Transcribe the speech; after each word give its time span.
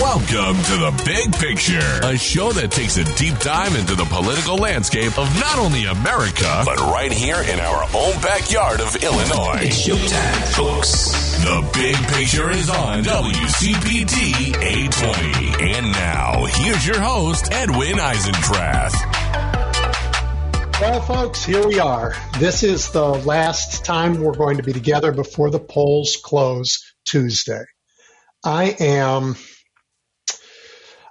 Welcome 0.00 0.62
to 0.62 0.76
The 0.76 1.02
Big 1.04 1.32
Picture, 1.34 2.00
a 2.04 2.16
show 2.16 2.52
that 2.52 2.70
takes 2.70 2.96
a 2.98 3.04
deep 3.16 3.36
dive 3.40 3.74
into 3.74 3.96
the 3.96 4.04
political 4.04 4.56
landscape 4.56 5.18
of 5.18 5.26
not 5.40 5.58
only 5.58 5.86
America, 5.86 6.62
but 6.64 6.78
right 6.78 7.10
here 7.10 7.42
in 7.42 7.58
our 7.58 7.82
own 7.82 8.14
backyard 8.22 8.80
of 8.80 8.94
Illinois. 9.02 9.58
It's 9.66 9.88
showtime, 9.88 10.54
folks. 10.54 11.10
The 11.42 11.68
Big 11.74 11.96
Picture 12.14 12.48
is 12.48 12.70
on 12.70 13.02
WCPT 13.02 14.54
820. 14.62 15.74
And 15.74 15.90
now, 15.90 16.44
here's 16.44 16.86
your 16.86 17.00
host, 17.00 17.48
Edwin 17.50 17.98
Eisendrath. 17.98 18.94
Well, 20.80 21.00
folks, 21.00 21.44
here 21.44 21.66
we 21.66 21.80
are. 21.80 22.14
This 22.38 22.62
is 22.62 22.92
the 22.92 23.04
last 23.04 23.84
time 23.84 24.20
we're 24.20 24.36
going 24.36 24.58
to 24.58 24.62
be 24.62 24.72
together 24.72 25.10
before 25.10 25.50
the 25.50 25.58
polls 25.58 26.16
close 26.22 26.94
Tuesday. 27.04 27.64
I 28.44 28.76
am 28.78 29.34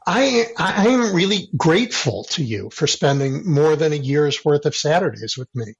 I, 0.09 0.45
I 0.57 0.87
am 0.87 1.13
really 1.13 1.49
grateful 1.57 2.23
to 2.31 2.43
you 2.43 2.69
for 2.69 2.87
spending 2.87 3.51
more 3.51 3.75
than 3.75 3.91
a 3.91 3.97
year's 3.97 4.43
worth 4.45 4.65
of 4.65 4.73
Saturdays 4.73 5.35
with 5.37 5.49
me. 5.53 5.73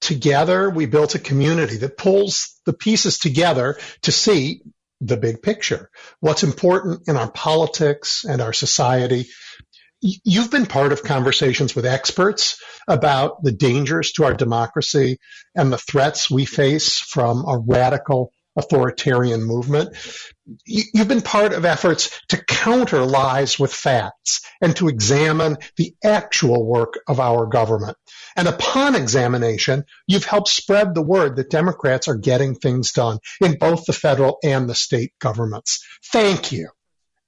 Together, 0.00 0.70
we 0.70 0.86
built 0.86 1.16
a 1.16 1.18
community 1.18 1.78
that 1.78 1.98
pulls 1.98 2.60
the 2.66 2.72
pieces 2.72 3.18
together 3.18 3.78
to 4.02 4.12
see 4.12 4.62
the 5.00 5.16
big 5.16 5.42
picture. 5.42 5.90
What's 6.20 6.44
important 6.44 7.08
in 7.08 7.16
our 7.16 7.30
politics 7.30 8.24
and 8.24 8.40
our 8.40 8.52
society. 8.52 9.26
You've 10.00 10.52
been 10.52 10.66
part 10.66 10.92
of 10.92 11.02
conversations 11.02 11.74
with 11.74 11.84
experts 11.84 12.62
about 12.86 13.42
the 13.42 13.52
dangers 13.52 14.12
to 14.12 14.24
our 14.24 14.34
democracy 14.34 15.18
and 15.56 15.72
the 15.72 15.78
threats 15.78 16.30
we 16.30 16.44
face 16.44 17.00
from 17.00 17.44
a 17.44 17.58
radical 17.58 18.30
authoritarian 18.56 19.42
movement. 19.42 19.96
You've 20.64 21.08
been 21.08 21.22
part 21.22 21.52
of 21.52 21.64
efforts 21.64 22.20
to 22.28 22.44
counter 22.44 23.04
lies 23.04 23.58
with 23.58 23.72
facts 23.72 24.40
and 24.60 24.74
to 24.76 24.88
examine 24.88 25.58
the 25.76 25.94
actual 26.04 26.64
work 26.64 26.94
of 27.08 27.20
our 27.20 27.46
government. 27.46 27.96
And 28.36 28.48
upon 28.48 28.94
examination, 28.94 29.84
you've 30.06 30.24
helped 30.24 30.48
spread 30.48 30.94
the 30.94 31.02
word 31.02 31.36
that 31.36 31.50
Democrats 31.50 32.08
are 32.08 32.16
getting 32.16 32.54
things 32.54 32.92
done 32.92 33.18
in 33.40 33.58
both 33.58 33.86
the 33.86 33.92
federal 33.92 34.38
and 34.44 34.68
the 34.68 34.74
state 34.74 35.12
governments. 35.18 35.84
Thank 36.12 36.52
you. 36.52 36.68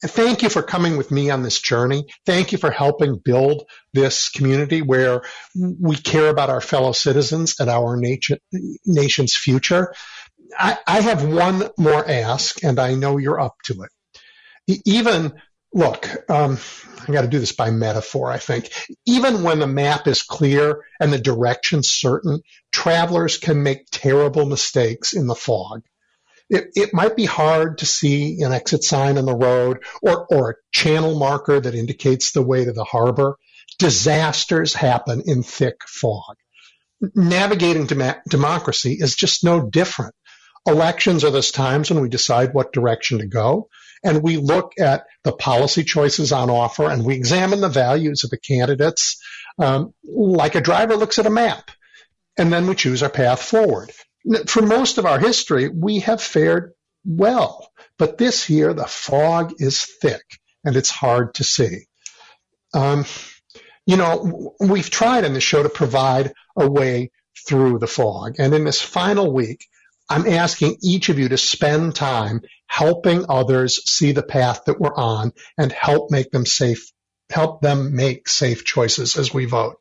And 0.00 0.10
thank 0.10 0.42
you 0.42 0.48
for 0.48 0.62
coming 0.62 0.96
with 0.96 1.10
me 1.10 1.30
on 1.30 1.42
this 1.42 1.60
journey. 1.60 2.06
Thank 2.24 2.52
you 2.52 2.58
for 2.58 2.70
helping 2.70 3.18
build 3.18 3.64
this 3.92 4.28
community 4.28 4.80
where 4.80 5.22
we 5.56 5.96
care 5.96 6.28
about 6.28 6.50
our 6.50 6.60
fellow 6.60 6.92
citizens 6.92 7.56
and 7.58 7.68
our 7.68 7.96
nation, 7.96 8.38
nation's 8.86 9.34
future. 9.34 9.92
I, 10.56 10.78
I 10.86 11.00
have 11.00 11.24
one 11.24 11.68
more 11.76 12.08
ask, 12.08 12.62
and 12.62 12.78
I 12.78 12.94
know 12.94 13.18
you're 13.18 13.40
up 13.40 13.56
to 13.64 13.82
it. 13.82 14.80
Even 14.84 15.32
look, 15.72 16.08
um, 16.30 16.58
I 17.06 17.12
got 17.12 17.22
to 17.22 17.28
do 17.28 17.38
this 17.38 17.52
by 17.52 17.70
metaphor, 17.70 18.30
I 18.30 18.38
think. 18.38 18.70
Even 19.06 19.42
when 19.42 19.58
the 19.58 19.66
map 19.66 20.06
is 20.06 20.22
clear 20.22 20.84
and 21.00 21.12
the 21.12 21.18
direction 21.18 21.80
certain, 21.82 22.40
travelers 22.72 23.38
can 23.38 23.62
make 23.62 23.90
terrible 23.90 24.46
mistakes 24.46 25.12
in 25.12 25.26
the 25.26 25.34
fog. 25.34 25.82
It, 26.50 26.70
it, 26.74 26.94
might 26.94 27.14
be 27.14 27.26
hard 27.26 27.78
to 27.78 27.86
see 27.86 28.40
an 28.40 28.52
exit 28.52 28.82
sign 28.82 29.18
on 29.18 29.26
the 29.26 29.36
road 29.36 29.80
or, 30.00 30.26
or 30.30 30.50
a 30.50 30.54
channel 30.72 31.18
marker 31.18 31.60
that 31.60 31.74
indicates 31.74 32.32
the 32.32 32.42
way 32.42 32.64
to 32.64 32.72
the 32.72 32.84
harbor. 32.84 33.36
Disasters 33.78 34.72
happen 34.72 35.22
in 35.26 35.42
thick 35.42 35.76
fog. 35.86 36.36
Navigating 37.14 37.86
dem- 37.86 38.16
democracy 38.28 38.96
is 38.98 39.14
just 39.14 39.44
no 39.44 39.68
different. 39.68 40.14
Elections 40.68 41.24
are 41.24 41.30
those 41.30 41.50
times 41.50 41.90
when 41.90 42.02
we 42.02 42.08
decide 42.08 42.52
what 42.52 42.72
direction 42.72 43.18
to 43.18 43.26
go 43.26 43.68
and 44.04 44.22
we 44.22 44.36
look 44.36 44.74
at 44.78 45.04
the 45.24 45.32
policy 45.32 45.82
choices 45.82 46.30
on 46.30 46.50
offer 46.50 46.88
and 46.88 47.04
we 47.04 47.14
examine 47.14 47.60
the 47.60 47.68
values 47.68 48.22
of 48.22 48.30
the 48.30 48.38
candidates 48.38 49.20
um, 49.58 49.92
like 50.04 50.54
a 50.54 50.60
driver 50.60 50.96
looks 50.96 51.18
at 51.18 51.26
a 51.26 51.30
map 51.30 51.70
and 52.38 52.52
then 52.52 52.66
we 52.66 52.74
choose 52.74 53.02
our 53.02 53.10
path 53.10 53.42
forward. 53.42 53.90
For 54.46 54.62
most 54.62 54.98
of 54.98 55.06
our 55.06 55.18
history, 55.18 55.68
we 55.68 56.00
have 56.00 56.22
fared 56.22 56.72
well, 57.04 57.70
but 57.98 58.18
this 58.18 58.50
year 58.50 58.74
the 58.74 58.86
fog 58.86 59.54
is 59.58 59.86
thick 60.02 60.24
and 60.64 60.76
it's 60.76 60.90
hard 60.90 61.34
to 61.34 61.44
see. 61.44 61.86
Um, 62.74 63.06
you 63.86 63.96
know, 63.96 64.54
we've 64.60 64.90
tried 64.90 65.24
in 65.24 65.32
the 65.32 65.40
show 65.40 65.62
to 65.62 65.70
provide 65.70 66.34
a 66.56 66.70
way 66.70 67.10
through 67.48 67.78
the 67.78 67.86
fog. 67.86 68.34
And 68.38 68.52
in 68.52 68.64
this 68.64 68.82
final 68.82 69.32
week, 69.32 69.64
I'm 70.08 70.26
asking 70.26 70.78
each 70.82 71.08
of 71.08 71.18
you 71.18 71.28
to 71.28 71.38
spend 71.38 71.94
time 71.94 72.40
helping 72.66 73.26
others 73.28 73.80
see 73.90 74.12
the 74.12 74.22
path 74.22 74.64
that 74.66 74.80
we're 74.80 74.94
on 74.94 75.32
and 75.58 75.70
help 75.72 76.10
make 76.10 76.30
them 76.30 76.46
safe, 76.46 76.90
help 77.30 77.60
them 77.60 77.94
make 77.94 78.28
safe 78.28 78.64
choices 78.64 79.16
as 79.16 79.34
we 79.34 79.44
vote. 79.44 79.76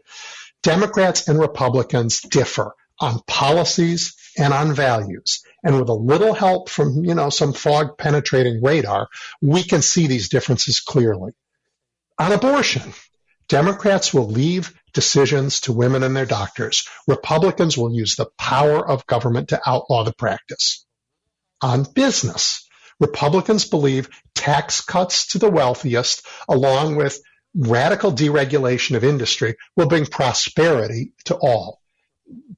Democrats 0.63 1.27
and 1.27 1.39
Republicans 1.39 2.21
differ 2.21 2.73
on 2.99 3.21
policies 3.27 4.15
and 4.37 4.53
on 4.53 4.73
values. 4.73 5.41
And 5.63 5.79
with 5.79 5.89
a 5.89 5.93
little 5.93 6.33
help 6.33 6.69
from, 6.69 7.05
you 7.05 7.15
know, 7.15 7.29
some 7.29 7.53
fog 7.53 7.97
penetrating 7.97 8.61
radar, 8.61 9.07
we 9.41 9.63
can 9.63 9.81
see 9.81 10.07
these 10.07 10.29
differences 10.29 10.79
clearly. 10.79 11.31
On 12.19 12.31
abortion, 12.31 12.93
Democrats 13.49 14.13
will 14.13 14.27
leave 14.27 14.73
decisions 14.93 15.61
to 15.61 15.73
women 15.73 16.03
and 16.03 16.15
their 16.15 16.25
doctors. 16.25 16.87
Republicans 17.07 17.77
will 17.77 17.93
use 17.93 18.15
the 18.15 18.29
power 18.37 18.85
of 18.85 19.05
government 19.07 19.49
to 19.49 19.61
outlaw 19.65 20.03
the 20.03 20.13
practice. 20.13 20.85
On 21.61 21.83
business, 21.83 22.67
Republicans 22.99 23.65
believe 23.65 24.09
tax 24.35 24.81
cuts 24.81 25.27
to 25.27 25.39
the 25.39 25.49
wealthiest, 25.49 26.25
along 26.49 26.95
with 26.95 27.21
radical 27.55 28.11
deregulation 28.11 28.95
of 28.95 29.03
industry, 29.03 29.55
will 29.75 29.87
bring 29.87 30.05
prosperity 30.05 31.13
to 31.25 31.35
all. 31.35 31.79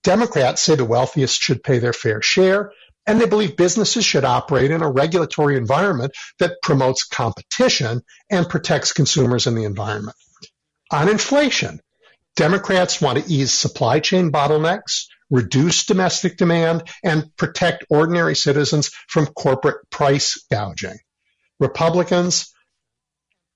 Democrats 0.04 0.62
say 0.62 0.76
the 0.76 0.86
wealthiest 0.86 1.42
should 1.42 1.64
pay 1.64 1.80
their 1.80 1.94
fair 1.94 2.22
share, 2.22 2.72
and 3.06 3.20
they 3.20 3.28
believe 3.28 3.58
businesses 3.58 4.06
should 4.06 4.26
operate 4.26 4.72
in 4.72 4.82
a 4.82 4.92
regulatory 4.92 5.58
environment 5.58 6.12
that 6.40 6.62
promotes 6.62 7.06
competition 7.06 8.02
and 8.30 8.50
protects 8.50 8.94
consumers 8.94 9.46
and 9.48 9.58
the 9.58 9.66
environment. 9.66 10.16
On 10.92 11.10
inflation, 11.10 11.82
Democrats 12.36 13.02
want 13.02 13.20
to 13.20 13.32
ease 13.32 13.54
supply 13.54 14.00
chain 14.00 14.32
bottlenecks, 14.32 15.06
reduce 15.30 15.86
domestic 15.86 16.38
demand, 16.38 16.84
and 17.04 17.36
protect 17.38 17.86
ordinary 17.90 18.36
citizens 18.36 18.92
from 19.08 19.28
corporate 19.28 19.90
price 19.90 20.44
gouging. 20.52 20.98
Republicans, 21.60 22.54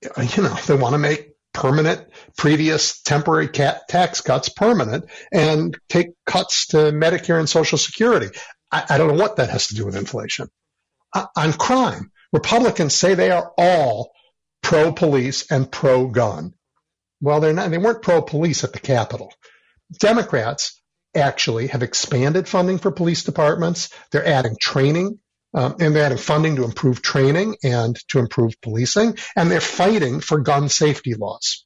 you 0.02 0.42
know, 0.42 0.54
they 0.66 0.76
want 0.76 0.92
to 0.92 0.98
make 0.98 1.30
permanent 1.54 2.06
previous 2.36 3.00
temporary 3.00 3.48
tax 3.48 4.20
cuts 4.20 4.48
permanent 4.50 5.06
and 5.32 5.78
take 5.88 6.08
cuts 6.26 6.66
to 6.66 6.76
Medicare 6.76 7.38
and 7.38 7.48
Social 7.48 7.78
Security. 7.78 8.28
I, 8.70 8.84
I 8.90 8.98
don't 8.98 9.08
know 9.08 9.22
what 9.22 9.36
that 9.36 9.50
has 9.50 9.68
to 9.68 9.74
do 9.74 9.86
with 9.86 9.96
inflation. 9.96 10.48
Uh, 11.12 11.26
on 11.36 11.52
crime, 11.52 12.10
Republicans 12.32 12.94
say 12.94 13.14
they 13.14 13.30
are 13.30 13.52
all 13.56 14.12
pro 14.62 14.92
police 14.92 15.50
and 15.50 15.70
pro 15.70 16.08
gun. 16.08 16.54
Well, 17.24 17.40
they're 17.40 17.54
not, 17.54 17.70
they 17.70 17.78
weren't 17.78 18.02
pro 18.02 18.20
police 18.20 18.64
at 18.64 18.74
the 18.74 18.78
Capitol. 18.78 19.32
Democrats 19.98 20.78
actually 21.16 21.68
have 21.68 21.82
expanded 21.82 22.46
funding 22.46 22.76
for 22.76 22.90
police 22.90 23.24
departments. 23.24 23.88
They're 24.10 24.26
adding 24.26 24.56
training 24.60 25.20
um, 25.54 25.76
and 25.80 25.96
they're 25.96 26.04
adding 26.04 26.18
funding 26.18 26.56
to 26.56 26.64
improve 26.64 27.00
training 27.00 27.56
and 27.64 27.96
to 28.08 28.18
improve 28.18 28.60
policing, 28.60 29.16
and 29.34 29.50
they're 29.50 29.62
fighting 29.62 30.20
for 30.20 30.40
gun 30.40 30.68
safety 30.68 31.14
laws. 31.14 31.64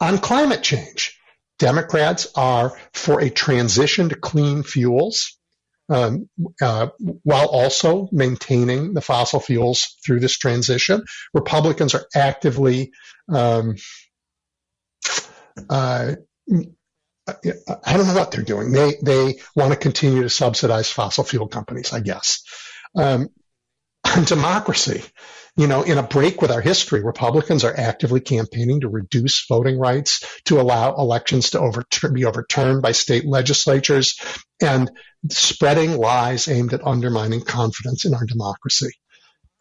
On 0.00 0.18
climate 0.18 0.62
change, 0.62 1.18
Democrats 1.58 2.28
are 2.36 2.78
for 2.92 3.20
a 3.20 3.30
transition 3.30 4.10
to 4.10 4.14
clean 4.14 4.62
fuels. 4.62 5.38
Um, 5.88 6.30
uh, 6.62 6.86
while 7.24 7.48
also 7.48 8.08
maintaining 8.12 8.94
the 8.94 9.02
fossil 9.02 9.40
fuels 9.40 9.96
through 10.06 10.20
this 10.20 10.38
transition. 10.38 11.02
Republicans 11.34 11.94
are 11.94 12.06
actively 12.14 12.92
um, 13.28 13.74
uh, 15.68 16.14
I 17.28 17.96
don't 17.96 18.06
know 18.06 18.14
what 18.14 18.32
they're 18.32 18.42
doing. 18.42 18.72
They 18.72 18.96
they 19.02 19.40
want 19.54 19.72
to 19.72 19.78
continue 19.78 20.22
to 20.22 20.30
subsidize 20.30 20.90
fossil 20.90 21.24
fuel 21.24 21.48
companies, 21.48 21.92
I 21.92 22.00
guess. 22.00 22.42
Um, 22.96 23.28
on 24.04 24.24
democracy, 24.24 25.02
you 25.56 25.66
know, 25.66 25.82
in 25.82 25.98
a 25.98 26.02
break 26.02 26.40
with 26.42 26.50
our 26.50 26.60
history, 26.60 27.02
Republicans 27.02 27.62
are 27.64 27.74
actively 27.76 28.20
campaigning 28.20 28.80
to 28.80 28.88
reduce 28.88 29.46
voting 29.46 29.78
rights, 29.78 30.24
to 30.46 30.60
allow 30.60 30.94
elections 30.96 31.50
to 31.50 31.60
overturn, 31.60 32.14
be 32.14 32.24
overturned 32.24 32.82
by 32.82 32.92
state 32.92 33.24
legislatures, 33.24 34.18
and 34.60 34.90
spreading 35.30 35.98
lies 35.98 36.48
aimed 36.48 36.72
at 36.72 36.86
undermining 36.86 37.42
confidence 37.42 38.04
in 38.04 38.14
our 38.14 38.24
democracy. 38.24 38.90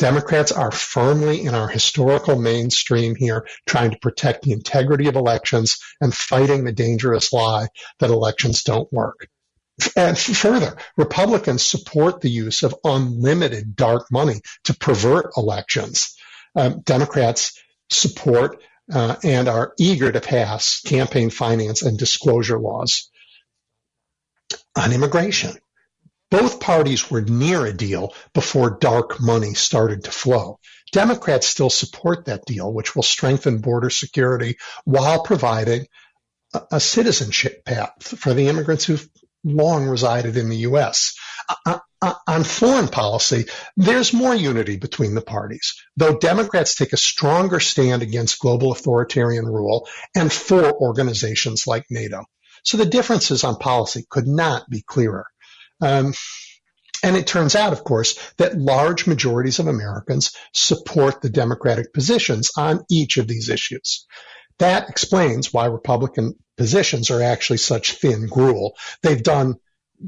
Democrats 0.02 0.52
are 0.52 0.72
firmly 0.72 1.44
in 1.44 1.54
our 1.54 1.68
historical 1.68 2.36
mainstream 2.36 3.14
here, 3.14 3.46
trying 3.68 3.92
to 3.92 4.00
protect 4.00 4.42
the 4.42 4.52
integrity 4.52 5.08
of 5.08 5.16
elections 5.16 5.78
and 6.02 6.12
fighting 6.12 6.64
the 6.64 6.72
dangerous 6.72 7.32
lie 7.32 7.68
that 8.00 8.10
elections 8.10 8.64
don't 8.64 8.92
work. 8.92 9.28
And 9.96 10.18
further, 10.18 10.76
Republicans 10.98 11.64
support 11.64 12.20
the 12.20 12.32
use 12.32 12.64
of 12.64 12.74
unlimited 12.84 13.76
dark 13.76 14.12
money 14.12 14.42
to 14.64 14.74
pervert 14.74 15.34
elections. 15.38 16.18
uh, 16.56 16.70
Democrats 16.84 17.62
support 17.92 18.60
uh, 18.92 19.18
and 19.24 19.48
are 19.48 19.76
eager 19.78 20.12
to 20.12 20.20
pass 20.20 20.82
campaign 20.82 21.30
finance 21.30 21.84
and 21.84 22.00
disclosure 22.00 22.58
laws 22.58 23.12
on 24.76 24.94
immigration. 24.94 25.54
Both 26.32 26.62
parties 26.62 27.12
were 27.12 27.22
near 27.22 27.66
a 27.66 27.74
deal 27.74 28.14
before 28.34 28.80
dark 28.80 29.20
money 29.20 29.54
started 29.54 30.06
to 30.06 30.12
flow. 30.12 30.60
Democrats 30.92 31.46
still 31.46 31.70
support 31.70 32.26
that 32.26 32.46
deal, 32.46 32.74
which 32.74 32.96
will 32.96 33.04
strengthen 33.04 33.60
border 33.60 33.90
security 33.90 34.58
while 34.86 35.24
providing 35.24 35.88
a, 36.54 36.62
a 36.74 36.80
citizenship 36.80 37.64
path 37.66 37.92
for 38.02 38.34
the 38.34 38.48
immigrants 38.48 38.86
who've 38.86 39.08
long 39.44 39.86
resided 39.86 40.38
in 40.38 40.50
the 40.50 40.58
U.S. 40.58 41.16
Uh, 41.66 41.80
uh, 42.02 42.14
on 42.28 42.44
foreign 42.44 42.88
policy, 42.88 43.46
there's 43.76 44.14
more 44.14 44.34
unity 44.34 44.78
between 44.78 45.14
the 45.14 45.22
parties, 45.22 45.74
though 45.98 46.18
Democrats 46.18 46.76
take 46.76 46.94
a 46.94 46.98
stronger 46.98 47.60
stand 47.60 48.02
against 48.02 48.40
global 48.40 48.72
authoritarian 48.72 49.46
rule 49.46 49.88
and 50.16 50.32
for 50.32 50.72
organizations 50.72 51.68
like 51.68 51.86
NATO. 51.90 52.24
So 52.64 52.78
the 52.78 52.86
differences 52.86 53.44
on 53.44 53.58
policy 53.58 54.06
could 54.10 54.28
not 54.28 54.70
be 54.70 54.82
clearer. 54.82 55.26
Um, 55.82 56.14
and 57.04 57.18
it 57.18 57.26
turns 57.26 57.56
out, 57.56 57.74
of 57.74 57.84
course, 57.84 58.18
that 58.38 58.58
large 58.58 59.08
majorities 59.08 59.60
of 59.60 59.68
Americans 59.68 60.36
support 60.54 61.22
the 61.22 61.30
Democratic 61.30 61.94
positions 61.94 62.52
on 62.58 62.86
each 62.90 63.18
of 63.18 63.28
these 63.28 63.50
issues. 63.50 64.06
That 64.60 64.90
explains 64.90 65.52
why 65.52 65.66
Republican 65.66 66.36
positions 66.58 67.10
are 67.10 67.24
actually 67.24 67.58
such 67.58 67.94
thin 67.94 68.28
gruel. 68.28 68.78
They've 69.02 69.24
done 69.24 69.56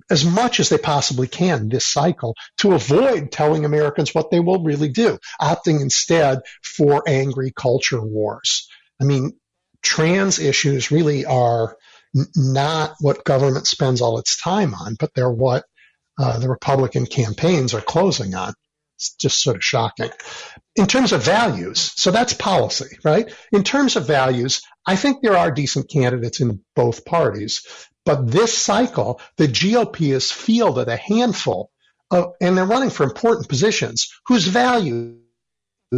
as 0.09 0.25
much 0.25 0.59
as 0.59 0.69
they 0.69 0.77
possibly 0.77 1.27
can 1.27 1.69
this 1.69 1.85
cycle 1.85 2.35
to 2.57 2.73
avoid 2.73 3.31
telling 3.31 3.65
Americans 3.65 4.13
what 4.13 4.31
they 4.31 4.39
will 4.39 4.63
really 4.63 4.89
do, 4.89 5.17
opting 5.41 5.81
instead 5.81 6.39
for 6.63 7.03
angry 7.07 7.51
culture 7.55 8.01
wars. 8.01 8.67
I 9.01 9.05
mean, 9.05 9.33
trans 9.81 10.39
issues 10.39 10.91
really 10.91 11.25
are 11.25 11.77
not 12.35 12.95
what 12.99 13.23
government 13.23 13.67
spends 13.67 14.01
all 14.01 14.19
its 14.19 14.37
time 14.37 14.73
on, 14.73 14.95
but 14.99 15.13
they're 15.13 15.29
what 15.29 15.65
uh, 16.17 16.39
the 16.39 16.49
Republican 16.49 17.05
campaigns 17.05 17.73
are 17.73 17.81
closing 17.81 18.35
on. 18.35 18.53
It's 18.97 19.15
just 19.15 19.41
sort 19.41 19.55
of 19.55 19.63
shocking. 19.63 20.11
In 20.75 20.85
terms 20.85 21.11
of 21.11 21.23
values, 21.23 21.91
so 21.95 22.11
that's 22.11 22.33
policy, 22.33 22.97
right? 23.03 23.33
In 23.51 23.63
terms 23.63 23.95
of 23.95 24.07
values, 24.07 24.61
I 24.85 24.95
think 24.95 25.21
there 25.21 25.37
are 25.37 25.51
decent 25.51 25.89
candidates 25.89 26.39
in 26.39 26.61
both 26.75 27.05
parties. 27.05 27.65
But 28.05 28.29
this 28.29 28.55
cycle, 28.55 29.21
the 29.37 29.47
GOP 29.47 30.11
has 30.11 30.31
fielded 30.31 30.89
a 30.89 30.97
handful 30.97 31.71
of, 32.11 32.33
and 32.41 32.55
they're 32.55 32.65
running 32.65 32.89
for 32.89 33.03
important 33.03 33.49
positions 33.49 34.09
whose 34.27 34.45
values 34.45 35.22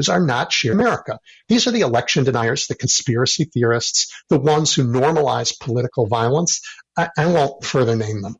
are 0.09 0.19
not 0.19 0.51
sheer 0.51 0.73
America. 0.73 1.19
These 1.47 1.67
are 1.67 1.71
the 1.71 1.81
election 1.81 2.23
deniers, 2.23 2.67
the 2.67 2.75
conspiracy 2.75 3.45
theorists, 3.45 4.13
the 4.29 4.39
ones 4.39 4.73
who 4.73 4.83
normalize 4.83 5.59
political 5.59 6.07
violence. 6.07 6.61
I, 6.97 7.09
I 7.17 7.25
won't 7.27 7.63
further 7.63 7.95
name 7.95 8.21
them. 8.21 8.35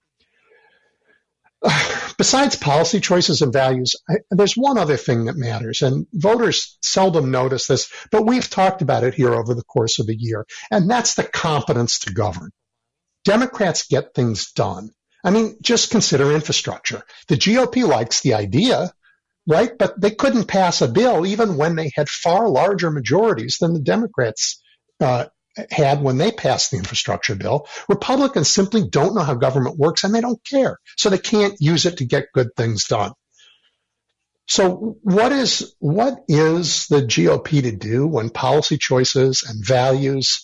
Besides 2.17 2.55
policy 2.55 2.99
choices 2.99 3.41
and 3.41 3.51
values, 3.51 3.95
I, 4.09 4.15
there's 4.31 4.55
one 4.55 4.77
other 4.77 4.97
thing 4.97 5.25
that 5.25 5.35
matters, 5.35 5.81
and 5.81 6.07
voters 6.13 6.77
seldom 6.81 7.31
notice 7.31 7.67
this, 7.67 7.91
but 8.11 8.25
we've 8.25 8.49
talked 8.49 8.81
about 8.81 9.03
it 9.03 9.13
here 9.13 9.33
over 9.33 9.53
the 9.53 9.63
course 9.63 9.99
of 9.99 10.07
the 10.07 10.15
year, 10.15 10.45
and 10.71 10.89
that's 10.89 11.15
the 11.15 11.23
competence 11.23 11.99
to 11.99 12.13
govern. 12.13 12.51
Democrats 13.23 13.87
get 13.87 14.13
things 14.13 14.51
done. 14.51 14.91
I 15.23 15.31
mean, 15.31 15.57
just 15.61 15.89
consider 15.89 16.31
infrastructure. 16.31 17.03
The 17.27 17.35
GOP 17.35 17.87
likes 17.87 18.21
the 18.21 18.35
idea, 18.35 18.93
right? 19.47 19.71
But 19.77 19.99
they 19.99 20.11
couldn't 20.11 20.47
pass 20.47 20.81
a 20.81 20.87
bill 20.87 21.25
even 21.25 21.57
when 21.57 21.75
they 21.75 21.91
had 21.95 22.09
far 22.09 22.49
larger 22.49 22.91
majorities 22.91 23.57
than 23.59 23.73
the 23.73 23.81
Democrats 23.81 24.61
uh, 24.99 25.25
had 25.71 26.01
when 26.01 26.17
they 26.17 26.31
passed 26.31 26.71
the 26.71 26.77
infrastructure 26.77 27.35
bill. 27.35 27.67
Republicans 27.87 28.49
simply 28.49 28.87
don't 28.87 29.15
know 29.15 29.23
how 29.23 29.35
government 29.35 29.77
works 29.77 30.03
and 30.03 30.13
they 30.13 30.21
don't 30.21 30.43
care. 30.43 30.79
So 30.97 31.09
they 31.09 31.17
can't 31.17 31.55
use 31.59 31.85
it 31.85 31.97
to 31.97 32.05
get 32.05 32.33
good 32.33 32.49
things 32.55 32.85
done. 32.85 33.13
So 34.47 34.97
what 35.01 35.31
is, 35.31 35.73
what 35.79 36.19
is 36.27 36.87
the 36.87 37.01
GOP 37.01 37.63
to 37.63 37.71
do 37.71 38.05
when 38.05 38.29
policy 38.29 38.77
choices 38.77 39.43
and 39.47 39.65
values 39.65 40.43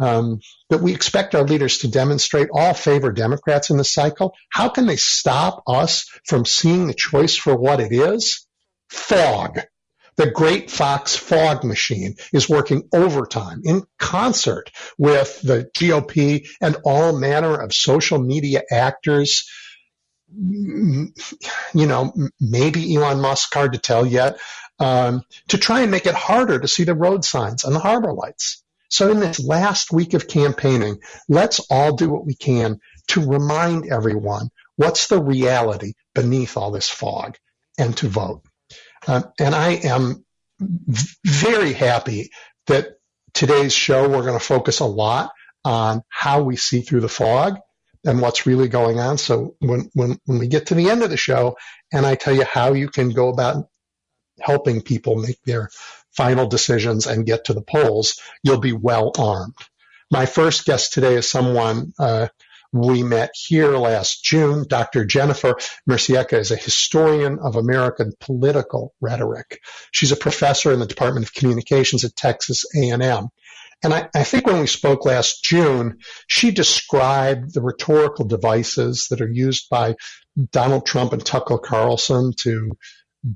um, 0.00 0.40
that 0.70 0.80
we 0.80 0.94
expect 0.94 1.34
our 1.34 1.44
leaders 1.44 1.78
to 1.78 1.88
demonstrate 1.88 2.48
all 2.52 2.74
favor 2.74 3.12
Democrats 3.12 3.70
in 3.70 3.76
the 3.76 3.84
cycle. 3.84 4.34
How 4.48 4.68
can 4.70 4.86
they 4.86 4.96
stop 4.96 5.62
us 5.66 6.08
from 6.24 6.44
seeing 6.44 6.86
the 6.86 6.94
choice 6.94 7.36
for 7.36 7.56
what 7.56 7.80
it 7.80 7.92
is? 7.92 8.46
Fog. 8.88 9.60
The 10.16 10.30
great 10.30 10.70
Fox 10.70 11.16
fog 11.16 11.64
machine 11.64 12.16
is 12.32 12.48
working 12.48 12.88
overtime 12.92 13.62
in 13.64 13.84
concert 13.98 14.70
with 14.98 15.40
the 15.40 15.70
GOP 15.74 16.46
and 16.60 16.76
all 16.84 17.18
manner 17.18 17.54
of 17.54 17.72
social 17.72 18.18
media 18.18 18.62
actors. 18.70 19.48
You 20.36 21.12
know, 21.74 22.12
maybe 22.38 22.94
Elon 22.94 23.20
Musk, 23.20 23.54
hard 23.54 23.72
to 23.72 23.78
tell 23.78 24.04
yet, 24.04 24.38
um, 24.78 25.22
to 25.48 25.58
try 25.58 25.80
and 25.80 25.90
make 25.90 26.06
it 26.06 26.14
harder 26.14 26.58
to 26.58 26.68
see 26.68 26.84
the 26.84 26.94
road 26.94 27.24
signs 27.24 27.64
and 27.64 27.74
the 27.74 27.80
harbor 27.80 28.12
lights. 28.12 28.62
So 28.90 29.10
in 29.10 29.20
this 29.20 29.42
last 29.42 29.92
week 29.92 30.14
of 30.14 30.28
campaigning, 30.28 30.98
let's 31.28 31.60
all 31.70 31.94
do 31.94 32.10
what 32.10 32.26
we 32.26 32.34
can 32.34 32.80
to 33.08 33.24
remind 33.24 33.90
everyone 33.90 34.50
what's 34.76 35.06
the 35.06 35.22
reality 35.22 35.94
beneath 36.14 36.56
all 36.56 36.72
this 36.72 36.88
fog 36.88 37.36
and 37.78 37.96
to 37.98 38.08
vote. 38.08 38.42
Uh, 39.06 39.22
and 39.38 39.54
I 39.54 39.70
am 39.84 40.24
very 41.24 41.72
happy 41.72 42.30
that 42.66 42.88
today's 43.32 43.72
show, 43.72 44.08
we're 44.08 44.24
going 44.24 44.38
to 44.38 44.44
focus 44.44 44.80
a 44.80 44.86
lot 44.86 45.32
on 45.64 46.02
how 46.08 46.42
we 46.42 46.56
see 46.56 46.80
through 46.80 47.00
the 47.00 47.08
fog 47.08 47.58
and 48.04 48.20
what's 48.20 48.46
really 48.46 48.68
going 48.68 48.98
on. 48.98 49.18
So 49.18 49.54
when, 49.60 49.90
when, 49.94 50.18
when 50.24 50.38
we 50.38 50.48
get 50.48 50.66
to 50.66 50.74
the 50.74 50.90
end 50.90 51.02
of 51.02 51.10
the 51.10 51.16
show 51.16 51.56
and 51.92 52.04
I 52.04 52.16
tell 52.16 52.34
you 52.34 52.44
how 52.44 52.72
you 52.72 52.88
can 52.88 53.10
go 53.10 53.28
about 53.28 53.68
helping 54.40 54.80
people 54.80 55.16
make 55.16 55.40
their 55.44 55.70
final 56.16 56.46
decisions 56.46 57.06
and 57.06 57.26
get 57.26 57.44
to 57.44 57.54
the 57.54 57.62
polls, 57.62 58.20
you'll 58.42 58.60
be 58.60 58.72
well 58.72 59.12
armed. 59.18 59.54
My 60.10 60.26
first 60.26 60.64
guest 60.64 60.92
today 60.92 61.14
is 61.14 61.30
someone 61.30 61.92
uh, 61.98 62.28
we 62.72 63.02
met 63.02 63.30
here 63.34 63.76
last 63.76 64.24
June. 64.24 64.64
Dr. 64.68 65.04
Jennifer 65.04 65.56
Mercieca 65.88 66.34
is 66.34 66.50
a 66.50 66.56
historian 66.56 67.38
of 67.40 67.56
American 67.56 68.12
political 68.20 68.94
rhetoric. 69.00 69.60
She's 69.90 70.12
a 70.12 70.16
professor 70.16 70.72
in 70.72 70.78
the 70.78 70.86
Department 70.86 71.26
of 71.26 71.34
Communications 71.34 72.04
at 72.04 72.16
Texas 72.16 72.64
A&M. 72.76 73.28
And 73.82 73.94
I, 73.94 74.08
I, 74.14 74.24
think 74.24 74.46
when 74.46 74.60
we 74.60 74.66
spoke 74.66 75.06
last 75.06 75.42
June, 75.42 75.98
she 76.26 76.50
described 76.50 77.54
the 77.54 77.62
rhetorical 77.62 78.26
devices 78.26 79.06
that 79.08 79.22
are 79.22 79.30
used 79.30 79.70
by 79.70 79.94
Donald 80.52 80.84
Trump 80.84 81.14
and 81.14 81.24
Tucker 81.24 81.58
Carlson 81.58 82.32
to 82.40 82.72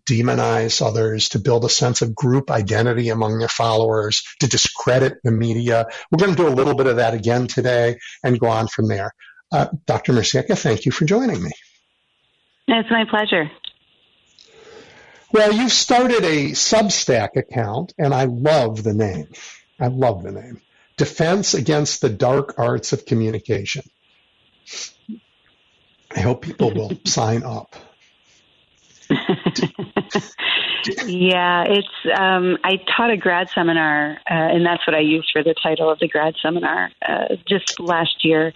demonize 0.07 0.85
others, 0.85 1.31
to 1.31 1.39
build 1.39 1.65
a 1.65 1.69
sense 1.69 2.03
of 2.03 2.15
group 2.15 2.51
identity 2.51 3.11
among 3.11 3.39
their 3.39 3.49
followers, 3.49 4.23
to 4.41 4.49
discredit 4.49 5.19
the 5.23 5.31
media. 5.31 5.87
We're 6.11 6.19
going 6.19 6.35
to 6.35 6.43
do 6.43 6.49
a 6.49 6.51
little 6.51 6.75
bit 6.75 6.87
of 6.87 6.97
that 6.97 7.15
again 7.15 7.47
today 7.47 7.99
and 8.23 8.41
go 8.41 8.49
on 8.49 8.69
from 8.69 8.89
there. 8.89 9.13
Uh, 9.53 9.69
Dr. 9.87 10.13
Mercieca, 10.13 10.59
thank 10.59 10.87
you 10.87 10.93
for 10.93 11.05
joining 11.05 11.43
me. 11.43 11.51
It's 12.67 12.91
my 12.91 13.05
pleasure. 13.09 13.51
Well, 15.33 15.53
you've 15.53 15.73
started 15.73 16.25
a 16.25 16.53
Substack 16.53 17.37
account, 17.37 17.93
and 17.99 18.15
I 18.15 18.25
love 18.25 18.83
the 18.83 18.95
name. 18.95 19.29
I 19.81 19.89
love 19.89 20.23
the 20.23 20.33
name. 20.33 20.61
Defense 20.97 21.55
Against 21.55 22.01
the 22.01 22.09
Dark 22.09 22.55
Arts 22.57 22.93
of 22.93 23.05
Communication. 23.05 23.83
I 26.15 26.21
hope 26.21 26.43
people 26.43 26.73
will 26.73 26.93
sign 27.05 27.43
up. 27.43 27.75
Yeah, 31.07 31.65
it's. 31.67 31.89
Um, 32.19 32.59
I 32.65 32.77
taught 32.97 33.11
a 33.11 33.17
grad 33.17 33.51
seminar, 33.51 34.19
uh, 34.31 34.35
and 34.35 34.65
that's 34.65 34.87
what 34.87 34.95
I 34.95 35.01
used 35.01 35.31
for 35.33 35.43
the 35.43 35.55
title 35.55 35.91
of 35.91 35.99
the 35.99 36.09
grad 36.09 36.35
seminar 36.43 36.91
uh, 37.07 37.37
just 37.49 37.81
last 37.81 38.25
year, 38.25 38.53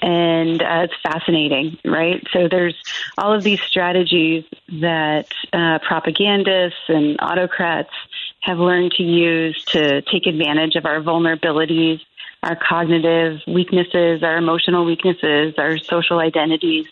and 0.00 0.62
uh, 0.62 0.86
it's 0.86 0.94
fascinating, 1.02 1.78
right? 1.84 2.22
So 2.32 2.48
there's 2.48 2.76
all 3.18 3.32
of 3.32 3.42
these 3.42 3.60
strategies 3.62 4.44
that 4.80 5.28
uh, 5.52 5.78
propagandists 5.80 6.88
and 6.88 7.16
autocrats 7.20 7.92
have 8.40 8.58
learned 8.58 8.92
to 8.92 9.02
use 9.02 9.64
to 9.66 10.02
take 10.02 10.26
advantage 10.26 10.76
of 10.76 10.86
our 10.86 11.00
vulnerabilities, 11.00 12.00
our 12.42 12.56
cognitive 12.56 13.40
weaknesses, 13.46 14.22
our 14.22 14.36
emotional 14.36 14.84
weaknesses, 14.84 15.54
our 15.58 15.78
social 15.78 16.18
identities 16.18 16.86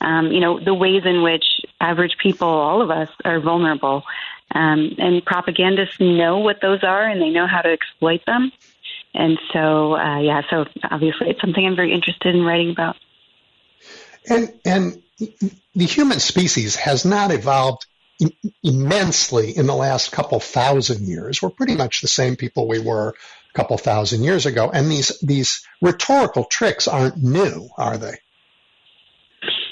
um, 0.00 0.32
you 0.32 0.40
know, 0.40 0.60
the 0.60 0.74
ways 0.74 1.02
in 1.04 1.22
which 1.22 1.44
average 1.84 2.16
people, 2.22 2.48
all 2.48 2.82
of 2.82 2.90
us, 2.90 3.08
are 3.24 3.40
vulnerable. 3.40 4.02
Um, 4.54 4.94
and 4.98 5.24
propagandists 5.24 6.00
know 6.00 6.38
what 6.38 6.60
those 6.60 6.82
are 6.82 7.06
and 7.06 7.20
they 7.20 7.30
know 7.30 7.46
how 7.46 7.60
to 7.60 7.70
exploit 7.70 8.24
them. 8.26 8.52
And 9.12 9.38
so, 9.52 9.96
uh, 9.96 10.18
yeah, 10.18 10.42
so 10.50 10.66
obviously 10.90 11.30
it's 11.30 11.40
something 11.40 11.64
I'm 11.64 11.76
very 11.76 11.92
interested 11.92 12.34
in 12.34 12.44
writing 12.44 12.70
about. 12.70 12.96
And, 14.28 14.52
and 14.64 15.02
the 15.74 15.84
human 15.84 16.20
species 16.20 16.76
has 16.76 17.04
not 17.04 17.30
evolved 17.30 17.86
immensely 18.62 19.56
in 19.56 19.66
the 19.66 19.74
last 19.74 20.12
couple 20.12 20.40
thousand 20.40 21.06
years. 21.06 21.42
We're 21.42 21.50
pretty 21.50 21.76
much 21.76 22.00
the 22.00 22.08
same 22.08 22.36
people 22.36 22.68
we 22.68 22.78
were 22.78 23.10
a 23.10 23.58
couple 23.58 23.76
thousand 23.76 24.24
years 24.24 24.46
ago. 24.46 24.70
And 24.72 24.90
these, 24.90 25.18
these 25.20 25.66
rhetorical 25.80 26.44
tricks 26.44 26.88
aren't 26.88 27.22
new, 27.22 27.68
are 27.76 27.98
they? 27.98 28.18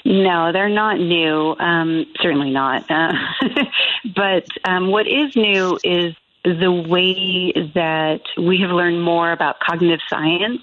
No, 0.05 0.51
they're 0.51 0.69
not 0.69 0.99
new. 0.99 1.55
Um, 1.57 2.05
certainly 2.19 2.49
not. 2.49 2.89
Uh, 2.89 3.13
but 4.15 4.45
um, 4.65 4.91
what 4.91 5.07
is 5.07 5.35
new 5.35 5.79
is 5.83 6.13
the 6.43 6.71
way 6.71 7.53
that 7.73 8.21
we 8.37 8.59
have 8.59 8.71
learned 8.71 9.01
more 9.01 9.31
about 9.31 9.61
cognitive 9.61 10.01
science, 10.09 10.61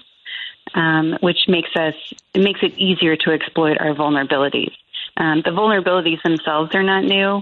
um, 0.75 1.17
which 1.21 1.47
makes 1.47 1.75
us 1.75 1.95
it 2.33 2.41
makes 2.41 2.59
it 2.61 2.77
easier 2.77 3.15
to 3.15 3.31
exploit 3.31 3.77
our 3.79 3.95
vulnerabilities. 3.95 4.73
Um, 5.17 5.41
the 5.43 5.51
vulnerabilities 5.51 6.21
themselves 6.21 6.75
are 6.75 6.83
not 6.83 7.03
new, 7.03 7.41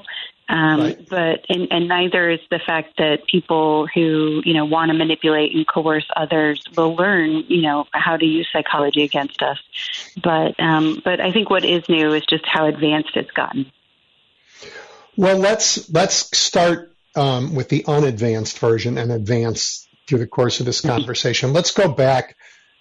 um, 0.49 0.79
right. 0.81 1.09
but 1.09 1.45
and, 1.47 1.67
and 1.69 1.87
neither 1.87 2.31
is 2.31 2.39
the 2.49 2.59
fact 2.59 2.97
that 2.97 3.27
people 3.27 3.87
who 3.93 4.41
you 4.43 4.55
know 4.55 4.65
want 4.65 4.89
to 4.89 4.97
manipulate 4.97 5.55
and 5.55 5.67
coerce 5.67 6.07
others 6.15 6.63
will 6.75 6.95
learn 6.95 7.43
you 7.47 7.61
know 7.61 7.85
how 7.91 8.17
to 8.17 8.25
use 8.25 8.49
psychology 8.51 9.03
against 9.03 9.43
us. 9.43 9.59
But 10.21 10.59
um, 10.59 11.01
but 11.05 11.19
I 11.19 11.31
think 11.31 11.51
what 11.51 11.63
is 11.63 11.87
new 11.87 12.13
is 12.13 12.23
just 12.27 12.45
how 12.47 12.65
advanced 12.65 13.15
it's 13.15 13.29
gotten. 13.31 13.71
Well, 15.15 15.37
let's 15.37 15.87
let's 15.91 16.35
start 16.35 16.91
um, 17.15 17.53
with 17.53 17.69
the 17.69 17.85
unadvanced 17.87 18.57
version 18.57 18.97
and 18.97 19.11
advance 19.11 19.87
through 20.07 20.19
the 20.19 20.27
course 20.27 20.59
of 20.59 20.65
this 20.65 20.81
mm-hmm. 20.81 20.89
conversation. 20.89 21.53
Let's 21.53 21.71
go 21.71 21.89
back, 21.89 22.35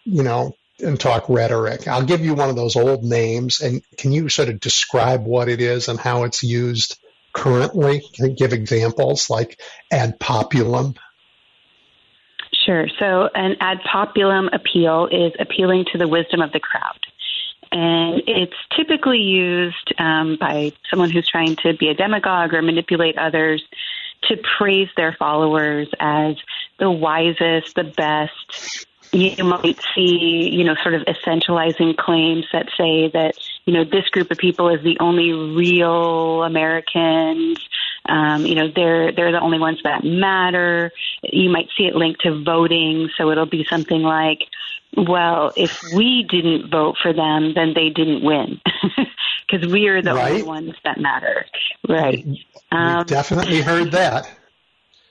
you 0.05 0.23
know, 0.23 0.55
and 0.81 0.99
talk 0.99 1.29
rhetoric. 1.29 1.87
I'll 1.87 2.07
give 2.07 2.25
you 2.25 2.33
one 2.33 2.49
of 2.49 2.57
those 2.57 2.77
old 2.77 3.05
names, 3.05 3.61
and 3.61 3.83
can 3.99 4.13
you 4.13 4.31
sort 4.31 4.49
of 4.49 4.59
describe 4.59 5.27
what 5.27 5.51
it 5.51 5.61
is 5.61 5.89
and 5.89 6.01
how 6.01 6.25
it's 6.25 6.43
used 6.43 6.97
currently? 7.39 8.03
Can 8.15 8.31
you 8.31 8.35
give 8.35 8.53
examples 8.53 9.31
like 9.31 9.61
ad 9.93 10.19
populum? 10.19 10.97
Sure. 12.67 12.89
So, 12.99 13.29
an 13.35 13.57
ad 13.61 13.79
populum 13.91 14.49
appeal 14.53 15.09
is 15.11 15.33
appealing 15.39 15.87
to 15.93 15.99
the 15.99 16.09
wisdom 16.09 16.41
of 16.41 16.53
the 16.53 16.61
crowd. 16.61 16.99
And 17.71 18.23
it's 18.27 18.57
typically 18.77 19.19
used 19.19 19.93
um, 19.99 20.37
by 20.41 20.73
someone 20.91 21.11
who's 21.11 21.29
trying 21.29 21.57
to 21.57 21.75
be 21.75 21.89
a 21.89 21.95
demagogue 21.95 22.55
or 22.55 22.63
manipulate 22.63 23.19
others 23.19 23.63
to 24.25 24.37
praise 24.59 24.89
their 24.97 25.15
followers 25.19 25.89
as 26.01 26.37
the 26.79 26.91
wisest, 26.91 27.75
the 27.75 27.85
best. 27.85 28.87
You 29.13 29.45
might 29.45 29.79
see, 29.95 30.51
you 30.53 30.65
know, 30.65 30.75
sort 30.83 30.95
of 30.95 31.03
essentializing 31.03 31.97
claims 31.97 32.47
that 32.53 32.69
say 32.77 33.09
that, 33.13 33.35
you 33.69 33.75
know, 33.75 33.85
this 33.85 34.09
group 34.09 34.31
of 34.31 34.39
people 34.39 34.71
is 34.71 34.83
the 34.83 34.97
only 34.99 35.31
real 35.31 36.43
Americans. 36.43 37.59
Um, 38.09 38.47
you 38.47 38.55
know, 38.55 38.73
they're 38.75 39.13
they're 39.13 39.31
the 39.31 39.43
only 39.43 39.59
ones 39.59 39.79
that 39.85 40.05
matter. 40.05 40.91
You 41.23 41.51
might 41.51 41.69
see 41.77 41.85
it 41.85 41.95
linked 41.95 42.23
to 42.23 42.43
voting, 42.43 43.11
so 43.19 43.31
it'll 43.31 43.45
be 43.45 43.67
something 43.69 44.01
like, 44.01 44.39
well, 44.97 45.53
if 45.55 45.83
we 45.95 46.27
didn't 46.31 46.71
vote 46.71 46.97
for 47.03 47.13
them, 47.13 47.53
then 47.53 47.75
they 47.75 47.91
didn't 47.91 48.25
win. 48.25 48.59
Because 49.51 49.67
we 49.73 49.89
are 49.89 50.03
the 50.03 50.13
right. 50.13 50.33
only 50.33 50.43
ones 50.43 50.75
that 50.85 51.01
matter. 51.01 51.47
Right. 51.89 52.27
Um, 52.71 53.07
definitely 53.07 53.63
heard 53.63 53.93
that. 53.93 54.38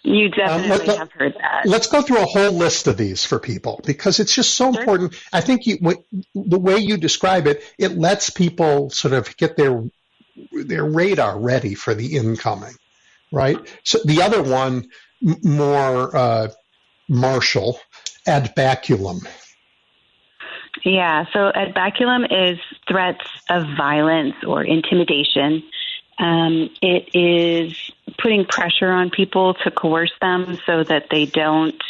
You 0.07 0.29
definitely 0.29 0.89
um, 0.91 0.99
have 0.99 1.11
heard 1.11 1.33
that. 1.33 1.65
Let's 1.65 1.87
go 1.87 2.01
through 2.01 2.21
a 2.21 2.25
whole 2.25 2.53
list 2.53 2.87
of 2.87 2.95
these 2.95 3.25
for 3.25 3.39
people 3.39 3.81
because 3.85 4.21
it's 4.21 4.33
just 4.33 4.53
so 4.53 4.71
sure. 4.71 4.79
important. 4.79 5.15
I 5.33 5.41
think 5.41 5.67
you, 5.67 5.79
the 6.33 6.57
way 6.57 6.77
you 6.77 6.95
describe 6.95 7.45
it, 7.45 7.61
it 7.77 7.97
lets 7.97 8.29
people 8.29 8.89
sort 8.89 9.13
of 9.13 9.35
get 9.35 9.57
their 9.57 9.83
their 10.53 10.85
radar 10.85 11.37
ready 11.37 11.75
for 11.75 11.93
the 11.93 12.15
incoming, 12.15 12.75
right? 13.33 13.57
So 13.83 13.99
the 14.05 14.21
other 14.21 14.41
one, 14.41 14.87
more 15.21 16.15
uh, 16.15 16.47
martial, 17.09 17.77
ad 18.25 18.55
baculum. 18.55 19.27
Yeah, 20.85 21.25
so 21.33 21.51
ad 21.53 21.73
baculum 21.73 22.25
is 22.31 22.59
threats 22.87 23.27
of 23.49 23.63
violence 23.75 24.35
or 24.47 24.63
intimidation. 24.63 25.63
Um, 26.19 26.69
it 26.81 27.09
is 27.13 27.91
putting 28.21 28.45
pressure 28.45 28.89
on 28.89 29.09
people 29.09 29.53
to 29.63 29.71
coerce 29.71 30.13
them 30.19 30.57
so 30.65 30.83
that 30.83 31.07
they 31.11 31.25
don't 31.25 31.81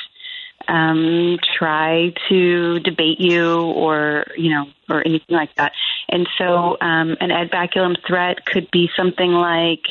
um, 0.67 1.39
try 1.57 2.13
to 2.27 2.79
debate 2.79 3.19
you 3.19 3.61
or 3.61 4.25
you 4.35 4.51
know 4.51 4.65
or 4.89 5.05
anything 5.05 5.35
like 5.35 5.55
that. 5.55 5.71
And 6.09 6.27
so 6.37 6.77
um, 6.79 7.15
an 7.21 7.31
ad 7.31 7.51
baculum 7.51 7.95
threat 8.05 8.45
could 8.45 8.69
be 8.71 8.89
something 8.97 9.31
like 9.31 9.81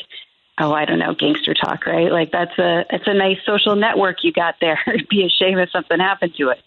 oh, 0.59 0.73
I 0.73 0.85
don't 0.85 0.99
know, 0.99 1.13
gangster 1.13 1.53
talk, 1.53 1.85
right? 1.85 2.11
Like 2.11 2.31
that's 2.31 2.57
a 2.57 2.85
it's 2.89 3.07
a 3.07 3.13
nice 3.13 3.37
social 3.45 3.75
network 3.75 4.23
you 4.23 4.31
got 4.31 4.55
there. 4.59 4.79
It'd 4.87 5.07
be 5.07 5.23
a 5.23 5.29
shame 5.29 5.57
if 5.59 5.69
something 5.71 5.99
happened 5.99 6.35
to 6.37 6.49
it. 6.49 6.59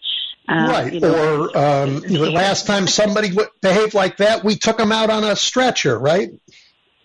Um, 0.48 0.68
right. 0.68 0.92
You 0.92 1.00
know, 1.00 1.48
or 1.52 1.56
um, 1.56 2.00
last 2.00 2.66
time 2.66 2.88
somebody 2.88 3.30
behaved 3.60 3.94
like 3.94 4.16
that, 4.16 4.42
we 4.42 4.56
took 4.56 4.78
them 4.78 4.90
out 4.90 5.10
on 5.10 5.22
a 5.22 5.36
stretcher, 5.36 5.96
right? 5.96 6.30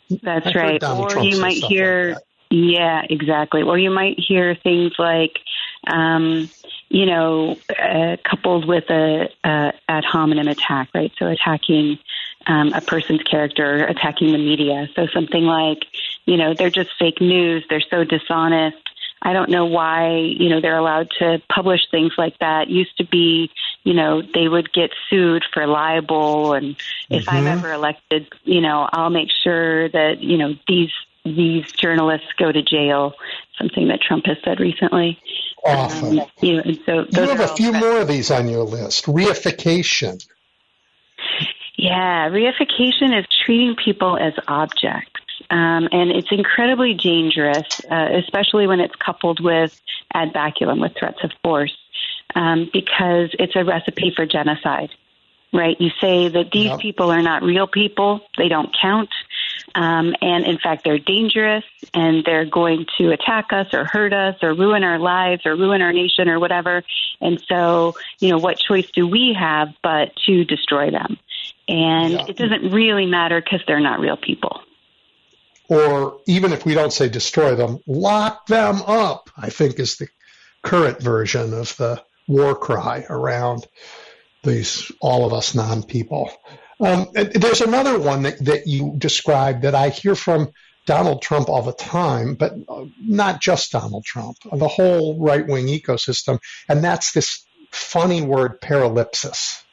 That's 0.10 0.48
I've 0.48 0.56
right. 0.56 0.84
Or 0.84 1.10
Trump 1.10 1.30
you 1.30 1.40
might 1.40 1.58
hear, 1.58 2.14
like 2.14 2.24
yeah, 2.52 3.02
exactly. 3.10 3.62
Or 3.64 3.78
you 3.78 3.90
might 3.90 4.20
hear 4.20 4.56
things 4.56 4.94
like, 4.98 5.40
um, 5.88 6.50
you 6.90 7.06
know, 7.06 7.58
uh, 7.70 8.18
coupled 8.24 8.68
with 8.68 8.86
a, 8.90 9.30
a 9.44 9.74
ad 9.90 10.06
hominem 10.06 10.48
attack, 10.48 10.90
right? 10.94 11.12
So 11.18 11.28
attacking 11.28 11.98
um, 12.48 12.74
a 12.74 12.82
person's 12.82 13.24
character, 13.24 13.86
attacking 13.86 14.32
the 14.32 14.38
media. 14.38 14.88
So 14.96 15.08
something 15.08 15.44
like, 15.44 15.86
you 16.26 16.38
know, 16.38 16.54
they're 16.54 16.70
just 16.70 16.92
fake 17.00 17.20
news. 17.20 17.66
They're 17.70 17.82
so 17.82 18.04
dishonest. 18.04 18.78
I 19.26 19.34
don't 19.34 19.50
know 19.50 19.66
why, 19.66 20.18
you 20.18 20.50
know, 20.50 20.62
they're 20.62 20.78
allowed 20.78 21.10
to 21.18 21.42
publish 21.54 21.82
things 21.90 22.14
like 22.16 22.38
that. 22.40 22.70
Used 22.70 22.96
to 23.00 23.06
be, 23.06 23.50
you 23.84 23.96
know, 23.96 24.22
they 24.22 24.48
would 24.48 24.72
get 24.72 24.92
sued 25.10 25.44
for 25.52 25.66
libel 25.66 26.54
and 26.54 26.76
if 27.10 27.26
mm-hmm. 27.26 27.36
I'm 27.36 27.48
ever 27.48 27.74
elected, 27.74 28.28
you 28.44 28.62
know, 28.62 28.88
I'll 28.94 29.10
make 29.10 29.30
sure 29.44 29.90
that, 29.90 30.22
you 30.22 30.38
know, 30.38 30.54
these 30.68 30.92
these 31.26 31.72
journalists 31.72 32.28
go 32.38 32.52
to 32.52 32.62
jail, 32.62 33.16
something 33.58 33.88
that 33.88 34.00
Trump 34.00 34.28
has 34.28 34.38
said 34.46 34.60
recently. 34.60 35.20
Awesome. 35.66 36.20
Um, 36.20 36.28
you 36.42 36.58
know, 36.58 36.62
and 36.64 36.80
so 36.86 37.06
you 37.10 37.28
have 37.28 37.40
a 37.40 37.56
few 37.56 37.74
more 37.74 38.02
of 38.02 38.08
these 38.08 38.30
on 38.30 38.48
your 38.48 38.62
list. 38.62 39.06
Reification. 39.06 40.24
Yeah, 41.78 42.30
reification 42.30 43.20
is 43.20 43.26
treating 43.44 43.76
people 43.84 44.20
as 44.20 44.34
objects. 44.48 45.15
Um, 45.50 45.88
and 45.92 46.12
it's 46.12 46.32
incredibly 46.32 46.94
dangerous, 46.94 47.82
uh, 47.90 48.10
especially 48.14 48.68
when 48.68 48.80
it's 48.80 48.96
coupled 48.96 49.40
with 49.40 49.80
ad 50.14 50.34
baculum, 50.34 50.82
with 50.82 50.94
threats 50.98 51.24
of 51.24 51.32
force, 51.44 51.76
um, 52.34 52.70
because 52.74 53.30
it's 53.40 53.56
a 53.56 53.64
recipe 53.64 54.12
for 54.16 54.26
genocide, 54.26 54.90
right? 55.54 55.80
You 55.80 55.92
say 56.02 56.30
that 56.30 56.52
these 56.52 56.72
yep. 56.72 56.80
people 56.80 57.12
are 57.12 57.22
not 57.22 57.44
real 57.44 57.68
people, 57.68 58.22
they 58.38 58.48
don't 58.48 58.76
count, 58.80 59.10
um, 59.76 60.16
and 60.22 60.46
in 60.46 60.58
fact, 60.58 60.84
they're 60.84 61.00
dangerous 61.00 61.66
and 61.94 62.24
they're 62.26 62.46
going 62.46 62.86
to 62.98 63.12
attack 63.12 63.52
us 63.52 63.74
or 63.74 63.86
hurt 63.86 64.14
us 64.14 64.36
or 64.42 64.54
ruin 64.54 64.84
our 64.84 65.00
lives 65.00 65.46
or 65.46 65.56
ruin 65.56 65.82
our 65.82 65.94
nation 65.94 66.30
or 66.30 66.40
whatever. 66.40 66.84
And 67.22 67.44
so, 67.48 67.96
you 68.20 68.30
know, 68.30 68.38
what 68.38 68.58
choice 68.58 68.90
do 68.92 69.06
we 69.08 69.36
have 69.38 69.74
but 69.84 70.16
to 70.26 70.46
destroy 70.46 70.92
them? 70.92 71.18
And 71.68 72.14
yeah. 72.14 72.26
it 72.30 72.38
doesn't 72.38 72.72
really 72.72 73.06
matter 73.06 73.42
because 73.42 73.62
they're 73.68 73.80
not 73.80 74.00
real 74.00 74.18
people 74.18 74.62
or 75.70 76.20
even 76.28 76.54
if 76.54 76.66
we 76.66 76.74
don't 76.74 76.94
say 76.94 77.10
destroy 77.10 77.56
them, 77.56 77.80
lock 77.88 78.48
them 78.48 78.82
up, 78.84 79.30
I 79.38 79.50
think 79.50 79.80
is 79.80 79.98
the 79.98 80.08
current 80.64 81.02
version 81.02 81.54
of 81.54 81.76
the 81.78 82.04
war 82.28 82.56
cry 82.56 83.06
around 83.10 83.68
these 84.44 84.92
all 85.02 85.26
of 85.26 85.34
us 85.34 85.56
non 85.56 85.84
people. 85.84 86.32
Um, 86.80 87.08
there's 87.14 87.62
another 87.62 88.00
one 88.00 88.24
that, 88.24 88.44
that 88.46 88.68
you 88.68 88.96
described 88.98 89.64
that 89.64 89.76
I 89.76 89.90
hear 89.90 90.16
from 90.16 90.52
Donald 90.86 91.22
Trump 91.22 91.50
all 91.50 91.64
the 91.64 91.74
time, 91.74 92.36
but 92.36 92.54
not 93.00 93.42
just 93.42 93.72
Donald 93.72 94.06
Trump, 94.06 94.38
the 94.52 94.68
whole 94.68 95.20
right 95.20 95.46
wing 95.48 95.68
ecosystem, 95.68 96.40
and 96.70 96.84
that's 96.84 97.12
this 97.12 97.44
funny 97.72 98.22
word 98.22 98.62
paralipsis. 98.62 99.64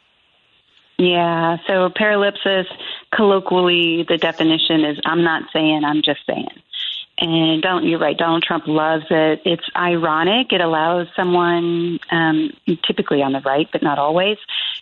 Yeah, 1.03 1.57
so 1.67 1.89
paralipsis, 1.89 2.67
colloquially, 3.13 4.05
the 4.09 4.19
definition 4.19 4.85
is 4.85 5.01
I'm 5.05 5.25
not 5.25 5.43
saying, 5.53 5.83
I'm 5.85 6.01
just 6.01 6.21
saying. 6.29 6.63
And 7.23 7.62
don't 7.62 7.85
you're 7.85 8.00
right. 8.00 8.19
Donald 8.19 8.43
Trump 8.43 8.67
loves 8.67 9.05
it. 9.09 9.43
It's 9.45 9.62
ironic. 9.76 10.52
It 10.52 10.61
allows 10.61 11.07
someone, 11.14 12.00
um, 12.11 12.50
typically 12.85 13.23
on 13.23 13.31
the 13.33 13.41
right, 13.41 13.69
but 13.71 13.81
not 13.81 14.00
always, 14.00 14.38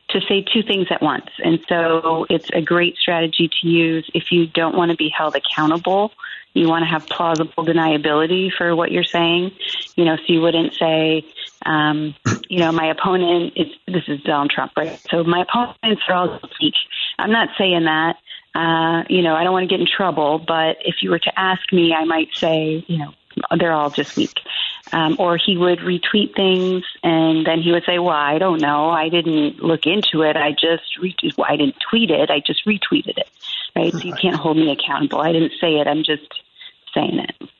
to 0.09 0.21
say 0.23 0.41
two 0.41 0.63
things 0.63 0.87
at 0.91 1.03
once. 1.03 1.29
And 1.45 1.61
so 1.69 2.25
it's 2.31 2.49
a 2.55 2.63
great 2.63 2.97
strategy 2.97 3.51
to 3.61 3.69
use 3.69 4.11
if 4.15 4.33
you 4.33 4.47
don't 4.47 4.75
want 4.75 4.91
to 4.91 4.97
be 4.97 5.11
held 5.11 5.37
accountable. 5.37 6.13
You 6.55 6.67
want 6.67 6.83
to 6.85 6.89
have 6.89 7.07
plausible 7.07 7.63
deniability 7.63 8.51
for 8.57 8.75
what 8.75 8.91
you're 8.91 9.05
saying. 9.05 9.53
You 9.97 10.07
know, 10.07 10.17
so 10.17 10.23
you 10.27 10.41
wouldn't 10.41 10.73
say, 10.75 11.27
um, 11.67 12.15
you 12.49 12.61
know, 12.61 12.73
my 12.73 12.87
opponent 12.87 13.53
is, 13.55 13.67
this 13.87 14.05
is 14.09 14.23
Donald 14.23 14.51
Trump, 14.51 14.73
right? 14.79 14.99
So 15.11 15.25
my 15.25 15.43
opponents 15.43 16.03
are 16.09 16.15
all 16.15 16.41
speech. 16.55 16.77
I'm 17.19 17.33
not 17.33 17.51
saying 17.59 17.85
that. 17.85 18.17
Uh, 18.55 19.05
you 19.09 19.23
know, 19.23 19.35
I 19.35 19.45
don't 19.45 19.53
want 19.53 19.69
to 19.69 19.73
get 19.73 19.81
in 19.81 19.87
trouble, 19.87 20.39
but 20.39 20.79
if 20.85 20.97
you 21.03 21.11
were 21.11 21.19
to 21.19 21.39
ask 21.39 21.73
me, 21.73 21.95
I 21.95 22.05
might 22.05 22.29
say, 22.35 22.85
you 22.87 22.99
know, 22.99 23.15
they're 23.57 23.73
all 23.73 23.91
just 23.91 24.17
weak. 24.17 24.41
Um, 24.93 25.17
or 25.21 25.37
he 25.37 25.57
would 25.57 25.79
retweet 25.79 26.35
things 26.35 26.83
and 27.05 27.47
then 27.47 27.61
he 27.61 27.71
would 27.71 27.85
say, 27.85 28.01
well, 28.01 28.17
I 28.17 28.39
don't 28.39 28.61
know. 28.61 28.91
I 28.91 29.09
didn't 29.09 29.63
look 29.63 29.87
into 29.87 30.23
it. 30.23 30.37
I 30.37 30.51
just, 30.51 30.99
re- 31.01 31.15
well, 31.39 31.47
I 31.49 31.57
didn't 31.57 31.77
tweet 31.89 32.11
it. 32.11 32.29
I 32.29 32.41
just 32.41 32.67
retweeted 32.67 33.19
it. 33.19 33.29
Right. 33.77 33.93
So 33.93 34.01
you 34.01 34.15
can't 34.15 34.35
hold 34.35 34.57
me 34.57 34.73
accountable. 34.73 35.21
I 35.21 35.31
didn't 35.33 35.53
say 35.61 35.79
it. 35.79 35.87
I'm 35.87 36.03
just 36.03 36.27
saying 36.93 37.21
it. 37.21 37.51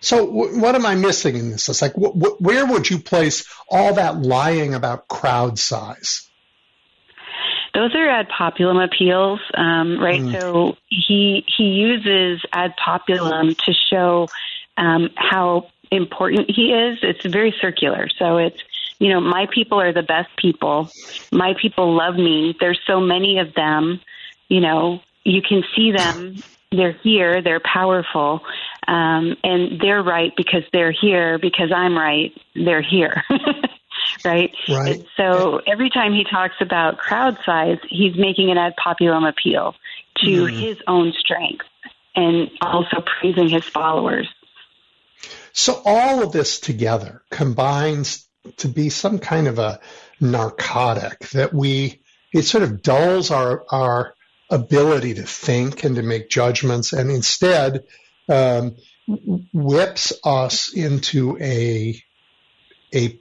So 0.00 0.26
w- 0.26 0.60
what 0.60 0.74
am 0.74 0.84
I 0.84 0.96
missing 0.96 1.36
in 1.36 1.50
this? 1.50 1.68
It's 1.68 1.80
like, 1.80 1.94
wh- 1.94 2.12
wh- 2.12 2.40
where 2.40 2.66
would 2.66 2.90
you 2.90 2.98
place 2.98 3.46
all 3.70 3.94
that 3.94 4.20
lying 4.20 4.74
about 4.74 5.08
crowd 5.08 5.58
size? 5.58 6.28
Those 7.74 7.94
are 7.94 8.08
ad 8.08 8.28
populum 8.28 8.82
appeals, 8.82 9.40
um, 9.54 9.98
right? 10.00 10.20
Mm. 10.20 10.32
So 10.32 10.76
he 10.88 11.44
he 11.56 11.64
uses 11.64 12.42
ad 12.52 12.74
populum 12.76 13.56
to 13.64 13.72
show 13.72 14.28
um, 14.76 15.10
how 15.14 15.70
important 15.90 16.50
he 16.50 16.72
is. 16.72 16.98
It's 17.02 17.24
very 17.26 17.54
circular. 17.60 18.08
So 18.18 18.38
it's 18.38 18.58
you 18.98 19.08
know 19.08 19.20
my 19.20 19.46
people 19.52 19.80
are 19.80 19.92
the 19.92 20.02
best 20.02 20.30
people. 20.36 20.90
My 21.32 21.54
people 21.60 21.94
love 21.94 22.16
me. 22.16 22.56
There's 22.58 22.80
so 22.86 23.00
many 23.00 23.38
of 23.38 23.54
them. 23.54 24.00
You 24.48 24.60
know 24.60 25.00
you 25.24 25.42
can 25.42 25.62
see 25.76 25.92
them. 25.92 26.42
They're 26.72 26.96
here. 27.02 27.42
They're 27.42 27.60
powerful. 27.60 28.40
Um, 28.86 29.36
and 29.44 29.80
they're 29.80 30.02
right 30.02 30.32
because 30.36 30.62
they're 30.72 30.92
here 30.92 31.38
because 31.38 31.72
I'm 31.74 31.96
right. 31.96 32.32
They're 32.54 32.82
here. 32.82 33.24
right? 34.24 34.52
Right. 34.68 35.04
So 35.16 35.60
every 35.66 35.90
time 35.90 36.12
he 36.12 36.24
talks 36.24 36.54
about 36.60 36.98
crowd 36.98 37.38
size, 37.44 37.78
he's 37.88 38.16
making 38.16 38.50
an 38.50 38.58
ad 38.58 38.74
populum 38.76 39.28
appeal 39.28 39.74
to 40.18 40.26
mm. 40.26 40.58
his 40.58 40.76
own 40.86 41.12
strength 41.18 41.66
and 42.14 42.50
also 42.60 43.02
praising 43.20 43.48
his 43.48 43.64
followers. 43.64 44.28
So 45.52 45.80
all 45.84 46.22
of 46.22 46.32
this 46.32 46.60
together 46.60 47.22
combines 47.30 48.26
to 48.58 48.68
be 48.68 48.88
some 48.88 49.18
kind 49.18 49.48
of 49.48 49.58
a 49.58 49.80
narcotic 50.20 51.18
that 51.30 51.52
we 51.52 52.02
it 52.32 52.42
sort 52.42 52.62
of 52.62 52.82
dulls 52.82 53.30
our 53.30 53.64
our 53.70 54.14
ability 54.50 55.14
to 55.14 55.22
think 55.22 55.84
and 55.84 55.96
to 55.96 56.02
make 56.02 56.28
judgments 56.28 56.92
and 56.92 57.10
instead 57.10 57.84
um, 58.28 58.76
whips 59.52 60.12
us 60.24 60.72
into 60.72 61.38
a 61.40 62.00
a 62.94 63.19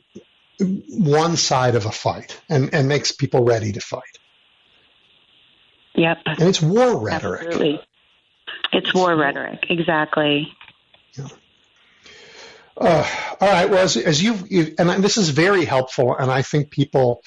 one 0.60 1.38
side 1.38 1.76
of 1.76 1.86
a 1.86 1.92
fight 1.92 2.40
and, 2.50 2.74
and 2.74 2.88
makes 2.88 3.12
people 3.12 3.44
ready 3.44 3.72
to 3.72 3.80
fight. 3.80 4.04
Yep. 5.96 6.18
And 6.26 6.42
it's 6.42 6.62
war 6.62 7.00
rhetoric. 7.00 7.48
Absolutely. 7.48 7.82
It's 8.72 8.94
war 8.94 9.16
rhetoric, 9.16 9.66
exactly. 9.70 10.54
Yeah. 11.18 11.28
Uh, 12.78 13.08
all 13.42 13.48
right. 13.48 13.70
Well, 13.70 13.84
as, 13.84 13.98
as 13.98 14.24
you've, 14.24 14.50
you, 14.50 14.76
and 14.78 15.04
this 15.04 15.18
is 15.18 15.30
very 15.30 15.66
helpful, 15.66 16.16
and 16.16 16.32
I 16.32 16.44
think 16.44 16.70
people 16.70 17.22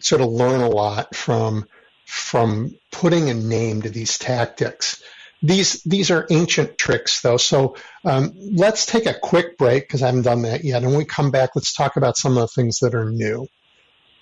sort 0.00 0.20
of 0.20 0.28
learn 0.28 0.60
a 0.60 0.68
lot 0.68 1.14
from 1.14 1.66
from 2.04 2.76
putting 2.90 3.30
a 3.30 3.34
name 3.34 3.82
to 3.82 3.90
these 3.90 4.18
tactics. 4.18 5.02
These 5.42 5.82
these 5.82 6.10
are 6.10 6.26
ancient 6.30 6.78
tricks, 6.78 7.20
though. 7.20 7.36
So 7.36 7.76
um, 8.04 8.32
let's 8.36 8.86
take 8.86 9.06
a 9.06 9.14
quick 9.14 9.58
break 9.58 9.84
because 9.84 10.02
I 10.02 10.06
haven't 10.06 10.22
done 10.22 10.42
that 10.42 10.64
yet. 10.64 10.82
And 10.82 10.92
when 10.92 10.98
we 10.98 11.04
come 11.04 11.32
back, 11.32 11.50
let's 11.56 11.74
talk 11.74 11.96
about 11.96 12.16
some 12.16 12.38
of 12.38 12.42
the 12.42 12.48
things 12.48 12.78
that 12.78 12.94
are 12.94 13.10
new. 13.10 13.48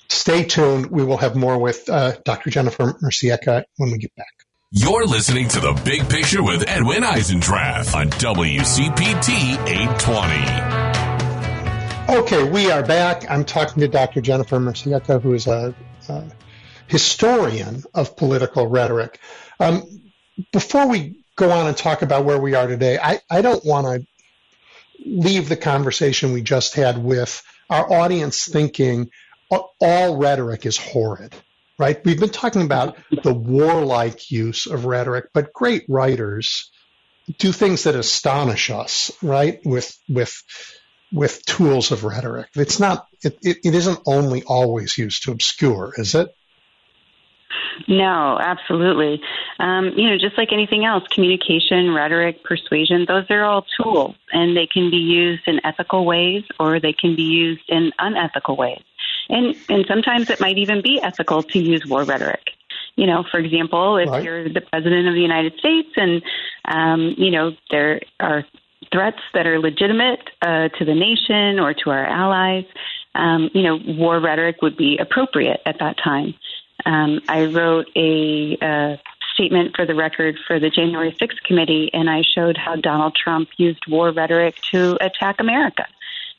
Stay 0.09 0.45
tuned. 0.45 0.91
We 0.91 1.05
will 1.05 1.19
have 1.19 1.37
more 1.37 1.59
with 1.59 1.89
uh, 1.89 2.17
Dr. 2.25 2.51
Jennifer 2.51 2.95
Mercieca 3.03 3.65
when 3.77 3.93
we 3.93 3.99
get 3.99 4.15
back. 4.17 4.33
You're 4.73 5.05
listening 5.05 5.49
to 5.49 5.61
the 5.61 5.81
Big 5.85 6.09
Picture 6.09 6.43
with 6.43 6.65
Edwin 6.69 7.03
Eisendrath 7.03 7.95
on 7.95 8.09
WCPT 8.11 9.69
820. 9.69 12.19
Okay, 12.19 12.49
we 12.49 12.71
are 12.71 12.85
back. 12.85 13.31
I'm 13.31 13.45
talking 13.45 13.81
to 13.81 13.89
Dr. 13.89 14.21
Jennifer 14.21 14.59
Mercieca, 14.59 15.21
who 15.21 15.35
is 15.35 15.47
a, 15.47 15.75
a 16.09 16.25
historian 16.87 17.85
of 17.95 18.17
political 18.17 18.67
rhetoric. 18.67 19.19
Um, 19.59 20.01
before 20.53 20.89
we 20.89 21.25
go 21.37 21.51
on 21.51 21.67
and 21.67 21.77
talk 21.77 22.03
about 22.03 22.25
where 22.25 22.41
we 22.41 22.55
are 22.55 22.67
today, 22.67 22.99
I, 22.99 23.21
I 23.31 23.43
don't 23.43 23.65
want 23.65 23.87
to 23.87 24.07
leave 25.05 25.49
the 25.49 25.57
conversation 25.57 26.33
we 26.33 26.43
just 26.43 26.75
had 26.75 27.03
with 27.03 27.43
our 27.69 27.91
audience 27.93 28.47
thinking 28.47 29.11
all 29.81 30.17
rhetoric 30.17 30.67
is 30.67 30.77
horrid, 30.77 31.35
right? 31.79 32.05
We've 32.05 32.21
been 32.21 32.31
talking 32.31 32.63
about 32.63 32.99
the 33.23 33.35
warlike 33.35 34.31
use 34.31 34.67
of 34.67 34.85
rhetoric, 34.85 35.31
but 35.33 35.53
great 35.53 35.85
writers 35.89 36.71
do 37.39 37.53
things 37.53 37.85
that 37.85 37.95
astonish 37.95 38.71
us, 38.71 39.11
right? 39.23 39.61
With 39.65 39.97
with 40.09 40.43
with 41.13 41.45
tools 41.45 41.91
of 41.91 42.05
rhetoric. 42.05 42.49
It's 42.55 42.79
not. 42.79 43.07
It, 43.23 43.39
it, 43.43 43.59
it 43.65 43.75
isn't 43.75 44.01
only 44.07 44.43
always 44.45 44.97
used 44.97 45.25
to 45.25 45.33
obscure, 45.33 45.93
is 45.97 46.15
it? 46.15 46.29
No, 47.89 48.39
absolutely. 48.41 49.21
Um, 49.59 49.93
you 49.97 50.09
know, 50.09 50.19
just 50.19 50.37
like 50.39 50.53
anything 50.53 50.85
else, 50.85 51.05
communication, 51.09 51.93
rhetoric, 51.93 52.45
persuasion, 52.45 53.05
those 53.07 53.25
are 53.31 53.45
all 53.45 53.65
tools, 53.81 54.17
and 54.33 54.57
they 54.57 54.67
can 54.67 54.91
be 54.91 54.97
used 54.97 55.43
in 55.47 55.61
ethical 55.65 56.05
ways 56.05 56.45
or 56.59 56.81
they 56.81 56.93
can 56.93 57.17
be 57.17 57.23
used 57.23 57.63
in 57.69 57.93
unethical 57.99 58.57
ways. 58.57 58.83
And, 59.29 59.55
and 59.69 59.85
sometimes 59.87 60.31
it 60.31 60.41
might 60.41 60.59
even 60.59 60.83
be 60.83 61.01
ethical 61.01 61.43
to 61.43 61.59
use 61.59 61.87
war 61.87 62.05
rhetoric. 62.05 62.51
You 62.97 63.07
know, 63.07 63.25
for 63.31 63.39
example, 63.39 63.97
if 63.97 64.09
right. 64.11 64.23
you're 64.23 64.49
the 64.49 64.61
president 64.61 65.09
of 65.09 65.15
the 65.15 65.21
United 65.21 65.55
States 65.59 65.89
and, 65.97 66.23
um, 66.67 67.15
you 67.17 67.31
know, 67.31 67.53
there 67.71 68.01
are 68.19 68.45
threats 68.93 69.21
that 69.35 69.47
are 69.47 69.59
legitimate 69.59 70.21
uh, 70.43 70.69
to 70.69 70.85
the 70.85 70.95
nation 70.95 71.59
or 71.61 71.73
to 71.75 71.91
our 71.91 72.05
allies, 72.05 72.65
um, 73.15 73.51
you 73.55 73.63
know, 73.63 73.79
war 73.87 74.21
rhetoric 74.21 74.63
would 74.63 74.77
be 74.77 74.99
appropriate 74.99 75.61
at 75.67 75.79
that 75.81 75.97
time. 76.03 76.35
Um, 76.85 77.21
I 77.29 77.47
wrote 77.47 77.89
a, 77.97 78.57
a 78.61 79.01
statement 79.35 79.75
for 79.77 79.87
the 79.87 79.95
record 79.95 80.39
for 80.47 80.59
the 80.59 80.71
January 80.71 81.13
6th 81.13 81.43
committee, 81.45 81.91
and 81.93 82.11
I 82.11 82.23
showed 82.23 82.57
how 82.57 82.77
Donald 82.77 83.17
Trump 83.17 83.49
used 83.57 83.83
war 83.89 84.11
rhetoric 84.11 84.57
to 84.73 84.97
attack 85.01 85.41
America. 85.41 85.87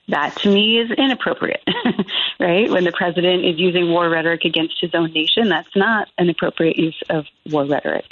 That 0.08 0.36
to 0.38 0.50
me 0.50 0.80
is 0.80 0.92
inappropriate, 0.92 1.64
right? 2.40 2.70
When 2.70 2.84
the 2.84 2.92
president 2.92 3.46
is 3.46 3.60
using 3.60 3.90
war 3.90 4.10
rhetoric 4.10 4.44
against 4.46 4.76
his 4.82 4.94
own 4.94 5.12
nation, 5.14 5.48
that's 5.48 5.76
not 5.76 6.10
an 6.18 6.30
appropriate 6.30 6.78
use 6.78 7.02
of 7.10 7.26
war 7.50 7.66
rhetoric. 7.66 8.06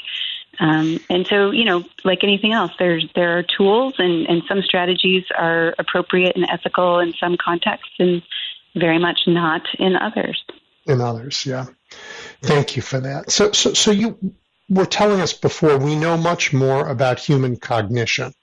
Um, 0.60 1.00
and 1.10 1.26
so, 1.28 1.52
you 1.52 1.66
know, 1.66 1.84
like 2.04 2.24
anything 2.24 2.54
else, 2.54 2.72
there's 2.80 3.06
there 3.16 3.38
are 3.38 3.44
tools, 3.44 3.96
and, 3.98 4.28
and 4.28 4.44
some 4.48 4.62
strategies 4.62 5.24
are 5.38 5.74
appropriate 5.80 6.36
and 6.36 6.46
ethical 6.50 7.00
in 7.00 7.14
some 7.14 7.38
contexts, 7.38 7.96
and 7.98 8.22
very 8.76 9.00
much 9.00 9.22
not 9.26 9.62
in 9.78 9.96
others. 9.96 10.44
In 10.86 11.02
others, 11.02 11.46
yeah. 11.46 11.68
Thank 12.42 12.76
you 12.76 12.82
for 12.82 13.00
that. 13.00 13.32
So, 13.32 13.52
so, 13.52 13.74
so 13.74 13.92
you 13.92 14.34
were 14.70 14.86
telling 14.86 15.22
us 15.22 15.34
before 15.34 15.78
we 15.78 15.96
know 15.96 16.18
much 16.18 16.54
more 16.54 16.88
about 16.88 17.20
human 17.20 17.58
cognition, 17.58 18.34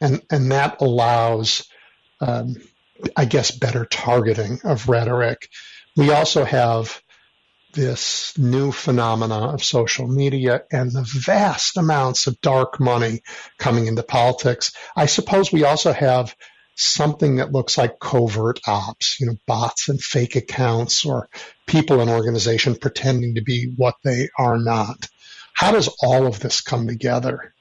and 0.00 0.22
and 0.30 0.50
that 0.52 0.80
allows, 0.80 1.68
um, 2.20 2.56
I 3.16 3.24
guess, 3.24 3.50
better 3.50 3.84
targeting 3.84 4.60
of 4.64 4.88
rhetoric. 4.88 5.48
We 5.96 6.10
also 6.10 6.44
have 6.44 7.02
this 7.74 8.36
new 8.36 8.70
phenomena 8.70 9.52
of 9.52 9.64
social 9.64 10.06
media 10.06 10.62
and 10.70 10.90
the 10.92 11.02
vast 11.02 11.76
amounts 11.76 12.26
of 12.26 12.40
dark 12.40 12.78
money 12.78 13.22
coming 13.58 13.86
into 13.86 14.02
politics. 14.02 14.72
I 14.94 15.06
suppose 15.06 15.52
we 15.52 15.64
also 15.64 15.92
have 15.92 16.34
something 16.74 17.36
that 17.36 17.52
looks 17.52 17.76
like 17.76 17.98
covert 18.00 18.60
ops, 18.66 19.20
you 19.20 19.26
know, 19.26 19.36
bots 19.46 19.88
and 19.88 20.00
fake 20.00 20.36
accounts 20.36 21.04
or 21.04 21.28
people 21.66 22.00
in 22.00 22.08
organization 22.08 22.76
pretending 22.76 23.34
to 23.34 23.42
be 23.42 23.72
what 23.76 23.94
they 24.04 24.28
are 24.38 24.58
not. 24.58 25.08
How 25.54 25.72
does 25.72 25.88
all 26.02 26.26
of 26.26 26.40
this 26.40 26.60
come 26.60 26.86
together? 26.86 27.54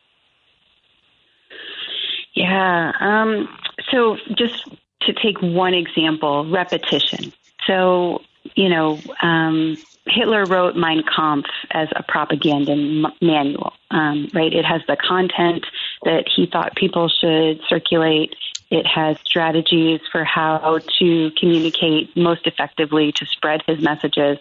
Yeah. 2.34 2.92
Um, 3.00 3.50
so 3.92 4.18
just 4.38 4.70
to 5.02 5.14
take 5.14 5.42
one 5.42 5.74
example, 5.74 6.50
repetition. 6.50 7.34
So, 7.68 8.22
you 8.56 8.70
know, 8.70 9.00
um, 9.22 9.78
Hitler 10.08 10.46
wrote 10.46 10.76
Mein 10.76 11.04
Kampf 11.04 11.50
as 11.70 11.88
a 11.96 12.04
propaganda 12.04 12.76
manual, 13.22 13.74
um, 13.92 14.30
right? 14.34 14.52
It 14.52 14.66
has 14.66 14.82
the 14.88 14.98
content 14.98 15.66
that 16.04 16.28
he 16.36 16.48
thought 16.48 16.76
people 16.76 17.08
should 17.08 17.62
circulate. 17.68 18.36
It 18.72 18.88
has 18.88 19.18
strategies 19.24 20.00
for 20.12 20.24
how 20.24 20.80
to 21.00 21.32
communicate 21.40 22.16
most 22.18 22.48
effectively 22.48 23.12
to 23.14 23.26
spread 23.28 23.62
his 23.68 23.80
messages. 23.80 24.40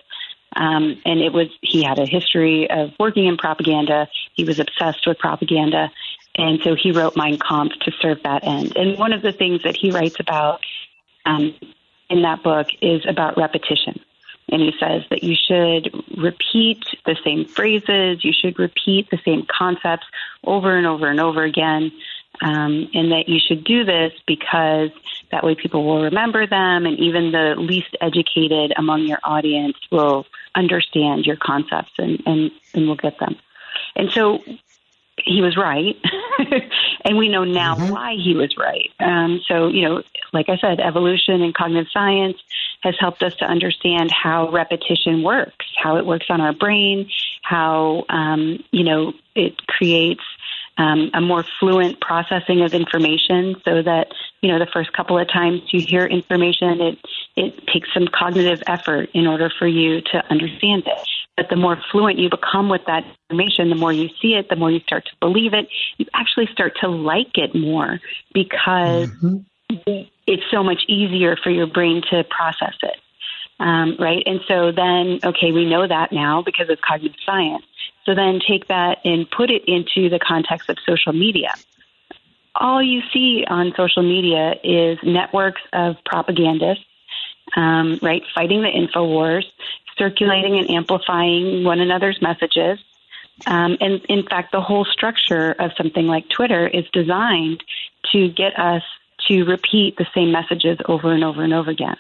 Um, 0.57 1.01
and 1.05 1.21
it 1.21 1.33
was 1.33 1.49
he 1.61 1.83
had 1.83 1.99
a 1.99 2.07
history 2.07 2.69
of 2.71 2.93
working 2.99 3.27
in 3.27 3.37
propaganda. 3.37 4.09
He 4.35 4.45
was 4.45 4.59
obsessed 4.59 5.07
with 5.07 5.19
propaganda, 5.19 5.93
and 6.35 6.61
so 6.63 6.75
he 6.75 6.91
wrote 6.91 7.17
Mein 7.17 7.39
Kampf 7.39 7.75
to 7.83 7.93
serve 8.01 8.23
that 8.25 8.45
end. 8.45 8.77
And 8.77 8.99
one 8.99 9.13
of 9.13 9.23
the 9.23 9.33
things 9.33 9.63
that 9.63 9.77
he 9.77 9.91
writes 9.91 10.17
about 10.19 10.61
um, 11.25 11.55
in 12.09 12.23
that 12.23 12.43
book 12.43 12.67
is 12.81 13.03
about 13.07 13.37
repetition 13.37 14.01
And 14.51 14.61
he 14.61 14.73
says 14.81 15.03
that 15.11 15.23
you 15.23 15.35
should 15.37 15.93
repeat 16.17 16.85
the 17.07 17.17
same 17.25 17.45
phrases, 17.47 18.25
you 18.25 18.33
should 18.33 18.59
repeat 18.59 19.11
the 19.11 19.19
same 19.25 19.47
concepts 19.47 20.07
over 20.45 20.77
and 20.77 20.87
over 20.87 21.09
and 21.09 21.21
over 21.21 21.45
again. 21.45 21.93
Um, 22.43 22.89
and 22.95 23.13
that 23.13 23.29
you 23.29 23.39
should 23.39 23.65
do 23.65 23.85
this 23.85 24.13
because 24.27 24.91
that 25.31 25.45
way 25.45 25.55
people 25.55 25.85
will 25.85 26.05
remember 26.05 26.47
them, 26.47 26.87
and 26.87 26.99
even 26.99 27.33
the 27.33 27.55
least 27.59 27.97
educated 28.01 28.73
among 28.77 29.03
your 29.03 29.19
audience 29.25 29.77
will 29.91 30.27
understand 30.55 31.27
your 31.27 31.37
concepts 31.37 31.93
and, 31.99 32.23
and, 32.25 32.51
and 32.73 32.89
will 32.89 32.97
get 32.97 33.19
them. 33.19 33.37
And 33.95 34.11
so 34.11 34.43
he 35.25 35.43
was 35.43 35.57
right, 35.57 35.97
and 37.05 37.19
we 37.19 37.29
know 37.29 37.45
now 37.45 37.75
mm-hmm. 37.75 37.93
why 37.93 38.15
he 38.15 38.35
was 38.35 38.57
right. 38.57 38.91
Um, 38.99 39.41
so, 39.47 39.69
you 39.69 39.83
know, 39.83 40.03
like 40.33 40.49
I 40.49 40.57
said, 40.59 40.81
evolution 40.81 41.43
and 41.43 41.55
cognitive 41.55 41.91
science 41.93 42.39
has 42.83 42.95
helped 42.99 43.23
us 43.23 43.35
to 43.37 43.45
understand 43.45 44.11
how 44.11 44.51
repetition 44.51 45.23
works, 45.23 45.67
how 45.77 45.97
it 45.97 46.07
works 46.07 46.27
on 46.31 46.41
our 46.41 46.53
brain, 46.53 47.09
how 47.43 48.05
um, 48.09 48.63
you 48.71 48.85
know 48.85 49.13
it 49.35 49.67
creates 49.67 50.23
um, 50.79 51.11
a 51.15 51.21
more 51.21 51.45
fluent 51.59 52.01
processing 52.01 52.63
of 52.63 52.73
information, 52.73 53.57
so 53.65 53.83
that 53.83 54.09
you 54.41 54.51
know 54.51 54.59
the 54.59 54.71
first 54.73 54.93
couple 54.93 55.19
of 55.19 55.29
times 55.29 55.61
you 55.73 55.81
hear 55.81 56.07
information, 56.07 56.81
it 56.81 56.99
it 57.37 57.67
takes 57.67 57.93
some 57.93 58.09
cognitive 58.13 58.63
effort 58.67 59.11
in 59.15 59.27
order 59.27 59.51
for 59.59 59.67
you 59.67 60.01
to 60.13 60.25
understand 60.31 60.85
it. 60.87 61.09
But 61.37 61.49
the 61.49 61.57
more 61.57 61.79
fluent 61.91 62.19
you 62.19 62.29
become 62.29 62.69
with 62.69 62.83
that 62.87 63.05
information, 63.31 63.71
the 63.71 63.77
more 63.77 63.93
you 63.93 64.09
see 64.21 64.35
it, 64.35 64.49
the 64.49 64.57
more 64.57 64.71
you 64.71 64.81
start 64.81 65.07
to 65.07 65.13
believe 65.21 65.55
it. 65.55 65.69
You 65.97 66.07
actually 66.13 66.49
start 66.53 66.75
to 66.81 66.89
like 66.89 67.39
it 67.39 67.55
more 67.55 67.99
because 68.35 69.09
mm-hmm. 69.09 70.03
It's 70.31 70.45
so 70.51 70.63
much 70.63 70.83
easier 70.89 71.37
for 71.37 71.51
your 71.51 71.67
brain 71.67 72.03
to 72.11 72.25
process 72.25 72.75
it. 72.83 72.97
Um, 73.59 73.97
right? 73.99 74.23
And 74.25 74.41
so 74.49 74.73
then, 74.73 75.19
okay, 75.23 75.53
we 75.53 75.67
know 75.67 75.87
that 75.87 76.13
now 76.13 76.41
because 76.41 76.71
of 76.71 76.81
cognitive 76.81 77.19
science. 77.27 77.65
So 78.07 78.15
then 78.15 78.41
take 78.49 78.69
that 78.69 78.99
and 79.05 79.31
put 79.31 79.51
it 79.51 79.65
into 79.67 80.09
the 80.09 80.19
context 80.19 80.71
of 80.71 80.79
social 80.87 81.13
media. 81.13 81.53
All 82.55 82.83
you 82.83 83.03
see 83.13 83.45
on 83.47 83.75
social 83.77 84.03
media 84.03 84.55
is 84.65 84.99
networks 85.03 85.61
of 85.73 85.97
propagandists, 86.07 86.85
um, 87.55 87.99
right, 88.01 88.23
fighting 88.35 88.63
the 88.63 88.71
info 88.71 89.05
wars, 89.05 89.47
circulating 89.99 90.57
and 90.57 90.71
amplifying 90.71 91.63
one 91.65 91.81
another's 91.81 92.19
messages. 92.23 92.79
Um, 93.47 93.77
and 93.81 94.01
in 94.09 94.23
fact, 94.27 94.53
the 94.53 94.61
whole 94.61 94.87
structure 94.87 95.53
of 95.59 95.73
something 95.77 96.07
like 96.07 96.29
Twitter 96.29 96.67
is 96.67 96.85
designed 96.93 97.63
to 98.13 98.29
get 98.31 98.59
us 98.59 98.83
to 99.29 99.45
repeat 99.45 99.97
the 99.97 100.07
same 100.15 100.33
messages 100.33 100.79
over 100.87 101.13
and 101.13 101.25
over 101.25 101.43
and 101.43 101.53
over 101.53 101.71
again. 101.71 101.97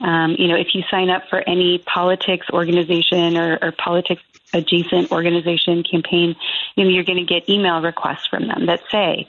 Um, 0.00 0.36
you 0.38 0.48
know, 0.48 0.56
if 0.56 0.74
you 0.74 0.82
sign 0.90 1.08
up 1.08 1.22
for 1.30 1.42
any 1.48 1.78
politics 1.78 2.46
organization 2.52 3.36
or, 3.36 3.58
or 3.62 3.72
politics 3.72 4.22
adjacent 4.52 5.10
organization 5.10 5.82
campaign, 5.82 6.36
you 6.76 6.84
know, 6.84 6.90
you're 6.90 7.04
going 7.04 7.24
to 7.24 7.24
get 7.24 7.48
email 7.48 7.80
requests 7.80 8.26
from 8.26 8.46
them 8.46 8.66
that 8.66 8.80
say, 8.90 9.28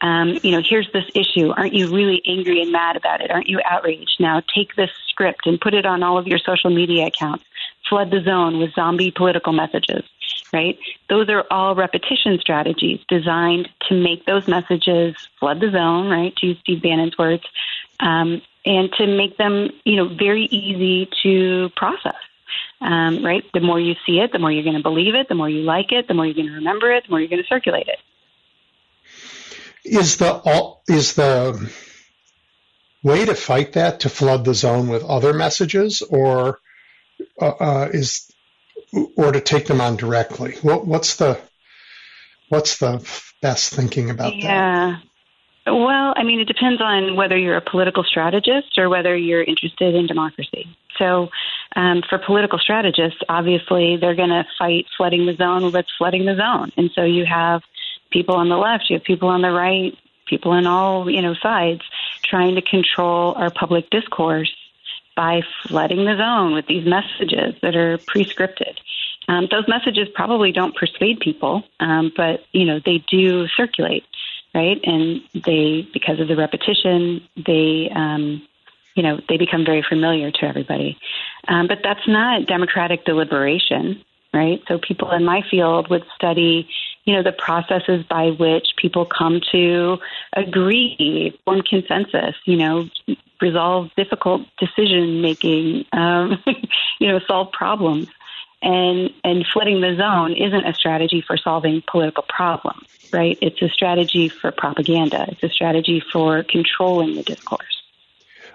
um, 0.00 0.38
you 0.42 0.52
know, 0.52 0.62
here's 0.64 0.90
this 0.92 1.06
issue. 1.14 1.50
Aren't 1.50 1.72
you 1.72 1.92
really 1.92 2.22
angry 2.26 2.60
and 2.60 2.70
mad 2.70 2.96
about 2.96 3.20
it? 3.20 3.30
Aren't 3.30 3.48
you 3.48 3.60
outraged? 3.64 4.16
Now 4.20 4.42
take 4.54 4.76
this 4.76 4.90
script 5.08 5.46
and 5.46 5.60
put 5.60 5.74
it 5.74 5.86
on 5.86 6.02
all 6.02 6.18
of 6.18 6.26
your 6.26 6.38
social 6.38 6.70
media 6.70 7.06
accounts. 7.06 7.44
Flood 7.88 8.10
the 8.10 8.22
zone 8.22 8.58
with 8.58 8.74
zombie 8.74 9.10
political 9.10 9.52
messages, 9.52 10.04
right? 10.52 10.78
Those 11.08 11.28
are 11.28 11.44
all 11.50 11.74
repetition 11.74 12.38
strategies 12.40 13.00
designed 13.08 13.68
to 13.88 13.94
make 13.94 14.26
those 14.26 14.48
messages 14.48 15.14
flood 15.38 15.60
the 15.60 15.70
zone, 15.70 16.08
right? 16.08 16.34
To 16.36 16.46
use 16.48 16.58
Steve 16.60 16.82
Bannon's 16.82 17.16
words, 17.16 17.44
um, 18.00 18.42
and 18.64 18.92
to 18.94 19.06
make 19.06 19.36
them, 19.36 19.70
you 19.84 19.96
know, 19.96 20.08
very 20.08 20.44
easy 20.46 21.08
to 21.22 21.70
process. 21.76 22.16
Um, 22.78 23.24
right? 23.24 23.42
The 23.54 23.60
more 23.60 23.80
you 23.80 23.94
see 24.04 24.18
it, 24.18 24.32
the 24.32 24.38
more 24.38 24.52
you're 24.52 24.62
going 24.62 24.76
to 24.76 24.82
believe 24.82 25.14
it, 25.14 25.28
the 25.28 25.34
more 25.34 25.48
you 25.48 25.62
like 25.62 25.92
it, 25.92 26.08
the 26.08 26.14
more 26.14 26.26
you're 26.26 26.34
going 26.34 26.48
to 26.48 26.54
remember 26.54 26.92
it, 26.92 27.04
the 27.04 27.10
more 27.10 27.20
you're 27.20 27.28
going 27.28 27.42
to 27.42 27.48
circulate 27.48 27.88
it. 27.88 27.98
Is 29.82 30.18
the 30.18 30.42
is 30.86 31.14
the 31.14 31.72
way 33.02 33.24
to 33.24 33.34
fight 33.34 33.72
that 33.74 34.00
to 34.00 34.10
flood 34.10 34.44
the 34.44 34.52
zone 34.52 34.88
with 34.88 35.04
other 35.04 35.32
messages, 35.32 36.02
or 36.02 36.58
uh, 37.40 37.46
uh, 37.46 37.88
is 37.92 38.30
or 39.16 39.32
to 39.32 39.40
take 39.40 39.66
them 39.66 39.80
on 39.80 39.96
directly? 39.96 40.54
What, 40.62 40.86
what's 40.86 41.16
the 41.16 41.38
what's 42.48 42.78
the 42.78 43.06
best 43.42 43.74
thinking 43.74 44.10
about 44.10 44.34
yeah. 44.36 44.42
that? 44.42 45.02
Yeah. 45.66 45.72
Well, 45.72 46.14
I 46.16 46.22
mean, 46.22 46.38
it 46.38 46.46
depends 46.46 46.80
on 46.80 47.16
whether 47.16 47.36
you're 47.36 47.56
a 47.56 47.60
political 47.60 48.04
strategist 48.04 48.78
or 48.78 48.88
whether 48.88 49.16
you're 49.16 49.42
interested 49.42 49.96
in 49.96 50.06
democracy. 50.06 50.68
So, 50.96 51.28
um, 51.74 52.02
for 52.08 52.18
political 52.18 52.60
strategists, 52.60 53.18
obviously, 53.28 53.96
they're 53.96 54.14
going 54.14 54.30
to 54.30 54.46
fight 54.58 54.86
flooding 54.96 55.26
the 55.26 55.34
zone 55.34 55.72
with 55.72 55.86
flooding 55.98 56.24
the 56.24 56.36
zone. 56.36 56.70
And 56.76 56.90
so 56.94 57.02
you 57.02 57.26
have 57.26 57.62
people 58.10 58.36
on 58.36 58.48
the 58.48 58.56
left, 58.56 58.88
you 58.88 58.96
have 58.96 59.04
people 59.04 59.28
on 59.28 59.42
the 59.42 59.50
right, 59.50 59.92
people 60.26 60.52
on 60.52 60.66
all 60.66 61.10
you 61.10 61.22
know 61.22 61.34
sides 61.34 61.82
trying 62.24 62.56
to 62.56 62.62
control 62.62 63.34
our 63.34 63.50
public 63.50 63.88
discourse 63.90 64.52
by 65.16 65.40
flooding 65.66 66.04
the 66.04 66.16
zone 66.16 66.54
with 66.54 66.66
these 66.66 66.86
messages 66.86 67.54
that 67.62 67.74
are 67.74 67.98
pre-scripted. 68.06 68.76
Um, 69.28 69.48
those 69.50 69.64
messages 69.66 70.08
probably 70.14 70.52
don't 70.52 70.76
persuade 70.76 71.18
people, 71.20 71.64
um, 71.80 72.12
but 72.16 72.44
you 72.52 72.64
know 72.64 72.80
they 72.84 73.02
do 73.10 73.48
circulate, 73.56 74.04
right? 74.54 74.78
And 74.84 75.22
they, 75.34 75.88
because 75.92 76.20
of 76.20 76.28
the 76.28 76.36
repetition, 76.36 77.26
they, 77.36 77.90
um, 77.94 78.46
you 78.94 79.02
know, 79.02 79.20
they 79.28 79.36
become 79.36 79.64
very 79.64 79.84
familiar 79.86 80.30
to 80.30 80.44
everybody. 80.44 80.96
Um, 81.48 81.66
but 81.66 81.78
that's 81.82 82.06
not 82.06 82.46
democratic 82.46 83.04
deliberation, 83.04 84.02
right? 84.32 84.62
So 84.68 84.78
people 84.78 85.10
in 85.10 85.24
my 85.24 85.42
field 85.50 85.90
would 85.90 86.04
study 86.14 86.68
you 87.06 87.14
know, 87.14 87.22
the 87.22 87.32
processes 87.32 88.04
by 88.10 88.30
which 88.30 88.66
people 88.76 89.06
come 89.06 89.40
to 89.52 89.98
agree, 90.34 91.38
form 91.44 91.62
consensus, 91.62 92.34
you 92.44 92.56
know, 92.56 92.90
resolve 93.40 93.90
difficult 93.96 94.42
decision 94.58 95.22
making, 95.22 95.84
um, 95.92 96.42
you 97.00 97.08
know, 97.08 97.20
solve 97.26 97.52
problems. 97.52 98.08
And, 98.60 99.10
and 99.22 99.46
flooding 99.52 99.80
the 99.80 99.94
zone 99.96 100.32
isn't 100.32 100.66
a 100.66 100.74
strategy 100.74 101.22
for 101.24 101.36
solving 101.36 101.82
political 101.88 102.24
problems, 102.28 102.88
right? 103.12 103.38
It's 103.40 103.62
a 103.62 103.68
strategy 103.68 104.28
for 104.28 104.50
propaganda. 104.50 105.26
It's 105.28 105.42
a 105.44 105.48
strategy 105.48 106.02
for 106.12 106.42
controlling 106.42 107.14
the 107.14 107.22
discourse. 107.22 107.82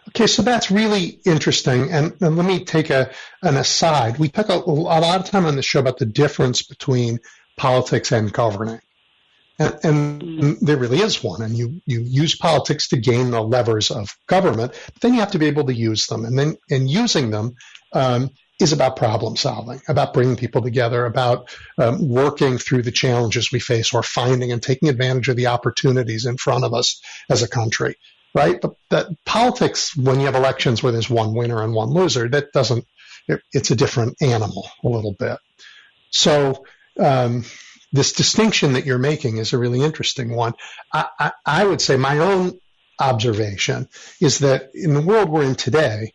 Okay, 0.10 0.28
so 0.28 0.42
that's 0.42 0.72
really 0.72 1.20
interesting. 1.24 1.92
And, 1.92 2.14
and 2.20 2.36
let 2.36 2.46
me 2.46 2.66
take 2.66 2.90
a, 2.90 3.12
an 3.44 3.56
aside. 3.56 4.18
We 4.18 4.28
talk 4.28 4.50
a, 4.50 4.56
a 4.56 4.58
lot 4.58 5.20
of 5.20 5.26
time 5.26 5.46
on 5.46 5.56
the 5.56 5.62
show 5.62 5.80
about 5.80 6.00
the 6.00 6.06
difference 6.06 6.64
between 6.64 7.20
politics 7.58 8.12
and 8.12 8.32
governing. 8.32 8.82
And, 9.60 9.80
and, 9.84 10.58
there 10.62 10.78
really 10.78 11.00
is 11.00 11.24
one. 11.24 11.42
And 11.42 11.56
you, 11.56 11.82
you 11.86 12.02
use 12.02 12.36
politics 12.36 12.90
to 12.90 12.98
gain 12.98 13.32
the 13.32 13.42
levers 13.42 13.92
of 13.92 14.10
government, 14.28 14.72
but 14.72 15.02
then 15.02 15.14
you 15.14 15.20
have 15.20 15.32
to 15.32 15.40
be 15.40 15.48
able 15.48 15.66
to 15.66 15.74
use 15.74 16.08
them. 16.08 16.26
And 16.26 16.38
then, 16.38 16.58
and 16.70 16.90
using 16.90 17.30
them, 17.30 17.56
um, 17.94 18.32
is 18.62 18.74
about 18.74 18.96
problem 18.96 19.36
solving, 19.36 19.82
about 19.88 20.14
bringing 20.14 20.36
people 20.36 20.62
together, 20.62 21.06
about 21.06 21.50
um, 21.78 22.08
working 22.08 22.58
through 22.58 22.84
the 22.84 22.92
challenges 22.92 23.52
we 23.52 23.60
face 23.60 23.94
or 23.94 24.04
finding 24.04 24.52
and 24.52 24.62
taking 24.62 24.90
advantage 24.90 25.30
of 25.30 25.36
the 25.36 25.48
opportunities 25.48 26.26
in 26.26 26.38
front 26.38 26.64
of 26.64 26.74
us 26.74 27.02
as 27.30 27.42
a 27.42 27.48
country, 27.48 27.96
right? 28.36 28.62
But 28.62 28.74
that 28.90 29.08
politics, 29.26 29.96
when 29.98 30.20
you 30.20 30.28
have 30.28 30.36
elections 30.36 30.84
where 30.84 30.92
there's 30.92 31.10
one 31.10 31.34
winner 31.34 31.64
and 31.64 31.74
one 31.74 31.90
loser, 31.90 32.30
that 32.30 32.52
doesn't, 32.54 32.86
it, 33.28 33.42
it's 33.52 33.72
a 33.72 33.76
different 33.76 34.22
animal 34.22 34.70
a 34.84 34.88
little 34.88 35.16
bit. 35.18 35.40
So 36.12 36.66
um, 37.00 37.46
this 37.92 38.14
distinction 38.14 38.74
that 38.74 38.86
you're 38.86 38.98
making 38.98 39.38
is 39.38 39.54
a 39.54 39.58
really 39.58 39.82
interesting 39.82 40.34
one. 40.36 40.54
I, 40.94 41.08
I, 41.20 41.32
I 41.46 41.66
would 41.66 41.82
say 41.82 41.98
my 41.98 42.20
own 42.20 42.60
observation 43.00 43.90
is 44.20 44.40
that 44.40 44.72
in 44.74 44.94
the 44.94 45.02
world 45.02 45.30
we're 45.30 45.44
in 45.44 45.56
today, 45.56 46.14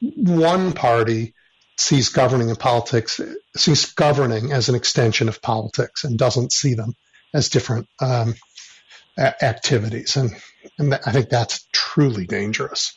one 0.00 0.72
party 0.72 1.34
sees 1.78 2.08
governing 2.08 2.48
in 2.48 2.56
politics, 2.56 3.20
sees 3.56 3.92
governing 3.92 4.52
as 4.52 4.68
an 4.68 4.74
extension 4.74 5.28
of 5.28 5.42
politics 5.42 6.04
and 6.04 6.18
doesn't 6.18 6.52
see 6.52 6.74
them 6.74 6.94
as 7.32 7.48
different 7.48 7.88
um, 8.00 8.34
a- 9.18 9.44
activities. 9.44 10.16
And, 10.16 10.34
and 10.78 10.90
th- 10.90 11.02
I 11.06 11.12
think 11.12 11.28
that's 11.28 11.66
truly 11.72 12.26
dangerous. 12.26 12.96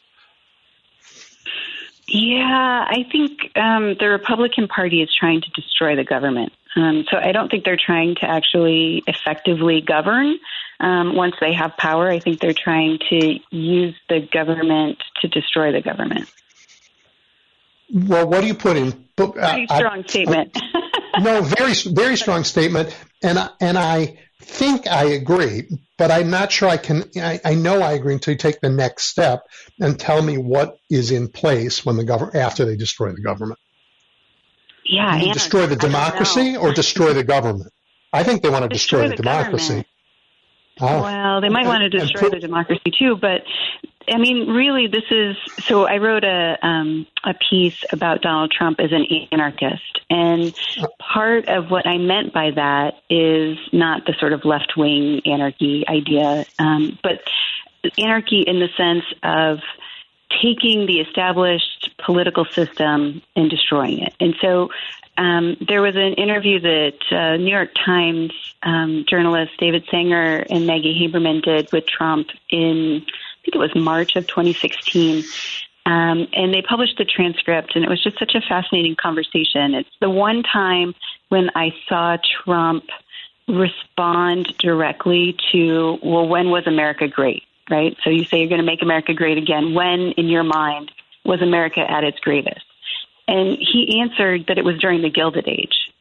Yeah, 2.07 2.85
I 2.87 3.05
think 3.11 3.55
um, 3.55 3.95
the 3.99 4.09
Republican 4.09 4.67
Party 4.67 5.01
is 5.01 5.13
trying 5.13 5.41
to 5.41 5.49
destroy 5.51 5.95
the 5.95 6.03
government. 6.03 6.53
Um, 6.75 7.05
so 7.09 7.17
I 7.17 7.31
don't 7.31 7.49
think 7.49 7.65
they're 7.65 7.79
trying 7.83 8.15
to 8.15 8.25
actually 8.25 9.03
effectively 9.07 9.81
govern 9.81 10.37
um, 10.79 11.15
once 11.15 11.35
they 11.41 11.53
have 11.53 11.75
power. 11.77 12.09
I 12.09 12.19
think 12.19 12.39
they're 12.39 12.53
trying 12.53 12.99
to 13.09 13.39
use 13.49 13.95
the 14.07 14.27
government 14.31 14.97
to 15.21 15.27
destroy 15.27 15.71
the 15.71 15.81
government. 15.81 16.29
Well, 17.91 18.27
what 18.27 18.41
do 18.41 18.47
you 18.47 18.53
put 18.53 18.77
in? 18.77 18.91
Pretty 19.15 19.65
strong 19.65 19.99
I, 19.99 20.07
statement. 20.07 20.57
I, 21.13 21.21
no, 21.21 21.41
very 21.41 21.73
very 21.73 22.15
strong 22.15 22.43
statement, 22.43 22.95
and 23.23 23.39
I, 23.39 23.49
and 23.59 23.77
I 23.77 24.19
think 24.41 24.87
I 24.87 25.05
agree, 25.05 25.67
but 25.97 26.11
I'm 26.11 26.29
not 26.29 26.51
sure 26.51 26.69
I 26.69 26.77
can. 26.77 27.05
I, 27.17 27.41
I, 27.43 27.55
know 27.55 27.81
I 27.81 27.93
agree 27.93 28.13
until 28.13 28.33
you 28.33 28.37
take 28.37 28.61
the 28.61 28.69
next 28.69 29.05
step 29.05 29.43
and 29.79 29.99
tell 29.99 30.21
me 30.21 30.37
what 30.37 30.77
is 30.89 31.11
in 31.11 31.29
place 31.29 31.85
when 31.85 31.97
the 31.97 32.05
government 32.05 32.37
after 32.37 32.65
they 32.65 32.77
destroy 32.77 33.11
the 33.11 33.21
government. 33.21 33.59
Yeah, 34.89 35.33
destroy 35.33 35.67
the 35.67 35.75
democracy 35.75 36.57
or 36.57 36.73
destroy 36.73 37.13
the 37.13 37.23
government. 37.23 37.71
I 38.11 38.23
think 38.23 38.41
they 38.41 38.49
want 38.49 38.63
to 38.63 38.69
destroy, 38.69 39.01
destroy 39.01 39.09
the, 39.09 39.15
the, 39.17 39.23
democracy. 39.23 39.85
Oh. 40.81 41.03
Well, 41.03 41.41
they 41.41 41.49
might 41.49 41.67
want 41.67 41.81
to 41.81 41.89
destroy 41.89 42.29
the 42.29 42.39
democracy 42.39 42.91
too, 42.97 43.15
but 43.15 43.43
I 44.07 44.17
mean, 44.17 44.47
really, 44.47 44.87
this 44.87 45.03
is 45.11 45.35
so. 45.63 45.85
I 45.85 45.97
wrote 45.97 46.23
a 46.23 46.57
um, 46.65 47.05
a 47.23 47.33
piece 47.49 47.83
about 47.91 48.21
Donald 48.21 48.51
Trump 48.51 48.79
as 48.79 48.91
an 48.91 49.05
anarchist, 49.31 49.99
and 50.09 50.53
part 50.99 51.47
of 51.47 51.69
what 51.69 51.85
I 51.85 51.97
meant 51.97 52.33
by 52.33 52.51
that 52.51 52.95
is 53.09 53.57
not 53.71 54.05
the 54.05 54.15
sort 54.19 54.33
of 54.33 54.45
left 54.45 54.73
wing 54.75 55.21
anarchy 55.25 55.85
idea, 55.87 56.45
um, 56.57 56.97
but 57.03 57.21
anarchy 57.97 58.41
in 58.41 58.59
the 58.59 58.69
sense 58.75 59.05
of 59.21 59.59
taking 60.41 60.85
the 60.85 60.99
established 60.99 61.91
political 62.03 62.45
system 62.45 63.21
and 63.35 63.49
destroying 63.49 63.99
it. 63.99 64.13
And 64.19 64.35
so 64.41 64.69
um, 65.17 65.57
there 65.67 65.81
was 65.81 65.95
an 65.95 66.13
interview 66.13 66.59
that 66.59 66.97
uh, 67.11 67.37
New 67.37 67.51
York 67.51 67.71
Times 67.73 68.31
um, 68.63 69.05
journalist 69.07 69.51
David 69.59 69.85
Sanger 69.91 70.45
and 70.49 70.65
Maggie 70.65 70.97
Haberman 70.99 71.43
did 71.43 71.71
with 71.71 71.85
Trump 71.87 72.29
in 72.49 73.03
I 73.05 73.41
think 73.43 73.55
it 73.55 73.57
was 73.57 73.75
March 73.75 74.15
of 74.15 74.27
2016. 74.27 75.23
Um, 75.85 76.27
and 76.33 76.53
they 76.53 76.61
published 76.61 76.97
the 76.97 77.05
transcript, 77.05 77.75
and 77.75 77.83
it 77.83 77.89
was 77.89 78.03
just 78.03 78.19
such 78.19 78.35
a 78.35 78.41
fascinating 78.41 78.95
conversation. 78.95 79.73
It's 79.73 79.89
the 80.01 80.09
one 80.09 80.43
time 80.43 80.93
when 81.29 81.49
I 81.55 81.73
saw 81.87 82.17
Trump 82.43 82.85
respond 83.47 84.55
directly 84.59 85.35
to, 85.51 85.97
well, 86.03 86.27
when 86.27 86.51
was 86.51 86.67
America 86.67 87.07
great, 87.07 87.43
right? 87.69 87.95
So 88.03 88.09
you 88.09 88.25
say 88.25 88.39
you're 88.39 88.49
going 88.49 88.61
to 88.61 88.65
make 88.65 88.81
America 88.81 89.13
great 89.13 89.37
again. 89.37 89.73
When, 89.73 90.13
in 90.17 90.27
your 90.27 90.43
mind, 90.43 90.91
was 91.25 91.41
America 91.41 91.79
at 91.79 92.03
its 92.03 92.19
greatest? 92.19 92.65
And 93.27 93.57
he 93.59 94.01
answered 94.01 94.45
that 94.47 94.57
it 94.57 94.65
was 94.65 94.79
during 94.79 95.01
the 95.01 95.09
Gilded 95.09 95.47
Age, 95.47 95.91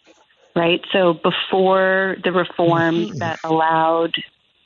right? 0.56 0.80
So 0.92 1.12
before 1.12 2.16
the 2.24 2.32
reforms 2.32 3.08
mm-hmm. 3.08 3.18
that 3.18 3.40
allowed 3.44 4.14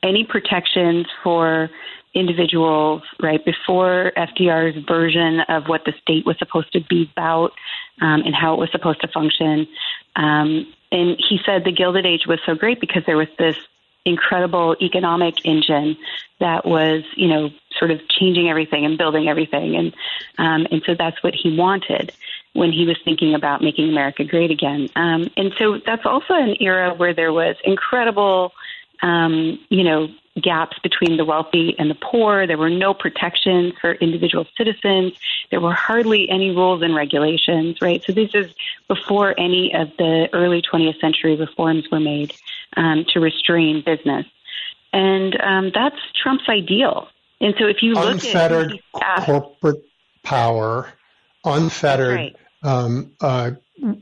any 0.02 0.24
protections 0.24 1.06
for 1.24 1.70
individuals, 2.14 3.02
right, 3.20 3.44
before 3.44 4.12
FDR's 4.16 4.84
version 4.86 5.40
of 5.48 5.64
what 5.66 5.84
the 5.84 5.92
state 6.02 6.26
was 6.26 6.36
supposed 6.38 6.72
to 6.72 6.80
be 6.88 7.10
about 7.12 7.52
um, 8.00 8.22
and 8.22 8.34
how 8.34 8.54
it 8.54 8.60
was 8.60 8.70
supposed 8.70 9.00
to 9.00 9.08
function. 9.08 9.66
Um, 10.14 10.72
and 10.90 11.16
he 11.18 11.40
said 11.44 11.64
the 11.64 11.72
Gilded 11.72 12.04
Age 12.04 12.26
was 12.28 12.38
so 12.44 12.54
great 12.54 12.80
because 12.80 13.02
there 13.06 13.16
was 13.16 13.28
this 13.38 13.56
incredible 14.04 14.76
economic 14.80 15.44
engine 15.44 15.96
that 16.40 16.64
was, 16.64 17.04
you 17.16 17.28
know, 17.28 17.50
sort 17.78 17.90
of 17.90 18.00
changing 18.08 18.48
everything 18.48 18.84
and 18.84 18.98
building 18.98 19.28
everything. 19.28 19.76
And, 19.76 19.94
um, 20.38 20.66
and 20.70 20.82
so 20.86 20.94
that's 20.94 21.22
what 21.22 21.34
he 21.34 21.56
wanted 21.56 22.12
when 22.52 22.72
he 22.72 22.84
was 22.84 22.96
thinking 23.04 23.34
about 23.34 23.62
making 23.62 23.88
America 23.88 24.24
great 24.24 24.50
again. 24.50 24.88
Um, 24.96 25.30
and 25.36 25.52
so 25.58 25.78
that's 25.84 26.04
also 26.04 26.34
an 26.34 26.56
era 26.60 26.94
where 26.94 27.14
there 27.14 27.32
was 27.32 27.56
incredible, 27.64 28.52
um, 29.02 29.58
you 29.68 29.84
know, 29.84 30.08
gaps 30.40 30.78
between 30.82 31.16
the 31.16 31.24
wealthy 31.24 31.76
and 31.78 31.90
the 31.90 31.94
poor. 31.94 32.46
There 32.46 32.56
were 32.56 32.70
no 32.70 32.94
protections 32.94 33.74
for 33.80 33.92
individual 33.92 34.46
citizens. 34.56 35.12
There 35.50 35.60
were 35.60 35.74
hardly 35.74 36.28
any 36.30 36.50
rules 36.50 36.82
and 36.82 36.94
regulations, 36.94 37.82
right? 37.82 38.02
So 38.02 38.12
this 38.12 38.30
is 38.34 38.50
before 38.88 39.34
any 39.38 39.74
of 39.74 39.90
the 39.98 40.28
early 40.32 40.62
20th 40.62 41.00
century 41.00 41.36
reforms 41.36 41.90
were 41.90 42.00
made 42.00 42.34
um, 42.76 43.04
to 43.12 43.20
restrain 43.20 43.82
business. 43.84 44.26
And 44.92 45.40
um, 45.40 45.70
that's 45.74 45.96
Trump's 46.22 46.48
ideal. 46.48 47.08
And 47.40 47.54
so 47.58 47.66
if 47.66 47.78
you 47.82 47.94
look 47.94 48.04
at 48.04 48.12
unfettered 48.12 48.78
at 49.00 49.24
corporate 49.24 49.84
power, 50.22 50.92
unfettered 51.44 52.16
right. 52.16 52.36
um, 52.62 53.12
uh, 53.20 53.52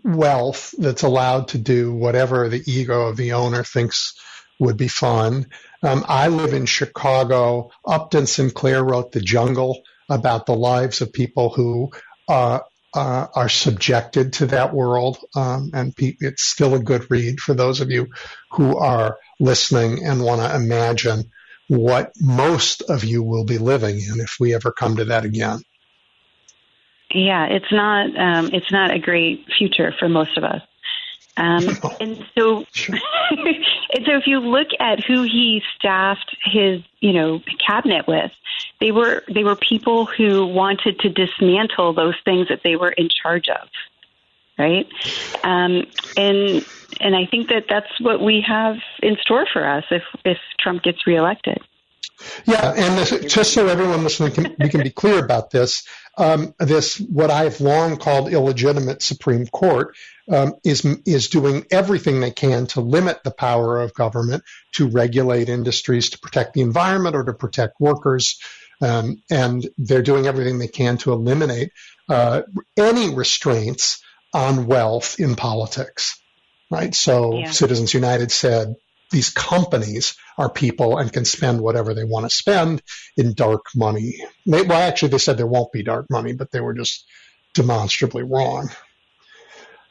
wealth 0.05 0.75
that's 0.79 1.03
allowed 1.03 1.49
to 1.49 1.59
do 1.59 1.95
whatever 1.95 2.49
the 2.49 2.63
ego 2.67 3.09
of 3.09 3.17
the 3.17 3.33
owner 3.33 3.65
thinks 3.65 4.15
would 4.59 4.77
be 4.77 4.89
fun. 4.89 5.47
Um, 5.83 6.05
I 6.07 6.29
live 6.29 6.53
in 6.53 6.67
Chicago. 6.67 7.71
Upton 7.87 8.27
Sinclair 8.27 8.85
wrote 8.85 9.13
The 9.13 9.21
Jungle 9.21 9.83
about 10.11 10.45
the 10.45 10.55
lives 10.55 11.01
of 11.01 11.13
people 11.13 11.49
who 11.49 11.91
uh, 12.29 12.61
uh, 12.95 13.27
are 13.35 13.49
subjected 13.49 14.33
to 14.35 14.47
that 14.47 14.75
world. 14.75 15.19
Um, 15.35 15.71
and 15.73 15.95
pe- 15.95 16.17
it's 16.21 16.43
still 16.43 16.75
a 16.75 16.83
good 16.83 17.11
read 17.11 17.41
for 17.41 17.55
those 17.55 17.81
of 17.81 17.91
you 17.91 18.09
who 18.53 18.77
are 18.77 19.19
listening 19.39 20.05
and 20.05 20.23
want 20.23 20.41
to 20.41 20.55
imagine 20.55 21.31
what 21.69 22.13
most 22.21 22.83
of 22.83 23.05
you 23.05 23.23
will 23.23 23.45
be 23.45 23.59
living 23.59 23.97
in 23.97 24.21
if 24.21 24.37
we 24.41 24.55
ever 24.55 24.73
come 24.73 24.97
to 24.97 25.05
that 25.07 25.25
again. 25.25 25.61
Yeah, 27.13 27.47
it's 27.47 27.73
not 27.73 28.17
um, 28.17 28.51
it's 28.53 28.71
not 28.71 28.93
a 28.93 28.99
great 28.99 29.47
future 29.59 29.93
for 29.99 30.09
most 30.09 30.37
of 30.37 30.45
us. 30.45 30.63
Um, 31.41 31.69
and 32.01 32.25
so, 32.37 32.59
and 32.89 34.05
so, 34.05 34.17
if 34.17 34.27
you 34.27 34.39
look 34.41 34.69
at 34.79 35.03
who 35.03 35.23
he 35.23 35.63
staffed 35.77 36.37
his, 36.45 36.83
you 37.01 37.13
know, 37.13 37.41
cabinet 37.67 38.07
with, 38.07 38.31
they 38.81 38.93
were 38.93 39.25
they 39.33 39.43
were 39.43 39.57
people 39.57 40.07
who 40.07 40.47
wanted 40.47 41.01
to 41.01 41.09
dismantle 41.09 41.95
those 41.95 42.17
things 42.25 42.49
that 42.49 42.61
they 42.63 42.77
were 42.77 42.91
in 42.91 43.09
charge 43.09 43.49
of, 43.49 43.69
right? 44.59 44.87
Um, 45.43 45.87
and 46.17 46.65
and 47.01 47.17
I 47.17 47.25
think 47.25 47.49
that 47.49 47.65
that's 47.69 48.01
what 48.01 48.21
we 48.21 48.45
have 48.47 48.77
in 49.03 49.17
store 49.23 49.47
for 49.51 49.67
us 49.67 49.85
if 49.91 50.03
if 50.25 50.39
Trump 50.59 50.83
gets 50.83 51.07
reelected. 51.07 51.59
Yeah, 52.45 52.73
and 52.77 52.99
this, 52.99 53.33
just 53.33 53.53
so 53.53 53.69
everyone 53.69 54.03
listening 54.03 54.33
can, 54.33 54.57
we 54.59 54.69
can 54.69 54.83
be 54.83 54.91
clear 54.91 55.23
about 55.25 55.51
this, 55.51 55.87
um, 56.19 56.55
this 56.59 56.99
what 56.99 57.31
I've 57.31 57.61
long 57.61 57.97
called 57.97 58.33
illegitimate 58.33 59.03
Supreme 59.03 59.47
Court 59.47 59.97
um, 60.31 60.55
is 60.65 60.85
is 61.07 61.29
doing 61.29 61.65
everything 61.71 62.21
they 62.21 62.31
can 62.31 62.67
to 62.69 62.81
limit 62.81 63.23
the 63.25 63.31
power 63.31 63.81
of 63.81 63.95
government 63.95 64.45
to 64.73 64.89
regulate 64.89 65.49
industries, 65.49 66.11
to 66.11 66.19
protect 66.19 66.55
the 66.55 66.61
environment, 66.61 67.17
or 67.17 67.25
to 67.25 67.33
protect 67.33 67.81
workers, 67.81 68.39
um, 68.83 69.23
and 69.31 69.69
they're 69.79 70.03
doing 70.03 70.27
everything 70.27 70.59
they 70.59 70.69
can 70.69 70.99
to 70.99 71.13
eliminate 71.13 71.73
uh, 72.09 72.43
any 72.77 73.15
restraints 73.15 74.03
on 74.35 74.67
wealth 74.67 75.19
in 75.19 75.37
politics. 75.37 76.21
Right. 76.71 76.95
So, 76.95 77.35
yeah. 77.35 77.51
Citizens 77.51 77.95
United 77.95 78.31
said 78.31 78.77
these 79.11 79.31
companies 79.31 80.17
are 80.39 80.49
people 80.49 80.99
and 80.99 81.13
can 81.13 81.25
spend 81.25 81.61
whatever 81.61 81.95
they 81.95 82.05
want 82.05 82.25
to 82.25 82.35
spend 82.35 82.83
in 83.17 83.35
dark 83.35 83.67
money. 83.75 84.25
They, 84.47 84.63
well, 84.63 84.81
actually, 84.81 85.11
they 85.11 85.19
said 85.19 85.37
there 85.37 85.47
won't 85.47 85.73
be 85.73 85.83
dark 85.83 86.07
money, 86.11 86.33
but 86.33 86.51
they 86.51 86.61
were 86.61 86.75
just 86.75 87.05
demonstrably 87.55 88.23
wrong. 88.23 88.71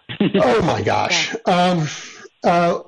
oh 0.20 0.62
my 0.62 0.82
gosh. 0.82 1.36
Um, 1.46 1.88
uh, 2.44 2.80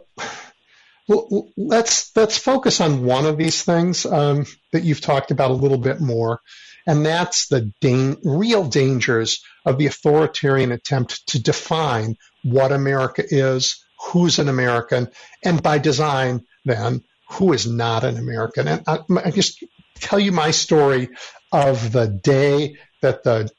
well, 1.07 1.49
let's 1.57 2.15
let's 2.15 2.37
focus 2.37 2.79
on 2.79 3.03
one 3.03 3.25
of 3.25 3.37
these 3.37 3.63
things 3.63 4.05
um, 4.05 4.45
that 4.71 4.83
you've 4.83 5.01
talked 5.01 5.31
about 5.31 5.51
a 5.51 5.55
little 5.55 5.77
bit 5.77 5.99
more, 5.99 6.39
and 6.87 7.05
that's 7.05 7.47
the 7.47 7.71
da- 7.81 8.15
real 8.23 8.65
dangers 8.65 9.43
of 9.65 9.77
the 9.77 9.87
authoritarian 9.87 10.71
attempt 10.71 11.27
to 11.27 11.41
define 11.41 12.15
what 12.43 12.71
America 12.71 13.23
is, 13.27 13.83
who's 14.01 14.39
an 14.39 14.49
American, 14.49 15.07
and 15.43 15.61
by 15.61 15.77
design, 15.77 16.45
then, 16.65 17.03
who 17.29 17.53
is 17.53 17.65
not 17.65 18.03
an 18.03 18.17
American. 18.17 18.67
And 18.67 18.83
I, 18.87 18.99
I 19.23 19.31
just 19.31 19.63
tell 19.95 20.19
you 20.19 20.31
my 20.31 20.51
story 20.51 21.09
of 21.51 21.91
the 21.91 22.07
day 22.07 22.77
that 23.01 23.23
the 23.23 23.49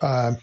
uh, 0.00 0.34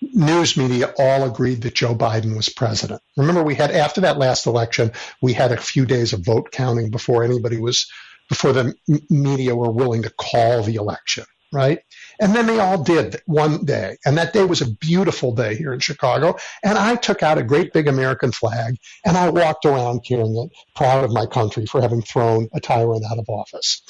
news 0.00 0.56
media 0.56 0.92
all 0.98 1.24
agreed 1.24 1.62
that 1.62 1.74
Joe 1.74 1.94
Biden 1.94 2.36
was 2.36 2.48
president. 2.48 3.02
Remember, 3.16 3.42
we 3.42 3.54
had, 3.54 3.70
after 3.70 4.00
that 4.02 4.18
last 4.18 4.46
election, 4.46 4.92
we 5.20 5.32
had 5.32 5.52
a 5.52 5.56
few 5.56 5.86
days 5.86 6.12
of 6.12 6.24
vote 6.24 6.50
counting 6.50 6.90
before 6.90 7.22
anybody 7.22 7.58
was, 7.58 7.90
before 8.28 8.52
the 8.52 8.74
media 9.10 9.54
were 9.54 9.70
willing 9.70 10.02
to 10.02 10.10
call 10.10 10.62
the 10.62 10.76
election, 10.76 11.24
right? 11.52 11.80
And 12.22 12.36
then 12.36 12.46
they 12.46 12.60
all 12.60 12.80
did 12.80 13.20
one 13.26 13.64
day. 13.64 13.96
And 14.06 14.16
that 14.16 14.32
day 14.32 14.44
was 14.44 14.60
a 14.60 14.70
beautiful 14.70 15.34
day 15.34 15.56
here 15.56 15.72
in 15.72 15.80
Chicago. 15.80 16.36
And 16.62 16.78
I 16.78 16.94
took 16.94 17.20
out 17.20 17.36
a 17.36 17.42
great 17.42 17.72
big 17.72 17.88
American 17.88 18.30
flag 18.30 18.76
and 19.04 19.16
I 19.16 19.30
walked 19.30 19.64
around 19.64 20.04
carrying 20.06 20.36
it, 20.36 20.56
proud 20.76 21.02
of 21.02 21.10
my 21.10 21.26
country 21.26 21.66
for 21.66 21.80
having 21.80 22.00
thrown 22.00 22.48
a 22.54 22.60
tyrant 22.60 23.04
out 23.10 23.18
of 23.18 23.28
office. 23.28 23.82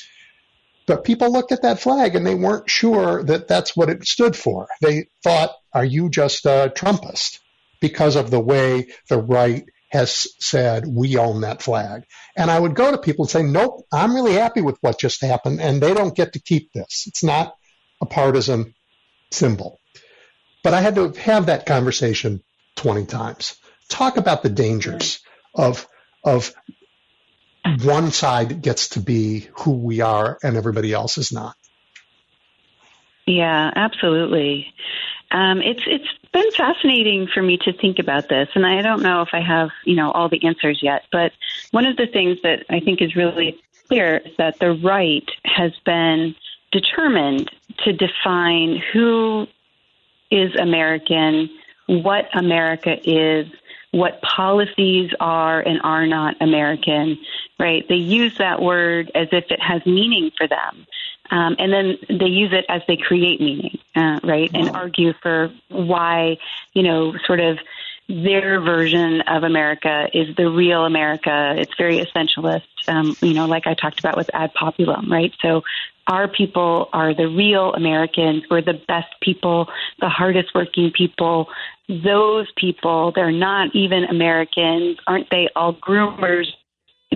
But 0.87 1.05
people 1.05 1.31
looked 1.31 1.53
at 1.53 1.61
that 1.61 1.81
flag 1.81 2.17
and 2.17 2.27
they 2.27 2.35
weren't 2.35 2.71
sure 2.71 3.23
that 3.23 3.49
that's 3.49 3.77
what 3.77 3.91
it 3.91 4.07
stood 4.07 4.35
for. 4.35 4.67
They 4.81 5.09
thought, 5.23 5.51
are 5.75 5.85
you 5.85 6.09
just 6.09 6.47
a 6.47 6.73
Trumpist? 6.75 7.39
Because 7.83 8.17
of 8.17 8.31
the 8.31 8.41
way 8.41 8.89
the 9.11 9.19
right 9.19 9.67
has 9.91 10.27
said, 10.41 10.87
we 10.89 11.19
own 11.19 11.43
that 11.43 11.61
flag. 11.61 12.05
And 12.35 12.51
I 12.51 12.59
would 12.59 12.75
go 12.75 12.93
to 12.93 12.97
people 12.97 13.27
and 13.27 13.31
say, 13.31 13.43
nope, 13.43 13.85
I'm 13.93 14.15
really 14.15 14.33
happy 14.33 14.63
with 14.63 14.79
what 14.81 14.99
just 14.99 15.21
happened 15.21 15.61
and 15.61 15.83
they 15.83 15.93
don't 15.93 16.17
get 16.17 16.33
to 16.33 16.41
keep 16.41 16.73
this. 16.73 17.05
It's 17.07 17.23
not 17.23 17.57
a 18.03 18.07
partisan 18.07 18.75
symbol. 19.31 19.81
But 20.63 20.75
I 20.75 20.83
had 20.83 20.97
to 20.97 21.13
have 21.13 21.47
that 21.47 21.65
conversation 21.65 22.43
20 22.77 23.07
times. 23.07 23.57
Talk 23.89 24.17
about 24.17 24.43
the 24.43 24.51
dangers 24.51 25.21
of, 25.55 25.87
of 26.25 26.55
one 27.83 28.11
side 28.11 28.61
gets 28.61 28.91
to 28.91 29.01
be 29.01 29.49
who 29.61 29.73
we 29.73 30.01
are 30.01 30.39
and 30.43 30.57
everybody 30.57 30.93
else 30.93 31.17
is 31.17 31.33
not. 31.33 31.57
Yeah, 33.27 33.71
absolutely. 33.75 34.67
Um, 35.31 35.63
it's 35.63 35.83
it's 35.87 36.09
been 36.33 36.51
fascinating 36.51 37.29
for 37.33 37.43
me 37.43 37.57
to 37.59 37.73
think 37.73 37.99
about 37.99 38.29
this, 38.29 38.49
and 38.55 38.67
I 38.67 38.83
don't 38.83 39.03
know 39.03 39.23
if 39.23 39.31
I 39.33 39.41
have 39.41 39.71
you 39.85 39.95
know 39.95 40.11
all 40.11 40.29
the 40.29 40.45
answers 40.45 40.81
yet. 40.83 41.05
But 41.11 41.33
one 41.71 41.87
of 41.87 41.97
the 41.97 42.07
things 42.07 42.39
that 42.43 42.67
I 42.69 42.81
think 42.81 43.01
is 43.01 43.17
really 43.17 43.63
clear 43.89 44.19
is 44.19 44.33
that 44.39 44.59
the 44.59 44.73
right 44.73 45.29
has 45.45 45.73
been 45.85 46.35
determined 46.73 47.51
to 47.85 47.93
define 47.93 48.83
who 48.93 49.47
is 50.31 50.55
American, 50.57 51.51
what 51.87 52.29
America 52.35 52.97
is, 53.05 53.47
what 53.93 54.23
policies 54.23 55.11
are 55.21 55.61
and 55.61 55.81
are 55.85 56.07
not 56.07 56.35
American, 56.41 57.19
right? 57.59 57.87
They 57.89 57.97
use 57.97 58.39
that 58.39 58.63
word 58.63 59.11
as 59.15 59.29
if 59.33 59.51
it 59.51 59.61
has 59.61 59.85
meaning 59.85 60.31
for 60.37 60.49
them. 60.49 60.87
Um, 61.31 61.57
and 61.59 61.73
then 61.73 61.99
they 62.09 62.27
use 62.27 62.53
it 62.53 62.65
as 62.69 62.83
they 62.89 62.97
create 62.97 63.41
meaning, 63.41 63.79
uh, 63.95 64.21
right? 64.23 64.51
And 64.53 64.71
argue 64.71 65.13
for 65.23 65.53
why, 65.69 66.39
you 66.73 66.83
know, 66.83 67.15
sort 67.27 67.41
of 67.41 67.59
their 68.09 68.61
version 68.61 69.23
of 69.23 69.43
America 69.43 70.09
is 70.13 70.35
the 70.37 70.51
real 70.51 70.85
America. 70.85 71.55
It's 71.57 71.73
very 71.79 72.05
essentialist, 72.05 72.63
um, 72.89 73.17
you 73.23 73.33
know, 73.33 73.47
like 73.47 73.67
I 73.67 73.75
talked 73.75 73.99
about 74.01 74.17
with 74.17 74.29
ad 74.35 74.53
populum, 74.55 75.11
right? 75.11 75.33
So 75.41 75.63
our 76.07 76.29
people 76.29 76.89
are 76.93 77.15
the 77.15 77.29
real 77.29 77.75
Americans. 77.75 78.45
We're 78.51 78.63
the 78.63 78.81
best 78.89 79.15
people, 79.21 79.69
the 80.01 80.09
hardest 80.09 80.55
working 80.55 80.91
people. 80.91 81.49
Those 81.89 82.51
people, 82.57 83.13
they're 83.15 83.31
not 83.31 83.75
even 83.75 84.05
Americans. 84.05 84.99
Aren't 85.07 85.31
they 85.31 85.49
all 85.55 85.75
groomers? 85.75 86.47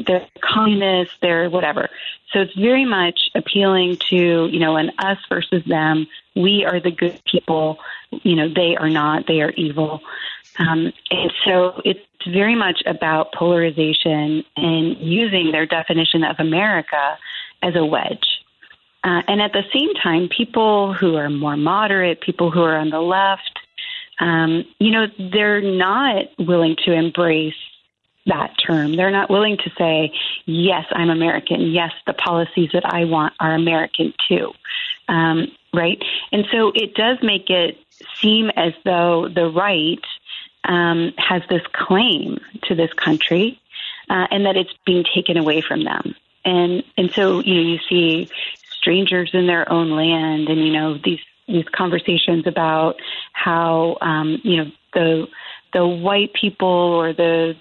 They're 0.07 0.29
communists, 0.41 1.15
they're 1.23 1.49
whatever. 1.49 1.89
So 2.33 2.41
it's 2.41 2.55
very 2.55 2.85
much 2.85 3.31
appealing 3.35 3.97
to, 4.11 4.47
you 4.47 4.59
know, 4.59 4.77
an 4.77 4.91
us 4.99 5.19
versus 5.29 5.65
them. 5.65 6.07
We 6.35 6.65
are 6.65 6.81
the 6.81 6.91
good 6.91 7.21
people. 7.31 7.79
You 8.11 8.37
know, 8.37 8.49
they 8.53 8.77
are 8.77 8.91
not. 8.91 9.27
They 9.27 9.41
are 9.41 9.51
evil. 9.53 10.03
Um, 10.59 10.93
and 11.11 11.33
so 11.45 11.81
it's 11.85 12.01
very 12.27 12.55
much 12.55 12.83
about 12.87 13.33
polarization 13.33 14.45
and 14.57 14.97
using 14.99 15.53
their 15.53 15.67
definition 15.67 16.25
of 16.25 16.37
America 16.39 17.19
as 17.63 17.75
a 17.75 17.85
wedge. 17.85 18.27
Uh, 19.05 19.23
and 19.29 19.41
at 19.41 19.53
the 19.53 19.63
same 19.73 19.95
time, 19.95 20.29
people 20.29 20.93
who 20.93 21.17
are 21.17 21.31
more 21.31 21.57
moderate, 21.57 22.21
people 22.21 22.51
who 22.51 22.63
are 22.63 22.77
on 22.77 22.91
the 22.91 23.01
left, 23.01 23.59
um, 24.19 24.65
you 24.79 24.91
know, 24.91 25.07
they're 25.33 25.61
not 25.61 26.27
willing 26.39 26.77
to 26.85 26.93
embrace 26.93 27.55
that 28.27 28.55
term. 28.67 28.97
They're 28.97 29.11
not 29.11 29.31
willing 29.31 29.57
to 29.59 29.71
say, 29.79 30.13
yes, 30.47 30.85
I'm 30.91 31.11
American. 31.11 31.61
Yes, 31.71 31.93
the 32.07 32.15
policies 32.15 32.71
that 32.73 32.85
I 32.85 33.05
want 33.05 33.35
are 33.39 33.55
American 33.55 34.13
too. 34.29 34.53
Um, 35.09 35.53
right? 35.73 36.03
And 36.33 36.47
so 36.51 36.73
it 36.75 36.95
does 36.95 37.19
make 37.23 37.49
it 37.51 37.79
seem 38.21 38.51
as 38.57 38.73
though 38.85 39.29
the 39.29 39.49
right 39.49 40.05
um, 40.65 41.13
has 41.19 41.43
this 41.49 41.63
claim 41.73 42.41
to 42.65 42.75
this 42.75 42.93
country 42.95 43.61
uh, 44.11 44.27
and 44.31 44.47
that 44.47 44.57
it's 44.57 44.73
being 44.85 45.05
taken 45.15 45.37
away 45.37 45.61
from 45.61 45.85
them. 45.85 46.15
And 46.45 46.85
and 46.97 47.11
so 47.13 47.41
you 47.41 47.55
know 47.55 47.61
you 47.61 47.79
see 47.89 48.31
strangers 48.79 49.31
in 49.33 49.47
their 49.47 49.71
own 49.71 49.91
land, 49.91 50.49
and 50.49 50.65
you 50.67 50.73
know 50.73 50.99
these 51.03 51.21
these 51.47 51.67
conversations 51.75 52.47
about 52.47 52.97
how 53.33 53.97
um, 54.01 54.41
you 54.43 54.57
know 54.57 54.71
the 54.95 55.27
the 55.73 55.87
white 55.87 56.33
people 56.33 56.69
or 56.69 57.13
the 57.13 57.57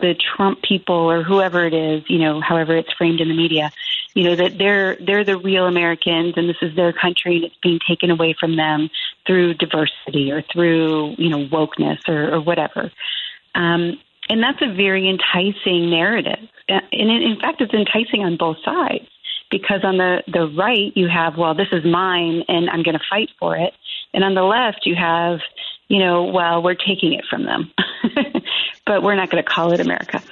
the 0.00 0.14
Trump 0.36 0.62
people 0.62 0.94
or 0.94 1.22
whoever 1.22 1.64
it 1.64 1.72
is, 1.72 2.02
you 2.08 2.18
know, 2.18 2.40
however 2.40 2.76
it's 2.76 2.92
framed 2.92 3.20
in 3.20 3.28
the 3.28 3.34
media, 3.34 3.72
you 4.14 4.24
know, 4.24 4.36
that 4.36 4.58
they're 4.58 4.96
they're 4.96 5.24
the 5.24 5.38
real 5.38 5.66
Americans 5.66 6.34
and 6.36 6.48
this 6.48 6.56
is 6.60 6.76
their 6.76 6.92
country 6.92 7.36
and 7.36 7.44
it's 7.44 7.56
being 7.62 7.78
taken 7.88 8.10
away 8.10 8.34
from 8.38 8.56
them 8.56 8.90
through 9.26 9.54
diversity 9.54 10.30
or 10.30 10.42
through, 10.52 11.14
you 11.16 11.30
know, 11.30 11.46
wokeness 11.46 12.06
or, 12.06 12.34
or 12.34 12.40
whatever. 12.40 12.90
Um, 13.54 13.98
and 14.28 14.42
that's 14.42 14.60
a 14.60 14.74
very 14.74 15.08
enticing 15.08 15.88
narrative. 15.88 16.48
And 16.68 16.82
in 16.92 17.38
fact, 17.40 17.62
it's 17.62 17.72
enticing 17.72 18.22
on 18.24 18.36
both 18.36 18.58
sides 18.62 19.08
because 19.50 19.80
on 19.84 19.98
the, 19.98 20.22
the 20.26 20.48
right, 20.48 20.92
you 20.94 21.08
have, 21.08 21.36
well, 21.36 21.54
this 21.54 21.68
is 21.72 21.84
mine 21.84 22.44
and 22.48 22.68
I'm 22.70 22.82
going 22.82 22.98
to 22.98 23.04
fight 23.08 23.30
for 23.38 23.56
it. 23.56 23.74
And 24.12 24.24
on 24.24 24.34
the 24.34 24.42
left, 24.42 24.86
you 24.86 24.94
have, 24.94 25.40
you 25.88 25.98
know, 25.98 26.24
well, 26.24 26.62
we're 26.62 26.74
taking 26.74 27.14
it 27.14 27.24
from 27.28 27.44
them, 27.44 27.72
but 28.86 29.02
we're 29.02 29.14
not 29.14 29.30
going 29.30 29.42
to 29.42 29.48
call 29.48 29.72
it 29.72 29.80
America. 29.80 30.22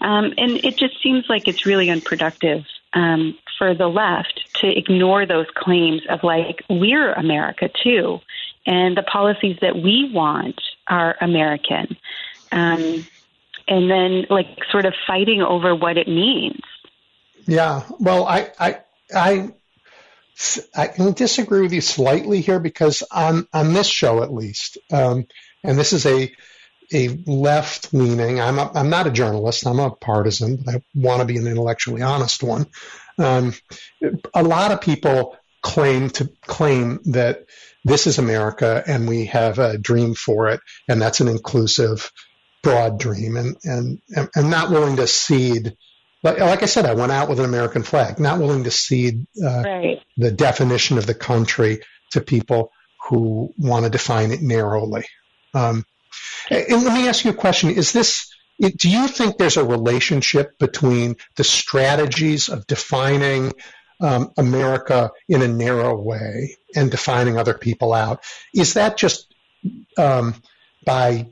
Um, 0.00 0.34
and 0.36 0.64
it 0.64 0.76
just 0.76 1.00
seems 1.02 1.24
like 1.28 1.46
it's 1.46 1.66
really 1.66 1.88
unproductive 1.88 2.64
um, 2.92 3.36
for 3.58 3.74
the 3.74 3.88
left 3.88 4.40
to 4.60 4.66
ignore 4.68 5.26
those 5.26 5.46
claims 5.54 6.02
of 6.08 6.24
like, 6.24 6.62
we're 6.68 7.12
America 7.12 7.70
too. 7.82 8.20
And 8.66 8.96
the 8.96 9.02
policies 9.02 9.58
that 9.60 9.76
we 9.76 10.10
want 10.12 10.60
are 10.88 11.16
American. 11.20 11.96
Um, 12.50 13.06
and 13.68 13.90
then 13.90 14.26
like 14.30 14.46
sort 14.70 14.84
of 14.84 14.94
fighting 15.06 15.42
over 15.42 15.74
what 15.74 15.96
it 15.96 16.08
means. 16.08 16.60
Yeah. 17.46 17.82
Well, 17.98 18.26
I, 18.26 18.50
I, 18.58 18.80
I, 19.14 19.50
I 20.76 20.86
can 20.88 21.12
disagree 21.12 21.62
with 21.62 21.72
you 21.72 21.80
slightly 21.80 22.40
here 22.40 22.60
because 22.60 23.02
on, 23.10 23.46
on 23.52 23.72
this 23.72 23.86
show 23.86 24.22
at 24.22 24.32
least, 24.32 24.78
um, 24.92 25.26
and 25.62 25.78
this 25.78 25.92
is 25.92 26.06
a, 26.06 26.32
a 26.92 27.08
left 27.26 27.94
leaning, 27.94 28.40
I'm, 28.40 28.58
a, 28.58 28.70
I'm 28.74 28.90
not 28.90 29.06
a 29.06 29.10
journalist, 29.10 29.66
I'm 29.66 29.78
a 29.78 29.90
partisan, 29.90 30.56
but 30.56 30.74
I 30.76 30.82
want 30.94 31.20
to 31.20 31.26
be 31.26 31.38
an 31.38 31.46
intellectually 31.46 32.02
honest 32.02 32.42
one. 32.42 32.66
Um, 33.18 33.54
a 34.34 34.42
lot 34.42 34.72
of 34.72 34.80
people 34.80 35.36
claim 35.62 36.10
to 36.10 36.30
claim 36.46 37.00
that 37.06 37.46
this 37.84 38.06
is 38.06 38.18
America 38.18 38.82
and 38.86 39.08
we 39.08 39.26
have 39.26 39.58
a 39.58 39.78
dream 39.78 40.14
for 40.14 40.48
it, 40.48 40.60
and 40.88 41.00
that's 41.00 41.20
an 41.20 41.28
inclusive, 41.28 42.10
broad 42.62 42.98
dream, 42.98 43.36
and 43.36 43.56
and 43.64 44.00
and 44.34 44.50
not 44.50 44.70
willing 44.70 44.96
to 44.96 45.06
cede. 45.06 45.76
Like, 46.24 46.40
like 46.40 46.62
I 46.62 46.66
said, 46.66 46.86
I 46.86 46.94
went 46.94 47.12
out 47.12 47.28
with 47.28 47.38
an 47.38 47.44
American 47.44 47.82
flag, 47.82 48.18
not 48.18 48.40
willing 48.40 48.64
to 48.64 48.70
cede 48.70 49.26
uh, 49.42 49.62
right. 49.62 50.02
the 50.16 50.32
definition 50.32 50.98
of 50.98 51.06
the 51.06 51.14
country 51.14 51.82
to 52.12 52.20
people 52.20 52.72
who 53.08 53.52
want 53.58 53.84
to 53.84 53.90
define 53.90 54.32
it 54.32 54.40
narrowly. 54.40 55.04
Um, 55.52 55.84
and 56.50 56.84
let 56.84 56.94
me 56.94 57.08
ask 57.08 57.24
you 57.24 57.30
a 57.30 57.34
question: 57.34 57.70
Is 57.70 57.92
this 57.92 58.34
do 58.58 58.88
you 58.88 59.08
think 59.08 59.36
there's 59.36 59.56
a 59.56 59.64
relationship 59.64 60.58
between 60.58 61.16
the 61.36 61.44
strategies 61.44 62.48
of 62.48 62.66
defining 62.66 63.52
um, 64.00 64.32
America 64.36 65.10
in 65.28 65.42
a 65.42 65.48
narrow 65.48 66.00
way 66.00 66.56
and 66.74 66.90
defining 66.90 67.36
other 67.36 67.54
people 67.54 67.92
out? 67.92 68.24
Is 68.54 68.74
that 68.74 68.96
just 68.96 69.34
um, 69.98 70.34
by 70.84 71.26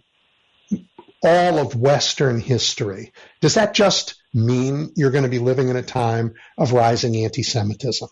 all 1.22 1.59
of 1.59 1.76
Western 1.76 2.40
history? 2.40 3.12
Does 3.40 3.55
that 3.55 3.74
just 3.74 4.21
mean 4.35 4.92
you're 4.97 5.11
going 5.11 5.25
to 5.25 5.31
be 5.31 5.38
living 5.38 5.68
in 5.68 5.77
a 5.77 5.83
time 5.83 6.35
of 6.59 6.73
rising 6.73 7.16
anti 7.16 7.42
Semitism? 7.42 8.09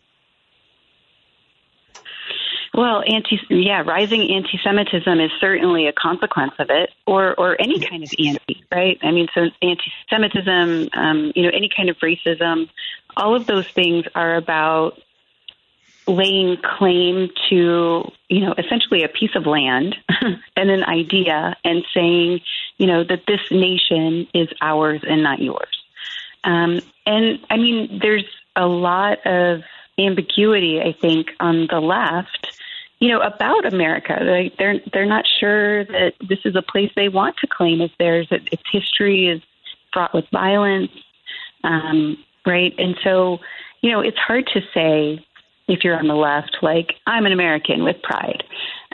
Well, 2.73 3.03
anti 3.07 3.41
yeah, 3.49 3.83
rising 3.83 4.31
anti-Semitism 4.31 5.21
is 5.21 5.31
certainly 5.41 5.89
a 5.89 5.93
consequence 5.93 6.53
of 6.59 6.71
it, 6.71 6.91
or 7.05 7.35
or 7.39 7.61
any 7.61 7.81
kind 7.81 8.05
of 8.05 8.11
anti, 8.17 8.65
right? 8.73 8.97
I 9.03 9.11
mean, 9.11 9.27
so 9.35 9.47
anti-Semitism, 9.61 10.89
um, 10.93 11.33
you 11.35 11.43
know, 11.43 11.51
any 11.53 11.69
kind 11.75 11.91
of 11.91 11.97
racism, 11.99 12.69
all 13.17 13.35
of 13.35 13.47
those 13.47 13.67
things 13.67 14.05
are 14.15 14.37
about 14.37 15.01
laying 16.07 16.59
claim 16.79 17.29
to, 17.51 18.11
you 18.29 18.41
know, 18.41 18.55
essentially 18.57 19.03
a 19.03 19.09
piece 19.09 19.35
of 19.35 19.47
land 19.47 19.97
and 20.57 20.71
an 20.71 20.85
idea, 20.85 21.57
and 21.65 21.85
saying, 21.93 22.41
you 22.79 22.87
know, 22.87 23.03
that 23.03 23.23
this 23.27 23.41
nation 23.51 24.29
is 24.33 24.49
ours 24.61 25.01
and 25.03 25.25
not 25.25 25.41
yours. 25.41 25.80
Um, 26.45 26.81
and 27.07 27.39
I 27.51 27.57
mean, 27.57 28.01
there's 28.03 28.25
a 28.57 28.67
lot 28.67 29.27
of 29.27 29.63
ambiguity, 29.99 30.81
I 30.81 30.93
think, 30.93 31.29
on 31.41 31.67
the 31.71 31.81
left 31.81 32.51
you 33.01 33.09
know, 33.09 33.21
about 33.21 33.65
America. 33.65 34.17
They, 34.21 34.55
they're 34.59 34.79
they're 34.93 35.07
not 35.07 35.25
sure 35.41 35.85
that 35.87 36.13
this 36.21 36.39
is 36.45 36.55
a 36.55 36.63
place 36.63 36.93
they 36.95 37.09
want 37.09 37.39
to 37.39 37.47
claim 37.47 37.81
as 37.81 37.91
theirs. 37.99 38.29
That 38.31 38.43
its 38.53 38.63
history 38.71 39.29
is 39.29 39.41
fraught 39.93 40.15
with 40.15 40.29
violence, 40.31 40.93
um, 41.65 42.23
right? 42.47 42.75
And 42.79 42.97
so, 43.03 43.41
you 43.81 43.91
know, 43.91 44.01
it's 44.01 44.19
hard 44.19 44.47
to 44.49 44.61
say 44.75 45.25
if 45.67 45.83
you're 45.83 45.99
on 45.99 46.09
the 46.09 46.15
left, 46.15 46.59
like 46.63 46.95
I'm 47.07 47.25
an 47.25 47.33
American 47.33 47.85
with 47.85 48.03
pride. 48.03 48.45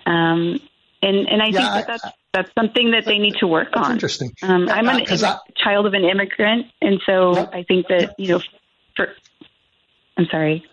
Um, 0.07 0.61
and 1.03 1.29
and 1.29 1.43
I 1.43 1.47
yeah, 1.47 1.75
think 1.75 1.87
that 1.87 1.87
that's 1.87 2.17
that's 2.33 2.51
something 2.55 2.91
that 2.91 3.05
they 3.05 3.19
need 3.19 3.37
to 3.37 3.47
work 3.47 3.69
on. 3.75 3.93
Interesting. 3.93 4.33
Um, 4.43 4.69
I'm 4.69 4.89
a 4.89 5.03
I, 5.09 5.39
child 5.57 5.87
of 5.87 5.95
an 5.95 6.05
immigrant, 6.05 6.67
and 6.81 7.01
so 7.07 7.35
yep. 7.35 7.51
I 7.53 7.63
think 7.63 7.89
that 7.89 8.15
you 8.19 8.29
know, 8.29 8.41
for 8.95 9.09
I'm 10.17 10.27
sorry. 10.31 10.65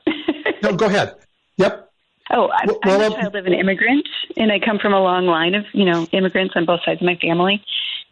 no, 0.63 0.75
go 0.75 0.85
ahead. 0.87 1.15
Yep. 1.57 1.89
Oh, 2.31 2.49
I'm, 2.49 2.67
well, 2.67 3.01
I'm 3.01 3.11
a 3.11 3.15
child 3.15 3.35
of 3.35 3.45
an 3.45 3.53
immigrant, 3.53 4.07
and 4.37 4.51
I 4.51 4.59
come 4.59 4.79
from 4.79 4.93
a 4.93 5.01
long 5.01 5.25
line 5.25 5.55
of 5.55 5.65
you 5.73 5.85
know 5.85 6.07
immigrants 6.11 6.53
on 6.55 6.65
both 6.65 6.81
sides 6.85 7.01
of 7.01 7.05
my 7.05 7.15
family. 7.15 7.63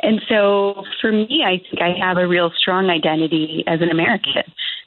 And 0.03 0.21
so 0.27 0.83
for 0.99 1.11
me, 1.11 1.43
I 1.45 1.57
think 1.57 1.81
I 1.81 1.93
have 2.05 2.17
a 2.17 2.27
real 2.27 2.51
strong 2.57 2.89
identity 2.89 3.63
as 3.67 3.81
an 3.81 3.89
American, 3.89 4.43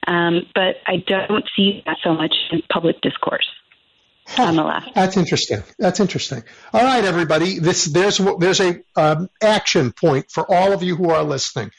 um, 0.08 0.42
but 0.54 0.76
I 0.86 0.96
don't 1.06 1.44
see 1.54 1.82
that 1.86 1.98
so 2.02 2.14
much 2.14 2.34
in 2.50 2.62
public 2.72 3.00
discourse. 3.00 3.46
Huh. 4.26 4.44
on 4.44 4.56
the 4.56 4.64
left. 4.64 4.94
That's 4.94 5.16
interesting. 5.16 5.62
That's 5.78 6.00
interesting. 6.00 6.42
All 6.72 6.82
right, 6.82 7.04
everybody. 7.04 7.58
This 7.58 7.84
there's 7.84 8.18
there's 8.38 8.60
a 8.60 8.80
um, 8.96 9.28
action 9.42 9.92
point 9.92 10.30
for 10.30 10.50
all 10.50 10.72
of 10.72 10.82
you 10.82 10.96
who 10.96 11.10
are 11.10 11.22
listening 11.22 11.70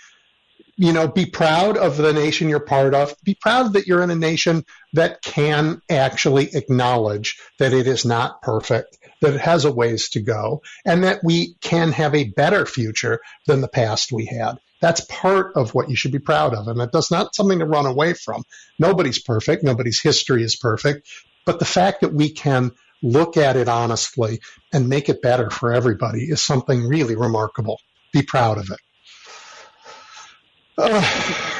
you 0.78 0.92
know, 0.92 1.08
be 1.08 1.26
proud 1.26 1.78
of 1.78 1.98
the 1.98 2.14
nation 2.14 2.50
you're 2.50 2.60
part 2.60 2.94
of. 2.94 3.16
Be 3.24 3.36
proud 3.40 3.74
that 3.74 3.88
you're 3.88 4.04
in 4.04 4.12
a 4.12 4.16
nation 4.16 4.66
that 4.94 5.22
can 5.22 5.82
actually 5.90 6.54
acknowledge 6.54 7.40
that 7.60 7.74
it 7.74 7.88
is 7.88 8.06
not 8.06 8.42
perfect, 8.42 8.98
that 9.22 9.34
it 9.34 9.42
has 9.42 9.66
a 9.66 9.72
ways 9.72 10.10
to 10.10 10.22
go, 10.22 10.62
and 10.86 11.04
that 11.04 11.24
we 11.24 11.56
can 11.62 11.92
have 11.92 12.14
a 12.14 12.26
better 12.26 12.66
future 12.66 13.22
than 13.48 13.62
the 13.62 13.68
past 13.68 14.12
we 14.12 14.26
had. 14.26 14.60
That's 14.82 15.06
part 15.06 15.54
of 15.56 15.74
what 15.74 15.90
you 15.90 15.96
should 15.96 16.12
be 16.12 16.20
proud 16.20 16.54
of. 16.54 16.68
And 16.68 16.90
that's 16.92 17.12
not 17.12 17.34
something 17.34 17.60
to 17.60 17.66
run 17.66 17.86
away 17.86 18.14
from. 18.14 18.44
Nobody's 18.78 19.20
perfect. 19.20 19.64
Nobody's 19.64 20.02
history 20.02 20.44
is 20.44 20.58
perfect. 20.58 21.08
But 21.46 21.60
the 21.60 21.66
fact 21.66 22.02
that 22.02 22.14
we 22.14 22.30
can 22.30 22.72
look 23.02 23.38
at 23.38 23.56
it 23.56 23.68
honestly 23.68 24.42
and 24.74 24.90
make 24.90 25.10
it 25.10 25.22
better 25.22 25.50
for 25.50 25.74
everybody 25.74 26.24
is 26.24 26.42
something 26.44 26.88
really 26.88 27.16
remarkable. 27.16 27.80
Be 28.12 28.24
proud 28.24 28.58
of 28.58 28.72
it. 28.72 28.80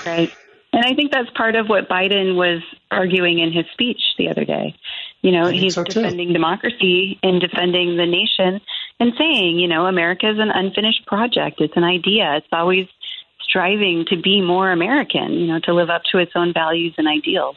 right. 0.06 0.32
And 0.74 0.84
I 0.86 0.94
think 0.94 1.12
that's 1.12 1.30
part 1.38 1.56
of 1.56 1.68
what 1.68 1.88
Biden 1.88 2.36
was 2.36 2.62
arguing 2.92 3.40
in 3.40 3.54
his 3.54 3.66
speech 3.72 4.02
the 4.18 4.28
other 4.28 4.44
day. 4.44 4.76
You 5.22 5.32
know, 5.32 5.48
he's 5.48 5.76
so 5.76 5.84
defending 5.84 6.34
democracy 6.34 7.18
and 7.24 7.40
defending 7.40 7.96
the 7.96 8.06
nation 8.06 8.60
and 9.00 9.14
saying, 9.18 9.58
you 9.58 9.68
know, 9.68 9.86
America 9.86 10.30
is 10.30 10.38
an 10.38 10.52
unfinished 10.52 11.06
project. 11.08 11.62
It's 11.62 11.78
an 11.78 11.84
idea. 11.84 12.36
It's 12.36 12.48
always 12.52 12.88
striving 13.42 14.06
to 14.10 14.22
be 14.22 14.42
more 14.42 14.72
American, 14.72 15.32
you 15.34 15.48
know, 15.48 15.60
to 15.64 15.74
live 15.74 15.90
up 15.90 16.02
to 16.12 16.18
its 16.18 16.34
own 16.36 16.54
values 16.54 16.94
and 16.98 17.08
ideals. 17.08 17.56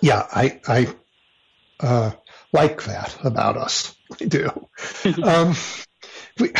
Yeah, 0.00 0.26
I, 0.30 0.60
I 0.66 0.94
uh, 1.80 2.10
like 2.52 2.84
that 2.84 3.16
about 3.24 3.56
us. 3.56 3.94
I 4.20 4.24
do. 4.24 4.68
um, 5.22 5.54
we, 6.38 6.52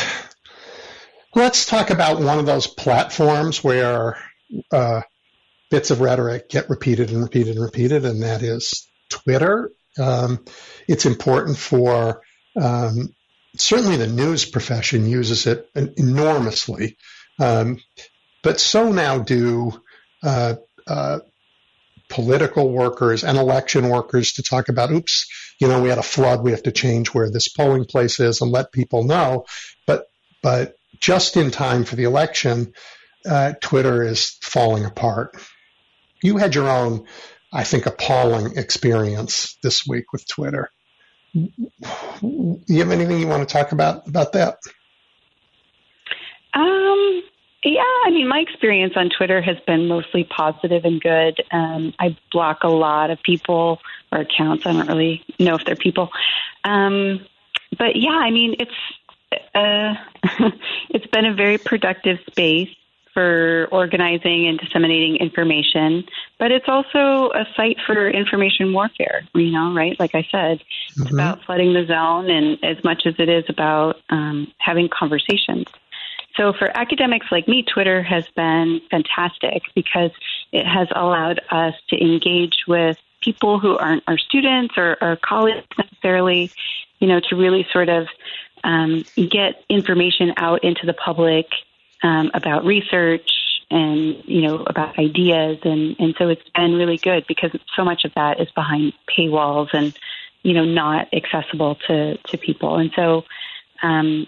Let's 1.36 1.66
talk 1.66 1.90
about 1.90 2.18
one 2.18 2.38
of 2.38 2.46
those 2.46 2.66
platforms 2.66 3.62
where 3.62 4.16
uh, 4.72 5.02
bits 5.70 5.90
of 5.90 6.00
rhetoric 6.00 6.48
get 6.48 6.70
repeated 6.70 7.10
and 7.10 7.22
repeated 7.22 7.56
and 7.56 7.62
repeated, 7.62 8.06
and 8.06 8.22
that 8.22 8.42
is 8.42 8.88
Twitter. 9.10 9.70
Um, 10.00 10.46
it's 10.88 11.04
important 11.04 11.58
for 11.58 12.22
um, 12.58 13.14
certainly 13.58 13.98
the 13.98 14.06
news 14.06 14.46
profession 14.46 15.06
uses 15.06 15.46
it 15.46 15.68
enormously, 15.74 16.96
um, 17.38 17.80
but 18.42 18.58
so 18.58 18.90
now 18.90 19.18
do 19.18 19.78
uh, 20.22 20.54
uh, 20.86 21.18
political 22.08 22.70
workers 22.70 23.24
and 23.24 23.38
election 23.38 23.88
workers 23.88 24.34
to 24.34 24.42
talk 24.42 24.68
about, 24.68 24.90
oops, 24.90 25.26
you 25.58 25.68
know, 25.68 25.82
we 25.82 25.88
had 25.88 25.98
a 25.98 26.02
flood, 26.02 26.42
we 26.42 26.52
have 26.52 26.62
to 26.64 26.72
change 26.72 27.08
where 27.08 27.30
this 27.30 27.48
polling 27.48 27.84
place 27.84 28.20
is 28.20 28.40
and 28.40 28.50
let 28.50 28.72
people 28.72 29.04
know. 29.04 29.46
But 29.86 30.06
but 30.42 30.76
just 31.00 31.36
in 31.36 31.50
time 31.50 31.84
for 31.84 31.96
the 31.96 32.04
election, 32.04 32.72
uh, 33.28 33.54
Twitter 33.60 34.02
is 34.02 34.36
falling 34.42 34.84
apart. 34.84 35.36
You 36.22 36.36
had 36.36 36.54
your 36.54 36.68
own, 36.68 37.06
I 37.52 37.64
think, 37.64 37.86
appalling 37.86 38.56
experience 38.56 39.58
this 39.62 39.86
week 39.86 40.12
with 40.12 40.26
Twitter. 40.26 40.70
Do 41.34 41.50
you 42.66 42.78
have 42.78 42.90
anything 42.90 43.20
you 43.20 43.26
want 43.26 43.46
to 43.46 43.52
talk 43.52 43.72
about 43.72 44.08
about 44.08 44.32
that? 44.32 44.58
Um, 46.54 47.22
yeah, 47.66 47.82
I 48.04 48.10
mean, 48.10 48.28
my 48.28 48.38
experience 48.38 48.94
on 48.96 49.10
Twitter 49.10 49.42
has 49.42 49.56
been 49.66 49.88
mostly 49.88 50.24
positive 50.24 50.84
and 50.84 51.00
good. 51.00 51.42
Um, 51.50 51.94
I 51.98 52.16
block 52.30 52.62
a 52.62 52.68
lot 52.68 53.10
of 53.10 53.22
people 53.22 53.80
or 54.12 54.20
accounts. 54.20 54.66
I 54.66 54.72
don't 54.72 54.86
really 54.86 55.24
know 55.38 55.54
if 55.56 55.64
they're 55.64 55.76
people. 55.76 56.10
Um, 56.64 57.26
but 57.76 57.96
yeah, 57.96 58.10
I 58.10 58.30
mean, 58.30 58.56
it's 58.58 58.70
uh, 59.54 59.94
it's 60.90 61.06
been 61.08 61.24
a 61.24 61.34
very 61.34 61.58
productive 61.58 62.18
space 62.30 62.68
for 63.12 63.66
organizing 63.72 64.46
and 64.46 64.58
disseminating 64.58 65.16
information, 65.16 66.04
but 66.38 66.52
it's 66.52 66.68
also 66.68 67.30
a 67.32 67.46
site 67.56 67.78
for 67.86 68.10
information 68.10 68.74
warfare, 68.74 69.26
you 69.34 69.50
know, 69.50 69.72
right? 69.72 69.98
Like 69.98 70.14
I 70.14 70.26
said, 70.30 70.62
it's 70.90 71.00
mm-hmm. 71.00 71.14
about 71.14 71.42
flooding 71.44 71.72
the 71.72 71.86
zone 71.86 72.28
and 72.28 72.62
as 72.62 72.84
much 72.84 73.06
as 73.06 73.14
it 73.18 73.30
is 73.30 73.44
about 73.48 73.96
um, 74.10 74.52
having 74.58 74.90
conversations. 74.90 75.64
So 76.36 76.52
for 76.52 76.70
academics 76.76 77.26
like 77.30 77.48
me, 77.48 77.62
Twitter 77.62 78.02
has 78.02 78.26
been 78.36 78.80
fantastic 78.90 79.62
because 79.74 80.10
it 80.52 80.66
has 80.66 80.88
allowed 80.94 81.40
us 81.50 81.74
to 81.88 82.00
engage 82.00 82.64
with 82.68 82.98
people 83.22 83.58
who 83.58 83.76
aren't 83.76 84.04
our 84.06 84.18
students 84.18 84.74
or 84.76 84.96
our 85.00 85.16
colleagues 85.16 85.66
necessarily, 85.78 86.50
you 87.00 87.08
know, 87.08 87.20
to 87.28 87.36
really 87.36 87.66
sort 87.72 87.88
of 87.88 88.06
um, 88.64 89.04
get 89.16 89.64
information 89.68 90.34
out 90.36 90.62
into 90.62 90.86
the 90.86 90.92
public 90.92 91.46
um, 92.02 92.30
about 92.34 92.64
research 92.64 93.30
and 93.70 94.22
you 94.26 94.42
know 94.42 94.62
about 94.66 94.98
ideas. 94.98 95.58
And 95.64 95.96
and 95.98 96.14
so 96.18 96.28
it's 96.28 96.48
been 96.54 96.74
really 96.74 96.98
good 96.98 97.26
because 97.26 97.50
so 97.74 97.84
much 97.84 98.04
of 98.04 98.12
that 98.14 98.40
is 98.40 98.50
behind 98.52 98.92
paywalls 99.08 99.68
and 99.72 99.96
you 100.42 100.52
know 100.52 100.64
not 100.64 101.08
accessible 101.12 101.76
to 101.86 102.16
to 102.16 102.38
people. 102.38 102.76
And 102.76 102.92
so 102.94 103.24
um, 103.82 104.26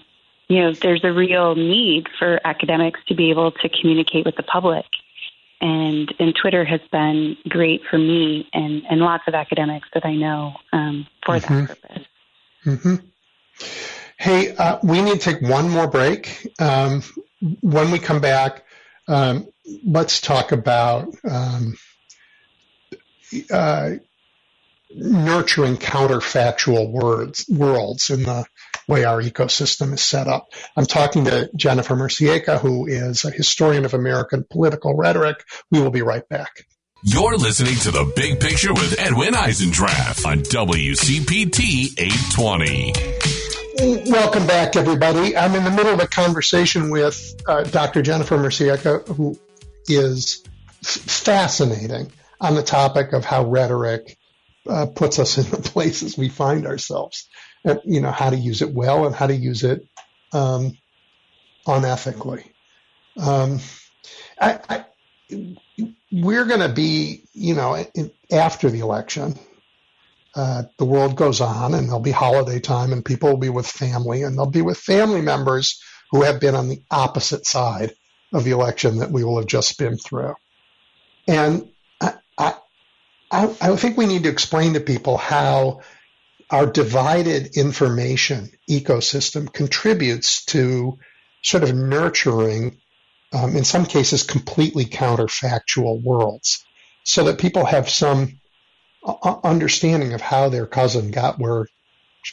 you 0.48 0.60
know 0.60 0.72
there's 0.72 1.04
a 1.04 1.12
real 1.12 1.54
need 1.54 2.06
for 2.18 2.40
academics 2.44 3.00
to 3.08 3.14
be 3.14 3.30
able 3.30 3.52
to 3.52 3.68
communicate 3.68 4.24
with 4.24 4.36
the 4.36 4.42
public 4.42 4.86
and 5.60 6.14
and 6.18 6.34
Twitter 6.40 6.64
has 6.64 6.80
been 6.92 7.36
great 7.48 7.82
for 7.90 7.98
me 7.98 8.48
and 8.52 8.82
and 8.88 9.00
lots 9.00 9.24
of 9.26 9.34
academics 9.34 9.88
that 9.94 10.04
I 10.04 10.14
know 10.14 10.54
um, 10.72 11.06
for 11.24 11.36
mm-hmm. 11.36 11.66
that 11.66 11.82
purpose. 11.82 12.06
Mm-hmm. 12.64 12.94
Hey, 14.18 14.54
uh, 14.56 14.78
we 14.82 15.02
need 15.02 15.20
to 15.20 15.32
take 15.32 15.42
one 15.42 15.68
more 15.68 15.86
break. 15.86 16.52
Um, 16.60 17.02
when 17.60 17.90
we 17.90 17.98
come 17.98 18.20
back, 18.20 18.64
um, 19.06 19.48
let's 19.84 20.20
talk 20.20 20.52
about 20.52 21.14
um, 21.28 21.76
uh, 23.50 23.90
nurturing 24.90 25.76
counterfactual 25.76 26.90
words, 26.90 27.46
worlds 27.48 28.10
in 28.10 28.24
the 28.24 28.44
way 28.88 29.04
our 29.04 29.22
ecosystem 29.22 29.92
is 29.92 30.02
set 30.02 30.26
up. 30.26 30.48
I'm 30.76 30.86
talking 30.86 31.26
to 31.26 31.48
Jennifer 31.54 31.94
Mercieca, 31.94 32.58
who 32.58 32.86
is 32.86 33.24
a 33.24 33.30
historian 33.30 33.84
of 33.84 33.94
American 33.94 34.44
political 34.48 34.96
rhetoric. 34.96 35.44
We 35.70 35.80
will 35.80 35.90
be 35.90 36.02
right 36.02 36.28
back. 36.28 36.64
You're 37.04 37.36
listening 37.36 37.76
to 37.76 37.92
The 37.92 38.12
Big 38.16 38.40
Picture 38.40 38.72
with 38.72 38.98
Edwin 38.98 39.34
Eisendrath 39.34 40.26
on 40.26 40.38
WCPT 40.38 41.96
820. 41.96 44.10
Welcome 44.10 44.48
back, 44.48 44.74
everybody. 44.74 45.36
I'm 45.36 45.54
in 45.54 45.62
the 45.62 45.70
middle 45.70 45.92
of 45.92 46.00
a 46.00 46.08
conversation 46.08 46.90
with 46.90 47.40
uh, 47.46 47.62
Dr. 47.62 48.02
Jennifer 48.02 48.36
Mercieca, 48.36 49.06
who 49.14 49.38
is 49.86 50.42
f- 50.82 50.90
fascinating 50.90 52.10
on 52.40 52.56
the 52.56 52.64
topic 52.64 53.12
of 53.12 53.24
how 53.24 53.44
rhetoric 53.44 54.18
uh, 54.68 54.86
puts 54.86 55.20
us 55.20 55.38
in 55.38 55.48
the 55.50 55.56
places 55.70 56.18
we 56.18 56.28
find 56.28 56.66
ourselves, 56.66 57.28
you 57.84 58.00
know 58.00 58.10
how 58.10 58.30
to 58.30 58.36
use 58.36 58.62
it 58.62 58.72
well 58.72 59.06
and 59.06 59.14
how 59.14 59.26
to 59.26 59.34
use 59.34 59.64
it 59.64 59.86
um, 60.32 60.76
unethically. 61.66 62.44
Um, 63.16 63.60
I, 64.40 64.60
I, 64.68 64.84
we're 66.12 66.44
going 66.44 66.60
to 66.60 66.72
be, 66.72 67.24
you 67.32 67.54
know, 67.54 67.84
after 68.32 68.70
the 68.70 68.80
election, 68.80 69.38
uh, 70.34 70.64
the 70.78 70.84
world 70.84 71.16
goes 71.16 71.40
on 71.40 71.74
and 71.74 71.86
there'll 71.86 72.00
be 72.00 72.10
holiday 72.10 72.60
time 72.60 72.92
and 72.92 73.04
people 73.04 73.30
will 73.30 73.38
be 73.38 73.48
with 73.48 73.66
family 73.66 74.22
and 74.22 74.36
they'll 74.36 74.46
be 74.46 74.62
with 74.62 74.78
family 74.78 75.20
members 75.20 75.82
who 76.10 76.22
have 76.22 76.40
been 76.40 76.54
on 76.54 76.68
the 76.68 76.82
opposite 76.90 77.46
side 77.46 77.92
of 78.32 78.44
the 78.44 78.52
election 78.52 78.98
that 78.98 79.10
we 79.10 79.24
will 79.24 79.38
have 79.38 79.46
just 79.46 79.78
been 79.78 79.96
through. 79.98 80.34
And 81.26 81.68
I, 82.00 82.14
I, 82.38 82.54
I 83.60 83.76
think 83.76 83.96
we 83.96 84.06
need 84.06 84.22
to 84.22 84.30
explain 84.30 84.74
to 84.74 84.80
people 84.80 85.16
how 85.16 85.80
our 86.50 86.66
divided 86.66 87.56
information 87.56 88.50
ecosystem 88.68 89.52
contributes 89.52 90.44
to 90.46 90.98
sort 91.42 91.62
of 91.62 91.74
nurturing, 91.74 92.78
um, 93.32 93.56
in 93.56 93.64
some 93.64 93.84
cases, 93.84 94.22
completely 94.22 94.84
counterfactual 94.84 96.02
worlds 96.02 96.64
so 97.04 97.24
that 97.24 97.38
people 97.38 97.64
have 97.64 97.88
some 97.88 98.40
understanding 99.44 100.12
of 100.12 100.20
how 100.20 100.48
their 100.48 100.66
cousin 100.66 101.10
got 101.10 101.38
where 101.38 101.66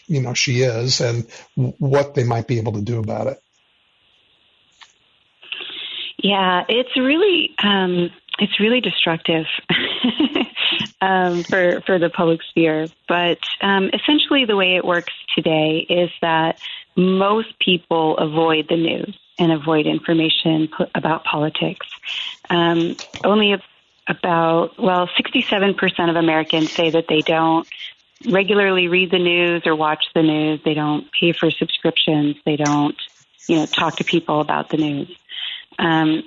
you 0.07 0.21
know 0.21 0.33
she 0.33 0.61
is 0.61 0.99
and 0.99 1.27
what 1.55 2.15
they 2.15 2.23
might 2.23 2.47
be 2.47 2.57
able 2.57 2.73
to 2.73 2.81
do 2.81 2.99
about 2.99 3.27
it. 3.27 3.37
Yeah, 6.17 6.63
it's 6.67 6.95
really 6.97 7.51
um, 7.63 8.09
it's 8.39 8.59
really 8.59 8.81
destructive. 8.81 9.45
um, 11.05 11.43
for 11.43 11.81
for 11.81 11.99
the 11.99 12.09
public 12.09 12.41
sphere. 12.49 12.87
But 13.07 13.39
um, 13.61 13.89
essentially, 13.93 14.45
the 14.45 14.55
way 14.55 14.75
it 14.75 14.83
works 14.83 15.13
today 15.35 15.85
is 15.87 16.09
that 16.21 16.59
most 16.95 17.59
people 17.59 18.17
avoid 18.17 18.67
the 18.69 18.77
news 18.77 19.17
and 19.37 19.51
avoid 19.51 19.85
information 19.85 20.69
about 20.95 21.23
politics. 21.23 21.87
Um, 22.49 22.95
only 23.23 23.55
about 24.07 24.79
well, 24.79 25.07
67% 25.07 26.09
of 26.09 26.15
Americans 26.15 26.71
say 26.71 26.89
that 26.91 27.05
they 27.07 27.21
don't 27.21 27.67
regularly 28.29 28.87
read 28.87 29.11
the 29.11 29.19
news 29.19 29.63
or 29.65 29.75
watch 29.75 30.05
the 30.15 30.23
news. 30.23 30.61
They 30.63 30.73
don't 30.73 31.07
pay 31.11 31.33
for 31.33 31.51
subscriptions. 31.51 32.37
They 32.45 32.55
don't, 32.55 32.95
you 33.47 33.57
know, 33.57 33.65
talk 33.65 33.97
to 33.97 34.03
people 34.03 34.41
about 34.41 34.69
the 34.69 34.77
news. 34.77 35.15
Um, 35.77 36.23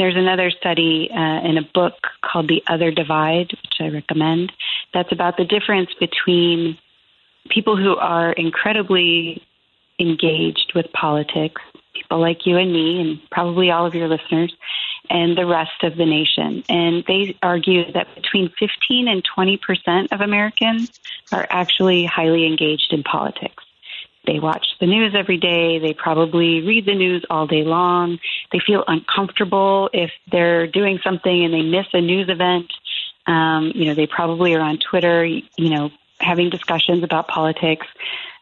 there's 0.00 0.16
another 0.16 0.50
study 0.50 1.10
uh, 1.10 1.40
in 1.46 1.58
a 1.58 1.62
book 1.74 1.94
called 2.22 2.48
The 2.48 2.62
Other 2.66 2.90
Divide, 2.90 3.50
which 3.50 3.76
I 3.80 3.88
recommend. 3.88 4.52
That's 4.94 5.12
about 5.12 5.36
the 5.36 5.44
difference 5.44 5.90
between 5.98 6.78
people 7.50 7.76
who 7.76 7.96
are 7.96 8.32
incredibly 8.32 9.42
engaged 9.98 10.72
with 10.74 10.90
politics, 10.92 11.60
people 11.94 12.20
like 12.20 12.46
you 12.46 12.56
and 12.56 12.72
me, 12.72 13.00
and 13.00 13.20
probably 13.30 13.70
all 13.70 13.84
of 13.84 13.94
your 13.94 14.08
listeners, 14.08 14.54
and 15.10 15.36
the 15.36 15.46
rest 15.46 15.82
of 15.82 15.96
the 15.96 16.06
nation. 16.06 16.64
And 16.68 17.04
they 17.06 17.36
argue 17.42 17.90
that 17.92 18.14
between 18.14 18.50
15 18.58 19.08
and 19.08 19.22
20 19.24 19.56
percent 19.58 20.12
of 20.12 20.20
Americans 20.20 20.90
are 21.32 21.46
actually 21.50 22.06
highly 22.06 22.46
engaged 22.46 22.92
in 22.92 23.02
politics. 23.02 23.64
They 24.26 24.38
watch 24.38 24.66
the 24.80 24.86
news 24.86 25.14
every 25.16 25.38
day. 25.38 25.78
They 25.78 25.94
probably 25.94 26.60
read 26.60 26.86
the 26.86 26.94
news 26.94 27.24
all 27.28 27.46
day 27.46 27.64
long. 27.64 28.18
They 28.52 28.60
feel 28.64 28.84
uncomfortable 28.86 29.90
if 29.92 30.12
they're 30.30 30.66
doing 30.66 31.00
something 31.02 31.44
and 31.44 31.52
they 31.52 31.62
miss 31.62 31.86
a 31.92 32.00
news 32.00 32.28
event. 32.28 32.72
Um, 33.26 33.72
you 33.74 33.86
know, 33.86 33.94
they 33.94 34.06
probably 34.06 34.54
are 34.54 34.60
on 34.60 34.78
Twitter, 34.78 35.24
you 35.24 35.42
know, 35.58 35.90
having 36.20 36.50
discussions 36.50 37.02
about 37.02 37.26
politics. 37.28 37.86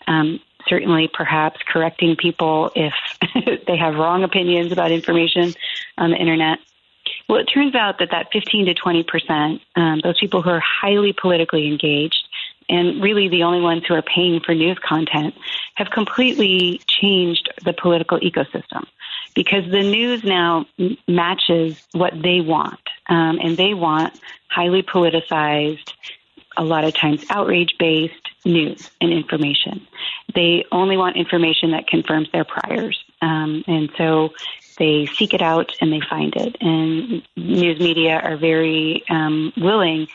Um, 0.07 0.41
certainly, 0.69 1.09
perhaps 1.13 1.61
correcting 1.67 2.17
people 2.17 2.71
if 2.75 2.95
they 3.67 3.77
have 3.77 3.95
wrong 3.95 4.23
opinions 4.23 4.73
about 4.73 4.91
information 4.91 5.55
on 5.97 6.11
the 6.11 6.17
internet. 6.17 6.59
Well, 7.29 7.39
it 7.39 7.45
turns 7.45 7.75
out 7.75 7.99
that 8.01 8.11
that 8.11 8.33
15 8.33 8.67
to 8.67 8.75
20 8.75 9.03
percent, 9.05 9.63
um, 9.77 10.01
those 10.03 10.19
people 10.19 10.43
who 10.43 10.51
are 10.51 10.61
highly 10.61 11.13
politically 11.13 11.69
engaged, 11.69 12.29
and 12.71 13.03
really 13.03 13.29
the 13.29 13.43
only 13.43 13.61
ones 13.61 13.85
who 13.87 13.95
are 13.95 14.03
paying 14.03 14.41
for 14.41 14.55
news 14.55 14.79
content, 14.79 15.35
have 15.75 15.91
completely 15.91 16.81
changed 16.87 17.51
the 17.65 17.73
political 17.73 18.19
ecosystem 18.21 18.87
because 19.35 19.65
the 19.71 19.83
news 19.83 20.25
now 20.25 20.67
matches 21.07 21.83
what 21.93 22.13
they 22.23 22.41
want, 22.41 22.81
um, 23.09 23.39
and 23.43 23.57
they 23.57 23.75
want 23.75 24.19
highly 24.49 24.83
politicized, 24.83 25.93
a 26.57 26.65
lot 26.65 26.85
of 26.85 26.95
times 26.95 27.25
outrage 27.31 27.75
based 27.79 28.29
news 28.45 28.91
and 29.01 29.13
information. 29.13 29.87
They 30.35 30.65
only 30.73 30.97
want 30.97 31.17
information 31.17 31.71
that 31.73 31.87
confirms 31.87 32.31
their 32.33 32.45
priors, 32.45 33.03
um, 33.23 33.65
and 33.67 33.91
so 33.97 34.33
they 34.79 35.07
seek 35.07 35.35
it 35.35 35.43
out 35.43 35.73
and 35.81 35.93
they 35.93 36.01
find 36.01 36.35
it. 36.37 36.57
And 36.61 37.23
news 37.37 37.79
media 37.79 38.19
are 38.19 38.37
very 38.37 39.05
um, 39.09 39.53
willing 39.57 40.09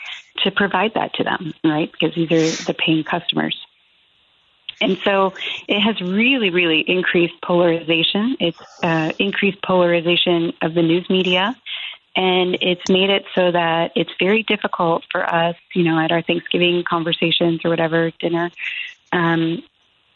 to 0.44 0.50
provide 0.50 0.94
that 0.94 1.14
to 1.14 1.24
them, 1.24 1.54
right? 1.64 1.90
Because 1.90 2.14
these 2.14 2.30
are 2.30 2.64
the 2.64 2.74
paying 2.74 3.04
customers. 3.04 3.56
And 4.80 4.98
so 5.04 5.32
it 5.68 5.80
has 5.80 6.00
really, 6.00 6.50
really 6.50 6.80
increased 6.80 7.40
polarization. 7.42 8.36
It's 8.40 8.60
uh, 8.82 9.12
increased 9.18 9.62
polarization 9.62 10.52
of 10.60 10.74
the 10.74 10.82
news 10.82 11.08
media. 11.08 11.56
And 12.14 12.58
it's 12.60 12.88
made 12.88 13.10
it 13.10 13.24
so 13.34 13.52
that 13.52 13.92
it's 13.94 14.12
very 14.18 14.42
difficult 14.42 15.04
for 15.10 15.22
us, 15.22 15.56
you 15.74 15.82
know, 15.82 15.98
at 15.98 16.12
our 16.12 16.22
Thanksgiving 16.22 16.82
conversations 16.88 17.60
or 17.64 17.70
whatever 17.70 18.10
dinner, 18.18 18.50
um, 19.12 19.62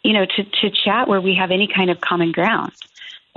you 0.02 0.14
know, 0.14 0.24
to, 0.24 0.44
to 0.44 0.70
chat 0.70 1.08
where 1.08 1.20
we 1.20 1.34
have 1.34 1.50
any 1.50 1.66
kind 1.66 1.90
of 1.90 2.00
common 2.00 2.32
ground. 2.32 2.72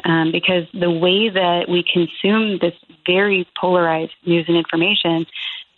Um, 0.06 0.32
because 0.32 0.66
the 0.74 0.92
way 0.92 1.30
that 1.30 1.70
we 1.70 1.84
consume 1.84 2.58
this 2.58 2.74
very 3.06 3.48
polarized 3.56 4.14
news 4.26 4.46
and 4.48 4.58
information 4.58 5.26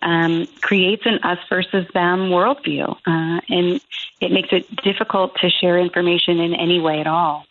um, 0.02 0.48
creates 0.62 1.04
an 1.06 1.20
us 1.24 1.40
versus 1.50 1.86
them 1.94 2.30
worldview, 2.30 2.90
uh, 2.90 3.42
and 3.50 3.82
it 4.22 4.32
makes 4.32 4.50
it 4.52 4.74
difficult 4.84 5.36
to 5.42 5.50
share 5.50 5.78
information 5.80 6.40
in 6.40 6.54
any 6.54 6.80
way 6.80 7.00
at 7.00 7.08
all. 7.08 7.46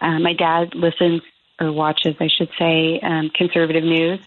Uh, 0.00 0.18
my 0.18 0.34
dad 0.34 0.74
listens 0.74 1.22
or 1.60 1.72
watches, 1.72 2.16
I 2.20 2.28
should 2.28 2.50
say, 2.58 3.00
um, 3.00 3.30
conservative 3.30 3.84
news. 3.84 4.20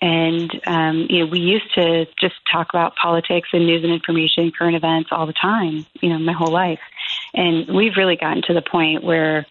And 0.00 0.50
um, 0.66 1.06
you 1.08 1.20
know, 1.20 1.26
we 1.26 1.40
used 1.40 1.74
to 1.74 2.06
just 2.20 2.34
talk 2.50 2.68
about 2.70 2.94
politics 2.94 3.48
and 3.52 3.66
news 3.66 3.82
and 3.82 3.92
information, 3.92 4.52
current 4.56 4.76
events 4.76 5.10
all 5.10 5.26
the 5.26 5.32
time. 5.32 5.86
You 6.00 6.10
know, 6.10 6.18
my 6.18 6.32
whole 6.32 6.52
life, 6.52 6.80
and 7.34 7.68
we've 7.68 7.96
really 7.96 8.16
gotten 8.16 8.42
to 8.42 8.54
the 8.54 8.62
point 8.62 9.02
where 9.02 9.46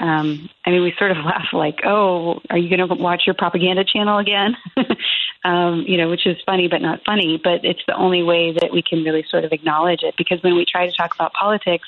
um, 0.00 0.48
I 0.64 0.70
mean, 0.70 0.82
we 0.82 0.94
sort 0.98 1.10
of 1.10 1.18
laugh 1.24 1.48
like, 1.52 1.80
"Oh, 1.84 2.40
are 2.48 2.56
you 2.56 2.74
going 2.74 2.88
to 2.88 2.94
watch 2.94 3.22
your 3.26 3.34
propaganda 3.34 3.84
channel 3.84 4.18
again?" 4.18 4.56
um, 5.44 5.84
you 5.86 5.98
know, 5.98 6.08
which 6.08 6.26
is 6.26 6.36
funny 6.46 6.68
but 6.68 6.80
not 6.80 7.00
funny. 7.04 7.40
But 7.42 7.64
it's 7.64 7.82
the 7.86 7.94
only 7.94 8.22
way 8.22 8.52
that 8.52 8.72
we 8.72 8.82
can 8.82 9.04
really 9.04 9.24
sort 9.28 9.44
of 9.44 9.52
acknowledge 9.52 10.02
it 10.02 10.14
because 10.16 10.42
when 10.42 10.56
we 10.56 10.64
try 10.64 10.86
to 10.86 10.92
talk 10.96 11.14
about 11.14 11.32
politics, 11.34 11.86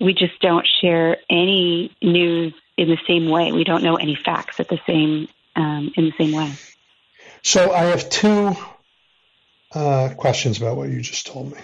we 0.00 0.14
just 0.14 0.40
don't 0.40 0.66
share 0.80 1.18
any 1.28 1.94
news 2.02 2.54
in 2.78 2.88
the 2.88 2.98
same 3.06 3.28
way. 3.28 3.52
We 3.52 3.64
don't 3.64 3.82
know 3.82 3.96
any 3.96 4.14
facts 4.16 4.58
at 4.58 4.68
the 4.68 4.80
same 4.86 5.28
um, 5.54 5.92
in 5.96 6.06
the 6.06 6.12
same 6.16 6.32
way. 6.32 6.52
So 7.42 7.72
I 7.72 7.84
have 7.84 8.08
two 8.08 8.56
uh, 9.74 10.14
questions 10.16 10.58
about 10.58 10.76
what 10.76 10.88
you 10.88 11.00
just 11.02 11.26
told 11.26 11.52
me. 11.52 11.58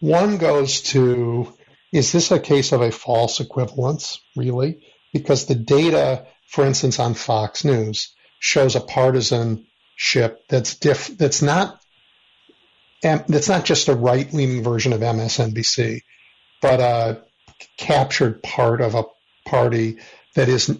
One 0.00 0.38
goes 0.38 0.80
to: 0.92 1.52
Is 1.92 2.10
this 2.10 2.30
a 2.30 2.40
case 2.40 2.72
of 2.72 2.80
a 2.80 2.90
false 2.90 3.40
equivalence, 3.40 4.22
really? 4.34 4.78
Because 5.12 5.46
the 5.46 5.54
data, 5.54 6.26
for 6.48 6.64
instance, 6.64 6.98
on 6.98 7.14
Fox 7.14 7.64
News 7.64 8.14
shows 8.38 8.76
a 8.76 8.80
partisanship 8.80 10.44
that's 10.48 10.76
diff, 10.76 11.08
that's 11.18 11.42
not 11.42 11.80
that's 13.02 13.48
not 13.48 13.64
just 13.64 13.88
a 13.88 13.94
right 13.94 14.32
leaning 14.32 14.62
version 14.62 14.92
of 14.92 15.00
MSNBC, 15.00 16.02
but 16.60 16.80
a 16.80 17.22
captured 17.78 18.42
part 18.42 18.80
of 18.80 18.94
a 18.94 19.04
party 19.46 19.98
that 20.34 20.48
is, 20.48 20.70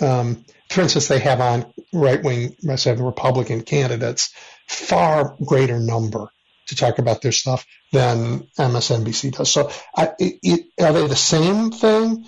um, 0.00 0.44
for 0.70 0.80
instance, 0.80 1.08
they 1.08 1.18
have 1.18 1.40
on 1.40 1.72
right 1.92 2.22
wing, 2.22 2.56
I 2.68 2.76
said 2.76 3.00
Republican 3.00 3.62
candidates 3.62 4.32
far 4.66 5.36
greater 5.44 5.78
number 5.78 6.28
to 6.68 6.76
talk 6.76 6.98
about 6.98 7.20
their 7.20 7.32
stuff 7.32 7.66
than 7.92 8.48
MSNBC 8.58 9.32
does. 9.32 9.50
So, 9.50 9.70
I, 9.94 10.12
it, 10.18 10.66
are 10.80 10.92
they 10.92 11.06
the 11.06 11.16
same 11.16 11.70
thing, 11.70 12.24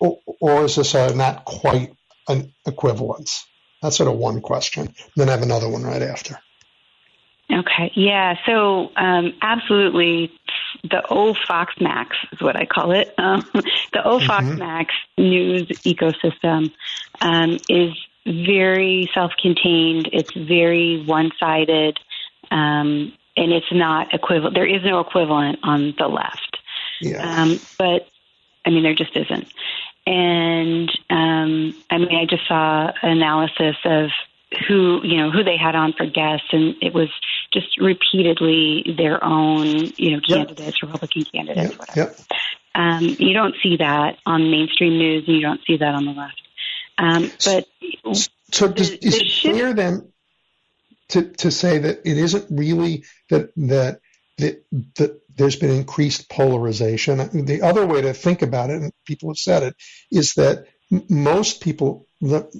or, 0.00 0.64
is 0.64 0.76
this 0.76 0.94
a, 0.94 1.14
not 1.14 1.44
quite 1.44 1.94
an 2.28 2.52
equivalence? 2.66 3.46
That's 3.82 3.96
sort 3.96 4.10
of 4.10 4.18
one 4.18 4.40
question. 4.40 4.94
Then 5.16 5.28
I 5.28 5.32
have 5.32 5.42
another 5.42 5.68
one 5.68 5.82
right 5.82 6.02
after. 6.02 6.38
Okay, 7.52 7.90
yeah. 7.94 8.36
So 8.46 8.92
um, 8.96 9.34
absolutely, 9.42 10.32
the 10.84 11.02
O 11.10 11.34
Fox 11.34 11.74
Max 11.80 12.16
is 12.32 12.40
what 12.40 12.56
I 12.56 12.66
call 12.66 12.92
it. 12.92 13.14
Um, 13.20 13.44
the 13.92 14.02
O 14.04 14.18
Fox 14.20 14.44
mm-hmm. 14.44 14.58
Max 14.58 14.94
news 15.18 15.68
ecosystem 15.84 16.72
um, 17.20 17.58
is 17.68 17.92
very 18.26 19.10
self-contained. 19.12 20.08
It's 20.12 20.32
very 20.32 21.04
one-sided, 21.04 21.98
um, 22.50 23.12
and 23.36 23.52
it's 23.52 23.70
not 23.72 24.14
equivalent. 24.14 24.54
There 24.54 24.66
is 24.66 24.82
no 24.84 25.00
equivalent 25.00 25.58
on 25.62 25.94
the 25.98 26.06
left. 26.06 26.58
Yeah. 27.00 27.42
Um, 27.42 27.60
but 27.78 28.08
I 28.64 28.70
mean, 28.70 28.82
there 28.82 28.94
just 28.94 29.16
isn't. 29.16 29.52
And 30.10 30.90
um, 31.08 31.72
I 31.88 31.98
mean, 31.98 32.16
I 32.16 32.26
just 32.28 32.48
saw 32.48 32.90
analysis 33.00 33.76
of 33.84 34.10
who 34.66 35.00
you 35.04 35.18
know 35.18 35.30
who 35.30 35.44
they 35.44 35.56
had 35.56 35.76
on 35.76 35.92
for 35.92 36.04
guests, 36.04 36.48
and 36.50 36.74
it 36.82 36.92
was 36.92 37.08
just 37.52 37.78
repeatedly 37.78 38.92
their 38.98 39.22
own 39.22 39.66
you 39.96 40.10
know 40.10 40.20
candidates, 40.20 40.78
yep. 40.82 40.92
Republican 40.92 41.24
candidates, 41.32 41.70
yep. 41.70 41.78
whatever. 41.78 42.00
Yep. 42.00 42.20
Um, 42.74 43.04
you 43.04 43.32
don't 43.34 43.54
see 43.62 43.76
that 43.76 44.18
on 44.26 44.50
mainstream 44.50 44.98
news, 44.98 45.28
and 45.28 45.36
you 45.36 45.42
don't 45.42 45.60
see 45.64 45.76
that 45.76 45.94
on 45.94 46.04
the 46.04 46.12
left. 46.12 46.42
Um, 46.98 47.30
but 47.44 47.68
so, 48.50 48.66
does, 48.66 48.90
the, 48.90 49.06
is 49.06 49.16
the 49.16 49.24
it 49.26 49.54
fair 49.54 49.74
then 49.74 50.10
to 51.10 51.22
to 51.22 51.52
say 51.52 51.78
that 51.78 52.00
it 52.04 52.18
isn't 52.18 52.46
really 52.50 53.04
that 53.28 53.52
that 53.54 54.00
that, 54.38 54.64
that 54.96 55.20
there's 55.40 55.56
been 55.56 55.70
increased 55.70 56.28
polarization. 56.28 57.18
The 57.46 57.62
other 57.62 57.86
way 57.86 58.02
to 58.02 58.12
think 58.12 58.42
about 58.42 58.70
it, 58.70 58.82
and 58.82 58.92
people 59.06 59.30
have 59.30 59.38
said 59.38 59.62
it, 59.62 59.74
is 60.10 60.34
that 60.34 60.66
most 61.08 61.60
people, 61.60 62.06
the, 62.20 62.50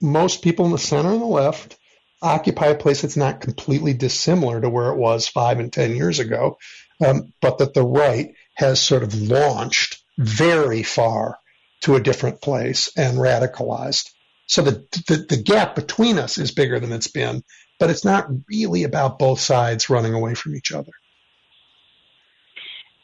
most 0.00 0.42
people 0.42 0.64
in 0.66 0.72
the 0.72 0.78
center 0.78 1.12
and 1.12 1.20
the 1.20 1.26
left 1.26 1.76
occupy 2.20 2.66
a 2.66 2.74
place 2.74 3.02
that's 3.02 3.16
not 3.16 3.40
completely 3.40 3.94
dissimilar 3.94 4.60
to 4.60 4.68
where 4.68 4.90
it 4.90 4.96
was 4.96 5.28
five 5.28 5.60
and 5.60 5.72
ten 5.72 5.94
years 5.94 6.18
ago, 6.18 6.58
um, 7.04 7.32
but 7.40 7.58
that 7.58 7.74
the 7.74 7.84
right 7.84 8.34
has 8.54 8.80
sort 8.80 9.02
of 9.02 9.14
launched 9.14 10.02
very 10.18 10.82
far 10.82 11.38
to 11.82 11.96
a 11.96 12.02
different 12.02 12.40
place 12.40 12.90
and 12.96 13.18
radicalized. 13.18 14.10
So 14.46 14.62
the, 14.62 14.86
the, 15.06 15.26
the 15.28 15.42
gap 15.42 15.74
between 15.74 16.18
us 16.18 16.38
is 16.38 16.50
bigger 16.50 16.80
than 16.80 16.92
it's 16.92 17.08
been 17.08 17.42
but 17.78 17.90
it's 17.90 18.04
not 18.04 18.28
really 18.48 18.84
about 18.84 19.18
both 19.18 19.40
sides 19.40 19.90
running 19.90 20.14
away 20.14 20.34
from 20.34 20.54
each 20.54 20.72
other. 20.72 20.92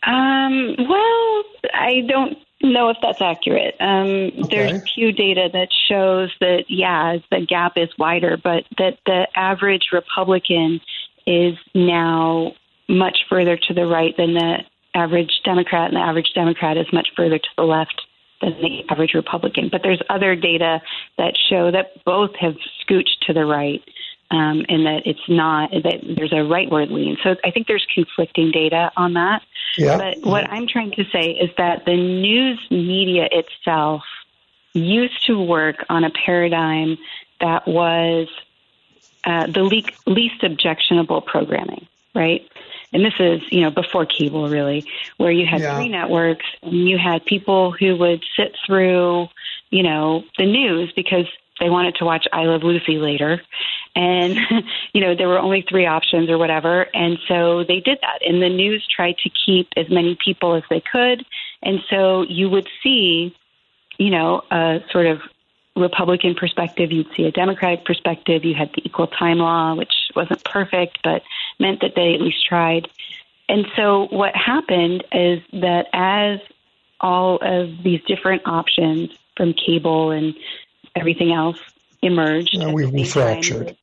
Um, 0.02 0.76
well, 0.78 1.42
I 1.74 2.02
don't 2.08 2.38
know 2.62 2.90
if 2.90 2.96
that's 3.02 3.20
accurate. 3.20 3.74
Um, 3.80 4.06
okay. 4.06 4.42
There's 4.50 4.82
Pew 4.94 5.12
data 5.12 5.48
that 5.52 5.68
shows 5.88 6.30
that, 6.40 6.64
yeah, 6.68 7.18
the 7.30 7.44
gap 7.46 7.72
is 7.76 7.88
wider, 7.98 8.36
but 8.36 8.64
that 8.78 8.98
the 9.06 9.26
average 9.34 9.88
Republican 9.92 10.80
is 11.26 11.54
now 11.74 12.52
much 12.88 13.18
further 13.28 13.56
to 13.56 13.74
the 13.74 13.86
right 13.86 14.16
than 14.16 14.34
the 14.34 14.58
average 14.94 15.40
Democrat, 15.44 15.88
and 15.88 15.96
the 15.96 16.00
average 16.00 16.32
Democrat 16.34 16.76
is 16.76 16.86
much 16.92 17.08
further 17.16 17.38
to 17.38 17.48
the 17.56 17.62
left 17.62 18.02
than 18.40 18.52
the 18.60 18.82
average 18.90 19.14
Republican. 19.14 19.68
But 19.70 19.82
there's 19.82 20.02
other 20.08 20.34
data 20.34 20.80
that 21.18 21.34
show 21.48 21.70
that 21.70 22.04
both 22.04 22.34
have 22.40 22.56
scooched 22.82 23.20
to 23.26 23.32
the 23.32 23.44
right. 23.44 23.82
Um, 24.32 24.64
and 24.68 24.86
that 24.86 25.02
it's 25.06 25.28
not 25.28 25.72
that 25.72 26.02
there's 26.16 26.30
a 26.30 26.36
rightward 26.36 26.92
lean. 26.92 27.16
So 27.24 27.34
I 27.44 27.50
think 27.50 27.66
there's 27.66 27.84
conflicting 27.92 28.52
data 28.52 28.92
on 28.96 29.14
that. 29.14 29.42
Yeah. 29.76 29.96
But 29.96 30.18
what 30.24 30.48
I'm 30.48 30.68
trying 30.68 30.92
to 30.92 31.04
say 31.12 31.30
is 31.32 31.50
that 31.58 31.84
the 31.84 31.96
news 31.96 32.60
media 32.70 33.28
itself 33.32 34.04
used 34.72 35.26
to 35.26 35.40
work 35.40 35.84
on 35.88 36.04
a 36.04 36.10
paradigm 36.10 36.96
that 37.40 37.66
was 37.66 38.28
uh, 39.24 39.46
the 39.46 39.62
le- 39.64 40.12
least 40.12 40.42
objectionable 40.42 41.20
programming, 41.20 41.86
right? 42.14 42.48
And 42.92 43.04
this 43.04 43.14
is, 43.18 43.40
you 43.50 43.62
know, 43.62 43.70
before 43.70 44.06
cable, 44.06 44.48
really, 44.48 44.84
where 45.16 45.30
you 45.30 45.46
had 45.46 45.60
yeah. 45.60 45.76
three 45.76 45.88
networks 45.88 46.46
and 46.62 46.88
you 46.88 46.98
had 46.98 47.24
people 47.24 47.72
who 47.72 47.96
would 47.96 48.24
sit 48.36 48.56
through, 48.66 49.28
you 49.70 49.82
know, 49.82 50.24
the 50.38 50.46
news 50.46 50.92
because 50.94 51.26
they 51.60 51.70
wanted 51.70 51.94
to 51.96 52.04
watch 52.04 52.26
I 52.32 52.44
Love 52.44 52.62
Lucy 52.62 52.98
later. 52.98 53.42
And, 53.94 54.36
you 54.92 55.00
know, 55.00 55.14
there 55.14 55.28
were 55.28 55.38
only 55.38 55.64
three 55.68 55.86
options 55.86 56.30
or 56.30 56.38
whatever. 56.38 56.86
And 56.94 57.18
so 57.28 57.64
they 57.64 57.80
did 57.80 57.98
that. 58.02 58.26
And 58.26 58.42
the 58.42 58.48
news 58.48 58.86
tried 58.94 59.18
to 59.18 59.30
keep 59.44 59.68
as 59.76 59.88
many 59.90 60.16
people 60.22 60.54
as 60.54 60.62
they 60.70 60.80
could. 60.80 61.24
And 61.62 61.80
so 61.90 62.22
you 62.22 62.48
would 62.48 62.68
see, 62.82 63.34
you 63.98 64.10
know, 64.10 64.42
a 64.50 64.80
sort 64.92 65.06
of 65.06 65.20
Republican 65.76 66.34
perspective, 66.34 66.92
you'd 66.92 67.08
see 67.16 67.24
a 67.24 67.32
Democratic 67.32 67.84
perspective. 67.84 68.44
You 68.44 68.54
had 68.54 68.70
the 68.74 68.82
equal 68.84 69.06
time 69.06 69.38
law, 69.38 69.74
which 69.74 69.92
wasn't 70.14 70.44
perfect, 70.44 70.98
but 71.02 71.22
meant 71.58 71.80
that 71.80 71.94
they 71.94 72.14
at 72.14 72.20
least 72.20 72.46
tried. 72.46 72.88
And 73.48 73.66
so 73.74 74.06
what 74.10 74.34
happened 74.36 75.04
is 75.12 75.40
that 75.54 75.86
as 75.92 76.40
all 77.00 77.38
of 77.42 77.82
these 77.82 78.00
different 78.06 78.42
options 78.46 79.10
from 79.36 79.54
cable 79.54 80.10
and 80.10 80.34
everything 80.94 81.32
else 81.32 81.58
emerged, 82.02 82.56
no, 82.58 82.72
we, 82.72 82.86
we 82.86 83.04
fractured. 83.04 83.76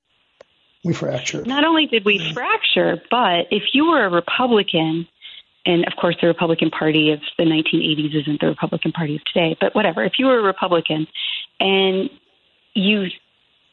We 0.87 0.93
fractured. 0.93 1.45
Not 1.45 1.65
only 1.65 1.85
did 1.85 2.05
we 2.05 2.31
fracture, 2.33 3.03
but 3.11 3.47
if 3.51 3.63
you 3.73 3.89
were 3.89 4.05
a 4.05 4.09
Republican, 4.09 5.05
and 5.65 5.85
of 5.85 5.97
course 5.99 6.15
the 6.21 6.27
Republican 6.27 6.69
Party 6.69 7.11
of 7.11 7.19
the 7.37 7.43
1980s 7.43 8.21
isn't 8.21 8.39
the 8.39 8.47
Republican 8.47 8.93
Party 8.93 9.17
of 9.17 9.25
today, 9.25 9.57
but 9.59 9.75
whatever. 9.75 10.01
If 10.05 10.13
you 10.17 10.27
were 10.27 10.39
a 10.39 10.43
Republican 10.43 11.05
and 11.59 12.09
you 12.73 13.07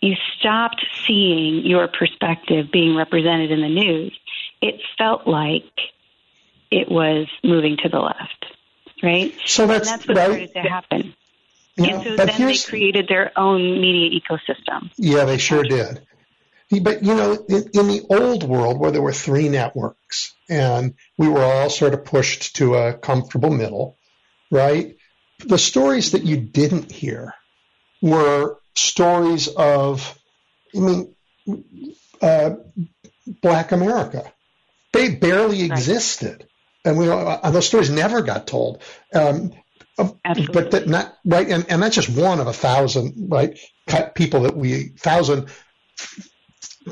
you 0.01 0.17
stopped 0.37 0.85
seeing 1.07 1.65
your 1.65 1.87
perspective 1.87 2.73
being 2.73 2.97
represented 2.97 3.53
in 3.53 3.61
the 3.61 3.69
news, 3.69 4.19
it 4.61 4.81
felt 4.99 5.29
like 5.29 5.71
it 6.73 6.91
was 6.91 7.29
moving 7.45 7.77
to 7.85 7.89
the 7.89 8.01
left, 8.01 8.45
right? 9.05 9.33
So 9.47 9.69
that's, 9.69 9.89
and 9.89 10.01
that's 10.01 10.09
what 10.09 10.17
right. 10.17 10.51
started 10.51 10.53
to 10.55 10.61
happen. 10.63 11.15
Yeah, 11.77 11.95
and 11.95 12.03
so 12.03 12.17
then 12.17 12.47
they 12.49 12.59
created 12.59 13.07
their 13.07 13.31
own 13.39 13.81
media 13.81 14.21
ecosystem. 14.21 14.91
Yeah, 14.97 15.27
they 15.27 15.39
sure 15.39 15.63
did. 15.63 16.05
But 16.81 17.03
you 17.05 17.15
know, 17.15 17.33
in, 17.49 17.71
in, 17.75 17.89
the 17.89 18.07
old 18.09 18.43
world 18.43 18.79
where 18.79 18.91
there 18.91 19.03
were 19.03 19.13
three 19.13 19.49
networks 19.49 20.35
and 20.49 20.95
we 21.19 21.29
were 21.29 21.43
all 21.43 21.71
sort 21.71 21.95
of 21.95 22.05
pushed 22.05 22.57
to 22.57 22.75
a 22.75 22.95
comfortable 22.95 23.51
middle, 23.51 23.99
right? 24.51 24.97
The 25.41 25.59
stories 25.59 26.13
that 26.13 26.25
you 26.25 26.37
didn't 26.37 26.93
hear 26.93 27.35
were 28.01 28.59
stories 28.75 29.49
of, 29.49 30.19
I 30.75 30.79
mean, 30.79 31.15
uh, 32.21 32.57
Black 33.43 33.73
America. 33.73 34.33
They 34.93 35.15
barely 35.15 35.63
existed, 35.63 36.47
and 36.85 36.97
we 36.99 37.09
uh, 37.09 37.51
those 37.51 37.67
stories 37.67 37.91
never 37.91 38.23
got 38.23 38.47
told. 38.47 38.81
Um, 39.13 39.53
but 39.97 40.71
that 40.71 40.87
not 40.87 41.17
right, 41.25 41.49
and, 41.49 41.67
and 41.69 41.83
that's 41.83 41.97
just 41.97 42.09
one 42.09 42.41
of 42.41 42.47
a 42.47 42.53
thousand 42.53 43.29
right 43.29 43.59
people 44.15 44.43
that 44.43 44.57
we 44.57 44.89
thousand 44.99 45.49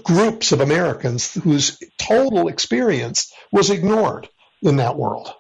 groups 0.05 0.53
of 0.53 0.61
Americans 0.61 1.34
whose 1.34 1.78
total 1.99 2.49
experience 2.49 3.32
was 3.51 3.70
ignored 3.70 4.28
in 4.62 4.76
that 4.76 4.97
world. 4.97 5.32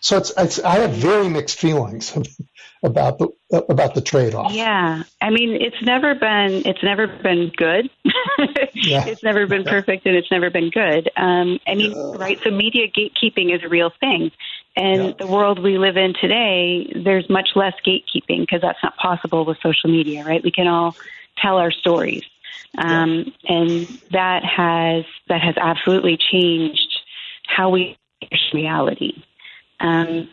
So 0.00 0.18
it's, 0.18 0.32
it's 0.36 0.58
I 0.58 0.80
have 0.80 0.90
very 0.90 1.30
mixed 1.30 1.58
feelings 1.58 2.14
about 2.84 3.18
the 3.18 3.28
about 3.50 3.94
the 3.94 4.02
trade 4.02 4.34
off. 4.34 4.52
Yeah, 4.52 5.04
I 5.22 5.30
mean 5.30 5.56
it's 5.58 5.80
never 5.82 6.14
been 6.14 6.62
it's 6.66 6.82
never 6.82 7.06
been 7.06 7.50
good. 7.56 7.88
yeah. 8.74 9.06
It's 9.06 9.22
never 9.22 9.46
been 9.46 9.64
perfect 9.64 10.04
and 10.04 10.14
it's 10.14 10.30
never 10.30 10.50
been 10.50 10.68
good. 10.68 11.10
Um, 11.16 11.58
I 11.66 11.74
mean, 11.74 11.92
yeah. 11.92 12.16
right? 12.16 12.38
So 12.44 12.50
media 12.50 12.86
gatekeeping 12.88 13.54
is 13.54 13.64
a 13.64 13.68
real 13.70 13.90
thing, 13.98 14.30
and 14.76 15.04
yeah. 15.04 15.12
the 15.18 15.26
world 15.26 15.58
we 15.58 15.78
live 15.78 15.96
in 15.96 16.12
today, 16.20 16.92
there's 17.02 17.30
much 17.30 17.50
less 17.54 17.74
gatekeeping 17.86 18.40
because 18.40 18.60
that's 18.60 18.82
not 18.82 18.98
possible 18.98 19.46
with 19.46 19.56
social 19.62 19.90
media, 19.90 20.22
right? 20.24 20.44
We 20.44 20.50
can 20.50 20.66
all 20.66 20.94
tell 21.40 21.56
our 21.56 21.70
stories, 21.70 22.24
um, 22.76 23.32
and 23.48 23.86
that 24.10 24.42
has 24.44 25.04
that 25.28 25.40
has 25.40 25.54
absolutely 25.56 26.16
changed 26.16 27.00
how 27.46 27.70
we 27.70 27.96
reality. 28.52 29.22
Um, 29.80 30.28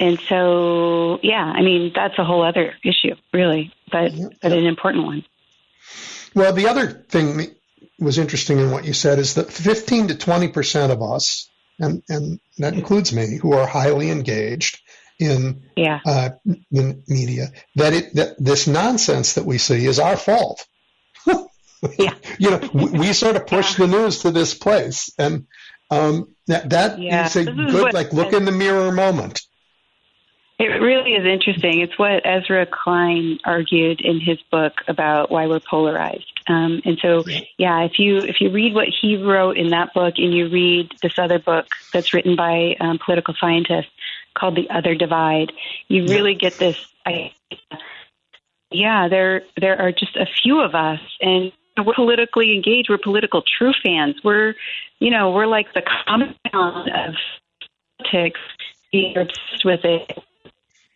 and 0.00 0.18
so, 0.28 1.18
yeah, 1.22 1.44
I 1.44 1.62
mean, 1.62 1.92
that's 1.94 2.18
a 2.18 2.24
whole 2.24 2.42
other 2.42 2.74
issue, 2.84 3.14
really, 3.32 3.72
but, 3.90 4.12
yeah. 4.12 4.28
but 4.42 4.52
an 4.52 4.66
important 4.66 5.04
one. 5.04 5.24
Well, 6.34 6.52
the 6.52 6.68
other 6.68 6.88
thing 6.90 7.36
that 7.38 7.56
was 7.98 8.18
interesting 8.18 8.58
in 8.58 8.70
what 8.70 8.84
you 8.84 8.92
said 8.92 9.18
is 9.18 9.34
that 9.34 9.52
15 9.52 10.08
to 10.08 10.18
20 10.18 10.48
percent 10.48 10.92
of 10.92 11.02
us, 11.02 11.48
and, 11.78 12.02
and 12.08 12.40
that 12.58 12.74
includes 12.74 13.12
me, 13.12 13.36
who 13.36 13.52
are 13.52 13.66
highly 13.66 14.10
engaged 14.10 14.80
in, 15.18 15.62
yeah. 15.76 16.00
uh, 16.04 16.30
in 16.70 17.02
media, 17.08 17.52
that 17.76 17.94
it 17.94 18.14
that 18.14 18.34
this 18.38 18.66
nonsense 18.66 19.34
that 19.34 19.46
we 19.46 19.56
see 19.56 19.86
is 19.86 19.98
our 19.98 20.16
fault. 20.16 20.66
yeah. 21.98 22.14
you 22.38 22.50
know, 22.50 22.70
we, 22.72 22.90
we, 22.98 23.12
sort 23.12 23.36
of 23.36 23.46
push 23.46 23.78
yeah. 23.78 23.86
the 23.86 23.92
news 23.92 24.20
to 24.20 24.30
this 24.30 24.54
place, 24.54 25.10
and 25.18 25.46
um, 25.90 26.34
that 26.46 26.70
that 26.70 26.98
yeah. 26.98 27.26
is 27.26 27.36
a 27.36 27.44
good 27.44 27.92
like 27.92 28.12
look 28.12 28.32
in 28.32 28.44
the 28.44 28.52
mirror 28.52 28.92
moment. 28.92 29.40
It 30.58 30.80
really 30.80 31.12
is 31.12 31.26
interesting. 31.26 31.82
It's 31.82 31.98
what 31.98 32.24
Ezra 32.24 32.64
Klein 32.64 33.38
argued 33.44 34.00
in 34.00 34.20
his 34.20 34.38
book 34.50 34.72
about 34.88 35.30
why 35.30 35.46
we're 35.48 35.60
polarized. 35.60 36.32
Um, 36.48 36.80
and 36.86 36.98
so, 37.02 37.24
yeah, 37.58 37.84
if 37.84 37.98
you 37.98 38.18
if 38.18 38.40
you 38.40 38.50
read 38.50 38.74
what 38.74 38.88
he 38.88 39.22
wrote 39.22 39.58
in 39.58 39.70
that 39.70 39.92
book, 39.92 40.14
and 40.16 40.32
you 40.32 40.48
read 40.48 40.92
this 41.02 41.18
other 41.18 41.38
book 41.38 41.66
that's 41.92 42.14
written 42.14 42.36
by 42.36 42.76
um, 42.80 42.98
political 43.04 43.34
scientists 43.38 43.90
called 44.34 44.56
"The 44.56 44.70
Other 44.70 44.94
Divide," 44.94 45.52
you 45.88 46.06
really 46.06 46.34
get 46.34 46.54
this 46.54 46.78
idea. 47.06 47.32
Yeah, 48.76 49.08
there 49.08 49.42
there 49.58 49.80
are 49.80 49.90
just 49.90 50.16
a 50.16 50.26
few 50.42 50.60
of 50.60 50.74
us, 50.74 51.00
and 51.22 51.50
we're 51.82 51.94
politically 51.94 52.54
engaged. 52.54 52.90
We're 52.90 52.98
political 52.98 53.42
true 53.42 53.72
fans. 53.82 54.16
We're, 54.22 54.54
you 54.98 55.10
know, 55.10 55.30
we're 55.30 55.46
like 55.46 55.72
the 55.72 55.82
common 56.06 56.34
of 56.52 57.14
politics, 57.98 58.40
being 58.92 59.16
obsessed 59.16 59.64
with 59.64 59.80
it. 59.84 60.18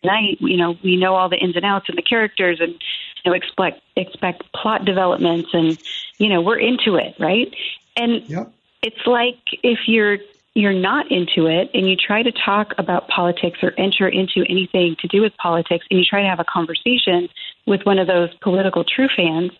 Night, 0.03 0.37
you 0.41 0.57
know, 0.57 0.77
we 0.83 0.95
know 0.95 1.15
all 1.15 1.29
the 1.29 1.37
ins 1.37 1.55
and 1.55 1.65
outs 1.65 1.89
and 1.89 1.97
the 1.97 2.03
characters, 2.03 2.59
and 2.59 2.71
you 2.71 3.31
know, 3.31 3.33
expect 3.33 3.81
expect 3.95 4.43
plot 4.53 4.85
developments, 4.85 5.49
and 5.53 5.81
you 6.19 6.29
know, 6.29 6.41
we're 6.41 6.59
into 6.59 6.97
it, 6.97 7.15
right? 7.19 7.51
And 7.97 8.29
yep. 8.29 8.53
it's 8.83 9.07
like 9.07 9.39
if 9.63 9.79
you're 9.87 10.19
you're 10.53 10.73
not 10.73 11.11
into 11.11 11.47
it 11.47 11.69
and 11.73 11.89
you 11.89 11.95
try 11.95 12.21
to 12.23 12.31
talk 12.31 12.73
about 12.77 13.07
politics 13.07 13.59
or 13.63 13.71
enter 13.77 14.07
into 14.07 14.43
anything 14.49 14.95
to 14.99 15.07
do 15.07 15.21
with 15.21 15.35
politics 15.37 15.85
and 15.89 15.99
you 15.99 16.05
try 16.05 16.21
to 16.21 16.27
have 16.27 16.39
a 16.39 16.45
conversation 16.45 17.29
with 17.65 17.81
one 17.83 17.99
of 17.99 18.07
those 18.07 18.29
political 18.41 18.83
true 18.83 19.07
fans 19.15 19.51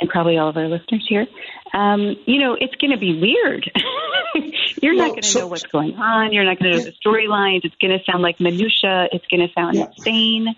and 0.00 0.10
probably 0.10 0.38
all 0.38 0.48
of 0.48 0.56
our 0.56 0.68
listeners 0.68 1.04
here, 1.08 1.26
um, 1.72 2.16
you 2.26 2.40
know, 2.40 2.56
it's 2.60 2.74
going 2.76 2.90
to 2.90 2.98
be 2.98 3.20
weird. 3.20 3.70
You're 4.82 4.94
well, 4.94 5.06
not 5.06 5.10
going 5.10 5.22
to 5.22 5.28
so, 5.28 5.40
know 5.40 5.46
what's 5.46 5.62
going 5.64 5.94
on. 5.94 6.32
You're 6.32 6.44
not 6.44 6.58
going 6.58 6.72
to 6.72 6.78
know 6.78 6.84
the 6.84 6.92
storylines. 7.04 7.60
It's 7.64 7.76
going 7.80 7.96
to 7.96 8.04
sound 8.04 8.22
like 8.22 8.40
minutia. 8.40 9.08
It's 9.12 9.26
going 9.26 9.46
to 9.46 9.52
sound 9.54 9.76
yeah. 9.76 9.86
insane. 9.96 10.54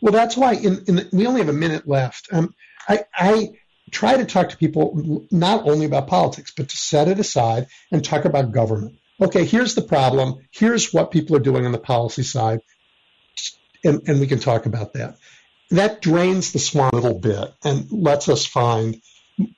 Well, 0.00 0.12
that's 0.12 0.36
why 0.36 0.54
in, 0.54 0.84
in 0.86 0.96
the, 0.96 1.08
we 1.12 1.26
only 1.26 1.40
have 1.40 1.50
a 1.50 1.54
minute 1.54 1.86
left. 1.86 2.28
Um, 2.32 2.54
I, 2.88 3.04
I 3.14 3.50
try 3.90 4.16
to 4.16 4.24
talk 4.24 4.50
to 4.50 4.56
people 4.56 5.26
not 5.30 5.68
only 5.68 5.86
about 5.86 6.06
politics, 6.06 6.52
but 6.56 6.68
to 6.68 6.76
set 6.76 7.08
it 7.08 7.18
aside 7.18 7.66
and 7.90 8.04
talk 8.04 8.24
about 8.24 8.52
government. 8.52 8.98
Okay, 9.20 9.44
here's 9.44 9.74
the 9.74 9.82
problem. 9.82 10.46
Here's 10.50 10.92
what 10.92 11.10
people 11.10 11.36
are 11.36 11.40
doing 11.40 11.66
on 11.66 11.72
the 11.72 11.78
policy 11.78 12.22
side, 12.22 12.60
and, 13.84 14.02
and 14.06 14.20
we 14.20 14.26
can 14.26 14.38
talk 14.38 14.66
about 14.66 14.94
that 14.94 15.16
that 15.70 16.02
drains 16.02 16.52
the 16.52 16.58
swamp 16.58 16.92
a 16.92 16.96
little 16.96 17.18
bit 17.18 17.54
and 17.64 17.90
lets 17.90 18.28
us 18.28 18.44
find 18.44 19.00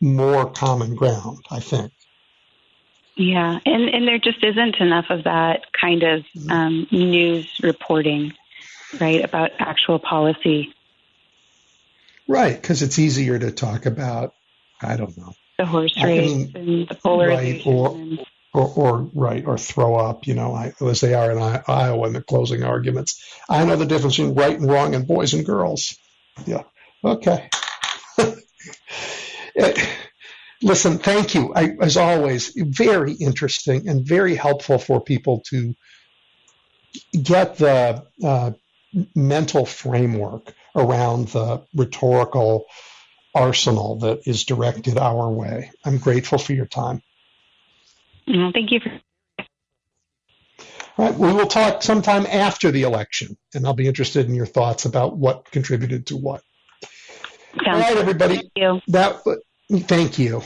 more 0.00 0.50
common 0.50 0.94
ground, 0.94 1.38
I 1.50 1.60
think. 1.60 1.92
Yeah, 3.16 3.58
and, 3.66 3.88
and 3.88 4.06
there 4.06 4.18
just 4.18 4.42
isn't 4.42 4.76
enough 4.76 5.06
of 5.10 5.24
that 5.24 5.72
kind 5.78 6.02
of 6.02 6.24
um, 6.48 6.86
news 6.90 7.60
reporting, 7.62 8.32
right, 9.00 9.22
about 9.22 9.50
actual 9.58 9.98
policy. 9.98 10.74
Right, 12.32 12.58
because 12.60 12.80
it's 12.80 12.98
easier 12.98 13.38
to 13.38 13.50
talk 13.50 13.84
about, 13.84 14.32
I 14.80 14.96
don't 14.96 15.14
know. 15.18 15.34
The 15.58 15.66
horse 15.66 15.94
race 16.02 16.02
I 16.02 16.06
mean, 16.06 16.52
and 16.54 16.88
the 16.88 16.94
polarization. 16.94 17.70
Right, 17.70 17.78
or, 17.78 17.94
and, 17.94 18.24
or, 18.54 18.72
or, 18.74 19.10
right, 19.14 19.44
or 19.46 19.58
throw 19.58 19.96
up, 19.96 20.26
you 20.26 20.32
know, 20.32 20.56
as 20.80 21.02
they 21.02 21.12
are 21.12 21.30
in 21.30 21.36
Iowa 21.38 22.06
in 22.06 22.14
the 22.14 22.22
closing 22.22 22.62
arguments. 22.64 23.22
I 23.50 23.66
know 23.66 23.76
the 23.76 23.84
difference 23.84 24.16
between 24.16 24.34
right 24.34 24.58
and 24.58 24.66
wrong 24.66 24.94
and 24.94 25.06
boys 25.06 25.34
and 25.34 25.44
girls. 25.44 25.94
Yeah, 26.46 26.62
okay. 27.04 27.50
listen, 30.62 30.96
thank 31.00 31.34
you. 31.34 31.52
I, 31.54 31.76
as 31.82 31.98
always, 31.98 32.54
very 32.56 33.12
interesting 33.12 33.90
and 33.90 34.06
very 34.06 34.36
helpful 34.36 34.78
for 34.78 35.02
people 35.02 35.42
to 35.50 35.74
get 37.12 37.58
the 37.58 38.06
uh, 38.24 38.52
mental 39.14 39.66
framework 39.66 40.54
around 40.74 41.28
the 41.28 41.62
rhetorical 41.74 42.66
arsenal 43.34 43.96
that 44.00 44.26
is 44.26 44.44
directed 44.44 44.98
our 44.98 45.30
way. 45.30 45.70
I'm 45.84 45.98
grateful 45.98 46.38
for 46.38 46.52
your 46.52 46.66
time. 46.66 47.02
Thank 48.26 48.70
you. 48.70 48.80
For- 48.80 49.00
All 50.98 51.06
right, 51.06 51.14
we 51.18 51.32
will 51.32 51.46
talk 51.46 51.82
sometime 51.82 52.26
after 52.26 52.70
the 52.70 52.82
election, 52.82 53.36
and 53.54 53.66
I'll 53.66 53.74
be 53.74 53.86
interested 53.86 54.26
in 54.26 54.34
your 54.34 54.46
thoughts 54.46 54.84
about 54.84 55.16
what 55.16 55.50
contributed 55.50 56.06
to 56.08 56.16
what. 56.16 56.42
Sounds 57.54 57.66
All 57.66 57.80
right, 57.80 57.96
everybody. 57.96 58.36
Thank 58.36 58.50
you. 58.56 58.80
That, 58.88 59.22
thank 59.70 60.18
you. 60.18 60.42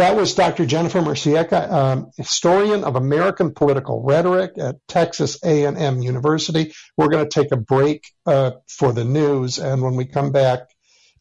That 0.00 0.16
was 0.16 0.32
Dr. 0.32 0.64
Jennifer 0.64 1.02
Mercieca, 1.02 1.70
um, 1.70 2.10
historian 2.16 2.84
of 2.84 2.96
American 2.96 3.52
political 3.52 4.02
rhetoric 4.02 4.52
at 4.56 4.76
Texas 4.88 5.38
A&M 5.44 6.00
University. 6.00 6.72
We're 6.96 7.08
going 7.08 7.28
to 7.28 7.28
take 7.28 7.52
a 7.52 7.58
break 7.58 8.06
uh, 8.24 8.52
for 8.66 8.94
the 8.94 9.04
news, 9.04 9.58
and 9.58 9.82
when 9.82 9.96
we 9.96 10.06
come 10.06 10.32
back, 10.32 10.60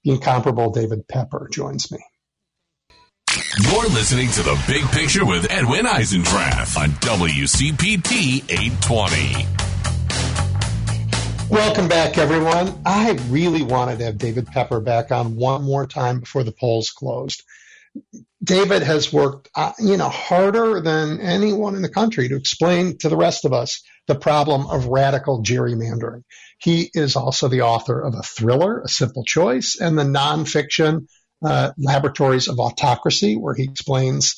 the 0.06 0.12
incomparable 0.12 0.72
David 0.72 1.10
Pepper 1.10 1.50
joins 1.52 1.92
me. 1.92 1.98
You're 3.70 3.90
listening 3.90 4.30
to 4.30 4.44
The 4.44 4.58
Big 4.66 4.86
Picture 4.92 5.26
with 5.26 5.52
Edwin 5.52 5.84
Eisendrath 5.84 6.78
on 6.78 6.92
WCPT 7.02 8.50
820. 8.50 9.46
Welcome 11.54 11.90
back, 11.90 12.18
everyone. 12.18 12.82
I 12.86 13.12
really 13.28 13.64
wanted 13.64 14.00
to 14.00 14.06
have 14.06 14.18
David 14.18 14.48
Pepper 14.48 14.80
back 14.80 15.12
on 15.12 15.36
one 15.36 15.64
more 15.64 15.86
time 15.86 16.22
before 16.22 16.46
the 16.46 16.54
polls 16.54 16.92
closed. 16.92 17.44
David 18.42 18.84
has 18.84 19.12
worked, 19.12 19.50
uh, 19.56 19.74
you 19.80 19.98
know, 19.98 20.10
harder 20.10 20.82
than 20.82 21.20
anyone 21.20 21.76
in 21.76 21.82
the 21.82 21.90
country 21.90 22.30
to 22.30 22.36
explain 22.36 22.98
to 23.00 23.10
the 23.10 23.18
rest 23.18 23.46
of 23.46 23.54
us 23.54 23.84
the 24.08 24.16
problem 24.16 24.68
of 24.68 24.88
radical 24.88 25.44
gerrymandering. 25.44 26.24
He 26.58 26.90
is 26.94 27.16
also 27.16 27.48
the 27.48 27.62
author 27.62 28.02
of 28.02 28.16
a 28.16 28.24
thriller, 28.24 28.82
A 28.82 28.88
Simple 28.88 29.24
Choice, 29.26 29.78
and 29.80 29.98
the 29.98 30.04
nonfiction 30.04 31.08
uh, 31.46 31.72
Laboratories 31.78 32.48
of 32.48 32.60
Autocracy, 32.60 33.36
where 33.36 33.56
he 33.56 33.64
explains 33.64 34.36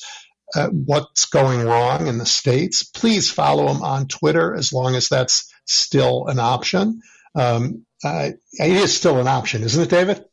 uh, 0.54 0.68
what's 0.68 1.26
going 1.26 1.64
wrong 1.64 2.06
in 2.06 2.18
the 2.18 2.26
states. 2.26 2.82
Please 2.82 3.30
follow 3.30 3.68
him 3.68 3.82
on 3.82 4.08
Twitter 4.08 4.54
as 4.54 4.72
long 4.72 4.94
as 4.94 5.08
that's 5.08 5.52
still 5.64 6.26
an 6.26 6.38
option. 6.38 7.00
Um, 7.34 7.86
uh, 8.04 8.30
it 8.52 8.76
is 8.76 8.94
still 8.94 9.18
an 9.18 9.28
option, 9.28 9.62
isn't 9.62 9.82
it, 9.82 9.88
David? 9.88 10.24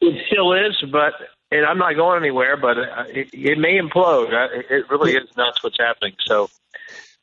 It 0.00 0.26
still 0.26 0.52
is, 0.52 0.76
but 0.90 1.12
and 1.52 1.66
I'm 1.66 1.78
not 1.78 1.94
going 1.94 2.22
anywhere, 2.22 2.56
but 2.56 2.78
it, 3.08 3.28
it 3.32 3.58
may 3.58 3.78
implode. 3.78 4.30
It 4.70 4.90
really 4.90 5.12
is 5.12 5.28
nuts 5.36 5.62
what's 5.62 5.78
happening. 5.78 6.14
So 6.24 6.48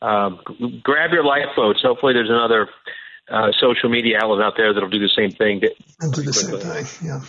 um, 0.01 0.39
grab 0.83 1.11
your 1.11 1.23
lifeboats. 1.23 1.81
Hopefully, 1.81 2.13
there's 2.13 2.29
another 2.29 2.69
uh, 3.29 3.51
social 3.59 3.89
media 3.89 4.19
outlet 4.21 4.45
out 4.45 4.53
there 4.57 4.73
that'll 4.73 4.89
do 4.89 4.99
the 4.99 5.09
same 5.15 5.31
thing. 5.31 5.61
And 5.99 6.13
do 6.13 6.21
the 6.21 6.33
same 6.33 6.59
thing, 6.59 7.07
yeah. 7.07 7.21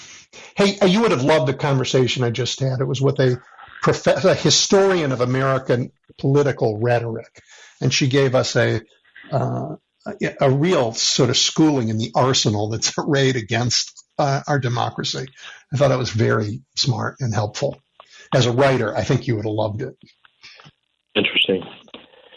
Hey, 0.56 0.78
uh, 0.78 0.86
you 0.86 1.00
would 1.00 1.10
have 1.10 1.24
loved 1.24 1.48
the 1.48 1.54
conversation 1.54 2.22
I 2.22 2.30
just 2.30 2.60
had. 2.60 2.80
It 2.80 2.84
was 2.84 3.00
with 3.00 3.18
a, 3.18 3.40
prof- 3.82 4.06
a 4.06 4.34
historian 4.34 5.12
of 5.12 5.20
American 5.20 5.90
political 6.18 6.78
rhetoric, 6.78 7.42
and 7.80 7.92
she 7.92 8.08
gave 8.08 8.34
us 8.34 8.54
a 8.56 8.80
uh, 9.32 9.76
a, 10.06 10.36
a 10.40 10.50
real 10.50 10.92
sort 10.92 11.30
of 11.30 11.36
schooling 11.36 11.88
in 11.88 11.98
the 11.98 12.12
arsenal 12.14 12.68
that's 12.68 12.92
arrayed 12.98 13.36
against 13.36 13.99
uh, 14.20 14.42
our 14.46 14.58
democracy. 14.58 15.26
I 15.72 15.76
thought 15.76 15.88
that 15.88 15.98
was 15.98 16.10
very 16.10 16.60
smart 16.76 17.16
and 17.20 17.34
helpful. 17.34 17.80
As 18.34 18.46
a 18.46 18.52
writer, 18.52 18.96
I 18.96 19.02
think 19.02 19.26
you 19.26 19.36
would 19.36 19.44
have 19.44 19.54
loved 19.54 19.82
it. 19.82 19.96
Interesting. 21.14 21.64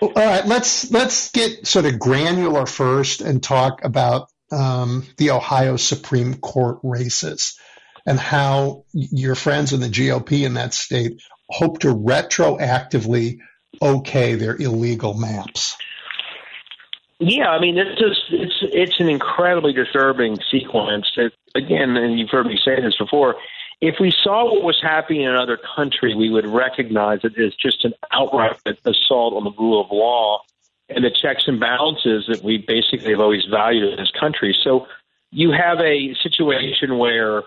All 0.01 0.11
right, 0.15 0.45
let's 0.45 0.91
let's 0.91 1.31
get 1.31 1.67
sort 1.67 1.85
of 1.85 1.99
granular 1.99 2.65
first 2.65 3.21
and 3.21 3.41
talk 3.41 3.83
about 3.85 4.29
um, 4.51 5.05
the 5.17 5.31
Ohio 5.31 5.77
Supreme 5.77 6.35
Court 6.35 6.79
races 6.83 7.57
and 8.05 8.19
how 8.19 8.85
your 8.93 9.35
friends 9.35 9.71
in 9.71 9.79
the 9.79 9.87
GOP 9.87 10.45
in 10.45 10.55
that 10.55 10.73
state 10.73 11.21
hope 11.49 11.79
to 11.79 11.87
retroactively 11.87 13.39
okay 13.81 14.35
their 14.35 14.55
illegal 14.55 15.13
maps. 15.13 15.77
Yeah, 17.19 17.49
I 17.49 17.59
mean, 17.59 17.77
it's 17.77 17.99
just 17.99 18.21
it's 18.31 18.73
it's 18.73 18.99
an 18.99 19.07
incredibly 19.07 19.71
disturbing 19.71 20.37
sequence. 20.51 21.05
It, 21.15 21.33
again, 21.55 21.95
and 21.97 22.19
you've 22.19 22.29
heard 22.29 22.45
me 22.45 22.57
say 22.63 22.81
this 22.81 22.97
before. 22.97 23.35
If 23.81 23.95
we 23.99 24.11
saw 24.11 24.45
what 24.45 24.63
was 24.63 24.79
happening 24.81 25.21
in 25.21 25.29
another 25.29 25.59
country, 25.75 26.15
we 26.15 26.29
would 26.29 26.45
recognize 26.45 27.19
it 27.23 27.37
as 27.37 27.53
just 27.55 27.83
an 27.83 27.93
outright 28.11 28.57
assault 28.85 29.33
on 29.33 29.43
the 29.43 29.51
rule 29.57 29.81
of 29.83 29.91
law 29.91 30.41
and 30.89 31.03
the 31.03 31.11
checks 31.11 31.43
and 31.47 31.59
balances 31.59 32.25
that 32.27 32.43
we 32.43 32.57
basically 32.57 33.11
have 33.11 33.19
always 33.19 33.45
valued 33.45 33.91
in 33.91 33.97
this 33.97 34.11
country. 34.17 34.55
So 34.63 34.87
you 35.31 35.51
have 35.51 35.79
a 35.79 36.13
situation 36.21 36.97
where 36.97 37.43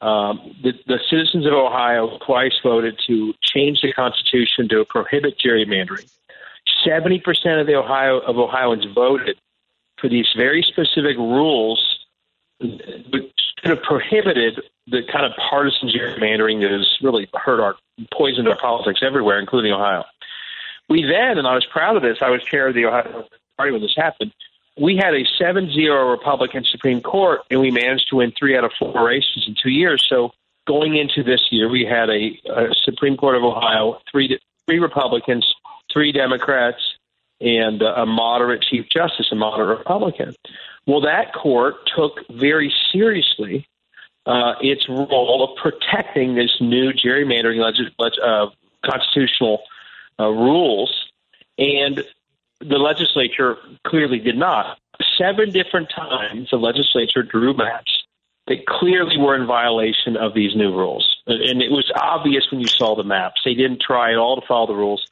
um, 0.00 0.54
the, 0.62 0.72
the 0.86 0.98
citizens 1.08 1.46
of 1.46 1.52
Ohio 1.52 2.18
twice 2.26 2.54
voted 2.62 2.98
to 3.06 3.34
change 3.42 3.80
the 3.82 3.92
Constitution 3.92 4.68
to 4.70 4.84
prohibit 4.84 5.38
gerrymandering. 5.38 6.10
Seventy 6.84 7.20
percent 7.20 7.60
of 7.60 7.66
the 7.66 7.74
Ohio 7.74 8.18
of 8.18 8.38
Ohioans 8.38 8.84
voted 8.94 9.36
for 9.98 10.08
these 10.08 10.26
very 10.36 10.62
specific 10.62 11.16
rules, 11.16 12.06
of 13.70 13.82
prohibited 13.82 14.60
the 14.86 15.02
kind 15.12 15.24
of 15.24 15.32
partisan 15.50 15.88
gerrymandering 15.88 16.60
that 16.62 16.70
has 16.70 16.88
really 17.02 17.28
hurt 17.34 17.60
our 17.60 17.76
poisoned 18.12 18.48
our 18.48 18.58
politics 18.58 19.00
everywhere, 19.02 19.38
including 19.38 19.72
Ohio. 19.72 20.04
We 20.88 21.02
then, 21.02 21.38
and 21.38 21.46
I 21.46 21.54
was 21.54 21.66
proud 21.66 21.96
of 21.96 22.02
this, 22.02 22.18
I 22.20 22.30
was 22.30 22.42
chair 22.42 22.68
of 22.68 22.74
the 22.74 22.86
Ohio 22.86 23.26
Party 23.56 23.72
when 23.72 23.80
this 23.80 23.94
happened. 23.96 24.32
We 24.78 24.96
had 24.96 25.14
a 25.14 25.24
7 25.38 25.72
0 25.72 26.10
Republican 26.10 26.64
Supreme 26.64 27.00
Court, 27.00 27.40
and 27.50 27.60
we 27.60 27.70
managed 27.70 28.08
to 28.10 28.16
win 28.16 28.32
three 28.38 28.56
out 28.56 28.64
of 28.64 28.72
four 28.78 29.06
races 29.06 29.44
in 29.48 29.56
two 29.60 29.70
years. 29.70 30.06
So 30.08 30.32
going 30.66 30.96
into 30.96 31.22
this 31.22 31.46
year, 31.50 31.68
we 31.68 31.84
had 31.84 32.10
a, 32.10 32.38
a 32.50 32.74
Supreme 32.84 33.16
Court 33.16 33.36
of 33.36 33.42
Ohio, 33.42 34.00
three, 34.10 34.38
three 34.66 34.78
Republicans, 34.78 35.50
three 35.92 36.12
Democrats, 36.12 36.95
and 37.40 37.82
a 37.82 38.06
moderate 38.06 38.62
Chief 38.62 38.86
Justice, 38.88 39.26
a 39.30 39.34
moderate 39.34 39.78
Republican. 39.78 40.34
Well, 40.86 41.02
that 41.02 41.34
court 41.34 41.74
took 41.94 42.20
very 42.30 42.72
seriously 42.92 43.66
uh, 44.24 44.54
its 44.60 44.88
role 44.88 45.44
of 45.44 45.56
protecting 45.62 46.34
this 46.34 46.56
new 46.60 46.92
gerrymandering 46.92 47.60
legis- 47.60 48.18
uh, 48.22 48.46
constitutional 48.84 49.62
uh, 50.18 50.28
rules, 50.28 51.10
and 51.58 52.04
the 52.60 52.78
legislature 52.78 53.56
clearly 53.86 54.18
did 54.18 54.36
not. 54.36 54.78
Seven 55.18 55.50
different 55.50 55.90
times 55.94 56.48
the 56.50 56.56
legislature 56.56 57.22
drew 57.22 57.54
maps 57.54 58.04
that 58.46 58.66
clearly 58.66 59.18
were 59.18 59.34
in 59.34 59.46
violation 59.46 60.16
of 60.16 60.32
these 60.34 60.54
new 60.54 60.74
rules. 60.74 61.16
And 61.26 61.60
it 61.60 61.70
was 61.70 61.90
obvious 62.00 62.50
when 62.50 62.60
you 62.60 62.68
saw 62.68 62.94
the 62.94 63.02
maps. 63.02 63.40
They 63.44 63.54
didn't 63.54 63.80
try 63.80 64.12
at 64.12 64.18
all 64.18 64.40
to 64.40 64.46
follow 64.46 64.68
the 64.68 64.74
rules. 64.74 65.06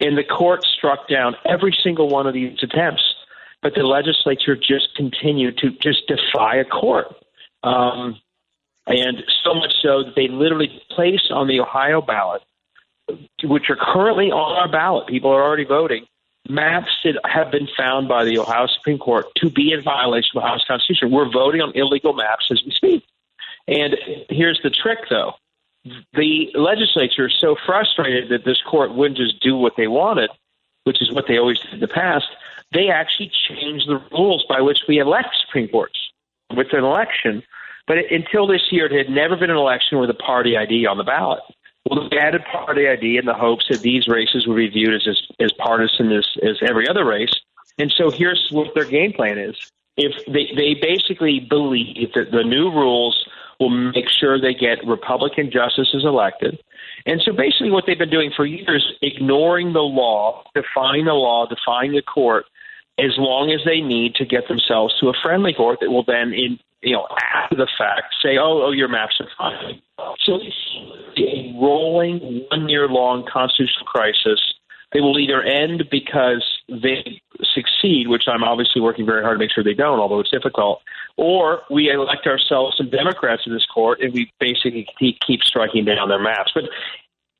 And 0.00 0.16
the 0.16 0.24
court 0.24 0.64
struck 0.64 1.08
down 1.08 1.36
every 1.44 1.76
single 1.82 2.08
one 2.08 2.26
of 2.26 2.34
these 2.34 2.58
attempts. 2.62 3.02
But 3.62 3.74
the 3.74 3.82
legislature 3.82 4.54
just 4.54 4.94
continued 4.94 5.58
to 5.58 5.70
just 5.70 6.06
defy 6.06 6.56
a 6.56 6.64
court. 6.64 7.06
Um, 7.62 8.20
and 8.86 9.24
so 9.42 9.54
much 9.54 9.72
so 9.82 10.04
that 10.04 10.12
they 10.14 10.28
literally 10.28 10.82
placed 10.90 11.30
on 11.32 11.48
the 11.48 11.60
Ohio 11.60 12.00
ballot, 12.00 12.42
which 13.42 13.68
are 13.70 13.76
currently 13.76 14.26
on 14.26 14.56
our 14.56 14.70
ballot, 14.70 15.08
people 15.08 15.30
are 15.30 15.42
already 15.42 15.64
voting, 15.64 16.06
maps 16.48 16.90
that 17.02 17.18
have 17.24 17.50
been 17.50 17.66
found 17.76 18.06
by 18.06 18.24
the 18.24 18.38
Ohio 18.38 18.66
Supreme 18.68 18.98
Court 18.98 19.26
to 19.36 19.50
be 19.50 19.72
in 19.72 19.82
violation 19.82 20.36
of 20.36 20.44
Ohio's 20.44 20.64
Constitution. 20.68 21.10
We're 21.10 21.30
voting 21.30 21.60
on 21.60 21.72
illegal 21.74 22.12
maps 22.12 22.46
as 22.52 22.62
we 22.64 22.70
speak. 22.70 23.04
And 23.66 23.96
here's 24.28 24.60
the 24.62 24.70
trick, 24.70 24.98
though 25.10 25.32
the 26.14 26.50
legislature 26.54 27.26
is 27.26 27.36
so 27.38 27.56
frustrated 27.66 28.28
that 28.30 28.44
this 28.44 28.60
court 28.62 28.94
wouldn't 28.94 29.18
just 29.18 29.40
do 29.40 29.56
what 29.56 29.74
they 29.76 29.86
wanted, 29.86 30.30
which 30.84 31.00
is 31.02 31.12
what 31.12 31.26
they 31.28 31.38
always 31.38 31.58
did 31.60 31.74
in 31.74 31.80
the 31.80 31.88
past, 31.88 32.26
they 32.72 32.88
actually 32.88 33.30
changed 33.48 33.88
the 33.88 34.02
rules 34.12 34.44
by 34.48 34.60
which 34.60 34.80
we 34.88 34.98
elect 34.98 35.28
Supreme 35.46 35.68
Courts. 35.68 35.98
With 36.54 36.72
an 36.72 36.84
election, 36.84 37.42
But 37.86 37.98
until 38.10 38.46
this 38.46 38.62
year, 38.70 38.86
it 38.86 38.92
had 38.92 39.14
never 39.14 39.36
been 39.36 39.50
an 39.50 39.56
election 39.56 39.98
with 39.98 40.10
a 40.10 40.14
party 40.14 40.56
ID 40.56 40.86
on 40.86 40.96
the 40.96 41.04
ballot. 41.04 41.40
Well, 41.88 42.08
they 42.08 42.18
added 42.18 42.42
party 42.50 42.88
ID 42.88 43.16
in 43.16 43.26
the 43.26 43.34
hopes 43.34 43.66
that 43.68 43.80
these 43.80 44.08
races 44.08 44.46
would 44.46 44.56
be 44.56 44.68
viewed 44.68 44.94
as 44.94 45.06
as, 45.06 45.22
as 45.38 45.52
partisan 45.52 46.10
as, 46.12 46.26
as 46.42 46.56
every 46.62 46.88
other 46.88 47.04
race. 47.04 47.34
And 47.78 47.92
so 47.96 48.10
here's 48.10 48.48
what 48.50 48.74
their 48.74 48.84
game 48.84 49.12
plan 49.12 49.38
is. 49.38 49.56
If 49.96 50.24
they, 50.26 50.52
they 50.54 50.74
basically 50.74 51.40
believe 51.40 52.12
that 52.14 52.30
the 52.30 52.42
new 52.42 52.70
rules 52.70 53.24
will 53.60 53.70
make 53.70 54.08
sure 54.08 54.40
they 54.40 54.54
get 54.54 54.86
Republican 54.86 55.50
justices 55.50 56.04
elected. 56.04 56.58
And 57.06 57.20
so 57.24 57.32
basically 57.32 57.70
what 57.70 57.84
they've 57.86 57.98
been 57.98 58.10
doing 58.10 58.32
for 58.34 58.44
years, 58.44 58.94
ignoring 59.02 59.72
the 59.72 59.80
law, 59.80 60.44
defying 60.54 61.04
the 61.04 61.14
law, 61.14 61.46
defying 61.46 61.92
the 61.92 62.02
court, 62.02 62.46
as 62.98 63.12
long 63.18 63.50
as 63.50 63.60
they 63.64 63.80
need 63.80 64.14
to 64.14 64.24
get 64.24 64.48
themselves 64.48 64.94
to 65.00 65.08
a 65.08 65.12
friendly 65.22 65.52
court 65.52 65.78
that 65.80 65.90
will 65.90 66.04
then, 66.04 66.32
in 66.32 66.58
you 66.82 66.92
know, 66.92 67.06
after 67.34 67.56
the 67.56 67.68
fact, 67.78 68.14
say, 68.22 68.38
"Oh, 68.38 68.62
oh, 68.66 68.70
your 68.70 68.88
maps 68.88 69.20
are 69.20 69.28
fine." 69.36 69.80
So 70.24 70.38
it's 70.40 71.18
a 71.18 71.52
rolling, 71.60 72.44
one-year-long 72.50 73.26
constitutional 73.30 73.86
crisis. 73.86 74.40
They 74.92 75.00
will 75.00 75.18
either 75.18 75.42
end 75.42 75.84
because 75.90 76.44
they 76.68 77.20
succeed, 77.54 78.08
which 78.08 78.24
I'm 78.28 78.44
obviously 78.44 78.80
working 78.80 79.04
very 79.04 79.22
hard 79.22 79.36
to 79.36 79.38
make 79.38 79.50
sure 79.52 79.64
they 79.64 79.74
don't, 79.74 79.98
although 79.98 80.20
it's 80.20 80.30
difficult, 80.30 80.80
or 81.16 81.62
we 81.70 81.90
elect 81.90 82.26
ourselves 82.26 82.76
some 82.76 82.90
Democrats 82.90 83.42
in 83.46 83.52
this 83.52 83.66
court 83.66 84.00
and 84.00 84.12
we 84.12 84.30
basically 84.38 84.86
keep 84.98 85.42
striking 85.42 85.84
down 85.84 86.08
their 86.08 86.22
maps. 86.22 86.52
But 86.54 86.64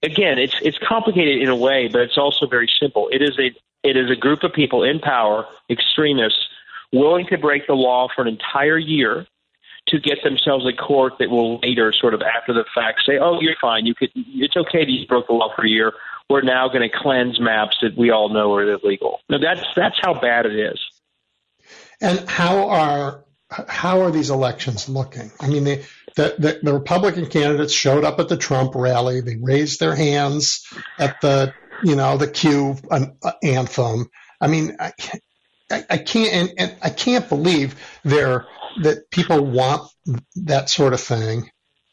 again, 0.03 0.39
it's 0.39 0.57
it's 0.63 0.79
complicated 0.79 1.43
in 1.43 1.49
a 1.49 1.57
way, 1.57 1.89
but 1.89 2.03
it's 2.03 2.19
also 2.19 2.47
very 2.47 2.71
simple. 2.81 3.09
It 3.13 3.23
is 3.23 3.39
a 3.39 3.51
it 3.87 3.97
is 3.97 4.11
a 4.11 4.17
group 4.17 4.43
of 4.43 4.53
people 4.53 4.83
in 4.83 4.99
power, 4.99 5.47
extremists, 5.71 6.49
willing 6.93 7.27
to 7.27 7.39
break 7.39 7.67
the 7.67 7.75
law 7.75 8.09
for 8.15 8.23
an 8.23 8.29
entire 8.29 8.79
year 8.79 9.27
to 9.89 10.01
get 10.01 10.19
themselves 10.25 10.67
a 10.67 10.73
court 10.73 11.13
that 11.21 11.31
will 11.31 11.59
later, 11.59 11.93
sort 11.93 12.13
of 12.13 12.21
after 12.21 12.53
the 12.53 12.65
fact, 12.75 13.03
say, 13.07 13.19
"Oh, 13.19 13.41
you're 13.41 13.55
fine. 13.61 13.87
You 13.87 13.95
could. 13.95 14.11
It's 14.15 14.57
okay 14.57 14.85
that 14.85 14.91
you 14.91 15.07
broke 15.07 15.29
the 15.29 15.35
law 15.35 15.55
for 15.55 15.65
a 15.65 15.69
year. 15.69 15.93
We're 16.29 16.41
now 16.41 16.67
going 16.69 16.89
to 16.89 16.97
cleanse 16.97 17.39
maps 17.39 17.77
that 17.83 17.97
we 17.97 18.11
all 18.11 18.29
know 18.29 18.55
are 18.55 18.63
illegal." 18.63 19.21
Now, 19.29 19.39
that's 19.39 19.65
that's 19.77 19.97
how 20.01 20.15
bad 20.15 20.47
it 20.47 20.59
is. 20.59 20.81
And 22.01 22.29
how 22.29 22.69
are 22.69 23.25
how 23.51 24.03
are 24.03 24.11
these 24.11 24.31
elections 24.31 24.89
looking? 24.89 25.31
I 25.41 25.49
mean, 25.49 25.65
the, 25.65 25.85
the, 26.17 26.59
the 26.63 26.73
Republican 26.73 27.27
candidates 27.27 27.73
showed 27.73 28.05
up 28.05 28.19
at 28.19 28.29
the 28.29 28.37
Trump 28.37 28.75
rally. 28.75 29.21
They 29.21 29.37
raised 29.37 29.79
their 29.79 29.95
hands 29.95 30.67
at 30.99 31.21
the 31.21 31.55
you 31.83 31.97
know, 31.97 32.17
the 32.17 32.29
Q 32.29 32.77
uh, 32.91 33.07
anthem. 33.43 34.11
I 34.41 34.47
mean, 34.47 34.77
I, 34.79 34.93
I 35.71 35.99
can't, 35.99 36.33
and, 36.33 36.53
and, 36.59 36.77
I 36.83 36.91
can't 36.91 37.29
believe 37.29 37.75
there 38.05 38.47
that 38.83 39.11
people 39.11 39.45
want 39.45 39.91
that 40.37 40.71
sort 40.71 40.93
of 40.93 41.01
thing. 41.01 41.51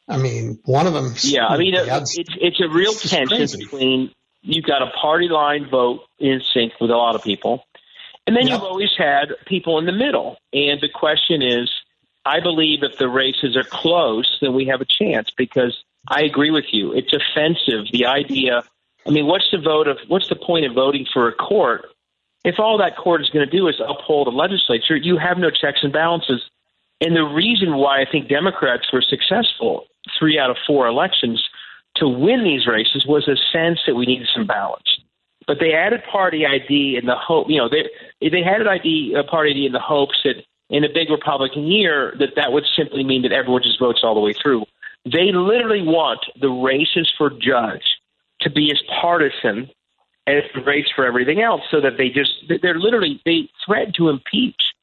I 0.07 0.17
mean, 0.17 0.59
one 0.65 0.85
of 0.85 0.93
them. 0.93 1.13
Yeah, 1.21 1.47
I 1.47 1.57
mean, 1.57 1.73
it's 1.75 2.15
it's 2.17 2.59
a 2.59 2.67
real 2.67 2.93
tension 2.93 3.27
crazy. 3.27 3.57
between 3.57 4.11
you've 4.41 4.65
got 4.65 4.81
a 4.81 4.91
party 4.91 5.29
line 5.29 5.69
vote 5.69 6.01
in 6.19 6.41
sync 6.41 6.73
with 6.81 6.91
a 6.91 6.97
lot 6.97 7.15
of 7.15 7.23
people, 7.23 7.63
and 8.27 8.35
then 8.35 8.47
yep. 8.47 8.53
you've 8.53 8.63
always 8.63 8.91
had 8.97 9.33
people 9.45 9.79
in 9.79 9.85
the 9.85 9.91
middle. 9.91 10.37
And 10.53 10.79
the 10.81 10.89
question 10.89 11.41
is, 11.41 11.71
I 12.25 12.39
believe 12.39 12.83
if 12.83 12.97
the 12.97 13.09
races 13.09 13.57
are 13.57 13.63
close, 13.63 14.37
then 14.41 14.53
we 14.53 14.65
have 14.67 14.81
a 14.81 14.85
chance 14.85 15.29
because 15.31 15.77
I 16.07 16.21
agree 16.23 16.51
with 16.51 16.65
you. 16.71 16.93
It's 16.93 17.13
offensive 17.13 17.91
the 17.91 18.05
idea 18.05 18.63
I 19.05 19.09
mean, 19.09 19.25
what's 19.25 19.49
the 19.51 19.57
vote 19.57 19.87
of 19.87 19.97
what's 20.07 20.29
the 20.29 20.35
point 20.35 20.65
of 20.65 20.73
voting 20.73 21.05
for 21.11 21.27
a 21.27 21.33
court 21.33 21.85
if 22.43 22.59
all 22.59 22.77
that 22.79 22.97
court 22.97 23.21
is 23.21 23.29
going 23.29 23.47
to 23.47 23.51
do 23.51 23.67
is 23.67 23.81
uphold 23.85 24.27
a 24.27 24.31
legislature? 24.31 24.95
You 24.95 25.17
have 25.17 25.37
no 25.37 25.49
checks 25.49 25.79
and 25.83 25.91
balances. 25.91 26.41
And 27.01 27.15
the 27.15 27.23
reason 27.23 27.75
why 27.75 28.01
I 28.01 28.05
think 28.09 28.29
Democrats 28.29 28.91
were 28.93 29.01
successful 29.01 29.85
three 30.17 30.39
out 30.39 30.49
of 30.49 30.57
four 30.65 30.87
elections 30.87 31.43
to 31.95 32.07
win 32.07 32.43
these 32.43 32.65
races 32.65 33.05
was 33.05 33.27
a 33.27 33.35
sense 33.51 33.79
that 33.85 33.95
we 33.95 34.05
needed 34.05 34.27
some 34.33 34.47
balance. 34.47 34.99
But 35.45 35.57
they 35.59 35.73
added 35.73 36.01
party 36.09 36.45
ID 36.45 36.97
in 36.97 37.05
the 37.05 37.15
hope, 37.15 37.49
you 37.49 37.57
know, 37.57 37.69
they 37.69 37.89
they 38.29 38.43
had 38.43 38.61
an 38.61 38.67
ID, 38.67 39.13
a 39.15 39.19
uh, 39.19 39.23
party 39.23 39.51
ID 39.51 39.65
in 39.65 39.73
the 39.73 39.79
hopes 39.79 40.19
that 40.23 40.43
in 40.69 40.83
a 40.83 40.89
big 40.89 41.09
Republican 41.09 41.67
year 41.67 42.15
that 42.19 42.35
that 42.35 42.51
would 42.51 42.65
simply 42.75 43.03
mean 43.03 43.21
that 43.23 43.31
everyone 43.31 43.61
just 43.61 43.79
votes 43.79 44.01
all 44.03 44.15
the 44.15 44.21
way 44.21 44.33
through. 44.33 44.65
They 45.05 45.31
literally 45.33 45.81
want 45.81 46.19
the 46.39 46.49
races 46.49 47.11
for 47.17 47.29
judge 47.29 47.83
to 48.41 48.49
be 48.49 48.71
as 48.71 48.81
partisan 49.01 49.69
as 50.25 50.43
the 50.55 50.61
race 50.61 50.87
for 50.95 51.05
everything 51.05 51.41
else, 51.41 51.61
so 51.69 51.81
that 51.81 51.97
they 51.97 52.09
just 52.09 52.31
they're 52.61 52.79
literally 52.79 53.21
they 53.25 53.49
threaten 53.65 53.93
to 53.97 54.09
impeach 54.09 54.73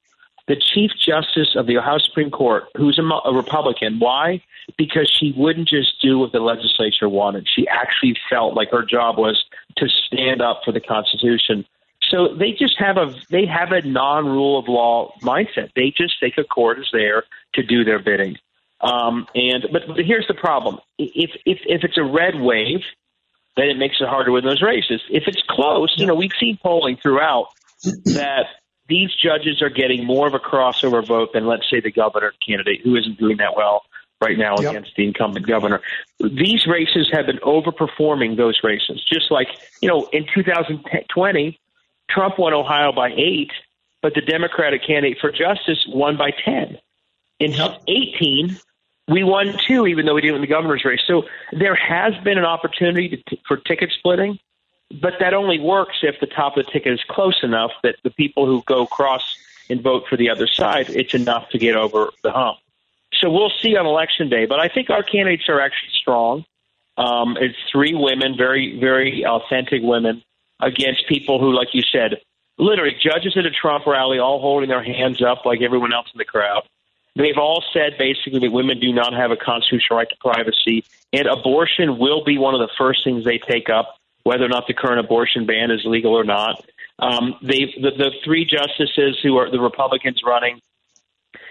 the 0.51 0.57
Chief 0.57 0.91
Justice 0.99 1.55
of 1.55 1.67
the 1.67 1.79
Ohio 1.79 1.99
Supreme 1.99 2.31
Court, 2.31 2.65
who's 2.77 2.99
a, 2.99 3.03
a 3.03 3.33
Republican. 3.33 4.01
Why? 4.01 4.43
Because 4.77 5.09
she 5.09 5.33
wouldn't 5.37 5.69
just 5.69 6.01
do 6.03 6.19
what 6.19 6.33
the 6.33 6.41
legislature 6.41 7.09
wanted. 7.09 7.47
She 7.49 7.69
actually 7.69 8.17
felt 8.29 8.55
like 8.55 8.71
her 8.73 8.85
job 8.85 9.17
was 9.17 9.45
to 9.81 9.89
stand 9.89 10.41
up 10.41 10.63
for 10.65 10.73
the 10.73 10.81
Constitution. 10.81 11.67
So 12.11 12.35
they 12.35 12.53
just 12.53 12.79
have 12.79 12.97
a 12.97 13.15
they 13.31 13.47
have 13.47 13.73
a 13.73 13.83
non-rule 13.83 14.59
of 14.59 14.69
law 14.69 15.13
mindset. 15.23 15.71
They 15.77 15.93
just 15.97 16.15
think 16.19 16.35
a 16.39 16.45
court 16.45 16.79
is 16.79 16.89
there 16.93 17.25
to 17.55 17.63
do 17.63 17.85
their 17.85 17.99
bidding. 17.99 18.37
Um, 18.81 19.27
and 19.35 19.67
but, 19.73 19.83
but 19.87 20.05
here's 20.05 20.27
the 20.27 20.35
problem: 20.35 20.79
if 20.99 21.31
if 21.45 21.59
if 21.67 21.85
it's 21.85 21.99
a 21.99 22.05
red 22.05 22.41
wave, 22.41 22.81
then 23.57 23.69
it 23.69 23.77
makes 23.77 23.97
it 24.01 24.09
harder 24.09 24.33
win 24.33 24.45
those 24.45 24.63
races. 24.63 25.03
If 25.11 25.25
it's 25.27 25.43
close, 25.49 25.93
you 25.97 26.07
know, 26.07 26.15
we've 26.15 26.33
seen 26.41 26.59
polling 26.63 26.97
throughout 26.97 27.49
that 27.85 28.47
these 28.89 29.11
judges 29.15 29.63
are 29.63 29.71
getting 29.71 30.05
more 30.05 30.27
of 30.27 30.35
a 30.35 30.39
crossover 30.39 31.07
vote 31.07 31.33
than, 31.33 31.47
let's 31.47 31.69
say, 31.71 31.81
the 31.81 31.93
governor 31.93 32.33
candidate 32.45 32.81
who 32.83 32.97
isn't 32.97 33.19
doing 33.19 33.37
that 33.37 33.57
well 33.57 33.83
right 34.21 34.37
now 34.37 34.55
yep. 34.61 34.71
against 34.71 34.95
the 34.97 35.05
incumbent 35.07 35.47
governor. 35.47 35.81
These 36.19 36.67
races 36.67 37.09
have 37.13 37.27
been 37.27 37.39
overperforming 37.39 38.37
those 38.37 38.61
races. 38.63 39.05
Just 39.11 39.31
like, 39.31 39.49
you 39.81 39.89
know, 39.89 40.09
in 40.13 40.27
2020, 40.35 41.59
Trump 42.09 42.39
won 42.39 42.53
Ohio 42.53 42.93
by 42.93 43.11
eight, 43.13 43.51
but 44.03 44.15
the 44.15 44.21
Democratic 44.21 44.85
candidate 44.87 45.19
for 45.21 45.31
justice 45.31 45.87
won 45.89 46.17
by 46.17 46.33
10. 46.45 46.79
In 47.39 47.53
yep. 47.53 47.81
18, 47.89 48.59
we 49.09 49.25
won 49.25 49.57
two, 49.67 49.87
even 49.87 50.05
though 50.05 50.15
we 50.15 50.21
didn't 50.21 50.35
win 50.35 50.43
the 50.43 50.47
governor's 50.47 50.85
race. 50.85 51.01
So 51.07 51.25
there 51.53 51.75
has 51.75 52.15
been 52.23 52.39
an 52.39 52.45
opportunity 52.45 53.09
to 53.09 53.17
t- 53.17 53.43
for 53.49 53.57
ticket 53.57 53.91
splitting, 53.99 54.39
but 55.01 55.15
that 55.21 55.35
only 55.35 55.59
works 55.59 55.99
if 56.03 56.21
the 56.21 56.27
top 56.27 56.57
of 56.57 56.67
the 56.67 56.71
ticket 56.71 56.93
is 56.93 57.01
close 57.09 57.43
enough 57.43 57.71
that 57.83 57.97
the 58.03 58.11
people 58.11 58.47
who 58.47 58.63
go 58.67 58.87
cross 58.87 59.37
and 59.71 59.81
vote 59.83 60.05
for 60.09 60.17
the 60.17 60.29
other 60.29 60.47
side, 60.47 60.91
it's 60.91 61.15
enough 61.15 61.49
to 61.51 61.59
get 61.59 61.77
over 61.77 62.11
the 62.23 62.31
hump. 62.31 62.59
So 63.21 63.31
we'll 63.31 63.53
see 63.61 63.77
on 63.77 63.87
election 63.87 64.29
day. 64.29 64.47
But 64.47 64.61
I 64.61 64.69
think 64.69 64.91
our 64.91 65.03
candidates 65.03 65.49
are 65.49 65.61
actually 65.61 65.93
strong. 66.01 66.45
Um, 66.97 67.37
it's 67.41 67.57
three 67.71 67.95
women, 67.95 68.37
very, 68.37 68.79
very 68.79 69.25
authentic 69.25 69.83
women, 69.83 70.23
against 70.61 71.09
people 71.09 71.41
who, 71.41 71.55
like 71.55 71.69
you 71.73 71.83
said, 71.91 72.21
literally 72.59 72.95
judges 73.03 73.37
at 73.37 73.47
a 73.47 73.51
Trump 73.51 73.87
rally, 73.87 74.19
all 74.19 74.41
holding 74.41 74.69
their 74.69 74.83
hands 74.83 75.23
up 75.23 75.45
like 75.45 75.63
everyone 75.63 75.93
else 75.93 76.09
in 76.13 76.19
the 76.19 76.25
crowd. 76.25 76.63
They've 77.17 77.39
all 77.39 77.65
said 77.73 77.99
basically 77.99 78.41
that 78.41 78.53
women 78.53 78.79
do 78.79 78.93
not 78.93 79.13
have 79.15 79.31
a 79.31 79.37
constitutional 79.37 79.99
right 79.99 80.09
to 80.09 80.17
privacy, 80.21 80.85
and 81.13 81.27
abortion 81.27 81.99
will 81.99 82.25
be 82.25 82.39
one 82.39 82.55
of 82.55 82.61
the 82.61 82.71
first 82.79 83.03
things 83.03 83.25
they 83.25 83.39
take 83.39 83.69
up, 83.69 83.97
whether 84.23 84.45
or 84.45 84.49
not 84.49 84.67
the 84.69 84.75
current 84.75 85.01
abortion 85.01 85.47
ban 85.47 85.71
is 85.71 85.81
legal 85.85 86.13
or 86.13 86.25
not. 86.25 86.65
Um, 86.99 87.35
they 87.43 87.75
the, 87.81 87.91
the 87.97 88.11
three 88.25 88.45
justices 88.45 89.19
who 89.23 89.39
are 89.39 89.51
the 89.51 89.61
Republicans 89.61 90.21
running, 90.25 90.61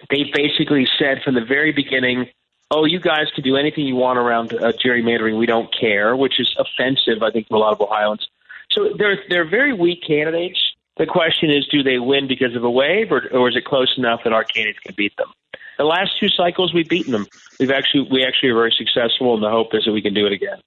they 0.10 0.32
basically 0.34 0.88
said 0.98 1.22
from 1.24 1.36
the 1.36 1.46
very 1.46 1.72
beginning, 1.72 2.28
"Oh, 2.72 2.86
you 2.86 3.00
guys 3.00 3.28
can 3.34 3.44
do 3.44 3.58
anything 3.58 3.86
you 3.86 3.96
want 3.96 4.20
around 4.20 4.54
uh, 4.54 4.72
gerrymandering. 4.84 5.38
We 5.38 5.46
don't 5.46 5.70
care," 5.78 6.16
which 6.16 6.40
is 6.40 6.56
offensive, 6.58 7.24
I 7.24 7.32
think, 7.32 7.48
to 7.48 7.56
a 7.56 7.58
lot 7.58 7.74
of 7.74 7.82
Ohioans. 7.82 8.28
So 8.72 8.94
they're 8.98 9.20
they're 9.30 9.50
very 9.50 9.74
weak 9.74 10.04
candidates. 10.06 10.60
The 10.98 11.06
question 11.06 11.50
is, 11.50 11.66
do 11.72 11.82
they 11.82 11.98
win 11.98 12.28
because 12.28 12.56
of 12.56 12.64
a 12.64 12.70
wave, 12.70 13.12
or, 13.12 13.26
or 13.32 13.48
is 13.50 13.56
it 13.56 13.64
close 13.64 13.94
enough 13.98 14.22
that 14.26 14.34
our 14.34 14.44
candidates 14.44 14.80
can 14.80 14.96
beat 14.98 15.16
them? 15.16 15.32
The 15.78 15.86
last 15.86 16.20
two 16.20 16.28
cycles, 16.28 16.74
we've 16.74 16.90
beaten 16.90 17.14
them. 17.14 17.26
We've 17.58 17.72
actually 17.72 18.10
we 18.12 18.26
actually 18.26 18.50
are 18.50 18.56
very 18.56 18.76
successful, 18.78 19.34
and 19.34 19.44
the 19.44 19.50
hope 19.50 19.74
is 19.74 19.86
that 19.86 19.94
we 19.94 20.02
can 20.02 20.14
do 20.14 20.26
it 20.26 20.34
again. 20.34 20.60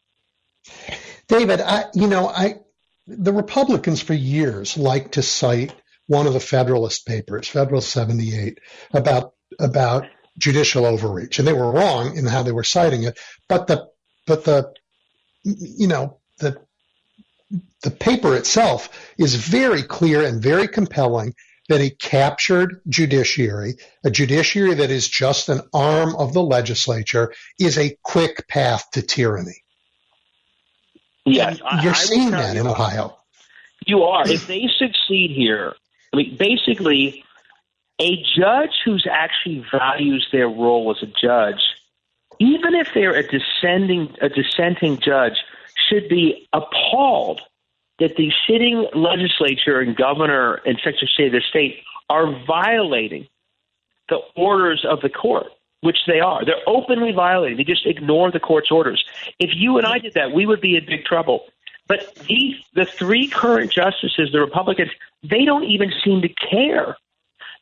David, 1.28 1.61
I 1.61 1.85
you 1.95 2.07
know 2.07 2.28
I 2.28 2.61
the 3.07 3.33
Republicans 3.33 4.01
for 4.01 4.14
years 4.14 4.78
like 4.78 5.12
to 5.12 5.22
cite 5.22 5.74
one 6.12 6.26
of 6.26 6.34
the 6.34 6.40
Federalist 6.40 7.06
papers, 7.06 7.48
Federalist 7.48 7.90
78, 7.90 8.58
about 8.92 9.32
about 9.58 10.06
judicial 10.38 10.84
overreach, 10.84 11.38
and 11.38 11.48
they 11.48 11.54
were 11.54 11.72
wrong 11.72 12.16
in 12.16 12.26
how 12.26 12.42
they 12.42 12.52
were 12.52 12.64
citing 12.64 13.04
it. 13.04 13.18
But 13.48 13.66
the 13.66 13.88
but 14.26 14.44
the 14.44 14.74
you 15.42 15.86
know 15.86 16.18
the 16.38 16.60
the 17.82 17.90
paper 17.90 18.36
itself 18.36 18.90
is 19.16 19.34
very 19.34 19.82
clear 19.82 20.22
and 20.24 20.42
very 20.42 20.68
compelling 20.68 21.34
that 21.70 21.80
a 21.80 21.88
captured 21.88 22.82
judiciary, 22.88 23.76
a 24.04 24.10
judiciary 24.10 24.74
that 24.74 24.90
is 24.90 25.08
just 25.08 25.48
an 25.48 25.62
arm 25.72 26.14
of 26.16 26.34
the 26.34 26.42
legislature, 26.42 27.32
is 27.58 27.78
a 27.78 27.96
quick 28.02 28.46
path 28.48 28.90
to 28.92 29.00
tyranny. 29.00 29.62
Yes, 31.24 31.58
you're 31.82 31.92
I, 31.92 31.96
seeing 31.96 32.32
that 32.32 32.56
in 32.56 32.66
Ohio. 32.66 33.16
You 33.86 34.02
are. 34.02 34.28
If 34.28 34.46
they 34.46 34.68
succeed 34.78 35.30
here, 35.30 35.74
I 36.12 36.16
mean, 36.16 36.36
basically, 36.36 37.24
a 38.00 38.22
judge 38.36 38.70
who's 38.84 39.06
actually 39.10 39.64
values 39.70 40.28
their 40.32 40.48
role 40.48 40.94
as 40.94 41.02
a 41.02 41.06
judge, 41.06 41.62
even 42.38 42.74
if 42.74 42.88
they're 42.94 43.14
a 43.14 43.22
dissenting 43.22 44.14
a 44.20 44.28
dissenting 44.28 44.98
judge, 44.98 45.36
should 45.88 46.08
be 46.08 46.48
appalled 46.52 47.40
that 47.98 48.16
the 48.16 48.32
sitting 48.48 48.86
legislature 48.94 49.80
and 49.80 49.96
governor 49.96 50.60
and 50.66 50.78
secretary 50.82 51.28
of 51.28 51.32
the 51.32 51.42
state 51.48 51.82
are 52.10 52.26
violating 52.46 53.26
the 54.08 54.18
orders 54.36 54.84
of 54.88 55.00
the 55.00 55.08
court, 55.08 55.46
which 55.80 55.98
they 56.06 56.20
are. 56.20 56.44
They're 56.44 56.56
openly 56.66 57.12
violating. 57.12 57.56
They 57.56 57.64
just 57.64 57.86
ignore 57.86 58.30
the 58.30 58.40
court's 58.40 58.70
orders. 58.70 59.04
If 59.38 59.50
you 59.54 59.78
and 59.78 59.86
I 59.86 59.98
did 59.98 60.14
that, 60.14 60.32
we 60.32 60.46
would 60.46 60.60
be 60.60 60.76
in 60.76 60.84
big 60.84 61.04
trouble. 61.04 61.44
But 61.93 62.14
these, 62.26 62.57
the 62.72 62.86
three 62.86 63.28
current 63.28 63.70
justices, 63.70 64.32
the 64.32 64.40
Republicans, 64.40 64.90
they 65.22 65.45
don't 65.45 65.64
even 65.64 65.93
seem 66.03 66.22
to 66.22 66.28
care 66.30 66.97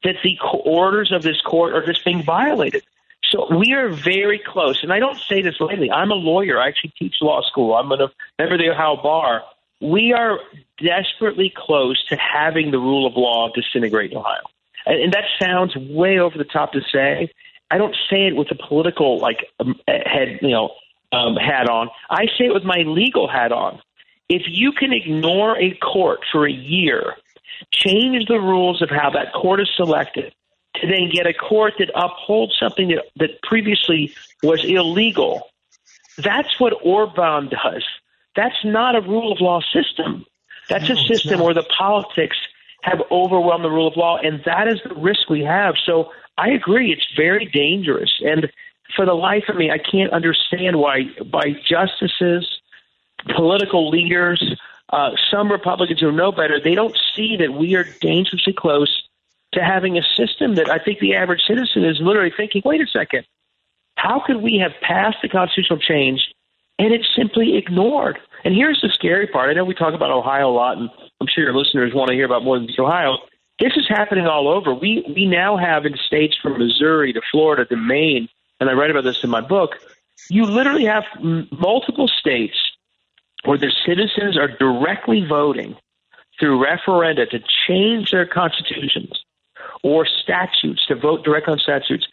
that 0.04 0.14
the 0.22 0.38
orders 0.64 1.10
of 1.10 1.22
this 1.22 1.40
court 1.40 1.74
are 1.74 1.84
just 1.84 2.04
being 2.04 2.22
violated. 2.22 2.84
So 3.24 3.48
we 3.58 3.72
are 3.72 3.88
very 3.88 4.38
close, 4.38 4.84
and 4.84 4.92
I 4.92 5.00
don't 5.00 5.18
say 5.18 5.42
this 5.42 5.56
lightly. 5.58 5.90
I'm 5.90 6.12
a 6.12 6.14
lawyer. 6.14 6.60
I 6.60 6.68
actually 6.68 6.92
teach 6.96 7.16
law 7.20 7.42
school. 7.42 7.74
I'm 7.74 7.90
a 7.90 8.08
member 8.38 8.54
of 8.54 8.60
the 8.60 8.70
Ohio 8.70 9.02
Bar. 9.02 9.42
We 9.80 10.12
are 10.12 10.38
desperately 10.78 11.52
close 11.56 12.00
to 12.06 12.16
having 12.16 12.70
the 12.70 12.78
rule 12.78 13.08
of 13.08 13.14
law 13.16 13.50
disintegrate 13.52 14.12
in 14.12 14.18
Ohio, 14.18 14.42
and, 14.86 15.02
and 15.02 15.12
that 15.12 15.24
sounds 15.40 15.74
way 15.74 16.20
over 16.20 16.38
the 16.38 16.44
top 16.44 16.72
to 16.74 16.82
say. 16.92 17.32
I 17.68 17.78
don't 17.78 17.96
say 18.08 18.28
it 18.28 18.36
with 18.36 18.52
a 18.52 18.56
political 18.68 19.18
like 19.18 19.46
um, 19.58 19.74
head, 19.88 20.38
you 20.40 20.50
know, 20.50 20.70
um, 21.10 21.34
hat 21.34 21.68
on. 21.68 21.88
I 22.08 22.26
say 22.38 22.44
it 22.44 22.54
with 22.54 22.64
my 22.64 22.84
legal 22.86 23.26
hat 23.28 23.50
on. 23.50 23.80
If 24.30 24.42
you 24.46 24.70
can 24.70 24.92
ignore 24.92 25.58
a 25.58 25.74
court 25.78 26.20
for 26.30 26.46
a 26.46 26.52
year, 26.52 27.14
change 27.72 28.26
the 28.28 28.38
rules 28.38 28.80
of 28.80 28.88
how 28.88 29.10
that 29.10 29.32
court 29.32 29.60
is 29.60 29.68
selected, 29.76 30.32
to 30.76 30.86
then 30.86 31.10
get 31.12 31.26
a 31.26 31.34
court 31.34 31.74
that 31.80 31.90
upholds 31.96 32.56
something 32.56 32.88
that, 32.88 33.06
that 33.16 33.42
previously 33.42 34.14
was 34.40 34.64
illegal. 34.64 35.50
That's 36.16 36.60
what 36.60 36.74
Orban 36.84 37.48
does. 37.48 37.84
That's 38.36 38.64
not 38.64 38.94
a 38.94 39.00
rule 39.00 39.32
of 39.32 39.40
law 39.40 39.60
system. 39.72 40.24
That's 40.68 40.88
no, 40.88 40.94
a 40.94 40.98
system 41.08 41.40
where 41.40 41.52
the 41.52 41.66
politics 41.76 42.36
have 42.82 43.02
overwhelmed 43.10 43.64
the 43.64 43.70
rule 43.70 43.88
of 43.88 43.96
law, 43.96 44.18
and 44.22 44.42
that 44.44 44.68
is 44.68 44.80
the 44.88 44.94
risk 44.94 45.28
we 45.28 45.42
have. 45.42 45.74
So 45.84 46.12
I 46.38 46.50
agree, 46.50 46.92
it's 46.92 47.06
very 47.16 47.46
dangerous. 47.46 48.12
And 48.24 48.48
for 48.94 49.04
the 49.04 49.14
life 49.14 49.44
of 49.48 49.56
me, 49.56 49.72
I 49.72 49.78
can't 49.78 50.12
understand 50.12 50.78
why 50.78 51.06
by 51.24 51.56
justices, 51.68 52.59
political 53.34 53.90
leaders, 53.90 54.42
uh, 54.92 55.10
some 55.30 55.50
Republicans 55.50 56.00
who 56.00 56.12
know 56.12 56.32
better, 56.32 56.60
they 56.62 56.74
don't 56.74 56.96
see 57.14 57.36
that 57.36 57.52
we 57.52 57.74
are 57.74 57.84
dangerously 58.00 58.52
close 58.52 59.02
to 59.52 59.62
having 59.62 59.98
a 59.98 60.02
system 60.16 60.54
that 60.56 60.70
I 60.70 60.78
think 60.78 61.00
the 61.00 61.14
average 61.14 61.42
citizen 61.46 61.84
is 61.84 61.98
literally 62.00 62.32
thinking, 62.36 62.62
wait 62.64 62.80
a 62.80 62.86
second, 62.86 63.24
how 63.96 64.22
could 64.24 64.36
we 64.36 64.58
have 64.58 64.72
passed 64.80 65.18
the 65.22 65.28
constitutional 65.28 65.78
change 65.78 66.20
and 66.78 66.92
it's 66.92 67.08
simply 67.16 67.56
ignored? 67.56 68.18
And 68.44 68.54
here's 68.54 68.80
the 68.80 68.88
scary 68.94 69.26
part. 69.26 69.50
I 69.50 69.52
know 69.52 69.64
we 69.64 69.74
talk 69.74 69.94
about 69.94 70.10
Ohio 70.10 70.50
a 70.50 70.52
lot, 70.52 70.78
and 70.78 70.88
I'm 71.20 71.26
sure 71.26 71.44
your 71.44 71.54
listeners 71.54 71.92
want 71.94 72.08
to 72.08 72.14
hear 72.14 72.24
about 72.24 72.44
more 72.44 72.58
than 72.58 72.68
just 72.68 72.78
Ohio. 72.78 73.18
This 73.58 73.72
is 73.76 73.86
happening 73.88 74.26
all 74.26 74.48
over. 74.48 74.72
We 74.72 75.04
we 75.14 75.26
now 75.26 75.58
have 75.58 75.84
in 75.84 75.94
states 76.06 76.34
from 76.42 76.58
Missouri 76.58 77.12
to 77.12 77.20
Florida 77.30 77.66
to 77.66 77.76
Maine, 77.76 78.28
and 78.58 78.70
I 78.70 78.72
write 78.72 78.90
about 78.90 79.04
this 79.04 79.22
in 79.22 79.28
my 79.28 79.42
book. 79.42 79.72
You 80.30 80.46
literally 80.46 80.86
have 80.86 81.04
m- 81.16 81.48
multiple 81.50 82.08
states 82.08 82.56
where 83.44 83.58
the 83.58 83.72
citizens 83.86 84.36
are 84.36 84.48
directly 84.48 85.24
voting 85.26 85.76
through 86.38 86.64
referenda 86.64 87.28
to 87.30 87.38
change 87.68 88.10
their 88.10 88.26
constitutions 88.26 89.12
or 89.82 90.06
statutes 90.06 90.86
to 90.86 90.94
vote 90.94 91.24
directly 91.24 91.52
on 91.52 91.58
statutes. 91.58 92.06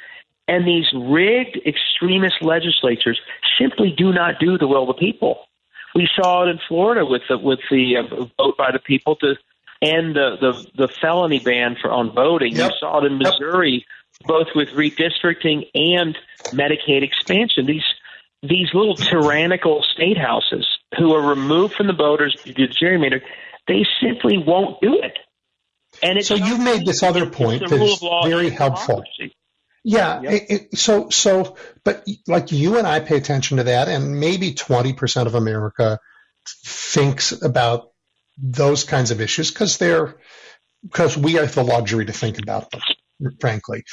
And 0.47 0.65
these 0.65 0.85
rigged 0.93 1.59
extremist 1.65 2.41
legislatures 2.41 3.19
simply 3.59 3.91
do 3.91 4.13
not 4.13 4.39
do 4.39 4.57
the 4.57 4.67
will 4.67 4.89
of 4.89 4.95
the 4.95 4.99
people. 4.99 5.39
We 5.93 6.07
saw 6.15 6.45
it 6.45 6.49
in 6.49 6.59
Florida 6.67 7.05
with 7.05 7.23
the 7.27 7.37
with 7.37 7.59
the 7.69 7.97
uh, 7.97 8.25
vote 8.37 8.57
by 8.57 8.71
the 8.71 8.79
people 8.79 9.15
to 9.17 9.35
end 9.81 10.15
the 10.15 10.37
the, 10.39 10.87
the 10.87 10.87
felony 10.87 11.39
ban 11.39 11.75
for 11.81 11.91
on 11.91 12.13
voting. 12.13 12.55
Yep. 12.55 12.71
You 12.71 12.77
saw 12.79 13.03
it 13.03 13.11
in 13.11 13.17
Missouri, 13.17 13.85
yep. 14.21 14.27
both 14.27 14.47
with 14.55 14.69
redistricting 14.69 15.67
and 15.73 16.17
Medicaid 16.51 17.03
expansion. 17.03 17.65
These 17.65 17.83
these 18.43 18.73
little 18.73 18.95
tyrannical 18.95 19.83
state 19.83 20.17
houses 20.17 20.76
who 20.97 21.13
are 21.13 21.29
removed 21.29 21.73
from 21.73 21.87
the 21.87 21.93
voters 21.93 22.35
to 22.43 22.53
gerrymander, 22.53 23.21
they 23.67 23.85
simply 24.01 24.37
won't 24.37 24.79
do 24.81 24.99
it. 25.01 25.17
And 26.01 26.23
so 26.23 26.35
you've 26.35 26.59
made 26.59 26.85
this 26.85 27.03
other 27.03 27.25
point 27.25 27.67
that's 27.67 27.99
very 28.23 28.49
helpful. 28.49 29.03
Yeah. 29.83 30.21
Yep. 30.21 30.33
It, 30.33 30.43
it, 30.49 30.77
so, 30.77 31.09
so, 31.09 31.55
but 31.83 32.05
like 32.27 32.51
you 32.51 32.77
and 32.77 32.85
I 32.85 32.99
pay 32.99 33.17
attention 33.17 33.57
to 33.57 33.63
that, 33.63 33.87
and 33.87 34.19
maybe 34.19 34.53
20% 34.53 35.25
of 35.25 35.35
America 35.35 35.99
thinks 36.65 37.31
about 37.41 37.91
those 38.37 38.83
kinds 38.83 39.11
of 39.11 39.21
issues 39.21 39.49
because 39.49 39.77
they're, 39.77 40.17
because 40.83 41.17
we 41.17 41.33
have 41.33 41.55
the 41.55 41.63
luxury 41.63 42.05
to 42.05 42.13
think 42.13 42.37
about 42.37 42.69
them, 42.71 42.81
frankly. 43.39 43.83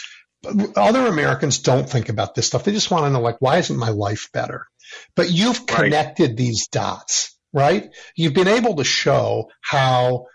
But 0.43 0.77
other 0.77 1.07
Americans 1.07 1.59
don't 1.59 1.89
think 1.89 2.09
about 2.09 2.35
this 2.35 2.47
stuff. 2.47 2.65
They 2.65 2.73
just 2.73 2.91
want 2.91 3.07
to 3.07 3.11
know, 3.11 3.21
like, 3.21 3.41
why 3.41 3.59
isn't 3.59 3.77
my 3.77 3.89
life 3.89 4.29
better? 4.33 4.67
But 5.17 5.31
you've 5.31 5.67
connected 5.67 6.31
right. 6.31 6.37
these 6.37 6.69
dots, 6.69 7.37
right? 7.53 7.91
You've 8.17 8.35
been 8.35 8.49
able 8.49 8.77
to 8.77 8.85
show 8.85 9.51
how 9.61 10.27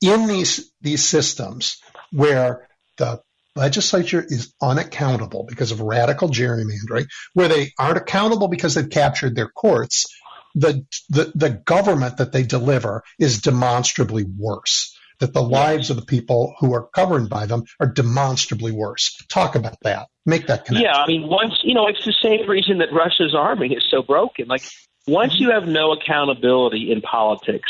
in 0.00 0.26
these 0.26 0.72
these 0.80 1.06
systems 1.06 1.80
where 2.12 2.68
the 2.96 3.20
legislature 3.56 4.24
is 4.26 4.54
unaccountable 4.62 5.44
because 5.48 5.72
of 5.72 5.80
radical 5.80 6.28
gerrymandering, 6.28 7.06
where 7.34 7.48
they 7.48 7.72
aren't 7.78 7.98
accountable 7.98 8.48
because 8.48 8.74
they've 8.74 8.88
captured 8.88 9.34
their 9.34 9.48
courts, 9.48 10.06
the 10.54 10.86
the, 11.08 11.32
the 11.34 11.50
government 11.50 12.18
that 12.18 12.32
they 12.32 12.42
deliver 12.42 13.02
is 13.18 13.40
demonstrably 13.40 14.24
worse. 14.24 14.97
That 15.20 15.34
the 15.34 15.42
lives 15.42 15.90
of 15.90 15.96
the 15.96 16.04
people 16.04 16.54
who 16.60 16.72
are 16.74 16.88
governed 16.94 17.28
by 17.28 17.46
them 17.46 17.64
are 17.80 17.88
demonstrably 17.88 18.70
worse. 18.70 19.16
Talk 19.28 19.56
about 19.56 19.76
that. 19.82 20.08
Make 20.24 20.46
that 20.46 20.64
connection. 20.64 20.84
Yeah, 20.84 20.96
I 20.96 21.06
mean, 21.08 21.28
once 21.28 21.54
you 21.64 21.74
know, 21.74 21.88
it's 21.88 22.04
the 22.04 22.14
same 22.22 22.48
reason 22.48 22.78
that 22.78 22.92
Russia's 22.92 23.34
army 23.34 23.74
is 23.74 23.84
so 23.90 24.02
broken. 24.02 24.46
Like, 24.46 24.62
once 25.08 25.34
you 25.40 25.50
have 25.50 25.66
no 25.66 25.92
accountability 25.92 26.92
in 26.92 27.00
politics, 27.00 27.68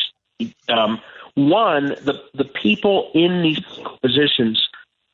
um, 0.68 1.00
one, 1.34 1.86
the 1.86 2.20
the 2.34 2.44
people 2.44 3.10
in 3.14 3.42
these 3.42 3.60
positions, 4.02 4.62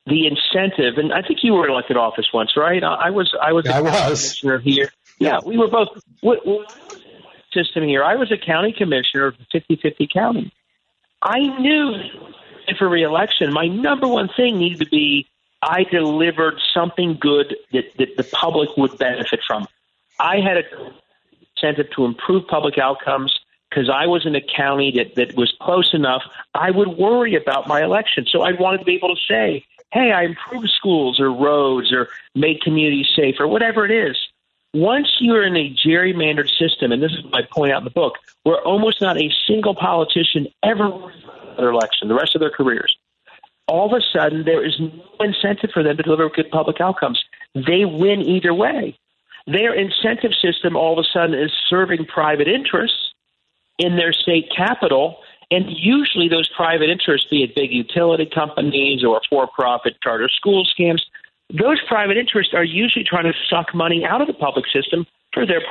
the 0.07 0.27
incentive, 0.27 0.99
and 0.99 1.13
I 1.13 1.23
think 1.23 1.41
you 1.43 1.53
were 1.53 1.69
elected 1.69 1.97
office 1.97 2.27
once, 2.33 2.57
right? 2.57 2.83
I, 2.83 2.95
I 2.95 3.11
was 3.11 3.35
I 3.41 3.53
was 3.53 3.67
a 3.67 3.75
I 3.75 3.81
was. 3.81 3.93
commissioner 4.03 4.59
here. 4.59 4.91
Yeah, 5.19 5.39
we 5.45 5.57
were 5.57 5.69
both. 5.69 5.89
What, 6.21 6.47
what 6.47 6.75
system 7.53 7.85
here? 7.85 8.03
I 8.03 8.17
was 8.17 8.33
a 8.33 8.39
county 8.39 8.75
commissioner 8.77 9.27
of 9.27 9.37
50-50 9.55 10.13
county. 10.13 10.53
I 11.25 11.41
knew 11.59 11.97
for 12.79 12.89
reelection, 12.89 13.53
my 13.53 13.67
number 13.67 14.07
one 14.07 14.29
thing 14.37 14.59
needed 14.59 14.79
to 14.81 14.87
be 14.87 15.27
I 15.63 15.85
delivered 15.85 16.61
something 16.75 17.17
good 17.19 17.57
that, 17.73 17.85
that 17.97 18.17
the 18.19 18.25
public 18.25 18.77
would 18.77 18.99
benefit 18.99 19.41
from. 19.47 19.67
I 20.21 20.41
had 20.41 20.59
a 20.59 20.63
incentive 21.57 21.91
to 21.97 22.05
improve 22.05 22.47
public 22.47 22.79
outcomes 22.79 23.39
because 23.71 23.89
I 23.89 24.07
was 24.07 24.27
in 24.27 24.35
a 24.37 24.41
county 24.41 24.93
that, 24.97 25.15
that 25.17 25.37
was 25.37 25.55
close 25.61 25.95
enough, 25.95 26.23
I 26.55 26.71
would 26.71 26.89
worry 26.89 27.35
about 27.35 27.67
my 27.67 27.83
election. 27.83 28.27
So 28.29 28.43
I 28.43 28.53
wanted 28.53 28.79
to 28.79 28.85
be 28.85 28.95
able 28.95 29.15
to 29.17 29.21
say, 29.27 29.65
hey, 29.93 30.13
I 30.13 30.25
improved 30.25 30.71
schools 30.71 31.19
or 31.19 31.33
roads 31.33 31.93
or 31.93 32.09
made 32.35 32.61
communities 32.61 33.09
safer, 33.17 33.45
or 33.45 33.49
whatever 33.49 33.85
it 33.85 33.91
is. 33.91 34.17
Once 34.75 35.09
you're 35.21 35.45
in 35.45 35.57
a 35.57 35.73
gerrymandered 35.87 36.51
system, 36.59 36.91
and 36.91 37.01
this 37.01 37.13
is 37.13 37.25
I 37.33 37.43
point 37.49 37.73
out 37.73 37.79
in 37.79 37.85
the 37.85 37.91
book, 37.91 38.15
where 38.43 38.61
almost 38.63 39.01
not 39.01 39.17
a 39.17 39.31
single 39.47 39.75
politician 39.75 40.49
ever 40.65 40.91
wins 40.91 41.23
their 41.57 41.71
election 41.71 42.09
the 42.09 42.15
rest 42.15 42.35
of 42.35 42.41
their 42.41 42.51
careers, 42.51 42.97
all 43.69 43.87
of 43.87 43.97
a 43.97 44.03
sudden 44.13 44.45
there 44.45 44.67
is 44.67 44.75
no 44.81 44.91
incentive 45.21 45.71
for 45.73 45.85
them 45.85 45.97
to 45.97 46.03
deliver 46.03 46.29
good 46.29 46.51
public 46.51 46.81
outcomes. 46.81 47.23
They 47.55 47.85
win 47.85 48.21
either 48.21 48.53
way. 48.53 48.99
Their 49.47 49.75
incentive 49.75 50.33
system 50.43 50.77
all 50.77 50.99
of 50.99 51.05
a 51.05 51.09
sudden 51.13 51.39
is 51.39 51.53
serving 51.69 52.07
private 52.07 52.49
interests 52.49 53.15
in 53.79 53.97
their 53.97 54.13
state 54.13 54.51
capital. 54.55 55.19
And 55.51 55.67
usually 55.69 56.29
those 56.29 56.49
private 56.49 56.91
interests, 56.91 57.29
be 57.31 57.45
it 57.45 57.55
big 57.55 57.71
utility 57.71 58.27
companies 58.27 59.05
or 59.05 59.21
for 59.31 59.47
profit 59.47 59.97
charter 60.03 60.29
school 60.29 60.67
scams, 60.67 61.03
those 61.51 61.81
private 61.87 62.17
interests 62.17 62.55
are 62.55 62.65
usually 62.65 63.05
trying 63.05 63.25
to 63.25 63.35
suck 63.49 63.75
money 63.75 64.05
out 64.05 64.21
of 64.21 64.27
the 64.27 64.35
public 64.35 64.65
system 64.73 65.07
for 65.33 65.47
their 65.47 65.63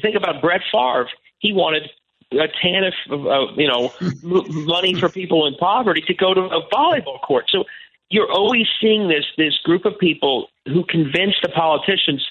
think 0.00 0.16
about 0.16 0.40
Brett 0.40 0.60
Favre. 0.70 1.08
He 1.38 1.52
wanted 1.52 1.90
a 2.32 2.48
tan 2.62 2.84
of 2.84 3.26
uh, 3.26 3.52
you 3.56 3.68
know 3.68 3.92
money 4.22 4.94
for 4.94 5.08
people 5.08 5.46
in 5.46 5.54
poverty 5.56 6.02
to 6.06 6.14
go 6.14 6.34
to 6.34 6.40
a 6.40 6.68
volleyball 6.68 7.20
court. 7.20 7.46
So 7.48 7.64
you're 8.10 8.30
always 8.30 8.66
seeing 8.80 9.08
this 9.08 9.24
this 9.36 9.58
group 9.64 9.84
of 9.84 9.98
people 9.98 10.48
who 10.66 10.84
convince 10.84 11.34
the 11.42 11.48
politicians 11.48 12.26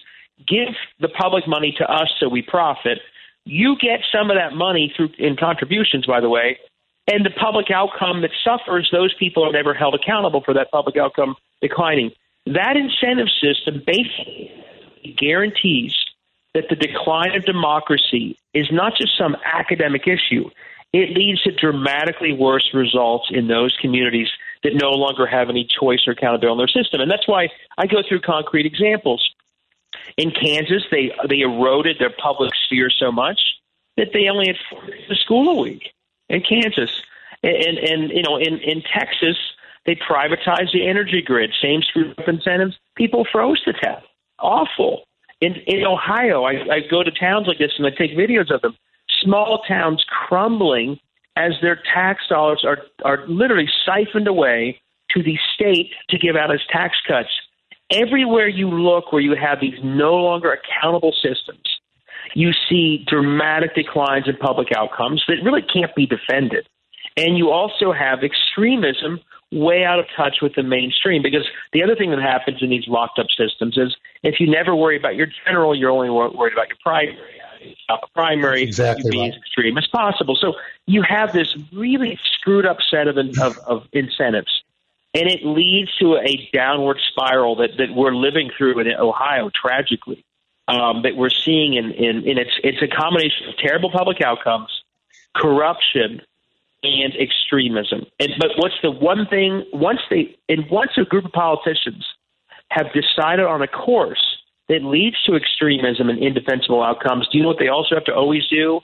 give 0.48 0.74
the 1.00 1.10
public 1.10 1.48
money 1.48 1.74
to 1.78 1.92
us 1.92 2.10
so 2.20 2.28
we 2.28 2.42
profit 2.42 3.00
you 3.46 3.76
get 3.80 4.02
some 4.12 4.30
of 4.30 4.38
that 4.38 4.54
money 4.54 4.94
through 4.96 5.10
in 5.18 5.36
contributions, 5.36 6.06
by 6.06 6.22
the 6.22 6.30
way, 6.30 6.60
And 7.12 7.26
the 7.26 7.32
public 7.32 7.72
outcome 7.72 8.22
that 8.22 8.32
suffers, 8.44 8.90
those 8.92 9.14
people 9.16 9.44
are 9.44 9.52
never 9.52 9.74
held 9.74 9.96
accountable 9.96 10.42
for 10.42 10.54
that 10.54 10.70
public 10.72 10.98
outcome 10.98 11.36
declining. 11.62 12.12
That 12.46 12.76
incentive 12.76 13.30
system 13.42 13.84
basically 13.86 14.52
guarantees 15.18 15.96
that 16.54 16.66
the 16.70 16.76
decline 16.76 17.36
of 17.36 17.46
democracy 17.46 18.38
is 18.54 18.68
not 18.72 18.96
just 18.98 19.18
some 19.18 19.36
academic 19.46 20.08
issue. 20.08 20.50
It 20.94 21.16
leads 21.16 21.42
to 21.44 21.52
dramatically 21.52 22.34
worse 22.34 22.70
results 22.74 23.30
in 23.32 23.48
those 23.48 23.78
communities 23.80 24.28
that 24.64 24.74
no 24.76 24.90
longer 24.92 25.26
have 25.26 25.50
any 25.50 25.66
choice 25.66 26.02
or 26.06 26.12
accountability 26.12 26.52
in 26.52 26.58
their 26.58 26.84
system. 26.84 27.00
And 27.00 27.10
that's 27.10 27.28
why 27.28 27.48
I 27.78 27.88
go 27.88 28.04
through 28.08 28.22
concrete 28.22 28.66
examples. 28.66 29.26
In 30.18 30.32
Kansas, 30.32 30.84
they 30.92 31.12
they 31.30 31.40
eroded 31.40 31.98
their 32.00 32.10
public 32.10 32.52
sphere 32.66 32.90
so 32.90 33.12
much 33.12 33.40
that 33.96 34.10
they 34.14 34.28
only 34.28 34.48
had 34.48 34.58
a 35.10 35.16
school 35.16 35.58
a 35.58 35.62
week 35.62 35.94
in 36.30 36.42
Kansas. 36.42 36.92
And 37.44 37.78
and 37.78 38.12
you 38.12 38.24
know, 38.24 38.38
in 38.38 38.58
in 38.60 38.82
Texas, 38.82 39.38
they 39.86 39.96
privatized 39.96 40.74
the 40.74 40.88
energy 40.88 41.22
grid, 41.26 41.52
same 41.62 41.82
screwed 41.82 42.18
up 42.20 42.28
incentives. 42.28 42.78
People 42.96 43.26
froze 43.32 43.62
to 43.64 43.74
death. 43.74 44.04
Awful. 44.40 45.04
In 45.40 45.56
in 45.66 45.84
Ohio, 45.86 46.44
I, 46.44 46.54
I 46.72 46.80
go 46.90 47.04
to 47.04 47.12
towns 47.12 47.48
like 47.48 47.58
this 47.58 47.72
and 47.78 47.88
I 47.88 47.90
take 47.90 48.12
videos 48.12 48.54
of 48.54 48.62
them. 48.62 48.76
Small 49.24 49.62
towns 49.68 50.04
crumbling 50.28 51.00
as 51.36 51.54
their 51.62 51.80
tax 51.94 52.24
dollars 52.30 52.64
are 52.66 52.80
are 53.04 53.26
literally 53.28 53.70
siphoned 53.86 54.28
away 54.28 54.80
to 55.12 55.24
the 55.24 55.38
state 55.56 55.92
to 56.10 56.18
give 56.18 56.36
out 56.36 56.54
as 56.54 56.60
tax 56.72 56.96
cuts. 57.08 57.30
Everywhere 57.92 58.48
you 58.48 58.70
look 58.70 59.12
where 59.12 59.22
you 59.22 59.36
have 59.36 59.60
these 59.60 59.78
no 59.84 60.16
longer 60.16 60.54
accountable 60.54 61.12
systems, 61.12 61.64
you 62.36 62.52
see 62.70 63.04
dramatic 63.08 63.76
declines 63.76 64.28
in 64.28 64.38
public 64.38 64.70
outcomes 64.76 65.24
that 65.28 65.44
really 65.44 65.62
can't 65.62 65.94
be 65.96 66.06
defended. 66.06 66.68
And 67.18 67.38
you 67.38 67.50
also 67.50 67.92
have 67.92 68.20
extremism 68.24 69.20
way 69.52 69.84
out 69.84 70.00
of 70.00 70.06
touch 70.16 70.38
with 70.42 70.56
the 70.56 70.64
mainstream 70.64 71.22
because 71.22 71.46
the 71.74 71.84
other 71.84 71.96
thing 71.96 72.10
that 72.12 72.22
happens 72.22 72.60
in 72.62 72.70
these 72.70 72.88
locked 72.88 73.20
up 73.20 73.28
systems 73.38 73.78
is 73.78 73.96
if 74.24 74.40
you 74.40 74.50
never 74.50 74.76
worry 74.76 74.98
about 74.98 75.16
your 75.16 75.28
general, 75.46 75.76
you're 75.76 75.92
only 75.92 76.10
worried 76.10 76.54
about 76.54 76.70
your 76.70 76.78
primary. 76.82 77.18
Stop 77.84 78.02
a 78.04 78.08
primary, 78.14 78.64
exactly 78.64 79.04
you 79.06 79.12
be 79.12 79.20
right. 79.20 79.34
as 79.34 79.38
extreme 79.38 79.78
as 79.78 79.86
possible. 79.88 80.36
So 80.40 80.54
you 80.88 81.04
have 81.04 81.32
this 81.32 81.56
really 81.72 82.18
screwed 82.24 82.66
up 82.66 82.78
set 82.90 83.08
of, 83.08 83.18
of, 83.18 83.58
of 83.60 83.88
incentives, 83.94 84.64
and 85.14 85.30
it 85.30 85.46
leads 85.46 85.96
to 85.98 86.16
a 86.16 86.50
downward 86.54 86.98
spiral 87.12 87.58
that, 87.58 87.78
that 87.78 87.94
we're 87.94 88.16
living 88.16 88.50
through 88.58 88.80
in 88.80 88.88
Ohio 88.88 89.52
tragically. 89.54 90.26
Um, 90.68 91.02
that 91.02 91.18
we're 91.18 91.30
seeing 91.30 91.74
in, 91.74 91.92
in, 91.92 92.24
in 92.26 92.38
it's 92.38 92.58
it's 92.64 92.82
a 92.82 92.88
combination 92.88 93.50
of 93.50 93.58
terrible 93.58 93.92
public 93.92 94.22
outcomes, 94.22 94.70
corruption, 95.36 96.22
and 96.84 97.14
extremism. 97.20 98.06
And 98.20 98.32
but 98.40 98.50
what's 98.58 98.76
the 98.82 98.92
one 98.92 99.28
thing 99.30 99.66
once 99.74 100.00
they 100.10 100.36
and 100.50 100.70
once 100.70 100.92
a 100.98 101.06
group 101.06 101.26
of 101.26 101.32
politicians 101.32 102.06
have 102.70 102.88
decided 102.94 103.46
on 103.46 103.62
a 103.62 103.68
course 103.68 104.38
that 104.70 104.84
leads 104.84 105.22
to 105.24 105.36
extremism 105.36 106.10
and 106.10 106.20
indefensible 106.20 106.82
outcomes, 106.82 107.28
do 107.32 107.38
you 107.38 107.44
know 107.44 107.50
what 107.50 107.60
they 107.60 107.68
also 107.68 107.96
have 107.96 108.06
to 108.06 108.14
always 108.14 108.48
do? 108.48 108.80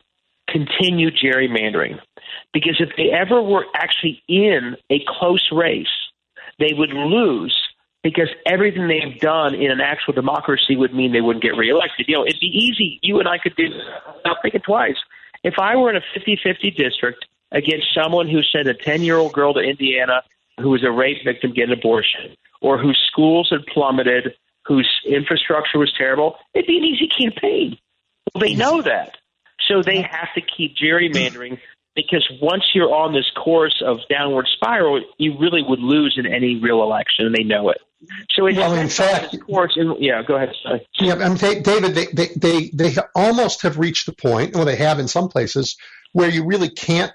Continue 0.49 1.09
gerrymandering. 1.11 1.99
Because 2.53 2.75
if 2.79 2.89
they 2.97 3.11
ever 3.11 3.41
were 3.41 3.65
actually 3.73 4.21
in 4.27 4.75
a 4.89 4.99
close 5.07 5.47
race, 5.51 5.87
they 6.59 6.73
would 6.73 6.89
lose 6.89 7.55
because 8.03 8.29
everything 8.45 8.87
they've 8.87 9.19
done 9.19 9.55
in 9.55 9.71
an 9.71 9.81
actual 9.81 10.13
democracy 10.13 10.75
would 10.75 10.93
mean 10.93 11.11
they 11.11 11.21
wouldn't 11.21 11.43
get 11.43 11.57
reelected. 11.57 12.05
You 12.07 12.15
know, 12.15 12.25
it'd 12.25 12.39
be 12.39 12.47
easy. 12.47 12.99
You 13.01 13.19
and 13.19 13.27
I 13.27 13.37
could 13.37 13.55
do 13.55 13.69
without 14.15 14.37
thinking 14.41 14.61
twice. 14.61 14.95
If 15.43 15.55
I 15.59 15.75
were 15.75 15.89
in 15.89 15.95
a 15.95 16.01
50 16.13 16.39
50 16.43 16.71
district 16.71 17.25
against 17.51 17.87
someone 17.93 18.27
who 18.27 18.41
sent 18.43 18.67
a 18.67 18.73
10 18.73 19.03
year 19.03 19.17
old 19.17 19.33
girl 19.33 19.53
to 19.53 19.59
Indiana 19.59 20.21
who 20.59 20.69
was 20.69 20.83
a 20.83 20.91
rape 20.91 21.23
victim 21.23 21.53
get 21.53 21.65
an 21.69 21.73
abortion, 21.73 22.35
or 22.61 22.77
whose 22.79 22.99
schools 23.11 23.49
had 23.51 23.65
plummeted, 23.67 24.33
whose 24.65 24.89
infrastructure 25.05 25.77
was 25.77 25.93
terrible, 25.97 26.35
it'd 26.55 26.65
be 26.67 26.77
an 26.77 26.83
easy 26.83 27.07
campaign. 27.07 27.77
Well, 28.33 28.41
they 28.41 28.55
know 28.55 28.81
that. 28.81 29.17
So 29.67 29.81
they 29.83 30.01
have 30.01 30.33
to 30.35 30.41
keep 30.41 30.75
gerrymandering 30.75 31.59
because 31.95 32.27
once 32.41 32.63
you're 32.73 32.93
on 32.93 33.13
this 33.13 33.29
course 33.35 33.81
of 33.85 33.99
downward 34.09 34.47
spiral, 34.53 35.01
you 35.17 35.37
really 35.39 35.61
would 35.63 35.79
lose 35.79 36.15
in 36.17 36.25
any 36.25 36.55
real 36.59 36.81
election, 36.83 37.25
and 37.25 37.35
they 37.35 37.43
know 37.43 37.69
it. 37.69 37.77
So 38.31 38.45
it's 38.45 38.57
Well, 38.57 38.73
in 38.73 38.89
fact- 38.89 39.35
course, 39.41 39.73
and, 39.75 39.95
yeah, 39.99 40.21
go 40.23 40.35
ahead. 40.35 40.53
Sorry. 40.63 40.87
Yeah, 40.99 41.15
I 41.15 41.29
mean, 41.29 41.37
they- 41.37 41.59
David, 41.61 41.95
they, 41.95 42.05
they, 42.13 42.27
they, 42.35 42.69
they 42.73 42.95
almost 43.15 43.63
have 43.63 43.77
reached 43.79 44.05
the 44.05 44.13
point, 44.13 44.55
or 44.55 44.65
they 44.65 44.75
have 44.75 44.99
in 44.99 45.07
some 45.07 45.27
places, 45.29 45.75
where 46.13 46.29
you 46.29 46.45
really 46.45 46.69
can't 46.69 47.11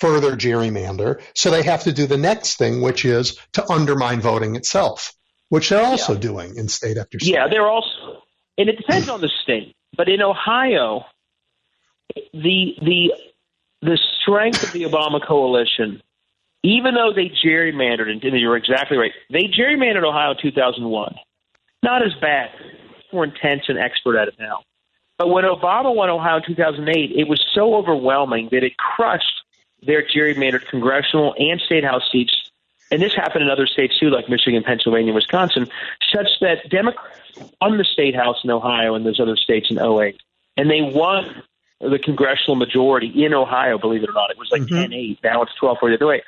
further 0.00 0.36
gerrymander. 0.36 1.20
So 1.34 1.50
they 1.50 1.62
have 1.62 1.82
to 1.84 1.92
do 1.92 2.06
the 2.06 2.16
next 2.18 2.56
thing, 2.56 2.80
which 2.80 3.04
is 3.04 3.38
to 3.52 3.68
undermine 3.70 4.20
voting 4.20 4.56
itself, 4.56 5.12
which 5.48 5.68
they're 5.70 5.84
also 5.84 6.14
Yeah. 6.14 6.20
doing 6.20 6.56
in 6.56 6.68
state 6.68 6.96
after 6.96 7.18
state. 7.18 7.32
Yeah, 7.32 7.48
they're 7.48 7.66
also, 7.68 8.22
and 8.56 8.68
it 8.68 8.76
depends 8.76 9.08
on 9.08 9.20
the 9.20 9.30
state. 9.42 9.74
But 9.96 10.08
in 10.08 10.22
Ohio, 10.22 11.04
the 12.32 12.74
the 12.82 13.12
the 13.80 13.98
strength 14.20 14.62
of 14.62 14.72
the 14.72 14.82
Obama 14.84 15.24
coalition, 15.24 16.02
even 16.62 16.94
though 16.94 17.12
they 17.14 17.30
gerrymandered, 17.44 18.10
and 18.10 18.22
you're 18.40 18.56
exactly 18.56 18.96
right, 18.96 19.12
they 19.30 19.44
gerrymandered 19.44 20.04
Ohio 20.04 20.32
in 20.32 20.36
2001. 20.42 21.14
Not 21.82 22.02
as 22.04 22.12
bad, 22.20 22.50
more 23.12 23.24
intense 23.24 23.62
and 23.68 23.78
expert 23.78 24.16
at 24.16 24.28
it 24.28 24.34
now. 24.38 24.62
But 25.16 25.28
when 25.28 25.44
Obama 25.44 25.94
won 25.94 26.10
Ohio 26.10 26.36
in 26.38 26.42
2008, 26.46 27.12
it 27.16 27.28
was 27.28 27.40
so 27.54 27.74
overwhelming 27.74 28.48
that 28.50 28.62
it 28.64 28.76
crushed 28.76 29.42
their 29.82 30.02
gerrymandered 30.02 30.66
congressional 30.68 31.34
and 31.38 31.60
state 31.60 31.84
house 31.84 32.08
seats. 32.10 32.50
And 32.90 33.02
this 33.02 33.14
happened 33.14 33.42
in 33.42 33.50
other 33.50 33.66
states 33.66 33.98
too, 33.98 34.08
like 34.10 34.28
Michigan, 34.28 34.62
Pennsylvania, 34.62 35.12
Wisconsin, 35.12 35.68
such 36.12 36.28
that 36.40 36.68
Democrats 36.70 37.18
won 37.60 37.76
the 37.76 37.84
state 37.84 38.14
house 38.14 38.38
in 38.42 38.50
Ohio 38.50 38.94
and 38.94 39.04
those 39.04 39.20
other 39.20 39.36
states 39.36 39.70
in 39.70 39.78
08. 39.78 40.18
And 40.56 40.70
they 40.70 40.80
won 40.80 41.42
the 41.80 41.98
congressional 41.98 42.56
majority 42.56 43.24
in 43.24 43.34
Ohio, 43.34 43.78
believe 43.78 44.02
it 44.02 44.08
or 44.08 44.14
not. 44.14 44.30
It 44.30 44.38
was 44.38 44.50
like 44.50 44.62
Mhm. 44.62 44.80
10 44.82 44.92
8. 44.92 45.18
Now 45.22 45.42
it's 45.42 45.54
12 45.54 45.78
4 45.78 45.90
the 45.90 45.96
other 45.96 46.06
way. 46.06 46.22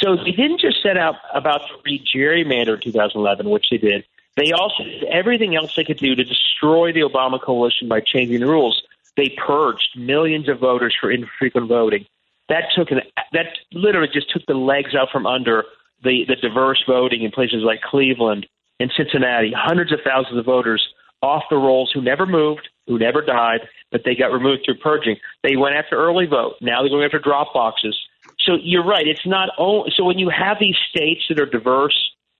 So 0.00 0.16
they 0.16 0.32
didn't 0.32 0.60
just 0.60 0.82
set 0.82 0.96
out 0.96 1.16
about 1.32 1.66
to 1.68 1.74
re 1.84 2.02
gerrymander 2.14 2.74
in 2.74 2.80
2011, 2.80 3.50
which 3.50 3.66
they 3.70 3.78
did. 3.78 4.04
They 4.36 4.52
also 4.52 4.82
did 4.82 5.04
everything 5.04 5.54
else 5.54 5.74
they 5.74 5.84
could 5.84 5.98
do 5.98 6.14
to 6.14 6.24
destroy 6.24 6.92
the 6.92 7.00
Obama 7.00 7.40
coalition 7.40 7.88
by 7.88 8.00
changing 8.00 8.40
the 8.40 8.46
rules. 8.46 8.82
They 9.16 9.28
purged 9.28 9.96
millions 9.96 10.48
of 10.48 10.58
voters 10.58 10.94
for 11.00 11.10
infrequent 11.10 11.68
voting. 11.68 12.06
That 12.48 12.64
took 12.76 12.90
an 12.90 13.00
that 13.32 13.46
literally 13.72 14.08
just 14.12 14.30
took 14.30 14.42
the 14.46 14.54
legs 14.54 14.94
out 14.94 15.08
from 15.10 15.26
under 15.26 15.64
the, 16.02 16.24
the 16.28 16.36
diverse 16.36 16.82
voting 16.86 17.22
in 17.22 17.30
places 17.30 17.62
like 17.64 17.80
Cleveland 17.80 18.46
and 18.78 18.92
Cincinnati. 18.96 19.52
Hundreds 19.56 19.92
of 19.92 20.00
thousands 20.04 20.38
of 20.38 20.44
voters 20.44 20.86
off 21.22 21.44
the 21.48 21.56
rolls 21.56 21.90
who 21.92 22.02
never 22.02 22.26
moved, 22.26 22.68
who 22.86 22.98
never 22.98 23.22
died, 23.22 23.60
but 23.90 24.02
they 24.04 24.14
got 24.14 24.26
removed 24.26 24.62
through 24.64 24.76
purging. 24.76 25.16
They 25.42 25.56
went 25.56 25.74
after 25.74 25.96
early 25.96 26.26
vote. 26.26 26.56
Now 26.60 26.80
they're 26.80 26.90
going 26.90 27.04
after 27.04 27.18
drop 27.18 27.54
boxes. 27.54 27.98
So 28.40 28.56
you're 28.60 28.84
right. 28.84 29.06
It's 29.06 29.26
not 29.26 29.50
only 29.58 29.92
so 29.96 30.04
when 30.04 30.18
you 30.18 30.28
have 30.28 30.58
these 30.60 30.76
states 30.90 31.22
that 31.28 31.40
are 31.40 31.46
diverse, 31.46 31.96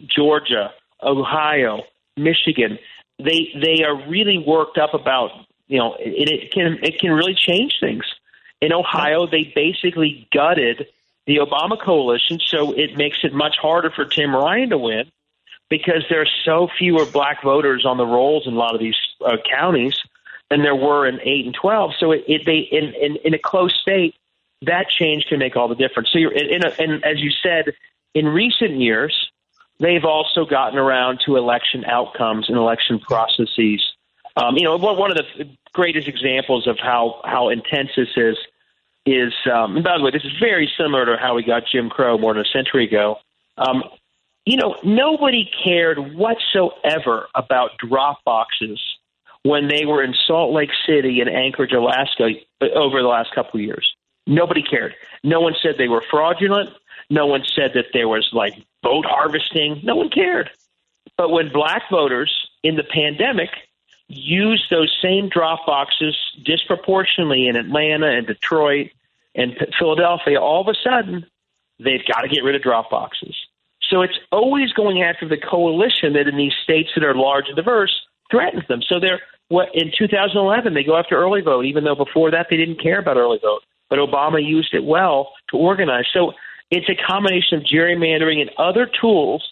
Georgia, 0.06 0.70
Ohio, 1.02 1.82
Michigan, 2.16 2.78
they 3.18 3.48
they 3.60 3.84
are 3.84 4.08
really 4.08 4.42
worked 4.46 4.76
up 4.76 4.92
about 4.92 5.30
you 5.66 5.78
know 5.78 5.94
it, 5.98 6.28
it 6.28 6.52
can 6.52 6.78
it 6.82 6.98
can 7.00 7.10
really 7.12 7.34
change 7.34 7.76
things. 7.80 8.04
In 8.64 8.72
Ohio, 8.72 9.26
they 9.26 9.52
basically 9.54 10.26
gutted 10.32 10.86
the 11.26 11.36
Obama 11.36 11.76
coalition, 11.78 12.40
so 12.46 12.72
it 12.72 12.96
makes 12.96 13.18
it 13.22 13.34
much 13.34 13.56
harder 13.60 13.90
for 13.90 14.06
Tim 14.06 14.34
Ryan 14.34 14.70
to 14.70 14.78
win 14.78 15.04
because 15.68 16.02
there 16.08 16.22
are 16.22 16.34
so 16.46 16.68
fewer 16.78 17.04
black 17.04 17.42
voters 17.42 17.84
on 17.84 17.98
the 17.98 18.06
rolls 18.06 18.46
in 18.46 18.54
a 18.54 18.56
lot 18.56 18.74
of 18.74 18.80
these 18.80 18.96
uh, 19.20 19.36
counties 19.58 19.96
than 20.48 20.62
there 20.62 20.74
were 20.74 21.06
in 21.06 21.20
eight 21.32 21.44
and 21.44 21.54
twelve. 21.54 21.90
So 22.00 22.12
it, 22.12 22.24
it 22.26 22.46
they 22.46 22.60
in, 22.78 22.94
in 22.94 23.16
in 23.16 23.34
a 23.34 23.38
close 23.38 23.74
state, 23.82 24.14
that 24.62 24.88
change 24.88 25.26
can 25.28 25.38
make 25.38 25.56
all 25.56 25.68
the 25.68 25.74
difference. 25.74 26.08
So 26.10 26.18
you're 26.18 26.32
in, 26.32 26.46
in 26.46 26.64
a, 26.64 26.70
and 26.78 27.04
as 27.04 27.20
you 27.20 27.32
said, 27.42 27.74
in 28.14 28.26
recent 28.26 28.80
years, 28.80 29.14
they've 29.78 30.06
also 30.06 30.46
gotten 30.46 30.78
around 30.78 31.20
to 31.26 31.36
election 31.36 31.84
outcomes 31.84 32.48
and 32.48 32.56
election 32.56 32.98
processes. 32.98 33.80
Um, 34.38 34.56
you 34.56 34.64
know, 34.64 34.76
one 34.78 34.96
one 34.96 35.10
of 35.10 35.18
the 35.18 35.50
greatest 35.74 36.08
examples 36.08 36.66
of 36.66 36.78
how 36.78 37.20
how 37.24 37.50
intense 37.50 37.90
this 37.94 38.08
is 38.16 38.38
is, 39.06 39.32
um, 39.52 39.76
and 39.76 39.84
by 39.84 39.98
the 39.98 40.04
way, 40.04 40.10
this 40.10 40.24
is 40.24 40.32
very 40.40 40.70
similar 40.78 41.04
to 41.06 41.16
how 41.20 41.34
we 41.34 41.42
got 41.42 41.64
Jim 41.70 41.90
Crow 41.90 42.18
more 42.18 42.34
than 42.34 42.42
a 42.42 42.48
century 42.48 42.86
ago. 42.86 43.16
Um, 43.58 43.84
you 44.46 44.56
know, 44.56 44.76
nobody 44.84 45.50
cared 45.62 46.14
whatsoever 46.14 47.28
about 47.34 47.70
drop 47.78 48.22
boxes 48.24 48.80
when 49.42 49.68
they 49.68 49.84
were 49.84 50.02
in 50.02 50.14
Salt 50.26 50.52
Lake 50.52 50.70
City 50.86 51.20
and 51.20 51.30
Anchorage, 51.30 51.72
Alaska, 51.72 52.30
over 52.60 53.02
the 53.02 53.08
last 53.08 53.34
couple 53.34 53.60
of 53.60 53.64
years. 53.64 53.94
Nobody 54.26 54.62
cared. 54.62 54.94
No 55.22 55.40
one 55.40 55.54
said 55.62 55.74
they 55.76 55.88
were 55.88 56.02
fraudulent. 56.10 56.70
No 57.10 57.26
one 57.26 57.42
said 57.54 57.72
that 57.74 57.86
there 57.92 58.08
was 58.08 58.28
like 58.32 58.54
vote 58.82 59.04
harvesting. 59.06 59.80
No 59.82 59.96
one 59.96 60.08
cared. 60.08 60.50
But 61.16 61.30
when 61.30 61.52
black 61.52 61.82
voters 61.90 62.32
in 62.62 62.76
the 62.76 62.84
pandemic 62.84 63.50
used 64.08 64.64
those 64.70 64.96
same 65.02 65.28
drop 65.28 65.66
boxes 65.66 66.16
disproportionately 66.44 67.48
in 67.48 67.56
Atlanta 67.56 68.08
and 68.08 68.26
Detroit 68.26 68.90
and 69.34 69.56
Philadelphia, 69.78 70.40
all 70.40 70.60
of 70.60 70.68
a 70.68 70.78
sudden, 70.88 71.26
they've 71.78 72.04
got 72.06 72.20
to 72.20 72.28
get 72.28 72.44
rid 72.44 72.54
of 72.54 72.62
drop 72.62 72.90
boxes. 72.90 73.36
So 73.90 74.02
it's 74.02 74.18
always 74.32 74.72
going 74.72 75.02
after 75.02 75.28
the 75.28 75.36
coalition 75.36 76.14
that 76.14 76.28
in 76.28 76.36
these 76.36 76.54
states 76.62 76.90
that 76.94 77.04
are 77.04 77.14
large 77.14 77.46
and 77.48 77.56
diverse 77.56 77.92
threatens 78.30 78.66
them. 78.68 78.82
So 78.82 78.98
they're 79.00 79.20
what 79.48 79.68
in 79.74 79.92
2011 79.96 80.72
they 80.72 80.84
go 80.84 80.96
after 80.96 81.16
early 81.16 81.42
vote, 81.42 81.66
even 81.66 81.84
though 81.84 81.94
before 81.94 82.30
that 82.30 82.46
they 82.50 82.56
didn't 82.56 82.82
care 82.82 82.98
about 82.98 83.16
early 83.16 83.38
vote. 83.42 83.62
But 83.90 83.98
Obama 83.98 84.44
used 84.44 84.72
it 84.72 84.84
well 84.84 85.32
to 85.50 85.56
organize. 85.56 86.06
So 86.12 86.32
it's 86.70 86.88
a 86.88 86.94
combination 86.94 87.58
of 87.58 87.64
gerrymandering 87.64 88.40
and 88.40 88.50
other 88.58 88.90
tools 89.00 89.44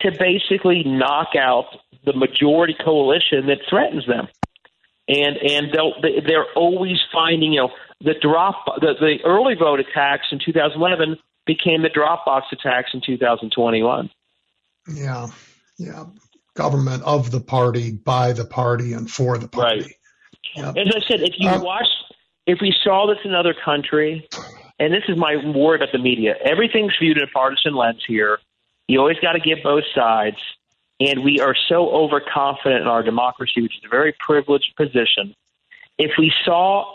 to 0.00 0.12
basically 0.18 0.84
knock 0.84 1.34
out 1.36 1.66
the 2.04 2.12
majority 2.12 2.76
coalition 2.82 3.46
that 3.46 3.58
threatens 3.68 4.06
them. 4.06 4.28
And 5.08 5.36
and 5.38 5.72
they'll, 5.72 5.94
they're 6.02 6.52
always 6.54 6.98
finding 7.12 7.52
you 7.52 7.62
know 7.62 7.70
the 8.02 8.14
drop 8.20 8.64
the, 8.80 8.94
the 9.00 9.18
early 9.24 9.54
vote 9.54 9.80
attacks 9.80 10.26
in 10.30 10.38
2011 10.38 11.16
became 11.46 11.82
the 11.82 11.88
Dropbox 11.88 12.42
attacks 12.52 12.90
in 12.92 13.00
2021. 13.00 14.10
Yeah, 14.94 15.26
yeah. 15.78 16.04
Government 16.54 17.02
of 17.04 17.30
the 17.30 17.40
party, 17.40 17.92
by 17.92 18.32
the 18.32 18.44
party, 18.44 18.92
and 18.92 19.10
for 19.10 19.38
the 19.38 19.48
party. 19.48 19.80
Right. 19.80 19.92
Yep. 20.56 20.76
As 20.76 20.94
I 20.94 21.00
said, 21.06 21.20
if 21.22 21.34
you 21.38 21.48
um, 21.48 21.62
watch, 21.62 21.86
if 22.46 22.58
we 22.60 22.74
saw 22.82 23.06
this 23.06 23.18
in 23.24 23.30
another 23.30 23.54
country, 23.64 24.28
and 24.78 24.92
this 24.92 25.04
is 25.08 25.16
my 25.16 25.36
word 25.54 25.76
about 25.76 25.92
the 25.92 25.98
media, 25.98 26.34
everything's 26.44 26.92
viewed 27.00 27.16
in 27.16 27.24
a 27.24 27.28
partisan 27.28 27.74
lens 27.74 28.02
here. 28.06 28.38
You 28.88 28.98
always 28.98 29.18
got 29.20 29.32
to 29.32 29.40
give 29.40 29.58
both 29.62 29.84
sides. 29.94 30.38
And 31.00 31.22
we 31.22 31.38
are 31.38 31.54
so 31.68 31.90
overconfident 31.90 32.82
in 32.82 32.88
our 32.88 33.04
democracy, 33.04 33.62
which 33.62 33.76
is 33.76 33.84
a 33.84 33.88
very 33.88 34.12
privileged 34.18 34.74
position. 34.76 35.34
If 35.96 36.12
we 36.18 36.32
saw 36.44 36.92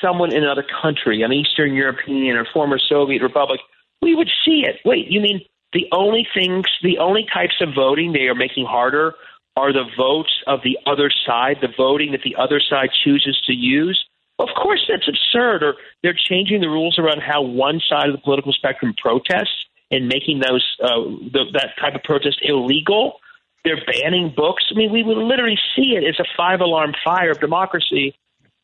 someone 0.00 0.32
in 0.32 0.42
another 0.42 0.64
country, 0.82 1.22
an 1.22 1.32
Eastern 1.32 1.74
European 1.74 2.36
or 2.36 2.46
former 2.46 2.78
Soviet 2.78 3.22
republic, 3.22 3.60
we 4.00 4.14
would 4.14 4.30
see 4.44 4.64
it. 4.66 4.76
Wait, 4.86 5.08
you 5.10 5.20
mean 5.20 5.42
the 5.74 5.86
only 5.92 6.26
things, 6.34 6.64
the 6.82 6.98
only 6.98 7.26
types 7.32 7.60
of 7.60 7.74
voting 7.74 8.12
they 8.12 8.28
are 8.28 8.34
making 8.34 8.64
harder 8.64 9.14
are 9.56 9.72
the 9.72 9.84
votes 9.96 10.32
of 10.46 10.60
the 10.62 10.78
other 10.86 11.10
side, 11.26 11.58
the 11.60 11.68
voting 11.76 12.12
that 12.12 12.22
the 12.22 12.36
other 12.36 12.60
side 12.60 12.88
chooses 13.04 13.38
to 13.46 13.52
use? 13.52 14.02
Of 14.38 14.48
course, 14.56 14.80
that's 14.88 15.08
absurd. 15.08 15.62
Or 15.62 15.74
they're 16.02 16.14
changing 16.14 16.62
the 16.62 16.68
rules 16.68 16.98
around 16.98 17.20
how 17.20 17.42
one 17.42 17.80
side 17.86 18.08
of 18.08 18.12
the 18.12 18.22
political 18.22 18.52
spectrum 18.54 18.94
protests 18.96 19.66
and 19.90 20.08
making 20.08 20.40
those 20.40 20.64
uh, 20.82 21.02
the, 21.32 21.44
that 21.52 21.70
type 21.80 21.94
of 21.94 22.02
protest 22.02 22.38
illegal. 22.42 23.20
They're 23.64 23.82
banning 23.84 24.32
books. 24.34 24.64
I 24.70 24.74
mean, 24.74 24.90
we 24.90 25.02
would 25.02 25.18
literally 25.18 25.58
see 25.76 25.94
it 25.94 26.04
as 26.04 26.18
a 26.18 26.24
five 26.36 26.60
alarm 26.60 26.94
fire 27.04 27.30
of 27.30 27.40
democracy 27.40 28.14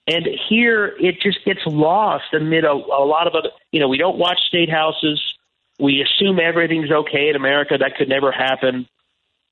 and 0.06 0.26
here 0.48 0.94
it 1.00 1.20
just 1.20 1.44
gets 1.44 1.60
lost 1.66 2.32
amid 2.32 2.64
a, 2.64 2.70
a 2.70 3.04
lot 3.04 3.26
of 3.26 3.34
other, 3.34 3.50
you 3.72 3.80
know, 3.80 3.88
we 3.88 3.98
don't 3.98 4.18
watch 4.18 4.38
state 4.46 4.70
houses. 4.70 5.20
We 5.78 6.00
assume 6.00 6.38
everything's 6.38 6.90
okay 6.90 7.28
in 7.28 7.36
America. 7.36 7.76
That 7.78 7.96
could 7.96 8.08
never 8.08 8.30
happen. 8.30 8.86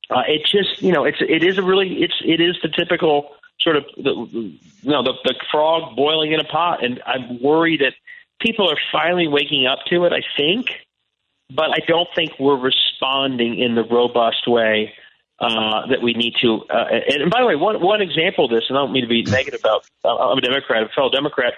Uh, 0.09 0.23
it 0.29 0.43
just, 0.47 0.81
you 0.81 0.93
know, 0.93 1.05
it's, 1.05 1.19
it 1.21 1.43
is 1.43 1.59
a 1.59 1.63
really, 1.63 2.03
it's, 2.03 2.15
it 2.25 2.41
is 2.41 2.57
the 2.63 2.69
typical 2.69 3.31
sort 3.61 3.77
of, 3.77 3.85
the, 3.97 4.13
you 4.13 4.59
know, 4.91 5.03
the, 5.03 5.15
the 5.25 5.35
frog 5.51 5.97
boiling 5.97 6.33
in 6.33 6.41
a 6.41 6.45
pot. 6.45 6.85
And 6.85 7.03
I'm 7.05 7.43
worried 7.43 7.81
that 7.81 7.95
people 8.41 8.71
are 8.71 8.79
finally 8.93 9.27
waking 9.27 9.67
up 9.67 9.81
to 9.89 10.05
it, 10.05 10.13
I 10.13 10.23
think, 10.37 10.67
but 11.51 11.71
I 11.71 11.81
don't 11.87 12.09
think 12.15 12.33
we're 12.39 12.59
responding 12.59 13.59
in 13.59 13.75
the 13.75 13.85
robust 13.85 14.47
way 14.49 14.95
uh, 15.41 15.87
that 15.89 16.01
we 16.03 16.15
need 16.15 16.35
to. 16.41 16.63
Uh, 16.71 16.87
and, 17.09 17.31
by 17.31 17.41
the 17.41 17.47
way, 17.47 17.57
one 17.57 17.81
one 17.83 18.01
example 18.01 18.47
of 18.47 18.51
this, 18.51 18.65
and 18.69 18.79
I 18.79 18.83
don't 18.83 18.93
mean 18.93 19.03
to 19.03 19.09
be 19.09 19.23
negative 19.23 19.61
about. 19.61 19.85
Uh, 20.05 20.17
I'm 20.17 20.39
a 20.39 20.41
Democrat, 20.41 20.85
a 20.85 20.89
fellow 20.89 21.11
Democrat. 21.11 21.55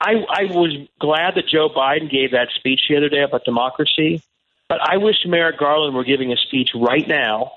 I 0.00 0.14
I 0.28 0.44
was 0.44 0.76
glad 0.98 1.34
that 1.36 1.46
Joe 1.48 1.68
Biden 1.68 2.10
gave 2.10 2.32
that 2.32 2.48
speech 2.56 2.80
the 2.88 2.96
other 2.96 3.08
day 3.08 3.22
about 3.22 3.44
democracy, 3.44 4.22
but 4.68 4.78
I 4.82 4.96
wish 4.96 5.16
Merrick 5.26 5.58
Garland 5.58 5.94
were 5.94 6.04
giving 6.04 6.32
a 6.32 6.36
speech 6.36 6.70
right 6.74 7.06
now, 7.06 7.52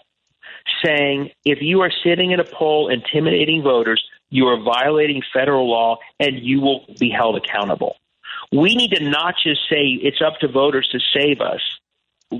saying 0.86 1.32
if 1.44 1.60
you 1.62 1.82
are 1.82 1.92
sitting 2.04 2.32
in 2.32 2.40
a 2.40 2.46
poll 2.46 2.90
intimidating 2.90 3.64
voters, 3.64 4.04
you 4.30 4.48
are 4.48 4.62
violating 4.62 5.22
federal 5.34 5.70
law, 5.70 5.98
and 6.20 6.40
you 6.40 6.62
will 6.62 6.86
be 7.00 7.10
held 7.10 7.36
accountable. 7.36 7.96
We 8.52 8.76
need 8.76 8.92
to 8.92 9.04
not 9.10 9.36
just 9.44 9.62
say 9.70 9.98
it's 10.02 10.22
up 10.22 10.40
to 10.42 10.48
voters 10.48 10.88
to 10.92 11.00
save 11.20 11.42
us 11.42 11.62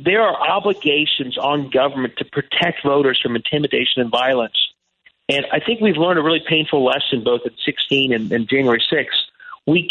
there 0.04 0.22
are 0.22 0.50
obligations 0.50 1.38
on 1.38 1.70
government 1.70 2.14
to 2.18 2.26
protect 2.26 2.84
voters 2.84 3.20
from 3.22 3.36
intimidation 3.36 4.02
and 4.02 4.10
violence. 4.10 4.58
And 5.30 5.46
I 5.52 5.60
think 5.60 5.82
we've 5.82 5.98
learned 5.98 6.20
a 6.20 6.24
really 6.24 6.44
painful 6.48 6.84
lesson 6.84 7.24
both 7.24 7.42
at 7.46 7.54
16 7.66 8.14
and, 8.14 8.32
and 8.32 8.48
January 8.48 8.84
6th. 8.92 9.08
We, 9.66 9.90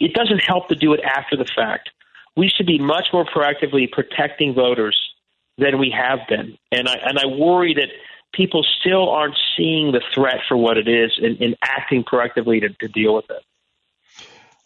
it 0.00 0.12
doesn't 0.12 0.40
help 0.40 0.68
to 0.68 0.74
do 0.74 0.92
it 0.92 1.00
after 1.00 1.36
the 1.36 1.46
fact. 1.46 1.90
We 2.36 2.48
should 2.48 2.66
be 2.66 2.78
much 2.78 3.06
more 3.12 3.24
proactively 3.24 3.90
protecting 3.90 4.54
voters 4.54 4.98
than 5.56 5.78
we 5.78 5.90
have 5.90 6.20
been. 6.28 6.58
And 6.70 6.88
I, 6.88 6.94
and 6.96 7.18
I 7.18 7.26
worry 7.26 7.74
that 7.74 7.88
people 8.32 8.64
still 8.80 9.08
aren't 9.08 9.38
seeing 9.56 9.92
the 9.92 10.02
threat 10.12 10.40
for 10.46 10.56
what 10.56 10.76
it 10.76 10.88
is 10.88 11.12
and, 11.22 11.40
and 11.40 11.56
acting 11.62 12.04
proactively 12.04 12.60
to, 12.60 12.68
to 12.68 12.88
deal 12.88 13.14
with 13.14 13.30
it. 13.30 13.42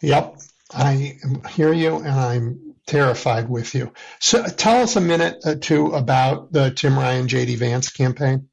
Yep. 0.01 0.37
I 0.73 1.17
hear 1.49 1.73
you, 1.73 1.95
and 1.95 2.07
I'm 2.09 2.68
terrified 2.89 3.47
with 3.49 3.75
you. 3.75 3.93
So 4.19 4.43
tell 4.45 4.81
us 4.81 4.95
a 4.95 5.01
minute 5.01 5.37
or 5.45 5.55
two 5.55 5.87
about 5.87 6.51
the 6.51 6.71
Tim 6.71 6.97
Ryan, 6.97 7.27
JD 7.27 7.57
Vance 7.57 7.89
campaign. 7.91 8.49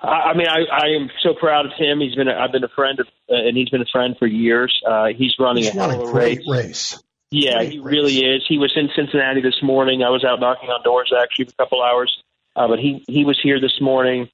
I 0.00 0.34
mean, 0.34 0.48
I, 0.48 0.64
I 0.70 0.86
am 1.00 1.08
so 1.22 1.32
proud 1.32 1.64
of 1.64 1.72
him. 1.78 2.00
He's 2.00 2.14
been, 2.14 2.28
a, 2.28 2.34
I've 2.34 2.52
been 2.52 2.64
a 2.64 2.68
friend 2.68 3.00
of, 3.00 3.06
uh, 3.30 3.36
and 3.36 3.56
he's 3.56 3.70
been 3.70 3.80
a 3.80 3.86
friend 3.90 4.16
for 4.18 4.26
years. 4.26 4.78
Uh, 4.86 5.06
he's 5.16 5.34
running 5.38 5.64
he's 5.64 5.74
a 5.74 5.78
hell 5.78 5.90
of 5.90 6.08
a 6.08 6.12
great 6.12 6.40
race. 6.46 6.92
race. 6.92 7.02
Yeah, 7.30 7.54
great 7.56 7.72
he 7.72 7.78
race. 7.78 7.92
really 7.92 8.18
is. 8.18 8.44
He 8.46 8.58
was 8.58 8.72
in 8.76 8.90
Cincinnati 8.94 9.40
this 9.40 9.62
morning. 9.62 10.02
I 10.02 10.10
was 10.10 10.24
out 10.24 10.40
knocking 10.40 10.68
on 10.68 10.82
doors 10.82 11.12
actually 11.18 11.46
for 11.46 11.52
a 11.52 11.64
couple 11.64 11.82
hours, 11.82 12.22
uh, 12.54 12.68
but 12.68 12.78
he 12.78 13.02
he 13.08 13.24
was 13.24 13.40
here 13.42 13.60
this 13.60 13.80
morning. 13.80 14.28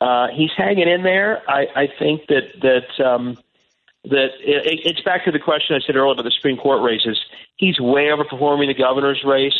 Uh, 0.00 0.28
he's 0.34 0.50
hanging 0.56 0.88
in 0.88 1.02
there. 1.02 1.42
I, 1.48 1.66
I 1.74 1.88
think 1.98 2.26
that 2.28 2.60
that 2.60 3.04
um, 3.04 3.38
that 4.04 4.30
it, 4.40 4.80
it's 4.84 5.00
back 5.02 5.24
to 5.24 5.32
the 5.32 5.38
question 5.38 5.76
I 5.76 5.80
said 5.84 5.96
earlier 5.96 6.12
about 6.12 6.24
the 6.24 6.30
Supreme 6.30 6.56
Court 6.56 6.82
races. 6.82 7.18
He's 7.56 7.80
way 7.80 8.06
overperforming 8.06 8.66
the 8.66 8.74
governor's 8.74 9.22
race. 9.24 9.58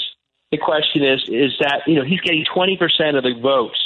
The 0.50 0.58
question 0.58 1.02
is, 1.02 1.24
is 1.28 1.52
that 1.60 1.82
you 1.86 1.96
know 1.96 2.04
he's 2.04 2.20
getting 2.20 2.44
20 2.44 2.76
percent 2.76 3.16
of 3.16 3.24
the 3.24 3.34
votes 3.40 3.78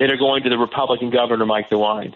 that 0.00 0.10
are 0.10 0.16
going 0.16 0.42
to 0.44 0.50
the 0.50 0.58
Republican 0.58 1.10
governor 1.10 1.46
Mike 1.46 1.70
DeWine. 1.70 2.14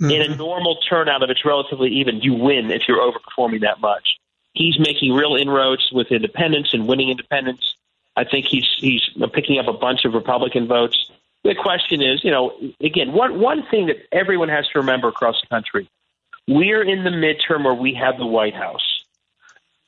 Mm-hmm. 0.00 0.10
In 0.10 0.32
a 0.32 0.36
normal 0.36 0.78
turnout, 0.88 1.22
if 1.24 1.30
it's 1.30 1.44
relatively 1.44 1.90
even, 1.96 2.20
you 2.20 2.34
win 2.34 2.70
if 2.70 2.82
you're 2.86 3.00
overperforming 3.00 3.62
that 3.62 3.80
much. 3.80 4.16
He's 4.52 4.78
making 4.78 5.12
real 5.12 5.34
inroads 5.34 5.90
with 5.92 6.12
independents 6.12 6.72
and 6.72 6.86
winning 6.86 7.10
independents. 7.10 7.74
I 8.16 8.24
think 8.24 8.46
he's 8.46 8.66
he's 8.78 9.02
picking 9.34 9.58
up 9.58 9.66
a 9.66 9.76
bunch 9.76 10.04
of 10.04 10.14
Republican 10.14 10.68
votes. 10.68 11.10
The 11.44 11.54
question 11.54 12.02
is, 12.02 12.22
you 12.24 12.30
know, 12.30 12.52
again, 12.80 13.12
one 13.12 13.40
one 13.40 13.64
thing 13.70 13.86
that 13.86 13.96
everyone 14.12 14.48
has 14.48 14.66
to 14.68 14.78
remember 14.78 15.08
across 15.08 15.40
the 15.40 15.48
country 15.48 15.88
we're 16.48 16.82
in 16.82 17.04
the 17.04 17.10
midterm 17.10 17.64
where 17.64 17.74
we 17.74 17.94
have 17.94 18.16
the 18.16 18.26
White 18.26 18.54
House. 18.54 19.04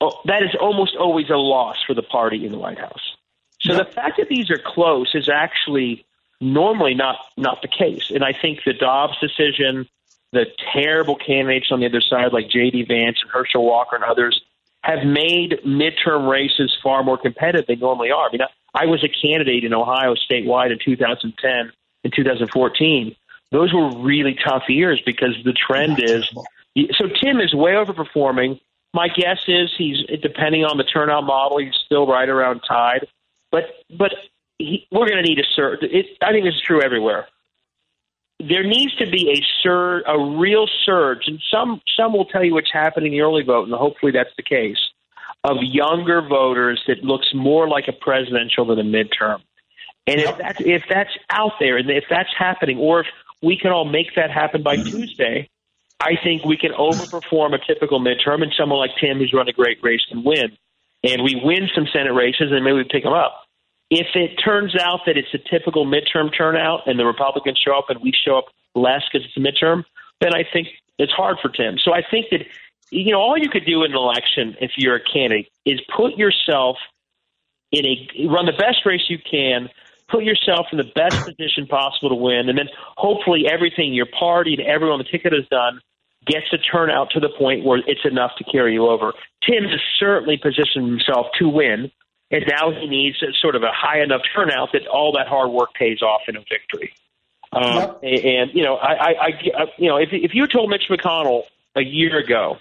Oh, 0.01 0.21
that 0.27 0.43
is 0.43 0.51
almost 0.61 0.95
always 0.95 1.31
a 1.31 1.37
loss 1.37 1.77
for 1.87 1.95
the 1.95 2.03
party 2.03 2.47
in 2.47 2.53
the 2.53 2.59
White 2.59 2.79
House. 2.79 3.17
So 3.61 3.75
the 3.75 3.85
fact 3.85 4.19
that 4.19 4.29
these 4.29 4.51
are 4.51 4.59
close 4.59 5.15
is 5.15 5.29
actually 5.29 6.07
normally 6.41 6.95
not 6.95 7.17
not 7.37 7.61
the 7.63 7.69
case. 7.69 8.11
And 8.11 8.25
I 8.25 8.33
think 8.33 8.61
the 8.65 8.73
Dobbs 8.73 9.19
decision, 9.21 9.89
the 10.33 10.47
terrible 10.73 11.17
candidates 11.17 11.69
on 11.71 11.81
the 11.81 11.87
other 11.87 12.01
side 12.01 12.33
like 12.33 12.49
J.D. 12.49 12.85
Vance 12.85 13.19
and 13.23 13.31
Herschel 13.31 13.65
Walker 13.65 13.97
and 13.97 14.05
others 14.05 14.41
have 14.83 15.05
made 15.05 15.61
midterm 15.67 16.31
races 16.31 16.75
far 16.83 17.03
more 17.03 17.19
competitive 17.19 17.67
than 17.67 17.77
they 17.77 17.81
normally 17.81 18.11
are. 18.11 18.29
I 18.29 18.33
mean, 18.33 18.43
I, 18.43 18.85
I 18.85 18.87
was 18.87 19.05
a 19.05 19.09
candidate 19.09 19.65
in 19.65 19.75
Ohio 19.75 20.15
statewide 20.15 20.73
in 20.73 20.79
2010 20.83 21.73
and 22.05 22.13
2014 22.15 23.15
those 23.51 23.73
were 23.73 23.91
really 23.99 24.37
tough 24.45 24.65
years 24.69 25.03
because 25.05 25.37
the 25.45 25.53
trend 25.53 26.03
is 26.03 26.29
so 26.93 27.07
Tim 27.21 27.41
is 27.41 27.55
way 27.55 27.73
overperforming. 27.73 28.61
My 28.95 29.09
guess 29.09 29.39
is 29.49 29.73
he's 29.77 29.99
depending 30.23 30.65
on 30.65 30.77
the 30.77 30.85
turnout 30.85 31.25
model, 31.25 31.59
he's 31.59 31.75
still 31.85 32.07
right 32.07 32.29
around 32.29 32.61
tied. 32.61 33.07
But 33.51 33.65
but 33.97 34.13
he, 34.59 34.87
we're 34.93 35.09
going 35.09 35.23
to 35.23 35.29
need 35.29 35.39
a 35.39 35.47
surge. 35.55 35.81
I 35.83 36.33
think 36.33 36.45
this 36.45 36.55
is 36.55 36.63
true 36.63 36.83
everywhere. 36.83 37.27
There 38.39 38.65
needs 38.65 38.95
to 38.97 39.11
be 39.11 39.31
a 39.33 39.63
surge, 39.63 40.05
a 40.07 40.19
real 40.19 40.67
surge, 40.85 41.25
and 41.27 41.41
some 41.51 41.81
some 41.97 42.13
will 42.13 42.25
tell 42.25 42.45
you 42.45 42.55
what's 42.55 42.73
happening 42.73 43.13
in 43.13 43.19
the 43.19 43.25
early 43.25 43.43
vote, 43.43 43.65
and 43.65 43.75
hopefully 43.75 44.13
that's 44.13 44.35
the 44.37 44.43
case 44.43 44.79
of 45.45 45.57
younger 45.61 46.23
voters 46.23 46.83
that 46.87 47.03
looks 47.03 47.29
more 47.35 47.69
like 47.69 47.89
a 47.89 47.93
presidential 47.93 48.67
than 48.67 48.79
a 48.79 48.85
midterm. 48.85 49.41
And 50.07 50.21
if 50.21 50.39
that's 50.39 50.61
if 50.61 50.83
that's 50.89 51.17
out 51.31 51.53
there, 51.61 51.77
and 51.77 51.91
if 51.91 52.05
that's 52.09 52.31
happening, 52.37 52.79
or 52.79 53.01
if 53.01 53.07
we 53.43 53.59
can 53.59 53.73
all 53.73 53.85
make 53.85 54.15
that 54.17 54.31
happen 54.31 54.63
by 54.63 54.77
Tuesday, 54.77 55.49
I 56.01 56.13
think 56.23 56.45
we 56.45 56.57
can 56.57 56.73
overperform 56.73 57.55
a 57.55 57.59
typical 57.67 58.01
midterm, 58.01 58.43
and 58.43 58.53
someone 58.59 58.79
like 58.79 58.91
Tim, 59.01 59.19
who's 59.19 59.33
run 59.33 59.49
a 59.49 59.53
great 59.53 59.79
race, 59.83 60.01
can 60.09 60.25
win. 60.25 60.57
And 61.03 61.23
we 61.23 61.41
win 61.43 61.69
some 61.75 61.87
Senate 61.93 62.13
races, 62.13 62.53
and 62.53 62.65
maybe 62.65 62.77
we 62.77 62.85
pick 62.85 63.05
them 63.05 63.13
up. 63.13 63.45
If 63.91 64.09
it 64.15 64.37
turns 64.43 64.77
out 64.77 65.01
that 65.07 65.17
it's 65.17 65.33
a 65.35 65.39
typical 65.39 65.87
midterm 65.87 66.31
turnout, 66.37 66.87
and 66.87 66.99
the 66.99 67.05
Republicans 67.05 67.59
show 67.59 67.77
up 67.77 67.87
and 67.89 68.01
we 68.01 68.13
show 68.13 68.39
up 68.39 68.47
less 68.75 69.03
because 69.11 69.27
it's 69.27 69.37
a 69.37 69.41
midterm, 69.41 69.85
then 70.21 70.35
I 70.35 70.45
think 70.51 70.69
it's 70.99 71.13
hard 71.13 71.39
for 71.43 71.49
Tim. 71.49 71.79
So 71.79 71.93
I 71.93 72.03
think 72.09 72.27
that 72.31 72.43
you 72.91 73.13
know, 73.13 73.21
all 73.21 73.39
you 73.39 73.49
could 73.49 73.65
do 73.65 73.85
in 73.85 73.93
an 73.93 73.97
election 73.97 74.57
if 74.61 74.73
you're 74.77 74.97
a 74.97 75.01
candidate 75.01 75.49
is 75.65 75.81
put 75.97 76.17
yourself 76.17 76.77
in 77.73 77.87
a 77.87 78.27
run 78.29 78.47
the 78.47 78.53
best 78.53 78.85
race 78.85 79.03
you 79.09 79.19
can, 79.19 79.69
put 80.11 80.25
yourself 80.25 80.67
in 80.73 80.79
the 80.79 80.91
best 80.95 81.25
position 81.25 81.67
possible 81.67 82.09
to 82.09 82.15
win, 82.15 82.49
and 82.49 82.59
then 82.59 82.69
hopefully 82.97 83.45
everything 83.51 83.95
your 83.95 84.07
party 84.07 84.55
and 84.55 84.67
everyone 84.67 84.99
on 84.99 85.05
the 85.05 85.11
ticket 85.11 85.33
has 85.33 85.47
done 85.49 85.81
gets 86.27 86.47
a 86.53 86.59
turnout 86.59 87.11
to 87.11 87.21
the 87.21 87.31
point 87.39 87.65
where 87.65 87.81
it's 87.87 88.05
enough 88.05 88.33
to 88.39 88.45
carry 88.45 88.75
you 88.75 88.87
over. 88.87 89.13
Tim 89.43 89.65
has 89.65 89.81
certainly 89.99 90.37
positioned 90.37 90.87
himself 90.87 91.27
to 91.39 91.49
win, 91.49 91.91
and 92.31 92.45
now 92.47 92.71
he 92.71 92.87
needs 92.87 93.23
a, 93.23 93.33
sort 93.41 93.57
of 93.57 93.63
a 93.63 93.73
high 93.73 94.03
enough 94.03 94.23
turnout 94.35 94.71
that 94.73 94.87
all 94.87 95.13
that 95.13 95.27
hard 95.27 95.51
work 95.51 95.73
pays 95.75 96.03
off 96.03 96.23
in 96.29 96.37
a 96.37 96.41
victory. 96.41 96.93
Um, 97.53 97.75
yep. 97.75 98.01
and, 98.03 98.51
you 98.55 98.63
know, 98.63 98.77
I, 98.77 98.93
I, 98.93 99.29
I, 99.57 99.65
you 99.77 99.89
know, 99.89 99.97
if 99.97 100.11
if 100.13 100.35
you 100.35 100.47
told 100.47 100.71
Mitch 100.71 100.85
McConnell 100.89 101.43
a 101.75 101.83
year 101.83 102.19
ago 102.19 102.59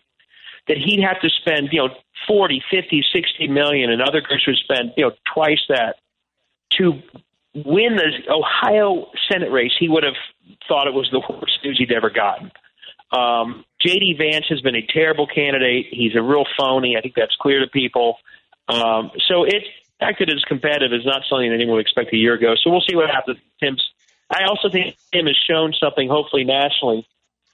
that 0.68 0.78
he'd 0.78 1.02
have 1.02 1.20
to 1.22 1.30
spend, 1.30 1.70
you 1.72 1.80
know, 1.80 1.90
40, 2.28 2.64
50, 2.72 3.04
60 3.12 3.48
million 3.50 3.92
and 3.92 4.02
other 4.02 4.22
groups 4.22 4.48
would 4.48 4.58
spend, 4.58 4.94
you 4.98 5.06
know, 5.06 5.12
twice 5.34 5.62
that 5.70 5.98
to 6.78 7.02
win 7.54 7.96
the 7.96 8.32
Ohio 8.32 9.08
Senate 9.32 9.52
race, 9.52 9.72
he 9.80 9.90
would 9.90 10.04
have 10.04 10.16
thought 10.68 10.88
it 10.88 10.94
was 10.94 11.10
the 11.12 11.20
worst 11.20 11.60
news 11.64 11.78
he'd 11.78 11.92
ever 11.92 12.10
gotten. 12.10 12.52
Um, 13.12 13.66
J.D. 13.82 14.16
Vance 14.20 14.46
has 14.50 14.62
been 14.62 14.76
a 14.76 14.86
terrible 14.86 15.26
candidate. 15.26 15.88
He's 15.90 16.16
a 16.16 16.22
real 16.22 16.46
phony. 16.58 16.96
I 16.98 17.02
think 17.02 17.16
that's 17.16 17.36
clear 17.40 17.60
to 17.62 17.68
people. 17.68 18.18
Um, 18.68 19.12
so 19.28 19.46
it 19.46 19.64
acted 20.00 20.30
as 20.30 20.44
competitive 20.46 20.94
is 20.94 21.06
not 21.06 21.24
something 21.30 21.50
that 21.50 21.56
anyone 21.56 21.76
would 21.76 21.82
expect 21.82 22.14
a 22.14 22.18
year 22.18 22.36
ago. 22.36 22.56
So 22.64 22.70
we'll 22.70 22.84
see 22.88 22.96
what 22.96 23.10
happens. 23.10 23.38
Tim's. 23.60 23.84
I 24.30 24.44
also 24.48 24.70
think 24.70 24.96
Tim 25.12 25.26
has 25.26 25.36
shown 25.50 25.74
something, 25.74 26.08
hopefully 26.08 26.44
nationally, 26.44 27.08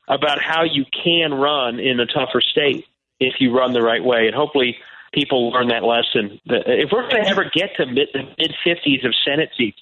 about 0.09 0.41
how 0.41 0.63
you 0.63 0.83
can 1.03 1.33
run 1.33 1.79
in 1.79 1.99
a 2.01 2.05
tougher 2.05 2.41
state 2.41 2.85
if 3.19 3.35
you 3.39 3.55
run 3.57 3.71
the 3.71 3.81
right 3.81 4.03
way, 4.03 4.27
and 4.27 4.35
hopefully 4.35 4.75
people 5.15 5.51
learn 5.51 5.69
that 5.69 5.83
lesson. 5.83 6.39
If 6.45 6.91
we're 6.91 7.09
going 7.09 7.23
to 7.23 7.29
ever 7.29 7.45
get 7.45 7.75
to 7.77 7.85
mid, 7.85 8.09
the 8.13 8.23
mid 8.37 8.53
50s 8.65 9.05
of 9.05 9.13
Senate 9.25 9.49
seats, 9.57 9.79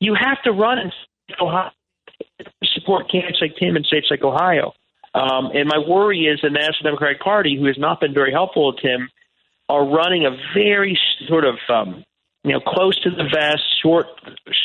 you 0.00 0.14
have 0.14 0.42
to 0.42 0.52
run 0.52 0.78
and 0.78 0.92
support 2.64 3.10
candidates 3.10 3.38
like 3.40 3.56
Tim 3.56 3.76
in 3.76 3.84
states 3.84 4.08
like 4.10 4.22
Ohio. 4.22 4.72
Um, 5.14 5.50
and 5.54 5.68
my 5.68 5.78
worry 5.78 6.24
is 6.24 6.40
the 6.42 6.50
National 6.50 6.84
Democratic 6.84 7.20
Party, 7.20 7.56
who 7.56 7.66
has 7.66 7.78
not 7.78 8.00
been 8.00 8.14
very 8.14 8.32
helpful 8.32 8.72
to 8.72 8.82
Tim, 8.82 9.08
are 9.68 9.84
running 9.84 10.26
a 10.26 10.30
very 10.54 10.98
sort 11.28 11.44
of 11.44 11.56
um, 11.68 12.04
you 12.44 12.52
know 12.52 12.60
close 12.60 12.98
to 13.02 13.10
the 13.10 13.24
vest, 13.24 13.62
short 13.82 14.06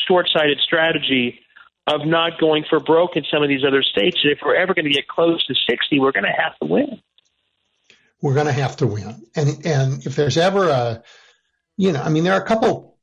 short-sighted 0.06 0.58
strategy 0.60 1.40
of 1.86 2.06
not 2.06 2.38
going 2.38 2.64
for 2.68 2.80
broke 2.80 3.16
in 3.16 3.24
some 3.30 3.42
of 3.42 3.48
these 3.48 3.64
other 3.66 3.82
states. 3.82 4.18
And 4.22 4.32
if 4.32 4.40
we're 4.44 4.56
ever 4.56 4.74
going 4.74 4.84
to 4.84 4.90
get 4.90 5.08
close 5.08 5.44
to 5.46 5.54
60, 5.54 6.00
we're 6.00 6.12
going 6.12 6.24
to 6.24 6.42
have 6.42 6.58
to 6.58 6.66
win. 6.66 7.00
We're 8.20 8.34
going 8.34 8.46
to 8.46 8.52
have 8.52 8.76
to 8.78 8.86
win. 8.86 9.22
And 9.36 9.66
and 9.66 10.06
if 10.06 10.16
there's 10.16 10.36
ever 10.36 10.68
a, 10.68 11.02
you 11.76 11.92
know, 11.92 12.02
I 12.02 12.08
mean, 12.08 12.24
there 12.24 12.34
are 12.34 12.42
a 12.42 12.46
couple 12.46 12.98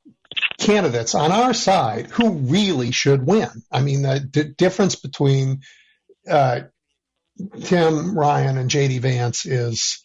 candidates 0.58 1.16
on 1.16 1.32
our 1.32 1.54
side 1.54 2.08
who 2.08 2.32
really 2.32 2.92
should 2.92 3.26
win. 3.26 3.50
I 3.72 3.82
mean, 3.82 4.02
the 4.02 4.20
d- 4.20 4.54
difference 4.58 4.96
between 4.96 5.62
uh, 6.30 6.62
Tim 7.62 8.18
Ryan 8.18 8.58
and 8.58 8.70
JD 8.70 9.00
Vance 9.00 9.46
is 9.46 10.04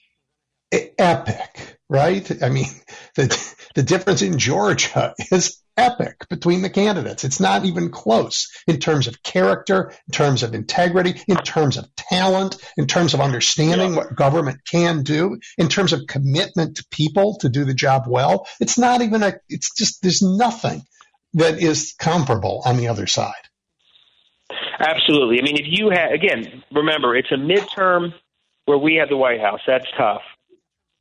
epic, 0.72 1.78
right? 1.88 2.42
I 2.42 2.48
mean, 2.48 2.66
the 3.16 3.54
the 3.74 3.82
difference 3.82 4.22
in 4.22 4.38
Georgia 4.38 5.14
is 5.32 5.60
epic 5.80 6.28
between 6.28 6.62
the 6.62 6.70
candidates. 6.70 7.24
It's 7.24 7.40
not 7.40 7.64
even 7.64 7.90
close 7.90 8.48
in 8.66 8.78
terms 8.78 9.08
of 9.08 9.22
character, 9.22 9.92
in 10.06 10.12
terms 10.12 10.42
of 10.42 10.54
integrity, 10.54 11.20
in 11.26 11.36
terms 11.38 11.76
of 11.76 11.92
talent, 11.96 12.56
in 12.76 12.86
terms 12.86 13.14
of 13.14 13.20
understanding 13.20 13.96
what 13.96 14.14
government 14.14 14.60
can 14.70 15.02
do, 15.02 15.40
in 15.58 15.68
terms 15.68 15.92
of 15.92 16.06
commitment 16.06 16.76
to 16.76 16.86
people 16.90 17.38
to 17.38 17.48
do 17.48 17.64
the 17.64 17.74
job 17.74 18.04
well. 18.06 18.46
It's 18.60 18.78
not 18.78 19.00
even 19.00 19.22
a, 19.22 19.34
it's 19.48 19.74
just, 19.74 20.02
there's 20.02 20.22
nothing 20.22 20.82
that 21.34 21.58
is 21.60 21.94
comparable 21.98 22.62
on 22.64 22.76
the 22.76 22.88
other 22.88 23.06
side. 23.06 23.32
Absolutely. 24.78 25.38
I 25.40 25.42
mean, 25.42 25.56
if 25.56 25.66
you 25.66 25.90
had, 25.90 26.12
again, 26.12 26.62
remember, 26.72 27.16
it's 27.16 27.30
a 27.30 27.36
midterm 27.36 28.12
where 28.64 28.78
we 28.78 28.96
have 28.96 29.08
the 29.08 29.16
White 29.16 29.40
House. 29.40 29.60
That's 29.66 29.86
tough. 29.96 30.22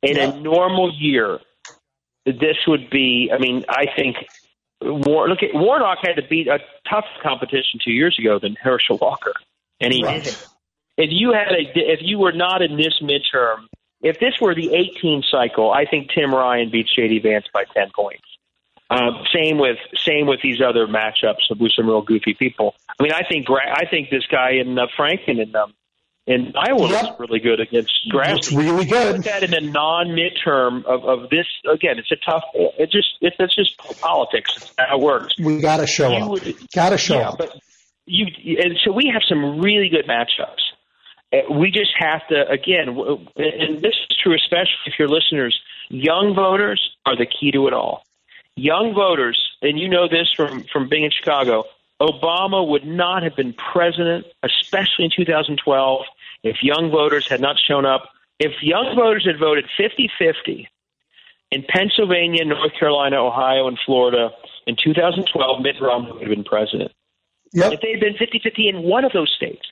In 0.02 0.16
yeah. 0.16 0.30
a 0.30 0.40
normal 0.40 0.92
year, 0.92 1.38
this 2.24 2.56
would 2.66 2.90
be, 2.90 3.30
I 3.32 3.38
mean, 3.38 3.64
I 3.68 3.86
think, 3.96 4.16
War, 4.82 5.28
look 5.28 5.42
at 5.42 5.50
Warnock 5.54 5.98
had 6.02 6.16
to 6.16 6.22
beat 6.22 6.48
a 6.48 6.58
tough 6.88 7.04
competition 7.22 7.80
two 7.84 7.92
years 7.92 8.18
ago 8.18 8.38
than 8.38 8.56
Herschel 8.56 8.98
Walker, 8.98 9.34
and 9.80 9.92
he 9.92 10.02
right. 10.02 10.22
did. 10.22 10.36
If 10.96 11.10
you 11.10 11.32
had 11.32 11.52
a, 11.52 11.70
if 11.74 12.00
you 12.02 12.18
were 12.18 12.32
not 12.32 12.62
in 12.62 12.76
this 12.76 13.00
midterm, 13.02 13.66
if 14.02 14.18
this 14.18 14.34
were 14.40 14.54
the 14.54 14.74
18 14.74 15.22
cycle, 15.30 15.70
I 15.72 15.84
think 15.84 16.10
Tim 16.10 16.34
Ryan 16.34 16.70
beats 16.70 16.94
J.D. 16.94 17.20
Vance 17.20 17.46
by 17.52 17.64
10 17.74 17.90
points. 17.94 18.24
Um, 18.88 19.24
same 19.32 19.58
with 19.58 19.78
same 20.04 20.26
with 20.26 20.40
these 20.42 20.60
other 20.60 20.88
matchups 20.88 21.48
with 21.58 21.72
some 21.72 21.86
real 21.86 22.02
goofy 22.02 22.34
people. 22.34 22.74
I 22.98 23.02
mean, 23.02 23.12
I 23.12 23.22
think 23.22 23.46
I 23.48 23.84
think 23.88 24.10
this 24.10 24.26
guy 24.26 24.52
in 24.52 24.76
uh, 24.76 24.86
Franken 24.98 25.40
in 25.40 25.54
um, 25.54 25.74
in 26.26 26.52
Iowa 26.56 26.88
yep. 26.88 27.02
looks 27.02 27.20
really 27.20 27.40
good 27.40 27.60
against 27.60 27.92
Grassley. 28.12 28.38
It's 28.38 28.52
really 28.52 28.84
good. 28.84 29.16
Put 29.16 29.24
that 29.24 29.42
in 29.42 29.54
a 29.54 29.60
non-midterm 29.60 30.84
of, 30.84 31.04
of 31.04 31.30
this 31.30 31.46
again. 31.70 31.98
It's 31.98 32.10
a 32.12 32.16
tough. 32.16 32.44
It 32.54 32.90
just 32.90 33.08
it, 33.20 33.34
it's 33.38 33.54
just 33.54 33.78
politics. 34.00 34.56
It's 34.56 34.72
how 34.78 34.98
it 34.98 35.02
works. 35.02 35.34
We 35.38 35.60
got 35.60 35.78
to 35.78 35.86
show 35.86 36.10
you 36.10 36.34
up. 36.34 36.70
Got 36.74 36.90
to 36.90 36.98
show 36.98 37.18
yeah, 37.18 37.28
up. 37.30 37.38
But 37.38 37.58
you 38.06 38.26
and 38.62 38.78
so 38.84 38.92
we 38.92 39.10
have 39.12 39.22
some 39.28 39.60
really 39.60 39.88
good 39.88 40.06
matchups. 40.06 40.60
Uh, 41.32 41.52
we 41.54 41.70
just 41.70 41.92
have 41.96 42.26
to 42.28 42.48
again, 42.48 42.88
and 42.88 43.80
this 43.80 43.94
is 44.08 44.16
true 44.22 44.34
especially 44.34 44.86
if 44.86 44.98
your 44.98 45.08
listeners, 45.08 45.60
young 45.88 46.34
voters 46.34 46.96
are 47.06 47.16
the 47.16 47.26
key 47.26 47.50
to 47.52 47.66
it 47.66 47.72
all 47.72 48.04
young 48.60 48.94
voters, 48.94 49.40
and 49.62 49.78
you 49.78 49.88
know 49.88 50.08
this 50.08 50.32
from, 50.36 50.64
from 50.64 50.88
being 50.88 51.04
in 51.04 51.10
Chicago, 51.10 51.64
Obama 52.00 52.66
would 52.66 52.86
not 52.86 53.22
have 53.22 53.36
been 53.36 53.52
president, 53.52 54.26
especially 54.42 55.04
in 55.04 55.10
2012, 55.14 56.02
if 56.42 56.62
young 56.62 56.90
voters 56.90 57.28
had 57.28 57.40
not 57.40 57.56
shown 57.58 57.84
up. 57.84 58.10
If 58.38 58.62
young 58.62 58.96
voters 58.96 59.26
had 59.26 59.38
voted 59.38 59.66
50 59.76 60.10
50 60.18 60.68
in 61.50 61.64
Pennsylvania, 61.68 62.44
North 62.44 62.72
Carolina, 62.78 63.16
Ohio, 63.16 63.68
and 63.68 63.78
Florida 63.84 64.30
in 64.66 64.76
2012, 64.82 65.62
Mitt 65.62 65.80
Romney 65.80 66.12
would 66.12 66.22
have 66.22 66.30
been 66.30 66.44
president. 66.44 66.92
Yep. 67.52 67.72
If 67.72 67.80
they 67.80 67.90
had 67.90 68.00
been 68.00 68.16
50 68.16 68.40
50 68.42 68.68
in 68.68 68.82
one 68.82 69.04
of 69.04 69.12
those 69.12 69.30
states, 69.30 69.66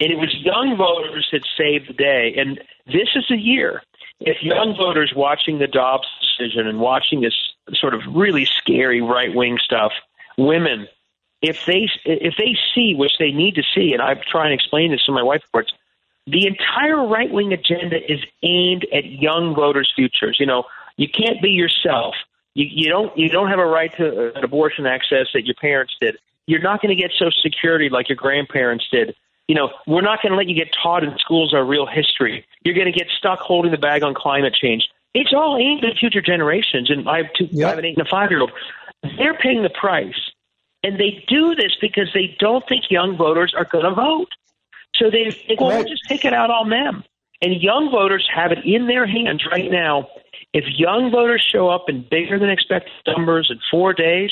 and 0.00 0.10
it 0.10 0.16
was 0.16 0.34
young 0.34 0.76
voters 0.76 1.28
that 1.30 1.42
saved 1.56 1.88
the 1.88 1.92
day. 1.92 2.34
And 2.36 2.58
this 2.86 3.10
is 3.14 3.30
a 3.30 3.36
year. 3.36 3.82
If 4.18 4.42
young 4.42 4.74
voters 4.76 5.12
watching 5.14 5.58
the 5.58 5.66
Dobbs 5.66 6.08
decision 6.20 6.66
and 6.66 6.80
watching 6.80 7.20
this 7.20 7.34
sort 7.74 7.94
of 7.94 8.00
really 8.08 8.46
scary 8.46 9.00
right 9.00 9.34
wing 9.34 9.58
stuff, 9.62 9.92
women, 10.36 10.88
if 11.42 11.64
they 11.66 11.88
if 12.04 12.34
they 12.36 12.56
see 12.74 12.94
which 12.94 13.12
they 13.18 13.32
need 13.32 13.54
to 13.54 13.62
see, 13.74 13.92
and 13.92 14.02
I 14.02 14.14
try 14.14 14.44
and 14.44 14.54
explain 14.54 14.90
this 14.90 15.04
to 15.06 15.12
my 15.12 15.22
wife 15.22 15.42
reports, 15.46 15.72
the 16.26 16.46
entire 16.46 17.06
right 17.06 17.30
wing 17.30 17.52
agenda 17.52 17.96
is 17.96 18.20
aimed 18.42 18.86
at 18.92 19.06
young 19.06 19.54
voters' 19.54 19.92
futures. 19.94 20.36
You 20.38 20.46
know, 20.46 20.64
you 20.96 21.08
can't 21.08 21.40
be 21.40 21.50
yourself. 21.50 22.14
You, 22.54 22.66
you 22.68 22.90
don't 22.90 23.16
you 23.16 23.28
don't 23.28 23.48
have 23.48 23.58
a 23.58 23.66
right 23.66 23.94
to 23.96 24.36
an 24.36 24.44
abortion 24.44 24.86
access 24.86 25.28
that 25.34 25.46
your 25.46 25.54
parents 25.54 25.96
did. 26.00 26.16
You're 26.46 26.60
not 26.60 26.82
going 26.82 26.94
to 26.94 27.00
get 27.00 27.12
Social 27.12 27.32
Security 27.42 27.88
like 27.88 28.08
your 28.08 28.16
grandparents 28.16 28.86
did. 28.90 29.14
You 29.46 29.54
know, 29.54 29.70
we're 29.86 30.02
not 30.02 30.22
going 30.22 30.32
to 30.32 30.36
let 30.36 30.46
you 30.46 30.54
get 30.54 30.68
taught 30.82 31.04
in 31.04 31.16
schools 31.18 31.54
our 31.54 31.64
real 31.64 31.86
history. 31.86 32.44
You're 32.64 32.74
going 32.74 32.92
to 32.92 32.96
get 32.96 33.08
stuck 33.18 33.40
holding 33.40 33.72
the 33.72 33.78
bag 33.78 34.02
on 34.02 34.14
climate 34.14 34.54
change. 34.54 34.88
It's 35.14 35.32
all 35.34 35.56
aimed 35.56 35.84
at 35.84 35.96
future 35.96 36.20
generations. 36.20 36.90
And 36.90 37.08
I 37.08 37.18
have 37.18 37.26
two, 37.36 37.48
yep. 37.50 37.66
I 37.66 37.70
have 37.70 37.78
an 37.78 37.84
eight 37.84 37.98
and 37.98 38.06
a 38.06 38.10
five 38.10 38.30
year 38.30 38.40
old. 38.40 38.52
They're 39.16 39.34
paying 39.34 39.62
the 39.62 39.70
price. 39.70 40.14
And 40.82 40.98
they 40.98 41.24
do 41.28 41.54
this 41.54 41.76
because 41.80 42.08
they 42.14 42.36
don't 42.38 42.66
think 42.68 42.90
young 42.90 43.16
voters 43.16 43.52
are 43.56 43.64
going 43.64 43.84
to 43.84 43.94
vote. 43.94 44.28
So 44.96 45.10
they 45.10 45.30
think, 45.30 45.60
well, 45.60 45.70
we'll 45.70 45.84
just 45.84 46.04
take 46.08 46.24
it 46.24 46.32
out 46.32 46.50
on 46.50 46.70
them. 46.70 47.04
And 47.42 47.60
young 47.60 47.90
voters 47.90 48.28
have 48.34 48.52
it 48.52 48.58
in 48.64 48.86
their 48.86 49.06
hands 49.06 49.44
right 49.50 49.70
now. 49.70 50.08
If 50.52 50.64
young 50.76 51.10
voters 51.10 51.46
show 51.52 51.68
up 51.68 51.84
in 51.88 52.06
bigger 52.10 52.38
than 52.38 52.50
expected 52.50 52.92
numbers 53.06 53.48
in 53.50 53.58
four 53.70 53.92
days, 53.94 54.30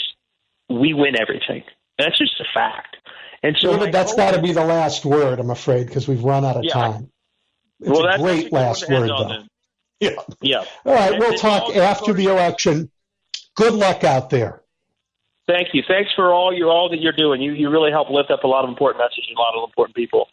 we 0.69 0.93
win 0.93 1.19
everything. 1.19 1.62
That's 1.99 2.19
just 2.19 2.41
a 2.41 2.45
fact. 2.53 2.97
And 3.43 3.57
so 3.59 3.77
David, 3.77 3.95
that's 3.95 4.12
oh, 4.12 4.16
got 4.16 4.35
to 4.35 4.43
be 4.43 4.53
the 4.53 4.65
last 4.65 5.05
word, 5.05 5.39
I'm 5.39 5.51
afraid, 5.51 5.87
because 5.87 6.09
we've 6.09 6.25
run 6.25 6.45
out 6.45 6.57
of 6.57 6.65
yeah, 6.65 6.73
time. 6.73 7.11
It's 7.81 7.91
well, 7.91 8.07
a 8.07 8.19
great 8.19 8.53
last 8.53 8.89
word, 8.91 9.09
though. 9.09 9.45
Yeah. 10.01 10.11
Yeah. 10.41 10.65
All 10.85 10.95
right. 10.95 11.19
We'll 11.19 11.39
talk 11.39 11.75
after 11.77 12.12
the 12.12 12.27
election. 12.27 12.91
Good 13.57 13.75
luck 13.75 14.05
out 14.05 14.31
there. 14.31 14.62
Thank 15.49 15.69
you. 15.73 15.83
Thanks 15.89 16.11
for 16.15 16.33
all 16.33 16.55
you 16.55 16.69
all 16.69 16.91
that 16.91 17.01
you're 17.01 17.12
doing. 17.12 17.41
You 17.41 17.53
you 17.53 17.70
really 17.70 17.91
help 17.91 18.11
lift 18.11 18.31
up 18.31 18.45
a 18.45 18.47
lot 18.47 18.65
of 18.65 18.69
important 18.69 19.03
messages, 19.03 19.25
and 19.29 19.37
a 19.37 19.41
lot 19.41 19.55
of 19.57 19.66
important 19.66 19.97
people. 19.97 20.29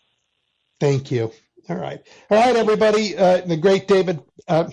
Thank 0.82 1.10
you. 1.10 1.32
All 1.70 1.78
right. 1.78 2.02
All 2.30 2.38
right, 2.38 2.56
everybody. 2.56 3.18
Uh, 3.18 3.40
the 3.42 3.56
great 3.56 3.88
David 3.88 4.22
uh, 4.48 4.70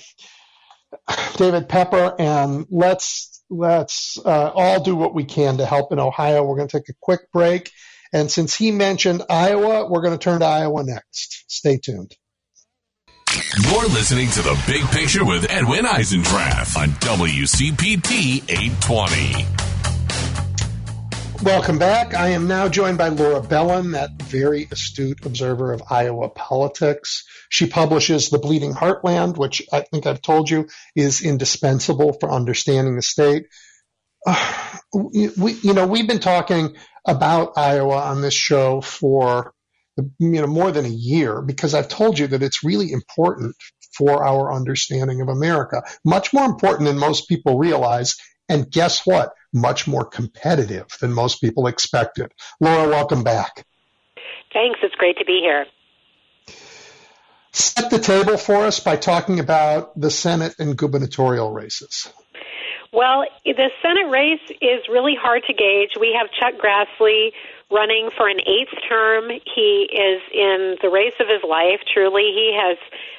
David 1.36 1.68
Pepper, 1.68 2.16
and 2.18 2.66
let's 2.70 3.44
let's 3.50 4.18
uh, 4.24 4.50
all 4.52 4.82
do 4.82 4.96
what 4.96 5.14
we 5.14 5.24
can 5.24 5.58
to 5.58 5.66
help 5.66 5.92
in 5.92 6.00
Ohio. 6.00 6.42
We're 6.42 6.56
going 6.56 6.68
to 6.68 6.78
take 6.80 6.88
a 6.88 6.94
quick 7.00 7.30
break, 7.32 7.70
and 8.12 8.28
since 8.28 8.52
he 8.52 8.72
mentioned 8.72 9.22
Iowa, 9.30 9.88
we're 9.88 10.02
going 10.02 10.18
to 10.18 10.22
turn 10.22 10.40
to 10.40 10.46
Iowa 10.46 10.82
next. 10.82 11.44
Stay 11.46 11.78
tuned. 11.78 12.16
You're 13.62 13.86
listening 13.86 14.28
to 14.30 14.42
The 14.42 14.62
Big 14.66 14.84
Picture 14.90 15.24
with 15.24 15.46
Edwin 15.50 15.84
Eisendrath 15.84 16.76
on 16.76 16.88
WCPT 16.88 18.50
820. 18.50 19.71
Welcome 21.42 21.80
back. 21.80 22.14
I 22.14 22.28
am 22.28 22.46
now 22.46 22.68
joined 22.68 22.98
by 22.98 23.08
Laura 23.08 23.40
Belin, 23.40 23.92
that 23.92 24.12
very 24.22 24.68
astute 24.70 25.26
observer 25.26 25.72
of 25.72 25.82
Iowa 25.90 26.28
politics. 26.28 27.24
She 27.48 27.66
publishes 27.66 28.30
The 28.30 28.38
Bleeding 28.38 28.74
Heartland, 28.74 29.36
which 29.36 29.60
I 29.72 29.80
think 29.80 30.06
I've 30.06 30.22
told 30.22 30.48
you 30.48 30.68
is 30.94 31.20
indispensable 31.20 32.12
for 32.12 32.30
understanding 32.30 32.94
the 32.94 33.02
state. 33.02 33.46
Uh, 34.24 34.78
we, 34.94 35.54
you 35.62 35.74
know, 35.74 35.84
we've 35.84 36.06
been 36.06 36.20
talking 36.20 36.76
about 37.04 37.54
Iowa 37.56 37.96
on 37.96 38.22
this 38.22 38.34
show 38.34 38.80
for 38.80 39.52
you 39.96 40.40
know 40.40 40.46
more 40.46 40.70
than 40.70 40.84
a 40.84 40.88
year 40.88 41.42
because 41.42 41.74
I've 41.74 41.88
told 41.88 42.20
you 42.20 42.28
that 42.28 42.42
it's 42.44 42.62
really 42.62 42.92
important 42.92 43.56
for 43.96 44.24
our 44.24 44.52
understanding 44.52 45.20
of 45.20 45.28
America, 45.28 45.82
much 46.04 46.32
more 46.32 46.44
important 46.44 46.86
than 46.86 46.98
most 46.98 47.28
people 47.28 47.58
realize. 47.58 48.16
And 48.52 48.70
guess 48.70 49.06
what? 49.06 49.32
Much 49.54 49.88
more 49.88 50.04
competitive 50.04 50.86
than 51.00 51.14
most 51.14 51.40
people 51.40 51.66
expected. 51.66 52.32
Laura, 52.60 52.86
welcome 52.86 53.24
back. 53.24 53.64
Thanks. 54.52 54.78
It's 54.82 54.94
great 54.96 55.16
to 55.16 55.24
be 55.24 55.40
here. 55.42 55.64
Set 57.52 57.88
the 57.88 57.98
table 57.98 58.36
for 58.36 58.56
us 58.66 58.78
by 58.78 58.96
talking 58.96 59.40
about 59.40 59.98
the 59.98 60.10
Senate 60.10 60.54
and 60.58 60.76
gubernatorial 60.76 61.50
races. 61.50 62.12
Well, 62.92 63.24
the 63.46 63.70
Senate 63.80 64.10
race 64.10 64.58
is 64.60 64.86
really 64.90 65.16
hard 65.18 65.44
to 65.46 65.54
gauge. 65.54 65.92
We 65.98 66.14
have 66.18 66.28
Chuck 66.38 66.60
Grassley 66.60 67.30
running 67.72 68.10
for 68.16 68.28
an 68.28 68.40
eighth 68.40 68.76
term. 68.88 69.30
He 69.30 69.88
is 69.90 70.20
in 70.32 70.76
the 70.82 70.90
race 70.90 71.16
of 71.18 71.26
his 71.28 71.42
life, 71.42 71.80
truly. 71.92 72.30
He 72.34 72.52
has 72.54 72.78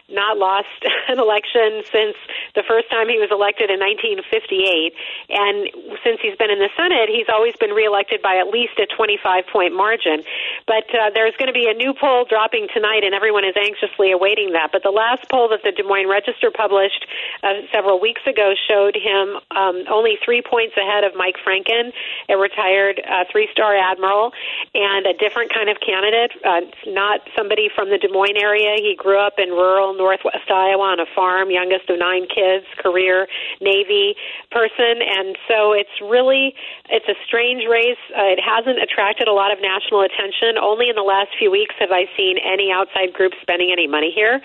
not 0.09 0.37
lost 0.37 0.69
an 1.09 1.19
election 1.19 1.83
since 1.91 2.15
the 2.55 2.63
first 2.63 2.89
time 2.89 3.09
he 3.09 3.17
was 3.17 3.31
elected 3.31 3.73
in 3.73 3.79
1958. 3.81 4.93
And 5.29 5.69
since 6.03 6.19
he's 6.21 6.35
been 6.35 6.51
in 6.51 6.59
the 6.59 6.69
Senate, 6.77 7.09
he's 7.09 7.27
always 7.31 7.55
been 7.57 7.71
reelected 7.71 8.21
by 8.21 8.37
at 8.37 8.47
least 8.47 8.77
a 8.79 8.85
25 8.85 9.47
point 9.47 9.73
margin. 9.75 10.23
But 10.67 10.87
uh, 10.93 11.09
there's 11.13 11.35
going 11.37 11.47
to 11.47 11.55
be 11.55 11.67
a 11.67 11.73
new 11.73 11.93
poll 11.93 12.25
dropping 12.29 12.67
tonight, 12.73 13.03
and 13.03 13.13
everyone 13.15 13.43
is 13.43 13.55
anxiously 13.57 14.11
awaiting 14.11 14.53
that. 14.53 14.69
But 14.71 14.83
the 14.83 14.93
last 14.93 15.27
poll 15.29 15.49
that 15.49 15.63
the 15.63 15.71
Des 15.71 15.83
Moines 15.83 16.07
Register 16.07 16.51
published 16.51 17.07
uh, 17.41 17.65
several 17.71 17.99
weeks 17.99 18.21
ago 18.27 18.53
showed 18.67 18.95
him 18.95 19.39
um, 19.55 19.83
only 19.89 20.19
three 20.23 20.41
points 20.41 20.75
ahead 20.77 21.03
of 21.03 21.15
Mike 21.15 21.39
Franken, 21.41 21.91
a 22.29 22.37
retired 22.37 23.01
uh, 23.01 23.25
three 23.31 23.47
star 23.51 23.75
admiral, 23.75 24.31
and 24.73 25.05
a 25.05 25.13
different 25.13 25.53
kind 25.53 25.69
of 25.69 25.77
candidate, 25.79 26.31
uh, 26.43 26.61
not 26.87 27.21
somebody 27.35 27.69
from 27.73 27.89
the 27.89 27.97
Des 27.97 28.09
Moines 28.09 28.37
area. 28.37 28.75
He 28.77 28.95
grew 28.95 29.19
up 29.19 29.37
in 29.37 29.49
rural 29.49 29.93
Northwest 29.93 30.49
Iowa 30.49 30.95
on 30.95 30.99
a 30.99 31.05
farm, 31.15 31.51
youngest 31.51 31.89
of 31.89 31.99
nine 31.99 32.27
kids, 32.27 32.65
career 32.77 33.27
Navy 33.61 34.15
person, 34.51 35.01
and 35.01 35.37
so 35.47 35.73
it's 35.73 35.93
really 36.01 36.55
it's 36.89 37.07
a 37.07 37.15
strange 37.25 37.63
race. 37.69 38.01
Uh, 38.11 38.33
it 38.33 38.39
hasn't 38.39 38.81
attracted 38.81 39.27
a 39.27 39.33
lot 39.33 39.51
of 39.51 39.61
national 39.61 40.01
attention. 40.01 40.57
Only 40.61 40.89
in 40.89 40.95
the 40.95 41.05
last 41.05 41.29
few 41.37 41.51
weeks 41.51 41.75
have 41.79 41.91
I 41.91 42.05
seen 42.17 42.37
any 42.39 42.71
outside 42.71 43.13
group 43.13 43.33
spending 43.41 43.71
any 43.71 43.87
money 43.87 44.11
here, 44.13 44.41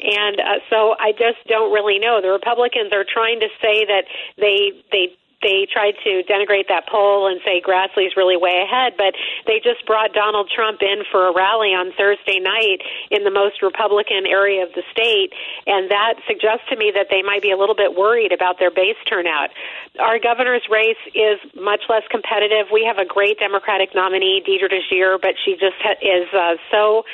and 0.00 0.40
uh, 0.40 0.60
so 0.68 0.94
I 0.98 1.12
just 1.12 1.40
don't 1.48 1.72
really 1.72 1.98
know. 1.98 2.20
The 2.20 2.30
Republicans 2.30 2.92
are 2.92 3.04
trying 3.04 3.40
to 3.40 3.48
say 3.60 3.84
that 3.84 4.04
they 4.36 4.72
they 4.92 5.16
they 5.42 5.66
tried 5.70 5.94
to 6.04 6.22
denigrate 6.28 6.68
that 6.68 6.88
poll 6.88 7.26
and 7.26 7.40
say 7.44 7.60
Grassley's 7.60 8.16
really 8.16 8.36
way 8.36 8.62
ahead, 8.64 8.94
but 8.96 9.14
they 9.46 9.60
just 9.62 9.84
brought 9.86 10.12
Donald 10.12 10.50
Trump 10.54 10.82
in 10.82 11.02
for 11.10 11.28
a 11.28 11.32
rally 11.32 11.72
on 11.72 11.92
Thursday 11.96 12.38
night 12.40 12.84
in 13.10 13.24
the 13.24 13.30
most 13.30 13.62
Republican 13.62 14.26
area 14.26 14.62
of 14.62 14.72
the 14.74 14.82
state, 14.92 15.32
and 15.66 15.90
that 15.90 16.20
suggests 16.28 16.68
to 16.68 16.76
me 16.76 16.92
that 16.94 17.08
they 17.10 17.22
might 17.22 17.42
be 17.42 17.50
a 17.50 17.56
little 17.56 17.74
bit 17.74 17.96
worried 17.96 18.32
about 18.32 18.58
their 18.58 18.70
base 18.70 19.00
turnout. 19.08 19.50
Our 19.98 20.18
governor's 20.18 20.64
race 20.70 21.00
is 21.14 21.40
much 21.56 21.88
less 21.88 22.04
competitive. 22.10 22.68
We 22.72 22.84
have 22.84 22.98
a 22.98 23.08
great 23.08 23.38
Democratic 23.38 23.94
nominee, 23.94 24.42
Deidre 24.44 24.68
DeJear, 24.68 25.20
but 25.20 25.34
she 25.44 25.56
just 25.56 25.76
is 26.02 26.28
uh, 26.32 26.56
so 26.70 27.04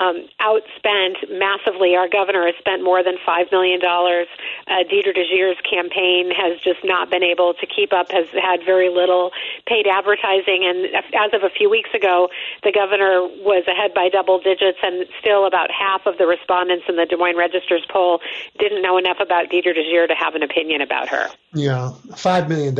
um, 0.00 0.26
outspent 0.40 1.28
massively. 1.28 1.94
Our 1.94 2.08
governor 2.08 2.46
has 2.46 2.56
spent 2.58 2.82
more 2.82 3.04
than 3.04 3.16
$5 3.20 3.52
million. 3.52 3.80
Uh, 3.84 4.82
Deidre 4.88 5.12
DeJear's 5.12 5.60
campaign 5.60 6.32
has 6.32 6.58
just 6.60 6.80
not 6.82 7.10
been 7.10 7.22
able 7.22 7.52
to 7.54 7.66
keep 7.66 7.92
up, 7.92 8.10
has 8.10 8.26
had 8.32 8.64
very 8.64 8.88
little 8.88 9.30
paid 9.66 9.86
advertising. 9.86 10.64
And 10.64 10.88
as 10.96 11.34
of 11.34 11.44
a 11.44 11.50
few 11.50 11.68
weeks 11.68 11.90
ago, 11.94 12.30
the 12.64 12.72
governor 12.72 13.28
was 13.44 13.68
ahead 13.68 13.92
by 13.92 14.08
double 14.08 14.40
digits, 14.40 14.78
and 14.82 15.04
still 15.20 15.46
about 15.46 15.70
half 15.70 16.06
of 16.06 16.16
the 16.16 16.26
respondents 16.26 16.86
in 16.88 16.96
the 16.96 17.04
Des 17.04 17.16
Moines 17.16 17.36
Register's 17.36 17.84
poll 17.92 18.20
didn't 18.58 18.80
know 18.80 18.96
enough 18.96 19.20
about 19.20 19.50
Deidre 19.50 19.76
DeJear 19.76 20.08
to 20.08 20.14
have 20.14 20.34
an 20.34 20.42
opinion 20.42 20.80
about 20.80 21.08
her. 21.08 21.28
Yeah, 21.52 21.92
$5 22.08 22.48
million, 22.48 22.74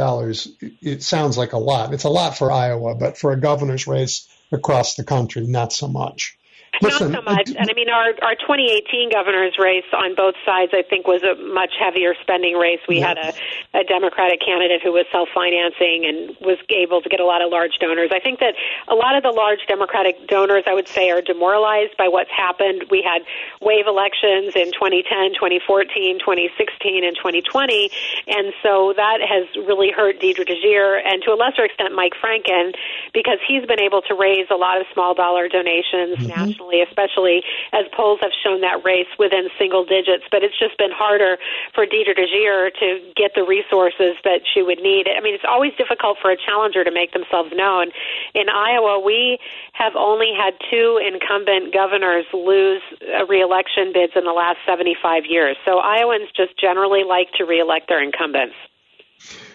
it 0.80 1.02
sounds 1.02 1.36
like 1.36 1.52
a 1.52 1.58
lot. 1.58 1.92
It's 1.92 2.04
a 2.04 2.08
lot 2.08 2.38
for 2.38 2.50
Iowa, 2.50 2.94
but 2.94 3.18
for 3.18 3.32
a 3.32 3.40
governor's 3.40 3.86
race 3.86 4.26
across 4.52 4.94
the 4.94 5.04
country, 5.04 5.46
not 5.46 5.72
so 5.72 5.86
much. 5.86 6.38
Listen, 6.82 7.12
Not 7.12 7.24
so 7.24 7.30
much. 7.30 7.48
And 7.50 7.68
I 7.68 7.74
mean, 7.74 7.90
our 7.90 8.14
our 8.22 8.36
2018 8.38 9.10
governor's 9.10 9.58
race 9.58 9.84
on 9.92 10.14
both 10.14 10.34
sides, 10.46 10.70
I 10.72 10.82
think, 10.82 11.06
was 11.06 11.20
a 11.22 11.34
much 11.52 11.74
heavier 11.76 12.14
spending 12.22 12.56
race. 12.56 12.78
We 12.88 13.00
yeah. 13.00 13.08
had 13.08 13.18
a, 13.18 13.80
a 13.80 13.84
Democratic 13.84 14.40
candidate 14.40 14.80
who 14.82 14.92
was 14.92 15.04
self 15.10 15.28
financing 15.34 16.06
and 16.06 16.36
was 16.40 16.58
able 16.70 17.02
to 17.02 17.08
get 17.08 17.18
a 17.18 17.26
lot 17.26 17.42
of 17.42 17.50
large 17.50 17.76
donors. 17.80 18.10
I 18.14 18.20
think 18.20 18.38
that 18.38 18.54
a 18.86 18.94
lot 18.94 19.16
of 19.16 19.22
the 19.22 19.34
large 19.34 19.66
Democratic 19.66 20.28
donors, 20.28 20.64
I 20.66 20.74
would 20.74 20.86
say, 20.86 21.10
are 21.10 21.20
demoralized 21.20 21.96
by 21.98 22.06
what's 22.06 22.30
happened. 22.30 22.86
We 22.88 23.02
had 23.02 23.26
wave 23.60 23.86
elections 23.90 24.54
in 24.54 24.70
2010, 24.70 25.34
2014, 25.34 26.22
2016, 26.22 27.04
and 27.04 27.16
2020. 27.18 27.90
And 28.28 28.54
so 28.62 28.94
that 28.96 29.18
has 29.20 29.44
really 29.66 29.90
hurt 29.90 30.20
Deidre 30.22 30.46
DeJear 30.46 31.02
and 31.04 31.20
to 31.24 31.34
a 31.34 31.36
lesser 31.36 31.66
extent 31.66 31.92
Mike 31.98 32.14
Franken 32.22 32.72
because 33.12 33.42
he's 33.42 33.66
been 33.66 33.82
able 33.82 34.02
to 34.06 34.14
raise 34.14 34.46
a 34.50 34.56
lot 34.56 34.80
of 34.80 34.86
small 34.94 35.14
dollar 35.14 35.48
donations 35.48 36.16
mm-hmm. 36.16 36.28
nationally 36.28 36.59
especially 36.84 37.40
as 37.72 37.88
polls 37.96 38.20
have 38.20 38.36
shown 38.36 38.60
that 38.60 38.84
race 38.84 39.08
within 39.18 39.48
single 39.56 39.84
digits. 39.88 40.28
But 40.30 40.44
it's 40.44 40.58
just 40.58 40.76
been 40.76 40.92
harder 40.92 41.40
for 41.74 41.86
Deidre 41.88 42.12
DeJear 42.12 42.76
to 42.76 43.00
get 43.16 43.32
the 43.34 43.42
resources 43.42 44.20
that 44.28 44.44
she 44.44 44.60
would 44.60 44.78
need. 44.84 45.08
I 45.08 45.20
mean, 45.24 45.34
it's 45.34 45.48
always 45.48 45.72
difficult 45.80 46.18
for 46.20 46.30
a 46.30 46.36
challenger 46.36 46.84
to 46.84 46.92
make 46.92 47.12
themselves 47.16 47.50
known. 47.56 47.88
In 48.34 48.48
Iowa, 48.52 49.00
we 49.00 49.38
have 49.72 49.96
only 49.96 50.36
had 50.36 50.52
two 50.70 51.00
incumbent 51.00 51.72
governors 51.72 52.26
lose 52.32 52.82
uh, 53.00 53.24
reelection 53.26 53.92
bids 53.96 54.12
in 54.14 54.24
the 54.24 54.36
last 54.36 54.58
75 54.66 55.24
years. 55.24 55.56
So 55.64 55.78
Iowans 55.80 56.28
just 56.36 56.58
generally 56.60 57.04
like 57.04 57.32
to 57.38 57.44
reelect 57.44 57.88
their 57.88 58.02
incumbents. 58.02 58.54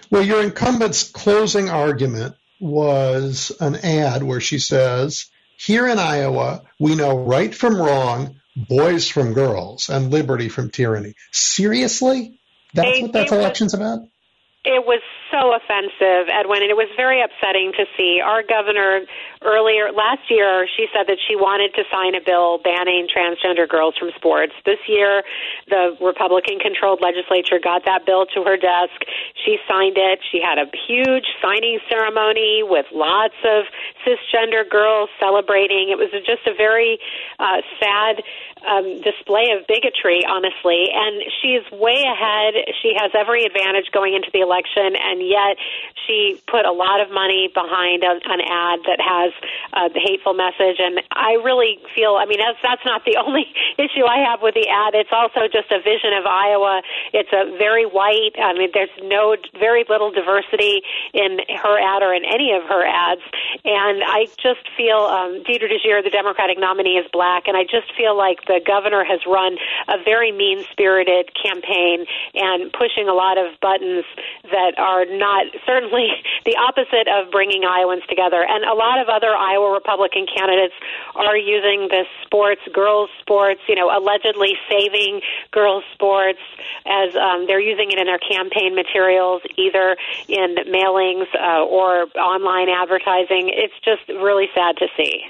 Well, 0.09 0.23
your 0.23 0.41
incumbent's 0.41 1.09
closing 1.09 1.69
argument 1.69 2.35
was 2.59 3.51
an 3.59 3.75
ad 3.75 4.23
where 4.23 4.39
she 4.39 4.59
says, 4.59 5.29
here 5.57 5.87
in 5.87 5.99
Iowa, 5.99 6.63
we 6.79 6.95
know 6.95 7.19
right 7.19 7.53
from 7.53 7.75
wrong, 7.75 8.35
boys 8.55 9.07
from 9.07 9.33
girls, 9.33 9.89
and 9.89 10.11
liberty 10.11 10.49
from 10.49 10.69
tyranny. 10.69 11.15
Seriously? 11.31 12.39
That's 12.73 13.01
what 13.01 13.13
that 13.13 13.31
election's 13.31 13.73
about? 13.73 13.99
It 14.65 14.83
was 14.85 15.01
so 15.31 15.53
offensive, 15.53 16.27
Edwin, 16.27 16.63
and 16.63 16.71
it 16.71 16.75
was 16.75 16.89
very 16.97 17.21
upsetting 17.21 17.71
to 17.77 17.85
see. 17.95 18.19
Our 18.19 18.41
governor 18.41 19.01
earlier 19.45 19.93
last 19.93 20.25
year, 20.29 20.67
she 20.75 20.87
said 20.89 21.05
that 21.07 21.17
she 21.21 21.35
wanted 21.35 21.73
to 21.75 21.83
sign 21.93 22.15
a 22.15 22.21
bill 22.21 22.57
banning 22.57 23.07
transgender 23.07 23.69
girls 23.69 23.95
from 23.97 24.09
sports. 24.15 24.53
This 24.65 24.81
year, 24.87 25.23
the 25.69 25.95
Republican 26.01 26.57
controlled 26.59 27.01
legislature 27.01 27.61
got 27.61 27.85
that 27.85 28.05
bill 28.05 28.25
to 28.33 28.43
her 28.43 28.57
desk. 28.57 29.05
She 29.45 29.57
signed 29.69 29.97
it. 29.97 30.19
She 30.31 30.41
had 30.41 30.57
a 30.57 30.65
huge 30.73 31.29
signing 31.41 31.79
ceremony 31.87 32.65
with 32.65 32.85
lots 32.91 33.37
of 33.45 33.69
cisgender 34.01 34.67
girls 34.67 35.09
celebrating. 35.19 35.93
It 35.93 35.97
was 36.01 36.09
just 36.25 36.47
a 36.49 36.53
very 36.57 36.97
uh, 37.37 37.61
sad 37.79 38.25
um, 38.65 39.01
display 39.01 39.53
of 39.53 39.67
bigotry, 39.67 40.25
honestly. 40.25 40.89
And 40.89 41.21
she's 41.41 41.61
way 41.69 42.01
ahead. 42.01 42.57
She 42.81 42.97
has 42.97 43.11
every 43.13 43.45
advantage 43.45 43.93
going 43.93 44.17
into 44.17 44.33
the 44.33 44.41
election, 44.41 44.97
and 44.97 45.21
yet 45.21 45.61
she 46.07 46.41
put 46.49 46.65
a 46.65 46.73
lot 46.73 47.01
of 47.01 47.11
money 47.11 47.49
behind 47.53 48.03
an 48.03 48.41
ad 48.41 48.79
that 48.89 48.97
has 48.97 49.34
uh, 49.77 49.93
the 49.93 50.01
hateful 50.01 50.33
message. 50.33 50.81
And 50.81 51.05
I 51.13 51.37
really 51.45 51.77
feel, 51.93 52.17
I 52.17 52.25
mean, 52.25 52.39
that's, 52.41 52.57
that's 52.65 52.81
not 52.85 53.05
the 53.05 53.17
only 53.25 53.45
issue 53.77 54.05
I 54.09 54.25
have 54.25 54.41
with 54.41 54.55
the 54.57 54.65
ad. 54.67 54.97
It's 54.97 55.13
also 55.13 55.45
just 55.45 55.69
a 55.69 55.77
vision 55.77 56.17
of 56.17 56.25
Iowa. 56.25 56.81
It's 57.13 57.31
a 57.31 57.55
very 57.57 57.85
white, 57.85 58.33
I 58.41 58.57
mean, 58.57 58.73
there's 58.73 58.93
no, 59.03 59.37
very 59.59 59.85
little 59.87 60.09
diversity 60.09 60.81
in 61.13 61.37
her 61.61 61.77
ad 61.77 62.01
or 62.01 62.13
in 62.13 62.25
any 62.25 62.51
of 62.53 62.65
her 62.65 62.81
ads. 62.81 63.21
And 63.63 64.01
I 64.01 64.25
just 64.41 64.65
feel, 64.73 65.05
um, 65.05 65.45
Deidre 65.45 65.69
DeJear, 65.69 66.03
the 66.03 66.09
Democratic 66.09 66.57
nominee, 66.57 66.97
is 66.97 67.05
black, 67.13 67.47
and 67.47 67.55
I 67.57 67.63
just 67.63 67.93
feel 67.95 68.17
like 68.17 68.41
the 68.47 68.55
the 68.55 68.63
governor 68.63 69.03
has 69.03 69.19
run 69.27 69.57
a 69.87 69.97
very 70.03 70.31
mean 70.31 70.63
spirited 70.71 71.31
campaign 71.35 72.05
and 72.33 72.71
pushing 72.71 73.07
a 73.07 73.13
lot 73.13 73.37
of 73.37 73.59
buttons 73.59 74.05
that 74.51 74.79
are 74.79 75.05
not 75.05 75.47
certainly 75.65 76.07
the 76.45 76.55
opposite 76.55 77.07
of 77.11 77.31
bringing 77.31 77.63
Iowans 77.65 78.03
together. 78.07 78.45
And 78.47 78.63
a 78.63 78.73
lot 78.73 78.99
of 78.99 79.09
other 79.09 79.24
Iowa 79.33 79.71
Republican 79.71 80.25
candidates 80.27 80.73
are 81.15 81.37
using 81.37 81.87
this 81.89 82.07
sports, 82.25 82.61
girls' 82.73 83.09
sports, 83.21 83.61
you 83.67 83.75
know, 83.75 83.89
allegedly 83.89 84.53
saving 84.69 85.21
girls' 85.51 85.83
sports 85.93 86.39
as 86.85 87.15
um, 87.15 87.47
they're 87.47 87.61
using 87.61 87.91
it 87.91 87.99
in 87.99 88.05
their 88.05 88.19
campaign 88.19 88.75
materials, 88.75 89.41
either 89.57 89.95
in 90.27 90.55
mailings 90.67 91.27
uh, 91.33 91.63
or 91.63 92.07
online 92.19 92.69
advertising. 92.69 93.49
It's 93.53 93.73
just 93.83 94.07
really 94.09 94.47
sad 94.53 94.77
to 94.77 94.87
see. 94.97 95.21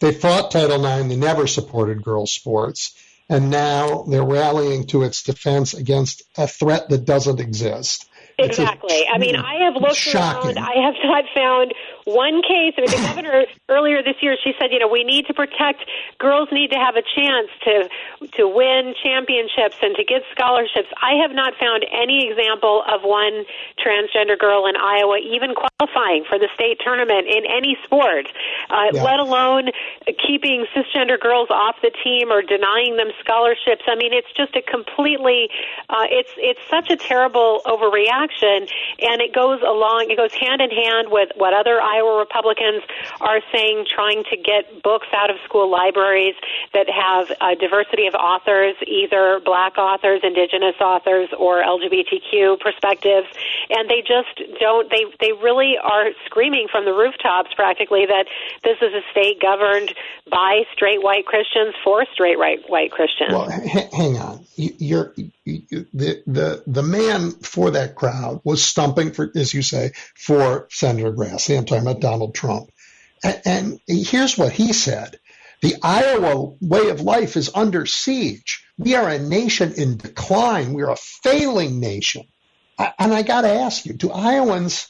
They 0.00 0.12
fought 0.12 0.50
Title 0.50 0.84
IX. 0.84 1.08
They 1.08 1.16
never 1.16 1.46
supported 1.46 2.02
girls' 2.02 2.32
sports. 2.32 2.94
And 3.28 3.50
now 3.50 4.02
they're 4.02 4.24
rallying 4.24 4.86
to 4.88 5.04
its 5.04 5.22
defense 5.22 5.74
against 5.74 6.22
a 6.36 6.46
threat 6.46 6.88
that 6.90 7.04
doesn't 7.04 7.40
exist. 7.40 8.08
Exactly. 8.38 9.06
I 9.06 9.18
mean, 9.18 9.36
I 9.36 9.64
have 9.64 9.74
looked 9.80 9.94
shocking. 9.94 10.56
around. 10.56 10.58
I 10.58 10.84
have 10.84 10.94
not 11.04 11.24
found 11.34 11.74
one 12.04 12.42
case. 12.42 12.74
I 12.76 12.82
mean, 12.82 12.90
the 12.90 13.06
governor 13.08 13.44
earlier 13.68 14.02
this 14.02 14.16
year, 14.20 14.36
she 14.42 14.52
said, 14.58 14.72
you 14.72 14.78
know, 14.78 14.88
we 14.88 15.04
need 15.04 15.26
to 15.26 15.34
protect 15.34 15.84
girls. 16.18 16.48
Need 16.52 16.70
to 16.70 16.78
have 16.78 16.96
a 16.96 17.02
chance 17.02 17.48
to 17.64 17.88
to 18.38 18.48
win 18.48 18.94
championships 19.02 19.76
and 19.82 19.94
to 19.96 20.04
get 20.04 20.22
scholarships. 20.32 20.88
I 21.00 21.22
have 21.22 21.32
not 21.32 21.54
found 21.58 21.84
any 21.90 22.28
example 22.28 22.82
of 22.86 23.02
one 23.02 23.44
transgender 23.78 24.38
girl 24.38 24.66
in 24.66 24.76
Iowa 24.76 25.18
even 25.18 25.54
qualifying 25.54 26.24
for 26.28 26.38
the 26.38 26.48
state 26.54 26.80
tournament 26.80 27.26
in 27.26 27.44
any 27.46 27.76
sport, 27.84 28.26
uh, 28.70 28.90
yeah. 28.92 29.02
let 29.02 29.18
alone 29.18 29.70
keeping 30.18 30.66
cisgender 30.74 31.18
girls 31.18 31.48
off 31.50 31.76
the 31.82 31.90
team 32.04 32.30
or 32.30 32.42
denying 32.42 32.96
them 32.96 33.10
scholarships. 33.20 33.82
I 33.86 33.94
mean, 33.96 34.12
it's 34.12 34.32
just 34.36 34.56
a 34.56 34.62
completely. 34.62 35.48
Uh, 35.88 36.06
it's 36.10 36.32
it's 36.36 36.60
such 36.68 36.90
a 36.90 36.96
terrible 36.96 37.62
overreaction, 37.66 38.70
and 39.00 39.20
it 39.20 39.32
goes 39.32 39.60
along. 39.62 40.06
It 40.10 40.16
goes 40.16 40.32
hand 40.32 40.60
in 40.60 40.70
hand 40.70 41.08
with 41.10 41.30
what 41.36 41.54
other 41.54 41.80
Iowa 41.92 42.18
Republicans 42.18 42.82
are 43.20 43.40
saying, 43.52 43.86
trying 43.88 44.24
to 44.30 44.36
get 44.36 44.82
books 44.82 45.08
out 45.12 45.30
of 45.30 45.36
school 45.44 45.70
libraries 45.70 46.34
that 46.72 46.88
have 46.88 47.30
a 47.40 47.54
diversity 47.54 48.06
of 48.06 48.14
authors, 48.14 48.74
either 48.86 49.40
black 49.44 49.76
authors, 49.76 50.20
indigenous 50.22 50.76
authors, 50.80 51.28
or 51.36 51.62
LGBTQ 51.62 52.60
perspectives. 52.60 53.28
And 53.68 53.90
they 53.90 54.00
just 54.00 54.40
don't, 54.58 54.88
they, 54.90 55.04
they 55.20 55.32
really 55.32 55.76
are 55.82 56.10
screaming 56.26 56.68
from 56.70 56.84
the 56.84 56.92
rooftops 56.92 57.52
practically 57.54 58.06
that 58.06 58.26
this 58.64 58.78
is 58.80 58.94
a 58.94 59.02
state 59.10 59.40
governed 59.40 59.94
by 60.30 60.62
straight 60.72 61.02
white 61.02 61.26
Christians 61.26 61.74
for 61.84 62.06
straight 62.12 62.38
white, 62.38 62.68
white 62.68 62.90
Christians. 62.90 63.32
Well, 63.32 63.50
h- 63.50 63.92
hang 63.92 64.16
on. 64.16 64.44
You're, 64.56 65.12
you, 65.16 65.30
the, 65.44 66.22
the, 66.26 66.62
the 66.66 66.82
man 66.82 67.30
for 67.30 67.72
that 67.72 67.94
crowd 67.94 68.40
was 68.44 68.64
stumping 68.64 69.12
for, 69.12 69.30
as 69.34 69.52
you 69.52 69.62
say, 69.62 69.92
for 70.16 70.68
Senator 70.70 71.12
Grassley. 71.12 71.58
I'm 71.58 71.64
talking 71.64 71.86
about 71.86 72.00
Donald 72.00 72.34
Trump. 72.34 72.70
And, 73.24 73.40
and 73.44 73.80
here's 73.86 74.38
what 74.38 74.52
he 74.52 74.72
said. 74.72 75.18
The 75.62 75.76
Iowa 75.82 76.56
way 76.60 76.90
of 76.90 77.00
life 77.00 77.36
is 77.36 77.50
under 77.54 77.86
siege. 77.86 78.64
We 78.78 78.96
are 78.96 79.08
a 79.08 79.18
nation 79.18 79.74
in 79.76 79.96
decline. 79.96 80.72
We're 80.74 80.90
a 80.90 80.96
failing 80.96 81.78
nation. 81.78 82.24
And 82.78 83.14
I 83.14 83.22
got 83.22 83.42
to 83.42 83.52
ask 83.52 83.86
you, 83.86 83.92
do 83.92 84.10
Iowans, 84.10 84.88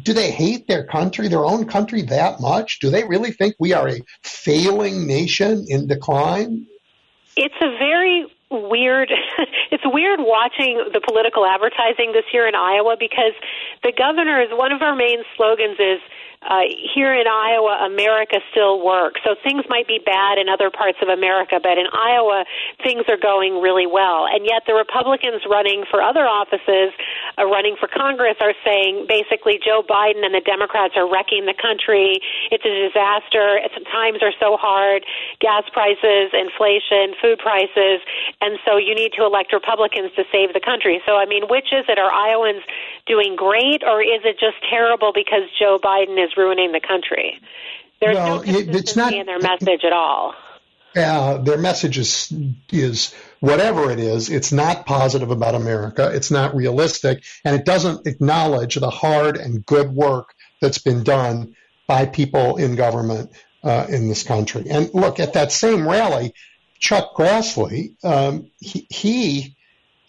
do 0.00 0.12
they 0.12 0.30
hate 0.32 0.66
their 0.66 0.84
country, 0.86 1.28
their 1.28 1.44
own 1.44 1.66
country 1.66 2.02
that 2.02 2.40
much? 2.40 2.80
Do 2.80 2.90
they 2.90 3.04
really 3.04 3.30
think 3.30 3.54
we 3.60 3.74
are 3.74 3.88
a 3.88 4.00
failing 4.24 5.06
nation 5.06 5.66
in 5.68 5.86
decline? 5.86 6.66
It's 7.36 7.54
a 7.60 7.78
very 7.78 8.26
weird 8.50 9.12
it's 9.70 9.84
weird 9.86 10.20
watching 10.20 10.82
the 10.92 11.00
political 11.00 11.44
advertising 11.44 12.12
this 12.12 12.24
year 12.32 12.48
in 12.48 12.54
Iowa 12.54 12.96
because 12.98 13.32
the 13.82 13.92
governor 13.92 14.40
is 14.40 14.48
one 14.52 14.72
of 14.72 14.82
our 14.82 14.96
main 14.96 15.22
slogans 15.36 15.76
is 15.78 16.00
uh, 16.42 16.70
here 16.94 17.12
in 17.14 17.26
Iowa, 17.26 17.82
America 17.86 18.38
still 18.50 18.84
works. 18.84 19.20
So 19.24 19.34
things 19.42 19.64
might 19.68 19.88
be 19.88 19.98
bad 19.98 20.38
in 20.38 20.48
other 20.48 20.70
parts 20.70 20.98
of 21.02 21.08
America, 21.08 21.58
but 21.60 21.78
in 21.78 21.86
Iowa, 21.92 22.44
things 22.82 23.02
are 23.08 23.18
going 23.18 23.60
really 23.60 23.86
well. 23.86 24.26
And 24.30 24.46
yet 24.46 24.62
the 24.66 24.74
Republicans 24.74 25.42
running 25.50 25.84
for 25.90 26.00
other 26.00 26.26
offices, 26.26 26.94
uh, 27.36 27.44
running 27.44 27.74
for 27.78 27.88
Congress, 27.88 28.36
are 28.40 28.54
saying 28.64 29.06
basically 29.08 29.58
Joe 29.58 29.82
Biden 29.82 30.22
and 30.22 30.34
the 30.34 30.44
Democrats 30.44 30.94
are 30.94 31.10
wrecking 31.10 31.46
the 31.46 31.58
country. 31.58 32.22
It's 32.54 32.64
a 32.64 32.74
disaster. 32.86 33.58
It's, 33.58 33.74
times 33.90 34.22
are 34.22 34.34
so 34.38 34.56
hard. 34.56 35.02
Gas 35.40 35.66
prices, 35.72 36.30
inflation, 36.32 37.18
food 37.18 37.42
prices. 37.42 37.98
And 38.40 38.58
so 38.64 38.76
you 38.76 38.94
need 38.94 39.12
to 39.18 39.26
elect 39.26 39.52
Republicans 39.52 40.14
to 40.14 40.24
save 40.30 40.54
the 40.54 40.62
country. 40.62 41.02
So, 41.04 41.16
I 41.16 41.26
mean, 41.26 41.50
which 41.50 41.74
is 41.74 41.84
it? 41.88 41.98
Are 41.98 42.12
Iowans 42.12 42.62
doing 43.06 43.34
great 43.34 43.82
or 43.82 44.02
is 44.02 44.22
it 44.22 44.38
just 44.38 44.56
terrible 44.68 45.12
because 45.12 45.50
Joe 45.58 45.78
Biden 45.82 46.14
is 46.22 46.27
is 46.28 46.36
ruining 46.36 46.72
the 46.72 46.80
country. 46.80 47.40
There's 48.00 48.16
well, 48.16 48.36
no 48.36 48.42
consistency 48.42 48.78
it's 48.78 48.96
not, 48.96 49.12
in 49.12 49.26
their 49.26 49.40
message 49.40 49.84
at 49.84 49.92
all. 49.92 50.34
Uh, 50.96 51.38
their 51.38 51.58
message 51.58 51.98
is, 51.98 52.32
is 52.72 53.14
whatever 53.40 53.90
it 53.90 53.98
is, 53.98 54.30
it's 54.30 54.52
not 54.52 54.86
positive 54.86 55.30
about 55.30 55.54
America. 55.54 56.10
It's 56.12 56.30
not 56.30 56.54
realistic, 56.54 57.24
and 57.44 57.54
it 57.54 57.64
doesn't 57.64 58.06
acknowledge 58.06 58.76
the 58.76 58.90
hard 58.90 59.36
and 59.36 59.64
good 59.64 59.90
work 59.90 60.34
that's 60.60 60.78
been 60.78 61.04
done 61.04 61.54
by 61.86 62.06
people 62.06 62.56
in 62.56 62.74
government 62.74 63.30
uh, 63.62 63.86
in 63.88 64.08
this 64.08 64.22
country. 64.22 64.66
And 64.70 64.92
look, 64.94 65.20
at 65.20 65.34
that 65.34 65.52
same 65.52 65.86
rally, 65.86 66.32
Chuck 66.78 67.14
Grassley, 67.16 68.02
um, 68.04 68.50
he, 68.60 68.86
he 68.88 69.56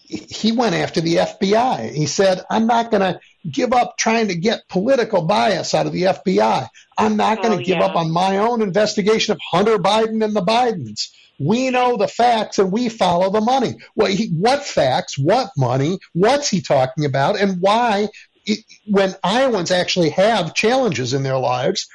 he 0.10 0.52
went 0.52 0.74
after 0.74 1.02
the 1.02 1.18
FBI. 1.18 1.91
He 1.91 2.08
said, 2.08 2.44
I'm 2.50 2.66
not 2.66 2.90
going 2.90 3.02
to 3.02 3.20
give 3.49 3.74
up 3.74 3.98
trying 3.98 4.28
to 4.30 4.36
get 4.36 4.68
political 4.68 5.24
bias 5.24 5.74
out 5.74 5.86
of 5.86 5.94
the 5.94 6.03
FBI. 6.03 6.68
I'm 6.98 7.18
not 7.18 7.41
going 7.41 7.57
to 7.57 7.64
oh, 7.64 7.66
give 7.66 7.78
yeah. 7.78 7.86
up 7.86 7.95
on 7.95 8.11
my 8.11 8.38
own 8.38 8.61
investigation 8.61 9.34
of 9.34 9.40
Hunter 9.52 9.78
Biden 9.78 10.24
and 10.24 10.36
the 10.36 10.41
Bidens. 10.41 11.10
We 11.40 11.70
know 11.70 11.95
the 11.95 12.07
facts 12.07 12.60
and 12.60 12.72
we 12.72 12.90
follow 12.90 13.32
the 13.32 13.41
money. 13.41 13.76
Well, 13.95 14.11
he, 14.11 14.28
what 14.28 14.66
facts? 14.66 15.18
What 15.18 15.49
money? 15.57 15.99
What's 16.14 16.49
he 16.49 16.61
talking 16.61 17.06
about? 17.06 17.40
And 17.40 17.61
why, 17.61 18.10
it, 18.45 18.60
when 18.86 19.16
Iowans 19.24 19.72
actually 19.72 20.10
have 20.10 20.53
challenges 20.53 21.14
in 21.14 21.24
their 21.24 21.38
lives, 21.38 21.88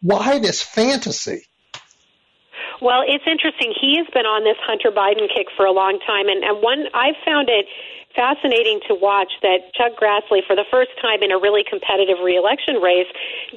why 0.00 0.38
this 0.38 0.62
fantasy? 0.62 1.42
Well, 2.80 3.02
it's 3.06 3.24
interesting. 3.30 3.74
He 3.78 3.98
has 3.98 4.06
been 4.14 4.24
on 4.24 4.44
this 4.44 4.56
Hunter 4.64 4.90
Biden 4.90 5.28
kick 5.28 5.48
for 5.54 5.66
a 5.66 5.72
long 5.72 6.00
time, 6.06 6.28
and, 6.28 6.42
and 6.42 6.62
one 6.62 6.86
I've 6.94 7.16
found 7.26 7.50
it 7.50 7.66
fascinating 8.14 8.80
to 8.88 8.94
watch 8.94 9.32
that 9.42 9.72
Chuck 9.74 9.94
Grassley, 9.94 10.44
for 10.46 10.56
the 10.56 10.64
first 10.70 10.90
time 11.00 11.22
in 11.22 11.30
a 11.30 11.38
really 11.38 11.64
competitive 11.64 12.18
reelection 12.22 12.76
race, 12.76 13.06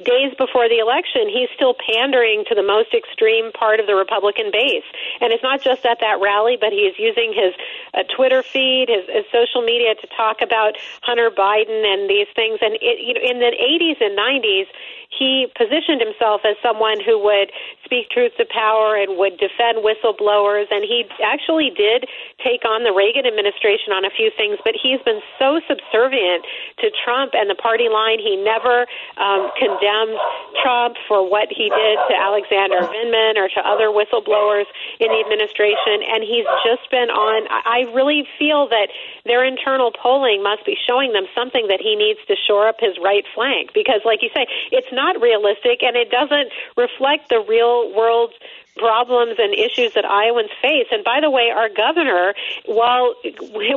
days 0.02 0.32
before 0.38 0.68
the 0.68 0.78
election, 0.78 1.28
he's 1.28 1.48
still 1.54 1.74
pandering 1.74 2.44
to 2.48 2.54
the 2.54 2.62
most 2.62 2.94
extreme 2.94 3.52
part 3.52 3.80
of 3.80 3.86
the 3.86 3.94
Republican 3.94 4.50
base. 4.52 4.86
And 5.20 5.32
it's 5.32 5.42
not 5.42 5.62
just 5.62 5.84
at 5.84 6.00
that 6.00 6.20
rally, 6.20 6.56
but 6.58 6.72
he's 6.72 6.94
using 6.98 7.34
his 7.34 7.54
uh, 7.94 8.04
Twitter 8.14 8.42
feed, 8.42 8.88
his, 8.88 9.04
his 9.10 9.24
social 9.32 9.62
media 9.62 9.94
to 9.94 10.06
talk 10.16 10.40
about 10.40 10.78
Hunter 11.02 11.30
Biden 11.30 11.82
and 11.82 12.08
these 12.08 12.28
things. 12.34 12.58
And 12.62 12.78
it, 12.80 13.02
you 13.02 13.14
know, 13.14 13.22
in 13.22 13.38
the 13.40 13.52
80s 13.52 13.98
and 14.00 14.16
90s, 14.16 14.66
he 15.10 15.46
positioned 15.56 16.00
himself 16.00 16.42
as 16.44 16.56
someone 16.62 16.98
who 17.00 17.18
would 17.22 17.50
speak 17.84 18.10
truth 18.10 18.32
to 18.36 18.44
power 18.50 18.98
and 18.98 19.16
would 19.16 19.38
defend 19.38 19.80
whistleblowers. 19.80 20.66
And 20.74 20.84
he 20.84 21.06
actually 21.22 21.70
did 21.70 22.04
take 22.42 22.66
on 22.66 22.84
the 22.84 22.92
Reagan 22.92 23.24
administration 23.24 23.94
on 23.94 24.04
a 24.04 24.12
few 24.12 24.34
things, 24.36 24.58
but 24.66 24.74
he's 24.74 25.00
been 25.06 25.22
so 25.38 25.62
subservient 25.64 26.44
to 26.82 26.90
Trump 26.92 27.32
and 27.32 27.48
the 27.48 27.54
party 27.54 27.88
line. 27.88 28.18
He 28.18 28.36
never 28.36 28.84
um, 29.16 29.48
condemned 29.54 30.18
Trump 30.60 30.98
for 31.06 31.22
what 31.22 31.48
he 31.48 31.70
did 31.70 31.96
to 32.10 32.14
Alexander 32.18 32.82
Vindman 32.84 33.38
or 33.38 33.48
to 33.48 33.60
other 33.62 33.88
whistleblowers 33.94 34.66
in 34.98 35.08
the 35.08 35.20
administration. 35.22 36.02
And 36.04 36.26
he's 36.26 36.48
just 36.66 36.90
been 36.90 37.08
on. 37.08 37.46
I 37.48 37.86
really 37.94 38.26
feel 38.38 38.68
that 38.68 38.90
their 39.24 39.46
internal 39.46 39.94
polling 39.94 40.42
must 40.42 40.66
be 40.66 40.74
showing 40.74 41.14
them 41.14 41.24
something 41.34 41.70
that 41.70 41.80
he 41.80 41.94
needs 41.94 42.20
to 42.26 42.34
shore 42.34 42.66
up 42.66 42.76
his 42.82 42.98
right 42.98 43.24
flank 43.34 43.70
because, 43.72 44.02
like 44.04 44.20
you 44.20 44.28
say, 44.34 44.46
it's 44.74 44.90
not 44.92 45.04
not 45.04 45.20
realistic 45.20 45.82
and 45.82 45.96
it 45.96 46.10
doesn't 46.10 46.48
reflect 46.76 47.28
the 47.28 47.44
real 47.48 47.73
world 47.82 48.32
problems 48.76 49.36
and 49.38 49.54
issues 49.54 49.94
that 49.94 50.04
Iowans 50.04 50.50
face. 50.60 50.86
And 50.90 51.04
by 51.04 51.20
the 51.20 51.30
way, 51.30 51.50
our 51.54 51.68
governor, 51.68 52.34
while 52.66 53.14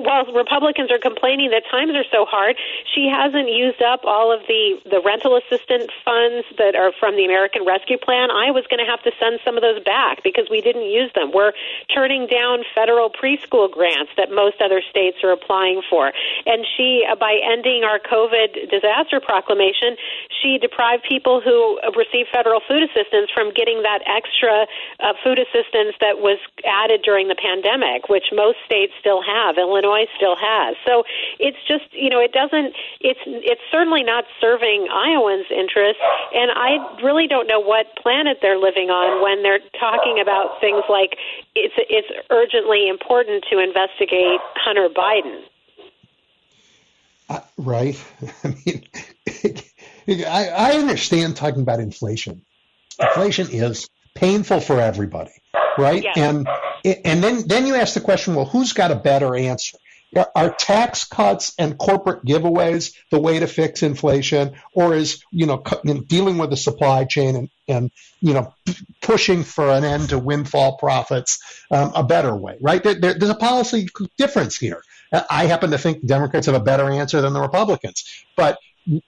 while 0.02 0.26
Republicans 0.34 0.91
are 0.91 0.99
complaining 0.99 1.52
that 1.52 1.64
times 1.69 1.94
are 1.94 2.07
so 2.11 2.26
hard, 2.26 2.57
she 2.94 3.07
hasn't 3.07 3.49
used 3.49 3.82
up 3.82 4.02
all 4.03 4.34
of 4.34 4.41
the 4.48 4.82
the 4.90 5.02
rental 5.02 5.38
assistance 5.38 5.91
funds 6.03 6.45
that 6.57 6.76
are 6.76 6.91
from 6.99 7.15
the 7.15 7.26
American 7.26 7.65
Rescue 7.65 7.98
Plan. 7.98 8.32
I 8.32 8.52
was 8.52 8.65
going 8.69 8.82
to 8.82 8.90
have 8.90 9.02
to 9.03 9.11
send 9.19 9.40
some 9.45 9.56
of 9.57 9.61
those 9.61 9.84
back 9.84 10.24
because 10.24 10.49
we 10.49 10.61
didn't 10.61 10.90
use 10.90 11.11
them. 11.14 11.32
We're 11.34 11.53
turning 11.94 12.26
down 12.28 12.64
federal 12.74 13.10
preschool 13.10 13.69
grants 13.69 14.11
that 14.18 14.32
most 14.32 14.61
other 14.61 14.82
states 14.82 15.18
are 15.24 15.32
applying 15.32 15.82
for. 15.90 16.11
And 16.45 16.65
she, 16.76 17.06
uh, 17.06 17.15
by 17.15 17.38
ending 17.44 17.84
our 17.84 17.99
COVID 17.99 18.69
disaster 18.69 19.19
proclamation, 19.22 19.95
she 20.41 20.57
deprived 20.57 21.03
people 21.03 21.41
who 21.41 21.80
receive 21.95 22.26
federal 22.34 22.61
food 22.68 22.84
assistance 22.84 23.30
from 23.34 23.53
getting 23.53 23.84
that 23.84 24.02
extra 24.07 24.65
uh, 25.00 25.14
food 25.24 25.40
assistance 25.40 25.96
that 26.00 26.20
was 26.20 26.40
added 26.66 27.02
during 27.04 27.28
the 27.28 27.36
pandemic, 27.38 28.10
which 28.10 28.34
most 28.34 28.58
states 28.66 28.94
still 29.00 29.22
have. 29.22 29.58
Illinois 29.58 30.08
still 30.16 30.36
has. 30.36 30.76
So 30.86 31.04
it's 31.40 31.58
just 31.68 31.86
you 31.94 32.10
know 32.10 32.20
it 32.20 32.34
doesn't 32.34 32.74
it's 33.02 33.22
it's 33.26 33.62
certainly 33.72 34.04
not 34.04 34.26
serving 34.42 34.88
Iowans' 34.92 35.48
interests, 35.52 36.02
and 36.34 36.52
I 36.52 36.80
really 37.04 37.28
don't 37.28 37.48
know 37.48 37.60
what 37.60 37.88
planet 38.02 38.40
they're 38.42 38.60
living 38.60 38.90
on 38.90 39.22
when 39.22 39.44
they're 39.44 39.64
talking 39.80 40.20
about 40.22 40.60
things 40.60 40.84
like 40.90 41.18
it's 41.56 41.76
it's 41.78 42.12
urgently 42.30 42.90
important 42.90 43.46
to 43.52 43.60
investigate 43.60 44.40
Hunter 44.56 44.90
Biden. 44.90 45.44
Uh, 47.30 47.42
right. 47.58 48.04
I 48.44 48.56
mean, 48.66 48.84
I, 50.26 50.48
I 50.48 50.72
understand 50.74 51.36
talking 51.36 51.62
about 51.62 51.80
inflation. 51.80 52.42
Inflation 53.00 53.50
is 53.50 53.90
painful 54.18 54.60
for 54.60 54.80
everybody, 54.80 55.31
right? 55.77 56.03
Yes. 56.03 56.18
And 56.18 56.48
and 56.84 57.23
then 57.23 57.48
then 57.48 57.68
you 57.68 57.76
ask 57.76 57.94
the 57.94 58.02
question, 58.02 58.35
well, 58.35 58.45
who's 58.45 58.73
got 58.73 58.91
a 58.91 58.95
better 58.95 59.35
answer? 59.35 59.77
Are 60.35 60.53
tax 60.53 61.03
cuts 61.03 61.53
and 61.60 61.77
corporate 61.77 62.23
giveaways 62.23 62.94
the 63.11 63.19
way 63.19 63.39
to 63.39 63.48
fix 63.48 63.84
inflation, 63.84 64.56
or 64.73 64.95
is 64.95 65.23
you 65.31 65.45
know 65.45 65.64
dealing 66.07 66.38
with 66.38 66.49
the 66.49 66.57
supply 66.57 67.03
chain 67.03 67.35
and, 67.35 67.49
and 67.68 67.91
you 68.22 68.34
know 68.34 68.53
pushing 69.02 69.44
for 69.44 69.69
an 69.69 69.84
end 69.84 70.10
to 70.10 70.18
windfall 70.18 70.77
profits 70.77 71.39
um, 71.72 71.91
a 71.94 72.03
better 72.03 72.35
way? 72.35 72.57
Right? 72.61 72.81
There, 72.81 72.95
there, 72.95 73.14
there's 73.14 73.31
a 73.31 73.35
policy 73.35 73.88
difference 74.18 74.57
here. 74.57 74.81
I 75.30 75.45
happen 75.45 75.72
to 75.72 75.77
think 75.77 76.06
Democrats 76.06 76.48
have 76.48 76.56
a 76.56 76.60
better 76.60 76.89
answer 76.89 77.22
than 77.22 77.34
the 77.34 77.41
Republicans, 77.41 78.03
but 78.35 78.57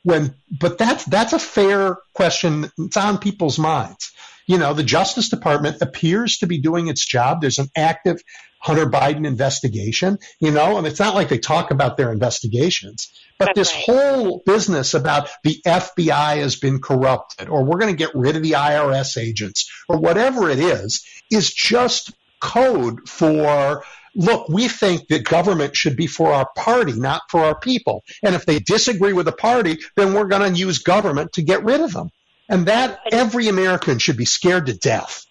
when 0.03 0.33
but 0.59 0.77
that's 0.77 1.05
that's 1.05 1.33
a 1.33 1.39
fair 1.39 1.97
question. 2.13 2.71
It's 2.77 2.97
on 2.97 3.19
people's 3.19 3.59
minds. 3.59 4.11
You 4.47 4.57
know, 4.57 4.73
the 4.73 4.83
Justice 4.83 5.29
Department 5.29 5.77
appears 5.81 6.39
to 6.39 6.47
be 6.47 6.59
doing 6.59 6.87
its 6.87 7.05
job. 7.05 7.41
There's 7.41 7.59
an 7.59 7.69
active 7.77 8.21
Hunter 8.59 8.87
Biden 8.87 9.25
investigation, 9.25 10.17
you 10.39 10.51
know, 10.51 10.77
and 10.77 10.85
it's 10.85 10.99
not 10.99 11.15
like 11.15 11.29
they 11.29 11.37
talk 11.37 11.71
about 11.71 11.97
their 11.97 12.11
investigations, 12.11 13.09
but 13.37 13.51
That's 13.55 13.71
this 13.71 13.73
right. 13.73 13.83
whole 13.85 14.43
business 14.45 14.93
about 14.93 15.29
the 15.43 15.61
FBI 15.65 16.37
has 16.37 16.57
been 16.57 16.81
corrupted 16.81 17.47
or 17.47 17.63
we're 17.63 17.77
going 17.77 17.95
to 17.95 17.97
get 17.97 18.13
rid 18.15 18.35
of 18.35 18.43
the 18.43 18.51
IRS 18.51 19.17
agents 19.17 19.71
or 19.87 19.97
whatever 19.97 20.49
it 20.49 20.59
is, 20.59 21.05
is 21.31 21.53
just 21.53 22.11
code 22.41 23.07
for 23.07 23.83
look, 24.15 24.49
we 24.49 24.67
think 24.67 25.07
that 25.07 25.23
government 25.23 25.75
should 25.75 25.95
be 25.95 26.07
for 26.07 26.31
our 26.33 26.49
party, 26.55 26.93
not 26.93 27.21
for 27.29 27.43
our 27.43 27.57
people. 27.59 28.03
And 28.23 28.35
if 28.35 28.45
they 28.45 28.59
disagree 28.59 29.13
with 29.13 29.25
the 29.25 29.31
party, 29.31 29.79
then 29.95 30.13
we're 30.13 30.25
going 30.25 30.53
to 30.53 30.59
use 30.59 30.79
government 30.79 31.33
to 31.33 31.41
get 31.41 31.63
rid 31.63 31.81
of 31.81 31.93
them. 31.93 32.11
And 32.47 32.65
that 32.65 32.99
every 33.11 33.47
American 33.47 33.99
should 33.99 34.17
be 34.17 34.25
scared 34.25 34.65
to 34.67 34.73
death. 34.73 35.25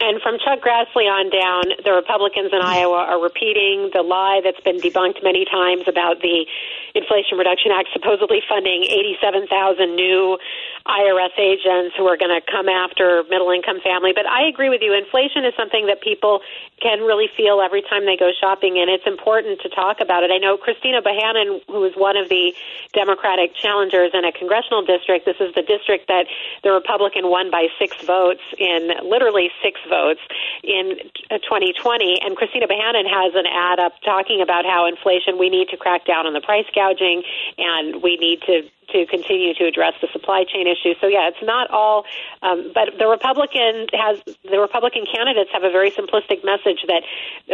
And 0.00 0.22
from 0.22 0.38
Chuck 0.38 0.64
Grassley 0.64 1.04
on 1.04 1.28
down, 1.28 1.76
the 1.84 1.92
Republicans 1.92 2.50
in 2.54 2.60
Iowa 2.62 3.04
are 3.04 3.22
repeating 3.22 3.90
the 3.92 4.00
lie 4.00 4.40
that's 4.42 4.60
been 4.60 4.80
debunked 4.80 5.22
many 5.22 5.44
times 5.44 5.84
about 5.86 6.22
the 6.22 6.46
Inflation 6.94 7.38
Reduction 7.38 7.72
Act 7.72 7.88
supposedly 7.92 8.42
funding 8.48 8.84
87,000 8.84 9.94
new 9.94 10.38
IRS 10.86 11.36
agents 11.38 11.94
who 11.96 12.06
are 12.06 12.16
going 12.16 12.34
to 12.34 12.40
come 12.40 12.68
after 12.68 13.22
middle 13.28 13.50
income 13.50 13.80
family. 13.80 14.12
But 14.14 14.26
I 14.26 14.46
agree 14.48 14.68
with 14.68 14.82
you. 14.82 14.92
Inflation 14.94 15.44
is 15.44 15.54
something 15.56 15.86
that 15.86 16.00
people 16.00 16.40
can 16.80 17.00
really 17.00 17.28
feel 17.36 17.60
every 17.60 17.82
time 17.82 18.06
they 18.06 18.16
go 18.16 18.30
shopping, 18.32 18.78
and 18.78 18.90
it's 18.90 19.06
important 19.06 19.60
to 19.62 19.68
talk 19.68 20.00
about 20.00 20.22
it. 20.22 20.30
I 20.32 20.38
know 20.38 20.56
Christina 20.56 21.02
Bohannan, 21.02 21.60
who 21.68 21.84
is 21.84 21.94
one 21.94 22.16
of 22.16 22.28
the 22.28 22.54
Democratic 22.92 23.54
challengers 23.54 24.10
in 24.14 24.24
a 24.24 24.32
congressional 24.32 24.82
district, 24.82 25.26
this 25.26 25.36
is 25.40 25.54
the 25.54 25.62
district 25.62 26.08
that 26.08 26.26
the 26.62 26.72
Republican 26.72 27.28
won 27.28 27.50
by 27.50 27.68
six 27.78 27.96
votes 28.04 28.42
in 28.58 28.92
literally 29.04 29.50
six 29.62 29.80
votes 29.88 30.20
in 30.64 30.96
2020. 31.30 32.20
Uh, 32.20 32.26
and 32.26 32.36
Christina 32.36 32.66
Bohannan 32.66 33.06
has 33.08 33.34
an 33.34 33.46
ad 33.46 33.78
up 33.78 33.92
talking 34.04 34.40
about 34.42 34.64
how 34.64 34.86
inflation, 34.86 35.38
we 35.38 35.48
need 35.48 35.68
to 35.68 35.76
crack 35.76 36.04
down 36.04 36.26
on 36.26 36.32
the 36.32 36.40
price 36.40 36.66
gouging, 36.80 37.22
and 37.58 38.02
we 38.02 38.16
need 38.16 38.40
to 38.48 38.56
to 38.92 39.06
continue 39.06 39.54
to 39.54 39.64
address 39.64 39.94
the 40.02 40.08
supply 40.12 40.44
chain 40.44 40.66
issue. 40.66 40.94
So 41.00 41.06
yeah, 41.06 41.28
it's 41.28 41.42
not 41.42 41.70
all, 41.70 42.04
um, 42.42 42.72
but 42.74 42.98
the 42.98 43.06
Republican 43.06 43.86
has 43.92 44.18
the 44.42 44.58
Republican 44.58 45.04
candidates 45.06 45.50
have 45.52 45.62
a 45.62 45.70
very 45.70 45.90
simplistic 45.92 46.44
message 46.44 46.84
that 46.88 47.02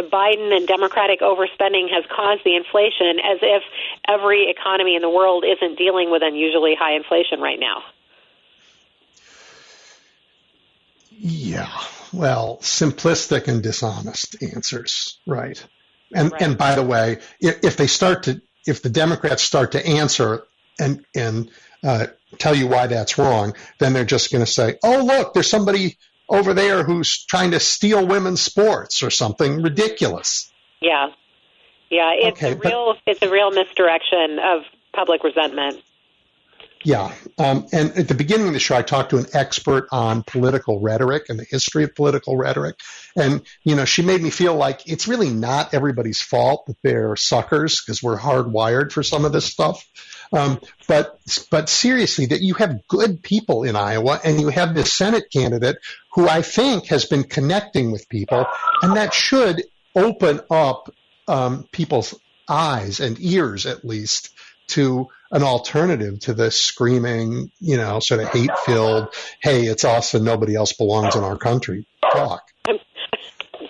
Biden 0.09 0.55
and 0.55 0.67
Democratic 0.67 1.19
overspending 1.21 1.93
has 1.93 2.03
caused 2.09 2.43
the 2.43 2.55
inflation, 2.55 3.19
as 3.19 3.39
if 3.41 3.63
every 4.07 4.49
economy 4.49 4.95
in 4.95 5.01
the 5.01 5.09
world 5.09 5.45
isn't 5.45 5.77
dealing 5.77 6.09
with 6.09 6.23
unusually 6.23 6.75
high 6.75 6.95
inflation 6.95 7.39
right 7.39 7.59
now. 7.59 7.83
Yeah, 11.19 11.69
well, 12.13 12.59
simplistic 12.61 13.47
and 13.47 13.63
dishonest 13.63 14.41
answers, 14.41 15.19
right? 15.25 15.63
And 16.13 16.31
Right. 16.31 16.41
and 16.41 16.57
by 16.57 16.75
the 16.75 16.83
way, 16.83 17.17
if, 17.41 17.63
if 17.63 17.77
they 17.77 17.87
start 17.87 18.23
to, 18.23 18.41
if 18.67 18.81
the 18.81 18.89
Democrats 18.89 19.43
start 19.43 19.71
to 19.73 19.85
answer 19.85 20.43
and 20.79 21.05
and 21.15 21.49
uh, 21.83 22.07
tell 22.37 22.55
you 22.55 22.67
why 22.67 22.87
that's 22.87 23.17
wrong, 23.17 23.55
then 23.79 23.93
they're 23.93 24.05
just 24.05 24.31
going 24.31 24.43
to 24.45 24.51
say, 24.51 24.77
"Oh, 24.83 25.03
look, 25.03 25.33
there's 25.33 25.49
somebody 25.49 25.97
over 26.29 26.53
there 26.53 26.83
who's 26.83 27.25
trying 27.25 27.51
to 27.51 27.59
steal 27.59 28.05
women's 28.05 28.41
sports 28.41 29.01
or 29.03 29.09
something 29.09 29.61
ridiculous." 29.61 30.51
Yeah, 30.81 31.07
yeah, 31.89 32.11
it's 32.13 32.37
Okay, 32.37 32.51
a 32.51 32.55
but- 32.55 32.65
real 32.65 32.95
it's 33.05 33.21
a 33.21 33.29
real 33.29 33.51
misdirection 33.51 34.39
of 34.39 34.63
public 34.93 35.23
resentment. 35.23 35.81
Yeah. 36.83 37.13
Um, 37.37 37.67
and 37.73 37.91
at 37.97 38.07
the 38.07 38.13
beginning 38.13 38.47
of 38.47 38.53
the 38.53 38.59
show, 38.59 38.75
I 38.75 38.81
talked 38.81 39.09
to 39.09 39.17
an 39.17 39.25
expert 39.33 39.87
on 39.91 40.23
political 40.23 40.79
rhetoric 40.79 41.25
and 41.29 41.39
the 41.39 41.45
history 41.49 41.83
of 41.83 41.95
political 41.95 42.37
rhetoric. 42.37 42.79
And, 43.15 43.41
you 43.63 43.75
know, 43.75 43.85
she 43.85 44.03
made 44.03 44.21
me 44.21 44.29
feel 44.29 44.55
like 44.55 44.87
it's 44.87 45.07
really 45.07 45.29
not 45.29 45.73
everybody's 45.73 46.21
fault 46.21 46.65
that 46.67 46.77
they're 46.83 47.15
suckers 47.15 47.81
because 47.81 48.01
we're 48.01 48.17
hardwired 48.17 48.91
for 48.91 49.03
some 49.03 49.25
of 49.25 49.31
this 49.31 49.45
stuff. 49.45 49.85
Um, 50.31 50.59
but, 50.87 51.19
but 51.49 51.67
seriously, 51.67 52.27
that 52.27 52.41
you 52.41 52.53
have 52.55 52.87
good 52.87 53.23
people 53.23 53.63
in 53.63 53.75
Iowa 53.75 54.19
and 54.23 54.39
you 54.39 54.49
have 54.49 54.75
this 54.75 54.93
Senate 54.93 55.25
candidate 55.31 55.77
who 56.13 56.27
I 56.27 56.41
think 56.41 56.87
has 56.87 57.05
been 57.05 57.23
connecting 57.23 57.91
with 57.91 58.07
people 58.09 58.45
and 58.81 58.95
that 58.95 59.13
should 59.13 59.63
open 59.95 60.41
up, 60.51 60.93
um, 61.27 61.67
people's 61.71 62.13
eyes 62.47 62.99
and 62.99 63.19
ears 63.19 63.65
at 63.65 63.83
least 63.83 64.29
to 64.67 65.07
an 65.31 65.43
alternative 65.43 66.19
to 66.21 66.33
this 66.33 66.59
screaming, 66.59 67.51
you 67.59 67.77
know, 67.77 67.99
sort 67.99 68.21
of 68.21 68.29
hate 68.29 68.51
filled, 68.65 69.13
hey, 69.41 69.63
it's 69.63 69.83
us 69.83 70.13
and 70.13 70.23
nobody 70.25 70.55
else 70.55 70.73
belongs 70.73 71.15
in 71.15 71.23
our 71.23 71.37
country 71.37 71.87
talk. 72.11 72.43
I'm 72.67 72.77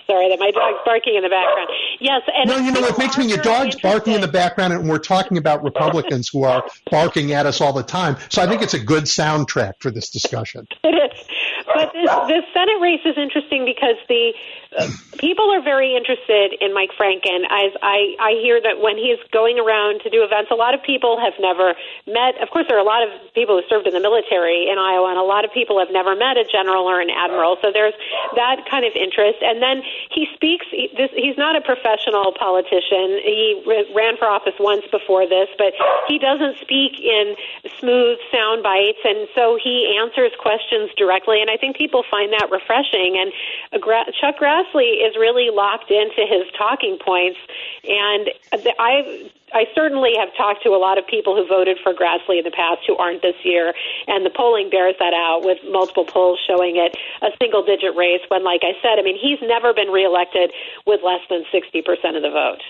sorry 0.06 0.28
that 0.30 0.38
my 0.38 0.50
dog's 0.50 0.78
barking 0.84 1.16
in 1.16 1.22
the 1.22 1.28
background. 1.28 1.68
Yes, 2.00 2.22
and 2.34 2.48
No, 2.48 2.56
you 2.58 2.72
know, 2.72 2.84
it 2.84 2.98
makes 2.98 3.18
me, 3.18 3.26
your 3.26 3.38
dog's 3.38 3.76
barking 3.76 4.14
in 4.14 4.20
the 4.20 4.28
background 4.28 4.72
and 4.72 4.88
we're 4.88 4.98
talking 4.98 5.36
about 5.38 5.62
Republicans 5.64 6.28
who 6.28 6.44
are 6.44 6.64
barking 6.90 7.32
at 7.32 7.46
us 7.46 7.60
all 7.60 7.72
the 7.72 7.82
time. 7.82 8.16
So 8.28 8.42
I 8.42 8.46
think 8.46 8.62
it's 8.62 8.74
a 8.74 8.78
good 8.78 9.04
soundtrack 9.04 9.74
for 9.80 9.90
this 9.90 10.10
discussion. 10.10 10.66
It 10.84 10.88
is. 10.88 11.26
But 11.74 11.92
this, 11.92 12.10
this 12.28 12.44
Senate 12.52 12.80
race 12.80 13.04
is 13.04 13.16
interesting 13.16 13.64
because 13.64 13.96
the 14.08 14.32
uh, 14.76 14.88
people 15.18 15.50
are 15.52 15.62
very 15.62 15.96
interested 15.96 16.54
in 16.60 16.72
Mike 16.72 16.90
Franken. 16.96 17.44
As 17.44 17.72
I, 17.82 18.16
I 18.20 18.32
hear 18.40 18.60
that 18.60 18.80
when 18.80 18.96
he's 18.96 19.20
going 19.32 19.58
around 19.58 20.00
to 20.04 20.10
do 20.10 20.24
events, 20.24 20.50
a 20.50 20.56
lot 20.56 20.72
of 20.74 20.82
people 20.82 21.20
have 21.20 21.34
never 21.40 21.74
met. 22.06 22.40
Of 22.40 22.50
course, 22.50 22.66
there 22.68 22.76
are 22.76 22.84
a 22.84 22.88
lot 22.88 23.04
of 23.04 23.10
people 23.34 23.60
who 23.60 23.64
served 23.68 23.86
in 23.86 23.92
the 23.92 24.00
military 24.00 24.68
in 24.68 24.78
Iowa, 24.78 25.12
and 25.12 25.20
a 25.20 25.28
lot 25.28 25.44
of 25.44 25.52
people 25.52 25.78
have 25.78 25.92
never 25.92 26.16
met 26.16 26.40
a 26.40 26.44
general 26.48 26.88
or 26.88 27.00
an 27.00 27.10
admiral. 27.10 27.56
So 27.60 27.68
there's 27.72 27.94
that 28.36 28.64
kind 28.68 28.84
of 28.84 28.96
interest. 28.96 29.44
And 29.44 29.60
then 29.60 29.84
he 30.10 30.26
speaks. 30.34 30.64
He, 30.70 30.88
this, 30.96 31.12
he's 31.12 31.36
not 31.36 31.56
a 31.56 31.60
professional 31.60 32.32
politician. 32.32 33.20
He 33.20 33.60
ran 33.92 34.16
for 34.16 34.24
office 34.24 34.56
once 34.58 34.84
before 34.90 35.28
this, 35.28 35.48
but 35.60 35.76
he 36.08 36.18
doesn't 36.18 36.56
speak 36.64 36.96
in 37.00 37.36
smooth 37.80 38.16
sound 38.32 38.62
bites, 38.62 39.02
and 39.04 39.28
so 39.34 39.58
he 39.60 39.98
answers 40.00 40.32
questions 40.40 40.90
directly. 40.96 41.40
And 41.40 41.50
I 41.50 41.57
think 41.60 41.76
people 41.76 42.04
find 42.10 42.32
that 42.32 42.48
refreshing. 42.50 43.18
And 43.18 43.32
uh, 43.72 44.04
Chuck 44.20 44.38
Grassley 44.40 45.06
is 45.06 45.16
really 45.16 45.50
locked 45.52 45.90
into 45.90 46.24
his 46.26 46.50
talking 46.56 46.98
points, 47.04 47.38
and 47.84 48.30
I. 48.78 49.30
I 49.50 49.64
certainly 49.74 50.12
have 50.18 50.28
talked 50.36 50.62
to 50.64 50.76
a 50.76 50.76
lot 50.76 50.98
of 50.98 51.06
people 51.06 51.34
who 51.34 51.48
voted 51.48 51.78
for 51.82 51.94
Grassley 51.94 52.36
in 52.36 52.44
the 52.44 52.50
past 52.50 52.82
who 52.86 52.94
aren't 52.98 53.22
this 53.22 53.34
year, 53.44 53.72
and 54.06 54.26
the 54.26 54.28
polling 54.28 54.68
bears 54.68 54.94
that 54.98 55.14
out 55.14 55.40
with 55.42 55.56
multiple 55.64 56.04
polls 56.04 56.38
showing 56.46 56.76
it 56.76 56.98
a 57.22 57.30
single 57.40 57.64
digit 57.64 57.96
race 57.96 58.20
when, 58.28 58.44
like 58.44 58.60
I 58.62 58.76
said, 58.82 58.98
I 58.98 59.02
mean, 59.02 59.16
he's 59.16 59.38
never 59.40 59.72
been 59.72 59.88
reelected 59.88 60.52
with 60.86 61.00
less 61.02 61.20
than 61.30 61.44
60% 61.48 61.80
of 62.14 62.22
the 62.22 62.28
vote. 62.28 62.60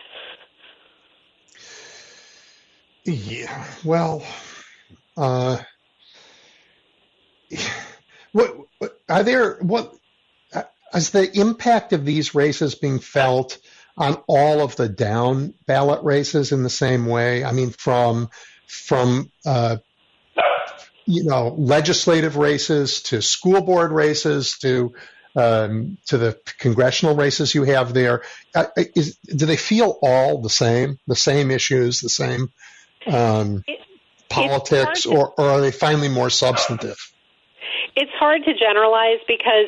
Yeah. 3.04 3.64
Well, 3.84 4.22
uh, 5.16 5.58
what, 8.32 8.56
what 8.56 8.67
are 9.08 9.22
there? 9.22 9.54
What 9.56 9.94
uh, 10.52 10.62
the 10.92 11.30
impact 11.34 11.92
of 11.92 12.04
these 12.04 12.34
races 12.34 12.74
being 12.74 12.98
felt 12.98 13.58
on 13.96 14.14
all 14.26 14.60
of 14.60 14.76
the 14.76 14.88
down 14.88 15.54
ballot 15.66 16.02
races 16.04 16.52
in 16.52 16.62
the 16.62 16.70
same 16.70 17.06
way? 17.06 17.44
I 17.44 17.52
mean, 17.52 17.70
from 17.70 18.30
from 18.66 19.30
uh, 19.46 19.78
you 21.06 21.24
know 21.24 21.54
legislative 21.56 22.36
races 22.36 23.02
to 23.04 23.22
school 23.22 23.62
board 23.62 23.92
races 23.92 24.58
to 24.58 24.94
um, 25.36 25.98
to 26.06 26.18
the 26.18 26.38
congressional 26.58 27.14
races 27.14 27.54
you 27.54 27.62
have 27.64 27.94
there. 27.94 28.22
Uh, 28.54 28.66
is, 28.76 29.16
do 29.24 29.46
they 29.46 29.56
feel 29.56 29.98
all 30.02 30.40
the 30.40 30.50
same, 30.50 30.98
the 31.06 31.16
same 31.16 31.50
issues, 31.50 32.00
the 32.00 32.08
same 32.08 32.50
um, 33.06 33.62
it, 33.66 33.80
politics, 34.28 35.06
or, 35.06 35.32
or 35.38 35.48
are 35.48 35.60
they 35.60 35.70
finally 35.70 36.08
more 36.08 36.30
substantive? 36.30 36.98
It's 37.98 38.14
hard 38.14 38.44
to 38.46 38.54
generalize 38.54 39.18
because 39.26 39.66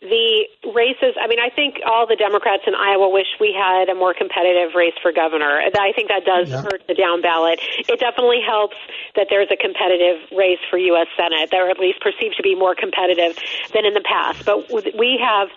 the 0.00 0.48
races, 0.72 1.12
I 1.20 1.28
mean, 1.28 1.36
I 1.36 1.52
think 1.52 1.76
all 1.84 2.06
the 2.08 2.16
Democrats 2.16 2.64
in 2.66 2.74
Iowa 2.74 3.12
wish 3.12 3.28
we 3.36 3.52
had 3.52 3.92
a 3.92 3.94
more 3.94 4.14
competitive 4.14 4.72
race 4.72 4.96
for 5.02 5.12
governor. 5.12 5.60
I 5.60 5.92
think 5.92 6.08
that 6.08 6.24
does 6.24 6.48
yeah. 6.48 6.62
hurt 6.62 6.88
the 6.88 6.94
down 6.94 7.20
ballot. 7.20 7.60
It 7.60 8.00
definitely 8.00 8.40
helps 8.40 8.76
that 9.14 9.28
there's 9.28 9.52
a 9.52 9.60
competitive 9.60 10.24
race 10.32 10.60
for 10.70 10.78
U.S. 10.78 11.08
Senate, 11.20 11.52
or 11.52 11.68
at 11.68 11.78
least 11.78 12.00
perceived 12.00 12.40
to 12.40 12.42
be 12.42 12.54
more 12.54 12.74
competitive 12.74 13.36
than 13.76 13.84
in 13.84 13.92
the 13.92 14.04
past. 14.08 14.46
But 14.48 14.72
we 14.72 15.20
have 15.20 15.52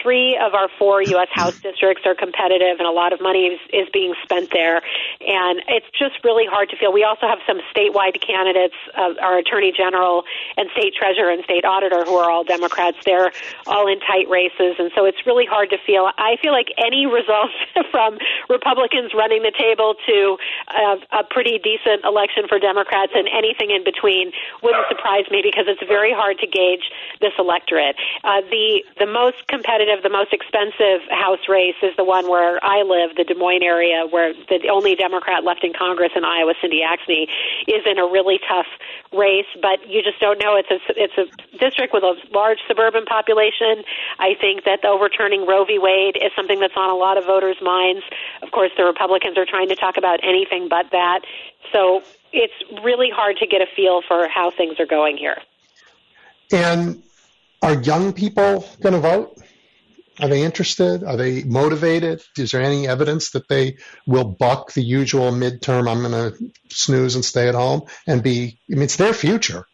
three 0.00 0.38
of 0.40 0.54
our 0.54 0.68
four 0.78 1.02
U.S. 1.02 1.28
House 1.32 1.58
districts 1.60 2.04
are 2.06 2.14
competitive, 2.14 2.78
and 2.78 2.86
a 2.86 2.92
lot 2.92 3.12
of 3.12 3.20
money 3.20 3.46
is, 3.46 3.60
is 3.72 3.88
being 3.92 4.14
spent 4.22 4.50
there. 4.52 4.76
And 5.20 5.62
it's 5.68 5.86
just 5.98 6.22
really 6.24 6.46
hard 6.46 6.70
to 6.70 6.76
feel. 6.76 6.92
We 6.92 7.04
also 7.04 7.26
have 7.26 7.38
some 7.46 7.60
statewide 7.74 8.20
candidates, 8.24 8.74
uh, 8.94 9.14
our 9.20 9.38
Attorney 9.38 9.72
General 9.76 10.24
and 10.56 10.70
State 10.76 10.94
Treasurer 10.94 11.30
and 11.30 11.44
State 11.44 11.64
Auditor, 11.64 12.04
who 12.04 12.16
are 12.16 12.30
all 12.30 12.44
Democrats. 12.44 12.98
They're 13.04 13.32
all 13.66 13.86
in 13.88 14.00
tight 14.00 14.28
races, 14.28 14.76
and 14.78 14.90
so 14.94 15.04
it's 15.04 15.26
really 15.26 15.46
hard 15.46 15.70
to 15.70 15.78
feel. 15.84 16.10
I 16.18 16.36
feel 16.40 16.52
like 16.52 16.68
any 16.78 17.06
results 17.12 17.54
from 17.90 18.18
Republicans 18.48 19.12
running 19.14 19.42
the 19.42 19.52
table 19.52 19.94
to 20.06 20.36
uh, 20.68 21.20
a 21.20 21.24
pretty 21.24 21.58
decent 21.58 22.04
election 22.04 22.44
for 22.48 22.58
Democrats 22.58 23.12
and 23.14 23.28
anything 23.28 23.70
in 23.70 23.84
between 23.84 24.32
wouldn't 24.62 24.86
surprise 24.88 25.24
me 25.30 25.40
because 25.42 25.64
it's 25.66 25.82
very 25.88 26.12
hard 26.12 26.38
to 26.38 26.46
gauge 26.46 26.90
this 27.20 27.32
electorate. 27.38 27.96
Uh, 28.24 28.40
the 28.50 28.84
the 28.98 29.06
most 29.06 29.36
competitive 29.48 29.81
competitive, 29.82 30.02
the 30.02 30.10
most 30.10 30.32
expensive 30.32 31.02
House 31.10 31.48
race 31.48 31.76
is 31.82 31.94
the 31.96 32.04
one 32.04 32.28
where 32.28 32.62
I 32.62 32.82
live, 32.82 33.16
the 33.16 33.24
Des 33.24 33.34
Moines 33.34 33.62
area, 33.62 34.06
where 34.08 34.32
the 34.48 34.68
only 34.70 34.94
Democrat 34.94 35.44
left 35.44 35.64
in 35.64 35.72
Congress 35.72 36.12
in 36.14 36.24
Iowa, 36.24 36.54
Cindy 36.60 36.82
Axne, 36.82 37.26
is 37.66 37.82
in 37.86 37.98
a 37.98 38.06
really 38.06 38.38
tough 38.48 38.66
race. 39.12 39.46
But 39.60 39.88
you 39.88 40.02
just 40.02 40.20
don't 40.20 40.38
know. 40.38 40.56
It's 40.56 40.70
a 40.70 40.78
it's 40.96 41.18
a 41.18 41.58
district 41.58 41.92
with 41.92 42.02
a 42.02 42.14
large 42.32 42.58
suburban 42.68 43.04
population. 43.04 43.84
I 44.18 44.34
think 44.40 44.64
that 44.64 44.80
the 44.82 44.88
overturning 44.88 45.46
Roe 45.46 45.64
v. 45.64 45.78
Wade 45.78 46.16
is 46.16 46.30
something 46.36 46.60
that's 46.60 46.76
on 46.76 46.90
a 46.90 46.96
lot 46.96 47.18
of 47.18 47.24
voters' 47.24 47.60
minds. 47.62 48.02
Of 48.42 48.50
course, 48.50 48.70
the 48.76 48.84
Republicans 48.84 49.36
are 49.38 49.46
trying 49.46 49.68
to 49.68 49.76
talk 49.76 49.96
about 49.96 50.20
anything 50.22 50.68
but 50.68 50.90
that. 50.92 51.20
So 51.72 52.02
it's 52.32 52.54
really 52.82 53.10
hard 53.10 53.36
to 53.38 53.46
get 53.46 53.60
a 53.60 53.66
feel 53.74 54.02
for 54.06 54.28
how 54.28 54.50
things 54.50 54.78
are 54.80 54.86
going 54.86 55.16
here. 55.16 55.36
And 56.52 57.02
are 57.62 57.80
young 57.80 58.12
people 58.12 58.66
going 58.82 58.94
to 58.94 59.00
vote? 59.00 59.38
Are 60.20 60.28
they 60.28 60.42
interested? 60.42 61.04
Are 61.04 61.16
they 61.16 61.42
motivated? 61.42 62.22
Is 62.36 62.50
there 62.50 62.62
any 62.62 62.86
evidence 62.86 63.30
that 63.30 63.48
they 63.48 63.78
will 64.06 64.24
buck 64.24 64.72
the 64.72 64.82
usual 64.82 65.32
midterm, 65.32 65.90
I'm 65.90 66.02
going 66.02 66.12
to 66.12 66.52
snooze 66.70 67.14
and 67.14 67.24
stay 67.24 67.48
at 67.48 67.54
home 67.54 67.82
and 68.06 68.22
be, 68.22 68.60
I 68.70 68.74
mean, 68.74 68.82
it's 68.82 68.96
their 68.96 69.14
future. 69.14 69.66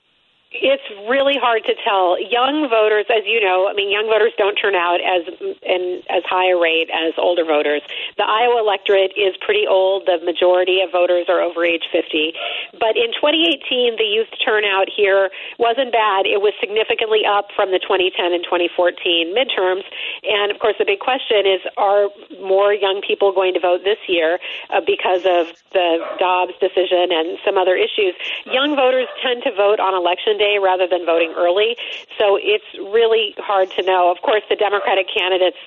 It's 0.58 0.82
really 1.06 1.38
hard 1.38 1.62
to 1.70 1.74
tell. 1.86 2.18
Young 2.18 2.66
voters, 2.66 3.06
as 3.06 3.22
you 3.26 3.38
know, 3.38 3.70
I 3.70 3.74
mean, 3.78 3.90
young 3.94 4.10
voters 4.10 4.34
don't 4.34 4.58
turn 4.58 4.74
out 4.74 4.98
as 4.98 5.22
in 5.62 6.02
as 6.10 6.26
high 6.26 6.50
a 6.50 6.58
rate 6.58 6.90
as 6.90 7.14
older 7.14 7.44
voters. 7.46 7.82
The 8.18 8.26
Iowa 8.26 8.58
electorate 8.58 9.14
is 9.14 9.38
pretty 9.38 9.70
old. 9.70 10.10
The 10.10 10.18
majority 10.26 10.82
of 10.82 10.90
voters 10.90 11.30
are 11.30 11.38
over 11.38 11.62
age 11.62 11.86
50. 11.94 12.34
But 12.74 12.98
in 12.98 13.14
2018, 13.14 14.02
the 14.02 14.08
youth 14.08 14.30
turnout 14.42 14.90
here 14.90 15.30
wasn't 15.62 15.94
bad. 15.94 16.26
It 16.26 16.42
was 16.42 16.54
significantly 16.58 17.22
up 17.22 17.54
from 17.54 17.70
the 17.70 17.78
2010 17.78 18.34
and 18.34 18.42
2014 18.42 19.30
midterms. 19.30 19.86
And 20.26 20.50
of 20.50 20.58
course, 20.58 20.74
the 20.78 20.88
big 20.88 20.98
question 20.98 21.46
is: 21.46 21.62
Are 21.78 22.10
more 22.42 22.74
young 22.74 22.98
people 22.98 23.30
going 23.30 23.54
to 23.54 23.62
vote 23.62 23.86
this 23.86 24.02
year 24.10 24.42
uh, 24.74 24.82
because 24.82 25.22
of 25.22 25.54
the 25.70 26.02
Dobbs 26.18 26.58
decision 26.58 27.14
and 27.14 27.38
some 27.46 27.54
other 27.54 27.78
issues? 27.78 28.18
Young 28.50 28.74
voters 28.74 29.06
tend 29.22 29.46
to 29.46 29.54
vote 29.54 29.78
on 29.78 29.94
election 29.94 30.34
day 30.34 30.47
rather 30.56 30.88
than 30.88 31.04
voting 31.04 31.34
early. 31.36 31.76
So 32.16 32.40
it's 32.40 32.64
really 32.80 33.34
hard 33.36 33.70
to 33.76 33.82
know. 33.82 34.10
Of 34.10 34.22
course, 34.24 34.42
the 34.48 34.56
Democratic 34.56 35.06
candidates 35.12 35.58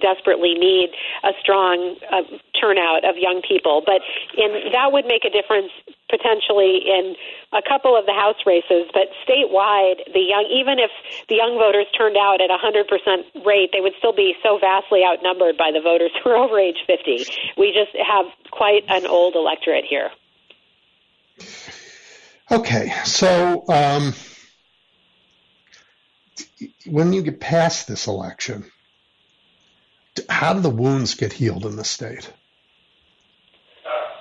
desperately 0.00 0.54
need 0.54 0.90
a 1.22 1.30
strong 1.38 1.96
uh, 2.10 2.22
turnout 2.58 3.04
of 3.04 3.14
young 3.16 3.40
people, 3.46 3.82
but 3.84 4.00
in, 4.36 4.72
that 4.72 4.90
would 4.90 5.06
make 5.06 5.24
a 5.24 5.30
difference 5.30 5.70
potentially 6.10 6.82
in 6.82 7.14
a 7.52 7.62
couple 7.62 7.96
of 7.96 8.06
the 8.06 8.12
House 8.12 8.40
races. 8.46 8.90
But 8.92 9.14
statewide, 9.22 10.02
the 10.12 10.24
young, 10.26 10.48
even 10.50 10.78
if 10.78 10.90
the 11.28 11.36
young 11.36 11.54
voters 11.58 11.86
turned 11.96 12.16
out 12.16 12.40
at 12.40 12.50
a 12.50 12.58
hundred 12.58 12.88
percent 12.88 13.26
rate, 13.44 13.70
they 13.72 13.80
would 13.80 13.94
still 13.98 14.14
be 14.14 14.34
so 14.42 14.58
vastly 14.58 15.04
outnumbered 15.04 15.56
by 15.56 15.70
the 15.70 15.80
voters 15.80 16.10
who 16.24 16.30
are 16.30 16.36
over 16.36 16.58
age 16.58 16.82
fifty. 16.86 17.24
We 17.56 17.70
just 17.70 17.94
have 17.94 18.26
quite 18.50 18.84
an 18.88 19.06
old 19.06 19.36
electorate 19.36 19.84
here. 19.84 20.10
Okay, 22.50 22.92
so 23.04 23.64
um, 23.68 24.14
when 26.86 27.12
you 27.12 27.22
get 27.22 27.40
past 27.40 27.88
this 27.88 28.06
election, 28.06 28.70
how 30.28 30.54
do 30.54 30.60
the 30.60 30.70
wounds 30.70 31.14
get 31.14 31.32
healed 31.32 31.66
in 31.66 31.76
the 31.76 31.84
state? 31.84 32.32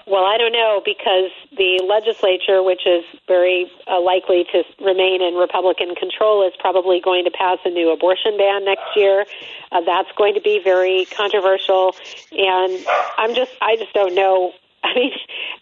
Well, 0.07 0.23
I 0.23 0.37
don't 0.37 0.51
know 0.51 0.81
because 0.85 1.31
the 1.57 1.83
legislature, 1.87 2.61
which 2.61 2.85
is 2.85 3.03
very 3.27 3.71
uh, 3.87 3.99
likely 4.01 4.45
to 4.51 4.63
remain 4.79 5.21
in 5.23 5.33
Republican 5.33 5.95
control, 5.95 6.47
is 6.47 6.53
probably 6.59 7.01
going 7.01 7.25
to 7.25 7.31
pass 7.31 7.57
a 7.65 7.69
new 7.69 7.91
abortion 7.91 8.37
ban 8.37 8.65
next 8.65 8.95
year. 8.95 9.25
Uh, 9.71 9.81
that's 9.81 10.11
going 10.15 10.35
to 10.35 10.41
be 10.41 10.61
very 10.63 11.05
controversial, 11.05 11.95
and 12.31 12.85
I'm 13.17 13.33
just 13.33 13.51
I 13.61 13.77
just 13.77 13.93
don't 13.93 14.13
know 14.13 14.53
I 14.85 14.93
mean, 14.93 15.11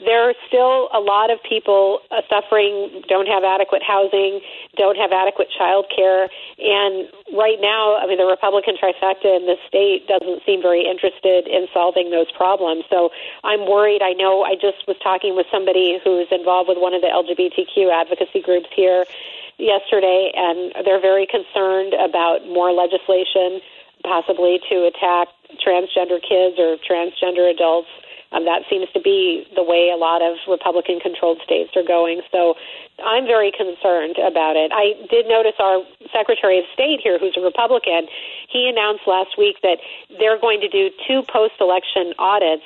there 0.03 0.27
are 0.29 0.35
still 0.47 0.89
a 0.91 0.99
lot 0.99 1.31
of 1.31 1.39
people 1.47 1.99
uh, 2.11 2.21
suffering, 2.27 3.03
don't 3.07 3.27
have 3.27 3.43
adequate 3.43 3.81
housing, 3.81 4.41
don't 4.75 4.97
have 4.97 5.11
adequate 5.11 5.47
child 5.49 5.85
care. 5.87 6.27
And 6.59 7.07
right 7.31 7.57
now, 7.61 7.95
I 7.97 8.07
mean, 8.07 8.17
the 8.17 8.27
Republican 8.27 8.75
trifecta 8.75 9.31
in 9.31 9.47
the 9.47 9.55
state 9.67 10.07
doesn't 10.07 10.43
seem 10.45 10.61
very 10.61 10.83
interested 10.83 11.47
in 11.47 11.67
solving 11.73 12.11
those 12.11 12.31
problems. 12.35 12.83
So 12.89 13.11
I'm 13.43 13.69
worried. 13.69 14.01
I 14.03 14.11
know 14.11 14.43
I 14.43 14.55
just 14.55 14.83
was 14.87 14.97
talking 15.01 15.35
with 15.35 15.47
somebody 15.49 15.99
who's 16.03 16.27
involved 16.31 16.67
with 16.67 16.77
one 16.77 16.93
of 16.93 17.01
the 17.01 17.07
LGBTQ 17.07 17.91
advocacy 17.91 18.41
groups 18.41 18.67
here 18.75 19.05
yesterday, 19.57 20.31
and 20.35 20.73
they're 20.83 21.01
very 21.01 21.27
concerned 21.27 21.93
about 21.93 22.43
more 22.47 22.73
legislation 22.73 23.61
possibly 24.03 24.59
to 24.69 24.83
attack 24.83 25.29
transgender 25.65 26.19
kids 26.19 26.59
or 26.59 26.75
transgender 26.83 27.49
adults 27.49 27.87
um, 28.33 28.45
that 28.45 28.63
seems 28.69 28.89
to 28.93 28.99
be 28.99 29.45
the 29.55 29.63
way 29.63 29.91
a 29.93 29.97
lot 29.97 30.21
of 30.21 30.37
Republican 30.49 30.99
controlled 30.99 31.39
states 31.43 31.71
are 31.75 31.85
going. 31.85 32.21
So 32.31 32.55
I'm 33.05 33.25
very 33.25 33.51
concerned 33.51 34.17
about 34.17 34.55
it. 34.55 34.71
I 34.73 34.97
did 35.09 35.27
notice 35.27 35.53
our 35.59 35.85
Secretary 36.11 36.57
of 36.59 36.65
State 36.73 36.99
here, 37.01 37.19
who's 37.19 37.37
a 37.37 37.41
Republican, 37.41 38.07
he 38.49 38.67
announced 38.67 39.05
last 39.05 39.37
week 39.37 39.61
that 39.61 39.77
they're 40.17 40.39
going 40.39 40.61
to 40.61 40.69
do 40.69 40.89
two 41.07 41.21
post 41.23 41.53
election 41.61 42.13
audits 42.17 42.65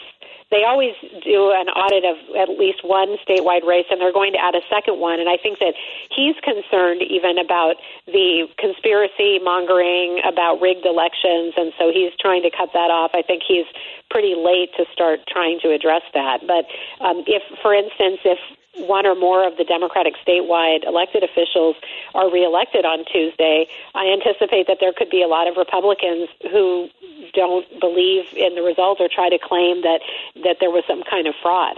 they 0.50 0.64
always 0.64 0.96
do 1.24 1.52
an 1.52 1.68
audit 1.68 2.08
of 2.08 2.16
at 2.36 2.50
least 2.58 2.84
one 2.84 3.18
statewide 3.28 3.68
race, 3.68 3.86
and 3.92 4.00
they're 4.00 4.16
going 4.16 4.32
to 4.34 4.40
add 4.40 4.56
a 4.56 4.64
second 4.72 5.00
one. 5.00 5.20
And 5.20 5.28
I 5.28 5.36
think 5.36 5.60
that 5.60 5.76
he's 6.10 6.36
concerned 6.40 7.04
even 7.04 7.38
about 7.38 7.76
the 8.06 8.48
conspiracy 8.58 9.40
mongering 9.44 10.22
about 10.24 10.62
rigged 10.62 10.86
elections, 10.86 11.54
and 11.58 11.74
so 11.78 11.92
he's 11.92 12.16
trying 12.20 12.44
to 12.44 12.52
cut 12.52 12.72
that 12.72 12.92
off. 12.92 13.12
I 13.14 13.22
think 13.22 13.44
he's 13.46 13.68
pretty 14.10 14.36
late 14.36 14.72
to 14.78 14.86
start 14.94 15.20
trying 15.28 15.60
to 15.62 15.72
address 15.76 16.04
that. 16.14 16.48
But 16.48 16.64
um, 17.04 17.24
if, 17.28 17.44
for 17.62 17.74
instance, 17.74 18.24
if 18.24 18.40
one 18.78 19.06
or 19.06 19.16
more 19.16 19.48
of 19.48 19.58
the 19.58 19.64
Democratic 19.64 20.14
statewide 20.26 20.86
elected 20.86 21.24
officials 21.24 21.76
are 22.14 22.32
reelected 22.32 22.86
on 22.86 23.06
Tuesday, 23.06 23.68
I 23.96 24.08
anticipate 24.14 24.68
that 24.68 24.78
there 24.80 24.94
could 24.96 25.10
be 25.10 25.24
a 25.24 25.28
lot 25.28 25.48
of 25.48 25.58
Republicans 25.58 26.30
who 26.52 26.90
don't 27.34 27.66
believe 27.80 28.26
in 28.36 28.56
the 28.56 28.62
result 28.62 29.00
or 29.00 29.10
try 29.14 29.30
to 29.30 29.40
claim 29.42 29.82
that 29.82 30.02
that 30.44 30.58
there 30.60 30.70
was 30.70 30.84
some 30.88 31.04
kind 31.10 31.28
of 31.28 31.34
fraud. 31.42 31.78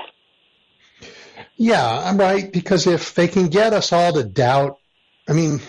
Yeah, 1.56 1.86
I'm 1.88 2.18
right 2.18 2.52
because 2.52 2.88
if 2.88 3.16
they 3.16 3.28
can 3.28 3.48
get 3.48 3.74
us 3.74 3.94
all 3.94 4.14
to 4.14 4.24
doubt, 4.24 4.78
I 5.28 5.34
mean, 5.34 5.62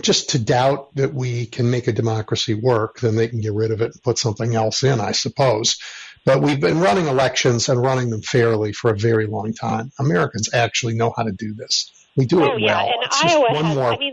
just 0.00 0.30
to 0.30 0.38
doubt 0.38 0.94
that 0.96 1.14
we 1.14 1.46
can 1.46 1.70
make 1.70 1.86
a 1.86 1.92
democracy 1.92 2.54
work, 2.54 3.00
then 3.00 3.16
they 3.16 3.28
can 3.28 3.40
get 3.40 3.52
rid 3.52 3.70
of 3.70 3.80
it 3.80 3.92
and 3.92 4.02
put 4.02 4.18
something 4.18 4.54
else 4.54 4.82
in, 4.82 5.00
I 5.00 5.12
suppose. 5.12 5.78
But 6.28 6.42
we've 6.42 6.60
been 6.60 6.78
running 6.78 7.06
elections 7.06 7.70
and 7.70 7.80
running 7.80 8.10
them 8.10 8.20
fairly 8.20 8.74
for 8.74 8.90
a 8.90 8.98
very 8.98 9.26
long 9.26 9.54
time. 9.54 9.92
Americans 9.98 10.52
actually 10.52 10.92
know 10.92 11.10
how 11.16 11.22
to 11.22 11.32
do 11.32 11.54
this. 11.54 11.90
We 12.16 12.26
do 12.26 12.42
oh, 12.42 12.52
it 12.52 12.60
yeah. 12.60 12.82
well. 12.82 12.86
And 12.86 13.02
it's 13.04 13.24
Iowa 13.24 13.54
one 13.54 13.64
has, 13.64 13.74
more. 13.74 13.92
I 13.94 13.96
mean, 13.96 14.12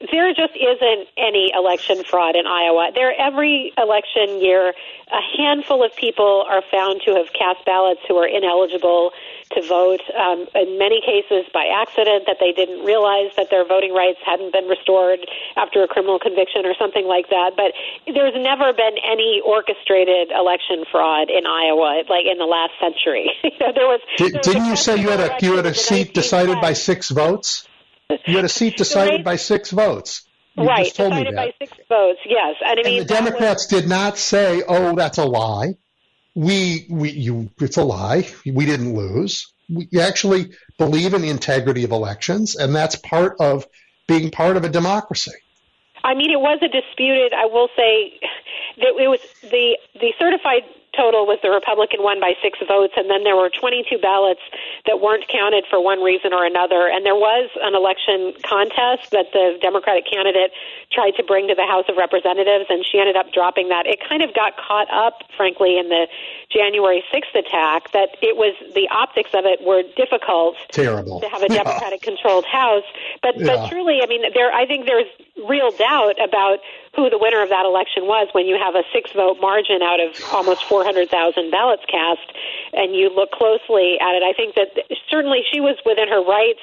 there 0.00 0.28
just 0.34 0.52
isn't 0.52 1.08
any 1.16 1.50
election 1.54 2.04
fraud 2.04 2.36
in 2.36 2.46
Iowa. 2.46 2.92
There, 2.94 3.14
every 3.18 3.72
election 3.78 4.42
year, 4.42 4.74
a 5.08 5.22
handful 5.38 5.82
of 5.82 5.96
people 5.96 6.44
are 6.48 6.60
found 6.70 7.00
to 7.06 7.14
have 7.14 7.32
cast 7.32 7.64
ballots 7.64 8.00
who 8.06 8.16
are 8.16 8.28
ineligible 8.28 9.12
to 9.52 9.62
vote. 9.62 10.02
Um, 10.12 10.46
in 10.54 10.76
many 10.76 11.00
cases, 11.00 11.48
by 11.54 11.64
accident, 11.72 12.24
that 12.26 12.36
they 12.40 12.52
didn't 12.52 12.84
realize 12.84 13.32
that 13.36 13.48
their 13.48 13.64
voting 13.64 13.94
rights 13.94 14.18
hadn't 14.20 14.52
been 14.52 14.68
restored 14.68 15.20
after 15.56 15.82
a 15.82 15.88
criminal 15.88 16.18
conviction 16.18 16.66
or 16.66 16.74
something 16.78 17.06
like 17.06 17.30
that. 17.30 17.56
But 17.56 17.72
there's 18.04 18.36
never 18.36 18.74
been 18.76 19.00
any 19.00 19.40
orchestrated 19.40 20.28
election 20.28 20.84
fraud 20.92 21.30
in 21.30 21.46
Iowa, 21.46 22.04
like 22.10 22.28
in 22.28 22.36
the 22.36 22.44
last 22.44 22.76
century. 22.76 23.32
you 23.44 23.56
know, 23.60 23.72
there 23.72 23.88
was. 23.88 24.00
Did, 24.18 24.42
didn't 24.42 24.66
you 24.66 24.76
say 24.76 25.00
you 25.00 25.08
had 25.08 25.20
a 25.20 25.38
you 25.40 25.56
had 25.56 25.64
a 25.64 25.74
seat 25.74 26.12
decided 26.12 26.60
by 26.60 26.74
six 26.74 27.08
votes? 27.08 27.66
You 28.10 28.36
had 28.36 28.44
a 28.44 28.48
seat 28.48 28.76
decided 28.76 29.24
by 29.24 29.36
six 29.36 29.70
votes. 29.70 30.26
You 30.56 30.64
right, 30.64 30.86
decided 30.86 31.34
by 31.34 31.52
six 31.58 31.72
votes. 31.88 32.20
Yes, 32.24 32.56
and 32.64 32.80
I 32.80 32.82
mean 32.82 33.00
and 33.00 33.08
the 33.08 33.14
Democrats 33.14 33.70
was... 33.70 33.80
did 33.80 33.88
not 33.88 34.16
say, 34.18 34.62
"Oh, 34.66 34.94
that's 34.94 35.18
a 35.18 35.24
lie." 35.24 35.74
We, 36.34 36.86
we, 36.90 37.10
you, 37.12 37.50
it's 37.60 37.78
a 37.78 37.84
lie. 37.84 38.28
We 38.44 38.66
didn't 38.66 38.94
lose. 38.94 39.52
We 39.70 39.88
actually 39.98 40.52
believe 40.76 41.14
in 41.14 41.22
the 41.22 41.30
integrity 41.30 41.84
of 41.84 41.92
elections, 41.92 42.56
and 42.56 42.74
that's 42.74 42.96
part 42.96 43.36
of 43.40 43.66
being 44.06 44.30
part 44.30 44.58
of 44.58 44.64
a 44.64 44.68
democracy. 44.68 45.32
I 46.04 46.14
mean, 46.14 46.30
it 46.30 46.38
was 46.38 46.58
a 46.62 46.68
disputed. 46.68 47.32
I 47.32 47.46
will 47.46 47.68
say 47.76 48.20
that 48.78 48.94
it 48.98 49.08
was 49.08 49.20
the 49.42 49.78
the 49.94 50.12
certified 50.18 50.62
total 50.96 51.26
was 51.26 51.38
the 51.42 51.50
Republican 51.50 52.02
won 52.02 52.18
by 52.20 52.34
six 52.42 52.58
votes, 52.66 52.94
and 52.96 53.10
then 53.10 53.22
there 53.22 53.36
were 53.36 53.50
22 53.50 53.98
ballots 53.98 54.40
that 54.86 55.00
weren't 55.00 55.28
counted 55.28 55.64
for 55.68 55.82
one 55.82 56.02
reason 56.02 56.32
or 56.32 56.44
another. 56.44 56.88
And 56.88 57.04
there 57.04 57.14
was 57.14 57.50
an 57.62 57.74
election 57.76 58.32
contest 58.42 59.12
that 59.12 59.30
the 59.32 59.58
Democratic 59.60 60.08
candidate 60.08 60.50
tried 60.90 61.12
to 61.20 61.22
bring 61.22 61.48
to 61.48 61.54
the 61.54 61.66
House 61.66 61.84
of 61.88 61.96
Representatives, 61.96 62.66
and 62.68 62.84
she 62.84 62.98
ended 62.98 63.16
up 63.16 63.32
dropping 63.32 63.68
that. 63.68 63.86
It 63.86 64.00
kind 64.00 64.22
of 64.22 64.32
got 64.34 64.56
caught 64.56 64.88
up, 64.90 65.22
frankly, 65.36 65.78
in 65.78 65.88
the 65.88 66.08
January 66.50 67.04
6th 67.12 67.34
attack 67.36 67.92
that 67.92 68.16
it 68.22 68.36
was 68.36 68.56
the 68.74 68.88
optics 68.88 69.30
of 69.34 69.44
it 69.44 69.60
were 69.62 69.82
difficult 69.96 70.56
Terrible. 70.70 71.20
to 71.20 71.28
have 71.28 71.42
a 71.42 71.48
Democratic 71.48 72.02
controlled 72.02 72.46
House. 72.46 72.84
But 73.22 73.38
yeah. 73.38 73.46
but 73.46 73.68
truly, 73.68 74.00
I 74.02 74.06
mean, 74.06 74.22
there 74.34 74.52
I 74.52 74.66
think 74.66 74.86
there's 74.86 75.10
real 75.48 75.70
doubt 75.72 76.16
about 76.22 76.58
who 76.96 77.10
the 77.12 77.20
winner 77.20 77.44
of 77.44 77.50
that 77.52 77.68
election 77.68 78.08
was 78.08 78.28
when 78.32 78.48
you 78.48 78.56
have 78.56 78.74
a 78.74 78.82
six 78.92 79.12
vote 79.12 79.36
margin 79.38 79.84
out 79.84 80.00
of 80.00 80.16
almost 80.32 80.64
400,000 80.66 81.12
ballots 81.52 81.84
cast 81.86 82.24
and 82.76 82.94
you 82.94 83.08
look 83.08 83.32
closely 83.32 83.96
at 83.98 84.12
it. 84.12 84.22
I 84.22 84.36
think 84.36 84.54
that 84.54 84.76
certainly 85.08 85.40
she 85.50 85.60
was 85.60 85.80
within 85.88 86.08
her 86.08 86.20
rights 86.20 86.60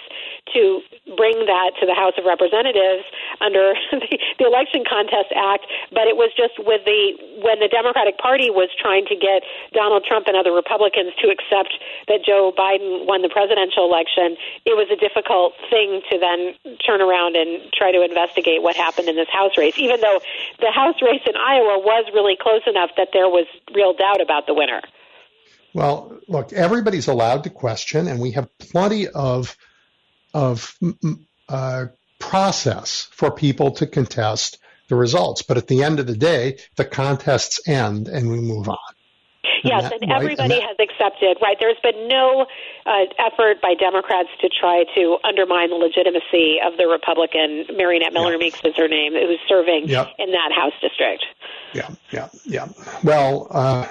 to 0.54 0.82
bring 1.18 1.46
that 1.50 1.74
to 1.82 1.90
the 1.90 1.98
House 1.98 2.14
of 2.22 2.24
Representatives 2.24 3.04
under 3.42 3.74
the, 3.92 4.18
the 4.40 4.46
Election 4.46 4.86
Contest 4.86 5.34
Act, 5.34 5.66
but 5.92 6.06
it 6.06 6.16
was 6.16 6.32
just 6.38 6.56
with 6.62 6.86
the 6.86 7.18
when 7.42 7.60
the 7.60 7.68
Democratic 7.68 8.22
Party 8.22 8.54
was 8.54 8.70
trying 8.78 9.10
to 9.10 9.18
get 9.18 9.44
Donald 9.74 10.06
Trump 10.06 10.30
and 10.30 10.38
other 10.38 10.54
Republicans 10.54 11.12
to 11.20 11.34
accept 11.34 11.74
that 12.08 12.22
Joe 12.24 12.54
Biden 12.54 13.10
won 13.10 13.26
the 13.26 13.34
presidential 13.34 13.84
election, 13.84 14.38
it 14.70 14.78
was 14.78 14.88
a 14.94 15.00
difficult 15.00 15.58
thing 15.68 16.06
to 16.14 16.16
then 16.22 16.54
turn 16.80 17.02
around 17.02 17.36
and 17.36 17.74
try 17.74 17.92
to 17.92 18.06
investigate 18.06 18.62
what 18.62 18.78
happened 18.78 19.10
in 19.10 19.18
this 19.18 19.30
House 19.34 19.58
race, 19.58 19.76
even 19.82 20.00
though 20.00 20.22
the 20.62 20.72
House 20.72 21.02
race 21.02 21.26
in 21.26 21.36
Iowa 21.36 21.82
was 21.82 22.06
really 22.14 22.38
close 22.38 22.62
enough 22.70 22.92
that 22.96 23.10
there 23.12 23.28
was 23.28 23.50
real 23.74 23.94
doubt 23.94 24.22
about 24.22 24.46
the 24.46 24.54
winner. 24.54 24.82
Well, 25.74 26.20
look, 26.28 26.54
everybody's 26.54 27.08
allowed 27.08 27.44
to 27.46 27.50
question, 27.50 28.08
and 28.08 28.20
we 28.20 28.32
have 28.32 28.48
plenty 28.60 29.08
of 29.08 29.58
of 30.34 30.76
uh, 31.50 31.86
process 32.20 33.08
for 33.12 33.32
people 33.32 33.72
to 33.72 33.88
contest 33.88 34.60
the 34.90 34.96
results. 34.96 35.42
But 35.42 35.58
at 35.58 35.68
the 35.68 35.84
end 35.84 36.00
of 36.00 36.08
the 36.08 36.16
day, 36.16 36.58
the 36.76 36.86
contests 36.86 37.68
end, 37.68 38.08
and 38.08 38.30
we 38.30 38.40
move 38.40 38.70
on. 38.70 38.78
Yes, 39.64 39.84
and, 39.84 39.92
that, 39.92 40.02
and 40.02 40.12
everybody 40.12 40.36
right? 40.36 40.52
and 40.52 40.52
that, 40.52 40.78
has 40.78 40.78
accepted. 40.80 41.38
Right, 41.42 41.58
there's 41.60 41.80
been 41.82 42.08
no 42.08 42.46
uh, 42.86 42.92
effort 43.18 43.62
by 43.62 43.74
Democrats 43.80 44.30
to 44.42 44.50
try 44.50 44.84
to 44.96 45.18
undermine 45.24 45.70
the 45.70 45.76
legitimacy 45.76 46.60
of 46.64 46.78
the 46.78 46.88
Republican 46.88 47.66
Mariannette 47.72 48.14
Miller 48.14 48.38
Meeks 48.38 48.60
is 48.64 48.76
her 48.76 48.88
name, 48.88 49.14
who's 49.14 49.40
serving 49.48 49.88
yep. 49.88 50.10
in 50.20 50.32
that 50.32 50.52
House 50.52 50.74
district. 50.82 51.26
Yeah, 51.74 51.90
yeah, 52.12 52.30
yeah. 52.46 52.68
Well. 53.04 53.48
Uh, 53.50 53.88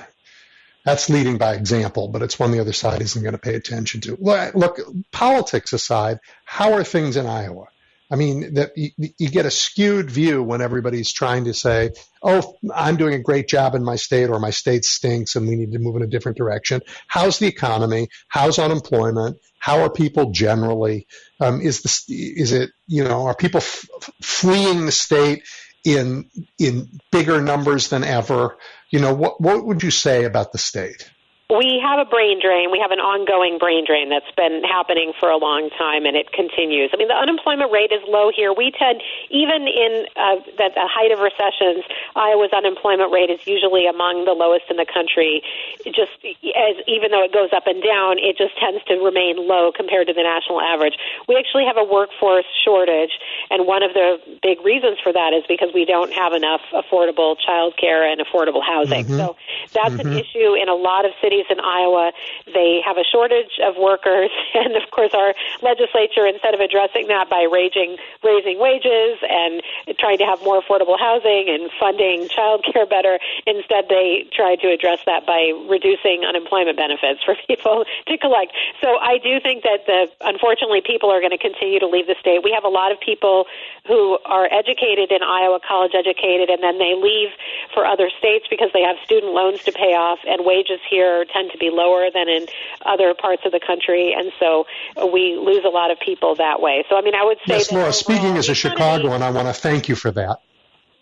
that's 0.84 1.09
leading 1.09 1.38
by 1.38 1.54
example, 1.54 2.09
but 2.09 2.22
it's 2.22 2.38
one 2.38 2.50
the 2.50 2.60
other 2.60 2.72
side 2.72 3.02
isn't 3.02 3.22
going 3.22 3.32
to 3.32 3.38
pay 3.38 3.54
attention 3.54 4.00
to. 4.02 4.16
Look, 4.18 4.80
politics 5.12 5.72
aside, 5.72 6.18
how 6.44 6.72
are 6.72 6.84
things 6.84 7.16
in 7.16 7.26
Iowa? 7.26 7.66
I 8.12 8.16
mean, 8.16 8.54
that 8.54 8.76
you, 8.76 8.90
you, 8.98 9.30
get 9.30 9.46
a 9.46 9.50
skewed 9.50 10.10
view 10.10 10.42
when 10.42 10.60
everybody's 10.60 11.10
trying 11.10 11.44
to 11.46 11.54
say, 11.54 11.92
"Oh, 12.22 12.56
I'm 12.74 12.96
doing 12.96 13.14
a 13.14 13.18
great 13.18 13.48
job 13.48 13.74
in 13.74 13.82
my 13.82 13.96
state," 13.96 14.28
or 14.28 14.38
"My 14.38 14.50
state 14.50 14.84
stinks, 14.84 15.34
and 15.34 15.48
we 15.48 15.56
need 15.56 15.72
to 15.72 15.78
move 15.78 15.96
in 15.96 16.02
a 16.02 16.06
different 16.06 16.36
direction." 16.36 16.82
How's 17.06 17.38
the 17.38 17.46
economy? 17.46 18.09
How's 18.28 18.59
unemployment? 18.59 19.38
How 19.59 19.80
are 19.80 19.90
people 19.90 20.30
generally? 20.30 21.06
Um, 21.40 21.62
is 21.62 21.80
the 21.80 22.14
is 22.14 22.52
it 22.52 22.68
you 22.86 23.02
know 23.02 23.24
are 23.24 23.34
people 23.34 23.59
f- 23.59 23.86
fleeing 24.22 24.84
the 24.84 24.92
state 24.92 25.44
in 25.82 26.28
in 26.59 27.00
bigger 27.12 27.40
numbers 27.40 27.88
than 27.88 28.04
ever? 28.04 28.59
You 28.93 29.01
know, 29.01 29.14
what 29.14 29.40
what 29.40 29.66
would 29.66 29.82
you 29.82 29.90
say 29.90 30.24
about 30.24 30.52
the 30.52 30.59
state? 30.59 31.10
We 31.52 31.76
have 31.84 32.00
a 32.00 32.08
brain 32.08 32.40
drain. 32.40 32.72
We 32.72 32.80
have 32.80 32.96
an 32.96 32.98
ongoing 33.04 33.60
brain 33.60 33.84
drain 33.84 34.08
that's 34.08 34.30
been 34.40 34.64
happening 34.64 35.12
for 35.20 35.28
a 35.28 35.36
long 35.36 35.68
time, 35.76 36.08
and 36.08 36.16
it 36.16 36.32
continues. 36.32 36.88
I 36.92 36.96
mean, 36.96 37.12
the 37.12 37.20
unemployment 37.20 37.68
rate 37.68 37.92
is 37.92 38.00
low 38.08 38.32
here. 38.32 38.56
We 38.56 38.72
tend, 38.72 39.04
even 39.28 39.68
in 39.68 40.08
uh, 40.16 40.40
the, 40.56 40.72
the 40.72 40.88
height 40.88 41.12
of 41.12 41.20
recessions, 41.20 41.84
Iowa's 42.16 42.56
unemployment 42.56 43.12
rate 43.12 43.28
is 43.28 43.44
usually 43.44 43.84
among 43.84 44.24
the 44.24 44.32
lowest 44.32 44.72
in 44.72 44.80
the 44.80 44.88
country. 44.88 45.44
It 45.84 45.92
just 45.92 46.16
as 46.24 46.74
even 46.88 47.12
though 47.12 47.20
it 47.20 47.36
goes 47.36 47.52
up 47.52 47.68
and 47.68 47.84
down, 47.84 48.16
it 48.16 48.40
just 48.40 48.56
tends 48.56 48.80
to 48.88 48.96
remain 49.04 49.36
low 49.36 49.76
compared 49.76 50.08
to 50.08 50.16
the 50.16 50.24
national 50.24 50.64
average. 50.64 50.96
We 51.28 51.36
actually 51.36 51.68
have 51.68 51.76
a 51.76 51.84
workforce 51.84 52.48
shortage, 52.64 53.12
and 53.52 53.68
one 53.68 53.84
of 53.84 53.92
the 53.92 54.16
big 54.40 54.64
reasons 54.64 55.04
for 55.04 55.12
that 55.12 55.36
is 55.36 55.44
because 55.44 55.68
we 55.76 55.84
don't 55.84 56.16
have 56.16 56.32
enough 56.32 56.64
affordable 56.72 57.36
child 57.36 57.76
care 57.76 58.08
and 58.08 58.24
affordable 58.24 58.64
housing. 58.64 59.04
Mm-hmm. 59.04 59.20
So 59.20 59.36
that's 59.76 60.00
mm-hmm. 60.00 60.16
an 60.16 60.16
issue 60.16 60.56
in 60.56 60.72
a 60.72 60.74
lot 60.74 61.04
of 61.04 61.12
cities 61.20 61.41
in 61.51 61.60
Iowa. 61.60 62.12
They 62.47 62.81
have 62.85 62.97
a 62.97 63.05
shortage 63.05 63.59
of 63.62 63.77
workers, 63.77 64.31
and 64.55 64.77
of 64.77 64.90
course, 64.90 65.14
our 65.14 65.35
legislature, 65.62 66.27
instead 66.27 66.55
of 66.55 66.60
addressing 66.60 67.09
that 67.09 67.28
by 67.31 67.47
raising 67.51 67.97
raising 68.23 68.59
wages 68.59 69.19
and 69.28 69.62
trying 69.98 70.19
to 70.19 70.27
have 70.27 70.43
more 70.43 70.60
affordable 70.60 70.98
housing 70.98 71.48
and 71.48 71.70
funding 71.78 72.28
child 72.28 72.64
care 72.64 72.86
better, 72.86 73.19
instead 73.47 73.89
they 73.89 74.27
try 74.32 74.56
to 74.56 74.69
address 74.69 75.01
that 75.06 75.27
by 75.27 75.52
reducing 75.69 76.24
unemployment 76.24 76.77
benefits 76.77 77.23
for 77.24 77.36
people 77.47 77.85
to 78.06 78.19
collect. 78.19 78.52
So 78.81 78.98
I 78.98 79.19
do 79.19 79.40
think 79.40 79.62
that 79.62 79.86
the 79.86 80.10
unfortunately 80.20 80.82
people 80.85 81.10
are 81.10 81.20
going 81.20 81.35
to 81.35 81.40
continue 81.40 81.78
to 81.81 81.86
leave 81.86 82.06
the 82.06 82.16
state. 82.20 82.43
We 82.43 82.52
have 82.52 82.64
a 82.64 82.73
lot 82.73 82.93
of 82.93 83.01
people 83.01 83.47
who 83.86 84.19
are 84.24 84.47
educated 84.52 85.10
in 85.10 85.23
Iowa, 85.23 85.59
college 85.66 85.93
educated, 85.94 86.51
and 86.51 86.62
then 86.62 86.78
they 86.78 86.94
leave 86.94 87.31
for 87.74 87.85
other 87.85 88.10
states 88.19 88.47
because 88.48 88.70
they 88.73 88.82
have 88.82 88.97
student 89.05 89.32
loans 89.32 89.62
to 89.64 89.73
pay 89.73 89.94
off, 89.94 90.19
and 90.27 90.44
wages 90.44 90.81
here 90.89 91.24
tend 91.32 91.50
to 91.52 91.59
be 91.59 91.70
lower 91.70 92.10
than 92.12 92.28
in 92.28 92.46
other 92.84 93.14
parts 93.14 93.42
of 93.44 93.52
the 93.52 93.60
country, 93.60 94.14
and 94.16 94.32
so 94.38 94.66
we 95.12 95.36
lose 95.36 95.64
a 95.64 95.70
lot 95.70 95.90
of 95.90 95.98
people 96.00 96.34
that 96.36 96.60
way. 96.60 96.84
So, 96.88 96.96
I 96.96 97.02
mean, 97.02 97.14
I 97.14 97.24
would 97.24 97.38
say. 97.38 97.59
Yes, 97.59 97.72
Laura. 97.72 97.92
Speaking 97.92 98.36
as 98.36 98.48
a 98.48 98.54
Chicagoan, 98.54 99.22
I 99.22 99.30
want 99.30 99.48
to 99.48 99.54
thank 99.54 99.88
you 99.88 99.94
for 99.94 100.10
that. 100.12 100.40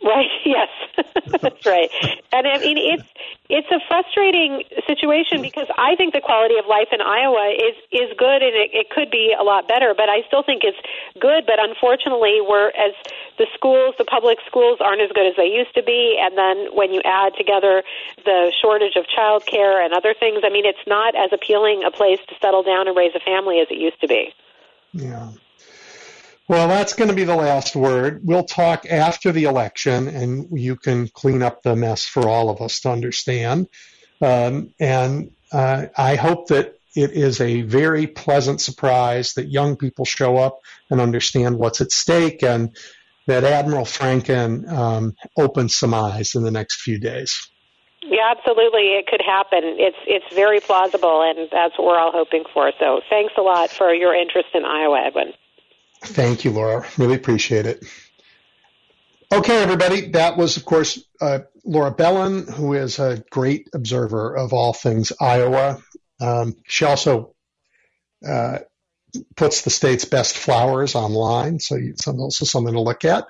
Right. 0.03 0.27
Yes, 0.45 0.69
that's 1.43 1.65
right. 1.67 1.91
And 2.33 2.47
I 2.49 2.59
mean, 2.59 2.77
it's 2.77 3.07
it's 3.49 3.71
a 3.71 3.79
frustrating 3.87 4.65
situation 4.87 5.43
because 5.43 5.69
I 5.77 5.95
think 5.95 6.13
the 6.13 6.21
quality 6.21 6.57
of 6.59 6.67
life 6.67 6.89
in 6.91 7.01
Iowa 7.01 7.55
is 7.55 7.77
is 7.93 8.11
good, 8.17 8.43
and 8.43 8.57
it, 8.57 8.71
it 8.73 8.91
could 8.91 9.11
be 9.11 9.37
a 9.39 9.45
lot 9.45 9.69
better. 9.69 9.95
But 9.95 10.09
I 10.09 10.23
still 10.27 10.43
think 10.43 10.65
it's 10.65 10.81
good. 11.21 11.47
But 11.47 11.63
unfortunately, 11.63 12.41
we're 12.41 12.69
as 12.71 12.97
the 13.39 13.47
schools, 13.55 13.95
the 13.99 14.05
public 14.05 14.39
schools, 14.47 14.79
aren't 14.81 15.03
as 15.03 15.13
good 15.13 15.27
as 15.27 15.37
they 15.37 15.47
used 15.47 15.75
to 15.75 15.83
be. 15.83 16.19
And 16.19 16.37
then 16.37 16.75
when 16.75 16.93
you 16.93 17.03
add 17.05 17.37
together 17.37 17.85
the 18.25 18.53
shortage 18.61 18.97
of 18.97 19.07
child 19.07 19.47
care 19.47 19.85
and 19.85 19.93
other 19.93 20.15
things, 20.15 20.41
I 20.43 20.51
mean, 20.51 20.65
it's 20.65 20.87
not 20.87 21.15
as 21.15 21.31
appealing 21.33 21.85
a 21.85 21.91
place 21.91 22.19
to 22.29 22.35
settle 22.41 22.63
down 22.63 22.89
and 22.89 22.97
raise 22.97 23.15
a 23.15 23.21
family 23.21 23.61
as 23.61 23.69
it 23.71 23.79
used 23.79 24.01
to 24.01 24.09
be. 24.09 24.35
Yeah. 24.93 25.31
Well, 26.51 26.67
that's 26.67 26.95
going 26.95 27.11
to 27.11 27.15
be 27.15 27.23
the 27.23 27.37
last 27.37 27.77
word. 27.77 28.23
We'll 28.25 28.43
talk 28.43 28.85
after 28.85 29.31
the 29.31 29.45
election, 29.45 30.09
and 30.09 30.49
you 30.59 30.75
can 30.75 31.07
clean 31.07 31.43
up 31.43 31.63
the 31.63 31.77
mess 31.77 32.05
for 32.05 32.29
all 32.29 32.51
of 32.51 32.61
us 32.61 32.81
to 32.81 32.91
understand. 32.91 33.69
Um, 34.21 34.75
and 34.81 35.31
uh, 35.53 35.87
I 35.97 36.17
hope 36.17 36.49
that 36.49 36.75
it 36.97 37.13
is 37.13 37.41
a 37.41 37.63
very 37.63 38.09
pleasant 38.09 38.61
surprise 38.61 39.35
that 39.35 39.47
young 39.47 39.77
people 39.77 40.05
show 40.05 40.39
up 40.39 40.59
and 40.91 41.01
understand 41.01 41.57
what's 41.57 41.81
at 41.81 41.93
stake, 41.93 42.43
and 42.43 42.77
that 43.29 43.45
Admiral 43.45 43.85
Franken 43.85 44.69
um, 44.69 45.15
opens 45.39 45.77
some 45.77 45.95
eyes 45.95 46.35
in 46.35 46.43
the 46.43 46.51
next 46.51 46.81
few 46.81 46.99
days. 46.99 47.49
Yeah, 48.03 48.35
absolutely. 48.37 48.99
It 48.99 49.07
could 49.07 49.23
happen. 49.25 49.61
It's 49.79 49.99
it's 50.05 50.35
very 50.35 50.59
plausible, 50.59 51.23
and 51.23 51.49
that's 51.53 51.79
what 51.79 51.87
we're 51.87 52.01
all 52.01 52.11
hoping 52.11 52.43
for. 52.53 52.73
So, 52.81 53.03
thanks 53.09 53.35
a 53.39 53.43
lot 53.43 53.71
for 53.71 53.95
your 53.95 54.13
interest 54.21 54.49
in 54.53 54.65
Iowa, 54.65 55.01
Edwin. 55.07 55.33
Thank 56.03 56.45
you, 56.45 56.51
Laura. 56.53 56.87
Really 56.99 57.17
appreciate 57.17 57.67
it. 57.67 57.85
Okay, 59.33 59.63
everybody. 59.63 60.11
That 60.11 60.37
was, 60.37 60.57
of 60.57 60.65
course, 60.65 61.05
uh, 61.21 61.41
Laura 61.65 61.93
Belin, 61.93 62.51
who 62.53 62.75
is 62.75 62.99
a 62.99 63.23
great 63.31 63.69
observer 63.73 64.37
of 64.37 64.53
all 64.53 64.73
things 64.73 65.13
Iowa. 65.21 65.81
Um, 66.21 66.57
she 66.67 66.85
also 66.85 67.35
uh, 68.27 68.59
puts 69.37 69.63
the 69.63 69.71
state's 69.71 70.05
best 70.05 70.37
flowers 70.37 70.95
online, 70.95 71.61
so 71.61 71.77
it's 71.77 72.09
also 72.09 72.45
something 72.45 72.75
to 72.75 72.81
look 72.81 73.05
at. 73.05 73.27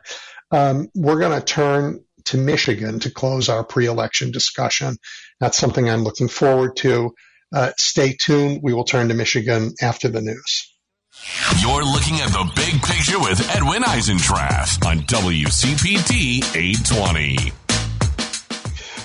Um, 0.51 0.89
we're 0.95 1.21
going 1.21 1.39
to 1.39 1.45
turn 1.45 2.05
to 2.25 2.39
Michigan 2.39 3.01
to 3.01 3.11
close 3.11 3.49
our 3.49 3.65
pre-election 3.65 4.31
discussion. 4.31 4.97
That's 5.39 5.59
something 5.59 5.89
I'm 5.89 6.05
looking 6.05 6.29
forward 6.29 6.77
to. 6.77 7.15
Uh, 7.53 7.73
stay 7.77 8.13
tuned. 8.19 8.61
We 8.63 8.75
will 8.75 8.85
turn 8.85 9.09
to 9.09 9.15
Michigan 9.15 9.75
after 9.83 10.09
the 10.09 10.21
news. 10.21 10.73
You're 11.61 11.85
looking 11.85 12.21
at 12.21 12.31
the 12.31 12.51
big 12.57 12.83
picture 12.83 13.19
with 13.19 13.41
Edwin 13.55 13.83
Eisendrath 13.83 14.85
on 14.87 15.01
WCPT 15.01 16.39
820. 16.57 17.53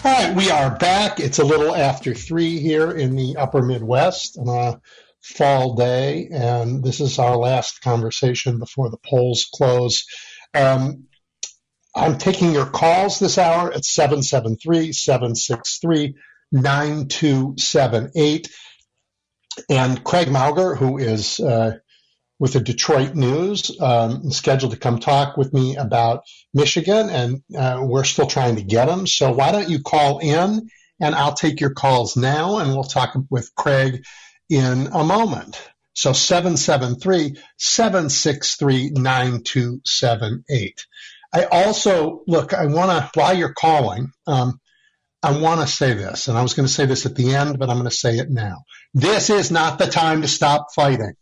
All 0.04 0.12
right, 0.12 0.36
we 0.36 0.50
are 0.50 0.78
back. 0.78 1.20
It's 1.20 1.40
a 1.40 1.44
little 1.44 1.76
after 1.76 2.14
three 2.14 2.60
here 2.60 2.92
in 2.92 3.16
the 3.16 3.38
upper 3.38 3.62
Midwest 3.62 4.38
on 4.38 4.48
a 4.48 4.82
fall 5.22 5.76
day, 5.76 6.30
and 6.32 6.84
this 6.84 7.02
is 7.02 7.20
our 7.20 7.36
last 7.36 7.82
conversation 7.82 8.60
before 8.60 8.90
the 8.90 9.00
polls 9.04 9.50
close. 9.54 10.06
Um, 10.54 11.06
I'm 11.96 12.18
taking 12.18 12.54
your 12.54 12.68
calls 12.68 13.20
this 13.20 13.38
hour 13.38 13.74
at 13.74 13.84
773 13.84 14.94
763 14.94 16.16
9278. 16.52 18.50
And 19.70 20.04
Craig 20.04 20.30
Mauger, 20.30 20.76
who 20.76 20.98
is 20.98 21.40
uh, 21.40 21.78
with 22.40 22.54
the 22.54 22.60
Detroit 22.60 23.16
News, 23.16 23.80
um, 23.80 24.30
scheduled 24.32 24.74
to 24.74 24.78
come 24.78 25.00
talk 25.00 25.38
with 25.38 25.54
me 25.54 25.78
about 25.78 26.24
Michigan, 26.54 27.10
and 27.10 27.44
uh, 27.58 27.82
we're 27.84 28.04
still 28.04 28.28
trying 28.28 28.58
to 28.58 28.64
get 28.64 28.90
him. 28.90 29.08
So 29.08 29.32
why 29.32 29.52
don't 29.52 29.70
you 29.70 29.82
call 29.82 30.20
in, 30.20 30.70
and 31.00 31.16
I'll 31.16 31.34
take 31.34 31.62
your 31.62 31.74
calls 31.74 32.18
now, 32.18 32.58
and 32.58 32.72
we'll 32.72 32.84
talk 32.84 33.16
with 33.30 33.54
Craig 33.56 34.04
in 34.50 34.88
a 34.94 35.04
moment. 35.04 35.62
So 35.94 36.12
773 36.12 37.38
763 37.58 38.90
9278. 38.92 40.86
I 41.34 41.46
also, 41.46 42.24
look, 42.28 42.54
I 42.54 42.66
want 42.66 42.92
to, 42.92 43.20
while 43.20 43.34
you're 43.34 43.54
calling, 43.54 44.12
um, 44.28 44.60
I 45.24 45.40
want 45.40 45.62
to 45.62 45.68
say 45.68 45.94
this, 45.94 46.28
and 46.28 46.38
I 46.38 46.42
was 46.42 46.54
going 46.54 46.68
to 46.68 46.74
say 46.74 46.86
this 46.86 47.06
at 47.06 47.16
the 47.16 47.34
end, 47.34 47.60
but 47.60 47.70
I'm 47.70 47.78
going 47.78 47.90
to 47.90 47.96
say 47.96 48.18
it 48.18 48.30
now. 48.30 48.66
This 48.94 49.30
is 49.30 49.52
not 49.52 49.80
the 49.80 49.88
time 49.88 50.22
to 50.22 50.28
stop 50.28 50.68
fighting 50.76 51.14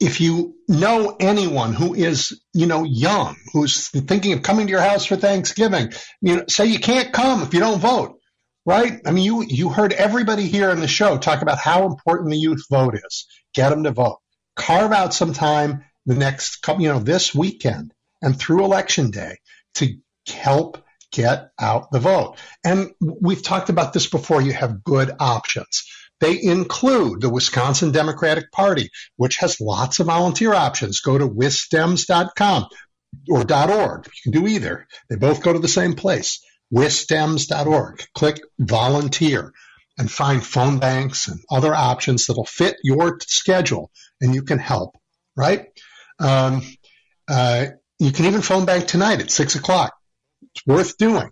if 0.00 0.20
you 0.20 0.56
know 0.68 1.16
anyone 1.18 1.72
who 1.72 1.94
is, 1.94 2.40
you 2.52 2.66
know, 2.66 2.84
young, 2.84 3.36
who's 3.52 3.88
thinking 3.88 4.32
of 4.32 4.42
coming 4.42 4.66
to 4.66 4.70
your 4.70 4.80
house 4.80 5.06
for 5.06 5.16
Thanksgiving, 5.16 5.92
you 6.20 6.36
know, 6.36 6.44
say 6.48 6.66
you 6.66 6.78
can't 6.78 7.12
come 7.12 7.42
if 7.42 7.54
you 7.54 7.60
don't 7.60 7.80
vote, 7.80 8.18
right? 8.64 9.00
I 9.06 9.12
mean, 9.12 9.24
you, 9.24 9.42
you 9.42 9.68
heard 9.70 9.92
everybody 9.92 10.46
here 10.48 10.70
in 10.70 10.80
the 10.80 10.88
show 10.88 11.18
talk 11.18 11.42
about 11.42 11.58
how 11.58 11.86
important 11.86 12.30
the 12.30 12.38
youth 12.38 12.64
vote 12.70 12.94
is. 12.94 13.26
Get 13.54 13.70
them 13.70 13.84
to 13.84 13.92
vote. 13.92 14.18
Carve 14.56 14.92
out 14.92 15.14
some 15.14 15.32
time 15.32 15.84
the 16.06 16.14
next 16.14 16.62
couple, 16.62 16.82
you 16.82 16.88
know, 16.88 16.98
this 16.98 17.34
weekend 17.34 17.92
and 18.20 18.38
through 18.38 18.64
election 18.64 19.10
day 19.10 19.38
to 19.74 19.96
help 20.28 20.82
get 21.12 21.50
out 21.60 21.90
the 21.90 22.00
vote. 22.00 22.36
And 22.64 22.92
we've 23.00 23.42
talked 23.42 23.68
about 23.68 23.92
this 23.92 24.06
before. 24.06 24.40
You 24.40 24.52
have 24.52 24.82
good 24.82 25.10
options. 25.20 25.84
They 26.22 26.40
include 26.40 27.20
the 27.20 27.28
Wisconsin 27.28 27.90
Democratic 27.90 28.52
Party, 28.52 28.90
which 29.16 29.38
has 29.38 29.60
lots 29.60 29.98
of 29.98 30.06
volunteer 30.06 30.54
options. 30.54 31.00
Go 31.00 31.18
to 31.18 31.26
wisdems.com 31.26 32.68
or 33.28 33.40
.org. 33.40 34.06
You 34.06 34.22
can 34.22 34.42
do 34.42 34.46
either. 34.46 34.86
They 35.10 35.16
both 35.16 35.42
go 35.42 35.52
to 35.52 35.58
the 35.58 35.66
same 35.66 35.94
place, 35.94 36.40
wisdems.org. 36.70 38.04
Click 38.14 38.40
volunteer 38.56 39.52
and 39.98 40.08
find 40.08 40.46
phone 40.46 40.78
banks 40.78 41.26
and 41.26 41.40
other 41.50 41.74
options 41.74 42.26
that'll 42.26 42.44
fit 42.44 42.76
your 42.84 43.18
schedule 43.22 43.90
and 44.20 44.32
you 44.32 44.44
can 44.44 44.60
help, 44.60 44.96
right? 45.36 45.66
Um, 46.20 46.62
uh, 47.26 47.66
you 47.98 48.12
can 48.12 48.26
even 48.26 48.42
phone 48.42 48.64
bank 48.64 48.86
tonight 48.86 49.20
at 49.20 49.32
six 49.32 49.56
o'clock. 49.56 49.92
It's 50.54 50.64
worth 50.68 50.96
doing. 50.98 51.30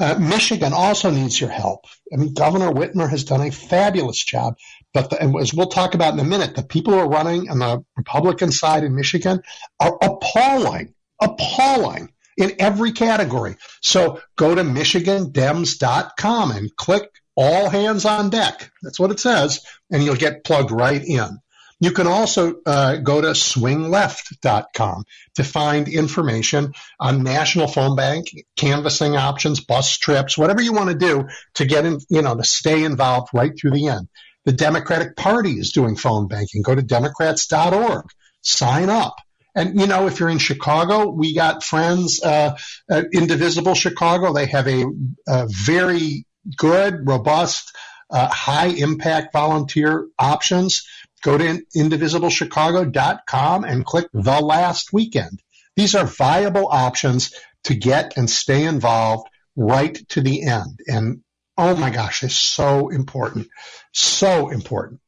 Uh, 0.00 0.18
Michigan 0.18 0.72
also 0.72 1.10
needs 1.10 1.38
your 1.38 1.50
help. 1.50 1.84
I 2.10 2.16
mean, 2.16 2.32
Governor 2.32 2.72
Whitmer 2.72 3.08
has 3.10 3.24
done 3.24 3.42
a 3.42 3.50
fabulous 3.50 4.24
job, 4.24 4.56
but 4.94 5.10
the, 5.10 5.22
as 5.22 5.52
we'll 5.52 5.66
talk 5.66 5.94
about 5.94 6.14
in 6.14 6.20
a 6.20 6.24
minute, 6.24 6.56
the 6.56 6.62
people 6.62 6.94
who 6.94 7.00
are 7.00 7.08
running 7.08 7.50
on 7.50 7.58
the 7.58 7.84
Republican 7.98 8.50
side 8.50 8.82
in 8.82 8.94
Michigan 8.94 9.42
are 9.78 9.98
appalling, 10.00 10.94
appalling 11.20 12.14
in 12.38 12.52
every 12.58 12.92
category. 12.92 13.56
So 13.82 14.22
go 14.36 14.54
to 14.54 14.62
michigandems.com 14.62 16.50
and 16.50 16.74
click 16.76 17.10
all 17.36 17.68
hands 17.68 18.06
on 18.06 18.30
deck. 18.30 18.70
That's 18.82 18.98
what 18.98 19.10
it 19.10 19.20
says, 19.20 19.60
and 19.90 20.02
you'll 20.02 20.16
get 20.16 20.44
plugged 20.44 20.70
right 20.70 21.02
in. 21.04 21.40
You 21.80 21.92
can 21.92 22.06
also 22.06 22.56
uh, 22.66 22.96
go 22.96 23.22
to 23.22 23.28
swingleft.com 23.28 25.04
to 25.36 25.44
find 25.44 25.88
information 25.88 26.74
on 27.00 27.22
national 27.22 27.68
phone 27.68 27.96
bank, 27.96 28.26
canvassing 28.56 29.16
options, 29.16 29.60
bus 29.60 29.96
trips, 29.96 30.36
whatever 30.36 30.60
you 30.60 30.74
want 30.74 30.90
to 30.90 30.94
do 30.94 31.28
to 31.54 31.64
get 31.64 31.86
in, 31.86 31.98
you 32.10 32.20
know, 32.20 32.36
to 32.36 32.44
stay 32.44 32.84
involved 32.84 33.30
right 33.32 33.52
through 33.58 33.70
the 33.70 33.88
end. 33.88 34.08
The 34.44 34.52
Democratic 34.52 35.16
Party 35.16 35.52
is 35.52 35.72
doing 35.72 35.96
phone 35.96 36.28
banking. 36.28 36.62
Go 36.62 36.74
to 36.74 36.82
democrats.org, 36.82 38.04
sign 38.42 38.90
up. 38.90 39.16
And 39.54 39.80
you 39.80 39.86
know, 39.86 40.06
if 40.06 40.20
you're 40.20 40.28
in 40.28 40.38
Chicago, 40.38 41.10
we 41.10 41.34
got 41.34 41.64
friends, 41.64 42.22
uh, 42.22 42.56
uh, 42.90 43.02
Indivisible 43.12 43.74
Chicago. 43.74 44.32
They 44.32 44.46
have 44.46 44.68
a, 44.68 44.84
a 45.26 45.48
very 45.48 46.26
good, 46.56 47.08
robust, 47.08 47.72
uh, 48.10 48.28
high 48.28 48.68
impact 48.68 49.32
volunteer 49.32 50.06
options 50.18 50.86
go 51.22 51.36
to 51.38 51.62
indivisiblechicago.com 51.76 53.64
and 53.64 53.84
click 53.84 54.08
the 54.12 54.40
last 54.40 54.92
weekend. 54.92 55.42
These 55.76 55.94
are 55.94 56.04
viable 56.04 56.66
options 56.68 57.34
to 57.64 57.74
get 57.74 58.16
and 58.16 58.28
stay 58.28 58.64
involved 58.64 59.28
right 59.56 59.96
to 60.10 60.20
the 60.20 60.42
end. 60.42 60.80
And 60.86 61.22
oh 61.56 61.76
my 61.76 61.90
gosh, 61.90 62.22
it's 62.22 62.36
so 62.36 62.88
important. 62.88 63.48
So 63.92 64.50
important. 64.50 65.00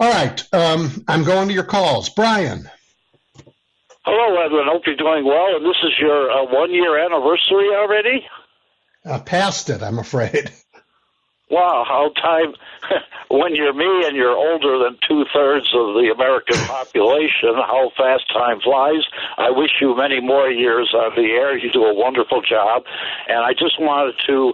All 0.00 0.10
right. 0.10 0.42
Um, 0.52 1.04
I'm 1.08 1.24
going 1.24 1.48
to 1.48 1.54
your 1.54 1.64
calls. 1.64 2.08
Brian. 2.08 2.70
Hello, 4.04 4.40
Edwin. 4.44 4.66
Hope 4.70 4.82
you're 4.86 4.96
doing 4.96 5.24
well. 5.24 5.56
And 5.56 5.64
this 5.64 5.76
is 5.82 5.92
your 6.00 6.30
uh, 6.30 6.44
one 6.46 6.72
year 6.72 6.98
anniversary 7.04 7.68
already? 7.74 8.24
Uh, 9.04 9.18
past 9.20 9.70
it, 9.70 9.82
I'm 9.82 9.98
afraid. 9.98 10.50
Wow, 11.50 11.84
how 11.88 12.10
time 12.20 12.52
when 13.30 13.54
you're 13.54 13.72
me 13.72 14.06
and 14.06 14.14
you're 14.14 14.36
older 14.36 14.78
than 14.84 14.98
two 15.08 15.24
thirds 15.32 15.66
of 15.72 15.94
the 15.94 16.12
American 16.14 16.62
population, 16.66 17.56
how 17.56 17.90
fast 17.96 18.28
time 18.32 18.60
flies. 18.60 19.04
I 19.38 19.50
wish 19.50 19.80
you 19.80 19.96
many 19.96 20.20
more 20.20 20.50
years 20.50 20.92
on 20.94 21.12
the 21.16 21.32
air. 21.32 21.56
You 21.56 21.72
do 21.72 21.84
a 21.84 21.94
wonderful 21.94 22.42
job. 22.42 22.84
And 23.28 23.38
I 23.38 23.52
just 23.52 23.80
wanted 23.80 24.16
to 24.26 24.52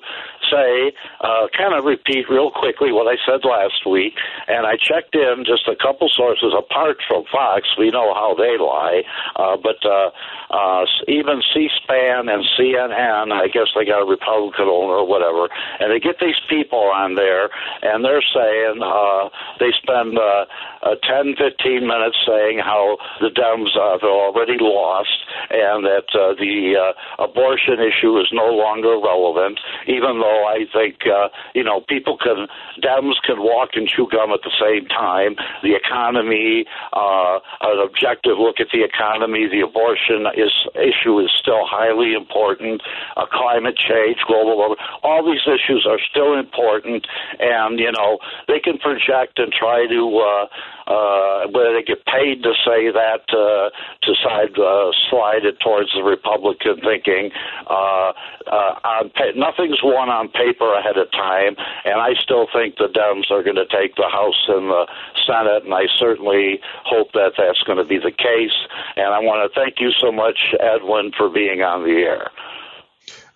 say, 0.51 0.93
uh, 1.21 1.47
kind 1.57 1.75
of 1.75 1.85
repeat 1.85 2.29
real 2.29 2.51
quickly 2.51 2.93
what 2.93 3.07
I 3.07 3.17
said 3.25 3.45
last 3.45 3.87
week. 3.89 4.15
And 4.49 4.67
I 4.67 4.77
checked 4.77 5.15
in 5.15 5.45
just 5.47 5.69
a 5.69 5.77
couple 5.77 6.09
sources 6.09 6.53
apart 6.57 6.99
from 7.09 7.25
Fox. 7.31 7.69
We 7.79 7.91
know 7.91 8.15
how 8.15 8.35
they 8.35 8.59
lie. 8.59 9.03
Uh, 9.37 9.57
but 9.57 9.81
uh, 9.85 10.11
uh, 10.51 10.87
even 11.09 11.43
C-SPAN 11.53 12.29
and 12.29 12.45
CNN, 12.59 13.33
I 13.33 13.49
guess 13.49 13.69
they 13.75 13.85
got 13.85 14.03
a 14.03 14.09
Republican 14.09 14.67
owner 14.67 15.03
or 15.03 15.07
whatever, 15.07 15.49
and 15.81 15.91
they 15.91 16.01
get 16.01 16.21
these 16.21 16.39
people 16.49 16.91
on 16.95 17.15
there, 17.15 17.51
and 17.83 18.05
they're 18.05 18.23
saying 18.23 18.81
uh, 18.83 19.29
they 19.59 19.73
spend 19.83 20.19
uh, 20.19 20.45
uh, 20.83 20.95
10, 21.03 21.35
15 21.37 21.87
minutes 21.87 22.17
saying 22.27 22.59
how 22.59 22.97
the 23.21 23.31
Dems 23.31 23.73
uh, 23.77 23.99
have 23.99 24.03
already 24.03 24.57
lost 24.61 25.25
and 25.51 25.85
that 25.85 26.09
uh, 26.15 26.35
the 26.39 26.77
uh, 26.77 27.25
abortion 27.25 27.81
issue 27.81 28.19
is 28.21 28.29
no 28.33 28.49
longer 28.53 28.97
relevant, 28.99 29.59
even 29.87 30.21
though 30.21 30.34
I 30.35 30.67
think, 30.73 31.07
uh, 31.07 31.29
you 31.55 31.63
know, 31.63 31.83
people 31.89 32.19
can, 32.19 32.47
Dems 32.83 33.15
can 33.25 33.43
walk 33.43 33.71
and 33.75 33.89
chew 33.89 34.09
gum 34.11 34.33
at 34.33 34.41
the 34.43 34.53
same 34.61 34.87
time. 34.89 35.37
The 35.63 35.75
economy, 35.75 36.67
uh, 36.93 37.39
an 37.63 37.79
objective 37.79 38.39
look 38.39 38.61
at 38.61 38.69
the 38.73 38.83
economy, 38.83 39.49
the 39.49 39.61
abortion 39.61 40.27
is, 40.37 40.53
issue 40.75 41.21
is 41.21 41.31
still 41.39 41.65
highly 41.65 42.15
important, 42.15 42.83
uh, 43.17 43.27
climate 43.31 43.77
change, 43.77 44.19
global 44.27 44.57
warming, 44.57 44.79
all 45.03 45.25
these 45.25 45.47
issues 45.47 45.87
are 45.89 46.01
still 46.11 46.39
important, 46.39 47.07
and, 47.39 47.79
you 47.79 47.93
know, 47.93 48.19
they 48.49 48.59
can 48.59 48.79
project 48.79 49.39
and 49.39 49.53
try 49.53 49.87
to, 49.87 50.03
uh, 50.19 50.47
uh, 50.87 51.47
whether 51.49 51.73
they 51.73 51.83
get 51.83 52.05
paid 52.05 52.43
to 52.43 52.53
say 52.65 52.93
that 52.93 53.25
uh, 53.33 53.71
to 54.03 54.15
side 54.23 54.53
uh, 54.59 54.93
slide 55.09 55.45
it 55.45 55.59
towards 55.61 55.91
the 55.95 56.03
Republican 56.03 56.81
thinking. 56.81 57.31
Uh, 57.67 58.13
uh, 58.47 58.75
on 58.85 59.11
nothing's 59.35 59.81
won 59.83 60.09
on 60.09 60.24
paper 60.29 60.75
ahead 60.75 60.97
of 60.97 61.11
time, 61.13 61.57
and 61.85 62.01
I 62.01 62.15
still 62.23 62.47
think 62.53 62.77
the 62.77 62.89
Dems 62.89 63.31
are 63.31 63.43
going 63.43 63.57
to 63.57 63.67
take 63.67 63.97
the 63.97 64.09
House 64.11 64.45
and 64.49 64.71
the 64.71 64.87
Senate, 65.27 65.65
and 65.65 65.75
I 65.75 65.87
certainly 65.99 66.61
hope 66.85 67.13
that 67.13 67.33
that's 67.37 67.63
going 67.63 67.79
to 67.79 67.85
be 67.85 67.99
the 67.99 68.13
case. 68.13 68.57
And 68.97 69.09
I 69.09 69.21
want 69.21 69.51
to 69.51 69.61
thank 69.61 69.81
you 69.81 69.91
so 70.01 70.13
much, 70.13 70.39
Edwin, 70.61 71.13
for 71.17 71.29
being 71.29 71.63
on 71.63 71.85
the 71.85 72.03
air. 72.03 72.31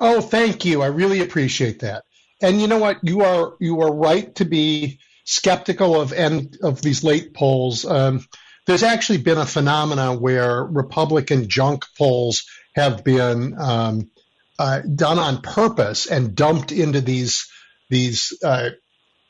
Oh, 0.01 0.21
thank 0.21 0.65
you. 0.65 0.83
I 0.83 0.87
really 0.87 1.21
appreciate 1.21 1.81
that. 1.81 2.05
And 2.41 2.61
you 2.61 2.69
know 2.69 2.79
what? 2.79 2.99
You 3.03 3.23
are 3.23 3.55
you 3.59 3.81
are 3.81 3.93
right 3.93 4.33
to 4.37 4.45
be 4.45 5.01
skeptical 5.25 6.01
of 6.01 6.13
end 6.13 6.57
of 6.63 6.81
these 6.81 7.03
late 7.03 7.35
polls. 7.35 7.85
Um, 7.85 8.25
there's 8.67 8.83
actually 8.83 9.19
been 9.19 9.39
a 9.39 9.47
phenomena 9.47 10.15
where 10.15 10.63
Republican 10.63 11.49
junk 11.49 11.85
polls 11.97 12.45
have 12.75 13.03
been 13.03 13.57
um, 13.59 14.11
uh, 14.59 14.81
done 14.81 15.19
on 15.19 15.41
purpose 15.41 16.07
and 16.07 16.35
dumped 16.35 16.73
into 16.73 17.01
these 17.01 17.49
these 17.91 18.37
uh, 18.45 18.71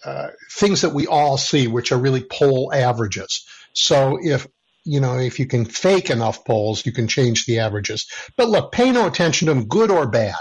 uh, 0.04 0.28
things 0.52 0.82
that 0.82 0.94
we 0.94 1.06
all 1.06 1.36
see, 1.36 1.66
which 1.66 1.92
are 1.92 1.98
really 1.98 2.24
poll 2.24 2.72
averages. 2.72 3.46
So 3.72 4.18
if 4.20 4.46
you 4.84 5.00
know 5.00 5.18
if 5.18 5.38
you 5.38 5.46
can 5.46 5.64
fake 5.64 6.10
enough 6.10 6.44
polls, 6.44 6.84
you 6.86 6.92
can 6.92 7.08
change 7.08 7.46
the 7.46 7.60
averages. 7.60 8.10
But 8.36 8.48
look, 8.48 8.72
pay 8.72 8.90
no 8.90 9.06
attention 9.06 9.46
to 9.46 9.54
them, 9.54 9.66
good 9.66 9.90
or 9.90 10.08
bad. 10.08 10.36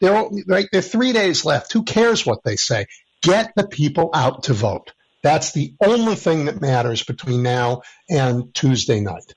There, 0.00 0.28
right, 0.48 0.66
there 0.72 0.80
are 0.80 0.82
three 0.82 1.12
days 1.12 1.44
left. 1.44 1.72
Who 1.72 1.84
cares 1.84 2.26
what 2.26 2.42
they 2.44 2.56
say? 2.56 2.86
Get 3.22 3.52
the 3.54 3.68
people 3.68 4.10
out 4.12 4.44
to 4.44 4.52
vote. 4.52 4.92
That's 5.22 5.52
the 5.52 5.74
only 5.80 6.16
thing 6.16 6.46
that 6.46 6.60
matters 6.60 7.04
between 7.04 7.44
now 7.44 7.82
and 8.10 8.52
Tuesday 8.52 9.00
night. 9.00 9.34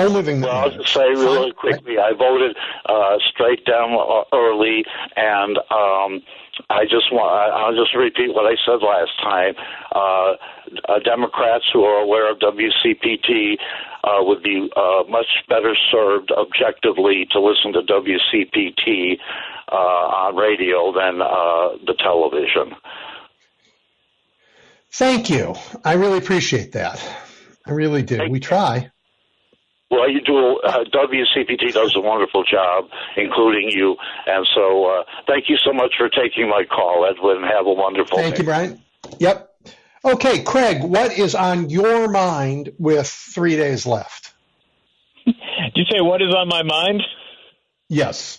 Only 0.00 0.22
thing 0.22 0.40
well. 0.40 0.50
I'll 0.50 0.70
just 0.70 0.92
say 0.92 1.08
really 1.08 1.52
quickly, 1.52 1.98
I 1.98 2.12
voted 2.12 2.56
uh, 2.86 3.18
straight 3.30 3.64
down 3.64 3.92
uh, 3.92 4.24
early, 4.34 4.84
and 5.16 5.58
um, 5.70 6.22
I 6.68 6.84
just 6.84 7.12
want, 7.12 7.52
I'll 7.52 7.76
just 7.76 7.94
repeat 7.94 8.34
what 8.34 8.46
I 8.46 8.56
said 8.64 8.82
last 8.82 9.12
time. 9.22 9.54
Uh, 9.92 10.34
uh, 10.88 10.98
Democrats 11.04 11.64
who 11.72 11.84
are 11.84 12.02
aware 12.02 12.30
of 12.30 12.38
WCPT 12.38 13.56
uh, 14.04 14.18
would 14.20 14.42
be 14.42 14.70
uh, 14.76 15.02
much 15.08 15.26
better 15.48 15.74
served 15.90 16.30
objectively 16.30 17.26
to 17.32 17.40
listen 17.40 17.72
to 17.72 17.82
WCPT 17.82 19.18
uh, 19.70 19.74
on 19.74 20.36
radio 20.36 20.92
than 20.92 21.20
uh, 21.20 21.84
the 21.86 21.94
television. 21.98 22.76
Thank 24.92 25.30
you. 25.30 25.54
I 25.84 25.94
really 25.94 26.18
appreciate 26.18 26.72
that. 26.72 27.02
I 27.66 27.72
really 27.72 28.02
do. 28.02 28.16
Thank 28.16 28.32
we 28.32 28.40
try. 28.40 28.90
Well, 29.90 30.08
you 30.08 30.20
do. 30.20 30.60
Uh, 30.60 30.84
WCPT 30.84 31.72
does 31.72 31.94
a 31.96 32.00
wonderful 32.00 32.44
job, 32.44 32.88
including 33.16 33.70
you. 33.70 33.96
And 34.26 34.46
so, 34.54 34.86
uh, 34.86 35.02
thank 35.26 35.48
you 35.48 35.56
so 35.56 35.72
much 35.72 35.94
for 35.98 36.08
taking 36.08 36.48
my 36.48 36.64
call, 36.64 37.06
Edwin. 37.10 37.42
Have 37.42 37.66
a 37.66 37.72
wonderful 37.72 38.18
Thank 38.18 38.36
day. 38.36 38.42
you, 38.42 38.44
Brian. 38.44 38.82
Yep. 39.18 39.50
Okay, 40.04 40.42
Craig, 40.42 40.82
what 40.82 41.18
is 41.18 41.34
on 41.34 41.68
your 41.68 42.08
mind 42.08 42.72
with 42.78 43.08
three 43.08 43.56
days 43.56 43.84
left? 43.84 44.32
Did 45.26 45.34
you 45.74 45.84
say 45.90 46.00
what 46.00 46.22
is 46.22 46.34
on 46.34 46.48
my 46.48 46.62
mind? 46.62 47.02
Yes. 47.88 48.38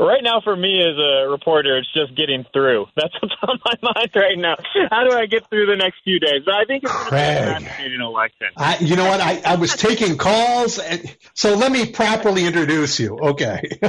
Right 0.00 0.22
now, 0.22 0.40
for 0.40 0.56
me 0.56 0.80
as 0.80 0.96
a 0.96 1.28
reporter, 1.28 1.76
it's 1.76 1.92
just 1.92 2.16
getting 2.16 2.46
through. 2.54 2.86
That's 2.96 3.12
what's 3.20 3.34
on 3.42 3.58
my 3.64 3.92
mind 3.94 4.10
right 4.14 4.38
now. 4.38 4.56
How 4.90 5.04
do 5.04 5.14
I 5.14 5.26
get 5.26 5.48
through 5.50 5.66
the 5.66 5.76
next 5.76 5.98
few 6.04 6.18
days? 6.18 6.42
I 6.50 6.64
think 6.64 6.84
it's 6.84 6.92
going 6.92 7.04
to 7.04 7.10
be 7.10 7.16
a 7.16 7.20
Craig. 7.20 7.62
fascinating 7.68 8.00
election. 8.00 8.46
I, 8.56 8.78
you 8.78 8.96
know 8.96 9.04
what? 9.04 9.20
I, 9.20 9.42
I 9.44 9.56
was 9.56 9.74
taking 9.74 10.16
calls, 10.16 10.78
and, 10.78 11.14
so 11.34 11.54
let 11.54 11.70
me 11.70 11.92
properly 11.92 12.46
introduce 12.46 12.98
you. 12.98 13.18
Okay. 13.18 13.60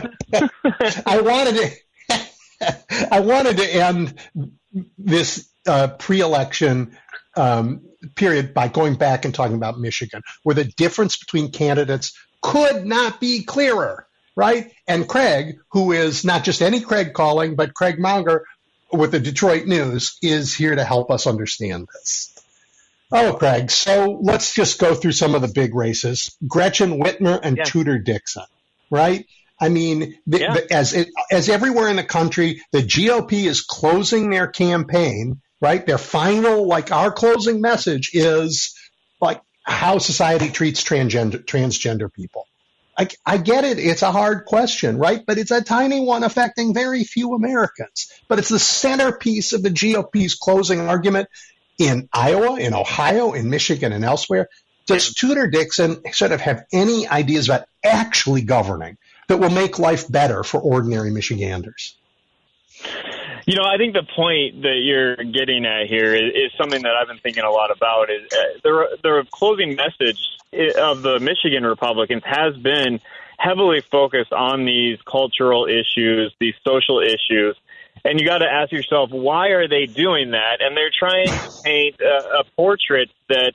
I 1.06 1.22
wanted 1.22 1.56
to, 2.10 3.08
I 3.12 3.22
wanted 3.22 3.58
to 3.58 3.74
end 3.74 4.20
this 4.98 5.50
uh, 5.66 5.88
pre-election 5.98 6.98
um, 7.38 7.84
period 8.16 8.54
by 8.54 8.68
going 8.68 8.96
back 8.96 9.24
and 9.24 9.34
talking 9.34 9.56
about 9.56 9.80
Michigan, 9.80 10.22
where 10.44 10.56
the 10.56 10.66
difference 10.66 11.18
between 11.18 11.52
candidates 11.52 12.14
could 12.42 12.86
not 12.86 13.22
be 13.22 13.44
clearer, 13.44 14.08
right? 14.36 14.72
And 14.88 15.08
Craig, 15.08 15.58
who 15.72 15.92
is 15.92 16.24
not 16.24 16.44
just 16.44 16.62
any 16.62 16.82
Craig 16.82 17.14
calling, 17.14 17.56
but 17.56 17.74
Craig 17.74 18.00
Mauger 18.00 18.46
with 18.92 19.12
the 19.12 19.20
Detroit 19.20 19.66
News, 19.66 20.18
is 20.22 20.54
here 20.54 20.76
to 20.76 20.84
help 20.84 21.12
us 21.12 21.28
understand 21.28 21.88
this. 21.94 22.34
Oh, 23.12 23.34
Craig. 23.34 23.72
So 23.72 24.20
let's 24.22 24.54
just 24.54 24.80
go 24.80 24.96
through 24.96 25.12
some 25.12 25.36
of 25.36 25.42
the 25.42 25.50
big 25.50 25.76
races. 25.76 26.36
Gretchen 26.48 27.02
Whitmer 27.02 27.40
and 27.42 27.58
Yeah. 27.58 27.64
Tudor 27.66 28.00
Dixon, 28.00 28.46
right? 28.90 29.26
I 29.60 29.70
mean, 29.70 30.18
the, 30.26 30.40
Yeah. 30.40 30.54
the, 30.54 30.74
as 30.74 30.94
it, 30.94 31.10
as 31.30 31.50
everywhere 31.50 31.90
in 31.90 31.98
the 31.98 32.04
country, 32.04 32.62
the 32.72 32.82
GOP 32.82 33.48
is 33.48 33.62
closing 33.62 34.30
their 34.30 34.48
campaign, 34.48 35.42
right? 35.60 35.86
Their 35.86 35.98
final, 35.98 36.68
like 36.68 36.92
our 36.92 37.12
closing 37.12 37.62
message 37.62 38.12
is 38.14 38.74
like 39.20 39.42
how 39.64 40.00
society 40.00 40.50
treats 40.50 40.84
transgender 40.84 41.44
transgender 41.46 42.12
people. 42.12 42.48
I, 43.02 43.08
I 43.26 43.38
get 43.38 43.64
it. 43.64 43.80
It's 43.80 44.04
a 44.04 44.12
hard 44.12 44.46
question, 44.46 45.00
right? 45.00 45.26
But 45.26 45.40
it's 45.40 45.50
a 45.50 45.64
tiny 45.64 46.06
one 46.06 46.24
affecting 46.24 46.72
very 46.72 47.04
few 47.04 47.34
Americans. 47.34 48.12
But 48.28 48.38
it's 48.38 48.50
the 48.50 48.60
centerpiece 48.60 49.54
of 49.54 49.64
the 49.64 49.72
GOP's 49.72 50.36
closing 50.36 50.82
argument 50.82 51.28
in 51.80 52.10
Iowa, 52.14 52.60
in 52.60 52.76
Ohio, 52.76 53.34
in 53.34 53.50
Michigan, 53.50 53.92
and 53.92 54.06
elsewhere. 54.06 54.50
Does 54.86 55.16
Tudor 55.16 55.48
Dixon 55.48 56.04
sort 56.14 56.32
of 56.32 56.42
have 56.42 56.66
any 56.72 57.08
ideas 57.08 57.50
about 57.50 57.66
actually 57.84 58.44
governing 58.44 58.98
that 59.28 59.38
will 59.38 59.50
make 59.50 59.80
life 59.80 60.08
better 60.08 60.44
for 60.44 60.60
ordinary 60.62 61.10
Michiganders? 61.10 61.98
You 63.48 63.56
know, 63.56 63.64
I 63.64 63.78
think 63.78 63.94
the 63.94 64.06
point 64.16 64.62
that 64.62 64.82
you're 64.84 65.16
getting 65.16 65.66
at 65.66 65.88
here 65.88 66.14
is, 66.14 66.34
is 66.36 66.52
something 66.56 66.84
that 66.84 66.92
I've 66.92 67.08
been 67.08 67.18
thinking 67.18 67.44
a 67.44 67.50
lot 67.50 67.72
about. 67.72 68.12
Is 68.12 68.32
uh, 68.32 68.60
the 68.64 68.98
the 69.02 69.26
closing 69.32 69.76
message 69.76 70.20
of 70.54 71.02
the 71.02 71.20
Michigan 71.20 71.66
Republicans 71.66 72.24
has 72.26 72.56
been 72.58 73.00
heavily 73.38 73.82
focused 73.82 74.34
on 74.34 74.66
these 74.66 75.00
cultural 75.02 75.66
issues, 75.66 76.34
these 76.40 76.56
social 76.66 77.00
issues, 77.00 77.56
and 78.04 78.20
you 78.20 78.26
got 78.26 78.40
to 78.40 78.48
ask 78.48 78.72
yourself 78.72 79.12
why 79.12 79.50
are 79.50 79.68
they 79.68 79.86
doing 79.86 80.32
that? 80.32 80.62
And 80.62 80.76
they're 80.76 80.92
trying 80.92 81.28
to 81.28 81.62
paint 81.64 81.96
a, 82.02 82.40
a 82.40 82.44
portrait 82.56 83.10
that 83.30 83.54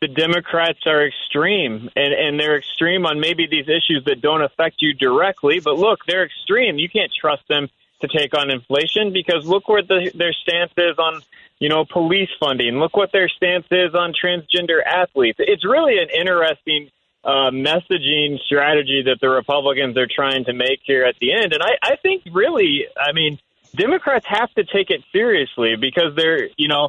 the 0.00 0.08
Democrats 0.08 0.80
are 0.86 1.06
extreme, 1.06 1.88
and 1.94 2.12
and 2.12 2.40
they're 2.40 2.58
extreme 2.58 3.06
on 3.06 3.20
maybe 3.20 3.46
these 3.46 3.68
issues 3.68 4.04
that 4.06 4.20
don't 4.20 4.42
affect 4.42 4.76
you 4.80 4.94
directly. 4.94 5.60
But 5.60 5.78
look, 5.78 6.00
they're 6.06 6.24
extreme. 6.24 6.78
You 6.78 6.88
can't 6.88 7.12
trust 7.12 7.46
them 7.48 7.68
to 8.00 8.08
take 8.08 8.36
on 8.36 8.50
inflation 8.50 9.12
because 9.12 9.46
look 9.46 9.68
where 9.68 9.82
the, 9.82 10.10
their 10.14 10.32
stance 10.32 10.72
is 10.76 10.98
on 10.98 11.22
you 11.62 11.68
know 11.68 11.84
police 11.84 12.28
funding. 12.40 12.74
Look 12.80 12.96
what 12.96 13.12
their 13.12 13.28
stance 13.28 13.66
is 13.70 13.94
on 13.94 14.12
transgender 14.12 14.84
athletes. 14.84 15.38
It's 15.38 15.64
really 15.64 15.94
an 15.98 16.08
interesting 16.10 16.90
uh, 17.22 17.54
messaging 17.54 18.40
strategy 18.40 19.04
that 19.06 19.18
the 19.20 19.28
Republicans 19.28 19.96
are 19.96 20.08
trying 20.12 20.44
to 20.46 20.54
make 20.54 20.80
here 20.82 21.04
at 21.04 21.14
the 21.20 21.32
end. 21.32 21.52
And 21.52 21.62
I, 21.62 21.92
I 21.92 21.96
think 22.02 22.24
really, 22.32 22.86
I 22.98 23.12
mean, 23.12 23.38
Democrats 23.76 24.26
have 24.28 24.52
to 24.54 24.64
take 24.64 24.90
it 24.90 25.02
seriously 25.12 25.76
because 25.80 26.16
they're 26.16 26.48
you 26.56 26.66
know 26.66 26.88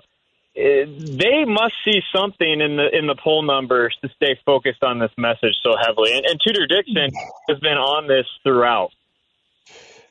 eh, 0.58 0.86
they 0.88 1.46
must 1.46 1.76
see 1.86 2.02
something 2.12 2.60
in 2.60 2.76
the 2.76 2.98
in 2.98 3.06
the 3.06 3.16
poll 3.16 3.44
numbers 3.44 3.96
to 4.02 4.10
stay 4.16 4.40
focused 4.44 4.84
on 4.84 4.98
this 4.98 5.12
message 5.20 5.54
so 5.62 5.76
heavily. 5.80 6.18
And, 6.18 6.26
and 6.26 6.40
Tudor 6.44 6.66
Dixon 6.66 7.12
has 7.48 7.60
been 7.60 7.78
on 7.78 8.08
this 8.08 8.26
throughout. 8.42 8.90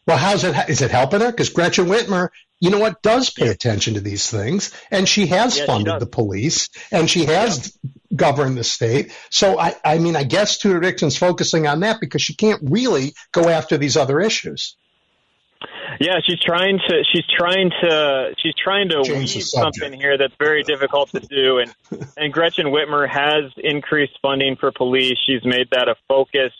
Well, 0.06 0.18
how's 0.18 0.44
it? 0.44 0.54
Is 0.68 0.82
it 0.82 0.92
helping 0.92 1.20
her? 1.20 1.32
Because 1.32 1.48
Gretchen 1.48 1.86
Whitmer, 1.86 2.28
you 2.62 2.70
know 2.70 2.78
what, 2.78 3.02
does 3.02 3.28
pay 3.28 3.48
attention 3.48 3.94
to 3.94 4.00
these 4.00 4.30
things, 4.30 4.70
and 4.88 5.08
she 5.08 5.26
has 5.26 5.58
Yeah, 5.58 5.66
funded 5.66 5.94
does. 5.94 6.00
the 6.00 6.06
police, 6.06 6.68
and 6.92 7.10
she 7.10 7.24
has 7.24 7.76
governed 8.14 8.56
the 8.56 8.62
state. 8.62 9.12
So, 9.30 9.58
I, 9.58 9.74
I 9.84 9.98
mean, 9.98 10.14
I 10.14 10.22
guess 10.22 10.58
Tudor 10.58 10.78
Dixon's 10.78 11.16
focusing 11.16 11.66
on 11.66 11.80
that 11.80 11.98
because 12.00 12.22
she 12.22 12.36
can't 12.36 12.60
really 12.62 13.14
go 13.32 13.48
after 13.48 13.78
these 13.78 13.96
other 13.96 14.20
issues. 14.20 14.76
Yeah, 15.98 16.20
she's 16.24 16.38
trying 16.38 16.78
to 16.88 17.02
she's 17.12 17.26
trying 17.36 17.70
to 17.82 18.34
she's 18.38 18.54
trying 18.54 18.90
to 18.90 19.02
Change 19.02 19.34
weave 19.34 19.44
something 19.44 19.92
here 19.92 20.16
that's 20.16 20.34
very 20.38 20.62
difficult 20.62 21.10
to 21.10 21.20
do 21.20 21.58
and 21.58 21.74
and 22.16 22.32
Gretchen 22.32 22.66
Whitmer 22.66 23.08
has 23.08 23.52
increased 23.56 24.18
funding 24.22 24.56
for 24.56 24.70
police. 24.72 25.18
She's 25.26 25.44
made 25.44 25.68
that 25.70 25.88
a 25.88 25.96
focus 26.08 26.52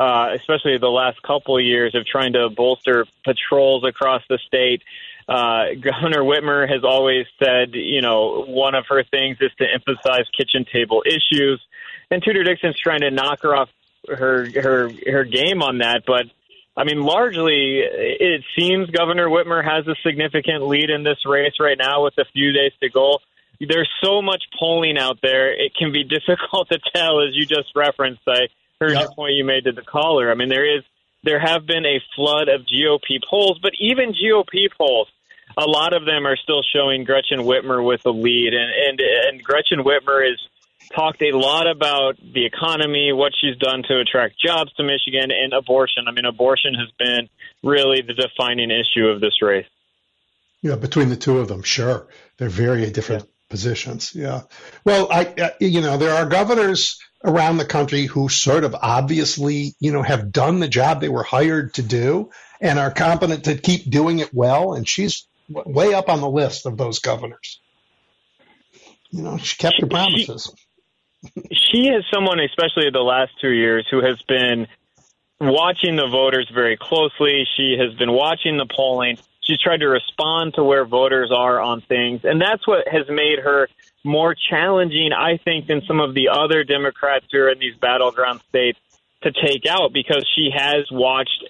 uh, 0.00 0.30
especially 0.34 0.78
the 0.78 0.88
last 0.88 1.20
couple 1.22 1.58
of 1.58 1.62
years 1.62 1.94
of 1.94 2.06
trying 2.06 2.32
to 2.32 2.48
bolster 2.48 3.06
patrols 3.22 3.84
across 3.84 4.22
the 4.30 4.38
state. 4.46 4.82
Uh, 5.30 5.74
Governor 5.80 6.22
Whitmer 6.22 6.68
has 6.68 6.82
always 6.82 7.24
said, 7.38 7.74
you 7.74 8.02
know, 8.02 8.44
one 8.48 8.74
of 8.74 8.86
her 8.88 9.04
things 9.04 9.36
is 9.40 9.52
to 9.58 9.64
emphasize 9.72 10.24
kitchen 10.36 10.66
table 10.70 11.04
issues, 11.06 11.62
and 12.10 12.20
Tudor 12.20 12.42
Dixon's 12.42 12.76
trying 12.76 13.02
to 13.02 13.12
knock 13.12 13.42
her 13.42 13.54
off 13.54 13.68
her 14.08 14.50
her 14.60 14.90
her 15.06 15.22
game 15.22 15.62
on 15.62 15.78
that. 15.78 16.02
But 16.04 16.26
I 16.76 16.82
mean, 16.82 17.02
largely, 17.02 17.78
it 17.78 18.42
seems 18.58 18.90
Governor 18.90 19.28
Whitmer 19.28 19.62
has 19.62 19.86
a 19.86 19.94
significant 20.02 20.66
lead 20.66 20.90
in 20.90 21.04
this 21.04 21.18
race 21.24 21.54
right 21.60 21.78
now 21.78 22.02
with 22.02 22.18
a 22.18 22.24
few 22.32 22.50
days 22.50 22.72
to 22.82 22.90
go. 22.90 23.18
There's 23.60 23.90
so 24.02 24.22
much 24.22 24.42
polling 24.58 24.98
out 24.98 25.20
there; 25.22 25.52
it 25.52 25.76
can 25.76 25.92
be 25.92 26.02
difficult 26.18 26.70
to 26.70 26.80
tell, 26.92 27.20
as 27.20 27.36
you 27.36 27.46
just 27.46 27.70
referenced. 27.76 28.22
I 28.26 28.48
heard 28.80 28.94
yep. 28.94 29.10
the 29.10 29.14
point 29.14 29.34
you 29.34 29.44
made 29.44 29.62
to 29.64 29.72
the 29.72 29.82
caller. 29.82 30.28
I 30.28 30.34
mean, 30.34 30.48
there 30.48 30.78
is 30.78 30.82
there 31.22 31.38
have 31.38 31.66
been 31.66 31.86
a 31.86 32.00
flood 32.16 32.48
of 32.48 32.62
GOP 32.62 33.22
polls, 33.28 33.60
but 33.62 33.74
even 33.78 34.12
GOP 34.12 34.66
polls, 34.76 35.06
a 35.56 35.66
lot 35.66 35.92
of 35.92 36.04
them 36.04 36.26
are 36.26 36.36
still 36.36 36.62
showing 36.74 37.04
Gretchen 37.04 37.40
Whitmer 37.40 37.84
with 37.84 38.02
the 38.02 38.12
lead, 38.12 38.52
and 38.54 38.70
and 38.88 39.00
and 39.00 39.42
Gretchen 39.42 39.80
Whitmer 39.80 40.28
has 40.28 40.38
talked 40.94 41.22
a 41.22 41.32
lot 41.32 41.68
about 41.68 42.16
the 42.16 42.44
economy, 42.44 43.12
what 43.12 43.32
she's 43.40 43.56
done 43.56 43.82
to 43.88 44.00
attract 44.00 44.40
jobs 44.40 44.72
to 44.74 44.82
Michigan, 44.82 45.30
and 45.30 45.52
abortion. 45.52 46.04
I 46.08 46.12
mean, 46.12 46.24
abortion 46.24 46.74
has 46.74 46.90
been 46.98 47.28
really 47.62 48.02
the 48.02 48.14
defining 48.14 48.70
issue 48.70 49.06
of 49.06 49.20
this 49.20 49.40
race. 49.42 49.66
Yeah, 50.62 50.76
between 50.76 51.08
the 51.08 51.16
two 51.16 51.38
of 51.38 51.48
them, 51.48 51.62
sure, 51.62 52.08
they're 52.36 52.48
very 52.48 52.90
different 52.90 53.24
yeah. 53.24 53.30
positions. 53.48 54.14
Yeah. 54.14 54.42
Well, 54.84 55.08
I, 55.10 55.24
uh, 55.24 55.50
you 55.58 55.80
know, 55.80 55.96
there 55.96 56.14
are 56.14 56.28
governors 56.28 56.98
around 57.24 57.56
the 57.56 57.64
country 57.64 58.06
who 58.06 58.28
sort 58.28 58.64
of 58.64 58.74
obviously, 58.74 59.74
you 59.80 59.92
know, 59.92 60.02
have 60.02 60.32
done 60.32 60.60
the 60.60 60.68
job 60.68 61.00
they 61.00 61.08
were 61.08 61.22
hired 61.22 61.74
to 61.74 61.82
do 61.82 62.30
and 62.60 62.78
are 62.78 62.90
competent 62.90 63.44
to 63.44 63.56
keep 63.56 63.90
doing 63.90 64.18
it 64.18 64.32
well. 64.32 64.74
And 64.74 64.88
she's 64.88 65.26
way 65.50 65.94
up 65.94 66.08
on 66.08 66.20
the 66.20 66.28
list 66.28 66.66
of 66.66 66.76
those 66.76 66.98
governors. 67.00 67.60
You 69.10 69.22
know, 69.22 69.38
she 69.38 69.56
kept 69.56 69.80
her 69.80 69.86
promises. 69.86 70.52
She, 71.34 71.42
she 71.52 71.88
is 71.88 72.04
someone, 72.12 72.40
especially 72.40 72.90
the 72.90 73.00
last 73.00 73.32
two 73.40 73.50
years, 73.50 73.86
who 73.90 74.02
has 74.02 74.22
been 74.22 74.66
watching 75.40 75.96
the 75.96 76.06
voters 76.06 76.48
very 76.52 76.76
closely. 76.76 77.46
She 77.56 77.76
has 77.78 77.94
been 77.94 78.12
watching 78.12 78.56
the 78.56 78.66
polling. 78.66 79.18
She's 79.42 79.58
tried 79.58 79.80
to 79.80 79.88
respond 79.88 80.54
to 80.54 80.64
where 80.64 80.84
voters 80.84 81.32
are 81.34 81.60
on 81.60 81.80
things. 81.80 82.20
And 82.24 82.40
that's 82.40 82.66
what 82.66 82.86
has 82.86 83.08
made 83.08 83.40
her 83.40 83.68
more 84.04 84.34
challenging, 84.34 85.12
I 85.12 85.38
think, 85.38 85.66
than 85.66 85.82
some 85.86 86.00
of 86.00 86.14
the 86.14 86.28
other 86.28 86.62
Democrats 86.62 87.26
who 87.32 87.38
are 87.38 87.50
in 87.50 87.58
these 87.58 87.76
battleground 87.76 88.40
states 88.48 88.78
to 89.22 89.32
take 89.32 89.66
out 89.68 89.92
because 89.92 90.26
she 90.34 90.50
has 90.54 90.88
watched 90.90 91.44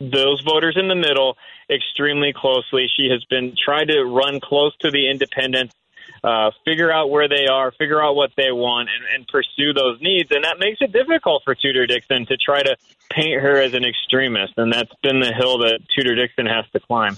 those 0.00 0.42
voters 0.42 0.76
in 0.78 0.88
the 0.88 0.94
middle 0.94 1.36
extremely 1.68 2.32
closely. 2.32 2.88
She 2.96 3.08
has 3.10 3.24
been 3.24 3.54
trying 3.62 3.88
to 3.88 4.04
run 4.04 4.40
close 4.40 4.76
to 4.78 4.90
the 4.90 5.10
independents, 5.10 5.74
uh, 6.22 6.50
figure 6.64 6.90
out 6.90 7.10
where 7.10 7.28
they 7.28 7.46
are, 7.46 7.72
figure 7.72 8.02
out 8.02 8.14
what 8.14 8.30
they 8.36 8.52
want, 8.52 8.88
and, 8.88 9.14
and 9.14 9.26
pursue 9.26 9.72
those 9.72 10.00
needs. 10.00 10.30
And 10.30 10.44
that 10.44 10.58
makes 10.58 10.78
it 10.80 10.92
difficult 10.92 11.42
for 11.44 11.54
Tudor 11.54 11.86
Dixon 11.86 12.26
to 12.26 12.36
try 12.36 12.62
to 12.62 12.76
paint 13.10 13.40
her 13.40 13.60
as 13.60 13.74
an 13.74 13.84
extremist. 13.84 14.54
And 14.56 14.72
that's 14.72 14.92
been 15.02 15.20
the 15.20 15.32
hill 15.32 15.58
that 15.58 15.80
Tudor 15.96 16.14
Dixon 16.14 16.46
has 16.46 16.64
to 16.72 16.80
climb. 16.80 17.16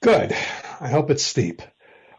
Good. 0.00 0.32
I 0.80 0.88
hope 0.88 1.10
it's 1.10 1.24
steep. 1.24 1.62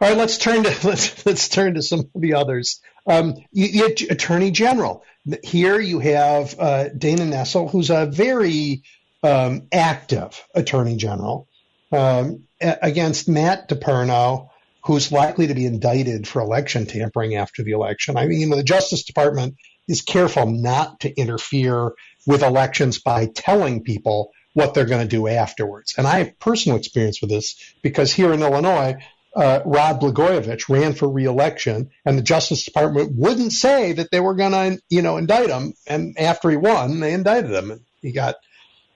All 0.02 0.08
right, 0.08 0.18
let's 0.18 0.38
turn 0.38 0.64
to 0.64 0.70
let's 0.88 1.26
let's 1.26 1.50
turn 1.50 1.76
to 1.76 1.82
some 1.82 2.00
of 2.00 2.22
the 2.22 2.36
others. 2.36 2.82
Um, 3.06 3.36
you, 3.52 3.66
you, 3.66 4.08
Attorney 4.10 4.52
General. 4.52 5.04
Here 5.44 5.80
you 5.80 6.00
have 6.00 6.56
uh, 6.58 6.90
Dana 6.90 7.24
Nessel, 7.24 7.70
who's 7.70 7.90
a 7.90 8.06
very 8.06 8.84
um, 9.24 9.68
active 9.72 10.42
Attorney 10.56 10.96
General, 10.96 11.48
um, 11.92 12.44
against 12.62 13.28
Matt 13.28 13.68
DePerno, 13.68 14.50
who's 14.86 15.12
likely 15.12 15.48
to 15.48 15.54
be 15.54 15.66
indicted 15.66 16.28
for 16.28 16.42
election 16.42 16.86
tampering 16.86 17.36
after 17.36 17.64
the 17.64 17.72
election. 17.72 18.18
I 18.18 18.28
mean, 18.28 18.50
the 18.50 18.64
Justice 18.64 19.04
Department 19.04 19.56
is 19.88 20.02
careful 20.02 20.46
not 20.46 21.02
to 21.02 21.14
interfere 21.14 21.92
with 22.26 22.44
elections 22.44 23.00
by 23.00 23.26
telling 23.26 23.84
people 23.84 24.32
what 24.54 24.74
they're 24.74 24.86
going 24.86 25.08
to 25.08 25.16
do 25.16 25.28
afterwards. 25.28 25.96
And 25.98 26.08
I 26.08 26.20
have 26.20 26.40
personal 26.40 26.78
experience 26.78 27.22
with 27.22 27.30
this 27.30 27.56
because 27.82 28.14
here 28.14 28.32
in 28.34 28.42
Illinois, 28.42 28.96
uh, 29.36 29.62
Rod 29.66 30.02
Blagojevich 30.02 30.70
ran 30.70 30.94
for 30.94 31.10
reelection, 31.10 31.92
and 32.06 32.18
the 32.18 32.24
Justice 32.24 32.66
Department 32.66 33.14
wouldn't 33.16 33.54
say 33.54 33.94
that 33.94 34.12
they 34.12 34.20
were 34.20 34.36
going 34.36 34.52
to, 34.52 34.82
you 34.90 35.02
know, 35.02 35.18
indict 35.18 35.50
him. 35.50 35.74
And 35.88 36.18
after 36.20 36.50
he 36.50 36.58
won, 36.58 37.00
they 37.00 37.14
indicted 37.14 37.52
him, 37.52 37.72
and 37.72 37.82
he 38.02 38.12
got 38.12 38.36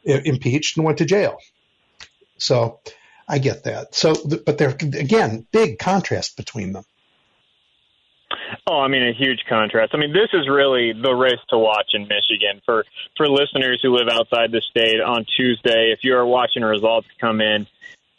impeached 0.03 0.77
and 0.77 0.85
went 0.85 0.97
to 0.99 1.05
jail. 1.05 1.37
So 2.37 2.79
I 3.27 3.39
get 3.39 3.63
that. 3.65 3.95
So, 3.95 4.15
but 4.45 4.57
there 4.57 4.69
again, 4.69 5.47
big 5.51 5.79
contrast 5.79 6.35
between 6.35 6.73
them. 6.73 6.83
Oh, 8.67 8.79
I 8.79 8.87
mean, 8.87 9.03
a 9.03 9.13
huge 9.13 9.43
contrast. 9.47 9.93
I 9.93 9.97
mean, 9.97 10.13
this 10.13 10.29
is 10.33 10.47
really 10.49 10.93
the 10.93 11.13
race 11.13 11.39
to 11.49 11.57
watch 11.57 11.91
in 11.93 12.03
Michigan 12.03 12.61
for 12.65 12.83
for 13.15 13.27
listeners 13.27 13.79
who 13.81 13.95
live 13.95 14.07
outside 14.09 14.51
the 14.51 14.61
state 14.61 14.99
on 14.99 15.25
Tuesday. 15.37 15.91
If 15.91 15.99
you 16.03 16.15
are 16.15 16.25
watching 16.25 16.63
results 16.63 17.07
come 17.19 17.41
in, 17.41 17.67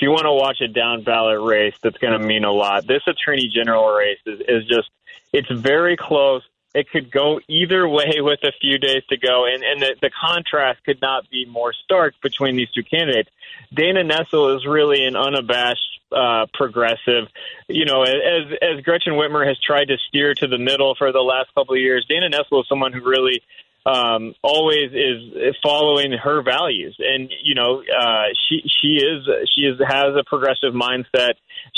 you 0.00 0.10
want 0.10 0.24
to 0.24 0.32
watch 0.32 0.60
a 0.60 0.68
down 0.68 1.02
ballot 1.02 1.40
race, 1.40 1.74
that's 1.82 1.98
going 1.98 2.18
to 2.18 2.24
mean 2.24 2.44
a 2.44 2.52
lot. 2.52 2.86
This 2.86 3.02
attorney 3.06 3.50
general 3.54 3.88
race 3.88 4.18
is, 4.26 4.40
is 4.40 4.66
just, 4.66 4.90
it's 5.32 5.50
very 5.50 5.96
close. 5.96 6.42
It 6.74 6.90
could 6.90 7.10
go 7.10 7.40
either 7.48 7.88
way 7.88 8.14
with 8.18 8.40
a 8.42 8.52
few 8.60 8.78
days 8.78 9.02
to 9.10 9.16
go, 9.16 9.46
and, 9.46 9.62
and 9.62 9.80
the, 9.80 9.96
the 10.02 10.10
contrast 10.10 10.82
could 10.84 11.00
not 11.00 11.30
be 11.30 11.44
more 11.46 11.72
stark 11.72 12.14
between 12.22 12.56
these 12.56 12.70
two 12.72 12.82
candidates. 12.82 13.30
Dana 13.72 14.02
Nessel 14.02 14.56
is 14.56 14.66
really 14.66 15.04
an 15.04 15.16
unabashed 15.16 16.00
uh, 16.10 16.46
progressive. 16.52 17.28
You 17.68 17.84
know, 17.84 18.02
as 18.02 18.52
as 18.62 18.84
Gretchen 18.84 19.14
Whitmer 19.14 19.46
has 19.46 19.58
tried 19.60 19.86
to 19.86 19.96
steer 20.08 20.34
to 20.34 20.46
the 20.46 20.58
middle 20.58 20.94
for 20.94 21.12
the 21.12 21.20
last 21.20 21.54
couple 21.54 21.74
of 21.74 21.80
years, 21.80 22.06
Dana 22.08 22.28
Nessel 22.30 22.60
is 22.60 22.68
someone 22.68 22.92
who 22.92 23.00
really 23.00 23.42
um, 23.86 24.34
always 24.42 24.92
is 24.92 25.54
following 25.62 26.12
her 26.12 26.42
values, 26.42 26.96
and 26.98 27.30
you 27.42 27.54
know, 27.54 27.82
uh, 27.82 28.24
she 28.48 28.62
she 28.80 28.96
is 28.96 29.28
she 29.54 29.62
is 29.62 29.78
has 29.86 30.16
a 30.18 30.24
progressive 30.24 30.72
mindset. 30.72 31.34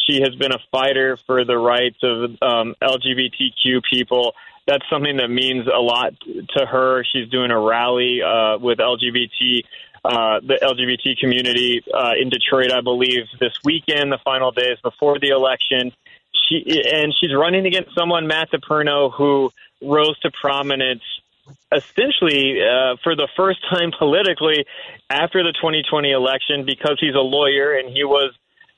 She 0.06 0.20
has 0.20 0.34
been 0.36 0.52
a 0.52 0.58
fighter 0.70 1.16
for 1.26 1.44
the 1.44 1.58
rights 1.58 1.98
of 2.02 2.30
um, 2.42 2.74
LGBTQ 2.80 3.82
people. 3.90 4.34
That's 4.66 4.84
something 4.90 5.16
that 5.18 5.28
means 5.28 5.66
a 5.66 5.80
lot 5.80 6.14
to 6.56 6.66
her. 6.66 7.04
She's 7.12 7.28
doing 7.28 7.50
a 7.50 7.60
rally 7.60 8.20
uh, 8.22 8.58
with 8.58 8.78
LGBT 8.78 9.62
uh, 10.06 10.38
the 10.40 10.58
LGBT 10.62 11.18
community 11.18 11.82
uh, 11.92 12.12
in 12.20 12.28
Detroit, 12.28 12.70
I 12.70 12.80
believe, 12.80 13.24
this 13.40 13.54
weekend, 13.64 14.12
the 14.12 14.18
final 14.24 14.52
days 14.52 14.78
before 14.80 15.18
the 15.18 15.30
election. 15.30 15.90
She 16.48 16.82
and 16.92 17.12
she's 17.18 17.34
running 17.34 17.66
against 17.66 17.90
someone, 17.98 18.28
Matt 18.28 18.52
DePerno, 18.52 19.12
who 19.12 19.50
rose 19.82 20.16
to 20.20 20.30
prominence 20.30 21.02
essentially 21.73 22.60
uh, 22.62 22.97
for 23.02 23.16
the 23.16 23.28
first 23.36 23.59
time 23.68 23.90
politically 23.98 24.64
after 25.10 25.43
the 25.43 25.52
2020 25.52 26.10
election 26.10 26.64
because 26.64 26.98
he's 27.01 27.14
a 27.14 27.20
lawyer 27.20 27.74
and 27.74 27.89
he 27.89 28.05
was 28.05 28.32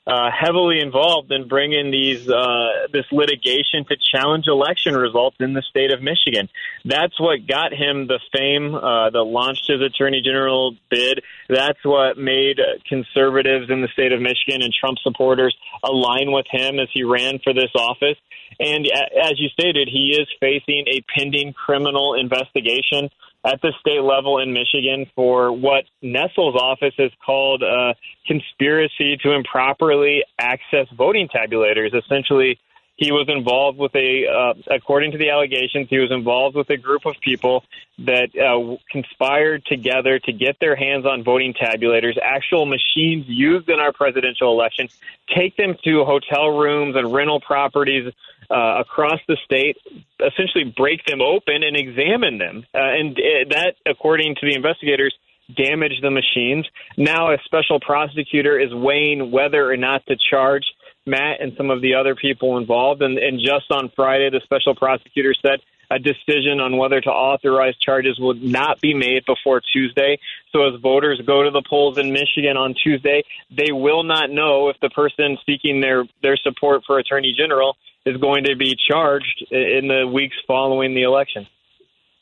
uh, 0.09 0.31
heavily 0.31 0.79
involved 0.79 1.31
in 1.31 1.47
bringing 1.47 1.91
these 1.91 2.27
uh, 2.27 2.87
this 2.91 3.05
litigation 3.11 3.85
to 3.87 3.95
challenge 4.11 4.45
election 4.47 4.95
results 4.95 5.37
in 5.39 5.53
the 5.53 5.61
state 5.69 5.91
of 5.91 6.01
Michigan. 6.01 6.49
That's 6.83 7.19
what 7.19 7.45
got 7.47 7.73
him 7.73 8.07
the 8.07 8.19
fame 8.33 8.73
uh, 8.73 9.11
that 9.11 9.23
launched 9.23 9.67
his 9.67 9.81
attorney 9.81 10.21
general 10.25 10.75
bid. 10.89 11.21
That's 11.47 11.83
what 11.83 12.17
made 12.17 12.59
conservatives 12.87 13.69
in 13.69 13.81
the 13.81 13.87
state 13.93 14.11
of 14.11 14.19
Michigan 14.19 14.63
and 14.63 14.73
Trump 14.73 14.97
supporters 15.03 15.55
align 15.83 16.31
with 16.31 16.47
him 16.49 16.79
as 16.79 16.87
he 16.91 17.03
ran 17.03 17.37
for 17.43 17.53
this 17.53 17.71
office. 17.75 18.17
And 18.59 18.87
as 18.87 19.33
you 19.37 19.49
stated, 19.49 19.87
he 19.87 20.17
is 20.19 20.27
facing 20.39 20.85
a 20.87 21.03
pending 21.15 21.53
criminal 21.53 22.15
investigation 22.15 23.09
at 23.45 23.61
the 23.61 23.73
state 23.79 24.01
level 24.01 24.39
in 24.39 24.53
Michigan 24.53 25.05
for 25.15 25.51
what 25.51 25.85
Nessel's 26.01 26.55
office 26.55 26.93
has 26.97 27.11
called 27.25 27.63
a 27.63 27.95
conspiracy 28.27 29.17
to 29.23 29.31
improperly 29.31 30.23
access 30.37 30.87
voting 30.97 31.29
tabulators. 31.33 31.95
Essentially, 31.95 32.59
he 32.99 33.13
was 33.13 33.27
involved 33.29 33.77
with 33.77 33.95
a, 33.95 34.25
uh, 34.27 34.75
according 34.75 35.13
to 35.13 35.17
the 35.17 35.29
allegations, 35.29 35.87
he 35.89 35.99
was 35.99 36.11
involved 36.11 36.57
with 36.57 36.69
a 36.69 36.75
group 36.75 37.05
of 37.05 37.15
people 37.21 37.63
that 37.99 38.29
uh, 38.35 38.75
conspired 38.91 39.65
together 39.65 40.19
to 40.19 40.33
get 40.33 40.57
their 40.59 40.75
hands 40.75 41.05
on 41.05 41.23
voting 41.23 41.53
tabulators, 41.53 42.17
actual 42.21 42.65
machines 42.65 43.23
used 43.27 43.69
in 43.69 43.79
our 43.79 43.93
presidential 43.93 44.51
election, 44.51 44.89
take 45.33 45.55
them 45.55 45.75
to 45.85 46.03
hotel 46.03 46.49
rooms 46.49 46.97
and 46.97 47.13
rental 47.13 47.39
properties 47.39 48.13
uh, 48.51 48.81
across 48.81 49.21
the 49.29 49.37
state, 49.45 49.77
essentially 50.19 50.65
break 50.65 51.05
them 51.05 51.21
open 51.21 51.63
and 51.63 51.77
examine 51.77 52.37
them. 52.37 52.65
Uh, 52.75 52.79
and 52.79 53.17
uh, 53.17 53.47
that, 53.49 53.75
according 53.85 54.35
to 54.35 54.45
the 54.45 54.55
investigators, 54.55 55.15
damaged 55.55 56.03
the 56.03 56.11
machines. 56.11 56.67
Now, 56.97 57.31
a 57.31 57.37
special 57.45 57.79
prosecutor 57.79 58.59
is 58.59 58.73
weighing 58.73 59.31
whether 59.31 59.71
or 59.71 59.77
not 59.77 60.05
to 60.07 60.17
charge 60.29 60.65
Matt 61.05 61.41
and 61.41 61.53
some 61.57 61.69
of 61.69 61.81
the 61.81 61.95
other 61.95 62.15
people 62.15 62.57
involved. 62.57 63.01
And, 63.01 63.17
and 63.17 63.39
just 63.39 63.71
on 63.71 63.91
Friday, 63.95 64.29
the 64.29 64.41
special 64.43 64.75
prosecutor 64.75 65.33
said 65.41 65.59
a 65.91 65.97
decision 65.97 66.59
on 66.59 66.77
whether 66.77 67.01
to 67.01 67.09
authorize 67.09 67.75
charges 67.77 68.17
would 68.19 68.43
not 68.43 68.79
be 68.79 68.93
made 68.93 69.25
before 69.25 69.61
Tuesday. 69.73 70.19
So 70.51 70.67
as 70.67 70.79
voters 70.79 71.19
go 71.25 71.43
to 71.43 71.51
the 71.51 71.63
polls 71.67 71.97
in 71.97 72.11
Michigan 72.11 72.57
on 72.57 72.75
Tuesday, 72.75 73.23
they 73.49 73.71
will 73.71 74.03
not 74.03 74.29
know 74.29 74.69
if 74.69 74.79
the 74.81 74.89
person 74.89 75.37
seeking 75.45 75.81
their, 75.81 76.05
their 76.21 76.37
support 76.37 76.83
for 76.85 76.99
attorney 76.99 77.33
general 77.35 77.75
is 78.05 78.17
going 78.17 78.43
to 78.43 78.55
be 78.55 78.75
charged 78.89 79.45
in 79.51 79.87
the 79.87 80.07
weeks 80.07 80.35
following 80.47 80.93
the 80.93 81.03
election. 81.03 81.47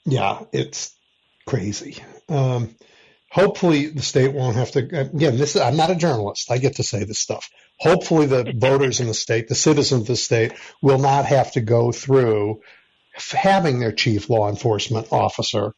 Yeah, 0.05 0.43
it's 0.53 0.95
crazy. 1.45 1.97
Um, 2.29 2.75
hopefully, 3.37 3.85
the 3.85 4.01
state 4.01 4.33
won't 4.33 4.55
have 4.55 4.71
to. 4.71 4.79
Again, 4.79 5.37
this 5.37 5.55
is, 5.55 5.61
i'm 5.61 5.77
not 5.77 5.91
a 5.91 5.95
journalist. 5.95 6.51
I 6.51 6.57
get 6.57 6.77
to 6.77 6.83
say 6.83 7.03
this 7.03 7.19
stuff. 7.19 7.49
Hopefully, 7.79 8.25
the 8.25 8.51
voters 8.57 8.99
in 8.99 9.07
the 9.07 9.13
state, 9.13 9.47
the 9.47 9.55
citizens 9.55 10.01
of 10.01 10.07
the 10.07 10.15
state, 10.15 10.53
will 10.81 10.97
not 10.97 11.25
have 11.25 11.51
to 11.51 11.61
go 11.61 11.91
through 11.91 12.61
having 13.13 13.79
their 13.79 13.91
chief 13.91 14.29
law 14.29 14.49
enforcement 14.49 15.07
officer 15.11 15.73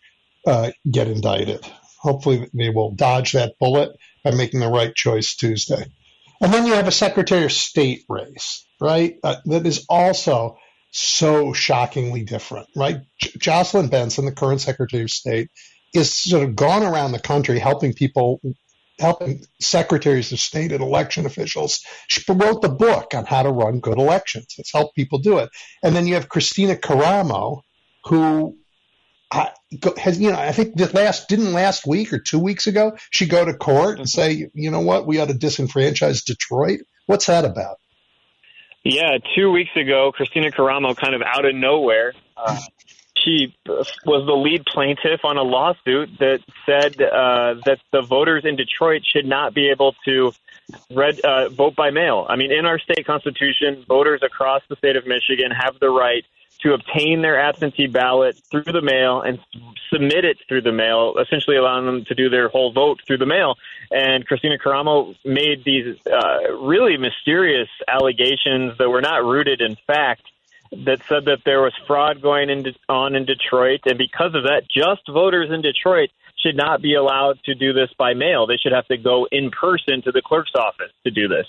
uh, 0.48 0.72
get 0.90 1.08
indicted. 1.08 1.66
Hopefully, 2.00 2.50
they 2.54 2.70
will 2.70 2.92
dodge 2.96 3.34
that 3.34 3.56
bullet 3.60 3.92
by 4.24 4.32
making 4.32 4.62
the 4.62 4.70
right 4.70 4.96
choice 4.96 5.36
Tuesday. 5.36 5.84
And 6.42 6.54
then 6.54 6.66
you 6.66 6.74
have 6.74 6.88
a 6.88 6.92
Secretary 6.92 7.44
of 7.44 7.52
State 7.52 8.06
race, 8.08 8.66
right? 8.80 9.18
Uh, 9.22 9.36
that 9.46 9.68
is 9.68 9.86
also 9.90 10.58
so 10.92 11.52
shockingly 11.52 12.24
different, 12.24 12.68
right? 12.74 13.00
J- 13.20 13.32
Jocelyn 13.38 13.90
Benson, 13.90 14.26
the 14.26 14.32
current 14.32 14.62
Secretary 14.62 15.04
of 15.04 15.10
State, 15.12 15.50
is 15.94 16.14
sort 16.14 16.44
of 16.44 16.56
gone 16.56 16.84
around 16.84 17.12
the 17.12 17.20
country 17.20 17.60
helping 17.60 17.94
people, 17.94 18.42
helping 19.00 19.44
secretaries 19.60 20.32
of 20.32 20.40
state 20.40 20.72
and 20.72 20.82
election 20.82 21.26
officials. 21.26 21.82
She 22.08 22.24
wrote 22.28 22.62
the 22.62 22.70
book 22.70 23.14
on 23.14 23.26
how 23.26 23.44
to 23.44 23.52
run 23.52 23.80
good 23.80 23.98
elections. 23.98 24.56
It's 24.58 24.72
helped 24.72 24.96
people 24.96 25.20
do 25.20 25.40
it. 25.40 25.50
And 25.84 25.96
then 25.96 26.08
you 26.08 26.16
have 26.16 26.30
Kristina 26.30 26.80
Karamo, 26.80 27.62
who 28.06 28.58
has 29.98 30.20
you 30.20 30.32
know 30.32 30.40
I 30.40 30.52
think 30.52 30.76
that 30.78 30.96
last 30.96 31.30
didn't 31.30 31.54
last 31.54 31.86
week 31.86 32.12
or 32.12 32.18
two 32.18 32.40
weeks 32.40 32.66
ago 32.66 32.98
she 33.12 33.28
go 33.28 33.46
to 33.46 33.54
court 33.54 34.00
and 34.00 34.10
say 34.10 34.50
you 34.56 34.72
know 34.72 34.80
what 34.80 35.06
we 35.06 35.20
ought 35.20 35.28
to 35.28 35.36
disenfranchise 35.36 36.26
Detroit. 36.26 36.80
What's 37.06 37.28
that 37.28 37.46
about? 37.46 37.78
Yeah, 38.84 39.18
two 39.36 39.52
weeks 39.52 39.72
ago, 39.76 40.12
Kristina 40.18 40.54
Karamo, 40.54 40.96
kind 40.96 41.14
of 41.14 41.22
out 41.22 41.46
of 41.46 41.54
nowhere, 41.54 42.14
uh, 42.38 42.58
she 43.24 43.54
was 44.06 44.26
the 44.26 44.34
lead 44.34 44.66
plaintiff 44.66 45.24
on 45.24 45.38
a 45.38 45.44
lawsuit 45.44 46.10
that 46.20 46.40
said 46.66 47.02
uh, 47.02 47.56
that 47.66 47.80
the 47.92 48.02
voters 48.02 48.44
in 48.46 48.56
Detroit 48.56 49.04
should 49.06 49.26
not 49.26 49.54
be 49.54 49.70
able 49.70 49.96
to 50.06 50.32
read, 50.94 51.20
uh, 51.22 51.50
vote 51.50 51.76
by 51.76 51.92
mail. 51.92 52.26
I 52.30 52.36
mean, 52.36 52.52
in 52.52 52.66
our 52.66 52.80
state 52.80 53.06
constitution, 53.06 53.84
voters 53.88 54.22
across 54.24 54.62
the 54.70 54.76
state 54.76 54.96
of 54.96 55.08
Michigan 55.08 55.52
have 55.52 55.80
the 55.80 55.90
right 55.90 56.26
to 56.62 56.74
obtain 56.74 57.22
their 57.22 57.40
absentee 57.40 57.88
ballot 57.88 58.38
through 58.52 58.64
the 58.64 58.82
mail 58.82 59.22
and 59.22 59.40
submit 59.92 60.26
it 60.26 60.38
through 60.48 60.62
the 60.62 60.74
mail, 60.74 61.16
essentially 61.18 61.56
allowing 61.56 61.86
them 61.86 62.04
to 62.06 62.16
do 62.16 62.30
their 62.30 62.50
whole 62.50 62.74
vote 62.74 63.00
through 63.08 63.18
the 63.18 63.26
mail. 63.26 63.56
And 63.92 64.28
Kristina 64.28 64.60
Karamo 64.60 65.16
made 65.24 65.64
these 65.64 65.96
uh, 66.06 66.54
really 66.58 66.98
mysterious 66.98 67.70
allegations 67.88 68.78
that 68.78 68.90
were 68.90 69.02
not 69.02 69.24
rooted 69.24 69.62
in 69.62 69.78
fact 69.88 70.24
that 70.72 71.00
said 71.08 71.26
that 71.26 71.40
there 71.46 71.62
was 71.62 71.74
fraud 71.88 72.22
going 72.22 72.50
in, 72.50 72.66
on 72.88 73.16
in 73.16 73.26
Detroit, 73.26 73.82
and 73.86 73.98
because 73.98 74.36
of 74.36 74.44
that, 74.44 74.64
just 74.70 75.02
voters 75.08 75.50
in 75.52 75.62
Detroit 75.62 76.10
should 76.44 76.56
not 76.56 76.82
be 76.82 76.96
allowed 76.96 77.40
to 77.46 77.56
do 77.56 77.74
this 77.74 77.90
by 77.98 78.14
mail. 78.14 78.48
They 78.48 78.58
should 78.58 78.72
have 78.72 78.88
to 78.88 78.98
go 78.98 79.28
in 79.32 79.52
person 79.52 80.02
to 80.04 80.12
the 80.12 80.22
clerk's 80.24 80.52
office 80.56 80.92
to 81.06 81.12
do 81.12 81.28
this. 81.28 81.48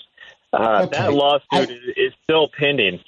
Uh, 0.51 0.85
okay. 0.85 0.97
That 0.97 1.13
lawsuit 1.13 1.45
I, 1.51 1.61
is, 1.61 1.79
is 1.95 2.13
still 2.23 2.49
pending. 2.57 2.99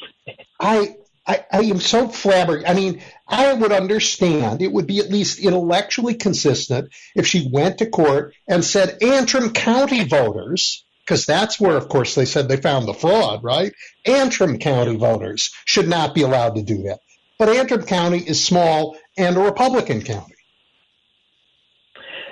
I 0.60 0.96
I, 1.26 1.46
I 1.52 1.60
am 1.62 1.80
so 1.80 2.10
flabbergasted. 2.10 2.70
I 2.70 2.80
mean, 2.80 3.02
I 3.28 3.54
would 3.54 3.72
understand. 3.72 4.62
It 4.62 4.72
would 4.72 4.88
be 4.88 5.00
at 5.00 5.10
least 5.10 5.40
intellectually 5.40 6.16
consistent 6.16 6.90
if 7.16 7.28
she 7.28 7.50
went 7.50 7.78
to 7.78 7.86
court 7.90 8.36
and 8.48 8.64
said 8.64 9.02
Antrim 9.02 9.54
County 9.54 10.04
voters, 10.04 10.84
because 11.06 11.26
that's 11.26 11.60
where, 11.60 11.76
of 11.76 11.90
course, 11.90 12.16
they 12.16 12.26
said 12.26 12.48
they 12.48 12.58
found 12.58 12.88
the 12.88 12.94
fraud, 12.94 13.44
right? 13.44 13.74
Antrim 14.06 14.60
County 14.60 14.96
voters 14.96 15.52
should 15.66 15.88
not 15.88 16.16
be 16.16 16.22
allowed 16.22 16.56
to 16.56 16.64
do 16.64 16.84
that. 16.84 17.00
But 17.38 17.50
Antrim 17.50 17.84
County 17.84 18.20
is 18.20 18.44
small 18.44 18.98
and 19.18 19.36
a 19.36 19.40
Republican 19.40 20.02
county. 20.02 20.36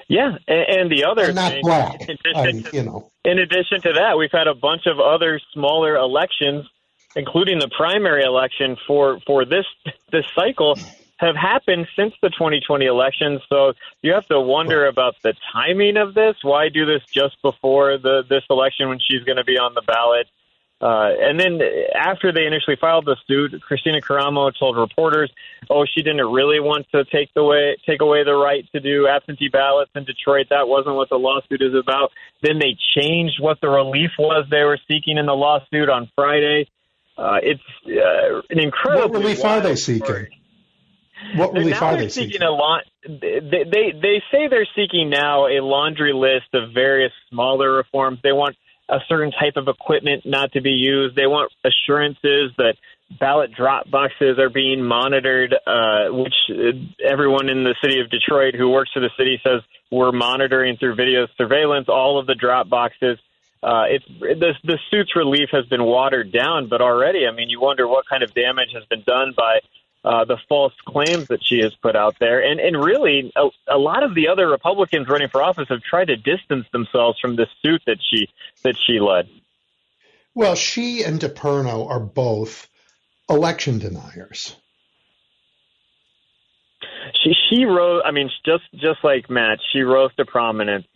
Yeah, 0.08 0.38
and, 0.48 0.80
and 0.80 0.92
the 0.92 1.06
other 1.06 1.26
and 1.26 1.36
not 1.36 1.52
thing, 1.52 1.62
black. 1.64 2.02
In 2.02 2.18
addition, 2.26 2.66
I, 2.66 2.70
to, 2.70 2.76
you 2.76 2.84
know. 2.84 3.12
in 3.24 3.40
addition 3.40 3.82
to 3.82 3.94
that, 3.94 4.18
we've 4.18 4.32
had 4.32 4.48
a 4.48 4.56
bunch 4.56 4.86
of 4.86 5.00
other 5.00 5.40
smaller 5.54 5.96
elections 5.96 6.68
including 7.16 7.60
the 7.60 7.70
primary 7.76 8.24
election 8.24 8.78
for 8.88 9.20
for 9.26 9.46
this 9.46 9.66
this 10.12 10.26
cycle 10.36 10.78
have 11.22 11.36
happened 11.36 11.88
since 11.96 12.14
the 12.22 12.30
2020 12.30 12.86
election. 12.86 13.40
So 13.48 13.74
you 14.02 14.14
have 14.14 14.26
to 14.28 14.42
wonder 14.42 14.88
about 14.88 15.16
the 15.22 15.34
timing 15.54 15.98
of 15.98 16.14
this. 16.14 16.36
Why 16.42 16.70
do 16.70 16.86
this 16.86 17.04
just 17.12 17.42
before 17.42 17.98
the 17.98 18.24
this 18.28 18.44
election 18.50 18.90
when 18.90 19.00
she's 19.00 19.24
going 19.24 19.38
to 19.38 19.44
be 19.44 19.58
on 19.58 19.74
the 19.74 19.84
ballot? 19.84 20.28
Uh, 20.82 21.14
and 21.22 21.40
then 21.40 21.60
after 21.94 22.32
they 22.32 22.48
initially 22.48 22.76
filed 22.76 23.06
the 23.06 23.16
suit, 23.28 23.54
Kristina 23.70 24.02
Karamo 24.02 24.52
told 24.58 24.78
reporters, 24.78 25.32
"Oh, 25.70 25.86
she 25.86 26.02
didn't 26.02 26.26
really 26.26 26.60
want 26.60 26.88
to 26.92 27.06
take 27.06 27.32
the 27.36 27.44
way 27.44 27.78
take 27.88 28.02
away 28.02 28.24
the 28.24 28.34
right 28.34 28.68
to 28.72 28.80
do 28.80 29.08
absentee 29.08 29.50
ballots 29.50 29.92
in 29.96 30.06
Detroit. 30.06 30.48
That 30.50 30.68
wasn't 30.68 30.96
what 30.96 31.10
the 31.10 31.20
lawsuit 31.20 31.62
is 31.62 31.76
about." 31.76 32.12
Then 32.42 32.58
they 32.58 32.76
changed 32.98 33.40
what 33.40 33.62
the 33.62 33.70
relief 33.70 34.12
was 34.18 34.48
they 34.50 34.64
were 34.64 34.80
seeking 34.88 35.20
in 35.20 35.28
the 35.28 35.36
lawsuit 35.36 35.88
on 35.88 36.10
Friday. 36.16 36.68
Uh, 37.16 37.38
it's 37.44 37.62
uh, 37.86 38.42
an 38.50 38.60
incredible. 38.60 39.10
What 39.12 39.22
relief 39.22 39.46
are 39.46 39.62
they 39.62 39.76
seeking? 39.76 40.06
Story. 40.06 40.41
What 41.36 41.54
relief 41.54 41.80
now 41.80 41.88
are 41.88 41.92
they're 41.94 42.04
they 42.04 42.10
seeking? 42.10 42.32
seeking? 42.34 42.48
A 42.48 42.52
lot. 42.52 42.84
They, 43.04 43.64
they 43.64 43.94
they 44.00 44.24
say 44.32 44.48
they're 44.50 44.68
seeking 44.76 45.10
now 45.10 45.48
a 45.48 45.62
laundry 45.62 46.14
list 46.14 46.54
of 46.54 46.74
various 46.74 47.12
smaller 47.30 47.72
reforms. 47.74 48.20
They 48.24 48.32
want 48.32 48.56
a 48.90 49.00
certain 49.08 49.32
type 49.32 49.56
of 49.56 49.68
equipment 49.68 50.24
not 50.26 50.52
to 50.54 50.62
be 50.62 50.72
used. 50.72 51.16
They 51.16 51.28
want 51.28 51.52
assurances 51.64 52.52
that 52.58 52.76
ballot 53.20 53.54
drop 53.54 53.90
boxes 53.90 54.40
are 54.40 54.50
being 54.50 54.84
monitored, 54.84 55.54
uh, 55.54 56.08
which 56.12 56.34
uh, 56.50 56.78
everyone 57.06 57.50
in 57.50 57.64
the 57.64 57.76
city 57.82 58.00
of 58.00 58.10
Detroit 58.10 58.56
who 58.56 58.70
works 58.70 58.92
for 58.94 59.00
the 59.00 59.12
city 59.18 59.40
says 59.44 59.62
we're 59.92 60.12
monitoring 60.12 60.78
through 60.78 60.96
video 60.96 61.28
surveillance 61.38 61.88
all 61.90 62.20
of 62.20 62.28
the 62.28 62.36
drop 62.36 62.70
boxes 62.70 63.18
uh, 63.64 63.86
it's 63.90 64.06
the 64.20 64.54
the 64.64 64.80
suit's 64.90 65.16
relief 65.16 65.50
has 65.52 65.66
been 65.68 65.84
watered 65.84 66.32
down, 66.32 66.68
but 66.68 66.82
already, 66.82 67.28
I 67.28 67.32
mean, 67.32 67.50
you 67.50 67.62
wonder 67.62 67.88
what 67.88 68.06
kind 68.10 68.24
of 68.24 68.34
damage 68.34 68.70
has 68.74 68.84
been 68.86 69.04
done 69.06 69.34
by 69.38 69.60
uh, 70.04 70.26
the 70.26 70.38
false 70.50 70.74
claims 70.86 71.28
that 71.28 71.44
she 71.44 71.60
has 71.60 71.74
put 71.76 71.96
out 71.96 72.16
there, 72.20 72.44
and 72.44 72.60
and 72.60 72.84
really, 72.84 73.32
a, 73.36 73.50
a 73.68 73.78
lot 73.78 74.04
of 74.04 74.16
the 74.16 74.28
other 74.28 74.48
Republicans 74.48 75.08
running 75.08 75.30
for 75.30 75.44
office 75.44 75.68
have 75.70 75.82
tried 75.82 76.08
to 76.08 76.16
distance 76.16 76.66
themselves 76.72 77.20
from 77.20 77.36
this 77.36 77.50
suit 77.62 77.82
that 77.86 77.98
she 78.02 78.28
that 78.64 78.76
she 78.88 79.00
led. 79.00 79.30
Well, 80.34 80.56
she 80.56 81.04
and 81.04 81.20
DePerno 81.20 81.88
are 81.90 82.00
both 82.00 82.68
election 83.30 83.78
deniers. 83.78 84.56
She 87.22 87.34
she 87.50 87.66
rose. 87.66 88.02
I 88.04 88.12
mean, 88.12 88.30
just 88.44 88.64
just 88.74 89.04
like 89.04 89.30
Matt, 89.30 89.60
she 89.72 89.82
rose 89.82 90.14
to 90.16 90.26
prominence 90.26 90.88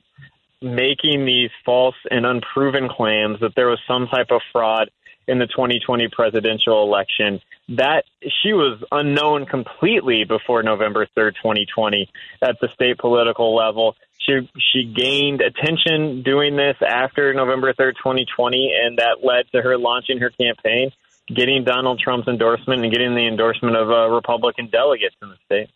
making 0.62 1.26
these 1.26 1.52
false 1.64 1.96
and 2.10 2.26
unproven 2.26 2.90
claims 2.90 3.40
that 3.42 3.54
there 3.56 3.68
was 3.68 3.80
some 3.88 4.08
type 4.08 4.32
of 4.32 4.42
fraud 4.52 4.90
in 5.28 5.40
the 5.40 5.48
2020 5.48 6.10
presidential 6.10 6.84
election. 6.84 7.42
That 7.70 8.06
she 8.42 8.54
was 8.54 8.84
unknown 8.92 9.46
completely 9.46 10.24
before 10.24 10.64
November 10.64 11.08
3rd, 11.18 11.36
2020 11.36 12.10
at 12.42 12.60
the 12.62 12.70
state 12.74 12.98
political 12.98 13.56
level. 13.56 13.96
She 14.20 14.50
she 14.74 14.86
gained 14.86 15.42
attention 15.42 16.24
doing 16.24 16.56
this 16.56 16.78
after 16.86 17.34
November 17.34 17.74
3rd, 17.74 17.94
2020 17.98 18.74
and 18.84 18.98
that 18.98 19.24
led 19.24 19.46
to 19.52 19.62
her 19.62 19.78
launching 19.78 20.20
her 20.20 20.30
campaign, 20.30 20.92
getting 21.28 21.64
Donald 21.64 22.00
Trump's 22.00 22.28
endorsement 22.28 22.84
and 22.84 22.92
getting 22.92 23.16
the 23.16 23.28
endorsement 23.28 23.76
of 23.76 23.90
uh, 23.90 24.10
Republican 24.10 24.70
delegates 24.70 25.16
in 25.22 25.30
the 25.30 25.38
state. 25.46 25.70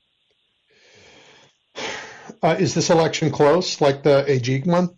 Uh, 2.41 2.55
is 2.59 2.73
this 2.73 2.89
election 2.89 3.31
close, 3.31 3.81
like 3.81 4.03
the 4.03 4.23
AG 4.29 4.61
one? 4.61 4.89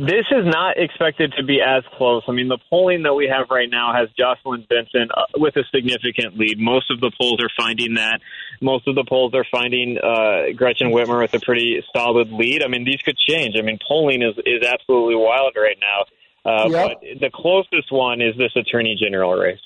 This 0.00 0.24
is 0.30 0.46
not 0.46 0.78
expected 0.78 1.34
to 1.36 1.42
be 1.42 1.60
as 1.60 1.82
close. 1.96 2.22
I 2.26 2.32
mean, 2.32 2.48
the 2.48 2.58
polling 2.70 3.02
that 3.02 3.12
we 3.12 3.28
have 3.28 3.48
right 3.50 3.68
now 3.70 3.92
has 3.92 4.08
Jocelyn 4.18 4.66
Benson 4.68 5.08
uh, 5.14 5.24
with 5.36 5.56
a 5.56 5.64
significant 5.74 6.38
lead. 6.38 6.58
Most 6.58 6.90
of 6.90 7.00
the 7.00 7.10
polls 7.20 7.40
are 7.42 7.50
finding 7.54 7.94
that. 7.94 8.20
Most 8.62 8.88
of 8.88 8.94
the 8.94 9.04
polls 9.04 9.34
are 9.34 9.44
finding 9.50 9.98
uh, 9.98 10.52
Gretchen 10.56 10.90
Whitmer 10.90 11.20
with 11.20 11.34
a 11.34 11.40
pretty 11.40 11.82
solid 11.94 12.32
lead. 12.32 12.62
I 12.62 12.68
mean, 12.68 12.84
these 12.84 13.02
could 13.02 13.18
change. 13.18 13.56
I 13.58 13.62
mean, 13.62 13.78
polling 13.86 14.22
is, 14.22 14.36
is 14.46 14.62
absolutely 14.66 15.16
wild 15.16 15.52
right 15.54 15.76
now. 15.80 16.50
Uh, 16.50 16.68
yep. 16.70 16.88
But 16.88 17.20
the 17.20 17.30
closest 17.32 17.92
one 17.92 18.22
is 18.22 18.36
this 18.38 18.52
attorney 18.56 18.96
general 18.98 19.34
race. 19.34 19.60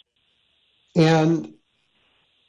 And 0.96 1.54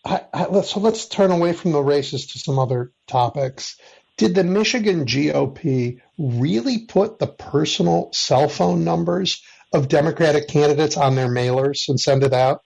I, 0.03 0.21
I, 0.33 0.61
so 0.61 0.79
let's 0.79 1.07
turn 1.07 1.29
away 1.29 1.53
from 1.53 1.71
the 1.71 1.81
races 1.81 2.25
to 2.27 2.39
some 2.39 2.57
other 2.57 2.91
topics. 3.07 3.77
Did 4.17 4.35
the 4.35 4.43
Michigan 4.43 5.05
GOP 5.05 5.99
really 6.17 6.85
put 6.85 7.19
the 7.19 7.27
personal 7.27 8.09
cell 8.13 8.47
phone 8.47 8.83
numbers 8.83 9.41
of 9.73 9.87
Democratic 9.87 10.47
candidates 10.47 10.97
on 10.97 11.15
their 11.15 11.27
mailers 11.27 11.89
and 11.89 11.99
send 11.99 12.23
it 12.23 12.33
out? 12.33 12.61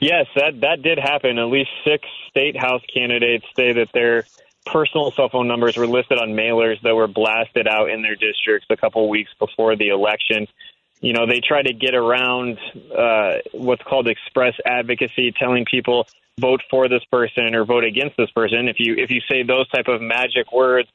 Yes, 0.00 0.26
that 0.36 0.60
that 0.60 0.82
did 0.82 0.98
happen. 0.98 1.38
At 1.38 1.46
least 1.46 1.70
six 1.84 2.06
state 2.28 2.56
house 2.56 2.82
candidates 2.94 3.44
say 3.56 3.72
that 3.72 3.88
their 3.92 4.24
personal 4.66 5.10
cell 5.10 5.28
phone 5.28 5.48
numbers 5.48 5.76
were 5.76 5.86
listed 5.86 6.18
on 6.18 6.30
mailers 6.30 6.80
that 6.82 6.94
were 6.94 7.08
blasted 7.08 7.66
out 7.66 7.90
in 7.90 8.02
their 8.02 8.14
districts 8.14 8.66
a 8.70 8.76
couple 8.76 9.08
weeks 9.08 9.30
before 9.38 9.74
the 9.74 9.88
election 9.88 10.46
you 11.00 11.12
know, 11.12 11.26
they 11.26 11.40
try 11.40 11.62
to 11.62 11.72
get 11.72 11.94
around 11.94 12.58
uh, 12.96 13.38
what's 13.52 13.82
called 13.82 14.06
express 14.06 14.54
advocacy, 14.66 15.32
telling 15.38 15.64
people 15.64 16.06
vote 16.38 16.60
for 16.70 16.88
this 16.88 17.04
person 17.10 17.54
or 17.54 17.64
vote 17.64 17.84
against 17.84 18.16
this 18.16 18.30
person. 18.30 18.68
If 18.68 18.76
you 18.78 18.94
if 18.96 19.10
you 19.10 19.20
say 19.30 19.42
those 19.42 19.68
type 19.70 19.88
of 19.88 20.00
magic 20.00 20.52
words, 20.52 20.88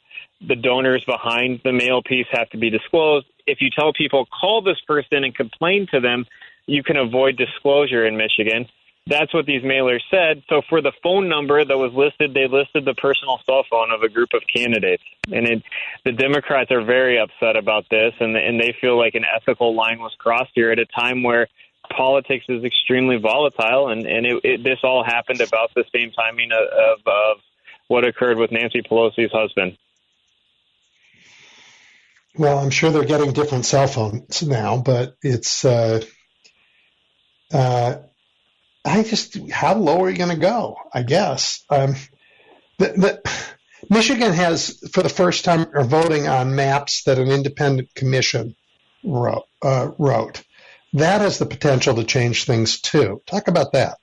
the 0.45 0.56
donors 0.56 1.03
behind 1.06 1.61
the 1.64 1.72
mail 1.72 2.02
piece 2.03 2.27
have 2.32 2.49
to 2.52 2.57
be 2.57 2.69
disclosed. 2.69 3.26
If 3.48 3.61
you 3.61 3.69
tell 3.69 3.94
people 3.94 4.26
call 4.26 4.61
this 4.61 4.80
person 4.88 5.23
and 5.23 5.36
complain 5.36 5.88
to 5.91 5.99
them, 5.99 6.26
you 6.65 6.84
can 6.84 6.98
avoid 6.98 7.38
disclosure 7.38 8.06
in 8.06 8.18
Michigan. 8.18 8.68
That's 9.07 9.32
what 9.36 9.45
these 9.45 9.61
mailers 9.61 10.02
said. 10.10 10.41
So 10.49 10.64
for 10.68 10.82
the 10.82 10.91
phone 11.03 11.30
number 11.30 11.64
that 11.64 11.77
was 11.77 11.94
listed, 11.94 12.34
they 12.34 12.48
listed 12.48 12.86
the 12.86 12.95
personal 12.95 13.40
cell 13.45 13.64
phone 13.69 13.91
of 13.91 14.02
a 14.02 14.10
group 14.10 14.30
of 14.34 14.41
candidates. 14.52 15.03
And 15.32 15.48
it, 15.48 15.64
the 16.03 16.11
Democrats 16.11 16.72
are 16.72 16.84
very 16.84 17.19
upset 17.19 17.56
about 17.56 17.86
this, 17.91 18.14
and, 18.19 18.36
and 18.36 18.60
they 18.60 18.76
feel 18.82 18.98
like 18.98 19.14
an 19.14 19.23
ethical 19.23 19.76
line 19.76 19.99
was 19.99 20.15
crossed 20.18 20.52
here 20.56 20.72
at 20.72 20.80
a 20.80 20.88
time 20.88 21.22
where 21.22 21.48
politics 21.95 22.45
is 22.49 22.64
extremely 22.64 23.18
volatile, 23.18 23.90
and, 23.90 24.07
and 24.07 24.26
it, 24.26 24.41
it, 24.44 24.64
this 24.64 24.80
all 24.84 25.03
happened 25.03 25.40
about 25.40 25.69
the 25.76 25.84
same 25.94 26.10
timing 26.11 26.49
of, 26.52 26.68
of, 26.68 26.99
of 27.06 27.38
what 27.88 28.06
occurred 28.06 28.38
with 28.38 28.52
Nancy 28.52 28.82
Pelosi's 28.82 29.32
husband. 29.32 29.77
Well, 32.36 32.57
I'm 32.57 32.72
sure 32.72 32.90
they're 32.90 33.06
getting 33.06 33.34
different 33.34 33.68
cell 33.68 33.86
phones 33.86 34.41
now, 34.41 34.77
but 34.77 35.15
it's. 35.22 35.64
Uh, 35.64 36.02
uh, 37.53 37.98
I 38.86 39.03
just, 39.03 39.38
how 39.49 39.76
low 39.76 40.03
are 40.03 40.10
you 40.10 40.18
going 40.18 40.30
to 40.30 40.36
go? 40.36 40.78
I 40.94 41.03
guess. 41.03 41.64
Um, 41.70 41.95
the, 42.78 42.88
the, 42.88 43.32
Michigan 43.90 44.34
has, 44.34 44.80
for 44.91 45.03
the 45.03 45.10
first 45.10 45.45
time, 45.45 45.68
are 45.74 45.84
voting 45.84 46.28
on 46.28 46.56
maps 46.56 47.03
that 47.03 47.18
an 47.18 47.30
independent 47.30 47.94
commission 47.95 48.56
wrote. 49.03 49.48
Uh, 49.62 49.91
wrote. 49.98 50.44
That 50.94 51.22
has 51.22 51.40
the 51.40 51.45
potential 51.45 51.95
to 51.95 52.03
change 52.03 52.45
things 52.45 52.80
too. 52.80 53.22
Talk 53.26 53.48
about 53.48 53.74
that. 53.74 53.98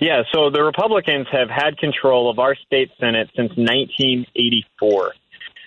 Yeah, 0.00 0.22
so 0.32 0.50
the 0.50 0.62
Republicans 0.62 1.26
have 1.30 1.50
had 1.50 1.76
control 1.76 2.30
of 2.30 2.38
our 2.38 2.54
state 2.54 2.90
Senate 2.98 3.28
since 3.36 3.50
1984. 3.50 5.12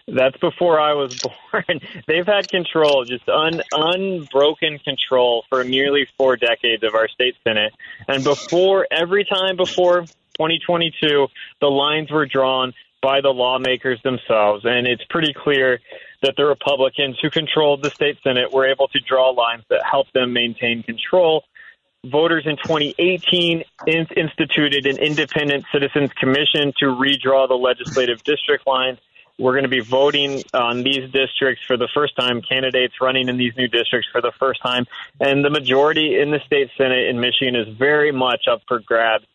That's 0.08 0.38
before 0.38 0.80
I 0.80 0.94
was 0.94 1.20
born. 1.52 1.82
They've 2.08 2.26
had 2.26 2.48
control, 2.48 3.06
just 3.06 3.28
un, 3.28 3.62
unbroken 3.72 4.80
control 4.80 5.44
for 5.50 5.64
nearly 5.64 6.08
four 6.18 6.36
decades 6.38 6.84
of 6.84 6.94
our 6.94 7.08
state 7.08 7.36
Senate. 7.44 7.74
And 8.08 8.24
before, 8.24 8.88
every 8.92 9.26
time 9.26 9.58
before 9.58 10.02
2022, 10.38 11.28
the 11.60 11.68
lines 11.68 12.12
were 12.12 12.26
drawn 12.26 12.74
by 13.02 13.22
the 13.22 13.30
lawmakers 13.30 14.02
themselves. 14.04 14.64
And 14.66 14.88
it's 14.88 15.04
pretty 15.10 15.34
clear 15.34 15.80
that 16.22 16.36
the 16.38 16.46
Republicans 16.46 17.18
who 17.22 17.30
controlled 17.30 17.84
the 17.84 17.90
state 17.90 18.18
Senate 18.24 18.52
were 18.52 18.68
able 18.68 18.88
to 18.90 19.00
draw 19.00 19.30
lines 19.30 19.64
that 19.70 19.82
helped 19.90 20.14
them 20.14 20.34
maintain 20.34 20.84
control. 20.84 21.44
Voters 22.04 22.46
in 22.46 22.58
2018 22.58 23.64
instituted 23.88 24.86
an 24.86 24.98
independent 24.98 25.66
citizens 25.72 26.12
commission 26.14 26.72
to 26.80 26.86
redraw 26.86 27.48
the 27.48 27.56
legislative 27.56 28.24
district 28.24 28.68
lines 28.68 29.00
we're 29.38 29.54
going 29.54 29.64
to 29.64 29.70
be 29.70 29.82
voting 29.82 30.44
on 30.54 30.84
these 30.84 31.12
districts 31.12 31.64
for 31.66 31.78
the 31.78 31.90
first 31.94 32.16
time, 32.16 32.42
candidates 32.42 32.96
running 33.02 33.28
in 33.28 33.38
these 33.38 33.56
new 33.58 33.68
districts 33.68 34.10
for 34.12 34.22
the 34.22 34.32
first 34.40 34.62
time. 34.62 34.86
And 35.20 35.44
the 35.44 35.50
majority 35.50 36.20
in 36.20 36.32
the 36.32 36.40
state 36.46 36.70
Senate 36.78 37.08
in 37.10 37.20
Michigan 37.20 37.56
is 37.56 37.76
very 37.78 38.12
much 38.12 38.46
up 38.50 38.62
for 38.68 38.80
grabs. 38.80 39.26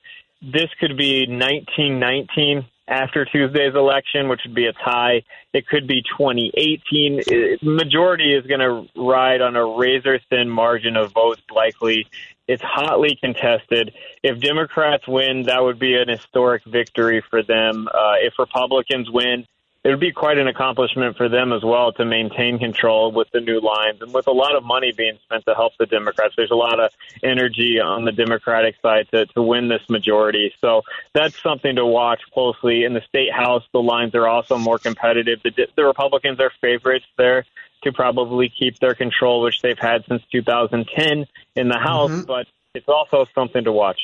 This 0.43 0.71
could 0.81 0.97
be 0.97 1.27
1919 1.27 2.65
after 2.89 3.25
Tuesday's 3.25 3.75
election, 3.75 4.29
which 4.29 4.41
would 4.45 4.55
be 4.55 4.67
a 4.67 4.73
tie. 4.73 5.23
It 5.53 5.67
could 5.67 5.87
be 5.87 6.03
2018. 6.03 7.23
It, 7.27 7.63
majority 7.63 8.35
is 8.35 8.47
going 8.47 8.61
to 8.61 8.89
ride 9.01 9.43
on 9.43 9.55
a 9.55 9.65
razor 9.65 10.19
thin 10.31 10.49
margin 10.49 10.97
of 10.97 11.13
votes, 11.13 11.43
likely. 11.55 12.07
It's 12.49 12.63
hotly 12.63 13.17
contested. 13.23 13.93
If 14.25 14.41
Democrats 14.41 15.07
win, 15.07 15.45
that 15.45 15.63
would 15.63 15.79
be 15.79 15.95
an 15.95 16.09
historic 16.09 16.65
victory 16.65 17.23
for 17.31 17.43
them. 17.45 17.87
Uh, 17.87 18.15
if 18.23 18.35
Republicans 18.39 19.09
win, 19.09 19.47
it 19.82 19.89
would 19.89 20.01
be 20.01 20.12
quite 20.12 20.36
an 20.36 20.47
accomplishment 20.47 21.16
for 21.16 21.28
them 21.31 21.55
as 21.55 21.62
well 21.65 21.93
to 21.93 22.05
maintain 22.05 22.59
control 22.59 23.12
with 23.12 23.28
the 23.32 23.40
new 23.40 23.61
lines 23.61 24.02
and 24.02 24.12
with 24.12 24.27
a 24.27 24.32
lot 24.32 24.55
of 24.55 24.62
money 24.62 24.93
being 24.94 25.19
spent 25.24 25.44
to 25.47 25.55
help 25.55 25.73
the 25.78 25.86
Democrats. 25.86 26.35
There's 26.36 26.51
a 26.51 26.57
lot 26.57 26.78
of 26.78 26.93
energy 27.23 27.81
on 27.81 28.05
the 28.05 28.12
Democratic 28.12 28.74
side 28.82 29.09
to, 29.12 29.24
to 29.27 29.43
win 29.43 29.69
this 29.69 29.81
majority. 29.89 30.52
So 30.61 30.82
that's 31.15 31.40
something 31.43 31.77
to 31.77 31.86
watch 31.86 32.20
closely. 32.35 32.85
In 32.85 32.93
the 32.93 33.01
state 33.09 33.32
house, 33.32 33.62
the 33.73 33.81
lines 33.81 34.15
are 34.15 34.28
also 34.28 34.59
more 34.59 34.78
competitive. 34.78 35.40
The, 35.43 35.66
the 35.74 35.85
Republicans 35.85 36.40
are 36.40 36.52
favorites 36.61 37.07
there 37.16 37.47
to 37.82 37.93
probably 37.93 38.51
keep 38.51 38.78
their 38.81 38.94
control, 38.94 39.40
which 39.40 39.62
they've 39.62 39.78
had 39.78 40.05
since 40.07 40.23
2010 40.31 41.27
in 41.57 41.69
the 41.69 41.78
House, 41.78 42.11
mm-hmm. 42.11 42.27
but 42.27 42.47
it's 42.74 42.89
also 42.89 43.24
something 43.35 43.65
to 43.65 43.73
watch. 43.73 43.98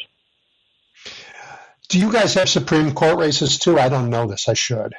Do 1.88 2.00
you 2.00 2.10
guys 2.10 2.32
have 2.34 2.48
Supreme 2.48 2.94
Court 2.94 3.18
races 3.18 3.58
too? 3.58 3.78
I 3.78 3.90
don't 3.90 4.08
know 4.08 4.26
this. 4.26 4.48
I 4.48 4.54
should. 4.54 4.94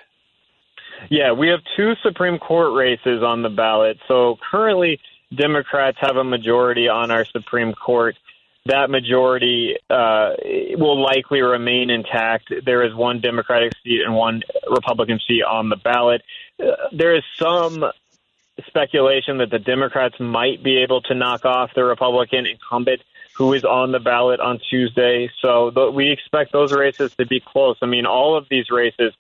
Yeah, 1.09 1.31
we 1.31 1.49
have 1.49 1.59
two 1.75 1.93
Supreme 2.03 2.39
Court 2.39 2.73
races 2.73 3.23
on 3.23 3.41
the 3.41 3.49
ballot. 3.49 3.97
So 4.07 4.37
currently, 4.51 4.99
Democrats 5.33 5.97
have 6.01 6.17
a 6.17 6.23
majority 6.23 6.87
on 6.87 7.11
our 7.11 7.25
Supreme 7.25 7.73
Court. 7.73 8.15
That 8.65 8.89
majority 8.89 9.77
uh, 9.89 10.33
will 10.77 11.01
likely 11.01 11.41
remain 11.41 11.89
intact. 11.89 12.51
There 12.65 12.83
is 12.83 12.93
one 12.93 13.21
Democratic 13.21 13.73
seat 13.83 14.01
and 14.05 14.13
one 14.15 14.43
Republican 14.69 15.19
seat 15.25 15.43
on 15.43 15.69
the 15.69 15.77
ballot. 15.77 16.21
Uh, 16.61 16.71
there 16.91 17.15
is 17.15 17.23
some 17.37 17.85
speculation 18.65 19.37
that 19.37 19.51
the 19.51 19.59
Democrats 19.59 20.19
might 20.19 20.63
be 20.63 20.77
able 20.77 21.01
to 21.01 21.13
knock 21.13 21.45
off 21.45 21.71
the 21.75 21.83
Republican 21.83 22.45
incumbent 22.45 23.01
who 23.37 23.53
is 23.53 23.63
on 23.63 23.91
the 23.91 23.99
ballot 23.99 24.39
on 24.39 24.59
Tuesday. 24.69 25.29
So 25.41 25.69
th- 25.69 25.93
we 25.93 26.09
expect 26.09 26.51
those 26.51 26.73
races 26.73 27.13
to 27.15 27.25
be 27.25 27.39
close. 27.39 27.77
I 27.83 27.85
mean, 27.85 28.07
all 28.07 28.35
of 28.35 28.47
these 28.49 28.71
races 28.71 29.13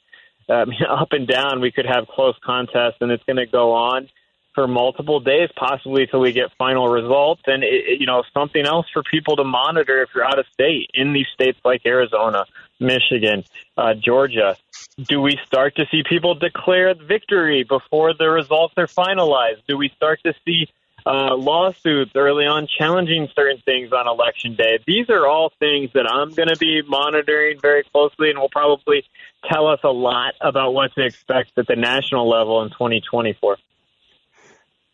um, 0.49 0.71
up 0.89 1.11
and 1.11 1.27
down, 1.27 1.61
we 1.61 1.71
could 1.71 1.85
have 1.85 2.07
close 2.07 2.35
contests, 2.43 2.97
and 3.01 3.11
it's 3.11 3.23
going 3.23 3.37
to 3.37 3.45
go 3.45 3.73
on 3.73 4.09
for 4.57 4.67
multiple 4.67 5.19
days, 5.19 5.49
possibly 5.55 6.07
till 6.07 6.19
we 6.19 6.31
get 6.31 6.51
final 6.57 6.87
results. 6.87 7.43
And 7.45 7.63
it, 7.63 7.99
you 7.99 8.07
know, 8.07 8.23
something 8.33 8.65
else 8.65 8.87
for 8.91 9.03
people 9.03 9.35
to 9.35 9.43
monitor 9.43 10.01
if 10.01 10.09
you're 10.15 10.25
out 10.25 10.39
of 10.39 10.47
state 10.51 10.89
in 10.95 11.13
these 11.13 11.27
states 11.31 11.59
like 11.63 11.85
Arizona, 11.85 12.45
Michigan, 12.79 13.43
uh, 13.77 13.93
Georgia. 13.93 14.57
Do 14.97 15.21
we 15.21 15.39
start 15.45 15.75
to 15.75 15.85
see 15.91 16.01
people 16.09 16.33
declare 16.33 16.95
victory 16.95 17.63
before 17.63 18.15
the 18.15 18.29
results 18.29 18.73
are 18.77 18.87
finalized? 18.87 19.61
Do 19.67 19.77
we 19.77 19.89
start 19.89 20.21
to 20.25 20.33
see 20.43 20.67
uh, 21.07 21.35
lawsuits 21.35 22.11
early 22.15 22.45
on 22.45 22.67
challenging 22.67 23.29
certain 23.33 23.61
things 23.63 23.93
on 23.93 24.07
election 24.07 24.55
day. 24.55 24.79
These 24.85 25.09
are 25.09 25.25
all 25.25 25.53
things 25.57 25.91
that 25.93 26.05
I'm 26.05 26.33
going 26.33 26.49
to 26.49 26.57
be 26.57 26.81
monitoring 26.85 27.59
very 27.61 27.83
closely 27.83 28.29
and 28.29 28.37
will 28.37 28.49
probably 28.49 29.05
tell 29.49 29.67
us 29.67 29.79
a 29.85 29.89
lot 29.89 30.33
about 30.41 30.73
what 30.73 30.93
to 30.95 31.05
expect 31.05 31.57
at 31.57 31.67
the 31.67 31.77
national 31.77 32.29
level 32.29 32.61
in 32.63 32.69
2024. 32.71 33.57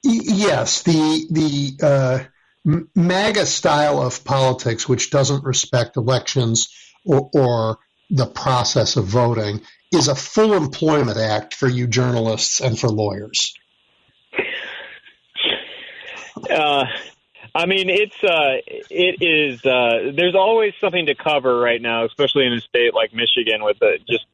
Yes, 0.04 0.84
the 0.84 1.28
the 1.32 1.86
uh, 1.86 2.24
MAGA 2.94 3.46
style 3.46 4.02
of 4.02 4.24
politics, 4.24 4.88
which 4.88 5.10
doesn't 5.10 5.44
respect 5.44 5.98
elections 5.98 6.70
or, 7.06 7.30
or 7.34 7.80
the 8.10 8.28
process 8.28 8.98
of 8.98 9.06
voting, 9.06 9.62
is 9.92 10.10
a 10.10 10.16
full 10.16 10.54
employment 10.54 11.18
act 11.18 11.56
for 11.56 11.68
you 11.68 11.88
journalists 11.88 12.60
and 12.60 12.78
for 12.78 12.90
lawyers. 12.90 13.56
Uh, 16.50 16.86
I 17.56 17.66
mean, 17.66 17.90
it's 17.90 18.16
uh, 18.24 18.58
it 18.90 19.22
is. 19.22 19.64
Uh, 19.66 20.12
there's 20.16 20.36
always 20.36 20.74
something 20.82 21.06
to 21.06 21.16
cover 21.16 21.60
right 21.60 21.82
now, 21.82 22.06
especially 22.06 22.46
in 22.48 22.54
a 22.54 22.62
state 22.62 22.94
like 22.94 23.14
Michigan, 23.14 23.64
with 23.64 23.80
the 23.80 24.00
just 24.10 24.26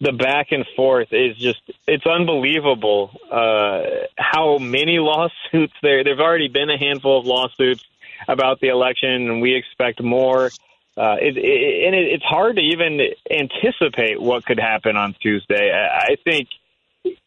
the 0.00 0.12
back 0.12 0.48
and 0.52 0.66
forth 0.76 1.08
is 1.12 1.36
just 1.38 1.60
it's 1.86 2.06
unbelievable 2.06 3.18
uh, 3.30 3.82
how 4.18 4.58
many 4.58 4.98
lawsuits 4.98 5.74
there. 5.82 6.04
There've 6.04 6.20
already 6.20 6.48
been 6.48 6.68
a 6.68 6.78
handful 6.78 7.18
of 7.20 7.26
lawsuits 7.26 7.84
about 8.28 8.60
the 8.60 8.68
election, 8.68 9.08
and 9.08 9.40
we 9.40 9.54
expect 9.54 10.02
more. 10.02 10.50
Uh, 10.98 11.16
it, 11.20 11.36
it, 11.36 11.86
and 11.86 11.94
it, 11.94 12.12
it's 12.14 12.24
hard 12.24 12.56
to 12.56 12.62
even 12.62 13.00
anticipate 13.30 14.20
what 14.20 14.44
could 14.46 14.58
happen 14.58 14.96
on 14.96 15.14
Tuesday. 15.20 15.70
I, 15.70 16.12
I 16.12 16.16
think 16.24 16.48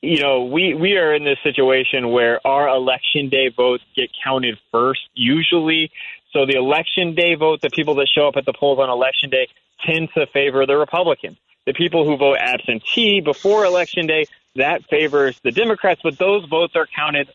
you 0.01 0.21
know, 0.21 0.45
we, 0.45 0.73
we 0.73 0.97
are 0.97 1.13
in 1.13 1.23
this 1.23 1.37
situation 1.43 2.11
where 2.11 2.45
our 2.45 2.67
election 2.67 3.29
day 3.29 3.49
votes 3.49 3.83
get 3.95 4.09
counted 4.23 4.57
first, 4.71 5.01
usually. 5.13 5.91
So 6.31 6.45
the 6.45 6.55
election 6.55 7.15
day 7.15 7.35
vote, 7.35 7.61
the 7.61 7.69
people 7.69 7.95
that 7.95 8.07
show 8.07 8.27
up 8.27 8.35
at 8.37 8.45
the 8.45 8.53
polls 8.53 8.79
on 8.79 8.89
election 8.89 9.29
day, 9.29 9.47
tend 9.85 10.09
to 10.15 10.27
favor 10.27 10.65
the 10.65 10.77
Republicans. 10.77 11.37
The 11.65 11.73
people 11.73 12.05
who 12.05 12.17
vote 12.17 12.37
absentee 12.39 13.21
before 13.21 13.65
election 13.65 14.07
day, 14.07 14.25
that 14.55 14.83
favors 14.89 15.39
the 15.43 15.51
Democrats, 15.51 16.01
but 16.03 16.17
those 16.17 16.45
votes 16.45 16.75
are 16.75 16.87
counted 16.87 17.29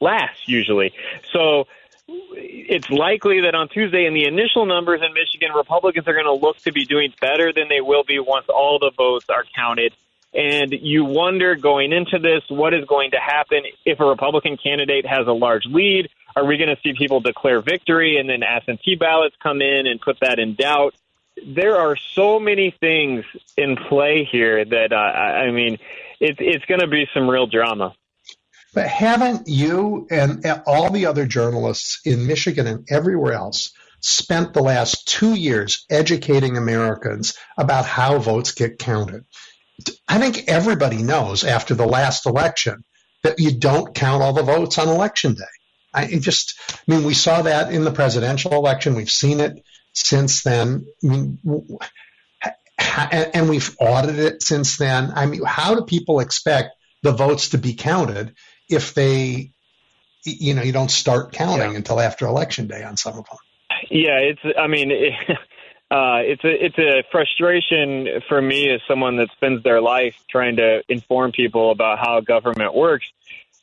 last, 0.00 0.48
usually. 0.48 0.92
So 1.32 1.66
it's 2.08 2.88
likely 2.90 3.42
that 3.42 3.54
on 3.54 3.68
Tuesday, 3.68 4.06
in 4.06 4.14
the 4.14 4.26
initial 4.26 4.64
numbers 4.64 5.02
in 5.04 5.12
Michigan, 5.12 5.52
Republicans 5.54 6.06
are 6.08 6.14
going 6.14 6.26
to 6.26 6.32
look 6.32 6.58
to 6.58 6.72
be 6.72 6.84
doing 6.84 7.12
better 7.20 7.52
than 7.52 7.68
they 7.68 7.80
will 7.80 8.04
be 8.04 8.18
once 8.18 8.46
all 8.48 8.78
the 8.78 8.92
votes 8.96 9.26
are 9.28 9.44
counted 9.54 9.92
and 10.36 10.72
you 10.72 11.04
wonder 11.04 11.56
going 11.56 11.92
into 11.92 12.18
this 12.18 12.42
what 12.48 12.74
is 12.74 12.84
going 12.84 13.12
to 13.12 13.18
happen 13.18 13.62
if 13.86 13.98
a 14.00 14.04
Republican 14.04 14.58
candidate 14.62 15.06
has 15.06 15.26
a 15.26 15.32
large 15.32 15.64
lead. 15.64 16.08
Are 16.36 16.44
we 16.44 16.58
going 16.58 16.68
to 16.68 16.76
see 16.82 16.92
people 16.96 17.20
declare 17.20 17.62
victory 17.62 18.18
and 18.18 18.28
then 18.28 18.42
absentee 18.42 18.96
ballots 18.96 19.34
come 19.42 19.62
in 19.62 19.86
and 19.86 19.98
put 19.98 20.18
that 20.20 20.38
in 20.38 20.54
doubt? 20.54 20.94
There 21.46 21.76
are 21.76 21.96
so 21.96 22.38
many 22.38 22.74
things 22.78 23.24
in 23.56 23.76
play 23.76 24.28
here 24.30 24.62
that 24.64 24.92
uh, 24.92 24.96
I 24.96 25.50
mean, 25.50 25.78
it's 26.20 26.38
it's 26.40 26.64
going 26.66 26.80
to 26.80 26.86
be 26.86 27.06
some 27.14 27.28
real 27.28 27.46
drama. 27.46 27.94
But 28.74 28.88
haven't 28.88 29.48
you 29.48 30.06
and 30.10 30.44
all 30.66 30.90
the 30.90 31.06
other 31.06 31.24
journalists 31.24 32.00
in 32.04 32.26
Michigan 32.26 32.66
and 32.66 32.86
everywhere 32.90 33.32
else 33.32 33.72
spent 34.00 34.52
the 34.52 34.62
last 34.62 35.08
two 35.08 35.34
years 35.34 35.86
educating 35.88 36.58
Americans 36.58 37.38
about 37.56 37.86
how 37.86 38.18
votes 38.18 38.52
get 38.52 38.78
counted. 38.78 39.24
I 40.08 40.18
think 40.18 40.48
everybody 40.48 41.02
knows 41.02 41.44
after 41.44 41.74
the 41.74 41.86
last 41.86 42.26
election 42.26 42.84
that 43.22 43.38
you 43.38 43.58
don't 43.58 43.94
count 43.94 44.22
all 44.22 44.32
the 44.32 44.42
votes 44.42 44.78
on 44.78 44.88
election 44.88 45.34
day. 45.34 45.44
I 45.92 46.18
just, 46.18 46.58
I 46.70 46.94
mean, 46.94 47.04
we 47.04 47.14
saw 47.14 47.42
that 47.42 47.72
in 47.72 47.84
the 47.84 47.92
presidential 47.92 48.52
election. 48.52 48.94
We've 48.94 49.10
seen 49.10 49.40
it 49.40 49.62
since 49.92 50.42
then. 50.42 50.86
I 51.02 51.06
mean, 51.06 51.38
and 52.88 53.48
we've 53.48 53.74
audited 53.80 54.18
it 54.18 54.42
since 54.42 54.76
then. 54.76 55.12
I 55.14 55.26
mean, 55.26 55.42
how 55.44 55.74
do 55.74 55.84
people 55.84 56.20
expect 56.20 56.70
the 57.02 57.12
votes 57.12 57.50
to 57.50 57.58
be 57.58 57.74
counted 57.74 58.34
if 58.68 58.94
they, 58.94 59.52
you 60.24 60.54
know, 60.54 60.62
you 60.62 60.72
don't 60.72 60.90
start 60.90 61.32
counting 61.32 61.72
yeah. 61.72 61.78
until 61.78 62.00
after 62.00 62.26
election 62.26 62.66
day 62.66 62.82
on 62.82 62.96
some 62.96 63.18
of 63.18 63.24
them? 63.26 63.38
Yeah, 63.90 64.18
it's. 64.18 64.40
I 64.58 64.66
mean, 64.66 64.90
it, 64.90 65.12
uh, 65.90 66.18
it's 66.24 66.44
a 66.44 66.64
it's 66.64 66.78
a 66.78 67.04
frustration 67.12 68.20
for 68.28 68.40
me 68.42 68.70
as 68.70 68.80
someone 68.88 69.16
that 69.16 69.30
spends 69.32 69.62
their 69.62 69.80
life 69.80 70.14
trying 70.28 70.56
to 70.56 70.82
inform 70.88 71.32
people 71.32 71.70
about 71.70 71.98
how 71.98 72.20
government 72.20 72.74
works 72.74 73.06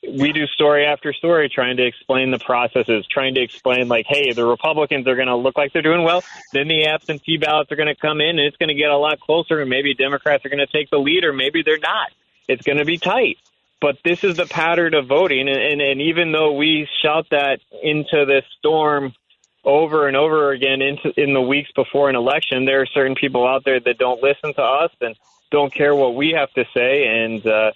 we 0.08 0.34
do 0.34 0.46
story 0.48 0.86
after 0.86 1.14
story 1.14 1.50
trying 1.50 1.78
to 1.78 1.86
explain 1.86 2.32
the 2.32 2.40
processes, 2.40 3.06
trying 3.10 3.36
to 3.36 3.42
explain 3.42 3.88
like, 3.88 4.06
hey, 4.08 4.34
the 4.34 4.46
Republicans 4.46 5.08
are 5.08 5.16
going 5.16 5.28
to 5.28 5.36
look 5.36 5.58
like 5.58 5.72
they're 5.74 5.82
doing 5.82 6.04
well. 6.04 6.24
Then 6.52 6.68
the 6.68 6.86
absentee 6.88 7.38
ballots 7.38 7.72
are 7.72 7.76
going 7.76 7.88
to 7.88 7.96
come 7.96 8.20
in, 8.20 8.32
and 8.32 8.42
it's 8.42 8.58
going 8.58 8.70
to 8.70 8.76
get 8.76 8.90
a 8.90 8.98
lot 8.98 9.20
closer. 9.20 9.62
And 9.62 9.70
maybe 9.70 9.94
Democrats 9.94 10.46
are 10.46 10.50
going 10.50 10.66
to 10.66 10.72
take 10.72 10.90
the 10.90 10.98
lead, 10.98 11.24
or 11.24 11.34
maybe 11.34 11.64
they're 11.64 11.80
not. 11.80 12.12
It's 12.48 12.64
going 12.64 12.80
to 12.80 12.86
be 12.86 12.98
tight. 12.98 13.38
But 13.80 13.98
this 14.04 14.24
is 14.24 14.38
the 14.38 14.46
pattern 14.46 14.94
of 14.94 15.08
voting, 15.08 15.50
and, 15.50 15.62
and, 15.62 15.82
and 15.82 16.02
even 16.02 16.32
though 16.32 16.54
we 16.54 16.88
shout 17.02 17.28
that 17.32 17.60
into 17.82 18.26
this 18.26 18.46
storm 18.58 19.14
over 19.64 20.08
and 20.08 20.18
over 20.18 20.52
again 20.52 20.82
into 20.82 21.14
in 21.16 21.34
the 21.34 21.42
weeks 21.42 21.72
before 21.76 22.10
an 22.10 22.16
election, 22.16 22.66
there 22.66 22.82
are 22.82 22.86
certain 22.86 23.16
people 23.16 23.48
out 23.48 23.64
there 23.66 23.80
that 23.80 23.98
don't 23.98 24.22
listen 24.22 24.54
to 24.54 24.62
us 24.62 24.92
and 25.02 25.16
don't 25.52 25.74
care 25.74 25.96
what 25.96 26.16
we 26.16 26.32
have 26.32 26.52
to 26.54 26.66
say, 26.74 27.06
and 27.06 27.46
uh, 27.46 27.72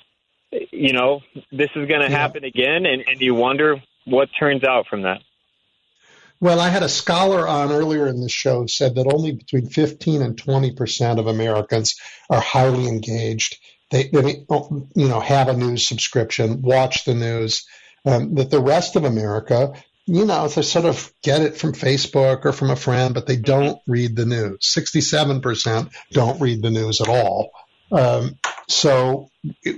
you 0.72 0.93
know, 0.93 1.22
this 1.51 1.69
is 1.76 1.88
going 1.88 2.01
to 2.01 2.09
yeah. 2.09 2.18
happen 2.18 2.43
again, 2.43 2.85
and, 2.85 3.03
and 3.07 3.22
you 3.22 3.35
wonder 3.35 3.81
what 4.05 4.30
turns 4.39 4.64
out 4.64 4.88
from 4.88 5.03
that. 5.03 5.22
Well, 6.39 6.59
I 6.59 6.69
had 6.69 6.84
a 6.84 6.89
scholar 6.89 7.47
on 7.47 7.72
earlier 7.72 8.07
in 8.07 8.22
the 8.22 8.30
show 8.30 8.68
said 8.68 8.95
that 8.95 9.11
only 9.11 9.31
between 9.34 9.68
15 9.68 10.22
and 10.22 10.38
20 10.38 10.73
percent 10.73 11.19
of 11.19 11.27
Americans 11.27 11.95
are 12.30 12.41
highly 12.41 12.88
engaged. 12.88 13.57
They, 13.89 14.09
they, 14.09 14.45
you 14.95 15.07
know, 15.07 15.19
have 15.19 15.47
a 15.47 15.55
news 15.55 15.88
subscription, 15.88 16.61
watch 16.61 17.05
the 17.05 17.15
news. 17.15 17.65
Um, 18.05 18.35
that 18.35 18.51
the 18.51 18.61
rest 18.61 18.95
of 18.95 19.03
America, 19.03 19.73
you 20.07 20.25
know, 20.25 20.47
they 20.47 20.61
sort 20.61 20.85
of 20.85 21.11
get 21.21 21.41
it 21.41 21.57
from 21.57 21.73
Facebook 21.73 22.45
or 22.45 22.53
from 22.53 22.71
a 22.71 22.77
friend, 22.77 23.13
but 23.13 23.27
they 23.27 23.35
don't 23.35 23.79
read 23.88 24.15
the 24.15 24.25
news. 24.25 24.57
67 24.61 25.41
percent 25.41 25.89
don't 26.11 26.39
read 26.39 26.61
the 26.61 26.71
news 26.71 27.01
at 27.01 27.09
all. 27.09 27.51
Um, 27.91 28.38
so 28.67 29.29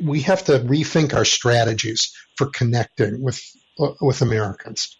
we 0.01 0.21
have 0.21 0.45
to 0.45 0.59
rethink 0.59 1.13
our 1.15 1.25
strategies 1.25 2.15
for 2.37 2.47
connecting 2.47 3.23
with 3.23 3.41
uh, 3.79 3.93
with 4.01 4.21
Americans. 4.21 4.95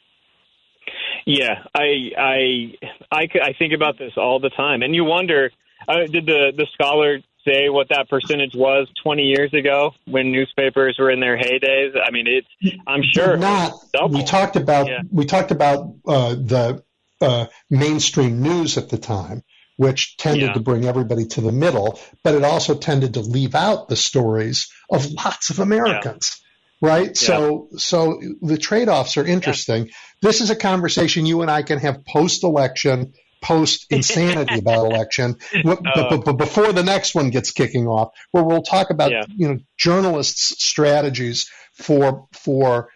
Yeah, 1.25 1.63
I 1.75 2.11
I 2.17 2.73
I, 3.11 3.27
I 3.41 3.53
think 3.57 3.73
about 3.73 3.99
this 3.99 4.13
all 4.17 4.39
the 4.39 4.49
time, 4.49 4.81
and 4.81 4.95
you 4.95 5.03
wonder, 5.03 5.51
uh, 5.87 6.07
did 6.07 6.25
the 6.25 6.53
the 6.55 6.65
scholar 6.73 7.19
say 7.45 7.69
what 7.69 7.89
that 7.89 8.09
percentage 8.09 8.53
was 8.55 8.87
20 9.03 9.23
years 9.23 9.53
ago 9.53 9.91
when 10.05 10.31
newspapers 10.31 10.97
were 10.99 11.11
in 11.11 11.19
their 11.19 11.37
heydays? 11.37 11.95
I 11.95 12.11
mean, 12.11 12.25
it's 12.27 12.77
I'm 12.87 13.01
sure 13.03 13.37
not. 13.37 13.73
We 14.09 14.23
talked 14.23 14.55
about 14.55 14.87
yeah. 14.87 15.01
we 15.11 15.25
talked 15.25 15.51
about 15.51 15.95
uh, 16.05 16.35
the 16.35 16.83
uh, 17.21 17.47
mainstream 17.69 18.41
news 18.41 18.77
at 18.77 18.89
the 18.89 18.97
time, 18.97 19.43
which 19.77 20.17
tended 20.17 20.43
yeah. 20.43 20.53
to 20.53 20.59
bring 20.59 20.85
everybody 20.85 21.25
to 21.25 21.41
the 21.41 21.51
middle, 21.51 21.99
but 22.23 22.35
it 22.35 22.43
also 22.43 22.75
tended 22.75 23.15
to 23.15 23.21
leave 23.21 23.55
out 23.55 23.89
the 23.89 23.95
stories 23.95 24.71
of 24.89 25.11
lots 25.11 25.49
of 25.49 25.59
Americans. 25.59 26.41
Yeah. 26.41 26.45
Right. 26.81 27.17
So, 27.17 27.67
so 27.77 28.21
the 28.41 28.57
trade 28.57 28.87
offs 28.87 29.17
are 29.17 29.25
interesting. 29.25 29.89
This 30.21 30.39
is 30.39 30.49
a 30.49 30.55
conversation 30.55 31.25
you 31.25 31.41
and 31.41 31.51
I 31.51 31.61
can 31.61 31.77
have 31.79 32.05
post 32.05 32.45
election, 32.45 33.13
post 33.41 33.85
insanity 33.89 34.59
about 34.59 34.85
election, 34.85 35.35
but, 35.63 35.81
but, 35.83 36.25
but, 36.25 36.33
before 36.33 36.71
the 36.73 36.83
next 36.83 37.15
one 37.15 37.29
gets 37.29 37.51
kicking 37.51 37.87
off, 37.87 38.09
where 38.31 38.43
we'll 38.43 38.61
talk 38.61 38.89
about, 38.89 39.11
you 39.29 39.47
know, 39.47 39.59
journalists' 39.77 40.63
strategies 40.63 41.49
for, 41.73 42.27
for 42.33 42.89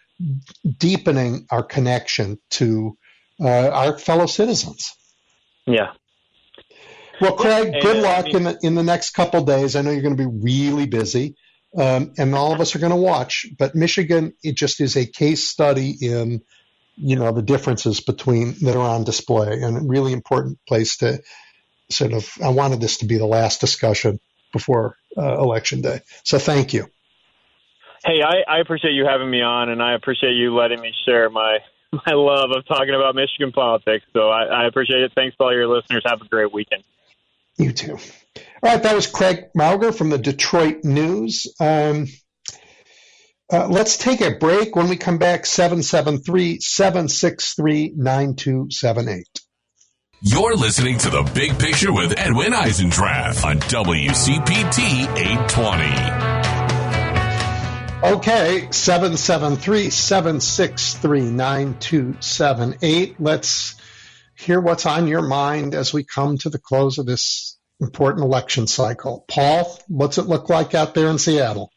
deepening 0.78 1.46
our 1.50 1.64
connection 1.64 2.40
to 2.52 2.98
uh, 3.42 3.70
our 3.70 3.98
fellow 3.98 4.26
citizens. 4.26 4.94
Yeah. 5.66 5.92
Well, 7.22 7.36
Craig, 7.36 7.74
good 7.82 8.04
luck 8.04 8.28
in 8.28 8.44
the 8.44 8.58
in 8.64 8.76
the 8.76 8.84
next 8.84 9.12
couple 9.12 9.44
days. 9.44 9.76
I 9.76 9.82
know 9.82 9.92
you're 9.92 10.02
going 10.02 10.18
to 10.18 10.30
be 10.30 10.40
really 10.44 10.88
busy, 10.88 11.36
um, 11.78 12.14
and 12.18 12.34
all 12.36 12.54
of 12.54 12.60
us 12.60 12.76
are 12.76 12.80
going 12.80 12.92
to 12.92 12.98
watch. 12.98 13.46
But 13.58 13.76
Michigan, 13.76 14.34
it 14.44 14.56
just 14.56 14.82
is 14.82 14.98
a 14.98 15.06
case 15.06 15.48
study 15.48 15.96
in 16.02 16.42
you 16.96 17.16
know 17.16 17.32
the 17.32 17.42
differences 17.42 18.00
between 18.02 18.56
that 18.62 18.76
are 18.76 18.88
on 18.88 19.04
display, 19.04 19.62
and 19.62 19.78
a 19.78 19.82
really 19.82 20.14
important 20.14 20.60
place 20.68 20.98
to 20.98 21.22
sort 21.90 22.14
of. 22.14 22.30
I 22.44 22.50
wanted 22.50 22.82
this 22.82 22.98
to 22.98 23.06
be 23.06 23.18
the 23.18 23.26
last 23.26 23.62
discussion 23.62 24.20
before 24.52 24.98
uh, 25.18 25.40
election 25.40 25.82
day. 25.82 26.02
So 26.24 26.38
thank 26.40 26.74
you. 26.74 26.88
Hey, 28.06 28.22
I, 28.22 28.58
I 28.58 28.60
appreciate 28.60 28.92
you 28.92 29.06
having 29.06 29.30
me 29.30 29.42
on, 29.42 29.70
and 29.70 29.82
I 29.82 29.94
appreciate 29.96 30.34
you 30.34 30.56
letting 30.56 30.82
me 30.82 30.94
share 31.06 31.30
my 31.30 31.60
my 31.92 32.14
love 32.14 32.52
of 32.52 32.66
talking 32.68 32.94
about 32.94 33.16
Michigan 33.16 33.52
politics. 33.52 34.06
So 34.14 34.30
I, 34.30 34.44
I 34.46 34.68
appreciate 34.68 35.02
it. 35.02 35.12
Thanks 35.16 35.38
to 35.38 35.44
all 35.44 35.54
your 35.54 35.68
listeners. 35.68 36.04
Have 36.06 36.22
a 36.22 36.28
great 36.28 36.52
weekend. 36.54 36.84
You 37.58 37.72
too. 37.72 37.98
All 38.64 38.72
right, 38.72 38.82
that 38.82 38.96
was 38.96 39.08
Craig 39.08 39.46
Mauger 39.54 39.92
from 39.92 40.10
the 40.10 40.18
Detroit 40.18 40.84
News. 40.84 41.48
Um, 41.60 42.08
uh, 43.54 43.68
let's 43.68 43.98
take 43.98 44.22
a 44.22 44.32
break. 44.32 44.76
When 44.76 44.90
we 44.90 44.98
come 44.98 45.20
back, 45.20 45.46
773 45.46 46.60
763 46.60 47.94
9278. 47.96 49.28
You're 50.22 50.56
listening 50.56 50.98
to 51.00 51.10
The 51.10 51.30
Big 51.36 51.60
Picture 51.60 51.92
with 51.94 52.18
Edwin 52.18 52.54
Eisendrath 52.54 53.44
on 53.44 53.60
WCPT 53.60 55.18
820. 55.18 58.14
Okay, 58.16 58.70
773 58.72 59.90
763 59.90 61.30
9278. 61.30 63.20
Let's 63.20 63.76
hear 64.38 64.62
what's 64.62 64.86
on 64.86 65.08
your 65.08 65.22
mind 65.22 65.76
as 65.76 65.94
we 65.94 66.06
come 66.06 66.38
to 66.40 66.50
the 66.50 66.58
close 66.58 66.98
of 66.98 67.06
this 67.06 67.60
important 67.82 68.24
election 68.24 68.66
cycle. 68.66 69.26
Paul, 69.28 69.78
what's 69.90 70.18
it 70.18 70.28
look 70.28 70.48
like 70.50 70.74
out 70.74 70.96
there 70.96 71.10
in 71.10 71.18
Seattle? 71.18 71.73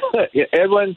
yeah, 0.32 0.44
Edwin, 0.52 0.96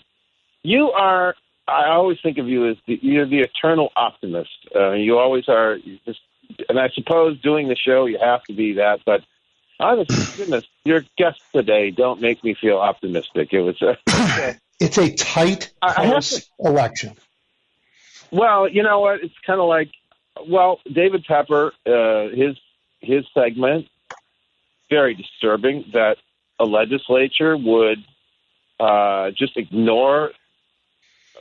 you 0.64 0.92
are. 0.92 1.36
I 1.68 1.90
always 1.90 2.20
think 2.22 2.38
of 2.38 2.48
you 2.48 2.70
as 2.70 2.78
the, 2.86 3.00
you're 3.02 3.26
the 3.26 3.40
eternal 3.40 3.92
optimist. 3.96 4.52
Uh, 4.76 4.92
you 4.92 5.18
always 5.18 5.50
are. 5.50 5.76
You 5.76 6.00
just, 6.06 6.20
and 6.70 6.80
I 6.80 6.90
suppose 6.90 7.40
doing 7.42 7.68
the 7.68 7.76
show, 7.76 8.06
you 8.06 8.20
have 8.20 8.44
to 8.44 8.54
be 8.54 8.74
that. 8.74 9.00
But 9.06 9.24
honest 9.80 10.12
goodness, 10.38 10.66
your 10.84 11.04
guests 11.18 11.44
today 11.54 11.92
don't 11.92 12.22
make 12.22 12.44
me 12.44 12.54
feel 12.54 12.78
optimistic. 12.78 13.54
It 13.54 13.62
was. 13.62 13.82
A, 13.82 13.98
it's 14.80 14.98
a 14.98 15.14
tight 15.14 15.72
close 15.82 16.50
election. 16.60 17.16
Well, 18.32 18.68
you 18.68 18.84
know 18.84 19.00
what? 19.00 19.24
It's 19.24 19.38
kind 19.46 19.60
of 19.60 19.68
like, 19.68 19.92
well, 20.48 20.80
David 20.92 21.26
Pepper, 21.26 21.74
uh, 21.86 22.30
his 22.36 22.58
his 23.00 23.26
segment, 23.34 23.88
very 24.90 25.14
disturbing 25.14 25.86
that 25.94 26.18
a 26.60 26.66
legislature 26.66 27.56
would 27.56 28.04
uh, 28.80 29.32
just 29.32 29.58
ignore 29.58 30.32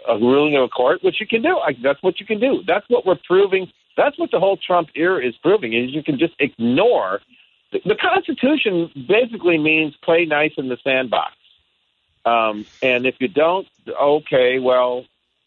a 0.09 0.19
ruling 0.19 0.57
of 0.57 0.65
a 0.65 0.69
court, 0.69 1.03
which 1.03 1.21
you 1.21 1.27
can 1.27 1.43
do. 1.43 1.59
Like, 1.59 1.81
that's 1.83 2.03
what 2.03 2.21
you 2.21 2.27
can 2.27 2.41
do. 2.41 2.63
That's 2.67 2.89
what 2.89 3.07
we're 3.07 3.19
proving. 3.27 3.71
That's 3.97 4.19
what 4.19 4.31
the 4.31 4.41
whole 4.41 4.57
Trump 4.57 4.91
era 4.95 5.25
is 5.25 5.35
proving 5.37 5.73
is 5.73 5.91
you 5.91 6.03
can 6.03 6.19
just 6.19 6.35
ignore. 6.39 7.21
The, 7.73 7.81
the 7.85 7.97
Constitution 7.97 8.91
basically 9.09 9.59
means 9.59 9.97
play 10.03 10.27
nice 10.27 10.53
in 10.57 10.69
the 10.69 10.77
sandbox. 10.85 11.35
Um, 12.25 12.67
and 12.83 13.07
if 13.07 13.17
you 13.21 13.29
don't, 13.29 13.67
okay, 13.89 14.59
well, 14.59 15.05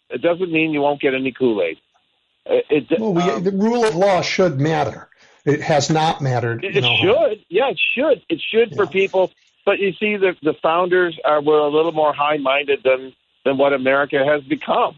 it 0.09 0.21
doesn't 0.21 0.51
mean 0.51 0.71
you 0.71 0.81
won't 0.81 1.01
get 1.01 1.13
any 1.13 1.31
Kool 1.31 1.61
Aid. 1.61 1.77
It, 2.45 2.99
well, 2.99 3.13
we, 3.13 3.21
um, 3.23 3.43
the 3.43 3.51
rule 3.51 3.83
of 3.83 3.95
law 3.95 4.21
should 4.21 4.59
matter. 4.59 5.09
It 5.43 5.61
has 5.61 5.89
not 5.89 6.21
mattered. 6.21 6.63
It, 6.63 6.77
it 6.77 6.85
should. 7.01 7.43
Yeah, 7.49 7.69
it 7.69 7.79
should. 7.95 8.21
It 8.29 8.41
should 8.41 8.71
yeah. 8.71 8.75
for 8.75 8.87
people. 8.87 9.31
But 9.67 9.79
you 9.79 9.91
see, 9.99 10.15
the 10.15 10.33
the 10.41 10.53
founders 10.63 11.19
are 11.25 11.41
were 11.41 11.59
a 11.59 11.67
little 11.67 11.91
more 11.91 12.13
high 12.13 12.37
minded 12.37 12.83
than 12.85 13.13
than 13.43 13.57
what 13.57 13.73
America 13.73 14.23
has 14.25 14.41
become, 14.41 14.97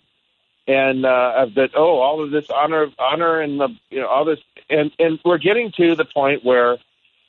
and 0.67 1.03
uh, 1.07 1.47
that 1.55 1.71
oh, 1.75 1.97
all 1.97 2.23
of 2.23 2.29
this 2.29 2.51
honor, 2.51 2.85
honor, 2.99 3.41
and 3.41 3.59
the 3.59 3.69
you 3.89 3.99
know 3.99 4.07
all 4.07 4.25
this, 4.25 4.37
and 4.69 4.91
and 4.99 5.19
we're 5.25 5.39
getting 5.39 5.71
to 5.77 5.95
the 5.95 6.05
point 6.05 6.45
where, 6.45 6.77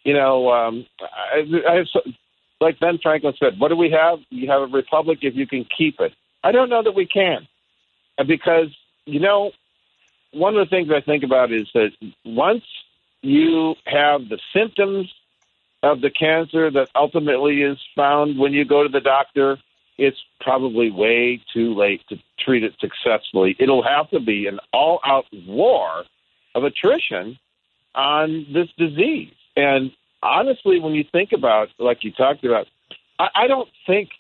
you 0.04 0.12
know, 0.12 0.50
um, 0.52 0.84
I, 1.00 1.46
I 1.66 1.74
have, 1.76 1.86
like 2.60 2.78
Ben 2.78 2.98
Franklin 3.02 3.32
said, 3.38 3.58
what 3.58 3.68
do 3.68 3.76
we 3.76 3.90
have? 3.90 4.18
You 4.28 4.50
have 4.50 4.60
a 4.60 4.66
republic 4.66 5.20
if 5.22 5.34
you 5.34 5.46
can 5.46 5.64
keep 5.64 5.98
it. 5.98 6.12
I 6.44 6.52
don't 6.52 6.68
know 6.68 6.82
that 6.82 6.94
we 6.94 7.06
can 7.06 7.48
because 8.26 8.68
you 9.06 9.20
know 9.20 9.52
one 10.32 10.58
of 10.58 10.68
the 10.68 10.68
things 10.68 10.90
I 10.94 11.00
think 11.00 11.24
about 11.24 11.52
is 11.52 11.70
that 11.72 11.92
once 12.22 12.64
you 13.22 13.76
have 13.86 14.28
the 14.28 14.38
symptoms 14.54 15.10
of 15.82 16.00
the 16.00 16.10
cancer 16.10 16.70
that 16.70 16.88
ultimately 16.94 17.62
is 17.62 17.78
found 17.96 18.38
when 18.38 18.52
you 18.52 18.64
go 18.64 18.82
to 18.82 18.88
the 18.88 19.00
doctor, 19.00 19.58
it's 19.98 20.18
probably 20.40 20.90
way 20.90 21.40
too 21.52 21.74
late 21.74 22.02
to 22.08 22.16
treat 22.38 22.64
it 22.64 22.74
successfully. 22.80 23.56
It'll 23.58 23.82
have 23.82 24.10
to 24.10 24.20
be 24.20 24.46
an 24.46 24.58
all 24.72 25.00
out 25.04 25.26
war 25.46 26.04
of 26.54 26.64
attrition 26.64 27.38
on 27.94 28.46
this 28.52 28.68
disease. 28.78 29.32
And 29.56 29.90
honestly, 30.22 30.80
when 30.80 30.94
you 30.94 31.04
think 31.10 31.32
about, 31.32 31.68
like 31.78 32.04
you 32.04 32.12
talked 32.12 32.44
about, 32.44 32.66
I, 33.18 33.28
I 33.34 33.46
don't 33.46 33.68
think 33.86 34.10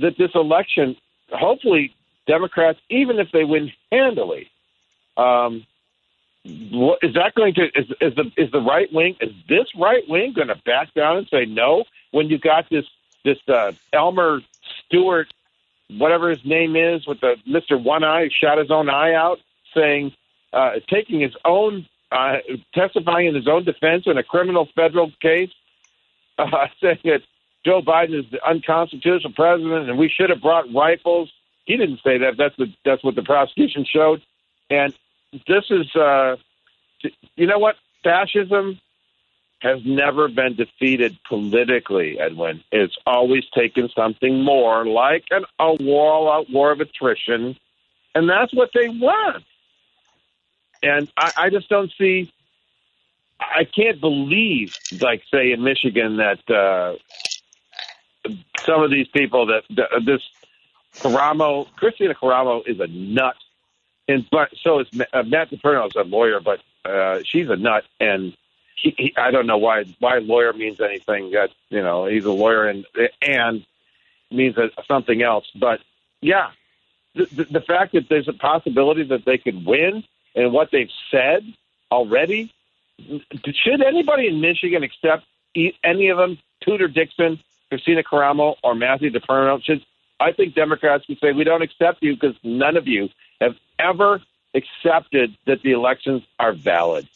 that 0.00 0.14
this 0.18 0.30
election, 0.34 0.96
hopefully, 1.30 1.94
Democrats, 2.26 2.78
even 2.90 3.18
if 3.18 3.28
they 3.32 3.44
win 3.44 3.70
handily, 3.92 4.48
um, 5.16 5.66
is 6.44 7.14
that 7.14 7.32
going 7.34 7.54
to 7.54 7.64
is, 7.74 7.86
is 8.00 8.14
the 8.14 8.30
is 8.36 8.50
the 8.50 8.60
right 8.60 8.92
wing 8.92 9.16
is 9.20 9.32
this 9.48 9.66
right 9.78 10.06
wing 10.08 10.32
going 10.34 10.48
to 10.48 10.56
back 10.66 10.92
down 10.94 11.16
and 11.16 11.28
say 11.28 11.46
no 11.46 11.84
when 12.10 12.28
you 12.28 12.38
got 12.38 12.68
this 12.70 12.84
this 13.24 13.38
uh, 13.48 13.72
Elmer 13.92 14.40
Stewart 14.86 15.32
whatever 15.88 16.28
his 16.28 16.44
name 16.44 16.76
is 16.76 17.06
with 17.06 17.20
the 17.20 17.36
Mister 17.46 17.78
One 17.78 18.04
Eye 18.04 18.28
shot 18.28 18.58
his 18.58 18.70
own 18.70 18.90
eye 18.90 19.14
out 19.14 19.38
saying 19.74 20.12
uh, 20.52 20.72
taking 20.88 21.20
his 21.20 21.34
own 21.44 21.86
uh, 22.12 22.36
testifying 22.74 23.28
in 23.28 23.34
his 23.34 23.48
own 23.48 23.64
defense 23.64 24.04
in 24.06 24.18
a 24.18 24.22
criminal 24.22 24.68
federal 24.74 25.10
case 25.22 25.50
uh, 26.38 26.66
saying 26.80 26.98
that 27.04 27.22
Joe 27.64 27.80
Biden 27.80 28.22
is 28.22 28.30
the 28.30 28.46
unconstitutional 28.46 29.32
president 29.32 29.88
and 29.88 29.98
we 29.98 30.10
should 30.10 30.28
have 30.28 30.42
brought 30.42 30.72
rifles. 30.74 31.32
He 31.64 31.78
didn't 31.78 32.00
say 32.04 32.18
that. 32.18 32.36
That's 32.36 32.54
the 32.56 32.70
that's 32.84 33.02
what 33.02 33.14
the 33.14 33.22
prosecution 33.22 33.86
showed. 33.90 34.20
And 34.68 34.94
this 35.46 35.64
is, 35.70 35.94
uh, 35.96 36.36
you 37.36 37.46
know 37.46 37.58
what? 37.58 37.76
Fascism 38.02 38.80
has 39.60 39.80
never 39.84 40.28
been 40.28 40.54
defeated 40.54 41.16
politically, 41.26 42.18
Edwin. 42.18 42.62
It's 42.70 42.96
always 43.06 43.44
taken 43.54 43.88
something 43.88 44.42
more, 44.42 44.86
like 44.86 45.24
an, 45.30 45.44
a 45.58 45.62
all-out 45.62 46.50
war 46.50 46.70
of 46.72 46.80
attrition, 46.80 47.56
and 48.14 48.28
that's 48.28 48.52
what 48.52 48.70
they 48.74 48.88
want. 48.88 49.44
And 50.82 51.10
I, 51.16 51.32
I 51.36 51.50
just 51.50 51.68
don't 51.68 51.90
see. 51.98 52.30
I 53.40 53.64
can't 53.64 54.00
believe, 54.00 54.76
like, 55.00 55.22
say 55.32 55.52
in 55.52 55.62
Michigan, 55.62 56.18
that 56.18 56.50
uh, 56.50 56.96
some 58.64 58.82
of 58.82 58.90
these 58.90 59.08
people 59.08 59.46
that, 59.46 59.62
that 59.70 59.88
this 60.04 60.22
Karamo, 60.96 61.66
Kristina 61.80 62.14
Karamo 62.14 62.62
is 62.66 62.80
a 62.80 62.86
nut 62.86 63.36
and 64.08 64.26
but 64.30 64.50
so 64.62 64.80
is 64.80 64.88
uh, 65.12 65.22
Matt 65.22 65.50
DePerno 65.50 65.86
is 65.86 65.96
a 65.96 66.02
lawyer, 66.02 66.40
but 66.40 66.60
uh, 66.84 67.20
she's 67.24 67.48
a 67.48 67.56
nut, 67.56 67.84
and 68.00 68.36
he, 68.76 68.94
he, 68.96 69.14
I 69.16 69.30
don't 69.30 69.46
know 69.46 69.58
why 69.58 69.84
why 69.98 70.18
lawyer 70.18 70.52
means 70.52 70.80
anything. 70.80 71.30
That 71.30 71.50
you 71.70 71.82
know, 71.82 72.06
he's 72.06 72.24
a 72.24 72.32
lawyer 72.32 72.66
and 72.66 72.86
and 73.22 73.64
means 74.30 74.56
something 74.86 75.22
else. 75.22 75.50
But 75.54 75.80
yeah, 76.20 76.50
the, 77.14 77.26
the, 77.26 77.44
the 77.44 77.60
fact 77.60 77.92
that 77.92 78.08
there's 78.08 78.28
a 78.28 78.32
possibility 78.32 79.04
that 79.04 79.24
they 79.24 79.38
could 79.38 79.64
win 79.64 80.04
and 80.34 80.52
what 80.52 80.70
they've 80.70 80.90
said 81.10 81.44
already. 81.90 82.52
Should 82.98 83.82
anybody 83.82 84.28
in 84.28 84.40
Michigan 84.40 84.82
accept 84.82 85.24
any 85.82 86.08
of 86.08 86.18
them? 86.18 86.38
Tudor 86.60 86.88
Dixon, 86.88 87.40
Kristina 87.70 88.02
Karamo, 88.04 88.56
or 88.62 88.74
Matthew 88.74 89.10
DePerno? 89.10 89.62
Should 89.62 89.84
I 90.20 90.32
think 90.32 90.54
Democrats 90.54 91.06
would 91.08 91.18
say 91.18 91.32
we 91.32 91.44
don't 91.44 91.62
accept 91.62 92.02
you 92.02 92.14
because 92.14 92.36
none 92.42 92.76
of 92.76 92.86
you 92.86 93.08
have 93.40 93.56
ever 93.78 94.20
accepted 94.54 95.36
that 95.46 95.62
the 95.62 95.72
elections 95.72 96.22
are 96.38 96.52
valid. 96.52 97.08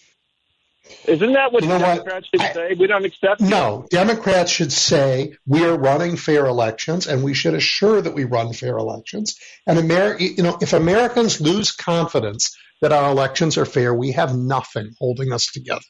Isn't 1.07 1.35
that 1.35 1.53
what 1.53 1.63
you 1.63 1.69
know 1.69 1.79
Democrats 1.79 2.29
what? 2.33 2.41
should 2.43 2.51
I, 2.51 2.53
say? 2.53 2.75
We 2.79 2.87
don't 2.87 3.05
accept. 3.05 3.41
No, 3.41 3.83
it. 3.83 3.91
Democrats 3.91 4.51
should 4.51 4.73
say 4.73 5.35
we 5.47 5.65
are 5.65 5.77
running 5.77 6.17
fair 6.17 6.47
elections, 6.47 7.07
and 7.07 7.23
we 7.23 7.35
should 7.35 7.55
assure 7.55 8.01
that 8.01 8.15
we 8.15 8.25
run 8.25 8.53
fair 8.53 8.77
elections. 8.79 9.39
And 9.67 9.79
America, 9.79 10.25
you 10.25 10.43
know, 10.43 10.59
if 10.61 10.73
Americans 10.73 11.41
lose 11.41 11.73
confidence 11.73 12.57
that 12.81 12.93
our 12.93 13.11
elections 13.11 13.59
are 13.59 13.67
fair, 13.67 13.95
we 13.95 14.13
have 14.13 14.35
nothing 14.37 14.95
holding 14.99 15.33
us 15.33 15.47
together. 15.47 15.85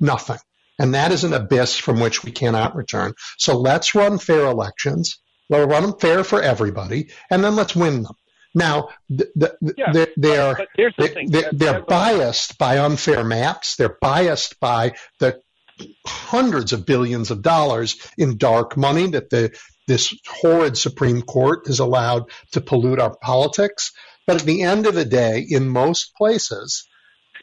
Nothing. 0.00 0.38
And 0.78 0.94
that 0.94 1.12
is 1.12 1.24
an 1.24 1.32
abyss 1.32 1.76
from 1.76 2.00
which 2.00 2.24
we 2.24 2.32
cannot 2.32 2.74
return. 2.74 3.14
So 3.38 3.58
let's 3.58 3.94
run 3.94 4.18
fair 4.18 4.46
elections. 4.46 5.18
Let's 5.48 5.70
run 5.70 5.82
them 5.82 5.98
fair 5.98 6.24
for 6.24 6.42
everybody, 6.42 7.10
and 7.30 7.42
then 7.44 7.54
let's 7.56 7.76
win 7.76 8.02
them. 8.02 8.14
Now, 8.54 8.90
the, 9.10 9.30
the, 9.34 9.74
yeah, 9.76 9.92
they're, 9.92 10.08
they're, 10.16 10.56
they're, 11.26 11.50
they're 11.52 11.82
biased 11.82 12.56
by 12.56 12.78
unfair 12.78 13.24
maps. 13.24 13.76
They're 13.76 13.98
biased 14.00 14.60
by 14.60 14.92
the 15.18 15.40
hundreds 16.06 16.72
of 16.72 16.86
billions 16.86 17.30
of 17.32 17.42
dollars 17.42 17.96
in 18.16 18.38
dark 18.38 18.76
money 18.76 19.08
that 19.08 19.30
the 19.30 19.56
this 19.86 20.14
horrid 20.26 20.78
Supreme 20.78 21.22
Court 21.22 21.68
is 21.68 21.78
allowed 21.78 22.30
to 22.52 22.60
pollute 22.60 23.00
our 23.00 23.16
politics. 23.16 23.92
But 24.26 24.40
at 24.40 24.46
the 24.46 24.62
end 24.62 24.86
of 24.86 24.94
the 24.94 25.04
day, 25.04 25.44
in 25.46 25.68
most 25.68 26.14
places, 26.16 26.88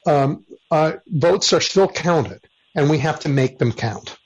um, 0.08 0.46
uh, 0.72 0.94
votes 1.08 1.54
are 1.54 1.62
still 1.62 1.88
counted, 1.88 2.44
and 2.76 2.90
we 2.90 2.98
have 3.00 3.20
to 3.22 3.30
make 3.30 3.60
them 3.60 3.72
count. 3.72 4.18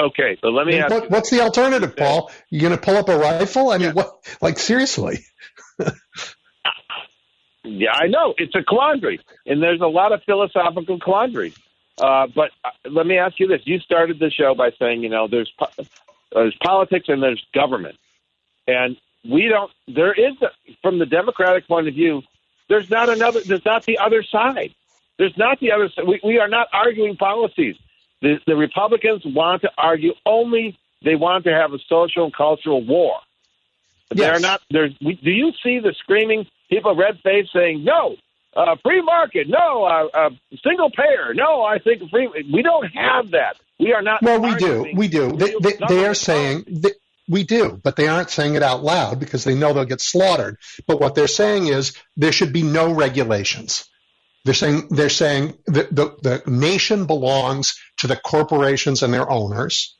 Okay, 0.00 0.36
so 0.40 0.48
let 0.48 0.66
me 0.66 0.78
ask. 0.78 0.90
What, 0.90 1.10
what's 1.10 1.30
the 1.30 1.40
alternative, 1.40 1.96
Paul? 1.96 2.30
You 2.50 2.60
going 2.60 2.72
to 2.72 2.80
pull 2.80 2.96
up 2.96 3.08
a 3.08 3.16
rifle? 3.16 3.70
I 3.70 3.78
mean, 3.78 3.88
yeah. 3.88 3.92
what? 3.92 4.36
Like 4.40 4.58
seriously? 4.58 5.24
yeah, 7.64 7.92
I 7.92 8.08
know 8.08 8.34
it's 8.36 8.54
a 8.54 8.62
quandary, 8.64 9.20
and 9.46 9.62
there's 9.62 9.80
a 9.80 9.86
lot 9.86 10.12
of 10.12 10.22
philosophical 10.24 10.98
quandaries. 10.98 11.56
Uh, 11.98 12.26
but 12.34 12.50
uh, 12.64 12.70
let 12.90 13.06
me 13.06 13.18
ask 13.18 13.38
you 13.38 13.46
this: 13.46 13.60
You 13.64 13.78
started 13.78 14.18
the 14.18 14.30
show 14.30 14.54
by 14.54 14.70
saying, 14.78 15.02
you 15.02 15.08
know, 15.08 15.28
there's 15.28 15.52
po- 15.58 15.84
there's 16.32 16.56
politics 16.62 17.06
and 17.08 17.22
there's 17.22 17.44
government, 17.54 17.96
and 18.66 18.96
we 19.24 19.48
don't. 19.48 19.70
There 19.86 20.12
is, 20.12 20.34
a, 20.42 20.48
from 20.82 20.98
the 20.98 21.06
Democratic 21.06 21.68
point 21.68 21.86
of 21.86 21.94
view, 21.94 22.22
there's 22.68 22.90
not 22.90 23.08
another. 23.08 23.40
There's 23.40 23.64
not 23.64 23.84
the 23.84 23.98
other 23.98 24.22
side. 24.24 24.74
There's 25.18 25.36
not 25.36 25.60
the 25.60 25.72
other 25.72 25.88
side. 25.90 26.06
We, 26.08 26.20
we 26.24 26.38
are 26.38 26.48
not 26.48 26.68
arguing 26.72 27.16
policies. 27.16 27.76
The, 28.22 28.38
the 28.46 28.56
Republicans 28.56 29.22
want 29.26 29.62
to 29.62 29.70
argue 29.76 30.14
only. 30.24 30.78
They 31.04 31.16
want 31.16 31.44
to 31.44 31.52
have 31.52 31.72
a 31.72 31.78
social 31.88 32.24
and 32.24 32.34
cultural 32.34 32.84
war. 32.84 33.18
Yes. 34.14 34.30
They're 34.30 34.40
not. 34.40 34.62
There's. 34.70 34.96
do 34.98 35.30
you 35.30 35.52
see 35.62 35.80
the 35.80 35.94
screaming 35.98 36.46
people, 36.70 36.94
red 36.94 37.18
face, 37.20 37.48
saying 37.52 37.84
no, 37.84 38.16
uh, 38.54 38.76
free 38.82 39.02
market, 39.02 39.48
no, 39.48 39.84
uh, 39.84 40.08
uh, 40.14 40.30
single 40.62 40.90
payer, 40.90 41.34
no. 41.34 41.62
I 41.62 41.78
think 41.78 42.08
free. 42.10 42.28
We 42.52 42.62
don't 42.62 42.86
have 42.86 43.32
that. 43.32 43.56
We 43.80 43.92
are 43.92 44.02
not. 44.02 44.22
Well, 44.22 44.40
we 44.40 44.54
do. 44.54 44.86
We 44.94 45.08
do. 45.08 45.32
They, 45.32 45.54
they, 45.60 45.78
they 45.88 46.06
are 46.06 46.14
saying. 46.14 46.64
They, 46.68 46.92
we 47.28 47.44
do, 47.44 47.80
but 47.82 47.96
they 47.96 48.08
aren't 48.08 48.30
saying 48.30 48.56
it 48.56 48.62
out 48.62 48.82
loud 48.82 49.20
because 49.20 49.44
they 49.44 49.54
know 49.54 49.72
they'll 49.72 49.84
get 49.84 50.00
slaughtered. 50.00 50.58
But 50.86 51.00
what 51.00 51.14
they're 51.14 51.28
saying 51.28 51.68
is 51.68 51.96
there 52.16 52.32
should 52.32 52.52
be 52.52 52.62
no 52.62 52.92
regulations. 52.92 53.88
They're 54.44 54.54
saying 54.54 54.88
they're 54.90 55.08
saying 55.08 55.54
the, 55.66 55.88
the, 55.90 56.16
the 56.22 56.50
nation 56.50 57.06
belongs 57.06 57.74
to 57.98 58.06
the 58.06 58.16
corporations 58.16 59.02
and 59.02 59.14
their 59.14 59.30
owners. 59.30 59.96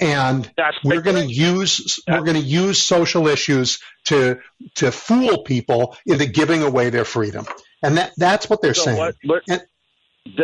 And 0.00 0.50
That's 0.56 0.76
we're 0.82 1.02
going 1.02 1.28
to 1.28 1.32
use 1.32 2.00
we're 2.08 2.22
going 2.22 2.40
to 2.40 2.46
use 2.46 2.80
social 2.80 3.26
issues 3.28 3.80
to 4.06 4.38
to 4.76 4.92
fool 4.92 5.42
people 5.42 5.96
into 6.06 6.26
giving 6.26 6.62
away 6.62 6.88
their 6.88 7.04
freedom, 7.04 7.46
and 7.82 7.98
that 7.98 8.12
that's 8.16 8.48
what 8.48 8.62
they're 8.62 8.72
so 8.72 8.84
saying. 8.84 8.98
What, 8.98 9.16
what, 9.24 9.42
and, 9.48 9.60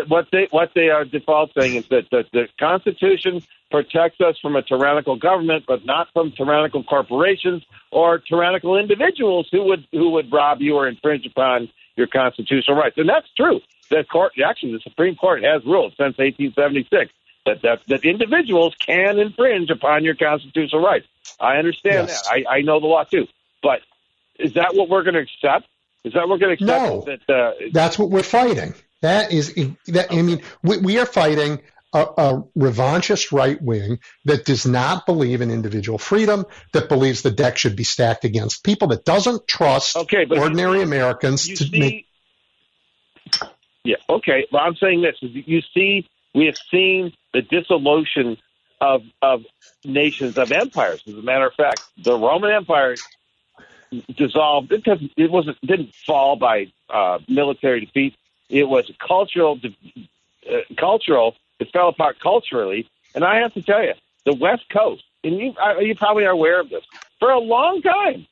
what 0.08 0.26
they 0.32 0.48
what 0.50 0.70
they 0.74 0.88
are 0.90 1.04
default 1.04 1.52
saying 1.58 1.76
is 1.76 1.88
that 1.88 2.10
the, 2.10 2.24
the 2.32 2.48
Constitution 2.58 3.42
protects 3.70 4.20
us 4.20 4.38
from 4.40 4.56
a 4.56 4.62
tyrannical 4.62 5.16
government, 5.16 5.64
but 5.66 5.84
not 5.84 6.08
from 6.12 6.32
tyrannical 6.32 6.82
corporations 6.84 7.64
or 7.90 8.18
tyrannical 8.18 8.76
individuals 8.78 9.48
who 9.50 9.64
would 9.64 9.86
who 9.92 10.10
would 10.10 10.32
rob 10.32 10.60
you 10.60 10.76
or 10.76 10.88
infringe 10.88 11.26
upon 11.26 11.68
your 11.96 12.06
constitutional 12.06 12.76
rights. 12.76 12.96
And 12.98 13.08
that's 13.08 13.28
true. 13.36 13.60
The 13.90 14.04
court, 14.04 14.32
actually, 14.44 14.72
the 14.72 14.80
Supreme 14.80 15.16
Court 15.16 15.42
has 15.42 15.64
ruled 15.64 15.92
since 15.92 16.18
1876 16.18 17.12
that, 17.46 17.62
that, 17.62 17.80
that 17.88 18.04
individuals 18.04 18.74
can 18.84 19.18
infringe 19.18 19.70
upon 19.70 20.04
your 20.04 20.14
constitutional 20.14 20.82
rights. 20.82 21.06
I 21.40 21.56
understand 21.56 22.08
yes. 22.08 22.22
that. 22.22 22.32
I, 22.48 22.56
I 22.56 22.60
know 22.62 22.80
the 22.80 22.86
law 22.86 23.04
too. 23.04 23.26
But 23.62 23.80
is 24.38 24.54
that 24.54 24.74
what 24.74 24.88
we're 24.88 25.02
going 25.02 25.14
to 25.14 25.20
accept? 25.20 25.68
Is 26.04 26.12
that 26.12 26.20
what 26.20 26.28
we're 26.28 26.38
going 26.38 26.56
to 26.56 26.64
accept? 26.64 26.82
No, 26.82 27.00
that, 27.02 27.34
uh, 27.34 27.52
that's 27.72 27.98
what 27.98 28.10
we're 28.10 28.22
fighting. 28.22 28.74
That 29.02 29.32
is 29.32 29.54
that. 29.86 30.12
I 30.12 30.22
mean, 30.22 30.42
we, 30.62 30.78
we 30.78 30.98
are 30.98 31.06
fighting 31.06 31.60
a, 31.96 32.22
a 32.22 32.42
revanchist 32.56 33.32
right 33.32 33.60
wing 33.60 33.98
that 34.24 34.44
does 34.44 34.66
not 34.66 35.06
believe 35.06 35.40
in 35.40 35.50
individual 35.50 35.98
freedom, 35.98 36.44
that 36.72 36.88
believes 36.88 37.22
the 37.22 37.30
deck 37.30 37.56
should 37.56 37.76
be 37.76 37.84
stacked 37.84 38.24
against 38.24 38.64
people, 38.64 38.88
that 38.88 39.04
doesn't 39.04 39.46
trust 39.46 39.96
okay, 39.96 40.24
but 40.24 40.38
ordinary 40.38 40.78
you, 40.78 40.84
Americans 40.84 41.48
you 41.48 41.56
to 41.56 41.64
see, 41.64 41.78
make. 41.78 42.06
Yeah. 43.84 43.96
Okay. 44.08 44.46
Well, 44.52 44.62
I'm 44.62 44.76
saying 44.76 45.02
this: 45.02 45.16
you 45.20 45.62
see, 45.72 46.08
we 46.34 46.46
have 46.46 46.58
seen 46.70 47.12
the 47.32 47.42
dissolution 47.42 48.36
of 48.80 49.02
of 49.22 49.44
nations 49.84 50.36
of 50.38 50.52
empires. 50.52 51.02
As 51.06 51.14
a 51.14 51.22
matter 51.22 51.46
of 51.46 51.54
fact, 51.54 51.82
the 51.96 52.18
Roman 52.18 52.50
Empire 52.50 52.96
dissolved 54.16 54.68
because 54.68 54.98
it 55.16 55.30
wasn't 55.30 55.58
didn't 55.62 55.94
fall 55.94 56.36
by 56.36 56.72
uh, 56.90 57.20
military 57.28 57.80
defeat. 57.86 58.14
It 58.48 58.64
was 58.64 58.90
cultural, 58.98 59.58
uh, 59.64 60.56
cultural. 60.76 61.36
It 61.58 61.70
fell 61.72 61.88
apart 61.88 62.20
culturally, 62.20 62.88
and 63.14 63.24
I 63.24 63.36
have 63.40 63.54
to 63.54 63.62
tell 63.62 63.82
you, 63.82 63.94
the 64.24 64.34
West 64.34 64.68
Coast, 64.70 65.04
and 65.24 65.38
you 65.38 65.54
you 65.80 65.94
probably 65.94 66.24
are 66.24 66.32
aware 66.32 66.60
of 66.60 66.70
this. 66.70 66.84
For 67.18 67.30
a 67.30 67.38
long 67.38 67.80
time, 67.82 68.26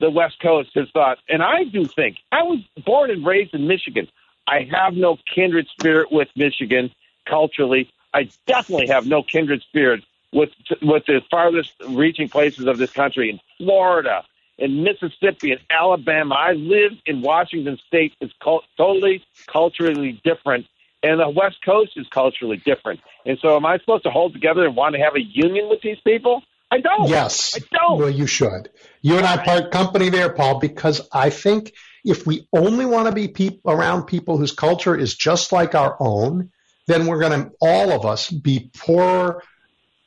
the 0.00 0.10
West 0.10 0.40
Coast 0.40 0.70
has 0.74 0.88
thought, 0.92 1.18
and 1.28 1.42
I 1.42 1.64
do 1.64 1.86
think 1.86 2.18
I 2.30 2.42
was 2.42 2.60
born 2.84 3.10
and 3.10 3.26
raised 3.26 3.54
in 3.54 3.66
Michigan. 3.66 4.08
I 4.46 4.68
have 4.70 4.94
no 4.94 5.18
kindred 5.34 5.66
spirit 5.68 6.10
with 6.10 6.28
Michigan 6.36 6.90
culturally. 7.26 7.90
I 8.14 8.30
definitely 8.46 8.88
have 8.88 9.06
no 9.06 9.22
kindred 9.22 9.62
spirit 9.62 10.04
with 10.32 10.50
with 10.82 11.04
the 11.06 11.20
farthest 11.30 11.72
reaching 11.88 12.28
places 12.28 12.66
of 12.66 12.78
this 12.78 12.92
country 12.92 13.30
in 13.30 13.40
Florida, 13.58 14.24
in 14.58 14.82
Mississippi, 14.82 15.52
in 15.52 15.58
Alabama. 15.70 16.34
I 16.34 16.52
live 16.52 16.92
in 17.06 17.22
Washington 17.22 17.78
State. 17.86 18.14
It's 18.20 18.32
cult- 18.42 18.64
totally 18.76 19.24
culturally 19.46 20.20
different, 20.24 20.66
and 21.02 21.20
the 21.20 21.28
West 21.28 21.56
Coast 21.64 21.92
is 21.96 22.06
culturally 22.12 22.60
different. 22.64 23.00
And 23.24 23.38
so, 23.40 23.56
am 23.56 23.66
I 23.66 23.78
supposed 23.78 24.04
to 24.04 24.10
hold 24.10 24.32
together 24.32 24.66
and 24.66 24.76
want 24.76 24.94
to 24.94 25.00
have 25.00 25.14
a 25.14 25.22
union 25.22 25.68
with 25.68 25.80
these 25.82 25.98
people? 26.04 26.42
I 26.70 26.80
don't. 26.80 27.08
Yes. 27.08 27.54
I 27.56 27.60
don't. 27.76 27.98
Well, 27.98 28.10
you 28.10 28.26
should. 28.26 28.70
You 29.00 29.16
and 29.16 29.26
I 29.26 29.42
part 29.42 29.70
company 29.70 30.10
there, 30.10 30.32
Paul, 30.32 30.58
because 30.58 31.08
I 31.12 31.30
think 31.30 31.72
if 32.04 32.26
we 32.26 32.46
only 32.52 32.84
want 32.84 33.06
to 33.06 33.12
be 33.12 33.28
pe- 33.28 33.60
around 33.66 34.04
people 34.04 34.36
whose 34.36 34.52
culture 34.52 34.96
is 34.96 35.14
just 35.14 35.52
like 35.52 35.74
our 35.74 35.96
own, 35.98 36.50
then 36.86 37.06
we're 37.06 37.20
going 37.20 37.44
to, 37.44 37.50
all 37.60 37.92
of 37.92 38.04
us, 38.04 38.30
be 38.30 38.70
poorer, 38.76 39.42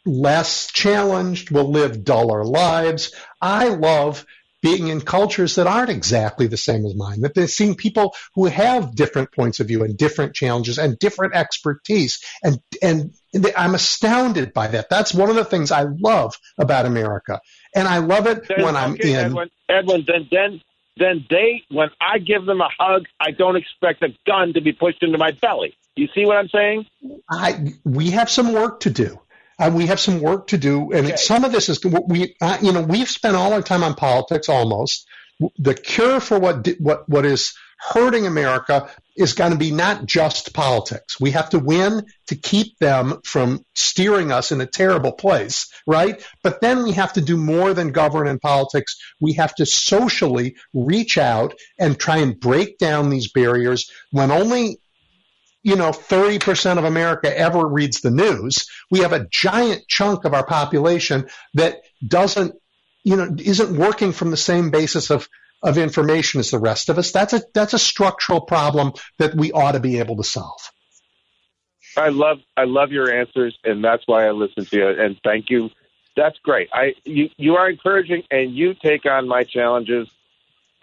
less 0.05 0.67
challenged, 0.71 1.51
We'll 1.51 1.71
live 1.71 2.03
duller 2.03 2.43
lives. 2.43 3.13
I 3.41 3.69
love 3.69 4.25
being 4.61 4.87
in 4.87 5.01
cultures 5.01 5.55
that 5.55 5.67
aren't 5.67 5.89
exactly 5.89 6.47
the 6.47 6.57
same 6.57 6.85
as 6.85 6.95
mine, 6.95 7.21
that 7.21 7.33
they're 7.33 7.47
seeing 7.47 7.75
people 7.75 8.15
who 8.35 8.45
have 8.45 8.95
different 8.95 9.31
points 9.31 9.59
of 9.59 9.67
view 9.67 9.83
and 9.83 9.97
different 9.97 10.35
challenges 10.35 10.77
and 10.77 10.99
different 10.99 11.35
expertise. 11.35 12.23
And, 12.43 12.59
and 12.81 13.13
I'm 13.57 13.75
astounded 13.75 14.53
by 14.53 14.67
that. 14.67 14.89
That's 14.89 15.13
one 15.13 15.29
of 15.29 15.35
the 15.35 15.45
things 15.45 15.71
I 15.71 15.83
love 15.83 16.35
about 16.57 16.85
America. 16.85 17.41
And 17.75 17.87
I 17.87 17.99
love 17.99 18.27
it 18.27 18.47
Then, 18.47 18.63
when 18.63 18.75
I'm 18.75 18.93
okay, 18.93 19.13
in. 19.13 19.19
Edwin, 19.19 19.49
Edwin, 19.69 20.05
then 20.07 20.27
then 20.31 20.61
then 20.97 21.25
they 21.29 21.63
when 21.69 21.89
I 22.01 22.19
give 22.19 22.45
them 22.45 22.61
a 22.61 22.69
hug, 22.77 23.05
I 23.19 23.31
don't 23.31 23.55
expect 23.55 24.03
a 24.03 24.09
gun 24.27 24.53
to 24.53 24.61
be 24.61 24.73
pushed 24.73 25.01
into 25.01 25.17
my 25.17 25.31
belly. 25.31 25.75
You 25.95 26.07
see 26.13 26.25
what 26.25 26.37
I'm 26.37 26.49
saying? 26.49 26.85
I 27.29 27.73
we 27.85 28.11
have 28.11 28.29
some 28.29 28.53
work 28.53 28.81
to 28.81 28.89
do. 28.89 29.19
Uh, 29.61 29.69
we 29.69 29.85
have 29.85 29.99
some 29.99 30.19
work 30.21 30.47
to 30.47 30.57
do, 30.57 30.91
and 30.91 31.05
Okay. 31.07 31.15
some 31.15 31.43
of 31.45 31.51
this 31.51 31.69
is 31.69 31.79
we. 31.85 32.35
Uh, 32.41 32.57
you 32.61 32.71
know, 32.71 32.81
we've 32.81 33.09
spent 33.09 33.35
all 33.35 33.53
our 33.53 33.61
time 33.61 33.83
on 33.83 33.93
politics 33.93 34.49
almost. 34.49 35.07
The 35.57 35.75
cure 35.75 36.19
for 36.19 36.39
what 36.39 36.67
what 36.79 37.07
what 37.07 37.25
is 37.25 37.53
hurting 37.93 38.27
America 38.27 38.89
is 39.17 39.33
going 39.33 39.51
to 39.51 39.57
be 39.57 39.71
not 39.71 40.05
just 40.05 40.53
politics. 40.53 41.19
We 41.19 41.31
have 41.31 41.49
to 41.49 41.59
win 41.59 42.05
to 42.27 42.35
keep 42.35 42.77
them 42.79 43.21
from 43.25 43.65
steering 43.75 44.31
us 44.31 44.51
in 44.51 44.61
a 44.61 44.65
terrible 44.67 45.11
place, 45.11 45.67
right? 45.87 46.23
But 46.43 46.61
then 46.61 46.83
we 46.83 46.91
have 46.93 47.13
to 47.13 47.21
do 47.21 47.37
more 47.37 47.73
than 47.73 47.91
govern 47.91 48.27
in 48.27 48.39
politics. 48.39 48.97
We 49.19 49.33
have 49.33 49.53
to 49.55 49.65
socially 49.65 50.55
reach 50.73 51.17
out 51.17 51.55
and 51.79 51.97
try 51.99 52.17
and 52.17 52.39
break 52.39 52.77
down 52.77 53.09
these 53.09 53.31
barriers 53.31 53.89
when 54.11 54.31
only 54.31 54.77
you 55.63 55.75
know, 55.75 55.91
30% 55.91 56.77
of 56.77 56.83
America 56.83 57.35
ever 57.35 57.65
reads 57.65 58.01
the 58.01 58.11
news. 58.11 58.67
We 58.89 58.99
have 58.99 59.13
a 59.13 59.27
giant 59.27 59.87
chunk 59.87 60.25
of 60.25 60.33
our 60.33 60.45
population 60.45 61.27
that 61.53 61.81
doesn't, 62.05 62.55
you 63.03 63.15
know, 63.15 63.35
isn't 63.37 63.77
working 63.77 64.11
from 64.11 64.31
the 64.31 64.37
same 64.37 64.71
basis 64.71 65.11
of, 65.11 65.29
of 65.61 65.77
information 65.77 66.39
as 66.39 66.49
the 66.49 66.59
rest 66.59 66.89
of 66.89 66.97
us. 66.97 67.11
That's 67.11 67.33
a, 67.33 67.41
that's 67.53 67.73
a 67.73 67.79
structural 67.79 68.41
problem 68.41 68.93
that 69.19 69.35
we 69.35 69.51
ought 69.51 69.73
to 69.73 69.79
be 69.79 69.99
able 69.99 70.17
to 70.17 70.23
solve. 70.23 70.59
I 71.97 72.09
love 72.09 72.39
I 72.55 72.63
love 72.63 72.91
your 72.91 73.11
answers, 73.11 73.57
and 73.63 73.83
that's 73.83 74.03
why 74.05 74.25
I 74.25 74.31
listen 74.31 74.65
to 74.65 74.77
you. 74.77 74.87
And 74.87 75.19
thank 75.25 75.49
you. 75.49 75.69
That's 76.15 76.37
great. 76.39 76.69
I 76.71 76.93
you 77.03 77.29
you 77.37 77.57
are 77.57 77.69
encouraging, 77.69 78.23
and 78.31 78.55
you 78.55 78.73
take 78.73 79.05
on 79.05 79.27
my 79.27 79.43
challenges 79.43 80.07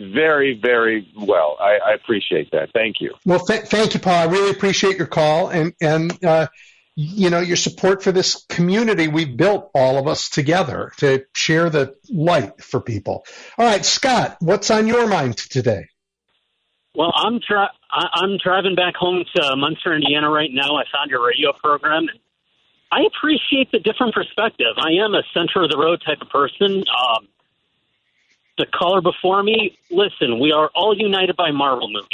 very 0.01 0.59
very 0.61 1.09
well. 1.17 1.57
I, 1.61 1.79
I 1.91 1.93
appreciate 1.95 2.51
that. 2.53 2.71
Thank 2.73 3.01
you. 3.01 3.15
Well, 3.25 3.41
th- 3.41 3.63
thank 3.65 3.95
you, 3.95 4.01
Paul. 4.01 4.15
I 4.15 4.25
really 4.31 4.51
appreciate 4.51 4.97
your 4.97 5.07
call 5.07 5.49
and, 5.49 5.73
and, 5.81 6.25
uh, 6.25 6.47
you 6.95 7.31
know, 7.31 7.41
your 7.41 7.57
support 7.57 8.03
for 8.03 8.11
this 8.11 8.45
community 8.49 9.07
we've 9.07 9.37
built 9.37 9.71
all 9.75 9.99
of 9.99 10.09
us 10.09 10.29
together 10.29 10.93
to 10.99 11.25
share 11.33 11.71
the 11.71 11.95
light 12.11 12.61
for 12.63 12.81
people. 12.81 13.25
All 13.57 13.67
right, 13.67 13.85
Scott, 13.85 14.37
what's 14.41 14.71
on 14.71 14.87
your 14.89 15.07
mind 15.07 15.37
today? 15.37 15.87
Well, 16.95 17.13
I'm 17.15 17.39
dri- 17.39 17.69
I- 17.91 18.11
I'm 18.15 18.39
driving 18.43 18.75
back 18.75 18.97
home 18.97 19.25
to 19.37 19.57
Munster, 19.57 19.95
Indiana 19.95 20.29
right 20.29 20.51
now. 20.53 20.77
I 20.77 20.85
found 20.93 21.11
your 21.11 21.25
radio 21.25 21.53
program. 21.53 22.09
and 22.09 22.19
I 22.91 23.03
appreciate 23.03 23.71
the 23.71 23.79
different 23.79 24.15
perspective. 24.15 24.75
I 24.77 25.05
am 25.05 25.15
a 25.15 25.23
center 25.35 25.63
of 25.63 25.71
the 25.71 25.79
road 25.79 26.03
type 26.05 26.21
of 26.21 26.31
person. 26.31 26.83
Um, 26.89 27.29
the 28.59 28.67
caller 28.67 29.01
before 29.01 29.43
me, 29.43 29.79
listen, 29.91 30.39
we 30.41 30.53
are 30.53 30.71
all 30.75 30.95
united 30.97 31.37
by 31.37 31.51
Marvel 31.51 31.89
movies 31.89 32.09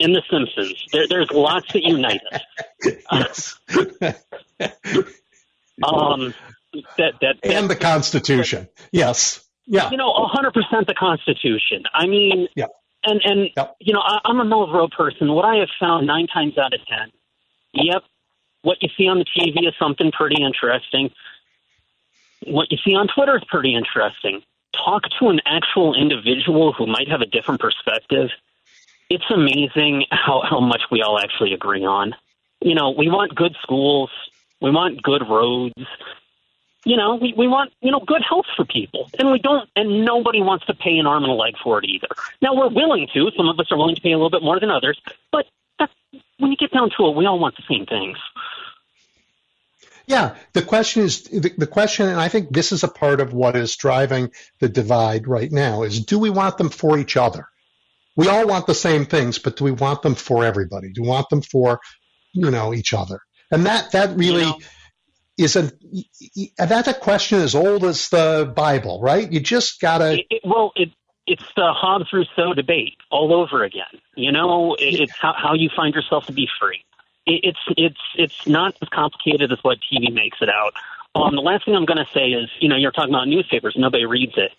and 0.00 0.14
The 0.14 0.22
Simpsons. 0.30 0.84
There, 0.92 1.06
there's 1.08 1.30
lots 1.30 1.72
that 1.72 1.82
unite 1.82 2.20
us. 2.32 3.58
Yes. 3.70 4.14
Um, 5.80 6.34
that 6.96 7.12
that, 7.20 7.36
that 7.42 7.52
and 7.52 7.70
the 7.70 7.76
Constitution. 7.76 8.68
Yes. 8.90 9.44
Yeah. 9.66 9.90
you 9.90 9.96
know, 9.96 10.10
a 10.10 10.26
hundred 10.26 10.52
percent 10.54 10.88
the 10.88 10.94
Constitution. 10.94 11.84
I 11.94 12.06
mean, 12.06 12.48
Yeah. 12.56 12.66
and 13.04 13.20
and 13.24 13.50
Yep. 13.56 13.76
you 13.78 13.92
know, 13.92 14.00
I, 14.00 14.18
I'm 14.24 14.40
a 14.40 14.44
the 14.48 14.72
road 14.72 14.90
person. 14.90 15.32
What 15.32 15.44
I 15.44 15.58
have 15.58 15.68
found 15.78 16.06
nine 16.08 16.26
times 16.26 16.58
out 16.58 16.74
of 16.74 16.80
ten, 16.86 17.12
yep, 17.74 18.02
what 18.62 18.78
you 18.82 18.88
see 18.98 19.06
on 19.06 19.18
the 19.18 19.24
TV 19.24 19.68
is 19.68 19.74
something 19.78 20.10
pretty 20.10 20.42
interesting. 20.42 21.10
What 22.46 22.72
you 22.72 22.78
see 22.84 22.94
on 22.96 23.06
Twitter 23.14 23.36
is 23.36 23.44
pretty 23.48 23.74
interesting. 23.74 24.42
Talk 24.84 25.04
to 25.18 25.28
an 25.28 25.40
actual 25.44 25.94
individual 25.94 26.72
who 26.72 26.86
might 26.86 27.08
have 27.08 27.20
a 27.20 27.26
different 27.26 27.60
perspective. 27.60 28.30
It's 29.10 29.30
amazing 29.30 30.04
how 30.10 30.42
how 30.48 30.60
much 30.60 30.82
we 30.90 31.02
all 31.02 31.18
actually 31.18 31.52
agree 31.54 31.84
on. 31.84 32.14
You 32.60 32.74
know, 32.74 32.90
we 32.90 33.08
want 33.08 33.34
good 33.34 33.56
schools, 33.62 34.10
we 34.60 34.70
want 34.70 35.02
good 35.02 35.22
roads, 35.28 35.86
you 36.84 36.96
know, 36.96 37.16
we, 37.16 37.34
we 37.36 37.46
want, 37.46 37.72
you 37.82 37.90
know, 37.90 38.00
good 38.00 38.22
health 38.26 38.46
for 38.56 38.64
people. 38.64 39.10
And 39.18 39.30
we 39.30 39.38
don't, 39.38 39.68
and 39.76 40.04
nobody 40.04 40.40
wants 40.40 40.64
to 40.66 40.74
pay 40.74 40.96
an 40.96 41.06
arm 41.06 41.24
and 41.24 41.32
a 41.32 41.34
leg 41.34 41.54
for 41.62 41.78
it 41.78 41.84
either. 41.84 42.08
Now, 42.40 42.54
we're 42.54 42.68
willing 42.68 43.08
to. 43.12 43.30
Some 43.36 43.48
of 43.48 43.60
us 43.60 43.70
are 43.70 43.76
willing 43.76 43.96
to 43.96 44.00
pay 44.00 44.12
a 44.12 44.16
little 44.16 44.30
bit 44.30 44.42
more 44.42 44.58
than 44.58 44.70
others. 44.70 44.98
But 45.30 45.46
that's, 45.78 45.92
when 46.38 46.50
you 46.50 46.56
get 46.56 46.72
down 46.72 46.90
to 46.96 47.08
it, 47.08 47.14
we 47.14 47.26
all 47.26 47.38
want 47.38 47.56
the 47.56 47.64
same 47.68 47.84
things. 47.84 48.16
Yeah, 50.08 50.36
the 50.54 50.62
question 50.62 51.02
is 51.02 51.24
the, 51.24 51.52
the 51.58 51.66
question, 51.66 52.08
and 52.08 52.18
I 52.18 52.28
think 52.28 52.50
this 52.50 52.72
is 52.72 52.82
a 52.82 52.88
part 52.88 53.20
of 53.20 53.34
what 53.34 53.54
is 53.56 53.76
driving 53.76 54.30
the 54.58 54.68
divide 54.68 55.28
right 55.28 55.52
now: 55.52 55.82
is 55.82 56.04
do 56.04 56.18
we 56.18 56.30
want 56.30 56.56
them 56.56 56.70
for 56.70 56.98
each 56.98 57.16
other? 57.18 57.46
We 58.16 58.26
all 58.26 58.48
want 58.48 58.66
the 58.66 58.74
same 58.74 59.04
things, 59.04 59.38
but 59.38 59.56
do 59.56 59.64
we 59.64 59.70
want 59.70 60.00
them 60.02 60.14
for 60.14 60.44
everybody? 60.44 60.92
Do 60.92 61.02
we 61.02 61.08
want 61.08 61.28
them 61.28 61.42
for, 61.42 61.78
you 62.32 62.50
know, 62.50 62.72
each 62.72 62.94
other? 62.94 63.20
And 63.50 63.66
that 63.66 63.92
that 63.92 64.16
really 64.16 64.44
You 64.44 64.46
know? 64.46 64.58
is 65.36 65.56
a 65.56 65.70
that's 66.56 66.88
a 66.88 66.94
question 66.94 67.40
as 67.40 67.54
old 67.54 67.84
as 67.84 68.08
the 68.08 68.50
Bible, 68.56 69.00
right? 69.02 69.30
You 69.30 69.40
just 69.40 69.78
gotta. 69.78 70.14
It, 70.14 70.26
it, 70.30 70.42
well, 70.44 70.72
it, 70.74 70.88
it's 71.26 71.44
the 71.54 71.72
Hobbes 71.72 72.10
Rousseau 72.12 72.54
debate 72.54 72.96
all 73.10 73.34
over 73.34 73.62
again. 73.62 74.00
You 74.16 74.32
know, 74.32 74.74
it's 74.78 75.12
how, 75.16 75.34
how 75.36 75.54
you 75.54 75.68
find 75.76 75.94
yourself 75.94 76.24
to 76.26 76.32
be 76.32 76.48
free. 76.58 76.82
It, 77.28 77.40
it's 77.44 77.58
it's 77.76 78.00
it's 78.16 78.46
not 78.46 78.74
as 78.82 78.88
complicated 78.88 79.52
as 79.52 79.58
what 79.62 79.78
TV 79.80 80.12
makes 80.12 80.38
it 80.40 80.48
out. 80.48 80.72
Um, 81.14 81.34
the 81.34 81.42
last 81.42 81.64
thing 81.64 81.74
I'm 81.74 81.84
going 81.84 81.98
to 81.98 82.08
say 82.12 82.30
is, 82.30 82.48
you 82.60 82.68
know, 82.68 82.76
you're 82.76 82.92
talking 82.92 83.14
about 83.14 83.28
newspapers. 83.28 83.74
Nobody 83.76 84.04
reads 84.04 84.34
it. 84.36 84.52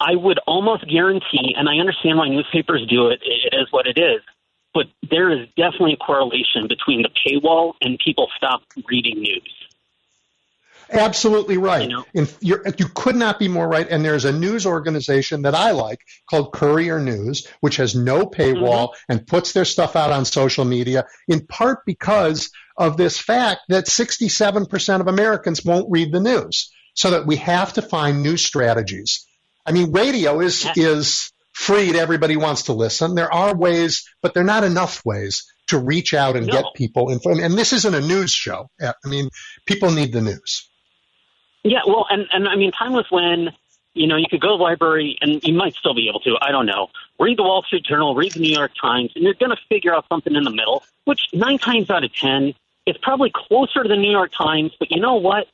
I 0.00 0.16
would 0.16 0.38
almost 0.46 0.88
guarantee, 0.88 1.54
and 1.56 1.68
I 1.68 1.76
understand 1.76 2.16
why 2.18 2.28
newspapers 2.28 2.86
do 2.88 3.08
it. 3.08 3.20
It 3.22 3.54
is 3.54 3.68
what 3.70 3.86
it 3.86 3.98
is. 3.98 4.22
But 4.72 4.86
there 5.10 5.30
is 5.30 5.48
definitely 5.56 5.94
a 5.94 5.96
correlation 5.96 6.68
between 6.68 7.02
the 7.02 7.10
paywall 7.10 7.74
and 7.82 7.98
people 7.98 8.28
stop 8.36 8.62
reading 8.88 9.20
news. 9.20 9.52
Absolutely 10.92 11.56
right. 11.56 11.82
You 11.82 11.88
know? 11.88 12.04
And 12.14 12.34
you're, 12.40 12.62
you 12.78 12.86
could 12.88 13.16
not 13.16 13.38
be 13.38 13.48
more 13.48 13.68
right. 13.68 13.86
And 13.88 14.04
there's 14.04 14.24
a 14.24 14.32
news 14.32 14.66
organization 14.66 15.42
that 15.42 15.54
I 15.54 15.70
like 15.72 16.00
called 16.28 16.52
Courier 16.52 17.00
News, 17.00 17.46
which 17.60 17.76
has 17.76 17.94
no 17.94 18.26
paywall 18.26 18.88
mm-hmm. 18.88 19.12
and 19.12 19.26
puts 19.26 19.52
their 19.52 19.64
stuff 19.64 19.96
out 19.96 20.10
on 20.10 20.24
social 20.24 20.64
media, 20.64 21.06
in 21.28 21.46
part 21.46 21.80
because 21.86 22.50
of 22.76 22.96
this 22.96 23.18
fact 23.18 23.60
that 23.68 23.86
67% 23.86 25.00
of 25.00 25.06
Americans 25.06 25.64
won't 25.64 25.90
read 25.90 26.12
the 26.12 26.20
news. 26.20 26.70
So 26.94 27.12
that 27.12 27.24
we 27.24 27.36
have 27.36 27.74
to 27.74 27.82
find 27.82 28.20
new 28.20 28.36
strategies. 28.36 29.24
I 29.64 29.70
mean, 29.72 29.92
radio 29.92 30.40
is 30.40 30.64
Yeah. 30.64 30.72
is 30.76 31.30
free 31.52 31.92
to 31.92 31.98
everybody 31.98 32.36
wants 32.36 32.64
to 32.64 32.72
listen. 32.72 33.14
There 33.14 33.32
are 33.32 33.54
ways, 33.56 34.02
but 34.22 34.34
they're 34.34 34.42
not 34.42 34.64
enough 34.64 35.00
ways 35.04 35.44
to 35.68 35.78
reach 35.78 36.14
out 36.14 36.36
and 36.36 36.46
No. 36.46 36.52
get 36.52 36.64
people. 36.74 37.10
informed. 37.10 37.40
and 37.42 37.56
this 37.56 37.72
isn't 37.72 37.94
a 37.94 38.00
news 38.00 38.32
show. 38.32 38.68
I 38.82 38.92
mean, 39.04 39.28
people 39.66 39.92
need 39.92 40.12
the 40.12 40.20
news. 40.20 40.69
Yeah, 41.62 41.80
well, 41.86 42.06
and 42.08 42.26
and 42.32 42.48
I 42.48 42.56
mean, 42.56 42.72
time 42.72 42.92
was 42.92 43.06
when 43.10 43.50
You 43.92 44.06
know, 44.06 44.16
you 44.16 44.26
could 44.30 44.40
go 44.40 44.52
to 44.52 44.56
the 44.56 44.62
library, 44.62 45.18
and 45.20 45.42
you 45.42 45.52
might 45.52 45.74
still 45.74 45.94
be 45.94 46.08
able 46.08 46.20
to. 46.20 46.36
I 46.40 46.52
don't 46.52 46.66
know. 46.66 46.90
Read 47.18 47.36
the 47.38 47.42
Wall 47.42 47.62
Street 47.64 47.84
Journal, 47.84 48.14
read 48.14 48.32
the 48.32 48.40
New 48.40 48.52
York 48.52 48.72
Times, 48.80 49.10
and 49.14 49.24
you're 49.24 49.34
going 49.34 49.50
to 49.50 49.62
figure 49.68 49.94
out 49.94 50.06
something 50.08 50.34
in 50.34 50.44
the 50.44 50.50
middle, 50.50 50.84
which 51.04 51.20
nine 51.32 51.58
times 51.58 51.90
out 51.90 52.04
of 52.04 52.14
ten 52.14 52.54
is 52.86 52.96
probably 53.02 53.30
closer 53.34 53.82
to 53.82 53.88
the 53.88 53.96
New 53.96 54.10
York 54.10 54.32
Times. 54.32 54.72
But 54.78 54.90
you 54.90 55.00
know 55.00 55.16
what? 55.16 55.48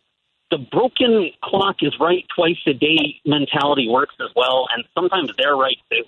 The 0.50 0.58
broken 0.58 1.30
clock 1.42 1.76
is 1.80 1.98
right 1.98 2.24
twice 2.36 2.58
a 2.66 2.72
day 2.72 3.20
mentality 3.24 3.88
works 3.88 4.14
as 4.20 4.28
well, 4.36 4.68
and 4.72 4.84
sometimes 4.94 5.30
they're 5.36 5.56
right 5.56 5.78
too. 5.90 6.04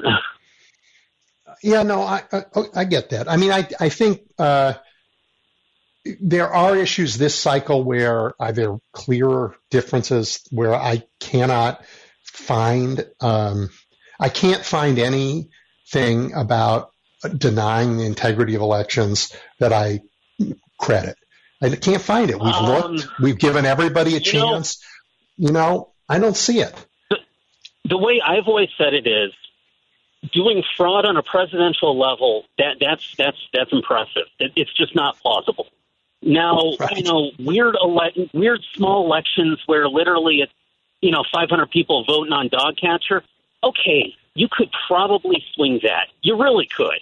yeah, 1.62 1.82
no, 1.82 2.00
I, 2.02 2.22
I, 2.32 2.44
I 2.74 2.84
get 2.84 3.10
that. 3.10 3.30
I 3.30 3.36
mean, 3.36 3.50
I 3.50 3.68
I 3.80 3.88
think. 3.88 4.22
Uh, 4.38 4.74
there 6.04 6.48
are 6.48 6.76
issues 6.76 7.18
this 7.18 7.38
cycle 7.38 7.84
where 7.84 8.34
there 8.52 8.72
are 8.72 8.80
clearer 8.92 9.56
differences 9.70 10.40
where 10.50 10.74
I 10.74 11.04
cannot 11.20 11.84
find, 12.22 13.04
um, 13.20 13.70
I 14.18 14.28
can't 14.28 14.64
find 14.64 14.98
anything 14.98 16.34
about 16.34 16.90
denying 17.36 17.96
the 17.96 18.06
integrity 18.06 18.54
of 18.54 18.62
elections 18.62 19.32
that 19.58 19.72
I 19.72 20.00
credit. 20.78 21.16
I 21.60 21.70
can't 21.70 22.02
find 22.02 22.30
it. 22.30 22.40
We've 22.40 22.54
um, 22.54 22.94
looked, 22.94 23.08
we've 23.20 23.38
given 23.38 23.66
everybody 23.66 24.16
a 24.16 24.20
chance. 24.20 24.80
Know, 25.36 25.46
you 25.46 25.52
know, 25.52 25.92
I 26.08 26.18
don't 26.20 26.36
see 26.36 26.60
it. 26.60 26.74
The, 27.10 27.16
the 27.84 27.98
way 27.98 28.20
I've 28.24 28.46
always 28.46 28.68
said 28.78 28.94
it 28.94 29.06
is 29.06 29.32
doing 30.32 30.62
fraud 30.76 31.04
on 31.04 31.16
a 31.16 31.22
presidential 31.22 31.98
level 31.98 32.44
that 32.58 32.76
that's 32.80 33.14
that's 33.16 33.38
that's 33.52 33.72
impressive. 33.72 34.24
It, 34.38 34.52
it's 34.56 34.72
just 34.72 34.94
not 34.94 35.18
plausible. 35.18 35.66
Now, 36.22 36.72
right. 36.80 36.96
you 36.96 37.04
know, 37.04 37.30
weird 37.38 37.76
ele- 37.76 38.28
weird 38.32 38.60
small 38.74 39.06
elections 39.06 39.60
where 39.66 39.88
literally 39.88 40.40
it's 40.40 40.52
you 41.00 41.10
know 41.10 41.24
500 41.32 41.70
people 41.70 42.04
voting 42.04 42.32
on 42.32 42.48
dog 42.48 42.76
catcher. 42.80 43.22
Okay, 43.62 44.14
you 44.34 44.48
could 44.50 44.68
probably 44.86 45.44
swing 45.54 45.80
that. 45.82 46.08
You 46.22 46.40
really 46.40 46.66
could. 46.66 47.00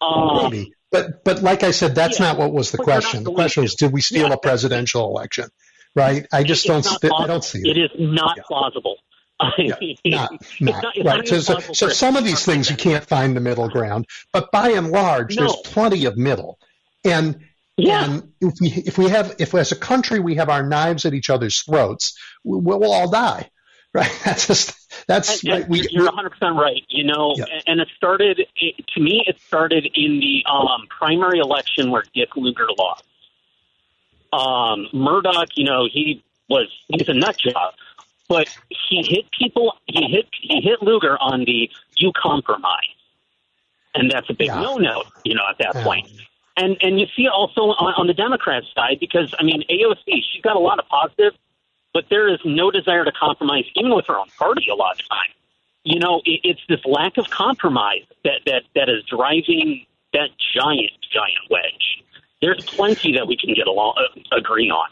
Um, 0.00 0.50
Maybe, 0.50 0.72
but 0.90 1.24
but 1.24 1.42
like 1.42 1.62
I 1.62 1.72
said, 1.72 1.94
that's 1.94 2.20
yeah, 2.20 2.26
not 2.26 2.38
what 2.38 2.52
was 2.52 2.70
the 2.70 2.78
question. 2.78 3.24
The 3.24 3.32
question 3.32 3.62
was, 3.62 3.74
did 3.74 3.92
we 3.92 4.00
steal 4.00 4.28
yeah, 4.28 4.34
a 4.34 4.38
presidential 4.38 5.06
election? 5.08 5.48
Right? 5.94 6.26
I 6.32 6.44
just 6.44 6.66
don't. 6.66 6.84
St- 6.84 7.12
I 7.12 7.26
don't 7.26 7.42
see 7.42 7.60
it. 7.60 7.76
It 7.76 7.80
is 7.80 7.90
not 7.98 8.36
yeah. 8.36 8.42
plausible. 8.46 8.96
Yeah, 9.56 9.74
not, 10.04 10.32
not, 10.60 10.84
not, 10.96 11.04
right. 11.04 11.28
So, 11.28 11.38
so, 11.38 11.60
so 11.72 11.88
some 11.88 12.16
of 12.16 12.24
these 12.24 12.44
things 12.44 12.68
you 12.70 12.76
can't 12.76 13.04
find 13.04 13.36
the 13.36 13.40
middle 13.40 13.68
ground, 13.68 14.06
but 14.32 14.50
by 14.50 14.70
and 14.70 14.90
large, 14.90 15.36
no. 15.36 15.42
there's 15.42 15.56
plenty 15.62 16.06
of 16.06 16.16
middle. 16.16 16.58
And 17.04 17.38
yeah. 17.78 18.04
And 18.04 18.32
if 18.40 18.54
we 18.60 18.68
if 18.68 18.98
we 18.98 19.08
have 19.08 19.36
if 19.38 19.54
as 19.54 19.72
a 19.72 19.76
country 19.76 20.18
we 20.18 20.34
have 20.34 20.48
our 20.48 20.62
knives 20.62 21.04
at 21.04 21.14
each 21.14 21.30
other's 21.30 21.60
throats, 21.62 22.18
we'll, 22.44 22.78
we'll 22.78 22.92
all 22.92 23.10
die. 23.10 23.50
Right? 23.94 24.12
That's 24.22 24.46
just 24.46 25.06
that's 25.06 25.42
and, 25.42 25.50
right. 25.50 25.68
We, 25.68 25.88
you're 25.90 26.04
100 26.04 26.30
percent 26.30 26.56
right. 26.56 26.84
You 26.90 27.04
know, 27.04 27.34
yeah. 27.36 27.46
and 27.66 27.80
it 27.80 27.88
started 27.96 28.36
to 28.36 29.00
me. 29.00 29.24
It 29.26 29.40
started 29.40 29.88
in 29.94 30.20
the 30.20 30.44
um, 30.48 30.86
primary 30.90 31.38
election 31.38 31.90
where 31.90 32.04
Dick 32.14 32.36
Lugar 32.36 32.66
lost. 32.78 33.04
Um, 34.30 34.88
Mourdock, 34.92 35.48
you 35.56 35.64
know, 35.64 35.88
he 35.90 36.22
was 36.50 36.68
he's 36.88 37.08
a 37.08 37.14
nut 37.14 37.38
job, 37.38 37.72
but 38.28 38.54
he 38.68 39.02
hit 39.02 39.24
people. 39.36 39.72
He 39.86 40.04
hit 40.04 40.26
he 40.38 40.60
hit 40.60 40.82
Lugar 40.82 41.16
on 41.18 41.40
the 41.46 41.70
you 41.96 42.12
compromise, 42.14 42.94
and 43.94 44.10
that's 44.10 44.28
a 44.28 44.34
big 44.34 44.48
yeah. 44.48 44.60
no 44.60 44.76
no. 44.76 45.02
You 45.24 45.34
know, 45.34 45.44
at 45.48 45.56
that 45.58 45.76
yeah. 45.76 45.84
point. 45.84 46.10
And 46.58 46.76
and 46.82 46.98
you 46.98 47.06
see 47.16 47.28
also 47.28 47.60
on, 47.60 47.94
on 47.94 48.06
the 48.08 48.14
Democrat 48.14 48.64
side 48.74 48.98
because 48.98 49.32
I 49.38 49.44
mean 49.44 49.62
AOC 49.70 50.04
she's 50.06 50.42
got 50.42 50.56
a 50.56 50.58
lot 50.58 50.80
of 50.80 50.86
positive, 50.88 51.32
but 51.94 52.06
there 52.10 52.28
is 52.28 52.40
no 52.44 52.70
desire 52.70 53.04
to 53.04 53.12
compromise 53.12 53.64
even 53.76 53.94
with 53.94 54.06
her 54.08 54.18
own 54.18 54.26
party 54.38 54.66
a 54.70 54.74
lot 54.74 55.00
of 55.00 55.08
time. 55.08 55.32
You 55.84 56.00
know, 56.00 56.20
it, 56.24 56.40
it's 56.42 56.60
this 56.68 56.80
lack 56.84 57.16
of 57.16 57.30
compromise 57.30 58.02
that 58.24 58.40
that 58.46 58.62
that 58.74 58.88
is 58.88 59.04
driving 59.04 59.86
that 60.12 60.30
giant 60.54 60.92
giant 61.12 61.46
wedge. 61.48 62.04
There's 62.42 62.64
plenty 62.64 63.12
that 63.14 63.26
we 63.28 63.36
can 63.36 63.54
get 63.54 63.68
along 63.68 63.94
uh, 63.96 64.36
agree 64.36 64.70
on. 64.70 64.88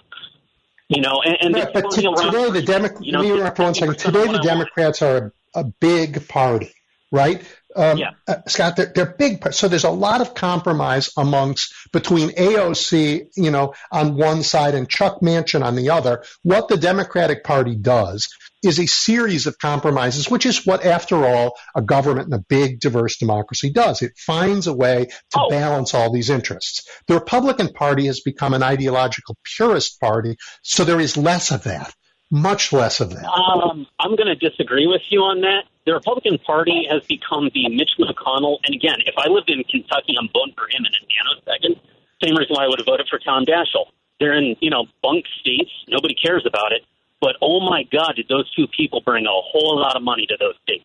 You 0.88 1.02
know, 1.02 1.20
and, 1.24 1.36
and 1.40 1.52
but, 1.52 1.72
but 1.72 1.90
t- 1.90 2.02
today 2.02 2.50
the 2.50 2.62
Democrats. 2.62 3.04
You 3.04 3.12
know, 3.12 3.92
today 3.92 4.30
the 4.30 4.38
Democrats 4.38 5.02
are 5.02 5.32
a, 5.54 5.60
a 5.60 5.64
big 5.64 6.28
party, 6.28 6.72
right? 7.10 7.42
Um, 7.76 7.98
yeah. 7.98 8.10
uh, 8.26 8.36
Scott, 8.46 8.76
they're, 8.76 8.92
they're 8.94 9.14
big. 9.18 9.52
So 9.52 9.68
there's 9.68 9.84
a 9.84 9.90
lot 9.90 10.20
of 10.20 10.34
compromise 10.34 11.10
amongst 11.16 11.74
between 11.92 12.30
AOC, 12.30 13.28
you 13.36 13.50
know, 13.50 13.74
on 13.92 14.16
one 14.16 14.42
side 14.42 14.74
and 14.74 14.88
Chuck 14.88 15.20
Manchin 15.20 15.64
on 15.64 15.76
the 15.76 15.90
other. 15.90 16.24
What 16.42 16.68
the 16.68 16.76
Democratic 16.76 17.44
Party 17.44 17.76
does 17.76 18.28
is 18.62 18.80
a 18.80 18.86
series 18.86 19.46
of 19.46 19.58
compromises, 19.58 20.30
which 20.30 20.46
is 20.46 20.66
what, 20.66 20.84
after 20.84 21.24
all, 21.24 21.56
a 21.74 21.82
government 21.82 22.28
in 22.28 22.32
a 22.32 22.44
big, 22.48 22.80
diverse 22.80 23.18
democracy 23.18 23.70
does. 23.70 24.02
It 24.02 24.12
finds 24.16 24.66
a 24.66 24.74
way 24.74 25.06
to 25.30 25.40
oh. 25.40 25.50
balance 25.50 25.94
all 25.94 26.12
these 26.12 26.30
interests. 26.30 26.88
The 27.06 27.14
Republican 27.14 27.72
Party 27.72 28.06
has 28.06 28.20
become 28.20 28.54
an 28.54 28.62
ideological 28.62 29.36
purist 29.44 30.00
party, 30.00 30.36
so 30.62 30.84
there 30.84 31.00
is 31.00 31.16
less 31.16 31.50
of 31.50 31.64
that 31.64 31.94
much 32.30 32.72
less 32.72 33.00
of 33.00 33.10
that. 33.10 33.24
Um, 33.24 33.86
I'm 33.98 34.16
going 34.16 34.26
to 34.26 34.34
disagree 34.34 34.86
with 34.86 35.02
you 35.10 35.20
on 35.20 35.42
that. 35.42 35.64
The 35.86 35.94
Republican 35.94 36.38
Party 36.38 36.86
has 36.90 37.06
become 37.06 37.48
the 37.54 37.68
Mitch 37.70 37.92
McConnell. 37.98 38.58
And 38.64 38.74
again, 38.74 38.98
if 39.06 39.14
I 39.16 39.28
lived 39.28 39.48
in 39.48 39.62
Kentucky, 39.64 40.14
I'm 40.18 40.28
voting 40.34 40.54
for 40.58 40.66
him 40.66 40.82
in 40.82 40.90
a 40.90 41.02
nanosecond. 41.06 41.80
Same 42.22 42.36
reason 42.36 42.56
why 42.56 42.64
I 42.64 42.68
would 42.68 42.80
have 42.80 42.86
voted 42.86 43.06
for 43.08 43.20
Tom 43.20 43.44
Daschle. 43.44 43.86
They're 44.18 44.32
in, 44.32 44.56
you 44.60 44.70
know, 44.70 44.86
bunk 45.02 45.24
states. 45.40 45.70
Nobody 45.88 46.14
cares 46.14 46.44
about 46.46 46.72
it. 46.72 46.82
But 47.20 47.36
oh 47.40 47.60
my 47.60 47.84
God, 47.84 48.14
did 48.16 48.26
those 48.28 48.52
two 48.54 48.66
people 48.66 49.00
bring 49.00 49.26
a 49.26 49.30
whole 49.30 49.78
lot 49.78 49.96
of 49.96 50.02
money 50.02 50.26
to 50.26 50.36
those 50.38 50.54
states? 50.64 50.84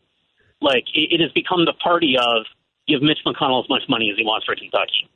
Like 0.61 0.85
it, 0.93 1.17
it 1.17 1.19
has 1.21 1.31
become 1.31 1.65
the 1.65 1.73
party 1.73 2.15
of 2.17 2.45
give 2.87 3.01
Mitch 3.01 3.19
McConnell 3.25 3.63
as 3.63 3.69
much 3.69 3.83
money 3.89 4.11
as 4.11 4.17
he 4.17 4.23
wants 4.23 4.45
for 4.45 4.55
Kentucky. 4.55 5.09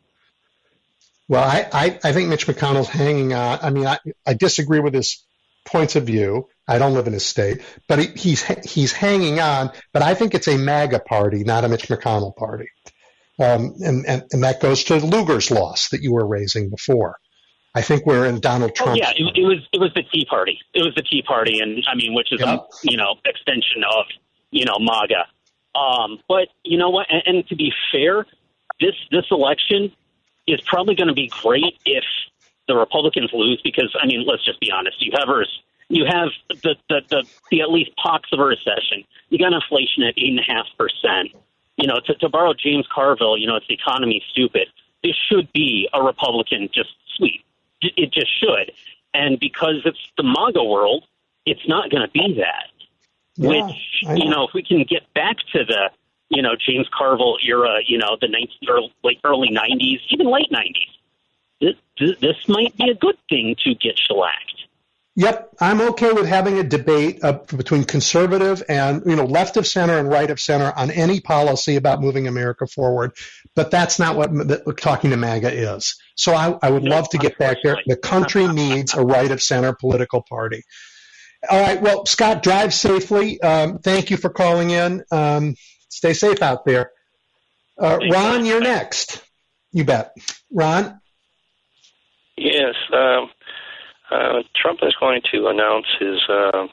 Well, 1.27 1.43
I, 1.43 1.67
I, 1.71 1.99
I 2.03 2.11
think 2.11 2.29
Mitch 2.29 2.47
McConnell's 2.47 2.89
hanging 2.89 3.33
on. 3.33 3.59
I 3.61 3.69
mean, 3.69 3.87
I, 3.87 3.99
I 4.25 4.33
disagree 4.33 4.79
with 4.79 4.93
his 4.93 5.23
points 5.65 5.95
of 5.95 6.05
view. 6.05 6.47
I 6.67 6.79
don't 6.79 6.93
live 6.93 7.07
in 7.07 7.13
his 7.13 7.25
state, 7.25 7.61
but 7.87 7.99
he, 7.99 8.07
he's 8.15 8.43
he's 8.63 8.91
hanging 8.91 9.39
on. 9.39 9.71
But 9.93 10.01
I 10.01 10.15
think 10.15 10.33
it's 10.33 10.47
a 10.47 10.57
MAGA 10.57 10.99
party, 10.99 11.43
not 11.43 11.63
a 11.63 11.69
Mitch 11.69 11.87
McConnell 11.87 12.35
party, 12.35 12.69
um, 13.39 13.75
and, 13.81 14.05
and 14.05 14.23
and 14.31 14.43
that 14.43 14.61
goes 14.61 14.83
to 14.85 14.95
Lugar's 14.97 15.51
loss 15.51 15.89
that 15.89 16.01
you 16.01 16.13
were 16.13 16.25
raising 16.25 16.69
before. 16.69 17.17
I 17.75 17.81
think 17.81 18.05
we're 18.05 18.25
in 18.25 18.39
Donald 18.39 18.73
Trump. 18.73 18.93
Oh, 18.93 18.95
yeah, 18.95 19.11
it, 19.11 19.37
it, 19.37 19.43
was 19.43 19.67
it 19.73 19.79
was 19.79 19.93
the 19.93 20.03
Tea 20.03 20.25
Party. 20.25 20.59
It 20.73 20.81
was 20.81 20.95
the 20.95 21.01
Tea 21.01 21.21
Party, 21.21 21.59
and 21.59 21.83
I 21.91 21.95
mean, 21.95 22.13
which 22.13 22.31
is 22.31 22.39
yeah. 22.39 22.55
a 22.55 22.59
you 22.83 22.97
know 22.97 23.15
extension 23.25 23.83
of 23.83 24.05
you 24.49 24.65
know 24.65 24.79
MAGA. 24.79 25.25
Um, 25.77 26.19
but 26.29 26.47
you 26.63 26.77
know 26.77 26.89
what? 26.89 27.07
And, 27.09 27.21
and 27.25 27.47
to 27.49 27.55
be 27.55 27.73
fair, 27.91 28.25
this 28.79 28.95
this 29.11 29.25
election 29.29 29.91
is 30.47 30.61
probably 30.61 30.95
going 30.95 31.09
to 31.09 31.13
be 31.13 31.29
great 31.41 31.77
if 31.85 32.03
the 32.67 32.75
Republicans 32.75 33.31
lose 33.33 33.61
because 33.63 33.95
I 34.01 34.05
mean, 34.07 34.25
let's 34.25 34.43
just 34.43 34.59
be 34.59 34.71
honest. 34.71 35.01
You 35.01 35.11
have 35.17 35.29
a, 35.29 35.43
you 35.89 36.05
have 36.05 36.29
the 36.49 36.75
the, 36.89 37.01
the, 37.09 37.23
the 37.51 37.61
at 37.61 37.71
least 37.71 37.91
pox 37.95 38.29
of 38.31 38.39
a 38.39 38.43
recession. 38.43 39.03
You 39.29 39.39
got 39.39 39.53
inflation 39.53 40.03
at 40.03 40.13
eight 40.17 40.29
and 40.29 40.39
a 40.39 40.43
half 40.43 40.65
percent. 40.77 41.35
You 41.77 41.87
know, 41.87 41.99
to, 42.05 42.15
to 42.15 42.29
borrow 42.29 42.53
James 42.53 42.87
Carville, 42.93 43.37
you 43.37 43.47
know, 43.47 43.57
it's 43.57 43.67
the 43.67 43.73
economy 43.73 44.23
stupid. 44.31 44.69
This 45.03 45.15
should 45.29 45.51
be 45.51 45.89
a 45.93 46.01
Republican 46.01 46.69
just 46.73 46.89
sweep. 47.17 47.43
It 47.81 48.11
just 48.13 48.31
should. 48.39 48.71
And 49.13 49.39
because 49.39 49.81
it's 49.85 49.99
the 50.17 50.23
MAGA 50.23 50.63
world, 50.63 51.05
it's 51.45 51.67
not 51.67 51.89
going 51.89 52.01
to 52.01 52.11
be 52.11 52.35
that. 52.37 52.69
Yeah, 53.35 53.49
Which 53.49 53.75
you 54.01 54.29
know, 54.29 54.47
if 54.47 54.53
we 54.53 54.63
can 54.63 54.83
get 54.83 55.13
back 55.13 55.37
to 55.53 55.65
the 55.65 55.89
you 56.29 56.41
know 56.41 56.55
James 56.55 56.87
Carville 56.97 57.37
era, 57.45 57.79
you 57.85 57.97
know, 57.97 58.17
the 58.19 58.27
19, 58.27 58.49
early, 58.69 58.93
like 59.03 59.19
early 59.23 59.49
'90s, 59.49 59.99
even 60.09 60.31
late 60.31 60.49
'90s, 60.51 60.94
this, 61.61 61.75
this 61.97 62.47
might 62.47 62.75
be 62.77 62.89
a 62.89 62.95
good 62.95 63.17
thing 63.29 63.55
to 63.63 63.75
get 63.75 63.97
shellacked. 63.97 64.55
Yep, 65.17 65.55
I'm 65.61 65.79
okay 65.79 66.11
with 66.11 66.25
having 66.25 66.59
a 66.59 66.63
debate 66.63 67.23
uh, 67.23 67.39
between 67.55 67.85
conservative 67.85 68.61
and 68.67 69.01
you 69.05 69.15
know 69.15 69.23
left 69.23 69.55
of 69.55 69.65
center 69.65 69.97
and 69.97 70.09
right 70.09 70.29
of 70.29 70.41
center 70.41 70.73
on 70.75 70.91
any 70.91 71.21
policy 71.21 71.77
about 71.77 72.01
moving 72.01 72.27
America 72.27 72.67
forward, 72.67 73.13
but 73.55 73.71
that's 73.71 73.97
not 73.97 74.17
what 74.17 74.33
the, 74.33 74.75
talking 74.77 75.11
to 75.11 75.17
MAGA 75.17 75.53
is. 75.53 75.95
So 76.15 76.33
I, 76.33 76.57
I 76.61 76.69
would 76.69 76.83
no, 76.83 76.91
love 76.91 77.09
to 77.11 77.17
get 77.17 77.37
back 77.37 77.59
there. 77.63 77.77
The 77.85 77.95
country 77.95 78.45
needs 78.53 78.93
a 78.93 79.05
right 79.05 79.31
of 79.31 79.41
center 79.41 79.73
political 79.73 80.21
party. 80.21 80.63
All 81.49 81.61
right, 81.61 81.81
well, 81.81 82.05
Scott, 82.05 82.43
drive 82.43 82.73
safely. 82.73 83.41
Um, 83.41 83.79
thank 83.79 84.09
you 84.09 84.17
for 84.17 84.29
calling 84.29 84.71
in. 84.71 85.01
Um, 85.11 85.55
stay 85.87 86.11
safe 86.11 86.41
out 86.41 86.65
there. 86.65 86.91
Uh, 87.79 87.99
Ron, 88.11 88.45
you're 88.45 88.61
next. 88.61 89.23
You 89.71 89.85
bet. 89.85 90.13
Ron. 90.51 90.99
Yes, 92.37 92.75
um, 92.91 93.29
uh, 94.11 94.43
Trump 94.55 94.79
is 94.83 94.93
going 94.99 95.21
to 95.31 95.47
announce 95.47 95.85
his 95.99 96.19
uh, 96.29 96.67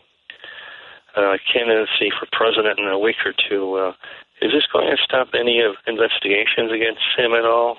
uh, 1.17 1.37
candidacy 1.53 2.11
for 2.19 2.27
president 2.33 2.79
in 2.79 2.87
a 2.87 2.99
week 2.99 3.17
or 3.25 3.33
two. 3.49 3.75
Uh, 3.75 3.93
is 4.41 4.51
this 4.53 4.65
going 4.73 4.91
to 4.91 4.97
stop 5.05 5.29
any 5.39 5.61
of 5.61 5.77
investigations 5.87 6.73
against 6.73 7.01
him 7.17 7.33
at 7.33 7.45
all? 7.45 7.77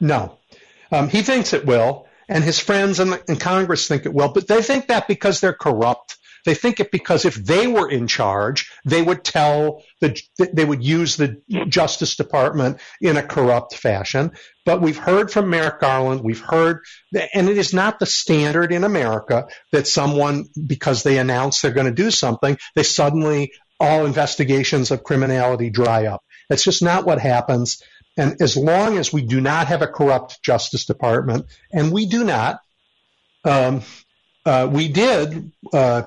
No, 0.00 0.38
um, 0.92 1.08
he 1.08 1.22
thinks 1.22 1.52
it 1.54 1.64
will, 1.64 2.06
and 2.28 2.44
his 2.44 2.58
friends 2.58 3.00
in, 3.00 3.14
in 3.26 3.36
Congress 3.36 3.88
think 3.88 4.04
it 4.04 4.12
will, 4.12 4.28
but 4.28 4.46
they 4.46 4.62
think 4.62 4.88
that 4.88 5.08
because 5.08 5.40
they're 5.40 5.54
corrupt 5.54 6.18
They 6.48 6.54
think 6.54 6.80
it 6.80 6.90
because 6.90 7.26
if 7.26 7.34
they 7.34 7.66
were 7.66 7.90
in 7.90 8.06
charge, 8.06 8.72
they 8.86 9.02
would 9.02 9.22
tell 9.22 9.84
the, 10.00 10.18
they 10.38 10.64
would 10.64 10.82
use 10.82 11.18
the 11.18 11.42
Justice 11.68 12.16
Department 12.16 12.80
in 13.02 13.18
a 13.18 13.22
corrupt 13.22 13.74
fashion. 13.74 14.30
But 14.64 14.80
we've 14.80 14.96
heard 14.96 15.30
from 15.30 15.50
Merrick 15.50 15.78
Garland, 15.78 16.22
we've 16.22 16.40
heard, 16.40 16.80
and 17.34 17.50
it 17.50 17.58
is 17.58 17.74
not 17.74 17.98
the 17.98 18.06
standard 18.06 18.72
in 18.72 18.84
America 18.84 19.48
that 19.72 19.86
someone, 19.86 20.46
because 20.66 21.02
they 21.02 21.18
announce 21.18 21.60
they're 21.60 21.70
going 21.70 21.94
to 21.94 22.02
do 22.02 22.10
something, 22.10 22.56
they 22.74 22.82
suddenly, 22.82 23.52
all 23.78 24.06
investigations 24.06 24.90
of 24.90 25.04
criminality 25.04 25.68
dry 25.68 26.06
up. 26.06 26.24
That's 26.48 26.64
just 26.64 26.82
not 26.82 27.04
what 27.04 27.20
happens. 27.20 27.82
And 28.16 28.40
as 28.40 28.56
long 28.56 28.96
as 28.96 29.12
we 29.12 29.20
do 29.20 29.42
not 29.42 29.66
have 29.66 29.82
a 29.82 29.86
corrupt 29.86 30.42
Justice 30.42 30.86
Department, 30.86 31.44
and 31.74 31.92
we 31.92 32.06
do 32.06 32.24
not, 32.24 32.60
um, 33.44 33.82
uh, 34.46 34.66
we 34.72 34.88
did 34.88 35.52
uh, 35.74 36.04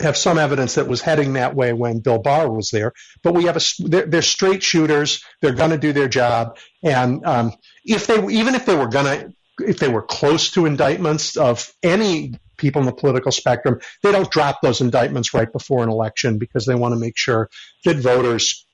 have 0.00 0.16
some 0.16 0.38
evidence 0.38 0.74
that 0.74 0.88
was 0.88 1.00
heading 1.00 1.34
that 1.34 1.54
way 1.54 1.72
when 1.72 2.00
Bill 2.00 2.18
Barr 2.18 2.50
was 2.50 2.70
there. 2.70 2.92
But 3.22 3.34
we 3.34 3.44
have 3.44 3.56
a 3.56 3.60
they're, 3.78 4.06
they're 4.06 4.22
straight 4.22 4.62
shooters. 4.62 5.22
They're 5.40 5.54
going 5.54 5.70
to 5.70 5.78
do 5.78 5.92
their 5.92 6.08
job, 6.08 6.58
and 6.82 7.24
um, 7.24 7.52
if 7.84 8.06
they 8.06 8.24
even 8.28 8.54
if 8.54 8.66
they 8.66 8.76
were 8.76 8.88
going 8.88 9.06
to 9.06 9.32
if 9.58 9.78
they 9.78 9.88
were 9.88 10.02
close 10.02 10.50
to 10.52 10.66
indictments 10.66 11.36
of 11.36 11.72
any 11.82 12.34
people 12.56 12.80
in 12.80 12.86
the 12.86 12.92
political 12.92 13.32
spectrum, 13.32 13.80
they 14.02 14.12
don't 14.12 14.30
drop 14.30 14.60
those 14.62 14.80
indictments 14.80 15.34
right 15.34 15.52
before 15.52 15.82
an 15.82 15.90
election 15.90 16.38
because 16.38 16.66
they 16.66 16.74
want 16.74 16.92
to 16.92 17.00
make 17.00 17.16
sure 17.16 17.50
that 17.84 17.96
voters, 17.96 18.66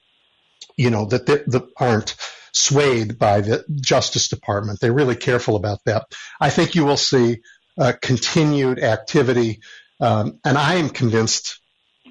you 0.77 0.91
know, 0.91 1.07
that, 1.07 1.27
they, 1.27 1.39
that 1.47 1.69
aren't 1.77 2.17
swayed 2.53 3.19
by 3.19 3.41
the 3.41 3.65
Justice 3.81 4.29
Department. 4.29 4.81
They're 4.81 4.93
really 4.93 5.17
careful 5.17 5.57
about 5.57 5.79
that. 5.87 6.07
I 6.41 6.51
think 6.51 6.75
you 6.75 6.85
will 6.85 6.97
see 6.97 7.41
uh, 7.79 7.93
continued 8.01 8.79
activity, 8.79 9.61
um, 10.03 10.41
and 10.45 10.59
I 10.59 10.75
am 10.75 10.91
convinced. 10.91 11.61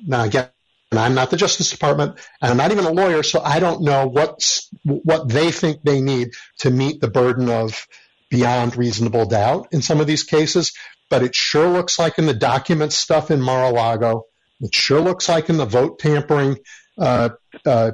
Now 0.08 0.24
again, 0.24 0.50
I'm 0.92 1.14
not 1.14 1.30
the 1.30 1.38
Justice 1.38 1.70
Department, 1.70 2.18
and 2.42 2.52
I'm 2.52 2.58
not 2.58 2.72
even 2.72 2.86
a 2.86 2.92
lawyer, 2.92 3.22
so 3.22 3.42
I 3.42 3.60
don't 3.60 3.84
know 3.84 4.08
what 4.08 4.62
what 4.84 5.30
they 5.30 5.52
think 5.52 5.84
they 5.84 6.02
need 6.02 6.32
to 6.60 6.72
meet 6.72 7.02
the 7.02 7.10
burden 7.10 7.50
of 7.50 7.88
beyond 8.30 8.76
reasonable 8.76 9.26
doubt 9.26 9.68
in 9.72 9.82
some 9.82 10.00
of 10.00 10.08
these 10.08 10.24
cases. 10.24 10.74
But 11.10 11.24
it 11.24 11.36
sure 11.36 11.68
looks 11.68 12.00
like 12.00 12.18
in 12.18 12.26
the 12.26 12.34
document 12.34 12.94
stuff 12.94 13.32
in 13.32 13.42
Mar-a-Lago, 13.42 14.24
it 14.62 14.74
sure 14.74 15.02
looks 15.02 15.28
like 15.28 15.50
in 15.50 15.58
the 15.58 15.66
vote 15.66 16.00
tampering 16.00 16.58
uh, 16.98 17.30
uh, 17.66 17.92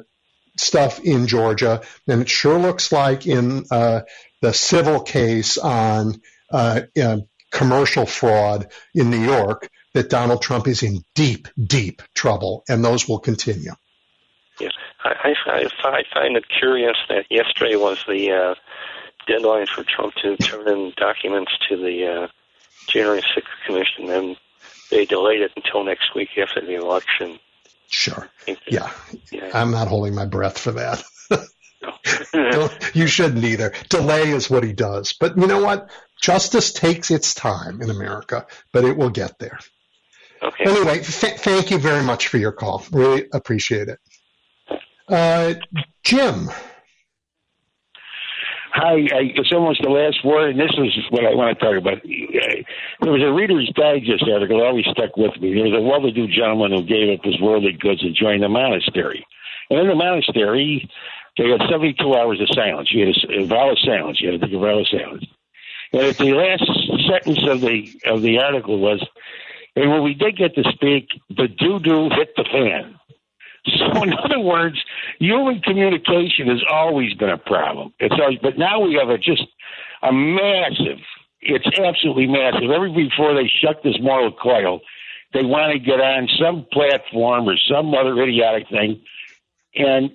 stuff 0.58 1.00
in 1.00 1.26
Georgia, 1.26 1.82
and 2.08 2.22
it 2.22 2.30
sure 2.30 2.59
looks 2.59 2.92
like 2.92 3.26
in 3.26 3.66
uh, 3.72 4.01
the 4.42 4.53
civil 4.53 5.01
case 5.01 5.58
on 5.58 6.22
uh, 6.51 6.82
commercial 7.51 8.06
fraud 8.06 8.72
in 8.93 9.09
New 9.09 9.24
York 9.24 9.69
that 9.98 10.11
Donald 10.11 10.43
Trump 10.43 10.67
is 10.67 10.84
in 10.84 11.03
deep, 11.16 11.48
deep 11.58 12.03
trouble, 12.14 12.64
and 12.69 12.85
those 12.85 13.08
will 13.08 13.17
continue. 13.17 13.72
Yeah, 14.59 14.69
I, 15.03 15.34
I, 15.48 15.67
I 15.84 16.03
find 16.14 16.38
it 16.38 16.45
curious 16.48 16.98
that 17.09 17.26
yesterday 17.32 17.76
was 17.76 17.98
the 18.08 18.32
uh, 18.32 18.56
deadline 19.27 19.66
for 19.66 19.84
Trump 19.84 20.14
to 20.22 20.38
turn 20.38 20.67
in 20.67 20.93
documents 20.98 21.51
to 21.69 21.77
the 21.77 22.06
uh, 22.06 22.27
January 22.88 23.22
6th 23.22 23.66
Commission, 23.66 24.09
and 24.11 24.38
they 24.92 25.06
delayed 25.06 25.42
it 25.42 25.51
until 25.56 25.84
next 25.84 26.14
week 26.16 26.30
after 26.38 26.61
the 26.61 26.76
election. 26.76 27.40
Sure. 27.90 28.30
Yeah. 28.67 28.92
yeah. 29.32 29.50
I'm 29.51 29.72
not 29.72 29.88
holding 29.88 30.14
my 30.14 30.26
breath 30.26 30.59
for 30.59 30.74
that. 30.74 31.03
you 32.93 33.08
shouldn't 33.08 33.43
either. 33.43 33.74
Delay 33.90 34.30
is 34.30 34.48
what 34.48 34.64
he 34.64 34.74
does. 34.74 35.14
But 35.14 35.38
you 35.38 35.48
know 35.48 35.64
what? 35.64 35.90
Justice 36.22 36.72
takes 36.72 37.09
its 37.09 37.34
time 37.34 37.82
in 37.82 37.90
America, 37.90 38.45
but 38.72 38.85
it 38.85 38.95
will 38.95 39.09
get 39.09 39.40
there. 39.40 39.59
Okay. 40.44 40.66
Anyway, 40.66 41.00
th- 41.00 41.40
thank 41.40 41.72
you 41.72 41.78
very 41.78 42.04
much 42.04 42.28
for 42.28 42.38
your 42.38 42.52
call. 42.52 42.84
Really 42.92 43.26
appreciate 43.34 43.90
it. 43.90 44.00
Uh, 45.08 45.54
Jim. 46.04 46.50
Hi, 48.74 48.94
I, 48.94 49.34
it's 49.34 49.52
almost 49.52 49.82
the 49.82 49.90
last 49.90 50.24
word, 50.24 50.52
and 50.52 50.60
this 50.60 50.70
is 50.78 50.94
what 51.10 51.26
I 51.26 51.34
want 51.34 51.58
to 51.58 51.66
talk 51.66 51.76
about. 51.76 51.98
There 52.04 53.12
was 53.12 53.24
a 53.24 53.34
Reader's 53.34 53.72
Digest 53.74 54.24
article 54.32 54.60
that 54.60 54.68
always 54.68 54.86
stuck 54.92 55.18
with 55.18 55.34
me. 55.42 55.56
There 55.56 55.64
was 55.64 55.74
a 55.74 55.82
well-to-do 55.82 56.28
gentleman 56.28 56.74
who 56.74 56.84
gave 56.84 57.18
up 57.18 57.26
his 57.26 57.42
worldly 57.42 57.74
goods 57.74 58.04
and 58.04 58.14
joined 58.14 58.44
a 58.44 58.50
monastery. 58.50 59.26
And 59.72 59.80
in 59.80 59.88
the 59.88 59.96
monastery, 59.96 60.88
they 61.38 61.50
had 61.50 61.62
72 61.70 61.98
hours 62.14 62.40
of 62.40 62.50
silence. 62.54 62.90
You 62.92 63.08
had 63.08 63.16
a, 63.16 63.42
a 63.42 63.46
vow 63.46 63.72
of 63.72 63.80
silence. 63.80 64.22
You 64.22 64.32
had 64.32 64.42
to 64.42 64.46
take 64.46 64.56
a 64.56 64.60
vow 64.60 64.80
of 64.80 64.88
silence. 64.88 65.26
And 65.94 66.02
at 66.02 66.18
the 66.18 66.34
last 66.34 66.70
sentence 67.08 67.48
of 67.48 67.62
the 67.62 67.90
of 68.06 68.22
the 68.22 68.40
article 68.40 68.80
was, 68.80 69.04
and 69.78 69.92
when 69.92 70.02
we 70.02 70.16
did 70.16 70.36
get 70.38 70.56
to 70.56 70.64
speak, 70.74 71.10
the 71.30 71.48
doo 71.48 71.80
doo 71.80 72.10
hit 72.10 72.36
the 72.36 72.46
fan. 72.52 72.96
So, 73.78 73.86
in 74.04 74.14
other 74.14 74.40
words, 74.40 74.84
human 75.20 75.62
communication 75.62 76.48
has 76.48 76.64
always 76.72 77.14
been 77.14 77.30
a 77.30 77.38
problem. 77.38 77.94
It's 78.00 78.16
always, 78.20 78.40
but 78.42 78.58
now 78.58 78.80
we 78.80 78.96
have 78.96 79.10
a 79.10 79.20
just 79.20 79.44
a 80.02 80.12
massive. 80.12 80.98
It's 81.42 81.68
absolutely 81.78 82.26
massive. 82.26 82.72
Every 82.72 82.92
before 82.92 83.36
they 83.36 83.48
shut 83.62 83.84
this 83.84 83.98
mortal 84.02 84.32
coil, 84.32 84.82
they 85.34 85.44
want 85.44 85.74
to 85.74 85.80
get 85.80 86.02
on 86.02 86.28
some 86.42 86.66
platform 86.74 87.48
or 87.48 87.56
some 87.70 87.94
other 87.94 88.20
idiotic 88.20 88.70
thing 88.70 89.00
and 89.76 90.10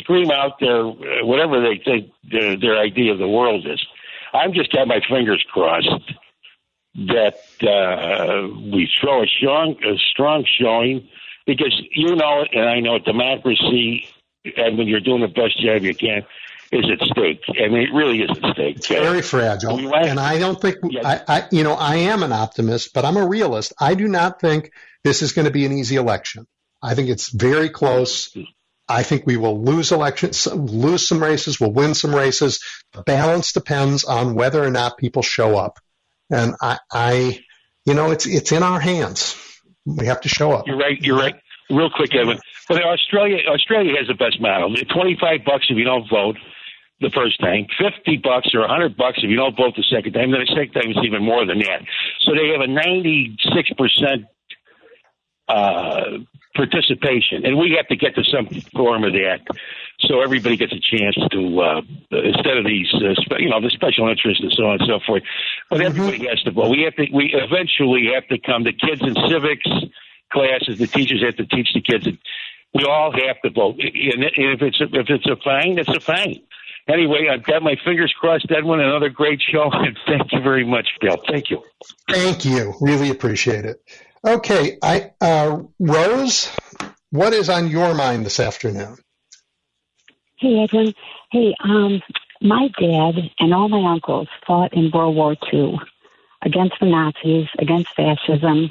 scream 0.00 0.30
out 0.30 0.60
their 0.60 0.84
whatever 0.84 1.62
they 1.62 1.80
think 1.82 2.12
their, 2.30 2.58
their 2.58 2.78
idea 2.78 3.12
of 3.12 3.18
the 3.18 3.28
world 3.28 3.66
is. 3.66 3.82
I'm 4.34 4.52
just 4.52 4.70
got 4.70 4.86
my 4.86 5.00
fingers 5.08 5.42
crossed 5.50 5.88
that 7.06 7.38
uh, 7.62 8.48
we 8.72 8.88
throw 9.00 9.22
a 9.22 9.26
strong, 9.26 9.76
a 9.84 9.96
strong 10.10 10.44
showing 10.58 11.08
because 11.46 11.80
you 11.92 12.14
know 12.16 12.42
it, 12.42 12.50
and 12.52 12.68
I 12.68 12.80
know 12.80 12.96
it, 12.96 13.04
democracy, 13.04 14.08
and 14.56 14.76
when 14.76 14.88
you're 14.88 15.00
doing 15.00 15.22
the 15.22 15.28
best 15.28 15.60
job 15.60 15.82
you 15.82 15.94
can, 15.94 16.24
is 16.72 16.84
at 16.90 17.06
stake. 17.08 17.42
I 17.48 17.68
mean, 17.68 17.88
it 17.88 17.94
really 17.94 18.20
is 18.22 18.30
at 18.30 18.52
stake. 18.52 18.76
It's 18.76 18.88
very 18.88 19.22
fragile, 19.22 19.94
and 19.94 20.18
I 20.18 20.38
don't 20.38 20.60
think 20.60 20.76
I, 21.04 21.20
I, 21.26 21.48
you 21.50 21.62
know, 21.62 21.74
I 21.74 21.96
am 21.96 22.22
an 22.22 22.32
optimist, 22.32 22.92
but 22.92 23.04
I'm 23.04 23.16
a 23.16 23.26
realist. 23.26 23.72
I 23.78 23.94
do 23.94 24.08
not 24.08 24.40
think 24.40 24.72
this 25.04 25.22
is 25.22 25.32
going 25.32 25.46
to 25.46 25.52
be 25.52 25.64
an 25.64 25.72
easy 25.72 25.96
election. 25.96 26.46
I 26.82 26.94
think 26.94 27.08
it's 27.08 27.30
very 27.30 27.70
close. 27.70 28.36
I 28.88 29.02
think 29.02 29.26
we 29.26 29.36
will 29.36 29.62
lose 29.62 29.92
elections, 29.92 30.46
lose 30.46 31.06
some 31.06 31.22
races, 31.22 31.60
we'll 31.60 31.72
win 31.72 31.94
some 31.94 32.14
races. 32.14 32.60
The 32.92 33.02
balance 33.02 33.52
depends 33.52 34.04
on 34.04 34.34
whether 34.34 34.62
or 34.64 34.70
not 34.70 34.96
people 34.96 35.22
show 35.22 35.56
up. 35.58 35.78
And 36.30 36.54
I, 36.60 36.78
I, 36.92 37.40
you 37.84 37.94
know, 37.94 38.10
it's 38.10 38.26
it's 38.26 38.52
in 38.52 38.62
our 38.62 38.80
hands. 38.80 39.36
We 39.86 40.06
have 40.06 40.20
to 40.22 40.28
show 40.28 40.52
up. 40.52 40.66
You're 40.66 40.76
right. 40.76 41.00
You're 41.00 41.18
right. 41.18 41.34
Real 41.70 41.90
quick, 41.90 42.14
Edwin. 42.14 42.38
But 42.68 42.82
Australia, 42.84 43.38
Australia 43.48 43.94
has 43.98 44.08
the 44.08 44.14
best 44.14 44.40
model. 44.40 44.74
Twenty-five 44.74 45.40
bucks 45.44 45.66
if 45.70 45.76
you 45.76 45.84
don't 45.84 46.08
vote 46.10 46.36
the 47.00 47.10
first 47.10 47.40
time, 47.40 47.66
fifty 47.78 48.16
bucks 48.16 48.50
or 48.54 48.66
hundred 48.66 48.96
bucks 48.96 49.18
if 49.22 49.30
you 49.30 49.36
don't 49.36 49.56
vote 49.56 49.74
the 49.76 49.84
second 49.84 50.12
time. 50.12 50.30
Then 50.32 50.40
the 50.40 50.54
second 50.54 50.72
time 50.72 50.90
is 50.90 50.98
even 51.04 51.22
more 51.22 51.46
than 51.46 51.58
that. 51.60 51.82
So 52.20 52.32
they 52.34 52.48
have 52.48 52.60
a 52.60 52.66
ninety-six 52.66 53.70
percent 53.76 54.26
uh, 55.48 56.18
participation, 56.58 57.46
and 57.46 57.56
we 57.56 57.74
have 57.78 57.86
to 57.86 57.94
get 57.94 58.16
to 58.16 58.24
some 58.24 58.48
form 58.74 59.04
of 59.04 59.12
that, 59.12 59.46
so 60.00 60.20
everybody 60.20 60.56
gets 60.56 60.72
a 60.72 60.82
chance 60.82 61.14
to 61.30 61.60
uh, 61.60 61.80
instead 62.10 62.58
of 62.58 62.64
these, 62.66 62.90
uh, 62.94 63.14
spe- 63.14 63.38
you 63.38 63.48
know, 63.48 63.60
the 63.60 63.70
special 63.70 64.08
interests 64.08 64.42
and 64.42 64.52
so 64.52 64.64
on 64.66 64.80
and 64.80 64.88
so 64.90 64.98
forth. 65.06 65.22
But 65.70 65.82
everybody 65.82 66.26
has 66.26 66.42
to 66.42 66.50
vote. 66.50 66.70
We 66.70 66.82
have 66.82 66.96
to. 66.96 67.06
We 67.14 67.30
eventually 67.32 68.10
have 68.12 68.26
to 68.28 68.38
come. 68.38 68.64
The 68.64 68.72
kids 68.72 69.00
in 69.02 69.14
civics 69.30 69.70
classes, 70.32 70.78
the 70.78 70.88
teachers 70.88 71.22
have 71.22 71.36
to 71.36 71.46
teach 71.46 71.68
the 71.72 71.80
kids. 71.80 72.08
We 72.74 72.84
all 72.84 73.12
have 73.12 73.40
to 73.42 73.50
vote, 73.50 73.78
and 73.78 74.24
if 74.24 74.60
it's 74.60 74.80
a, 74.80 74.84
if 74.84 75.08
it's 75.08 75.26
a 75.26 75.36
fine, 75.42 75.78
it's 75.78 75.88
a 75.88 76.00
fine. 76.00 76.42
Anyway, 76.88 77.28
I've 77.30 77.44
got 77.44 77.62
my 77.62 77.76
fingers 77.84 78.12
crossed, 78.18 78.50
Edwin. 78.50 78.80
Another 78.80 79.10
great 79.10 79.40
show, 79.40 79.70
and 79.72 79.96
thank 80.06 80.32
you 80.32 80.40
very 80.40 80.66
much, 80.66 80.88
Bill. 81.00 81.22
Thank 81.28 81.50
you. 81.50 81.62
Thank 82.10 82.44
you. 82.44 82.74
Really 82.80 83.10
appreciate 83.10 83.64
it. 83.64 83.80
Okay, 84.26 84.78
I 84.82 85.12
uh, 85.20 85.62
Rose, 85.78 86.50
what 87.10 87.32
is 87.32 87.48
on 87.48 87.68
your 87.68 87.94
mind 87.94 88.26
this 88.26 88.40
afternoon? 88.40 88.96
Hey, 90.38 90.60
Edwin. 90.62 90.94
Hey, 91.30 91.54
um, 91.62 92.02
my 92.40 92.68
dad 92.80 93.30
and 93.38 93.54
all 93.54 93.68
my 93.68 93.92
uncles 93.92 94.28
fought 94.46 94.72
in 94.72 94.90
World 94.90 95.14
War 95.14 95.36
II 95.52 95.78
against 96.42 96.74
the 96.80 96.86
Nazis, 96.86 97.48
against 97.58 97.94
fascism, 97.94 98.70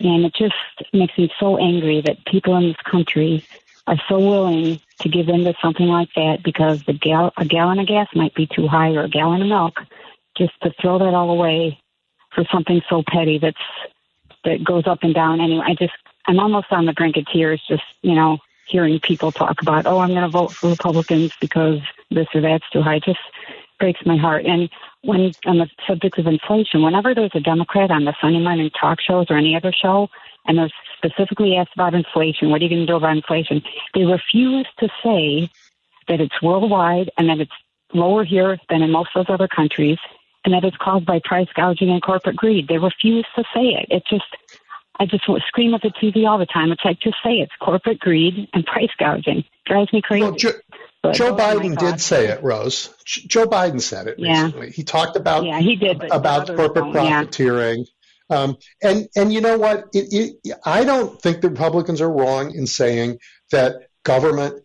and 0.00 0.24
it 0.24 0.34
just 0.34 0.54
makes 0.92 1.16
me 1.16 1.30
so 1.40 1.56
angry 1.56 2.02
that 2.02 2.24
people 2.26 2.56
in 2.56 2.68
this 2.68 2.76
country 2.90 3.44
are 3.86 4.00
so 4.08 4.18
willing 4.18 4.80
to 5.00 5.08
give 5.08 5.28
in 5.28 5.44
to 5.44 5.54
something 5.62 5.86
like 5.86 6.08
that 6.16 6.42
because 6.42 6.82
the 6.84 6.94
gal- 6.94 7.32
a 7.36 7.44
gallon 7.44 7.78
of 7.78 7.86
gas 7.86 8.08
might 8.14 8.34
be 8.34 8.46
too 8.46 8.66
high 8.66 8.90
or 8.90 9.04
a 9.04 9.08
gallon 9.08 9.42
of 9.42 9.48
milk, 9.48 9.80
just 10.36 10.52
to 10.62 10.72
throw 10.80 10.98
that 10.98 11.14
all 11.14 11.30
away 11.30 11.78
for 12.34 12.44
something 12.50 12.80
so 12.88 13.02
petty 13.06 13.38
that's 13.38 13.56
that 14.44 14.64
goes 14.64 14.86
up 14.86 15.02
and 15.02 15.14
down. 15.14 15.40
Anyway, 15.40 15.64
I 15.66 15.74
just 15.74 15.94
I'm 16.26 16.38
almost 16.38 16.66
on 16.70 16.86
the 16.86 16.92
brink 16.92 17.16
of 17.16 17.26
tears 17.26 17.62
just 17.68 17.82
you 18.02 18.14
know 18.14 18.38
hearing 18.66 18.98
people 19.00 19.30
talk 19.30 19.60
about 19.60 19.86
oh 19.86 19.98
I'm 19.98 20.10
going 20.10 20.22
to 20.22 20.28
vote 20.28 20.52
for 20.52 20.70
Republicans 20.70 21.32
because 21.40 21.80
this 22.10 22.28
or 22.34 22.40
that's 22.40 22.68
too 22.70 22.82
high. 22.82 22.96
It 22.96 23.04
just 23.04 23.20
breaks 23.78 24.00
my 24.06 24.16
heart. 24.16 24.46
And 24.46 24.70
when 25.02 25.32
on 25.44 25.58
the 25.58 25.68
subject 25.86 26.18
of 26.18 26.26
inflation, 26.26 26.82
whenever 26.82 27.14
there's 27.14 27.34
a 27.34 27.40
Democrat 27.40 27.90
on 27.90 28.04
the 28.04 28.14
Sunday 28.20 28.40
morning 28.40 28.70
talk 28.78 29.00
shows 29.00 29.26
or 29.28 29.36
any 29.36 29.56
other 29.56 29.72
show, 29.72 30.08
and 30.46 30.58
they're 30.58 30.70
specifically 30.96 31.56
asked 31.56 31.74
about 31.74 31.94
inflation. 31.94 32.50
What 32.50 32.60
are 32.60 32.64
you 32.64 32.70
going 32.70 32.82
to 32.82 32.86
do 32.86 32.96
about 32.96 33.16
inflation? 33.16 33.62
They 33.94 34.04
refuse 34.04 34.66
to 34.78 34.88
say 35.02 35.50
that 36.08 36.20
it's 36.20 36.40
worldwide 36.42 37.10
and 37.16 37.28
that 37.28 37.40
it's 37.40 37.52
lower 37.92 38.24
here 38.24 38.58
than 38.68 38.82
in 38.82 38.90
most 38.90 39.10
of 39.14 39.26
those 39.26 39.34
other 39.34 39.48
countries, 39.48 39.98
and 40.44 40.54
that 40.54 40.64
is 40.64 40.74
caused 40.80 41.06
by 41.06 41.20
price 41.24 41.48
gouging 41.54 41.90
and 41.90 42.02
corporate 42.02 42.36
greed. 42.36 42.68
They 42.68 42.78
refuse 42.78 43.26
to 43.36 43.44
say 43.54 43.68
it. 43.68 43.86
It 43.90 44.04
just, 44.08 44.24
I 44.98 45.06
just 45.06 45.24
scream 45.48 45.74
at 45.74 45.82
the 45.82 45.90
TV 45.90 46.28
all 46.28 46.38
the 46.38 46.46
time. 46.46 46.70
It's 46.70 46.84
like, 46.84 47.00
just 47.00 47.16
say 47.24 47.34
it's 47.34 47.52
corporate 47.60 47.98
greed 48.00 48.48
and 48.52 48.64
price 48.64 48.90
gouging. 48.98 49.44
Drives 49.66 49.92
me 49.92 50.02
crazy. 50.02 50.22
Well, 50.22 50.32
Joe, 50.32 50.52
Joe 51.12 51.34
Biden 51.34 51.76
did 51.76 52.00
say 52.00 52.28
it, 52.28 52.42
Rose. 52.42 52.94
Joe 53.04 53.46
Biden 53.46 53.80
said 53.80 54.06
it 54.06 54.18
yeah. 54.18 54.44
recently. 54.44 54.70
He 54.70 54.84
talked 54.84 55.16
about 55.16 55.44
yeah, 55.44 55.60
he 55.60 55.76
did, 55.76 56.02
about 56.04 56.46
corporate 56.46 56.92
profiteering. 56.92 57.80
Yeah. 57.80 57.84
Um, 58.36 58.56
and 58.82 59.08
and 59.14 59.32
you 59.32 59.42
know 59.42 59.58
what? 59.58 59.88
It, 59.92 60.38
it, 60.44 60.58
I 60.64 60.84
don't 60.84 61.20
think 61.20 61.42
the 61.42 61.50
Republicans 61.50 62.00
are 62.00 62.10
wrong 62.10 62.54
in 62.54 62.66
saying 62.66 63.18
that 63.50 63.88
government 64.02 64.64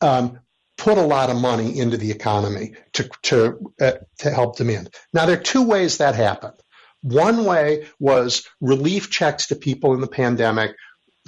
um, 0.00 0.40
put 0.80 0.98
a 0.98 1.02
lot 1.02 1.30
of 1.30 1.36
money 1.36 1.78
into 1.78 1.98
the 1.98 2.10
economy 2.10 2.72
to 2.94 3.08
to 3.22 3.72
uh, 3.80 3.92
to 4.18 4.30
help 4.30 4.56
demand. 4.56 4.88
Now 5.12 5.26
there 5.26 5.38
are 5.38 5.42
two 5.42 5.62
ways 5.62 5.98
that 5.98 6.14
happened. 6.14 6.58
One 7.02 7.44
way 7.44 7.86
was 7.98 8.46
relief 8.60 9.10
checks 9.10 9.48
to 9.48 9.56
people 9.56 9.94
in 9.94 10.00
the 10.00 10.08
pandemic 10.08 10.74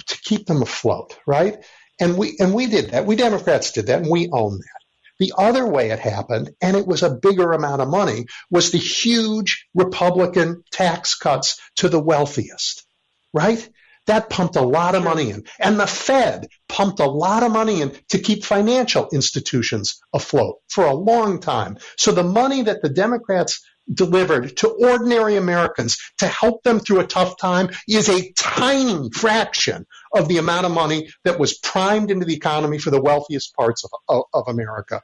to 0.07 0.17
keep 0.17 0.47
them 0.47 0.61
afloat, 0.61 1.17
right? 1.27 1.63
And 1.99 2.17
we 2.17 2.35
and 2.39 2.53
we 2.53 2.65
did 2.65 2.91
that. 2.91 3.05
We 3.05 3.15
Democrats 3.15 3.71
did 3.71 3.87
that, 3.87 4.01
and 4.01 4.11
we 4.11 4.29
own 4.31 4.57
that. 4.57 4.81
The 5.19 5.33
other 5.37 5.65
way 5.67 5.91
it 5.91 5.99
happened, 5.99 6.51
and 6.59 6.75
it 6.75 6.87
was 6.87 7.03
a 7.03 7.15
bigger 7.15 7.53
amount 7.53 7.81
of 7.81 7.87
money, 7.87 8.25
was 8.49 8.71
the 8.71 8.79
huge 8.79 9.67
Republican 9.75 10.63
tax 10.71 11.15
cuts 11.15 11.61
to 11.77 11.87
the 11.87 11.99
wealthiest, 11.99 12.83
right? 13.31 13.69
That 14.07 14.29
pumped 14.29 14.55
a 14.55 14.61
lot 14.61 14.95
of 14.95 15.03
money 15.03 15.29
in. 15.29 15.45
And 15.59 15.79
the 15.79 15.87
Fed 15.87 16.47
pumped 16.67 16.99
a 16.99 17.05
lot 17.05 17.43
of 17.43 17.51
money 17.51 17.81
in 17.81 17.97
to 18.09 18.19
keep 18.19 18.43
financial 18.43 19.07
institutions 19.13 20.01
afloat 20.13 20.57
for 20.69 20.85
a 20.85 20.93
long 20.93 21.39
time. 21.39 21.77
So 21.97 22.11
the 22.11 22.23
money 22.23 22.63
that 22.63 22.81
the 22.81 22.89
Democrats 22.89 23.61
delivered 23.91 24.55
to 24.57 24.69
ordinary 24.69 25.35
Americans 25.35 25.97
to 26.17 26.27
help 26.27 26.63
them 26.63 26.79
through 26.79 27.01
a 27.01 27.07
tough 27.07 27.37
time 27.37 27.69
is 27.87 28.09
a 28.09 28.31
tiny 28.37 29.09
fraction 29.11 29.85
of 30.13 30.27
the 30.27 30.37
amount 30.37 30.65
of 30.65 30.71
money 30.71 31.09
that 31.25 31.39
was 31.39 31.57
primed 31.57 32.09
into 32.09 32.25
the 32.25 32.35
economy 32.35 32.77
for 32.77 32.91
the 32.91 33.01
wealthiest 33.01 33.53
parts 33.55 33.83
of, 33.83 33.91
of, 34.07 34.23
of 34.33 34.43
America. 34.47 35.01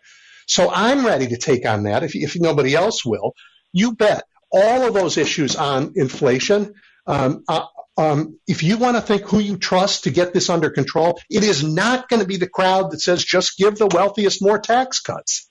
So 0.47 0.71
I'm 0.73 1.05
ready 1.05 1.27
to 1.27 1.37
take 1.37 1.65
on 1.65 1.83
that 1.83 2.03
if, 2.03 2.15
if 2.15 2.35
nobody 2.39 2.73
else 2.73 3.05
will. 3.05 3.33
You 3.73 3.95
bet. 3.95 4.23
All 4.51 4.87
of 4.87 4.95
those 4.95 5.17
issues 5.17 5.55
on 5.55 5.93
inflation, 5.95 6.73
um, 7.05 7.43
uh, 7.47 7.65
um, 7.99 8.39
if 8.47 8.63
you 8.63 8.77
want 8.77 8.95
to 8.95 9.01
think 9.01 9.23
who 9.23 9.39
you 9.39 9.57
trust 9.57 10.05
to 10.05 10.09
get 10.09 10.33
this 10.33 10.49
under 10.49 10.69
control, 10.69 11.19
it 11.29 11.43
is 11.43 11.65
not 11.65 12.07
going 12.07 12.21
to 12.21 12.27
be 12.27 12.37
the 12.37 12.47
crowd 12.47 12.91
that 12.91 13.01
says 13.01 13.21
just 13.21 13.57
give 13.57 13.77
the 13.77 13.87
wealthiest 13.87 14.41
more 14.41 14.57
tax 14.57 15.01
cuts. 15.01 15.49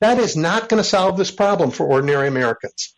That 0.00 0.18
is 0.18 0.36
not 0.36 0.68
going 0.68 0.82
to 0.82 0.88
solve 0.88 1.16
this 1.16 1.30
problem 1.30 1.70
for 1.70 1.86
ordinary 1.86 2.26
Americans. 2.26 2.96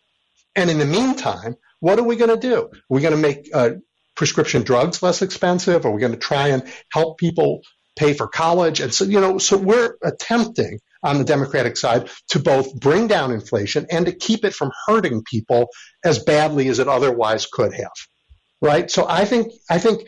And 0.55 0.71
in 0.71 0.79
the 0.79 0.85
meantime, 0.85 1.57
what 1.79 1.99
are 1.99 2.03
we 2.03 2.15
going 2.15 2.31
to 2.31 2.47
do? 2.47 2.63
Are 2.63 2.79
we 2.89 3.01
going 3.01 3.13
to 3.13 3.21
make 3.21 3.49
uh, 3.53 3.69
prescription 4.15 4.63
drugs 4.63 5.03
less 5.03 5.21
expensive? 5.21 5.85
Are 5.85 5.91
we 5.91 6.01
going 6.01 6.13
to 6.13 6.17
try 6.17 6.47
and 6.47 6.63
help 6.91 7.19
people 7.19 7.61
pay 7.95 8.13
for 8.13 8.27
college? 8.27 8.79
And 8.79 8.91
so, 8.91 9.05
you 9.05 9.21
know, 9.21 9.37
so 9.37 9.57
we're 9.57 9.95
attempting 10.03 10.79
on 11.03 11.19
the 11.19 11.23
Democratic 11.23 11.77
side 11.77 12.09
to 12.29 12.39
both 12.39 12.73
bring 12.73 13.05
down 13.05 13.31
inflation 13.31 13.85
and 13.91 14.07
to 14.07 14.11
keep 14.11 14.43
it 14.43 14.55
from 14.55 14.71
hurting 14.87 15.21
people 15.23 15.67
as 16.03 16.17
badly 16.17 16.67
as 16.67 16.79
it 16.79 16.87
otherwise 16.87 17.45
could 17.45 17.73
have. 17.73 17.91
Right? 18.61 18.89
So 18.89 19.05
I 19.07 19.25
think, 19.25 19.53
I 19.69 19.77
think 19.79 20.07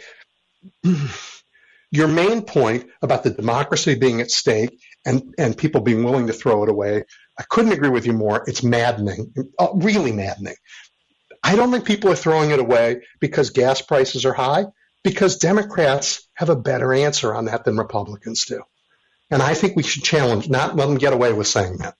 your 1.91 2.07
main 2.07 2.43
point 2.43 2.87
about 3.01 3.23
the 3.23 3.29
democracy 3.29 3.95
being 3.95 4.21
at 4.21 4.31
stake 4.31 4.79
and, 5.05 5.33
and 5.37 5.57
people 5.57 5.81
being 5.81 6.03
willing 6.03 6.27
to 6.27 6.33
throw 6.33 6.63
it 6.63 6.69
away. 6.69 7.03
I 7.37 7.43
couldn't 7.49 7.71
agree 7.71 7.89
with 7.89 8.05
you 8.05 8.13
more. 8.13 8.43
It's 8.47 8.63
maddening, 8.63 9.33
uh, 9.57 9.69
really 9.73 10.11
maddening. 10.11 10.55
I 11.43 11.55
don't 11.55 11.71
think 11.71 11.85
people 11.85 12.11
are 12.11 12.15
throwing 12.15 12.51
it 12.51 12.59
away 12.59 13.03
because 13.19 13.51
gas 13.51 13.81
prices 13.81 14.25
are 14.25 14.33
high, 14.33 14.65
because 15.03 15.37
Democrats 15.37 16.27
have 16.33 16.49
a 16.49 16.55
better 16.55 16.93
answer 16.93 17.33
on 17.33 17.45
that 17.45 17.63
than 17.63 17.77
Republicans 17.77 18.45
do. 18.45 18.61
And 19.31 19.41
I 19.41 19.53
think 19.53 19.75
we 19.75 19.83
should 19.83 20.03
challenge, 20.03 20.49
not 20.49 20.75
let 20.75 20.87
them 20.87 20.97
get 20.97 21.13
away 21.13 21.31
with 21.31 21.47
saying 21.47 21.77
that. 21.77 21.95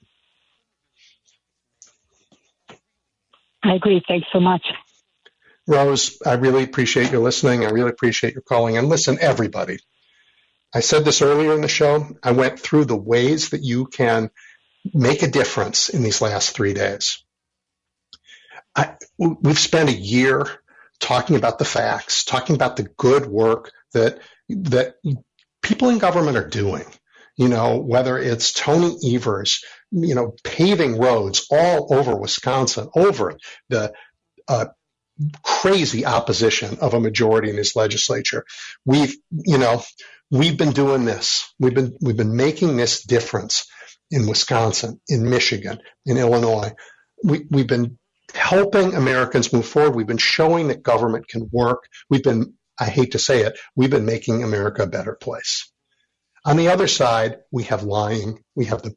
I 3.64 3.74
agree. 3.74 4.02
Thanks 4.08 4.28
so 4.34 4.40
much. 4.40 4.66
Rose, 5.69 6.17
I 6.25 6.33
really 6.33 6.64
appreciate 6.64 7.11
your 7.11 7.22
listening. 7.22 7.64
I 7.64 7.69
really 7.69 7.91
appreciate 7.91 8.33
your 8.33 8.41
calling. 8.41 8.77
And 8.77 8.89
listen, 8.89 9.19
everybody, 9.22 9.77
I 10.73 10.80
said 10.80 11.06
this 11.06 11.22
earlier 11.22 11.53
in 11.53 11.61
the 11.61 11.67
show. 11.67 12.07
I 12.23 12.31
went 12.31 12.59
through 12.59 12.85
the 12.85 12.98
ways 12.98 13.49
that 13.49 13.61
you 13.61 13.85
can 13.85 14.31
make 14.93 15.22
a 15.22 15.27
difference 15.27 15.89
in 15.89 16.01
these 16.01 16.22
last 16.22 16.56
three 16.56 16.73
days. 16.73 17.23
I, 18.75 18.95
we've 19.17 19.59
spent 19.59 19.89
a 19.89 19.93
year 19.93 20.48
talking 20.99 21.35
about 21.35 21.59
the 21.59 21.65
facts, 21.65 22.23
talking 22.23 22.56
about 22.56 22.75
the 22.75 22.83
good 22.98 23.27
work 23.27 23.72
that 23.93 24.19
that 24.49 24.95
people 25.61 25.89
in 25.89 25.99
government 25.99 26.38
are 26.38 26.48
doing. 26.48 26.85
You 27.35 27.48
know, 27.48 27.77
whether 27.77 28.17
it's 28.17 28.51
Tony 28.53 28.98
Evers, 29.15 29.64
you 29.91 30.15
know, 30.15 30.35
paving 30.43 30.98
roads 30.98 31.48
all 31.51 31.93
over 31.93 32.15
Wisconsin, 32.15 32.89
over 32.95 33.38
the 33.69 33.93
uh, 34.48 34.65
crazy 35.43 36.06
opposition 36.06 36.77
of 36.80 36.93
a 36.93 36.99
majority 36.99 37.49
in 37.49 37.57
his 37.57 37.75
legislature. 37.75 38.45
We've, 38.85 39.15
you 39.31 39.57
know, 39.57 39.83
we've 40.31 40.57
been 40.57 40.72
doing 40.72 41.06
this. 41.06 41.53
We've 41.59 41.73
been 41.73 41.98
we've 42.01 42.17
been 42.17 42.35
making 42.35 42.77
this 42.77 43.03
difference 43.03 43.67
in 44.11 44.27
Wisconsin, 44.27 44.99
in 45.07 45.30
Michigan, 45.30 45.80
in 46.06 46.17
Illinois. 46.17 46.72
We, 47.23 47.45
we've 47.49 47.67
been 47.67 47.98
helping 48.33 48.95
Americans 48.95 49.53
move 49.53 49.65
forward. 49.65 49.95
We've 49.95 50.07
been 50.07 50.17
showing 50.17 50.69
that 50.69 50.83
government 50.83 51.27
can 51.27 51.49
work. 51.51 51.83
We've 52.09 52.23
been, 52.23 52.53
I 52.80 52.85
hate 52.85 53.11
to 53.11 53.19
say 53.19 53.41
it, 53.43 53.59
we've 53.75 53.89
been 53.89 54.06
making 54.06 54.43
America 54.43 54.83
a 54.83 54.88
better 54.88 55.14
place. 55.14 55.72
On 56.45 56.57
the 56.57 56.69
other 56.69 56.88
side, 56.88 57.38
we 57.51 57.64
have 57.64 57.83
lying. 57.83 58.43
We 58.56 58.65
have 58.65 58.81
the 58.81 58.95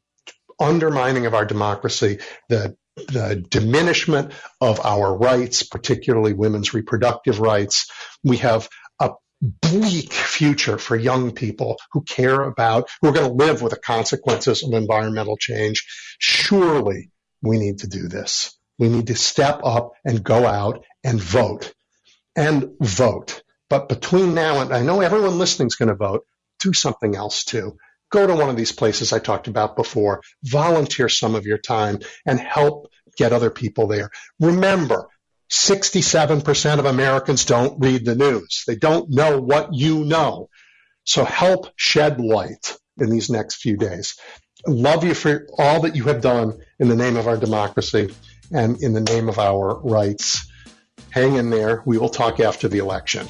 undermining 0.59 1.25
of 1.25 1.33
our 1.33 1.45
democracy, 1.45 2.19
the 2.49 2.77
the 2.95 3.43
diminishment 3.49 4.33
of 4.61 4.79
our 4.85 5.15
rights, 5.15 5.63
particularly 5.63 6.33
women's 6.33 6.73
reproductive 6.73 7.39
rights. 7.39 7.89
We 8.23 8.37
have 8.37 8.69
a 8.99 9.11
bleak 9.41 10.13
future 10.13 10.77
for 10.77 10.95
young 10.95 11.31
people 11.31 11.77
who 11.91 12.01
care 12.03 12.41
about, 12.41 12.89
who 13.01 13.09
are 13.09 13.13
going 13.13 13.27
to 13.27 13.45
live 13.45 13.61
with 13.61 13.71
the 13.71 13.79
consequences 13.79 14.63
of 14.63 14.73
environmental 14.73 15.37
change. 15.37 15.85
Surely 16.19 17.09
we 17.41 17.57
need 17.57 17.79
to 17.79 17.87
do 17.87 18.07
this. 18.07 18.57
We 18.77 18.89
need 18.89 19.07
to 19.07 19.15
step 19.15 19.61
up 19.63 19.93
and 20.05 20.23
go 20.23 20.45
out 20.45 20.83
and 21.03 21.21
vote 21.21 21.73
and 22.35 22.71
vote. 22.79 23.43
But 23.69 23.89
between 23.89 24.33
now 24.33 24.61
and 24.61 24.73
I 24.73 24.83
know 24.83 25.01
everyone 25.01 25.37
listening 25.39 25.67
is 25.67 25.75
going 25.75 25.89
to 25.89 25.95
vote, 25.95 26.25
do 26.59 26.73
something 26.73 27.15
else 27.15 27.43
too. 27.43 27.77
Go 28.13 28.27
to 28.27 28.35
one 28.35 28.51
of 28.51 28.55
these 28.55 28.71
places 28.71 29.11
I 29.11 29.17
talked 29.17 29.47
about 29.47 29.75
before, 29.75 30.21
volunteer 30.43 31.09
some 31.09 31.33
of 31.33 31.47
your 31.47 31.57
time 31.57 31.97
and 32.27 32.39
help 32.39 32.91
get 33.17 33.33
other 33.33 33.49
people 33.49 33.87
there. 33.87 34.11
Remember, 34.39 35.07
67% 35.51 36.77
of 36.77 36.85
Americans 36.85 37.45
don't 37.45 37.79
read 37.79 38.05
the 38.05 38.13
news. 38.13 38.65
They 38.67 38.75
don't 38.75 39.09
know 39.09 39.41
what 39.41 39.73
you 39.73 40.05
know. 40.05 40.49
So 41.05 41.25
help 41.25 41.71
shed 41.75 42.19
light 42.19 42.77
in 42.99 43.09
these 43.09 43.31
next 43.31 43.55
few 43.55 43.77
days. 43.77 44.15
Love 44.67 45.03
you 45.03 45.15
for 45.15 45.47
all 45.57 45.81
that 45.81 45.95
you 45.95 46.03
have 46.03 46.21
done 46.21 46.59
in 46.77 46.89
the 46.89 46.95
name 46.95 47.17
of 47.17 47.27
our 47.27 47.37
democracy 47.37 48.13
and 48.51 48.79
in 48.83 48.93
the 48.93 49.01
name 49.01 49.27
of 49.27 49.39
our 49.39 49.81
rights. 49.81 50.51
Hang 51.09 51.33
in 51.33 51.49
there. 51.49 51.81
We 51.83 51.97
will 51.97 52.09
talk 52.09 52.39
after 52.39 52.67
the 52.67 52.77
election. 52.77 53.27